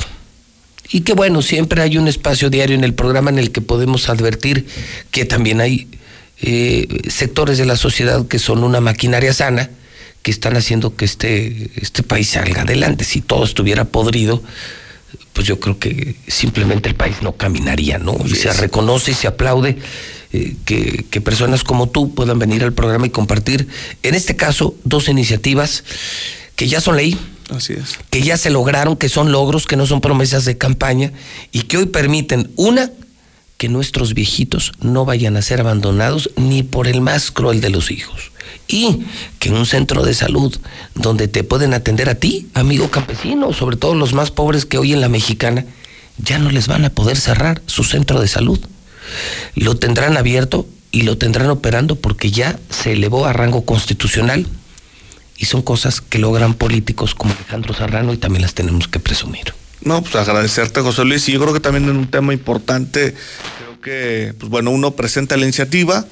Y 0.90 1.00
qué 1.00 1.14
bueno, 1.14 1.42
siempre 1.42 1.82
hay 1.82 1.98
un 1.98 2.08
espacio 2.08 2.50
diario 2.50 2.76
en 2.76 2.84
el 2.84 2.94
programa 2.94 3.30
en 3.30 3.38
el 3.38 3.50
que 3.50 3.60
podemos 3.60 4.08
advertir 4.08 4.66
que 5.10 5.24
también 5.24 5.60
hay 5.60 5.88
eh, 6.40 6.86
sectores 7.08 7.58
de 7.58 7.66
la 7.66 7.76
sociedad 7.76 8.26
que 8.26 8.38
son 8.38 8.62
una 8.62 8.80
maquinaria 8.80 9.32
sana, 9.32 9.70
que 10.22 10.30
están 10.30 10.56
haciendo 10.56 10.96
que 10.96 11.04
este, 11.04 11.70
este 11.76 12.02
país 12.02 12.30
salga 12.30 12.62
adelante. 12.62 13.04
Si 13.04 13.20
todo 13.20 13.44
estuviera 13.44 13.84
podrido, 13.84 14.42
pues 15.32 15.46
yo 15.46 15.60
creo 15.60 15.78
que 15.78 16.16
simplemente 16.26 16.88
el 16.88 16.94
país 16.94 17.16
no 17.22 17.32
caminaría, 17.32 17.98
¿no? 17.98 18.16
Y 18.24 18.34
se 18.34 18.52
reconoce 18.52 19.12
y 19.12 19.14
se 19.14 19.28
aplaude 19.28 19.78
eh, 20.32 20.56
que, 20.64 21.06
que, 21.10 21.20
personas 21.20 21.64
como 21.64 21.88
tú 21.88 22.14
puedan 22.14 22.38
venir 22.38 22.62
al 22.64 22.72
programa 22.72 23.06
y 23.06 23.10
compartir, 23.10 23.68
en 24.02 24.14
este 24.14 24.36
caso, 24.36 24.74
dos 24.84 25.08
iniciativas 25.08 25.84
que 26.56 26.68
ya 26.68 26.80
son 26.80 26.96
ley. 26.96 27.16
Así 27.50 27.72
es. 27.72 27.96
Que 28.10 28.20
ya 28.20 28.36
se 28.36 28.50
lograron, 28.50 28.96
que 28.96 29.08
son 29.08 29.32
logros, 29.32 29.66
que 29.66 29.76
no 29.76 29.86
son 29.86 30.00
promesas 30.00 30.44
de 30.44 30.58
campaña 30.58 31.12
y 31.52 31.62
que 31.62 31.78
hoy 31.78 31.86
permiten, 31.86 32.50
una, 32.56 32.90
que 33.56 33.68
nuestros 33.68 34.12
viejitos 34.12 34.72
no 34.80 35.04
vayan 35.04 35.36
a 35.36 35.42
ser 35.42 35.60
abandonados 35.60 36.30
ni 36.36 36.62
por 36.62 36.86
el 36.86 37.00
más 37.00 37.30
cruel 37.30 37.60
de 37.60 37.70
los 37.70 37.90
hijos 37.90 38.32
y 38.68 39.04
que 39.38 39.48
en 39.48 39.56
un 39.56 39.66
centro 39.66 40.04
de 40.04 40.14
salud 40.14 40.56
donde 40.94 41.26
te 41.26 41.42
pueden 41.42 41.74
atender 41.74 42.08
a 42.08 42.16
ti, 42.16 42.48
amigo 42.54 42.90
campesino, 42.90 43.52
sobre 43.52 43.76
todo 43.76 43.94
los 43.94 44.12
más 44.12 44.30
pobres 44.30 44.66
que 44.66 44.78
hoy 44.78 44.92
en 44.92 45.00
la 45.00 45.08
mexicana, 45.08 45.64
ya 46.18 46.38
no 46.38 46.50
les 46.50 46.66
van 46.66 46.84
a 46.84 46.90
poder 46.90 47.16
cerrar 47.16 47.62
su 47.66 47.82
centro 47.82 48.20
de 48.20 48.28
salud. 48.28 48.60
Lo 49.54 49.76
tendrán 49.76 50.16
abierto 50.16 50.66
y 50.90 51.02
lo 51.02 51.16
tendrán 51.16 51.50
operando 51.50 51.96
porque 51.96 52.30
ya 52.30 52.58
se 52.70 52.92
elevó 52.92 53.26
a 53.26 53.32
rango 53.32 53.64
constitucional 53.64 54.46
y 55.38 55.46
son 55.46 55.62
cosas 55.62 56.00
que 56.00 56.18
logran 56.18 56.54
políticos 56.54 57.14
como 57.14 57.32
Alejandro 57.32 57.72
Serrano 57.72 58.12
y 58.12 58.16
también 58.18 58.42
las 58.42 58.54
tenemos 58.54 58.88
que 58.88 58.98
presumir. 58.98 59.54
No, 59.80 60.02
pues 60.02 60.16
agradecerte, 60.16 60.80
José 60.80 61.04
Luis. 61.04 61.28
Y 61.28 61.32
yo 61.32 61.40
creo 61.40 61.54
que 61.54 61.60
también 61.60 61.84
en 61.88 61.96
un 61.96 62.08
tema 62.08 62.32
importante, 62.32 63.14
creo 63.58 63.80
que, 63.80 64.34
pues 64.36 64.50
bueno, 64.50 64.72
uno 64.72 64.90
presenta 64.92 65.36
la 65.36 65.44
iniciativa, 65.44 66.04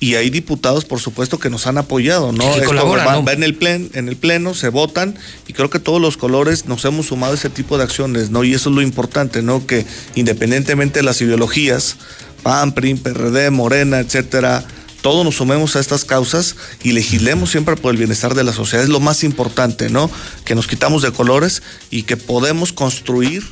y 0.00 0.14
hay 0.14 0.30
diputados, 0.30 0.84
por 0.84 1.00
supuesto, 1.00 1.38
que 1.38 1.50
nos 1.50 1.66
han 1.66 1.76
apoyado, 1.76 2.30
¿no? 2.30 2.44
Esto 2.54 2.74
va, 2.74 3.14
¿no? 3.14 3.24
va, 3.24 3.32
en 3.32 3.42
el 3.42 3.56
plen, 3.56 3.90
en 3.94 4.08
el 4.08 4.16
pleno, 4.16 4.54
se 4.54 4.68
votan 4.68 5.18
y 5.48 5.52
creo 5.52 5.70
que 5.70 5.80
todos 5.80 6.00
los 6.00 6.16
colores 6.16 6.66
nos 6.66 6.84
hemos 6.84 7.06
sumado 7.06 7.32
a 7.32 7.36
ese 7.36 7.50
tipo 7.50 7.78
de 7.78 7.84
acciones, 7.84 8.30
¿no? 8.30 8.44
Y 8.44 8.54
eso 8.54 8.70
es 8.70 8.76
lo 8.76 8.82
importante, 8.82 9.42
¿no? 9.42 9.66
Que 9.66 9.84
independientemente 10.14 11.00
de 11.00 11.02
las 11.02 11.20
ideologías, 11.20 11.96
PAN, 12.44 12.72
PRI, 12.72 12.94
PRD, 12.94 13.50
Morena, 13.50 13.98
etcétera, 13.98 14.64
todos 15.02 15.24
nos 15.24 15.36
sumemos 15.36 15.74
a 15.74 15.80
estas 15.80 16.04
causas 16.04 16.56
y 16.82 16.92
legislemos 16.92 17.50
siempre 17.50 17.76
por 17.76 17.92
el 17.92 17.98
bienestar 17.98 18.34
de 18.34 18.44
la 18.44 18.52
sociedad. 18.52 18.84
Es 18.84 18.90
lo 18.90 19.00
más 19.00 19.24
importante, 19.24 19.90
¿no? 19.90 20.10
Que 20.44 20.54
nos 20.54 20.66
quitamos 20.66 21.02
de 21.02 21.12
colores 21.12 21.62
y 21.90 22.02
que 22.04 22.16
podemos 22.16 22.72
construir 22.72 23.44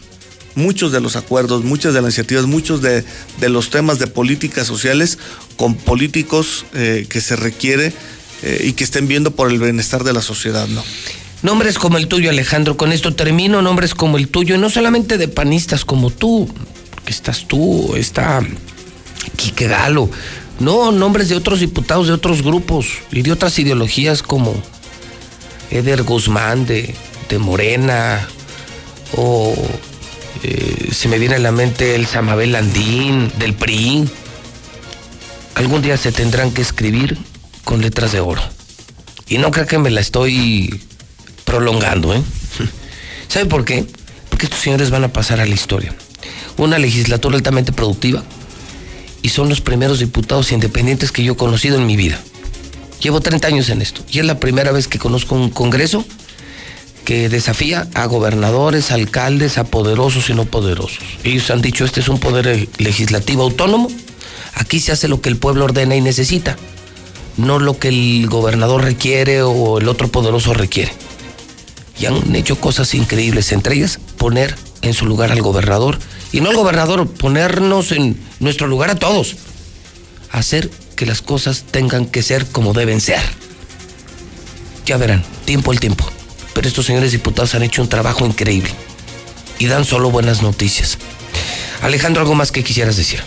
muchos 0.56 0.90
de 0.90 1.00
los 1.00 1.14
acuerdos, 1.14 1.62
muchas 1.62 1.94
de 1.94 2.00
las 2.02 2.08
iniciativas, 2.08 2.46
muchos 2.46 2.82
de, 2.82 3.04
de 3.38 3.48
los 3.48 3.70
temas 3.70 4.00
de 4.00 4.08
políticas 4.08 4.66
sociales 4.66 5.18
con 5.56 5.76
políticos 5.76 6.66
eh, 6.74 7.06
que 7.08 7.20
se 7.20 7.36
requiere 7.36 7.92
eh, 8.42 8.64
y 8.64 8.72
que 8.72 8.82
estén 8.82 9.06
viendo 9.06 9.30
por 9.30 9.50
el 9.50 9.60
bienestar 9.60 10.02
de 10.02 10.12
la 10.12 10.22
sociedad, 10.22 10.66
¿no? 10.68 10.82
Nombres 11.42 11.78
como 11.78 11.98
el 11.98 12.08
tuyo, 12.08 12.30
Alejandro, 12.30 12.76
con 12.76 12.90
esto 12.90 13.14
termino, 13.14 13.62
nombres 13.62 13.94
como 13.94 14.16
el 14.16 14.28
tuyo, 14.28 14.54
y 14.54 14.58
no 14.58 14.70
solamente 14.70 15.18
de 15.18 15.28
panistas 15.28 15.84
como 15.84 16.10
tú, 16.10 16.48
que 17.04 17.12
estás 17.12 17.46
tú, 17.46 17.94
está 17.94 18.40
Quique 19.36 19.68
Galo, 19.68 20.10
no, 20.58 20.90
nombres 20.90 21.28
de 21.28 21.36
otros 21.36 21.60
diputados 21.60 22.06
de 22.06 22.14
otros 22.14 22.42
grupos 22.42 22.86
y 23.12 23.20
de 23.20 23.32
otras 23.32 23.58
ideologías 23.58 24.22
como 24.22 24.54
Eder 25.70 26.02
Guzmán 26.02 26.66
de, 26.66 26.94
de 27.28 27.38
Morena, 27.38 28.26
o 29.14 29.54
eh, 30.42 30.90
se 30.92 31.08
me 31.08 31.18
viene 31.18 31.36
a 31.36 31.38
la 31.38 31.52
mente 31.52 31.94
el 31.94 32.06
Samabel 32.06 32.52
Landín 32.52 33.30
del 33.38 33.54
PRI. 33.54 34.08
Algún 35.54 35.82
día 35.82 35.96
se 35.96 36.12
tendrán 36.12 36.52
que 36.52 36.62
escribir 36.62 37.18
con 37.64 37.80
letras 37.80 38.12
de 38.12 38.20
oro. 38.20 38.42
Y 39.28 39.38
no 39.38 39.50
creo 39.50 39.66
que 39.66 39.78
me 39.78 39.90
la 39.90 40.00
estoy 40.00 40.80
prolongando, 41.44 42.14
¿eh? 42.14 42.22
¿Sabe 43.28 43.46
por 43.46 43.64
qué? 43.64 43.86
Porque 44.28 44.46
estos 44.46 44.60
señores 44.60 44.90
van 44.90 45.04
a 45.04 45.12
pasar 45.12 45.40
a 45.40 45.46
la 45.46 45.54
historia. 45.54 45.94
Una 46.56 46.78
legislatura 46.78 47.36
altamente 47.36 47.72
productiva 47.72 48.22
y 49.22 49.30
son 49.30 49.48
los 49.48 49.60
primeros 49.60 49.98
diputados 49.98 50.52
independientes 50.52 51.10
que 51.12 51.24
yo 51.24 51.32
he 51.32 51.36
conocido 51.36 51.76
en 51.78 51.86
mi 51.86 51.96
vida. 51.96 52.20
Llevo 53.00 53.20
30 53.20 53.48
años 53.48 53.68
en 53.68 53.82
esto 53.82 54.02
y 54.10 54.20
es 54.20 54.24
la 54.24 54.38
primera 54.40 54.72
vez 54.72 54.88
que 54.88 54.98
conozco 54.98 55.34
un 55.34 55.50
congreso 55.50 56.04
que 57.06 57.28
desafía 57.28 57.86
a 57.94 58.04
gobernadores, 58.06 58.90
alcaldes, 58.90 59.58
a 59.58 59.64
poderosos 59.64 60.28
y 60.28 60.34
no 60.34 60.44
poderosos. 60.44 60.98
Ellos 61.22 61.50
han 61.50 61.62
dicho, 61.62 61.84
este 61.84 62.00
es 62.00 62.08
un 62.08 62.18
poder 62.18 62.68
legislativo 62.78 63.44
autónomo, 63.44 63.88
aquí 64.54 64.80
se 64.80 64.90
hace 64.90 65.06
lo 65.06 65.20
que 65.20 65.28
el 65.28 65.36
pueblo 65.36 65.64
ordena 65.64 65.94
y 65.94 66.00
necesita, 66.00 66.58
no 67.36 67.60
lo 67.60 67.78
que 67.78 67.88
el 67.88 68.26
gobernador 68.28 68.82
requiere 68.82 69.42
o 69.42 69.78
el 69.78 69.88
otro 69.88 70.08
poderoso 70.08 70.52
requiere. 70.52 70.92
Y 71.98 72.06
han 72.06 72.34
hecho 72.34 72.60
cosas 72.60 72.92
increíbles, 72.92 73.52
entre 73.52 73.76
ellas 73.76 74.00
poner 74.18 74.56
en 74.82 74.92
su 74.92 75.06
lugar 75.06 75.30
al 75.30 75.42
gobernador, 75.42 76.00
y 76.32 76.40
no 76.40 76.50
al 76.50 76.56
gobernador, 76.56 77.08
ponernos 77.08 77.92
en 77.92 78.18
nuestro 78.40 78.66
lugar 78.66 78.90
a 78.90 78.96
todos, 78.96 79.36
hacer 80.32 80.68
que 80.96 81.06
las 81.06 81.22
cosas 81.22 81.66
tengan 81.70 82.06
que 82.06 82.24
ser 82.24 82.46
como 82.46 82.72
deben 82.72 83.00
ser. 83.00 83.20
Ya 84.86 84.96
verán, 84.96 85.22
tiempo 85.44 85.70
al 85.70 85.78
tiempo 85.78 86.10
pero 86.56 86.68
estos 86.68 86.86
señores 86.86 87.12
diputados 87.12 87.54
han 87.54 87.62
hecho 87.62 87.82
un 87.82 87.88
trabajo 87.90 88.24
increíble 88.24 88.70
y 89.58 89.66
dan 89.66 89.84
solo 89.84 90.10
buenas 90.10 90.40
noticias. 90.40 90.96
Alejandro, 91.82 92.22
¿algo 92.22 92.34
más 92.34 92.50
que 92.50 92.64
quisieras 92.64 92.96
decir? 92.96 93.20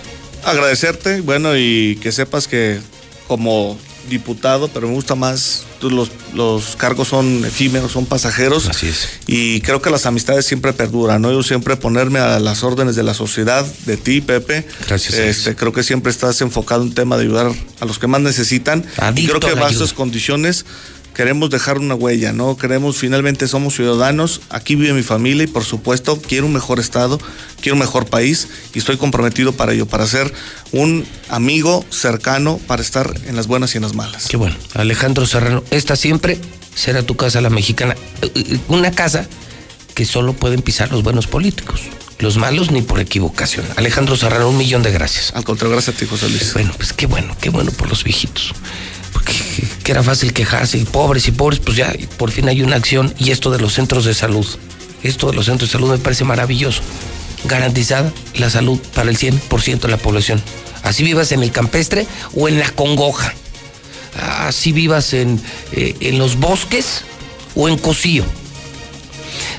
Agradecerte, 0.43 1.21
bueno, 1.21 1.55
y 1.55 1.99
que 2.01 2.11
sepas 2.11 2.47
que 2.47 2.79
como 3.27 3.77
diputado, 4.09 4.67
pero 4.69 4.87
me 4.87 4.95
gusta 4.95 5.13
más, 5.13 5.65
los, 5.79 6.09
los 6.33 6.75
cargos 6.75 7.09
son 7.09 7.45
efímeros, 7.45 7.91
son 7.91 8.07
pasajeros. 8.07 8.67
Así 8.67 8.87
es. 8.87 9.07
Y 9.27 9.61
creo 9.61 9.79
que 9.79 9.91
las 9.91 10.07
amistades 10.07 10.47
siempre 10.47 10.73
perduran, 10.73 11.21
¿no? 11.21 11.31
Yo 11.31 11.43
siempre 11.43 11.77
ponerme 11.77 12.17
a 12.17 12.39
las 12.39 12.63
órdenes 12.63 12.95
de 12.95 13.03
la 13.03 13.13
sociedad, 13.13 13.63
de 13.85 13.97
ti, 13.97 14.21
Pepe. 14.21 14.65
Gracias. 14.87 15.13
Este, 15.13 15.55
creo 15.55 15.71
que 15.71 15.83
siempre 15.83 16.11
estás 16.11 16.41
enfocado 16.41 16.81
en 16.81 16.87
un 16.87 16.95
tema 16.95 17.15
de 17.15 17.25
ayudar 17.25 17.51
a 17.79 17.85
los 17.85 17.99
que 17.99 18.07
más 18.07 18.21
necesitan. 18.21 18.83
y 19.15 19.27
creo 19.27 19.39
que 19.39 19.53
bajo 19.53 19.69
esas 19.69 19.93
condiciones 19.93 20.65
queremos 21.19 21.49
dejar 21.49 21.79
una 21.79 21.95
huella, 21.95 22.31
¿no? 22.31 22.55
Queremos, 22.55 22.95
finalmente 22.95 23.45
somos 23.45 23.75
ciudadanos, 23.75 24.39
aquí 24.49 24.75
vive 24.75 24.93
mi 24.93 25.03
familia 25.03 25.43
y 25.43 25.47
por 25.47 25.65
supuesto 25.65 26.21
quiero 26.21 26.45
un 26.45 26.53
mejor 26.53 26.79
estado, 26.79 27.19
quiero 27.59 27.75
un 27.75 27.81
mejor 27.81 28.05
país 28.05 28.47
y 28.73 28.79
estoy 28.79 28.95
comprometido 28.95 29.51
para 29.51 29.73
ello, 29.73 29.85
para 29.85 30.07
ser 30.07 30.33
un 30.71 31.05
amigo 31.27 31.83
cercano, 31.89 32.57
para 32.67 32.81
estar 32.81 33.13
en 33.27 33.35
las 33.35 33.47
buenas 33.47 33.73
y 33.73 33.79
en 33.79 33.83
las 33.83 33.95
malas. 33.95 34.27
Qué 34.29 34.37
bueno. 34.37 34.55
Alejandro 34.75 35.25
Serrano, 35.25 35.61
esta 35.71 35.97
siempre 35.97 36.39
será 36.73 37.03
tu 37.03 37.17
casa 37.17 37.41
la 37.41 37.49
mexicana, 37.49 37.97
una 38.69 38.91
casa 38.91 39.27
que 39.95 40.05
solo 40.05 40.31
pueden 40.31 40.61
pisar 40.61 40.89
los 40.89 41.03
buenos 41.03 41.27
políticos. 41.27 41.81
Los 42.19 42.37
malos 42.37 42.71
ni 42.71 42.81
por 42.81 43.01
equivocación. 43.01 43.65
Alejandro 43.75 44.15
Serrano, 44.15 44.47
un 44.47 44.57
millón 44.57 44.83
de 44.83 44.91
gracias. 44.93 45.33
Al 45.35 45.43
contrario, 45.43 45.73
gracias 45.73 45.97
a 45.97 45.99
ti, 45.99 46.05
José 46.05 46.29
Luis. 46.29 46.53
Bueno, 46.53 46.71
pues 46.77 46.93
qué 46.93 47.07
bueno, 47.07 47.35
qué 47.41 47.49
bueno 47.49 47.71
por 47.71 47.89
los 47.89 48.05
viejitos 48.05 48.53
que 49.83 49.91
era 49.91 50.03
fácil 50.03 50.33
quejarse, 50.33 50.77
y 50.77 50.85
pobres 50.85 51.27
y 51.27 51.31
pobres, 51.31 51.59
pues 51.59 51.77
ya 51.77 51.93
por 52.17 52.31
fin 52.31 52.47
hay 52.47 52.61
una 52.61 52.75
acción 52.75 53.13
y 53.17 53.31
esto 53.31 53.51
de 53.51 53.59
los 53.59 53.73
centros 53.73 54.05
de 54.05 54.13
salud. 54.13 54.45
Esto 55.03 55.27
de 55.27 55.33
los 55.33 55.45
centros 55.45 55.69
de 55.69 55.73
salud 55.73 55.91
me 55.91 55.97
parece 55.97 56.25
maravilloso. 56.25 56.81
Garantizada 57.45 58.11
la 58.35 58.49
salud 58.49 58.79
para 58.93 59.09
el 59.09 59.17
100% 59.17 59.79
de 59.79 59.87
la 59.87 59.97
población. 59.97 60.41
Así 60.83 61.03
vivas 61.03 61.31
en 61.31 61.43
el 61.43 61.51
campestre 61.51 62.05
o 62.35 62.47
en 62.47 62.59
la 62.59 62.69
congoja. 62.69 63.33
Así 64.39 64.71
vivas 64.71 65.13
en, 65.13 65.41
eh, 65.71 65.95
en 66.01 66.17
los 66.17 66.37
bosques 66.37 67.03
o 67.55 67.69
en 67.69 67.77
Cocío. 67.77 68.25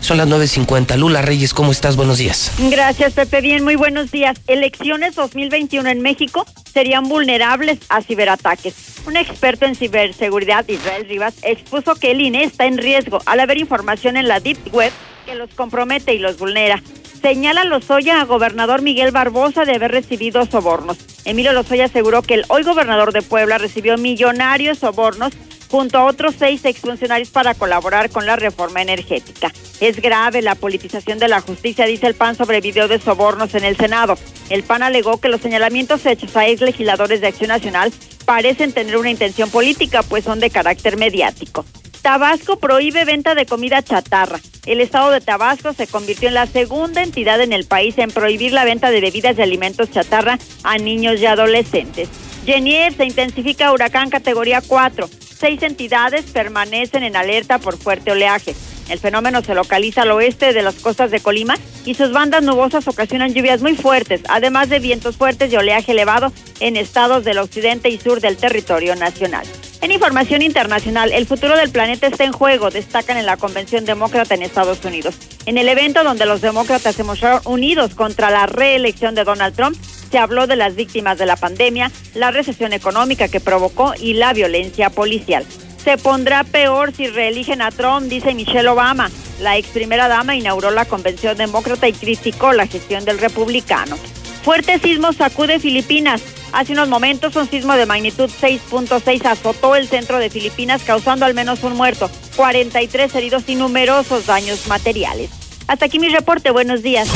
Son 0.00 0.16
las 0.16 0.28
9.50. 0.28 0.96
Lula 0.96 1.22
Reyes, 1.22 1.54
¿cómo 1.54 1.72
estás? 1.72 1.96
Buenos 1.96 2.18
días. 2.18 2.52
Gracias, 2.58 3.12
Pepe. 3.14 3.40
Bien, 3.40 3.64
muy 3.64 3.76
buenos 3.76 4.10
días. 4.10 4.38
Elecciones 4.46 5.14
2021 5.14 5.88
en 5.88 6.02
México 6.02 6.46
serían 6.72 7.08
vulnerables 7.08 7.78
a 7.88 8.02
ciberataques. 8.02 8.74
Un 9.06 9.16
experto 9.16 9.66
en 9.66 9.74
ciberseguridad, 9.74 10.68
Israel 10.68 11.06
Rivas, 11.08 11.34
expuso 11.42 11.94
que 11.94 12.10
el 12.10 12.20
INE 12.20 12.44
está 12.44 12.66
en 12.66 12.78
riesgo 12.78 13.20
al 13.26 13.40
haber 13.40 13.58
información 13.58 14.16
en 14.16 14.28
la 14.28 14.40
Deep 14.40 14.72
Web 14.72 14.92
que 15.30 15.36
los 15.36 15.50
compromete 15.54 16.12
y 16.12 16.18
los 16.18 16.38
vulnera. 16.38 16.82
Señala 17.22 17.64
Lozoya 17.64 18.20
a 18.20 18.24
gobernador 18.24 18.82
Miguel 18.82 19.12
Barbosa 19.12 19.64
de 19.64 19.74
haber 19.74 19.92
recibido 19.92 20.44
sobornos. 20.46 20.98
Emilio 21.24 21.52
Lozoya 21.52 21.84
aseguró 21.84 22.22
que 22.22 22.34
el 22.34 22.44
hoy 22.48 22.64
gobernador 22.64 23.12
de 23.12 23.22
Puebla 23.22 23.58
recibió 23.58 23.96
millonarios 23.96 24.78
sobornos 24.78 25.32
junto 25.70 25.98
a 25.98 26.04
otros 26.06 26.34
seis 26.36 26.64
exfuncionarios 26.64 27.30
para 27.30 27.54
colaborar 27.54 28.10
con 28.10 28.26
la 28.26 28.34
reforma 28.34 28.82
energética. 28.82 29.52
Es 29.80 30.00
grave 30.02 30.42
la 30.42 30.56
politización 30.56 31.20
de 31.20 31.28
la 31.28 31.40
justicia, 31.40 31.86
dice 31.86 32.08
el 32.08 32.14
PAN 32.14 32.34
sobre 32.34 32.60
video 32.60 32.88
de 32.88 32.98
sobornos 32.98 33.54
en 33.54 33.64
el 33.64 33.76
Senado. 33.76 34.18
El 34.48 34.64
PAN 34.64 34.82
alegó 34.82 35.20
que 35.20 35.28
los 35.28 35.40
señalamientos 35.40 36.04
hechos 36.06 36.36
a 36.36 36.48
ex 36.48 36.60
legisladores 36.60 37.20
de 37.20 37.28
Acción 37.28 37.48
Nacional 37.48 37.92
parecen 38.24 38.72
tener 38.72 38.96
una 38.96 39.10
intención 39.10 39.48
política, 39.48 40.02
pues 40.02 40.24
son 40.24 40.40
de 40.40 40.50
carácter 40.50 40.96
mediático. 40.96 41.64
Tabasco 42.02 42.58
prohíbe 42.58 43.04
venta 43.04 43.34
de 43.34 43.46
comida 43.46 43.82
chatarra. 43.82 44.40
El 44.66 44.80
estado 44.80 45.10
de 45.10 45.20
Tabasco 45.20 45.72
se 45.72 45.86
convirtió 45.86 46.28
en 46.28 46.34
la 46.34 46.46
segunda 46.46 47.02
entidad 47.02 47.40
en 47.40 47.52
el 47.52 47.66
país 47.66 47.98
en 47.98 48.10
prohibir 48.10 48.52
la 48.52 48.64
venta 48.64 48.90
de 48.90 49.00
bebidas 49.00 49.38
y 49.38 49.42
alimentos 49.42 49.90
chatarra 49.90 50.38
a 50.62 50.78
niños 50.78 51.20
y 51.20 51.26
adolescentes. 51.26 52.08
Genier 52.46 52.94
se 52.94 53.04
intensifica 53.04 53.72
huracán 53.72 54.10
categoría 54.10 54.62
4 54.66 55.08
seis 55.40 55.62
entidades 55.62 56.26
permanecen 56.26 57.02
en 57.02 57.16
alerta 57.16 57.58
por 57.58 57.78
fuerte 57.78 58.12
oleaje. 58.12 58.54
El 58.90 58.98
fenómeno 58.98 59.40
se 59.42 59.54
localiza 59.54 60.02
al 60.02 60.10
oeste 60.10 60.52
de 60.52 60.62
las 60.62 60.74
costas 60.74 61.12
de 61.12 61.20
Colima 61.20 61.54
y 61.84 61.94
sus 61.94 62.10
bandas 62.10 62.42
nubosas 62.42 62.88
ocasionan 62.88 63.32
lluvias 63.32 63.62
muy 63.62 63.76
fuertes, 63.76 64.20
además 64.28 64.68
de 64.68 64.80
vientos 64.80 65.16
fuertes 65.16 65.52
y 65.52 65.56
oleaje 65.56 65.92
elevado 65.92 66.32
en 66.58 66.76
estados 66.76 67.24
del 67.24 67.38
occidente 67.38 67.88
y 67.88 67.98
sur 68.00 68.20
del 68.20 68.36
territorio 68.36 68.96
nacional. 68.96 69.46
En 69.80 69.92
información 69.92 70.42
internacional, 70.42 71.12
el 71.12 71.24
futuro 71.24 71.56
del 71.56 71.70
planeta 71.70 72.08
está 72.08 72.24
en 72.24 72.32
juego, 72.32 72.70
destacan 72.70 73.16
en 73.16 73.26
la 73.26 73.36
Convención 73.36 73.84
Demócrata 73.84 74.34
en 74.34 74.42
Estados 74.42 74.84
Unidos. 74.84 75.14
En 75.46 75.56
el 75.56 75.68
evento 75.68 76.04
donde 76.04 76.26
los 76.26 76.40
demócratas 76.40 76.96
se 76.96 77.04
mostraron 77.04 77.40
unidos 77.44 77.94
contra 77.94 78.30
la 78.30 78.46
reelección 78.46 79.14
de 79.14 79.24
Donald 79.24 79.54
Trump, 79.54 79.76
se 80.10 80.18
habló 80.18 80.48
de 80.48 80.56
las 80.56 80.74
víctimas 80.74 81.16
de 81.16 81.26
la 81.26 81.36
pandemia, 81.36 81.92
la 82.14 82.32
recesión 82.32 82.72
económica 82.72 83.28
que 83.28 83.40
provocó 83.40 83.94
y 83.98 84.14
la 84.14 84.32
violencia 84.32 84.90
policial. 84.90 85.46
Se 85.84 85.96
pondrá 85.96 86.44
peor 86.44 86.92
si 86.94 87.06
reeligen 87.06 87.62
a 87.62 87.70
Trump, 87.70 88.08
dice 88.08 88.34
Michelle 88.34 88.68
Obama. 88.68 89.10
La 89.40 89.56
ex 89.56 89.68
primera 89.68 90.08
dama 90.08 90.36
inauguró 90.36 90.70
la 90.70 90.84
convención 90.84 91.36
demócrata 91.36 91.88
y 91.88 91.92
criticó 91.92 92.52
la 92.52 92.66
gestión 92.66 93.04
del 93.04 93.18
republicano. 93.18 93.96
Fuerte 94.44 94.78
sismo 94.78 95.12
sacude 95.12 95.58
Filipinas. 95.58 96.22
Hace 96.52 96.72
unos 96.72 96.88
momentos 96.88 97.36
un 97.36 97.48
sismo 97.48 97.74
de 97.74 97.86
magnitud 97.86 98.28
6.6 98.28 99.24
azotó 99.24 99.76
el 99.76 99.88
centro 99.88 100.18
de 100.18 100.30
Filipinas 100.30 100.82
causando 100.82 101.24
al 101.24 101.34
menos 101.34 101.62
un 101.62 101.74
muerto, 101.74 102.10
43 102.36 103.14
heridos 103.14 103.44
y 103.46 103.54
numerosos 103.54 104.26
daños 104.26 104.66
materiales. 104.66 105.30
Hasta 105.66 105.86
aquí 105.86 105.98
mi 105.98 106.08
reporte, 106.08 106.50
buenos 106.50 106.82
días. 106.82 107.08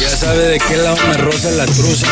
Ya 0.00 0.16
sabe 0.16 0.48
de 0.48 0.58
qué 0.58 0.76
lado 0.78 0.96
me 1.08 1.16
rosa 1.18 1.50
la 1.50 1.66
cruz, 1.66 2.02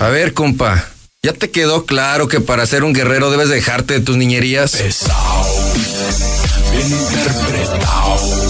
A 0.00 0.08
ver, 0.08 0.34
compa. 0.34 0.93
¿Ya 1.24 1.32
te 1.32 1.50
quedó 1.50 1.86
claro 1.86 2.28
que 2.28 2.38
para 2.42 2.66
ser 2.66 2.84
un 2.84 2.92
guerrero 2.92 3.30
debes 3.30 3.48
dejarte 3.48 3.94
de 3.94 4.00
tus 4.00 4.18
niñerías? 4.18 4.72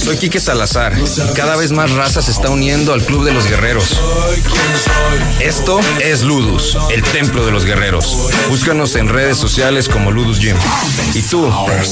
Soy 0.03 0.17
Quique 0.17 0.41
Salazar 0.41 0.93
y 0.99 1.35
cada 1.35 1.55
vez 1.55 1.71
más 1.71 1.93
raza 1.93 2.21
se 2.21 2.33
está 2.33 2.51
uniendo 2.51 2.93
al 2.93 3.05
Club 3.05 3.25
de 3.25 3.33
los 3.33 3.47
Guerreros. 3.49 3.91
Esto 5.39 5.79
es 6.01 6.23
Ludus, 6.25 6.77
el 6.91 7.05
templo 7.05 7.47
de 7.47 7.53
los 7.53 7.65
guerreros. 7.65 8.13
Búscanos 8.49 8.97
en 8.97 9.09
redes 9.09 9.39
sociales 9.39 9.89
como 9.89 10.11
Ludus 10.11 10.41
Gym. 10.41 10.57
¿Y 11.15 11.23
tú, 11.23 11.49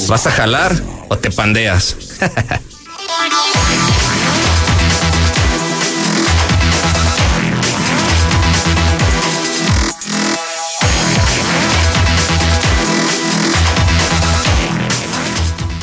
vas 0.09 0.27
a 0.27 0.33
jalar 0.33 0.75
o 1.09 1.17
te 1.17 1.31
pandeas? 1.31 1.95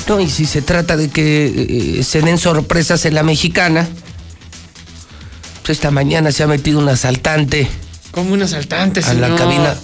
No, 0.09 0.19
y 0.19 0.27
si 0.27 0.45
se 0.47 0.61
trata 0.63 0.97
de 0.97 1.09
que 1.09 1.99
eh, 1.99 2.03
se 2.03 2.21
den 2.21 2.37
sorpresas 2.39 3.05
en 3.05 3.13
la 3.13 3.21
mexicana, 3.23 3.87
pues 5.61 5.77
esta 5.77 5.91
mañana 5.91 6.31
se 6.31 6.41
ha 6.43 6.47
metido 6.47 6.79
un 6.79 6.89
asaltante 6.89 7.69
Como 8.11 8.33
un 8.33 8.41
asaltante, 8.41 9.01
a 9.01 9.13
la 9.13 9.35
cabina. 9.35 9.77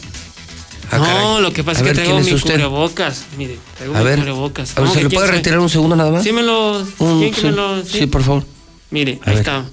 Ah, 0.91 0.97
no, 0.97 1.03
caray. 1.05 1.41
lo 1.43 1.53
que 1.53 1.63
pasa 1.63 1.81
A 1.81 1.83
es 1.83 1.87
que 1.89 1.93
traigo 1.93 2.11
¿quién 2.13 2.21
es 2.23 2.27
mi 2.27 2.33
usted? 2.33 2.53
cubrebocas. 2.55 3.23
Mire, 3.37 3.57
traigo 3.77 3.95
A 3.95 3.99
mi 3.99 4.05
ver, 4.05 4.19
cubrebocas. 4.19 4.71
a 4.71 4.81
ver, 4.81 4.89
¿Cómo 4.89 4.93
¿se 4.95 5.03
lo 5.03 5.09
puede 5.11 5.27
soy? 5.27 5.37
retirar 5.37 5.59
un 5.59 5.69
segundo 5.69 5.95
nada 5.95 6.11
más? 6.11 6.23
Sí, 6.23 6.31
me 6.31 6.41
lo. 6.43 6.79
Un- 6.99 7.19
¿Quién 7.19 7.31
que 7.33 7.41
sí, 7.41 7.45
me 7.47 7.51
lo.? 7.53 7.85
sí, 7.85 8.05
por 8.07 8.23
favor. 8.23 8.45
Mire, 8.91 9.19
A 9.25 9.29
ahí 9.29 9.35
ver. 9.35 9.47
está. 9.47 9.65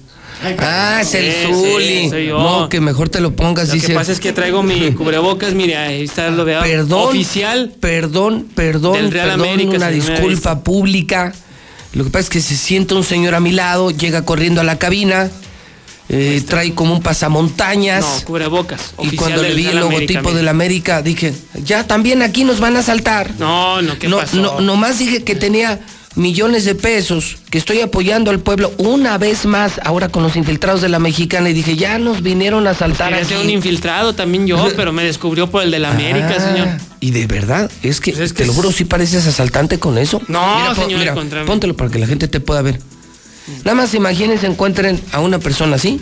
Ah, 0.59 0.99
es 1.01 1.13
el 1.13 1.31
Sí, 1.31 1.53
Zuli. 1.53 2.09
sí. 2.09 2.27
No, 2.29 2.67
que 2.69 2.81
mejor 2.81 3.09
te 3.09 3.21
lo 3.21 3.35
pongas. 3.35 3.67
Lo 3.69 3.73
dice. 3.75 3.87
que 3.87 3.93
pasa 3.93 4.11
es 4.11 4.19
que 4.19 4.33
traigo 4.33 4.61
mi 4.63 4.91
cubrebocas, 4.93 5.53
mire, 5.53 5.77
ahí 5.77 6.03
está 6.03 6.29
lo 6.29 6.43
de 6.45 6.55
Perdón. 6.59 7.09
oficial. 7.09 7.71
Perdón, 7.79 8.47
perdón, 8.55 8.93
Del 8.93 9.11
Real 9.11 9.29
perdón, 9.29 9.47
América, 9.47 9.77
una 9.77 9.89
disculpa 9.89 10.63
pública. 10.63 11.33
Lo 11.93 12.03
que 12.03 12.09
pasa 12.09 12.23
es 12.23 12.29
que 12.29 12.41
se 12.41 12.55
sienta 12.57 12.95
un 12.95 13.03
señor 13.03 13.35
a 13.35 13.39
mi 13.39 13.51
lado, 13.51 13.91
llega 13.91 14.25
corriendo 14.25 14.59
a 14.61 14.63
la 14.63 14.79
cabina, 14.79 15.29
eh, 16.09 16.41
trae 16.47 16.73
como 16.73 16.93
un 16.95 17.01
pasamontañas. 17.03 18.01
No, 18.03 18.25
cubrebocas. 18.25 18.93
y 19.01 19.15
cuando 19.15 19.41
le 19.43 19.53
vi 19.53 19.67
el 19.67 19.77
América, 19.77 19.79
logotipo 19.91 20.21
mire. 20.23 20.35
del 20.37 20.47
América, 20.47 21.01
dije, 21.01 21.33
ya 21.63 21.85
también 21.85 22.21
aquí 22.23 22.43
nos 22.43 22.59
van 22.59 22.75
a 22.77 22.83
saltar. 22.83 23.31
No, 23.37 23.81
no, 23.81 23.97
¿qué 23.99 24.07
no, 24.07 24.17
pasó? 24.17 24.35
no, 24.37 24.59
nomás 24.61 24.97
dije 24.99 25.23
que 25.23 25.35
tenía 25.35 25.79
millones 26.15 26.65
de 26.65 26.75
pesos, 26.75 27.37
que 27.49 27.57
estoy 27.57 27.81
apoyando 27.81 28.29
al 28.29 28.39
pueblo 28.39 28.71
una 28.77 29.17
vez 29.17 29.45
más, 29.45 29.79
ahora 29.83 30.09
con 30.09 30.21
los 30.23 30.35
infiltrados 30.35 30.81
de 30.81 30.89
la 30.89 30.99
mexicana, 30.99 31.49
y 31.49 31.53
dije, 31.53 31.75
ya 31.75 31.97
nos 31.97 32.21
vinieron 32.21 32.67
a 32.67 32.73
saltar 32.73 33.13
ser 33.25 33.37
un 33.37 33.49
infiltrado 33.49 34.13
también 34.13 34.45
yo, 34.45 34.67
pero 34.75 34.91
me 34.93 35.03
descubrió 35.03 35.49
por 35.49 35.63
el 35.63 35.71
del 35.71 35.85
América, 35.85 36.35
Ah, 36.37 36.51
señor. 36.53 36.67
Y 36.99 37.11
de 37.11 37.25
verdad, 37.27 37.69
es 37.81 37.99
que, 37.99 38.11
Pues 38.11 38.31
es 38.31 38.33
te 38.33 38.45
lo 38.45 38.53
juro, 38.53 38.71
sí 38.71 38.85
pareces 38.85 39.25
asaltante 39.27 39.79
con 39.79 39.97
eso. 39.97 40.21
No, 40.27 40.57
Mira, 40.59 40.75
señor, 40.75 40.99
mira, 40.99 41.45
póntelo 41.45 41.75
para 41.75 41.89
que 41.89 41.99
la 41.99 42.07
gente 42.07 42.27
te 42.27 42.39
pueda 42.39 42.61
ver. 42.61 42.79
Nada 43.65 43.75
más 43.75 43.93
imagínense, 43.93 44.45
encuentren 44.47 45.01
a 45.11 45.19
una 45.19 45.39
persona 45.39 45.75
así, 45.75 45.99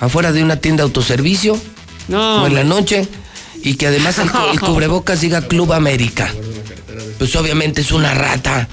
afuera 0.00 0.32
de 0.32 0.42
una 0.42 0.56
tienda 0.56 0.82
de 0.82 0.88
autoservicio, 0.88 1.58
No, 2.08 2.42
o 2.42 2.46
en 2.46 2.54
la 2.54 2.64
noche, 2.64 3.06
y 3.62 3.74
que 3.74 3.86
además 3.88 4.18
el 4.18 4.30
cubrebocas 4.60 5.20
diga 5.20 5.42
Club 5.42 5.72
América. 5.72 6.32
Pues 7.22 7.36
obviamente 7.36 7.82
es 7.82 7.92
una 7.92 8.12
rata. 8.14 8.66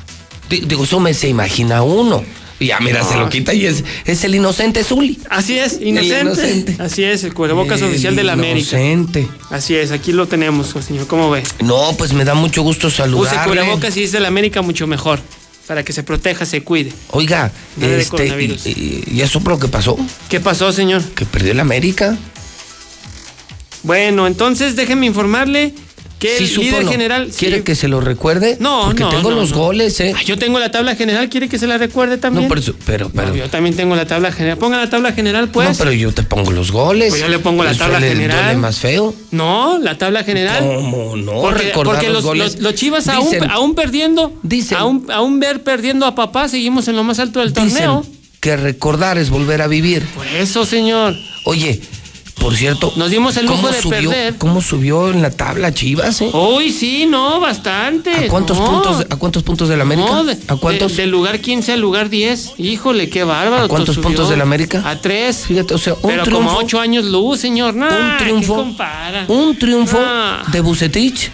Di- 0.49 0.61
Digo, 0.61 0.83
eso 0.83 0.99
me 0.99 1.13
se 1.13 1.29
imagina 1.29 1.83
uno. 1.83 2.23
Y 2.59 2.65
ya, 2.65 2.79
mira, 2.79 3.03
se 3.03 3.15
lo 3.15 3.29
quita 3.29 3.53
y 3.53 3.67
es, 3.67 3.83
es 4.05 4.23
el 4.23 4.33
inocente 4.33 4.83
Zuli. 4.83 5.19
Así 5.29 5.59
es, 5.59 5.79
inocente. 5.79 6.21
inocente. 6.21 6.75
Así 6.79 7.03
es, 7.03 7.23
el 7.25 7.35
cubrebocas 7.35 7.79
El 7.81 7.89
oficial 7.89 8.15
del 8.15 8.27
América. 8.31 8.79
Inocente. 8.81 9.27
Así 9.51 9.75
es, 9.75 9.91
aquí 9.91 10.13
lo 10.13 10.25
tenemos, 10.27 10.73
señor. 10.83 11.05
¿Cómo 11.05 11.29
ve? 11.29 11.43
No, 11.63 11.93
pues 11.95 12.11
me 12.13 12.25
da 12.25 12.33
mucho 12.33 12.63
gusto 12.63 12.87
Use 12.87 12.97
saludarle. 12.97 13.43
cubrebocas 13.61 13.95
y 13.97 14.03
es 14.05 14.11
del 14.13 14.25
América 14.25 14.63
mucho 14.63 14.87
mejor. 14.87 15.19
Para 15.67 15.83
que 15.85 15.93
se 15.93 16.01
proteja, 16.01 16.47
se 16.47 16.63
cuide. 16.63 16.91
Oiga, 17.11 17.51
de 17.75 18.01
este, 18.01 18.25
y, 18.29 18.59
y- 18.65 19.03
y 19.15 19.21
eso 19.21 19.41
por 19.41 19.53
lo 19.53 19.59
que 19.59 19.67
pasó, 19.67 19.95
¿Qué 20.27 20.39
pasó, 20.39 20.71
señor? 20.71 21.03
que 21.13 21.27
perdió 21.27 21.51
el 21.51 21.59
América. 21.59 22.17
Bueno, 23.83 24.25
entonces 24.25 24.75
déjeme 24.75 25.05
informarle 25.05 25.73
que 26.19 26.37
Sí 26.37 26.43
el 26.43 26.49
supo, 26.49 26.61
líder 26.63 26.83
¿no? 26.85 26.91
general. 26.91 27.31
¿Quiere 27.37 27.57
sí. 27.57 27.63
que 27.63 27.75
se 27.75 27.87
lo 27.87 28.01
recuerde? 28.01 28.57
No, 28.59 28.83
Porque 28.87 29.03
no, 29.03 29.09
tengo 29.09 29.29
no, 29.31 29.37
los 29.37 29.53
goles, 29.53 29.99
¿eh? 30.01 30.13
Ah, 30.15 30.21
yo 30.23 30.37
tengo 30.37 30.59
la 30.59 30.69
tabla 30.69 30.95
general, 30.95 31.29
¿quiere 31.29 31.47
que 31.47 31.57
se 31.57 31.65
la 31.65 31.77
recuerde 31.77 32.17
también? 32.17 32.49
No, 32.49 32.55
pero, 32.85 33.09
pero, 33.09 33.33
yo 33.35 33.49
también 33.49 33.75
tengo 33.75 33.95
la 33.95 34.05
tabla 34.05 34.31
general. 34.33 34.57
Ponga 34.57 34.77
la 34.77 34.89
tabla 34.89 35.13
general, 35.13 35.49
pues. 35.49 35.69
no, 35.69 35.75
pero 35.77 35.93
yo 35.93 36.11
te 36.13 36.23
pongo 36.23 36.51
los 36.51 36.71
goles. 36.71 37.09
Pues 37.09 37.21
yo 37.21 37.29
le 37.29 37.39
pongo 37.39 37.63
la 37.63 37.71
Eso 37.71 37.79
tabla 37.79 38.01
general. 38.01 38.43
duele 38.43 38.57
más 38.57 38.77
feo. 38.79 39.15
No, 39.31 39.79
la 39.79 39.97
tabla 39.97 40.23
general. 40.25 40.63
¿Cómo 40.65 41.15
no? 41.15 41.41
Porque, 41.41 41.71
porque 41.73 42.07
los 42.07 42.15
los, 42.15 42.23
goles. 42.25 42.53
los- 42.55 42.61
los 42.61 42.75
Chivas 42.75 43.07
aún, 43.07 43.31
Dicen- 43.31 43.49
aún 43.49 43.75
perdiendo, 43.75 44.33
Dicen- 44.43 44.77
aún, 44.77 45.07
aún 45.11 45.39
ver 45.39 45.63
perdiendo 45.63 46.05
a 46.05 46.15
papá, 46.15 46.49
seguimos 46.49 46.87
en 46.89 46.97
lo 46.97 47.03
más 47.05 47.19
alto 47.19 47.39
del 47.39 47.53
torneo. 47.53 48.01
Dicen 48.01 48.19
que 48.41 48.55
recordar 48.57 49.17
es 49.17 49.29
volver 49.29 49.61
a 49.61 49.67
vivir. 49.67 50.03
Por 50.15 50.27
eso, 50.27 50.65
señor. 50.65 51.15
Oye, 51.45 51.81
por 52.39 52.55
cierto, 52.55 52.91
Nos 52.95 53.11
dimos 53.11 53.37
el 53.37 53.45
lujo 53.45 53.57
¿cómo 53.57 53.69
de 53.69 53.81
subió, 53.81 54.09
perder. 54.09 54.37
¿Cómo 54.37 54.61
subió 54.61 55.09
en 55.09 55.21
la 55.21 55.29
tabla 55.31 55.73
Chivas, 55.73 56.21
eh? 56.21 56.31
Uy, 56.33 56.71
sí, 56.71 57.05
no, 57.05 57.39
bastante. 57.39 58.11
¿A 58.11 58.27
cuántos 58.27 58.57
no. 58.57 58.65
puntos, 58.65 59.05
a 59.09 59.15
cuántos 59.17 59.43
puntos 59.43 59.69
del 59.69 59.81
América? 59.81 60.07
No, 60.09 60.23
de- 60.23 60.37
¿A 60.47 60.55
cuántos? 60.55 60.95
de- 60.95 61.03
del 61.03 61.11
lugar 61.11 61.39
15 61.39 61.73
al 61.73 61.81
lugar 61.81 62.09
10. 62.09 62.53
Híjole, 62.57 63.09
qué 63.09 63.23
bárbaro. 63.23 63.65
¿A 63.65 63.67
cuántos 63.67 63.97
puntos 63.97 64.29
del 64.29 64.41
América? 64.41 64.81
A 64.85 64.95
3. 64.99 65.45
Fíjate, 65.47 65.73
o 65.73 65.77
sea, 65.77 65.93
un 65.95 66.01
Pero 66.09 66.23
triunfo. 66.23 66.47
como 66.47 66.57
8 66.59 66.79
años 66.79 67.05
luz, 67.05 67.39
señor. 67.39 67.75
Nah, 67.75 68.13
un 68.13 68.17
triunfo, 68.17 68.55
¿qué 68.55 68.61
compara? 68.61 69.25
un 69.27 69.57
triunfo 69.57 69.99
Ah. 70.01 70.43
de 70.51 70.61
Bucetich 70.61 71.31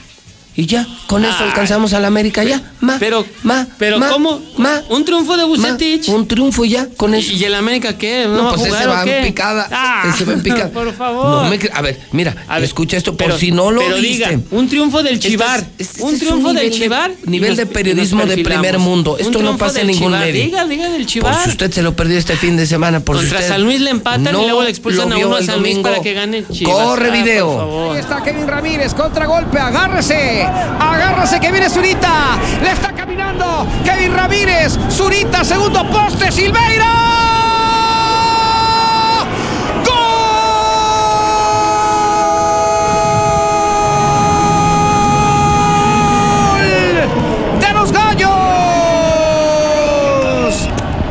y 0.58 0.66
ya, 0.66 0.88
con 1.08 1.26
eso 1.26 1.36
Ay. 1.40 1.48
alcanzamos 1.50 1.94
al 1.94 2.06
América 2.06 2.44
ya, 2.44 2.62
ma, 2.82 2.98
Pero, 3.00 3.26
ma, 3.44 3.68
pero 3.78 4.00
ma, 4.00 4.10
¿cómo? 4.10 4.40
ma, 4.58 4.82
Un 4.90 5.04
triunfo 5.04 5.36
de 5.36 5.44
ma, 5.44 5.50
Bucetich. 5.50 6.08
un 6.10 6.28
triunfo 6.28 6.64
y 6.66 6.70
ya, 6.70 6.88
con 6.96 7.14
eso. 7.14 7.34
¿Y 7.34 7.44
el 7.44 7.56
América 7.56 7.98
qué? 7.98 8.26
¿No, 8.28 8.44
No, 8.44 8.50
pues 8.52 8.62
jugar 8.68 8.82
ese 8.82 8.90
va 8.90 9.04
qué? 9.04 9.18
en 9.20 9.26
picada. 9.26 9.68
Ah, 9.72 10.12
ese 10.14 10.24
va 10.26 10.34
en 10.34 10.42
picada. 10.44 10.70
Por 10.70 10.94
favor. 10.94 11.44
No 11.44 11.50
me 11.50 11.60
a 11.74 11.82
ver, 11.82 12.00
mira, 12.12 12.36
A 12.48 12.56
ver, 12.56 12.64
escucha 12.64 12.96
esto 12.98 13.12
por 13.18 13.26
pero- 13.28 13.38
si 13.38 13.52
no 13.52 13.70
lo 13.72 13.82
pero 13.82 13.96
viste. 13.98 14.30
diga, 14.30 14.40
un 14.52 14.70
triunfo 14.70 15.04
del 15.04 15.16
Este 15.16 15.28
es- 15.28 15.32
Chivar. 15.34 15.66
este 15.78 16.04
un 16.04 16.14
es 16.14 16.20
triunfo 16.20 16.48
del 16.54 16.56
nivel 16.56 16.70
de- 16.72 16.78
Chivar. 16.80 17.12
nivel 17.26 17.54
y 17.54 17.56
de 17.58 17.66
nos- 17.66 17.74
periodismo 17.74 18.24
y 18.24 18.26
nos 18.28 18.36
de 18.36 18.44
primer 18.44 18.80
mundo. 18.80 19.14
Un 19.14 19.20
Esto 19.22 19.42
no 19.42 19.58
pasa 19.58 19.82
en 19.82 19.88
del 19.88 19.96
ningún 19.98 20.12
medio. 20.14 20.44
Diga, 20.44 20.66
diga 20.66 20.86
del 20.90 21.02
Por 21.02 21.06
Chivar. 21.12 21.44
si 21.44 21.50
usted 21.50 21.72
se 21.72 21.82
lo 21.82 21.96
perdió 21.96 22.18
este 22.18 22.38
fin 22.38 22.56
de 22.56 22.66
semana, 22.66 23.02
por 23.02 23.18
si 23.18 23.24
Contra 23.24 23.40
usted 23.40 23.50
San 23.52 23.64
Luis 23.64 23.82
le 23.82 23.90
empatan 23.90 24.22
y 24.22 24.32
no 24.32 24.42
luego 24.44 24.64
le 24.64 24.70
expulsan 24.70 25.12
a 25.12 25.18
uno 25.18 25.36
a 25.36 25.44
San 25.44 25.60
Luis 25.60 25.80
para 25.80 26.00
que 26.02 26.14
gane 26.14 26.46
Chivas. 26.52 26.74
Corre 26.74 27.08
Ah, 27.10 27.12
por 27.14 27.18
video. 27.24 27.58
favor. 27.58 27.94
Ahí 27.96 28.00
está 28.02 28.24
Kevin 28.24 28.48
Ramírez, 28.48 28.94
contragolpe, 28.94 29.58
agárrese, 29.60 30.45
agárrese 30.80 31.40
que 31.40 31.52
viene 31.52 31.70
Zurita, 31.70 32.38
le 32.62 32.72
está 32.72 32.92
caminando 32.94 33.68
Kevin 33.84 34.14
Ramírez, 34.16 34.78
Zurita, 34.90 35.44
segundo 35.44 35.88
poste, 35.90 36.32
Silveira. 36.32 37.06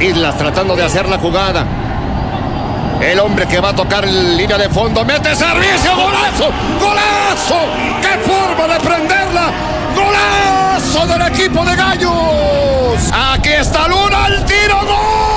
Islas 0.04 0.36
tratando 0.36 0.76
de 0.76 0.82
hacer 0.82 1.08
la 1.08 1.18
jugada. 1.18 1.83
El 3.04 3.20
hombre 3.20 3.46
que 3.46 3.60
va 3.60 3.68
a 3.68 3.76
tocar 3.76 4.08
línea 4.08 4.56
de 4.56 4.68
fondo 4.70 5.04
mete 5.04 5.36
servicio, 5.36 5.94
golazo, 5.94 6.50
golazo. 6.80 7.60
¡Qué 8.00 8.18
forma 8.26 8.66
de 8.72 8.80
prenderla! 8.80 9.52
¡Golazo 9.94 11.06
del 11.06 11.22
equipo 11.28 11.64
de 11.66 11.76
Gallos! 11.76 13.10
Aquí 13.12 13.50
está 13.50 13.86
Luna 13.88 14.24
al 14.24 14.44
tiro. 14.46 14.80
Gol, 14.86 15.33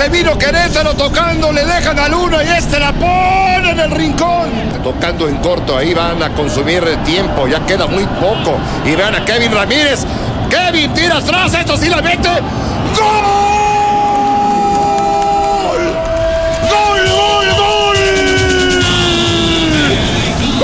se 0.00 0.08
vino 0.08 0.38
Querétaro 0.38 0.94
tocando, 0.94 1.52
le 1.52 1.62
dejan 1.62 1.98
a 1.98 2.08
Luna 2.08 2.42
y 2.42 2.48
este 2.48 2.78
la 2.78 2.90
pone 2.90 3.70
en 3.70 3.80
el 3.80 3.90
rincón. 3.90 4.48
Tocando 4.82 5.28
en 5.28 5.36
corto, 5.36 5.76
ahí 5.76 5.92
van 5.92 6.22
a 6.22 6.30
consumir 6.30 6.82
tiempo, 7.04 7.46
ya 7.46 7.60
queda 7.66 7.86
muy 7.86 8.06
poco. 8.06 8.58
Y 8.86 8.96
vean 8.96 9.14
a 9.14 9.22
Kevin 9.26 9.52
Ramírez. 9.52 10.06
Kevin 10.48 10.94
tira 10.94 11.18
atrás, 11.18 11.52
esto 11.52 11.76
sí 11.76 11.90
la 11.90 12.00
mete. 12.00 12.30
¡Gol! 12.30 12.40
¡Gol, 16.70 17.08
gol, 17.10 17.46
gol! 17.58 17.98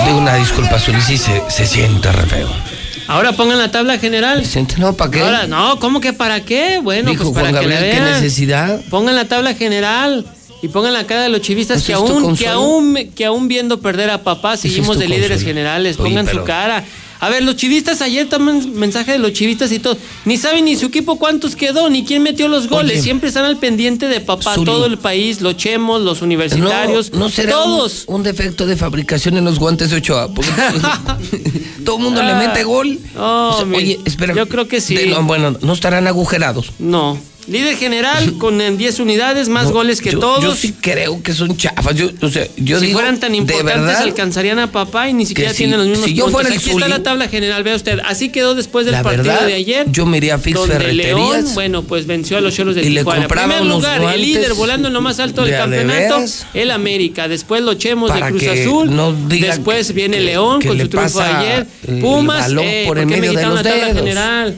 Digo 0.07 0.19
una 0.19 0.37
disculpa, 0.37 0.79
Zuli, 0.79 1.03
sí 1.03 1.19
se, 1.19 1.43
se 1.51 1.67
siente 1.67 2.11
re 2.11 2.25
feo. 2.25 2.66
Ahora 3.09 3.33
pongan 3.33 3.59
la 3.59 3.71
tabla 3.71 3.99
general. 3.99 4.43
No, 4.79 4.95
¿para 4.95 5.11
qué? 5.11 5.21
Ahora, 5.21 5.47
no, 5.47 5.79
¿cómo 5.79 6.01
que 6.01 6.13
para 6.13 6.41
qué? 6.45 6.79
Bueno, 6.83 7.11
Dijo 7.11 7.25
pues 7.25 7.35
para 7.35 7.51
Juan 7.51 7.63
que 7.63 7.69
Gabriel, 7.71 7.95
¿qué 7.95 8.01
necesidad? 8.01 8.81
Pongan 8.91 9.15
la 9.15 9.27
tabla 9.27 9.55
general 9.55 10.27
y 10.63 10.69
pongan 10.69 10.93
la 10.93 11.07
cara 11.07 11.23
de 11.23 11.29
los 11.29 11.41
chivistas 11.41 11.79
¿Eso 11.79 11.87
que 11.87 11.93
aún, 11.93 12.37
que 12.37 12.49
aún, 12.49 12.99
que 13.15 13.25
aún 13.27 13.49
viendo 13.49 13.81
perder 13.81 14.11
a 14.11 14.23
papá 14.23 14.57
seguimos 14.57 14.99
de 14.99 15.09
líderes 15.09 15.43
generales. 15.43 15.97
Oye, 15.99 16.09
Pongan 16.11 16.27
pero- 16.27 16.41
su 16.41 16.45
cara. 16.45 16.85
A 17.21 17.29
ver, 17.31 17.43
los 17.43 17.57
chivistas 17.57 18.03
ayer 18.03 18.29
también 18.29 18.75
mensaje 18.79 19.13
de 19.13 19.19
los 19.19 19.33
chivistas 19.33 19.73
y 19.73 19.79
todo. 19.79 19.97
Ni 20.25 20.37
saben 20.37 20.65
ni 20.67 20.77
su 20.77 20.87
equipo 20.87 21.19
cuántos 21.19 21.57
quedó, 21.57 21.89
ni 21.91 22.05
quién 22.05 22.23
metió 22.23 22.49
los 22.49 22.69
goles. 22.69 22.93
Oye. 22.93 23.03
Siempre 23.03 23.29
están 23.29 23.45
al 23.45 23.59
pendiente 23.59 24.09
de 24.09 24.21
papá. 24.21 24.55
Zuli. 24.55 24.67
Todo 24.67 24.87
el 24.87 24.99
país, 24.99 25.41
los 25.41 25.57
chemos, 25.57 26.03
los 26.03 26.23
universitarios, 26.23 27.13
no, 27.13 27.19
no 27.21 27.29
será 27.29 27.53
todos. 27.53 28.05
Un, 28.07 28.17
un 28.17 28.23
defecto 28.23 28.67
de 28.67 28.77
fabricación 28.77 29.37
en 29.37 29.45
los 29.45 29.59
guantes 29.59 29.91
de 29.91 29.97
Ochoa. 29.97 30.29
porque 30.35 30.51
todo 31.85 31.97
el 31.97 32.03
mundo 32.03 32.23
le 32.23 32.35
mete 32.35 32.65
gol. 32.65 32.99
No, 33.15 33.51
O 33.51 33.57
sea, 33.57 33.65
mi- 33.67 33.77
oye, 33.77 34.01
espera. 34.05 34.35
yo 34.35 34.47
creo 34.49 34.69
que 34.69 34.81
sí. 34.81 34.95
De- 34.95 35.07
no, 35.07 35.23
bueno, 35.25 35.57
no 35.61 35.73
estarán 35.73 36.07
agujerados. 36.07 36.73
No. 36.79 37.19
Líder 37.49 37.77
general 37.77 38.39
con 38.39 38.61
eh, 38.61 38.73
10 38.77 38.99
unidades, 39.01 39.49
más 39.49 39.67
No, 39.67 39.73
goles 39.73 40.01
que 40.01 40.11
yo- 40.11 40.19
todos. 40.19 40.43
Yo 40.43 40.55
sí 40.55 40.75
creo 40.81 41.23
que 41.23 41.33
son 41.33 41.57
chafas. 41.57 41.95
Yo, 41.95 42.11
o 42.21 42.29
sea, 42.29 42.45
yo 42.57 42.81
si 42.81 42.87
digo, 42.87 42.99
fueran 42.99 43.21
tan 43.21 43.35
importantes, 43.37 43.75
verdad, 43.87 44.03
alcanzarían 44.03 44.59
a 44.59 44.73
papá 44.73 45.09
y 45.09 45.13
ni 45.15 45.27
siquiera 45.27 45.53
si- 45.53 45.59
tienen 45.59 45.79
los 45.79 45.87
mismos 45.89 46.07
si 46.09 46.15
yo 46.15 46.25
puntos. 46.25 46.33
fuera 46.43 46.49
el 46.55 46.61
Aquí 46.61 46.71
está 46.71 46.89
la 46.89 47.03
tabla 47.05 47.29
general, 47.29 47.63
vea 47.63 47.77
usted. 47.77 48.01
Así 48.05 48.31
quedó 48.31 48.55
después 48.57 48.85
del 48.85 48.93
La 48.95 49.03
partido 49.05 49.25
verdad, 49.25 49.47
de 49.47 49.55
ayer. 49.55 49.87
yo 49.91 50.07
me 50.07 50.17
iría 50.17 50.35
a 50.35 50.39
Fix 50.39 50.57
donde. 50.59 50.93
León, 50.93 51.45
bueno, 51.55 51.83
pues 51.85 52.07
venció 52.07 52.37
a 52.37 52.41
los 52.41 52.55
Cholos 52.55 52.75
de 52.75 52.83
Y 52.83 52.89
le 52.91 53.01
Tijuana. 53.01 53.21
compraba 53.23 53.55
Primer 53.55 53.71
lugar, 53.73 54.03
el 54.15 54.21
líder 54.23 54.55
volando 54.55 54.89
en 54.89 54.95
lo 54.95 55.01
más 55.01 55.21
alto 55.21 55.43
del 55.43 55.51
de 55.53 55.57
a 55.57 55.67
de 55.69 55.77
campeonato, 55.85 56.25
el 56.55 56.71
América. 56.73 57.29
Después 57.29 57.63
los 57.63 57.79
Chemos 57.79 58.13
de 58.13 58.21
Cruz 58.23 58.43
Azul. 58.43 58.95
no 58.95 59.13
Después 59.13 59.87
que- 59.87 59.93
viene 59.93 60.21
León 60.21 60.59
que 60.61 60.69
con 60.69 60.81
su 60.81 60.89
triunfo 60.89 61.21
ayer. 61.21 61.67
el 61.87 62.01
Pumas, 62.01 62.41
balón 62.49 62.65
eh, 62.65 62.83
por 62.87 62.97
¿por 62.97 63.03
en 63.03 63.09
me 63.09 63.17
medio 63.21 63.33
de 63.39 63.43
los 63.47 63.55
la 63.55 63.63
tabla 63.63 63.85
dedos? 63.87 63.99
general? 63.99 64.57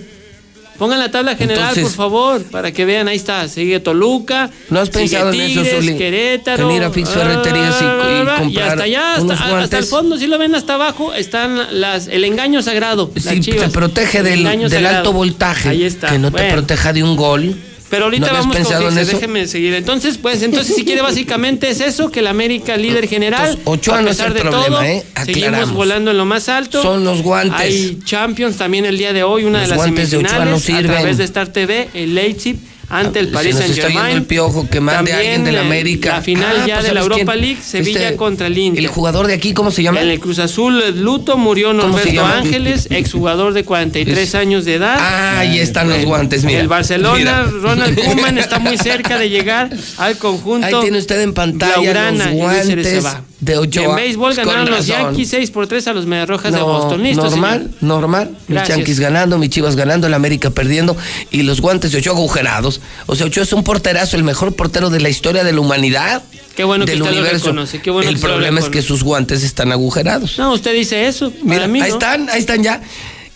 Pongan 0.78 1.00
la 1.00 1.10
tabla 1.10 1.34
general, 1.34 1.70
Entonces- 1.70 1.84
por 1.84 1.92
favor, 1.92 2.42
para 2.44 2.70
que 2.72 2.84
vean, 2.84 3.08
ahí 3.08 3.16
está, 3.16 3.48
sigue 3.48 3.80
Toluca. 3.80 4.48
¿No 4.70 4.78
has 4.80 4.90
pensado 4.90 5.32
en 5.32 5.40
eso, 5.40 5.64
Zuli? 5.64 5.96
Querétaro. 5.96 6.70
En 6.70 6.76
ir 6.76 6.82
a 6.84 6.90
Fix 6.90 7.08
Ferreterías 7.10 7.74
y- 7.80 7.84
y 7.84 7.86
ah, 7.88 8.34
comprar 8.38 8.68
hasta 8.70 8.82
allá, 8.84 9.10
hasta, 9.14 9.22
unos 9.22 9.40
hasta 9.40 9.78
el 9.78 9.84
fondo, 9.84 10.16
si 10.16 10.26
lo 10.28 10.38
ven 10.38 10.54
hasta 10.54 10.74
abajo, 10.74 11.12
están 11.14 11.80
las 11.80 12.06
el 12.06 12.22
engaño 12.24 12.62
sagrado. 12.62 13.10
las 13.14 13.24
Sí, 13.24 13.40
Chivas. 13.40 13.64
te 13.66 13.68
protege 13.70 14.18
El 14.18 14.24
del, 14.70 14.86
alto 14.86 15.12
voltaje. 15.12 15.70
Ahí 15.70 15.82
está. 15.82 16.08
Que 16.08 16.18
no 16.18 16.30
te 16.30 16.44
proteja 16.52 16.92
de 16.92 17.02
un 17.02 17.16
gol. 17.16 17.56
Pero 17.90 18.04
ahorita 18.04 18.26
¿No 18.26 18.26
habías 18.32 18.44
vamos 18.44 18.56
con 18.56 18.64
pensado 18.64 18.88
eso? 18.88 19.12
déjeme 19.12 19.46
seguir. 19.46 19.74
Entonces, 19.74 20.18
pues, 20.18 20.42
entonces 20.42 20.76
si 20.76 20.84
quiere 20.84 21.00
básicamente 21.00 21.70
es 21.70 21.80
eso, 21.80 22.10
que 22.10 22.20
el 22.20 22.26
América 22.26 22.76
líder 22.76 23.08
general. 23.08 23.50
Entonces, 23.50 23.66
Ochoa 23.66 23.98
a 23.98 24.02
no 24.02 24.10
es 24.10 24.16
pesar 24.16 24.28
el 24.28 24.34
de 24.34 24.40
problema, 24.40 24.66
todo, 24.66 24.82
¿eh? 24.82 25.04
Seguimos 25.24 25.72
volando 25.72 26.10
en 26.10 26.18
lo 26.18 26.24
más 26.24 26.48
alto. 26.48 26.82
Son 26.82 27.04
los 27.04 27.22
guantes. 27.22 27.60
Hay 27.60 27.98
Champions 28.04 28.56
también 28.56 28.84
el 28.84 28.98
día 28.98 29.12
de 29.12 29.22
hoy, 29.22 29.44
una 29.44 29.60
Los 29.60 29.70
de 29.70 29.76
las 29.76 29.84
semifinales 29.84 30.68
no 30.68 30.76
a 30.76 30.82
través 30.82 31.18
de 31.18 31.24
Star 31.24 31.48
TV, 31.48 31.88
el 31.94 32.14
Leipzig 32.14 32.58
ante 32.90 33.18
el 33.20 33.28
Paris 33.28 33.56
Saint 33.56 33.74
Germain. 33.74 34.16
el 34.16 34.22
piojo 34.24 34.68
que 34.68 34.80
mande 34.80 35.12
a 35.12 35.18
alguien 35.18 35.44
de 35.44 35.52
la 35.52 35.60
América. 35.60 36.14
La 36.16 36.22
final 36.22 36.56
Ah, 36.62 36.66
ya 36.66 36.74
pues, 36.76 36.88
de 36.88 36.94
la 36.94 37.00
¿sabes 37.02 37.12
Europa 37.18 37.32
quién? 37.32 37.44
League, 37.44 37.62
Sevilla 37.62 38.02
Este, 38.04 38.16
contra 38.16 38.46
el 38.46 38.56
Inter. 38.58 38.82
El 38.84 38.88
jugador 38.90 39.26
de 39.26 39.34
aquí, 39.34 39.52
¿cómo 39.52 39.70
se 39.70 39.82
llama? 39.82 40.00
En 40.00 40.08
el 40.08 40.20
Cruz 40.20 40.38
Azul, 40.38 40.82
Luto, 41.02 41.36
murió 41.36 41.68
¿Cómo 41.76 41.98
se 41.98 42.12
Norberto? 42.12 42.24
Ángeles, 42.24 42.88
exjugador 42.90 43.52
de 43.52 43.64
43 43.64 44.34
años 44.34 44.64
de 44.64 44.74
edad. 44.74 44.96
Ah, 44.98 45.40
ahí 45.40 45.58
están 45.58 45.88
los 45.90 46.04
guantes, 46.04 46.44
mira. 46.44 46.60
El 46.60 46.68
Barcelona, 46.68 47.18
Mira. 47.18 47.42
Ronald 47.44 47.98
Koeman 48.04 48.38
está 48.38 48.58
muy 48.58 48.78
cerca 48.78 49.18
de 49.18 49.28
llegar 49.28 49.70
al 49.98 50.16
conjunto. 50.16 50.66
Ahí 50.66 50.74
tiene 50.80 50.98
usted 50.98 51.20
en 51.20 51.34
pantalla 51.34 51.72
Blaugrana, 51.78 52.26
los 52.26 52.34
guantes. 52.34 53.04
De 53.40 53.56
Ochoa. 53.56 53.84
En 53.84 53.96
béisbol 53.96 54.34
Con 54.34 54.44
ganaron 54.46 54.70
los 54.70 54.88
razón. 54.88 55.06
Yankees 55.06 55.28
6 55.30 55.50
por 55.50 55.66
3 55.66 55.86
a 55.88 55.92
los 55.92 56.06
Mediarrojas 56.06 56.52
de 56.52 56.60
Boston. 56.60 57.02
Listo, 57.02 57.22
normal, 57.22 57.58
señor. 57.58 57.74
normal. 57.82 58.30
Mis 58.30 58.48
Gracias. 58.48 58.78
Yankees 58.78 59.00
ganando, 59.00 59.38
mis 59.38 59.50
Chivas 59.50 59.76
ganando, 59.76 60.06
el 60.06 60.14
América 60.14 60.50
perdiendo 60.50 60.96
y 61.30 61.42
los 61.42 61.60
guantes 61.60 61.92
de 61.92 61.98
Ochoa 61.98 62.14
agujerados. 62.14 62.80
O 63.06 63.14
sea, 63.14 63.26
Ochoa 63.26 63.44
es 63.44 63.52
un 63.52 63.62
porterazo, 63.62 64.16
el 64.16 64.24
mejor 64.24 64.54
portero 64.56 64.90
de 64.90 65.00
la 65.00 65.08
historia 65.08 65.44
de 65.44 65.52
la 65.52 65.60
humanidad. 65.60 66.22
Qué 66.56 66.64
bueno 66.64 66.84
que 66.84 66.92
del 66.92 67.02
usted 67.02 67.14
lo 67.14 67.20
universo. 67.20 67.46
reconoce, 67.46 67.80
qué 67.80 67.90
bueno 67.90 68.08
el 68.08 68.14
que 68.14 68.18
usted 68.18 68.28
lo 68.28 68.34
problema 68.34 68.58
es 68.60 68.68
que 68.68 68.82
sus 68.82 69.04
guantes 69.04 69.44
están 69.44 69.70
agujerados. 69.70 70.38
No, 70.38 70.52
usted 70.52 70.74
dice 70.74 71.06
eso. 71.06 71.32
Mira, 71.42 71.58
para 71.58 71.68
mí, 71.68 71.80
ahí 71.80 71.90
¿no? 71.90 71.94
están, 71.94 72.28
ahí 72.30 72.40
están 72.40 72.62
ya. 72.64 72.82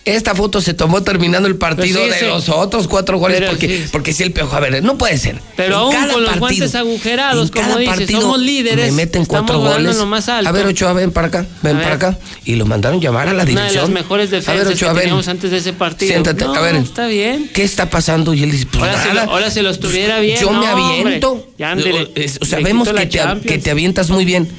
Esta 0.05 0.35
foto 0.35 0.59
se 0.59 0.73
tomó 0.73 1.01
terminando 1.01 1.47
el 1.47 1.55
partido 1.55 2.01
Pero 2.01 2.13
sí, 2.13 2.19
de 2.19 2.25
sí. 2.25 2.25
los 2.25 2.49
otros 2.49 2.89
cuatro 2.89 3.17
goles 3.19 3.39
Pero 3.39 3.51
porque, 3.51 3.67
sí. 3.67 3.85
porque 3.89 4.11
si 4.11 4.23
el 4.23 4.33
piojo, 4.33 4.53
a 4.53 4.59
ver, 4.59 4.83
no 4.83 4.97
puede 4.97 5.17
ser. 5.17 5.39
Pero 5.55 5.75
En 5.75 5.79
aún 5.79 5.91
cada 5.93 6.13
con 6.13 6.23
los 6.23 6.29
partido, 6.31 6.39
guantes 6.57 6.75
agujerados, 6.75 7.47
en 7.47 7.53
como 7.53 7.67
cada 7.67 7.77
dice, 7.79 7.91
partido 7.95 8.21
somos 8.21 8.39
líderes, 8.41 8.85
Me 8.87 8.91
meten 8.91 9.23
cuatro 9.23 9.59
goles. 9.59 9.95
lo 9.95 10.05
más 10.05 10.27
alto. 10.27 10.49
A 10.49 10.51
ver, 10.51 10.65
Ochoa, 10.65 10.91
ven 10.91 11.11
para 11.11 11.27
acá, 11.27 11.45
ven 11.61 11.77
para 11.77 11.95
acá. 11.95 12.17
Y 12.43 12.55
lo 12.55 12.65
mandaron 12.65 12.99
llamar 12.99 13.29
a 13.29 13.33
la 13.33 13.43
Una 13.43 13.45
de 13.45 13.51
dirección. 13.51 13.81
las 13.85 13.89
mejores 13.91 14.27
a 14.27 14.31
ver, 14.31 14.41
defensas 14.41 14.73
Ochoa, 14.73 14.89
que 14.89 14.93
ven. 14.95 15.01
teníamos 15.03 15.27
antes 15.29 15.51
de 15.51 15.57
ese 15.57 15.71
partido. 15.71 16.09
Siéntate, 16.11 16.43
No, 16.45 16.53
a 16.53 16.59
ver. 16.61 16.75
Está 16.75 17.07
bien. 17.07 17.49
¿Qué 17.53 17.63
está 17.63 17.89
pasando? 17.89 18.33
Y 18.33 18.43
él 18.43 18.51
dice, 18.51 18.65
pues 18.65 18.83
Ahora, 18.83 19.01
se 19.01 19.07
nada. 19.07 19.25
lo, 19.25 19.31
ahora 19.31 19.49
se 19.51 19.61
los 19.63 19.79
tuviera 19.79 20.19
bien. 20.19 20.37
Yo 20.41 20.51
me 20.51 20.65
no, 20.65 20.73
hombre. 20.73 20.97
aviento. 20.99 21.47
Ya, 21.57 21.71
ándele. 21.71 22.09
O- 22.41 22.45
sea, 22.45 22.59
vemos 22.59 22.89
que 22.89 23.05
te, 23.05 23.21
que 23.47 23.57
te 23.57 23.71
avientas 23.71 24.09
muy 24.09 24.25
bien. 24.25 24.49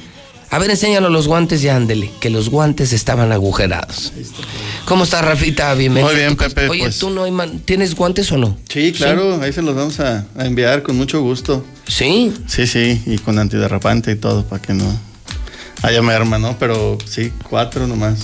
A 0.49 0.59
ver, 0.59 0.69
enséñanos 0.69 1.11
los 1.11 1.27
guantes 1.27 1.63
y 1.63 1.69
ándele, 1.69 2.11
que 2.21 2.29
los 2.29 2.49
guantes 2.49 2.93
estaban 2.93 3.31
agujerados. 3.31 4.13
¿Cómo 4.85 5.03
está, 5.03 5.21
Rafita? 5.21 5.73
Bienvenido. 5.73 6.11
Muy 6.11 6.19
bien, 6.19 6.35
a. 6.35 6.53
Pepe, 6.55 6.69
Oye, 6.69 6.83
pues- 6.83 6.99
¿tú 6.99 7.09
no 7.09 7.23
hay 7.23 7.31
man- 7.31 7.59
tienes 7.59 7.95
guantes 7.95 8.31
o 8.31 8.37
no? 8.37 8.57
Sí, 8.69 8.93
claro, 8.93 9.41
ahí 9.41 9.51
se 9.51 9.61
los 9.61 9.75
vamos 9.75 9.99
a, 9.99 10.25
a 10.37 10.45
enviar 10.45 10.83
con 10.83 10.95
mucho 10.95 11.21
gusto. 11.21 11.65
¿Sí? 11.87 12.33
Sí, 12.47 12.67
sí, 12.67 13.01
y 13.05 13.17
con 13.17 13.37
antiderrapante 13.39 14.11
y 14.11 14.15
todo, 14.15 14.45
para 14.45 14.61
que 14.61 14.73
no 14.73 14.85
haya 15.81 16.01
merma, 16.01 16.37
¿no? 16.39 16.57
Pero 16.57 16.97
sí, 17.09 17.31
cuatro 17.49 17.87
nomás. 17.87 18.19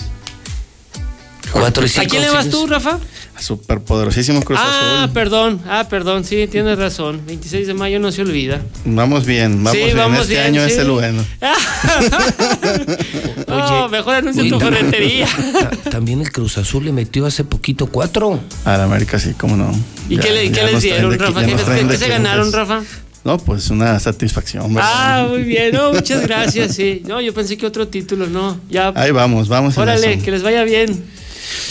Cuatro 1.51 1.83
y 1.83 1.87
¿A 1.87 1.89
cinco. 1.89 2.07
quién 2.09 2.21
le 2.21 2.29
vas 2.29 2.49
tú, 2.49 2.65
Rafa? 2.65 2.97
Súper 3.41 3.79
poderosísimo 3.79 4.41
Cruz 4.43 4.59
ah, 4.61 4.99
Azul. 5.03 5.13
perdón. 5.13 5.61
Ah, 5.67 5.87
perdón. 5.89 6.23
Sí, 6.23 6.47
tienes 6.47 6.77
razón. 6.77 7.21
26 7.25 7.65
de 7.67 7.73
mayo 7.73 7.99
no 7.99 8.11
se 8.11 8.21
olvida. 8.21 8.61
Vamos 8.85 9.25
bien, 9.25 9.63
vamos 9.63 9.71
Sí, 9.71 9.85
bien. 9.85 9.97
vamos 9.97 10.19
este 10.21 10.33
bien, 10.35 10.45
año 10.45 10.65
sí. 10.67 10.71
es 10.73 10.77
el 10.77 10.91
bueno. 10.91 11.25
No, 13.47 13.89
mejor 13.89 14.15
anuncia 14.15 14.41
Oye, 14.41 14.51
tu 14.51 14.59
ferretería. 14.59 15.27
ta- 15.83 15.89
También 15.89 16.21
el 16.21 16.31
Cruz 16.31 16.57
Azul 16.57 16.85
le 16.85 16.91
metió 16.93 17.25
hace 17.25 17.43
poquito 17.43 17.87
cuatro. 17.87 18.39
A 18.65 18.77
la 18.77 18.83
América 18.85 19.19
sí, 19.19 19.33
cómo 19.37 19.57
no. 19.57 19.71
¿Y 20.09 20.15
Ya- 20.15 20.21
qué, 20.21 20.31
le- 20.31 20.51
qué 20.51 20.63
les 20.63 20.81
dieron, 20.81 21.17
Rafa? 21.17 21.45
¿Qué, 21.45 21.97
se 21.97 22.07
ganaron, 22.07 22.51
Rafa? 22.51 22.81
No, 23.23 23.37
pues 23.37 23.69
una 23.69 23.99
satisfacción. 23.99 24.73
¿verdad? 24.73 24.89
Ah, 24.93 25.27
muy 25.29 25.43
bien. 25.43 25.71
No, 25.73 25.93
muchas 25.93 26.21
gracias, 26.21 26.75
sí. 26.75 27.03
No, 27.05 27.21
yo 27.21 27.33
pensé 27.33 27.57
que 27.57 27.65
otro 27.65 27.87
título, 27.87 28.27
no. 28.27 28.59
Ya. 28.69 28.91
Ahí 28.95 29.11
vamos, 29.11 29.47
vamos. 29.47 29.75
en 29.75 29.81
Órale, 29.83 30.13
eso. 30.13 30.25
que 30.25 30.31
les 30.31 30.43
vaya 30.43 30.63
bien. 30.63 31.03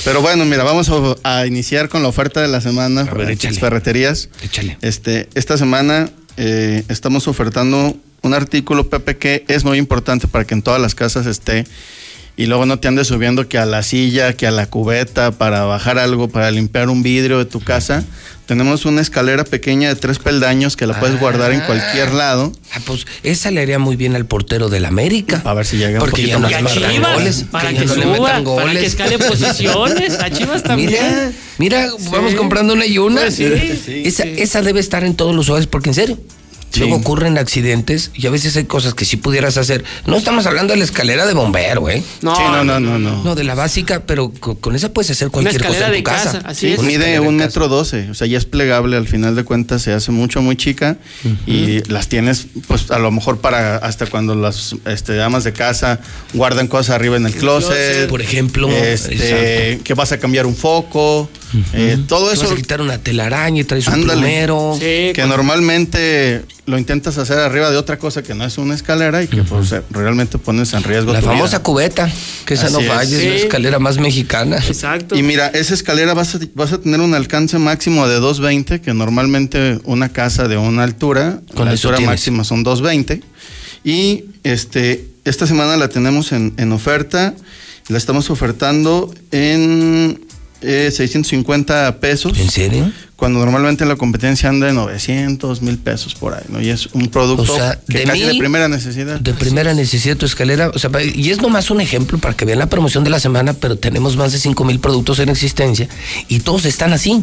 Pero 0.04 0.22
bueno, 0.22 0.44
mira, 0.44 0.62
vamos 0.62 0.90
a, 1.22 1.38
a 1.40 1.46
iniciar 1.46 1.88
con 1.88 2.02
la 2.02 2.08
oferta 2.08 2.40
de 2.40 2.48
la 2.48 2.60
semana. 2.60 3.02
A 3.02 3.14
ver, 3.14 3.36
Ferreterías. 3.36 4.28
Échale. 4.42 4.78
Este, 4.82 5.28
esta 5.34 5.56
semana 5.56 6.10
eh, 6.36 6.84
estamos 6.88 7.28
ofertando 7.28 7.96
un 8.22 8.34
artículo, 8.34 8.88
Pepe, 8.88 9.16
que 9.16 9.44
es 9.48 9.64
muy 9.64 9.78
importante 9.78 10.28
para 10.28 10.44
que 10.44 10.54
en 10.54 10.62
todas 10.62 10.80
las 10.80 10.94
casas 10.94 11.26
esté. 11.26 11.64
Y 12.36 12.46
luego 12.46 12.64
no 12.64 12.78
te 12.78 12.88
andes 12.88 13.08
subiendo 13.08 13.48
que 13.48 13.58
a 13.58 13.66
la 13.66 13.82
silla, 13.82 14.32
que 14.32 14.46
a 14.46 14.50
la 14.50 14.66
cubeta, 14.66 15.32
para 15.32 15.64
bajar 15.64 15.98
algo, 15.98 16.28
para 16.28 16.50
limpiar 16.50 16.88
un 16.88 17.02
vidrio 17.02 17.38
de 17.38 17.44
tu 17.44 17.60
casa. 17.60 18.04
Tenemos 18.50 18.84
una 18.84 19.00
escalera 19.00 19.44
pequeña 19.44 19.90
de 19.90 19.94
tres 19.94 20.18
peldaños 20.18 20.76
que 20.76 20.84
la 20.84 20.98
puedes 20.98 21.20
guardar 21.20 21.52
en 21.52 21.60
cualquier 21.60 22.12
lado. 22.12 22.52
Ah, 22.74 22.80
pues 22.84 23.06
esa 23.22 23.52
le 23.52 23.60
haría 23.60 23.78
muy 23.78 23.94
bien 23.94 24.16
al 24.16 24.26
portero 24.26 24.68
del 24.68 24.86
América. 24.86 25.40
A 25.44 25.54
ver 25.54 25.64
si 25.64 25.76
llega 25.76 25.92
un 25.92 25.98
Porque 26.00 26.26
ya 26.26 26.36
poquito 26.36 26.40
no 26.40 26.60
más 26.60 26.72
para 26.74 26.90
Chivas, 26.92 27.14
goles. 27.14 27.44
para 27.48 27.68
que 27.68 27.74
que 27.76 27.86
ya 27.86 27.94
suba, 27.94 28.06
metan 28.06 28.18
para 28.18 28.38
que 28.38 28.42
goles. 28.42 28.82
escale 28.82 29.18
posiciones. 29.28 30.18
A 30.18 30.30
Chivas 30.30 30.64
también. 30.64 30.90
Mira, 31.58 31.86
mira, 31.86 31.90
vamos 32.10 32.34
comprando 32.34 32.72
una 32.74 32.86
y 32.86 32.98
una. 32.98 33.20
Pues 33.20 33.36
sí, 33.36 33.44
esa, 34.04 34.24
esa 34.24 34.62
debe 34.62 34.80
estar 34.80 35.04
en 35.04 35.14
todos 35.14 35.32
los 35.32 35.48
hogares, 35.48 35.68
porque 35.68 35.90
en 35.90 35.94
serio. 35.94 36.18
Luego 36.76 36.96
ocurren 36.96 37.36
accidentes 37.38 38.10
y 38.14 38.26
a 38.26 38.30
veces 38.30 38.56
hay 38.56 38.64
cosas 38.64 38.94
que 38.94 39.04
sí 39.04 39.16
pudieras 39.16 39.56
hacer. 39.56 39.84
No 40.06 40.16
estamos 40.16 40.46
hablando 40.46 40.72
de 40.72 40.78
la 40.78 40.84
escalera 40.84 41.26
de 41.26 41.34
bombero, 41.34 41.88
¿eh? 41.90 42.02
No, 42.22 42.36
Sí, 42.36 42.42
no, 42.42 42.62
no, 42.64 42.78
no, 42.80 42.98
no. 42.98 43.22
No, 43.24 43.34
de 43.34 43.44
la 43.44 43.54
básica, 43.54 44.02
pero 44.06 44.30
co- 44.38 44.56
con, 44.58 44.76
esa 44.76 44.92
puedes 44.92 45.10
hacer 45.10 45.30
cualquier 45.30 45.60
cosa 45.60 45.68
escalera 45.72 45.86
en 45.88 45.92
tu 46.04 46.10
de 46.10 46.16
casa. 46.16 46.32
casa, 46.38 46.48
así 46.48 46.68
Sí, 46.68 46.72
es. 46.74 46.82
Mide 46.82 47.18
un 47.20 47.36
metro 47.36 47.68
doce, 47.68 48.08
o 48.10 48.14
sea, 48.14 48.26
ya 48.26 48.38
es 48.38 48.44
plegable, 48.44 48.96
al 48.96 49.08
final 49.08 49.34
de 49.36 49.44
cuentas 49.44 49.82
se 49.82 49.92
hace 49.92 50.12
mucho, 50.12 50.42
muy 50.42 50.56
chica 50.56 50.98
y 51.46 51.82
las 51.90 52.08
tienes, 52.08 52.46
pues 52.68 52.90
a 52.90 52.98
lo 52.98 53.10
mejor 53.10 53.38
para 53.40 53.76
hasta 53.78 54.06
cuando 54.06 54.34
las 54.34 54.76
este, 54.86 55.20
amas 55.22 55.44
de 55.44 55.52
casa 55.52 56.00
guardan 56.34 56.68
cosas 56.68 56.94
arriba 56.94 57.16
en 57.16 57.26
el 57.26 57.32
closet. 57.34 57.68
closet, 57.70 58.08
por 58.08 58.22
ejemplo. 58.22 58.68
Este, 58.70 59.80
que 59.82 59.94
vas 59.94 60.12
a 60.12 60.18
cambiar 60.18 60.46
un 60.46 60.54
foco, 60.56 61.28
eh, 61.72 61.98
todo 62.08 62.30
eso. 62.32 62.42
vas 62.44 62.52
a 62.52 62.56
quitar 62.56 62.80
una 62.80 62.98
telaraña 62.98 63.60
y 63.60 63.64
traes 63.64 63.86
un 63.88 64.02
plumero. 64.02 64.74
Sí, 64.78 65.12
que 65.14 65.24
normalmente 65.26 66.44
lo 66.66 66.78
intentas 66.78 67.18
hacer 67.18 67.38
arriba 67.38 67.70
de 67.70 67.76
otra 67.76 67.98
cosa 67.98 68.22
que 68.22 68.34
no 68.34 68.44
es 68.44 68.56
una 68.58 68.74
escalera 68.74 69.22
y 69.22 69.26
que 69.28 69.42
pues 69.42 69.74
realmente 69.90 70.38
pones 70.38 70.72
en 70.72 70.84
riesgo 70.84 71.12
La 71.12 71.20
tu 71.20 71.26
famosa 71.26 71.58
vida. 71.58 71.62
cubeta, 71.64 72.12
que 72.44 72.54
esa 72.54 72.66
Así 72.66 72.74
no 72.74 72.80
falla, 72.82 73.02
es 73.02 73.24
la 73.24 73.36
Sí. 73.36 73.42
escalera 73.44 73.78
más 73.78 73.98
mexicana. 73.98 74.56
Exacto. 74.58 75.16
Y 75.16 75.22
mira, 75.22 75.48
esa 75.48 75.74
escalera 75.74 76.14
vas 76.14 76.34
a, 76.36 76.38
vas 76.54 76.72
a 76.72 76.80
tener 76.80 77.00
un 77.00 77.14
alcance 77.14 77.58
máximo 77.58 78.06
de 78.06 78.16
220, 78.20 78.80
que 78.80 78.94
normalmente 78.94 79.80
una 79.84 80.10
casa 80.10 80.46
de 80.48 80.56
una 80.56 80.84
altura, 80.84 81.40
Con 81.54 81.64
la 81.66 81.72
altura 81.72 81.96
tienes. 81.96 82.12
máxima 82.12 82.44
son 82.44 82.62
220. 82.62 83.22
Y 83.82 84.24
este, 84.44 85.06
esta 85.24 85.46
semana 85.46 85.76
la 85.76 85.88
tenemos 85.88 86.32
en, 86.32 86.52
en 86.58 86.70
oferta, 86.72 87.34
la 87.88 87.98
estamos 87.98 88.30
ofertando 88.30 89.12
en 89.32 90.20
eh, 90.62 90.90
650 90.92 92.00
pesos. 92.00 92.38
¿En 92.38 92.50
serio? 92.50 92.92
Cuando 93.16 93.38
normalmente 93.40 93.84
la 93.84 93.96
competencia 93.96 94.48
anda 94.48 94.68
en 94.68 94.76
900, 94.76 95.60
1000 95.60 95.78
pesos 95.78 96.14
por 96.14 96.34
ahí, 96.34 96.44
¿no? 96.48 96.60
Y 96.60 96.70
es 96.70 96.86
un 96.92 97.08
producto 97.08 97.52
O 97.52 97.56
sea, 97.56 97.78
que 97.88 97.98
de 97.98 98.04
casi 98.04 98.22
de 98.22 98.34
primera 98.36 98.68
necesidad. 98.68 99.20
De 99.20 99.34
primera 99.34 99.74
necesidad 99.74 100.16
tu 100.16 100.26
escalera. 100.26 100.70
O 100.74 100.78
sea, 100.78 100.90
y 101.02 101.30
es 101.30 101.40
nomás 101.40 101.70
un 101.70 101.80
ejemplo 101.80 102.18
para 102.18 102.34
que 102.34 102.44
vean 102.44 102.58
la 102.58 102.68
promoción 102.68 103.04
de 103.04 103.10
la 103.10 103.20
semana, 103.20 103.52
pero 103.52 103.76
tenemos 103.76 104.16
más 104.16 104.32
de 104.32 104.38
5 104.38 104.64
mil 104.64 104.80
productos 104.80 105.18
en 105.18 105.28
existencia 105.28 105.88
y 106.28 106.40
todos 106.40 106.64
están 106.64 106.92
así. 106.92 107.22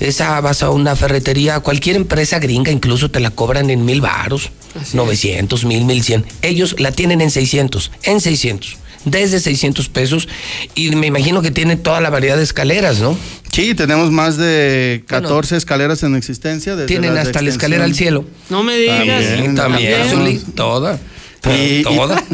Esa 0.00 0.40
vas 0.40 0.62
a 0.62 0.70
una 0.70 0.96
ferretería, 0.96 1.60
cualquier 1.60 1.96
empresa 1.96 2.38
gringa 2.38 2.72
incluso 2.72 3.10
te 3.10 3.20
la 3.20 3.30
cobran 3.30 3.70
en 3.70 3.84
mil 3.84 4.00
varos, 4.00 4.50
900, 4.92 5.64
mil, 5.64 5.84
mil 5.84 6.02
cien. 6.02 6.24
Ellos 6.42 6.76
la 6.78 6.90
tienen 6.90 7.20
en 7.20 7.30
600, 7.30 7.90
en 8.02 8.20
600. 8.20 8.78
Desde 9.04 9.40
600 9.40 9.88
pesos 9.88 10.28
y 10.74 10.94
me 10.96 11.06
imagino 11.08 11.42
que 11.42 11.50
tiene 11.50 11.76
toda 11.76 12.00
la 12.00 12.10
variedad 12.10 12.36
de 12.36 12.42
escaleras, 12.42 13.00
¿no? 13.00 13.16
Sí, 13.52 13.74
tenemos 13.74 14.10
más 14.10 14.36
de 14.36 15.04
14 15.06 15.56
escaleras 15.56 16.02
en 16.02 16.16
existencia. 16.16 16.74
desde 16.74 16.86
Tienen 16.86 17.14
de 17.14 17.20
hasta 17.20 17.42
la 17.42 17.50
escalera 17.50 17.84
al 17.84 17.94
cielo. 17.94 18.24
No 18.48 18.62
me 18.62 18.76
digas. 18.76 18.96
También, 18.98 19.54
También, 19.54 20.40
toda. 20.54 20.98
Y- 21.44 21.82
toda. 21.82 22.22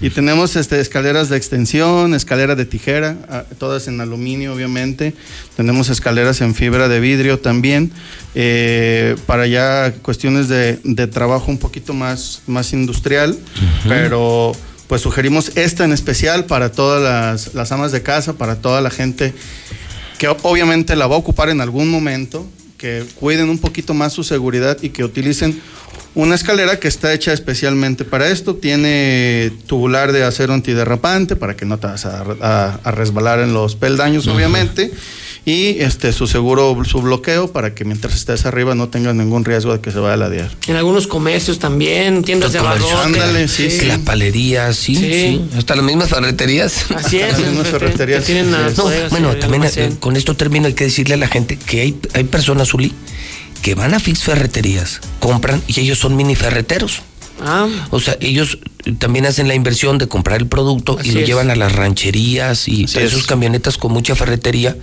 Y 0.00 0.10
tenemos 0.10 0.56
este, 0.56 0.78
escaleras 0.78 1.30
de 1.30 1.38
extensión, 1.38 2.12
escalera 2.14 2.54
de 2.54 2.66
tijera, 2.66 3.16
ah, 3.30 3.44
todas 3.58 3.88
en 3.88 4.00
aluminio 4.00 4.52
obviamente. 4.52 5.14
Tenemos 5.56 5.88
escaleras 5.88 6.42
en 6.42 6.54
fibra 6.54 6.88
de 6.88 7.00
vidrio 7.00 7.38
también, 7.38 7.90
eh, 8.34 9.16
para 9.26 9.46
ya 9.46 9.94
cuestiones 10.02 10.48
de, 10.48 10.78
de 10.84 11.06
trabajo 11.06 11.50
un 11.50 11.58
poquito 11.58 11.94
más, 11.94 12.42
más 12.46 12.74
industrial, 12.74 13.38
pero 13.88 14.52
pues 14.88 15.02
sugerimos 15.02 15.56
esta 15.56 15.84
en 15.84 15.92
especial 15.92 16.44
para 16.44 16.70
todas 16.72 17.02
las, 17.02 17.54
las 17.54 17.72
amas 17.72 17.92
de 17.92 18.02
casa, 18.02 18.34
para 18.34 18.56
toda 18.56 18.80
la 18.80 18.90
gente 18.90 19.34
que 20.18 20.28
obviamente 20.28 20.96
la 20.96 21.06
va 21.06 21.16
a 21.16 21.18
ocupar 21.18 21.48
en 21.50 21.60
algún 21.60 21.90
momento, 21.90 22.46
que 22.78 23.04
cuiden 23.16 23.48
un 23.50 23.58
poquito 23.58 23.94
más 23.94 24.12
su 24.12 24.22
seguridad 24.24 24.78
y 24.82 24.90
que 24.90 25.04
utilicen 25.04 25.60
una 26.14 26.34
escalera 26.34 26.78
que 26.80 26.88
está 26.88 27.12
hecha 27.12 27.32
especialmente 27.34 28.04
para 28.04 28.28
esto. 28.28 28.54
Tiene 28.54 29.52
tubular 29.66 30.12
de 30.12 30.24
acero 30.24 30.54
antiderrapante 30.54 31.36
para 31.36 31.56
que 31.56 31.66
no 31.66 31.78
te 31.78 31.86
vas 31.88 32.06
a, 32.06 32.24
a- 32.40 32.80
a 32.82 32.90
resbalar 32.90 33.40
en 33.40 33.52
los 33.52 33.76
peldaños, 33.76 34.26
obviamente. 34.28 34.90
Y 35.48 35.78
este 35.80 36.12
su 36.12 36.26
seguro, 36.26 36.76
su 36.84 37.00
bloqueo 37.00 37.52
para 37.52 37.72
que 37.72 37.84
mientras 37.84 38.16
estés 38.16 38.44
arriba 38.46 38.74
no 38.74 38.88
tengas 38.88 39.14
ningún 39.14 39.44
riesgo 39.44 39.72
de 39.72 39.80
que 39.80 39.92
se 39.92 40.00
vaya 40.00 40.14
a 40.14 40.16
ladear. 40.16 40.50
En 40.66 40.74
algunos 40.74 41.06
comercios 41.06 41.60
también, 41.60 42.24
tiendas 42.24 42.52
de 42.52 42.58
abarrotes. 42.58 42.92
ándale, 42.96 43.46
sí, 43.46 43.70
sí. 43.70 43.78
Clapalerías, 43.78 44.74
sí, 44.76 44.96
Sí. 44.96 45.02
sí, 45.02 45.48
Hasta 45.56 45.76
las 45.76 45.84
mismas 45.84 46.08
ferreterías. 46.08 46.86
Así 46.92 47.18
es. 47.18 47.38
Las 47.38 47.48
mismas 47.48 47.68
ferreterías, 47.68 48.24
que 48.24 48.32
tienen 48.32 48.52
así 48.52 48.62
las 48.64 48.72
es. 48.72 48.78
No, 48.78 48.84
bodegas 48.84 49.10
bueno, 49.10 49.36
también 49.36 49.62
almacén. 49.62 49.92
eh, 49.92 49.96
con 50.00 50.16
esto 50.16 50.34
termino, 50.34 50.66
hay 50.66 50.74
que 50.74 50.82
decirle 50.84 51.14
a 51.14 51.18
la 51.18 51.28
gente 51.28 51.56
que 51.56 51.80
hay, 51.80 51.96
hay 52.14 52.24
personas, 52.24 52.70
Zuli, 52.70 52.92
que 53.62 53.76
van 53.76 53.94
a 53.94 54.00
Fix 54.00 54.24
Ferreterías, 54.24 55.00
compran 55.20 55.62
y 55.68 55.78
ellos 55.78 55.98
son 56.00 56.16
mini 56.16 56.34
ferreteros. 56.34 57.02
Ah, 57.40 57.68
O 57.90 58.00
sea, 58.00 58.16
ellos 58.20 58.58
también 58.98 59.26
hacen 59.26 59.48
la 59.48 59.54
inversión 59.54 59.98
de 59.98 60.08
comprar 60.08 60.40
el 60.40 60.46
producto 60.46 60.98
Así 60.98 61.08
y 61.08 61.12
lo 61.12 61.20
es. 61.20 61.26
llevan 61.26 61.50
a 61.50 61.56
las 61.56 61.72
rancherías 61.72 62.68
y 62.68 62.84
Así 62.84 62.98
es. 62.98 63.10
sus 63.10 63.26
camionetas 63.26 63.78
con 63.78 63.92
mucha 63.92 64.14
ferretería, 64.14 64.76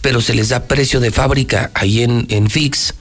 pero 0.00 0.20
se 0.20 0.34
les 0.34 0.50
da 0.50 0.64
precio 0.64 1.00
de 1.00 1.10
fábrica 1.10 1.70
ahí 1.74 2.02
en, 2.02 2.26
en 2.30 2.48
Fix. 2.50 2.94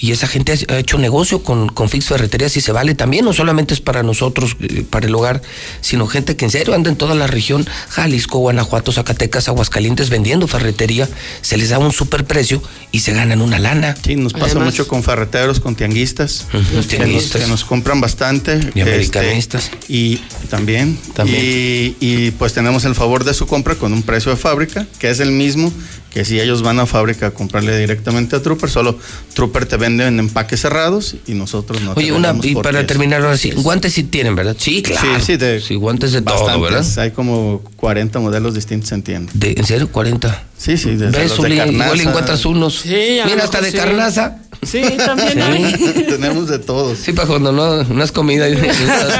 Y 0.00 0.12
esa 0.12 0.28
gente 0.28 0.52
ha 0.68 0.78
hecho 0.78 0.96
negocio 0.96 1.42
con, 1.42 1.68
con 1.68 1.88
Fix 1.88 2.06
Ferreterías 2.06 2.56
y 2.56 2.60
se 2.60 2.70
vale 2.70 2.94
también, 2.94 3.24
no 3.24 3.32
solamente 3.32 3.74
es 3.74 3.80
para 3.80 4.04
nosotros, 4.04 4.56
eh, 4.60 4.84
para 4.88 5.06
el 5.08 5.14
hogar, 5.16 5.42
sino 5.80 6.06
gente 6.06 6.36
que 6.36 6.44
en 6.44 6.52
serio 6.52 6.72
anda 6.74 6.88
en 6.88 6.94
toda 6.96 7.16
la 7.16 7.26
región, 7.26 7.66
Jalisco, 7.88 8.38
Guanajuato, 8.38 8.92
Zacatecas, 8.92 9.48
Aguascalientes, 9.48 10.08
vendiendo 10.08 10.46
ferretería, 10.46 11.08
se 11.42 11.56
les 11.56 11.70
da 11.70 11.78
un 11.80 11.90
super 11.92 12.24
precio 12.26 12.62
y 12.92 13.00
se 13.00 13.12
ganan 13.12 13.40
una 13.42 13.58
lana. 13.58 13.96
Sí, 14.00 14.14
nos 14.14 14.34
pasa 14.34 14.46
Además- 14.46 14.66
mucho 14.66 14.86
con 14.86 15.02
ferreteros, 15.02 15.58
con 15.58 15.74
tianguistas, 15.74 16.46
Los 16.52 16.66
que 16.68 16.76
nos- 16.76 16.86
tianguistas. 16.86 17.42
Que, 17.42 17.48
nos, 17.48 17.64
compran 17.64 18.00
bastante. 18.00 18.60
Y 18.76 18.80
americanistas. 18.82 19.64
este, 19.64 19.92
y 19.92 20.22
también. 20.48 20.96
También. 21.14 21.42
Y, 21.44 21.96
y, 22.00 22.30
pues 22.30 22.52
tenemos 22.52 22.84
el 22.84 22.94
favor 22.94 23.24
de 23.24 23.34
su 23.34 23.48
compra 23.48 23.74
con 23.74 23.92
un 23.92 24.04
precio 24.04 24.30
de 24.30 24.36
fábrica, 24.36 24.86
que 25.00 25.10
es 25.10 25.18
el 25.18 25.32
mismo 25.32 25.72
que 26.12 26.24
si 26.24 26.40
ellos 26.40 26.62
van 26.62 26.80
a 26.80 26.86
fábrica 26.86 27.28
a 27.28 27.30
comprarle 27.30 27.76
directamente 27.78 28.36
a 28.36 28.42
Trooper, 28.42 28.70
solo 28.70 28.98
Trooper 29.34 29.66
te 29.66 29.76
vende 29.76 30.06
en 30.06 30.18
empaques 30.18 30.60
cerrados 30.60 31.16
y 31.26 31.34
nosotros 31.34 31.82
no. 31.82 31.94
te 31.94 32.00
Oye, 32.00 32.12
una, 32.12 32.32
vendemos 32.32 32.46
y 32.46 32.62
para 32.62 32.86
terminar 32.86 33.22
ahora 33.22 33.36
sí, 33.36 33.50
guantes 33.50 33.92
sí 33.92 34.04
tienen, 34.04 34.34
¿verdad? 34.34 34.56
Sí, 34.58 34.82
claro. 34.82 35.18
Sí, 35.18 35.24
sí, 35.24 35.36
de 35.36 35.60
Sí, 35.60 35.74
guantes 35.74 36.12
de 36.12 36.22
todo, 36.22 36.44
bastantes. 36.46 36.70
¿verdad? 36.70 36.98
Hay 36.98 37.10
como 37.10 37.62
40 37.76 38.18
modelos 38.20 38.54
distintos 38.54 38.90
en 38.92 39.02
tienda. 39.02 39.32
De, 39.34 39.52
¿En 39.56 39.64
serio? 39.64 39.90
40. 39.90 40.44
Sí, 40.58 40.76
sí, 40.76 40.90
desde 40.96 41.16
¿Ves, 41.18 41.30
los 41.30 41.38
de 41.38 41.44
Uli? 41.46 41.54
Igual 41.54 41.76
carnaza. 41.78 42.02
encuentras 42.02 42.44
unos. 42.44 42.74
Sí, 42.80 43.18
Mira, 43.24 43.44
hasta 43.44 43.60
de 43.60 43.70
sí. 43.70 43.76
carnaza. 43.76 44.38
sí, 44.62 44.82
también 44.96 45.32
Sí. 45.34 45.40
hay. 45.40 46.04
Tenemos 46.08 46.48
de 46.48 46.58
todos. 46.58 46.98
Sí, 46.98 47.12
para 47.12 47.28
cuando 47.28 47.52
no, 47.52 47.84
no 47.84 48.02
has 48.02 48.10
comido 48.10 48.44
y 48.48 48.56
le 48.56 48.66
estás, 48.68 49.12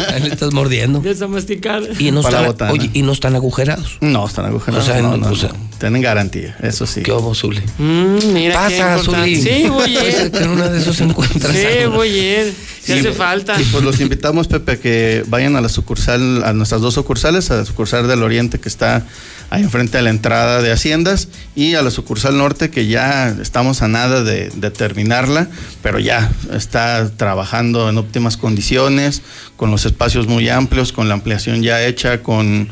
ahí 0.12 0.22
le 0.22 0.28
estás 0.30 0.52
mordiendo. 0.52 1.00
Ya 1.02 1.12
está 1.12 1.28
masticado. 1.28 1.86
Y 1.98 2.10
no, 2.10 2.22
Para 2.22 2.42
la 2.42 2.48
están, 2.48 2.70
oye, 2.72 2.90
y 2.92 3.02
no 3.02 3.12
están 3.12 3.36
agujerados. 3.36 3.98
No, 4.00 4.26
están 4.26 4.46
agujerados. 4.46 4.88
O 4.88 4.92
sea, 4.92 5.00
no, 5.00 5.16
no, 5.16 5.28
o 5.30 5.36
sea- 5.36 5.50
no. 5.50 5.70
Tienen 5.80 6.02
garantía, 6.02 6.58
eso 6.60 6.86
sí. 6.86 7.02
¿Qué 7.02 7.10
obo, 7.10 7.34
Zuli? 7.34 7.62
Mm, 7.78 8.32
mira 8.34 8.68
qué 8.68 8.76
Pasa. 8.80 8.98
Zuli. 9.02 9.40
Sí, 9.40 9.64
voy 9.70 9.96
a 9.96 10.24
ir. 10.24 10.30
que 10.30 10.38
en 10.42 10.50
una 10.50 10.68
de 10.68 10.78
esos 10.78 11.00
encuentras 11.00 11.56
Sí, 11.56 11.64
algo. 11.84 11.96
voy 11.96 12.10
a 12.18 12.42
ir. 12.42 12.54
Si 12.82 12.92
Sí, 12.92 12.98
hace 12.98 13.12
falta. 13.12 13.58
Y 13.58 13.64
pues 13.64 13.82
los 13.82 13.98
invitamos, 14.00 14.46
Pepe, 14.46 14.72
a 14.72 14.76
que 14.76 15.24
vayan 15.28 15.56
a 15.56 15.62
la 15.62 15.70
sucursal, 15.70 16.42
a 16.44 16.52
nuestras 16.52 16.82
dos 16.82 16.92
sucursales, 16.92 17.50
a 17.50 17.56
la 17.56 17.64
sucursal 17.64 18.06
del 18.08 18.22
Oriente 18.22 18.58
que 18.60 18.68
está 18.68 19.06
ahí 19.50 19.62
enfrente 19.62 19.98
de 19.98 20.04
la 20.04 20.10
entrada 20.10 20.62
de 20.62 20.72
Haciendas 20.72 21.28
y 21.54 21.74
a 21.74 21.82
la 21.82 21.90
sucursal 21.90 22.38
norte 22.38 22.70
que 22.70 22.86
ya 22.86 23.28
estamos 23.42 23.82
a 23.82 23.88
nada 23.88 24.22
de, 24.22 24.50
de 24.50 24.70
terminarla, 24.70 25.48
pero 25.82 25.98
ya 25.98 26.30
está 26.52 27.10
trabajando 27.16 27.90
en 27.90 27.98
óptimas 27.98 28.36
condiciones, 28.36 29.22
con 29.56 29.70
los 29.70 29.84
espacios 29.84 30.26
muy 30.26 30.48
amplios, 30.48 30.92
con 30.92 31.08
la 31.08 31.14
ampliación 31.14 31.62
ya 31.62 31.84
hecha, 31.84 32.22
con 32.22 32.68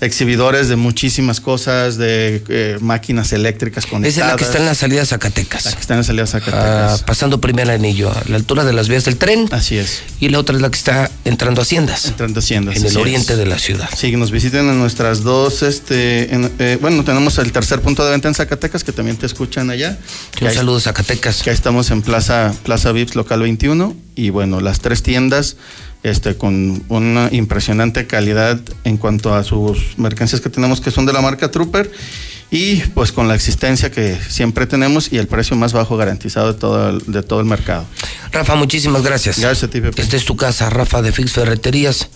exhibidores 0.00 0.68
de 0.68 0.76
muchísimas 0.76 1.40
cosas, 1.40 1.96
de 1.98 2.42
eh, 2.48 2.78
máquinas 2.80 3.32
eléctricas 3.32 3.84
Esa 3.84 3.90
conectadas. 3.90 4.26
es 4.26 4.30
la 4.32 4.36
que 4.36 4.44
está 4.44 4.58
en 4.58 4.66
la 4.66 4.74
salida 4.74 5.04
Zacatecas. 5.06 5.64
La 5.66 5.72
que 5.72 5.80
está 5.80 5.94
en 5.94 5.98
la 6.00 6.04
salida 6.04 6.22
a 6.22 6.24
Ah, 6.24 6.28
Zacatecas. 6.28 7.02
pasando 7.02 7.40
primer 7.40 7.70
anillo, 7.70 8.10
a 8.10 8.22
la 8.28 8.36
altura 8.36 8.64
de 8.64 8.72
las 8.72 8.88
vías 8.88 9.04
del 9.04 9.16
tren. 9.16 9.48
Así 9.50 9.76
es. 9.76 10.02
Y 10.20 10.28
la 10.30 10.38
otra 10.38 10.56
es 10.56 10.62
la 10.62 10.70
que 10.70 10.78
está 10.78 11.10
entrando 11.24 11.60
a 11.60 11.64
Haciendas. 11.64 12.06
Entrando 12.06 12.38
a 12.38 12.42
Haciendas. 12.42 12.76
En 12.76 12.82
el 12.82 12.88
es. 12.92 12.96
oriente 12.96 13.36
de 13.36 13.46
la 13.46 13.58
ciudad. 13.58 13.88
Sí, 13.96 14.10
que 14.10 14.16
nos 14.16 14.30
visiten 14.30 14.68
en 14.68 14.78
nuestras 14.78 15.22
dos, 15.22 15.62
este, 15.62 16.34
en- 16.34 16.50
eh, 16.58 16.78
bueno, 16.80 17.04
tenemos 17.04 17.38
el 17.38 17.52
tercer 17.52 17.80
punto 17.80 18.04
de 18.04 18.10
venta 18.12 18.28
en 18.28 18.34
Zacatecas, 18.34 18.84
que 18.84 18.92
también 18.92 19.16
te 19.16 19.26
escuchan 19.26 19.70
allá. 19.70 19.98
Un 20.40 20.50
saludo 20.52 20.80
Zacatecas. 20.80 21.42
Que 21.42 21.50
ahí 21.50 21.56
estamos 21.56 21.90
en 21.90 22.02
Plaza, 22.02 22.52
Plaza 22.64 22.92
Vips 22.92 23.14
Local 23.16 23.40
21, 23.40 23.94
y 24.16 24.30
bueno, 24.30 24.60
las 24.60 24.80
tres 24.80 25.02
tiendas, 25.02 25.56
este, 26.02 26.36
con 26.36 26.82
una 26.88 27.28
impresionante 27.32 28.06
calidad 28.06 28.60
en 28.84 28.96
cuanto 28.96 29.34
a 29.34 29.44
sus 29.44 29.98
mercancías 29.98 30.40
que 30.40 30.50
tenemos, 30.50 30.80
que 30.80 30.90
son 30.90 31.06
de 31.06 31.12
la 31.12 31.20
marca 31.20 31.50
Trooper, 31.50 31.90
y 32.50 32.76
pues 32.94 33.12
con 33.12 33.28
la 33.28 33.34
existencia 33.34 33.90
que 33.90 34.18
siempre 34.28 34.66
tenemos 34.66 35.12
y 35.12 35.18
el 35.18 35.28
precio 35.28 35.56
más 35.56 35.72
bajo 35.72 35.96
garantizado 35.96 36.52
de 36.52 36.58
todo 36.58 36.90
el, 36.90 36.98
de 37.06 37.22
todo 37.22 37.40
el 37.40 37.46
mercado. 37.46 37.84
Rafa, 38.32 38.56
muchísimas 38.56 39.02
gracias. 39.02 39.38
Gracias 39.38 39.64
a 39.64 39.70
ti, 39.70 39.80
Pepe. 39.80 40.02
Esta 40.02 40.16
es 40.16 40.24
tu 40.24 40.36
casa, 40.36 40.68
Rafa 40.68 41.00
de 41.00 41.12
Fix 41.12 41.32
Ferreterías. 41.32 42.08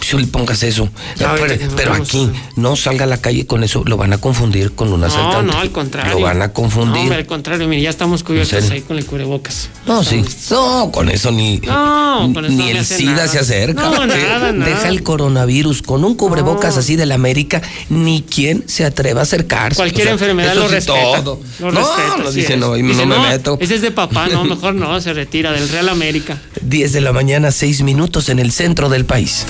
Si 0.00 0.16
le 0.16 0.26
pongas 0.28 0.62
eso. 0.62 0.88
Ya, 1.16 1.34
pero, 1.76 1.92
aquí 1.92 2.30
no 2.56 2.76
salga 2.76 3.04
a 3.04 3.06
la 3.06 3.18
calle 3.20 3.46
con 3.46 3.62
eso, 3.64 3.82
lo 3.84 3.96
van 3.96 4.12
a 4.12 4.18
confundir 4.18 4.72
con 4.72 4.92
un 4.92 5.00
No, 5.00 5.06
asaltante. 5.06 5.52
no, 5.52 5.58
al 5.58 5.70
contrario. 5.70 6.14
Lo 6.14 6.20
van 6.20 6.40
a 6.40 6.46
No, 6.46 6.52
confundir. 6.52 7.02
hombre, 7.02 7.18
al 7.18 7.26
contrario, 7.26 7.68
mire, 7.68 7.82
ya 7.82 7.90
estamos 7.90 8.22
cubiertos 8.22 8.70
ahí 8.70 8.80
con 8.82 8.96
el 8.96 9.04
cubrebocas. 9.04 9.68
No, 9.86 10.02
sí. 10.04 10.24
No, 10.50 10.90
con 10.92 11.10
eso 11.10 11.30
ni, 11.30 11.58
No, 11.58 12.30
con 12.32 12.44
eso 12.44 12.54
ni 12.54 12.72
no 12.72 12.78
el 12.78 12.84
SIDA 12.86 13.12
nada. 13.12 13.28
se 13.28 13.38
acerca. 13.40 13.82
No, 13.82 14.06
nada, 14.06 14.52
nada. 14.52 14.70
Deja 14.70 14.88
el 14.88 15.02
coronavirus 15.02 15.82
con 15.82 16.04
un 16.04 16.14
cubrebocas 16.14 16.76
así 16.78 16.96
de 16.96 17.04
la 17.04 17.16
América, 17.16 17.60
ni 17.90 18.22
quien 18.22 18.64
se 18.66 18.84
atreva 18.86 19.20
a 19.20 19.22
acercarse. 19.24 19.76
Cualquier 19.76 20.02
O 20.02 20.04
sea, 20.04 20.12
enfermedad 20.14 20.54
lo 20.54 20.68
sí, 20.68 20.74
respeta. 20.74 21.16
todo. 21.22 21.40
Lo 21.60 21.72
no, 21.72 21.80
respeta, 21.80 22.16
no 22.22 22.28
así 22.28 22.40
dice, 22.40 22.56
no, 22.56 22.74
Dice, 22.74 23.04
no 23.04 23.06
me 23.06 23.18
meto. 23.28 23.58
Ese 23.60 23.74
es 23.74 23.82
de 23.82 23.90
papá, 23.90 24.28
no, 24.28 24.44
mejor 24.44 24.74
no, 24.74 24.98
se 25.00 25.12
retira 25.12 25.52
del 25.52 25.68
Real 25.68 25.88
América. 25.90 26.40
10 26.62 26.92
de 26.92 27.00
la 27.02 27.12
mañana, 27.12 27.50
6 27.50 27.82
minutos 27.82 28.28
en 28.30 28.38
el 28.38 28.52
centro 28.52 28.88
del 28.88 29.04
país. 29.04 29.44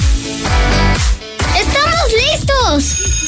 ¡Estamos 2.69 3.01
listos! 3.01 3.28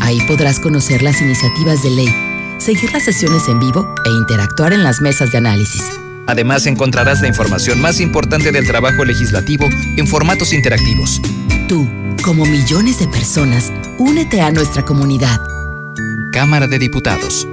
Ahí 0.00 0.20
podrás 0.26 0.58
conocer 0.58 1.02
las 1.02 1.20
iniciativas 1.20 1.84
de 1.84 1.90
ley, 1.90 2.14
seguir 2.58 2.92
las 2.92 3.04
sesiones 3.04 3.46
en 3.46 3.60
vivo 3.60 3.94
e 4.04 4.10
interactuar 4.10 4.72
en 4.72 4.82
las 4.82 5.00
mesas 5.00 5.30
de 5.30 5.38
análisis. 5.38 5.84
Además 6.28 6.66
encontrarás 6.66 7.22
la 7.22 7.28
información 7.28 7.80
más 7.80 8.00
importante 8.00 8.52
del 8.52 8.66
trabajo 8.66 9.02
legislativo 9.02 9.66
en 9.96 10.06
formatos 10.06 10.52
interactivos. 10.52 11.22
Tú, 11.68 11.88
como 12.22 12.44
millones 12.44 12.98
de 12.98 13.08
personas, 13.08 13.72
únete 13.96 14.42
a 14.42 14.50
nuestra 14.50 14.84
comunidad. 14.84 15.40
Cámara 16.30 16.66
de 16.66 16.78
Diputados. 16.78 17.48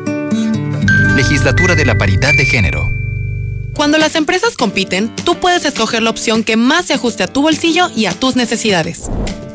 Legislatura 1.16 1.76
de 1.76 1.86
la 1.86 1.98
Paridad 1.98 2.34
de 2.34 2.46
Género. 2.46 2.92
Cuando 3.74 3.98
las 3.98 4.16
empresas 4.16 4.58
compiten, 4.58 5.10
tú 5.24 5.40
puedes 5.40 5.64
escoger 5.64 6.04
la 6.04 6.10
opción 6.10 6.44
que 6.44 6.58
más 6.58 6.88
se 6.88 6.96
ajuste 6.96 7.24
a 7.24 7.28
tu 7.28 7.44
bolsillo 7.44 7.90
y 7.96 8.08
a 8.08 8.12
tus 8.12 8.36
necesidades. 8.36 9.10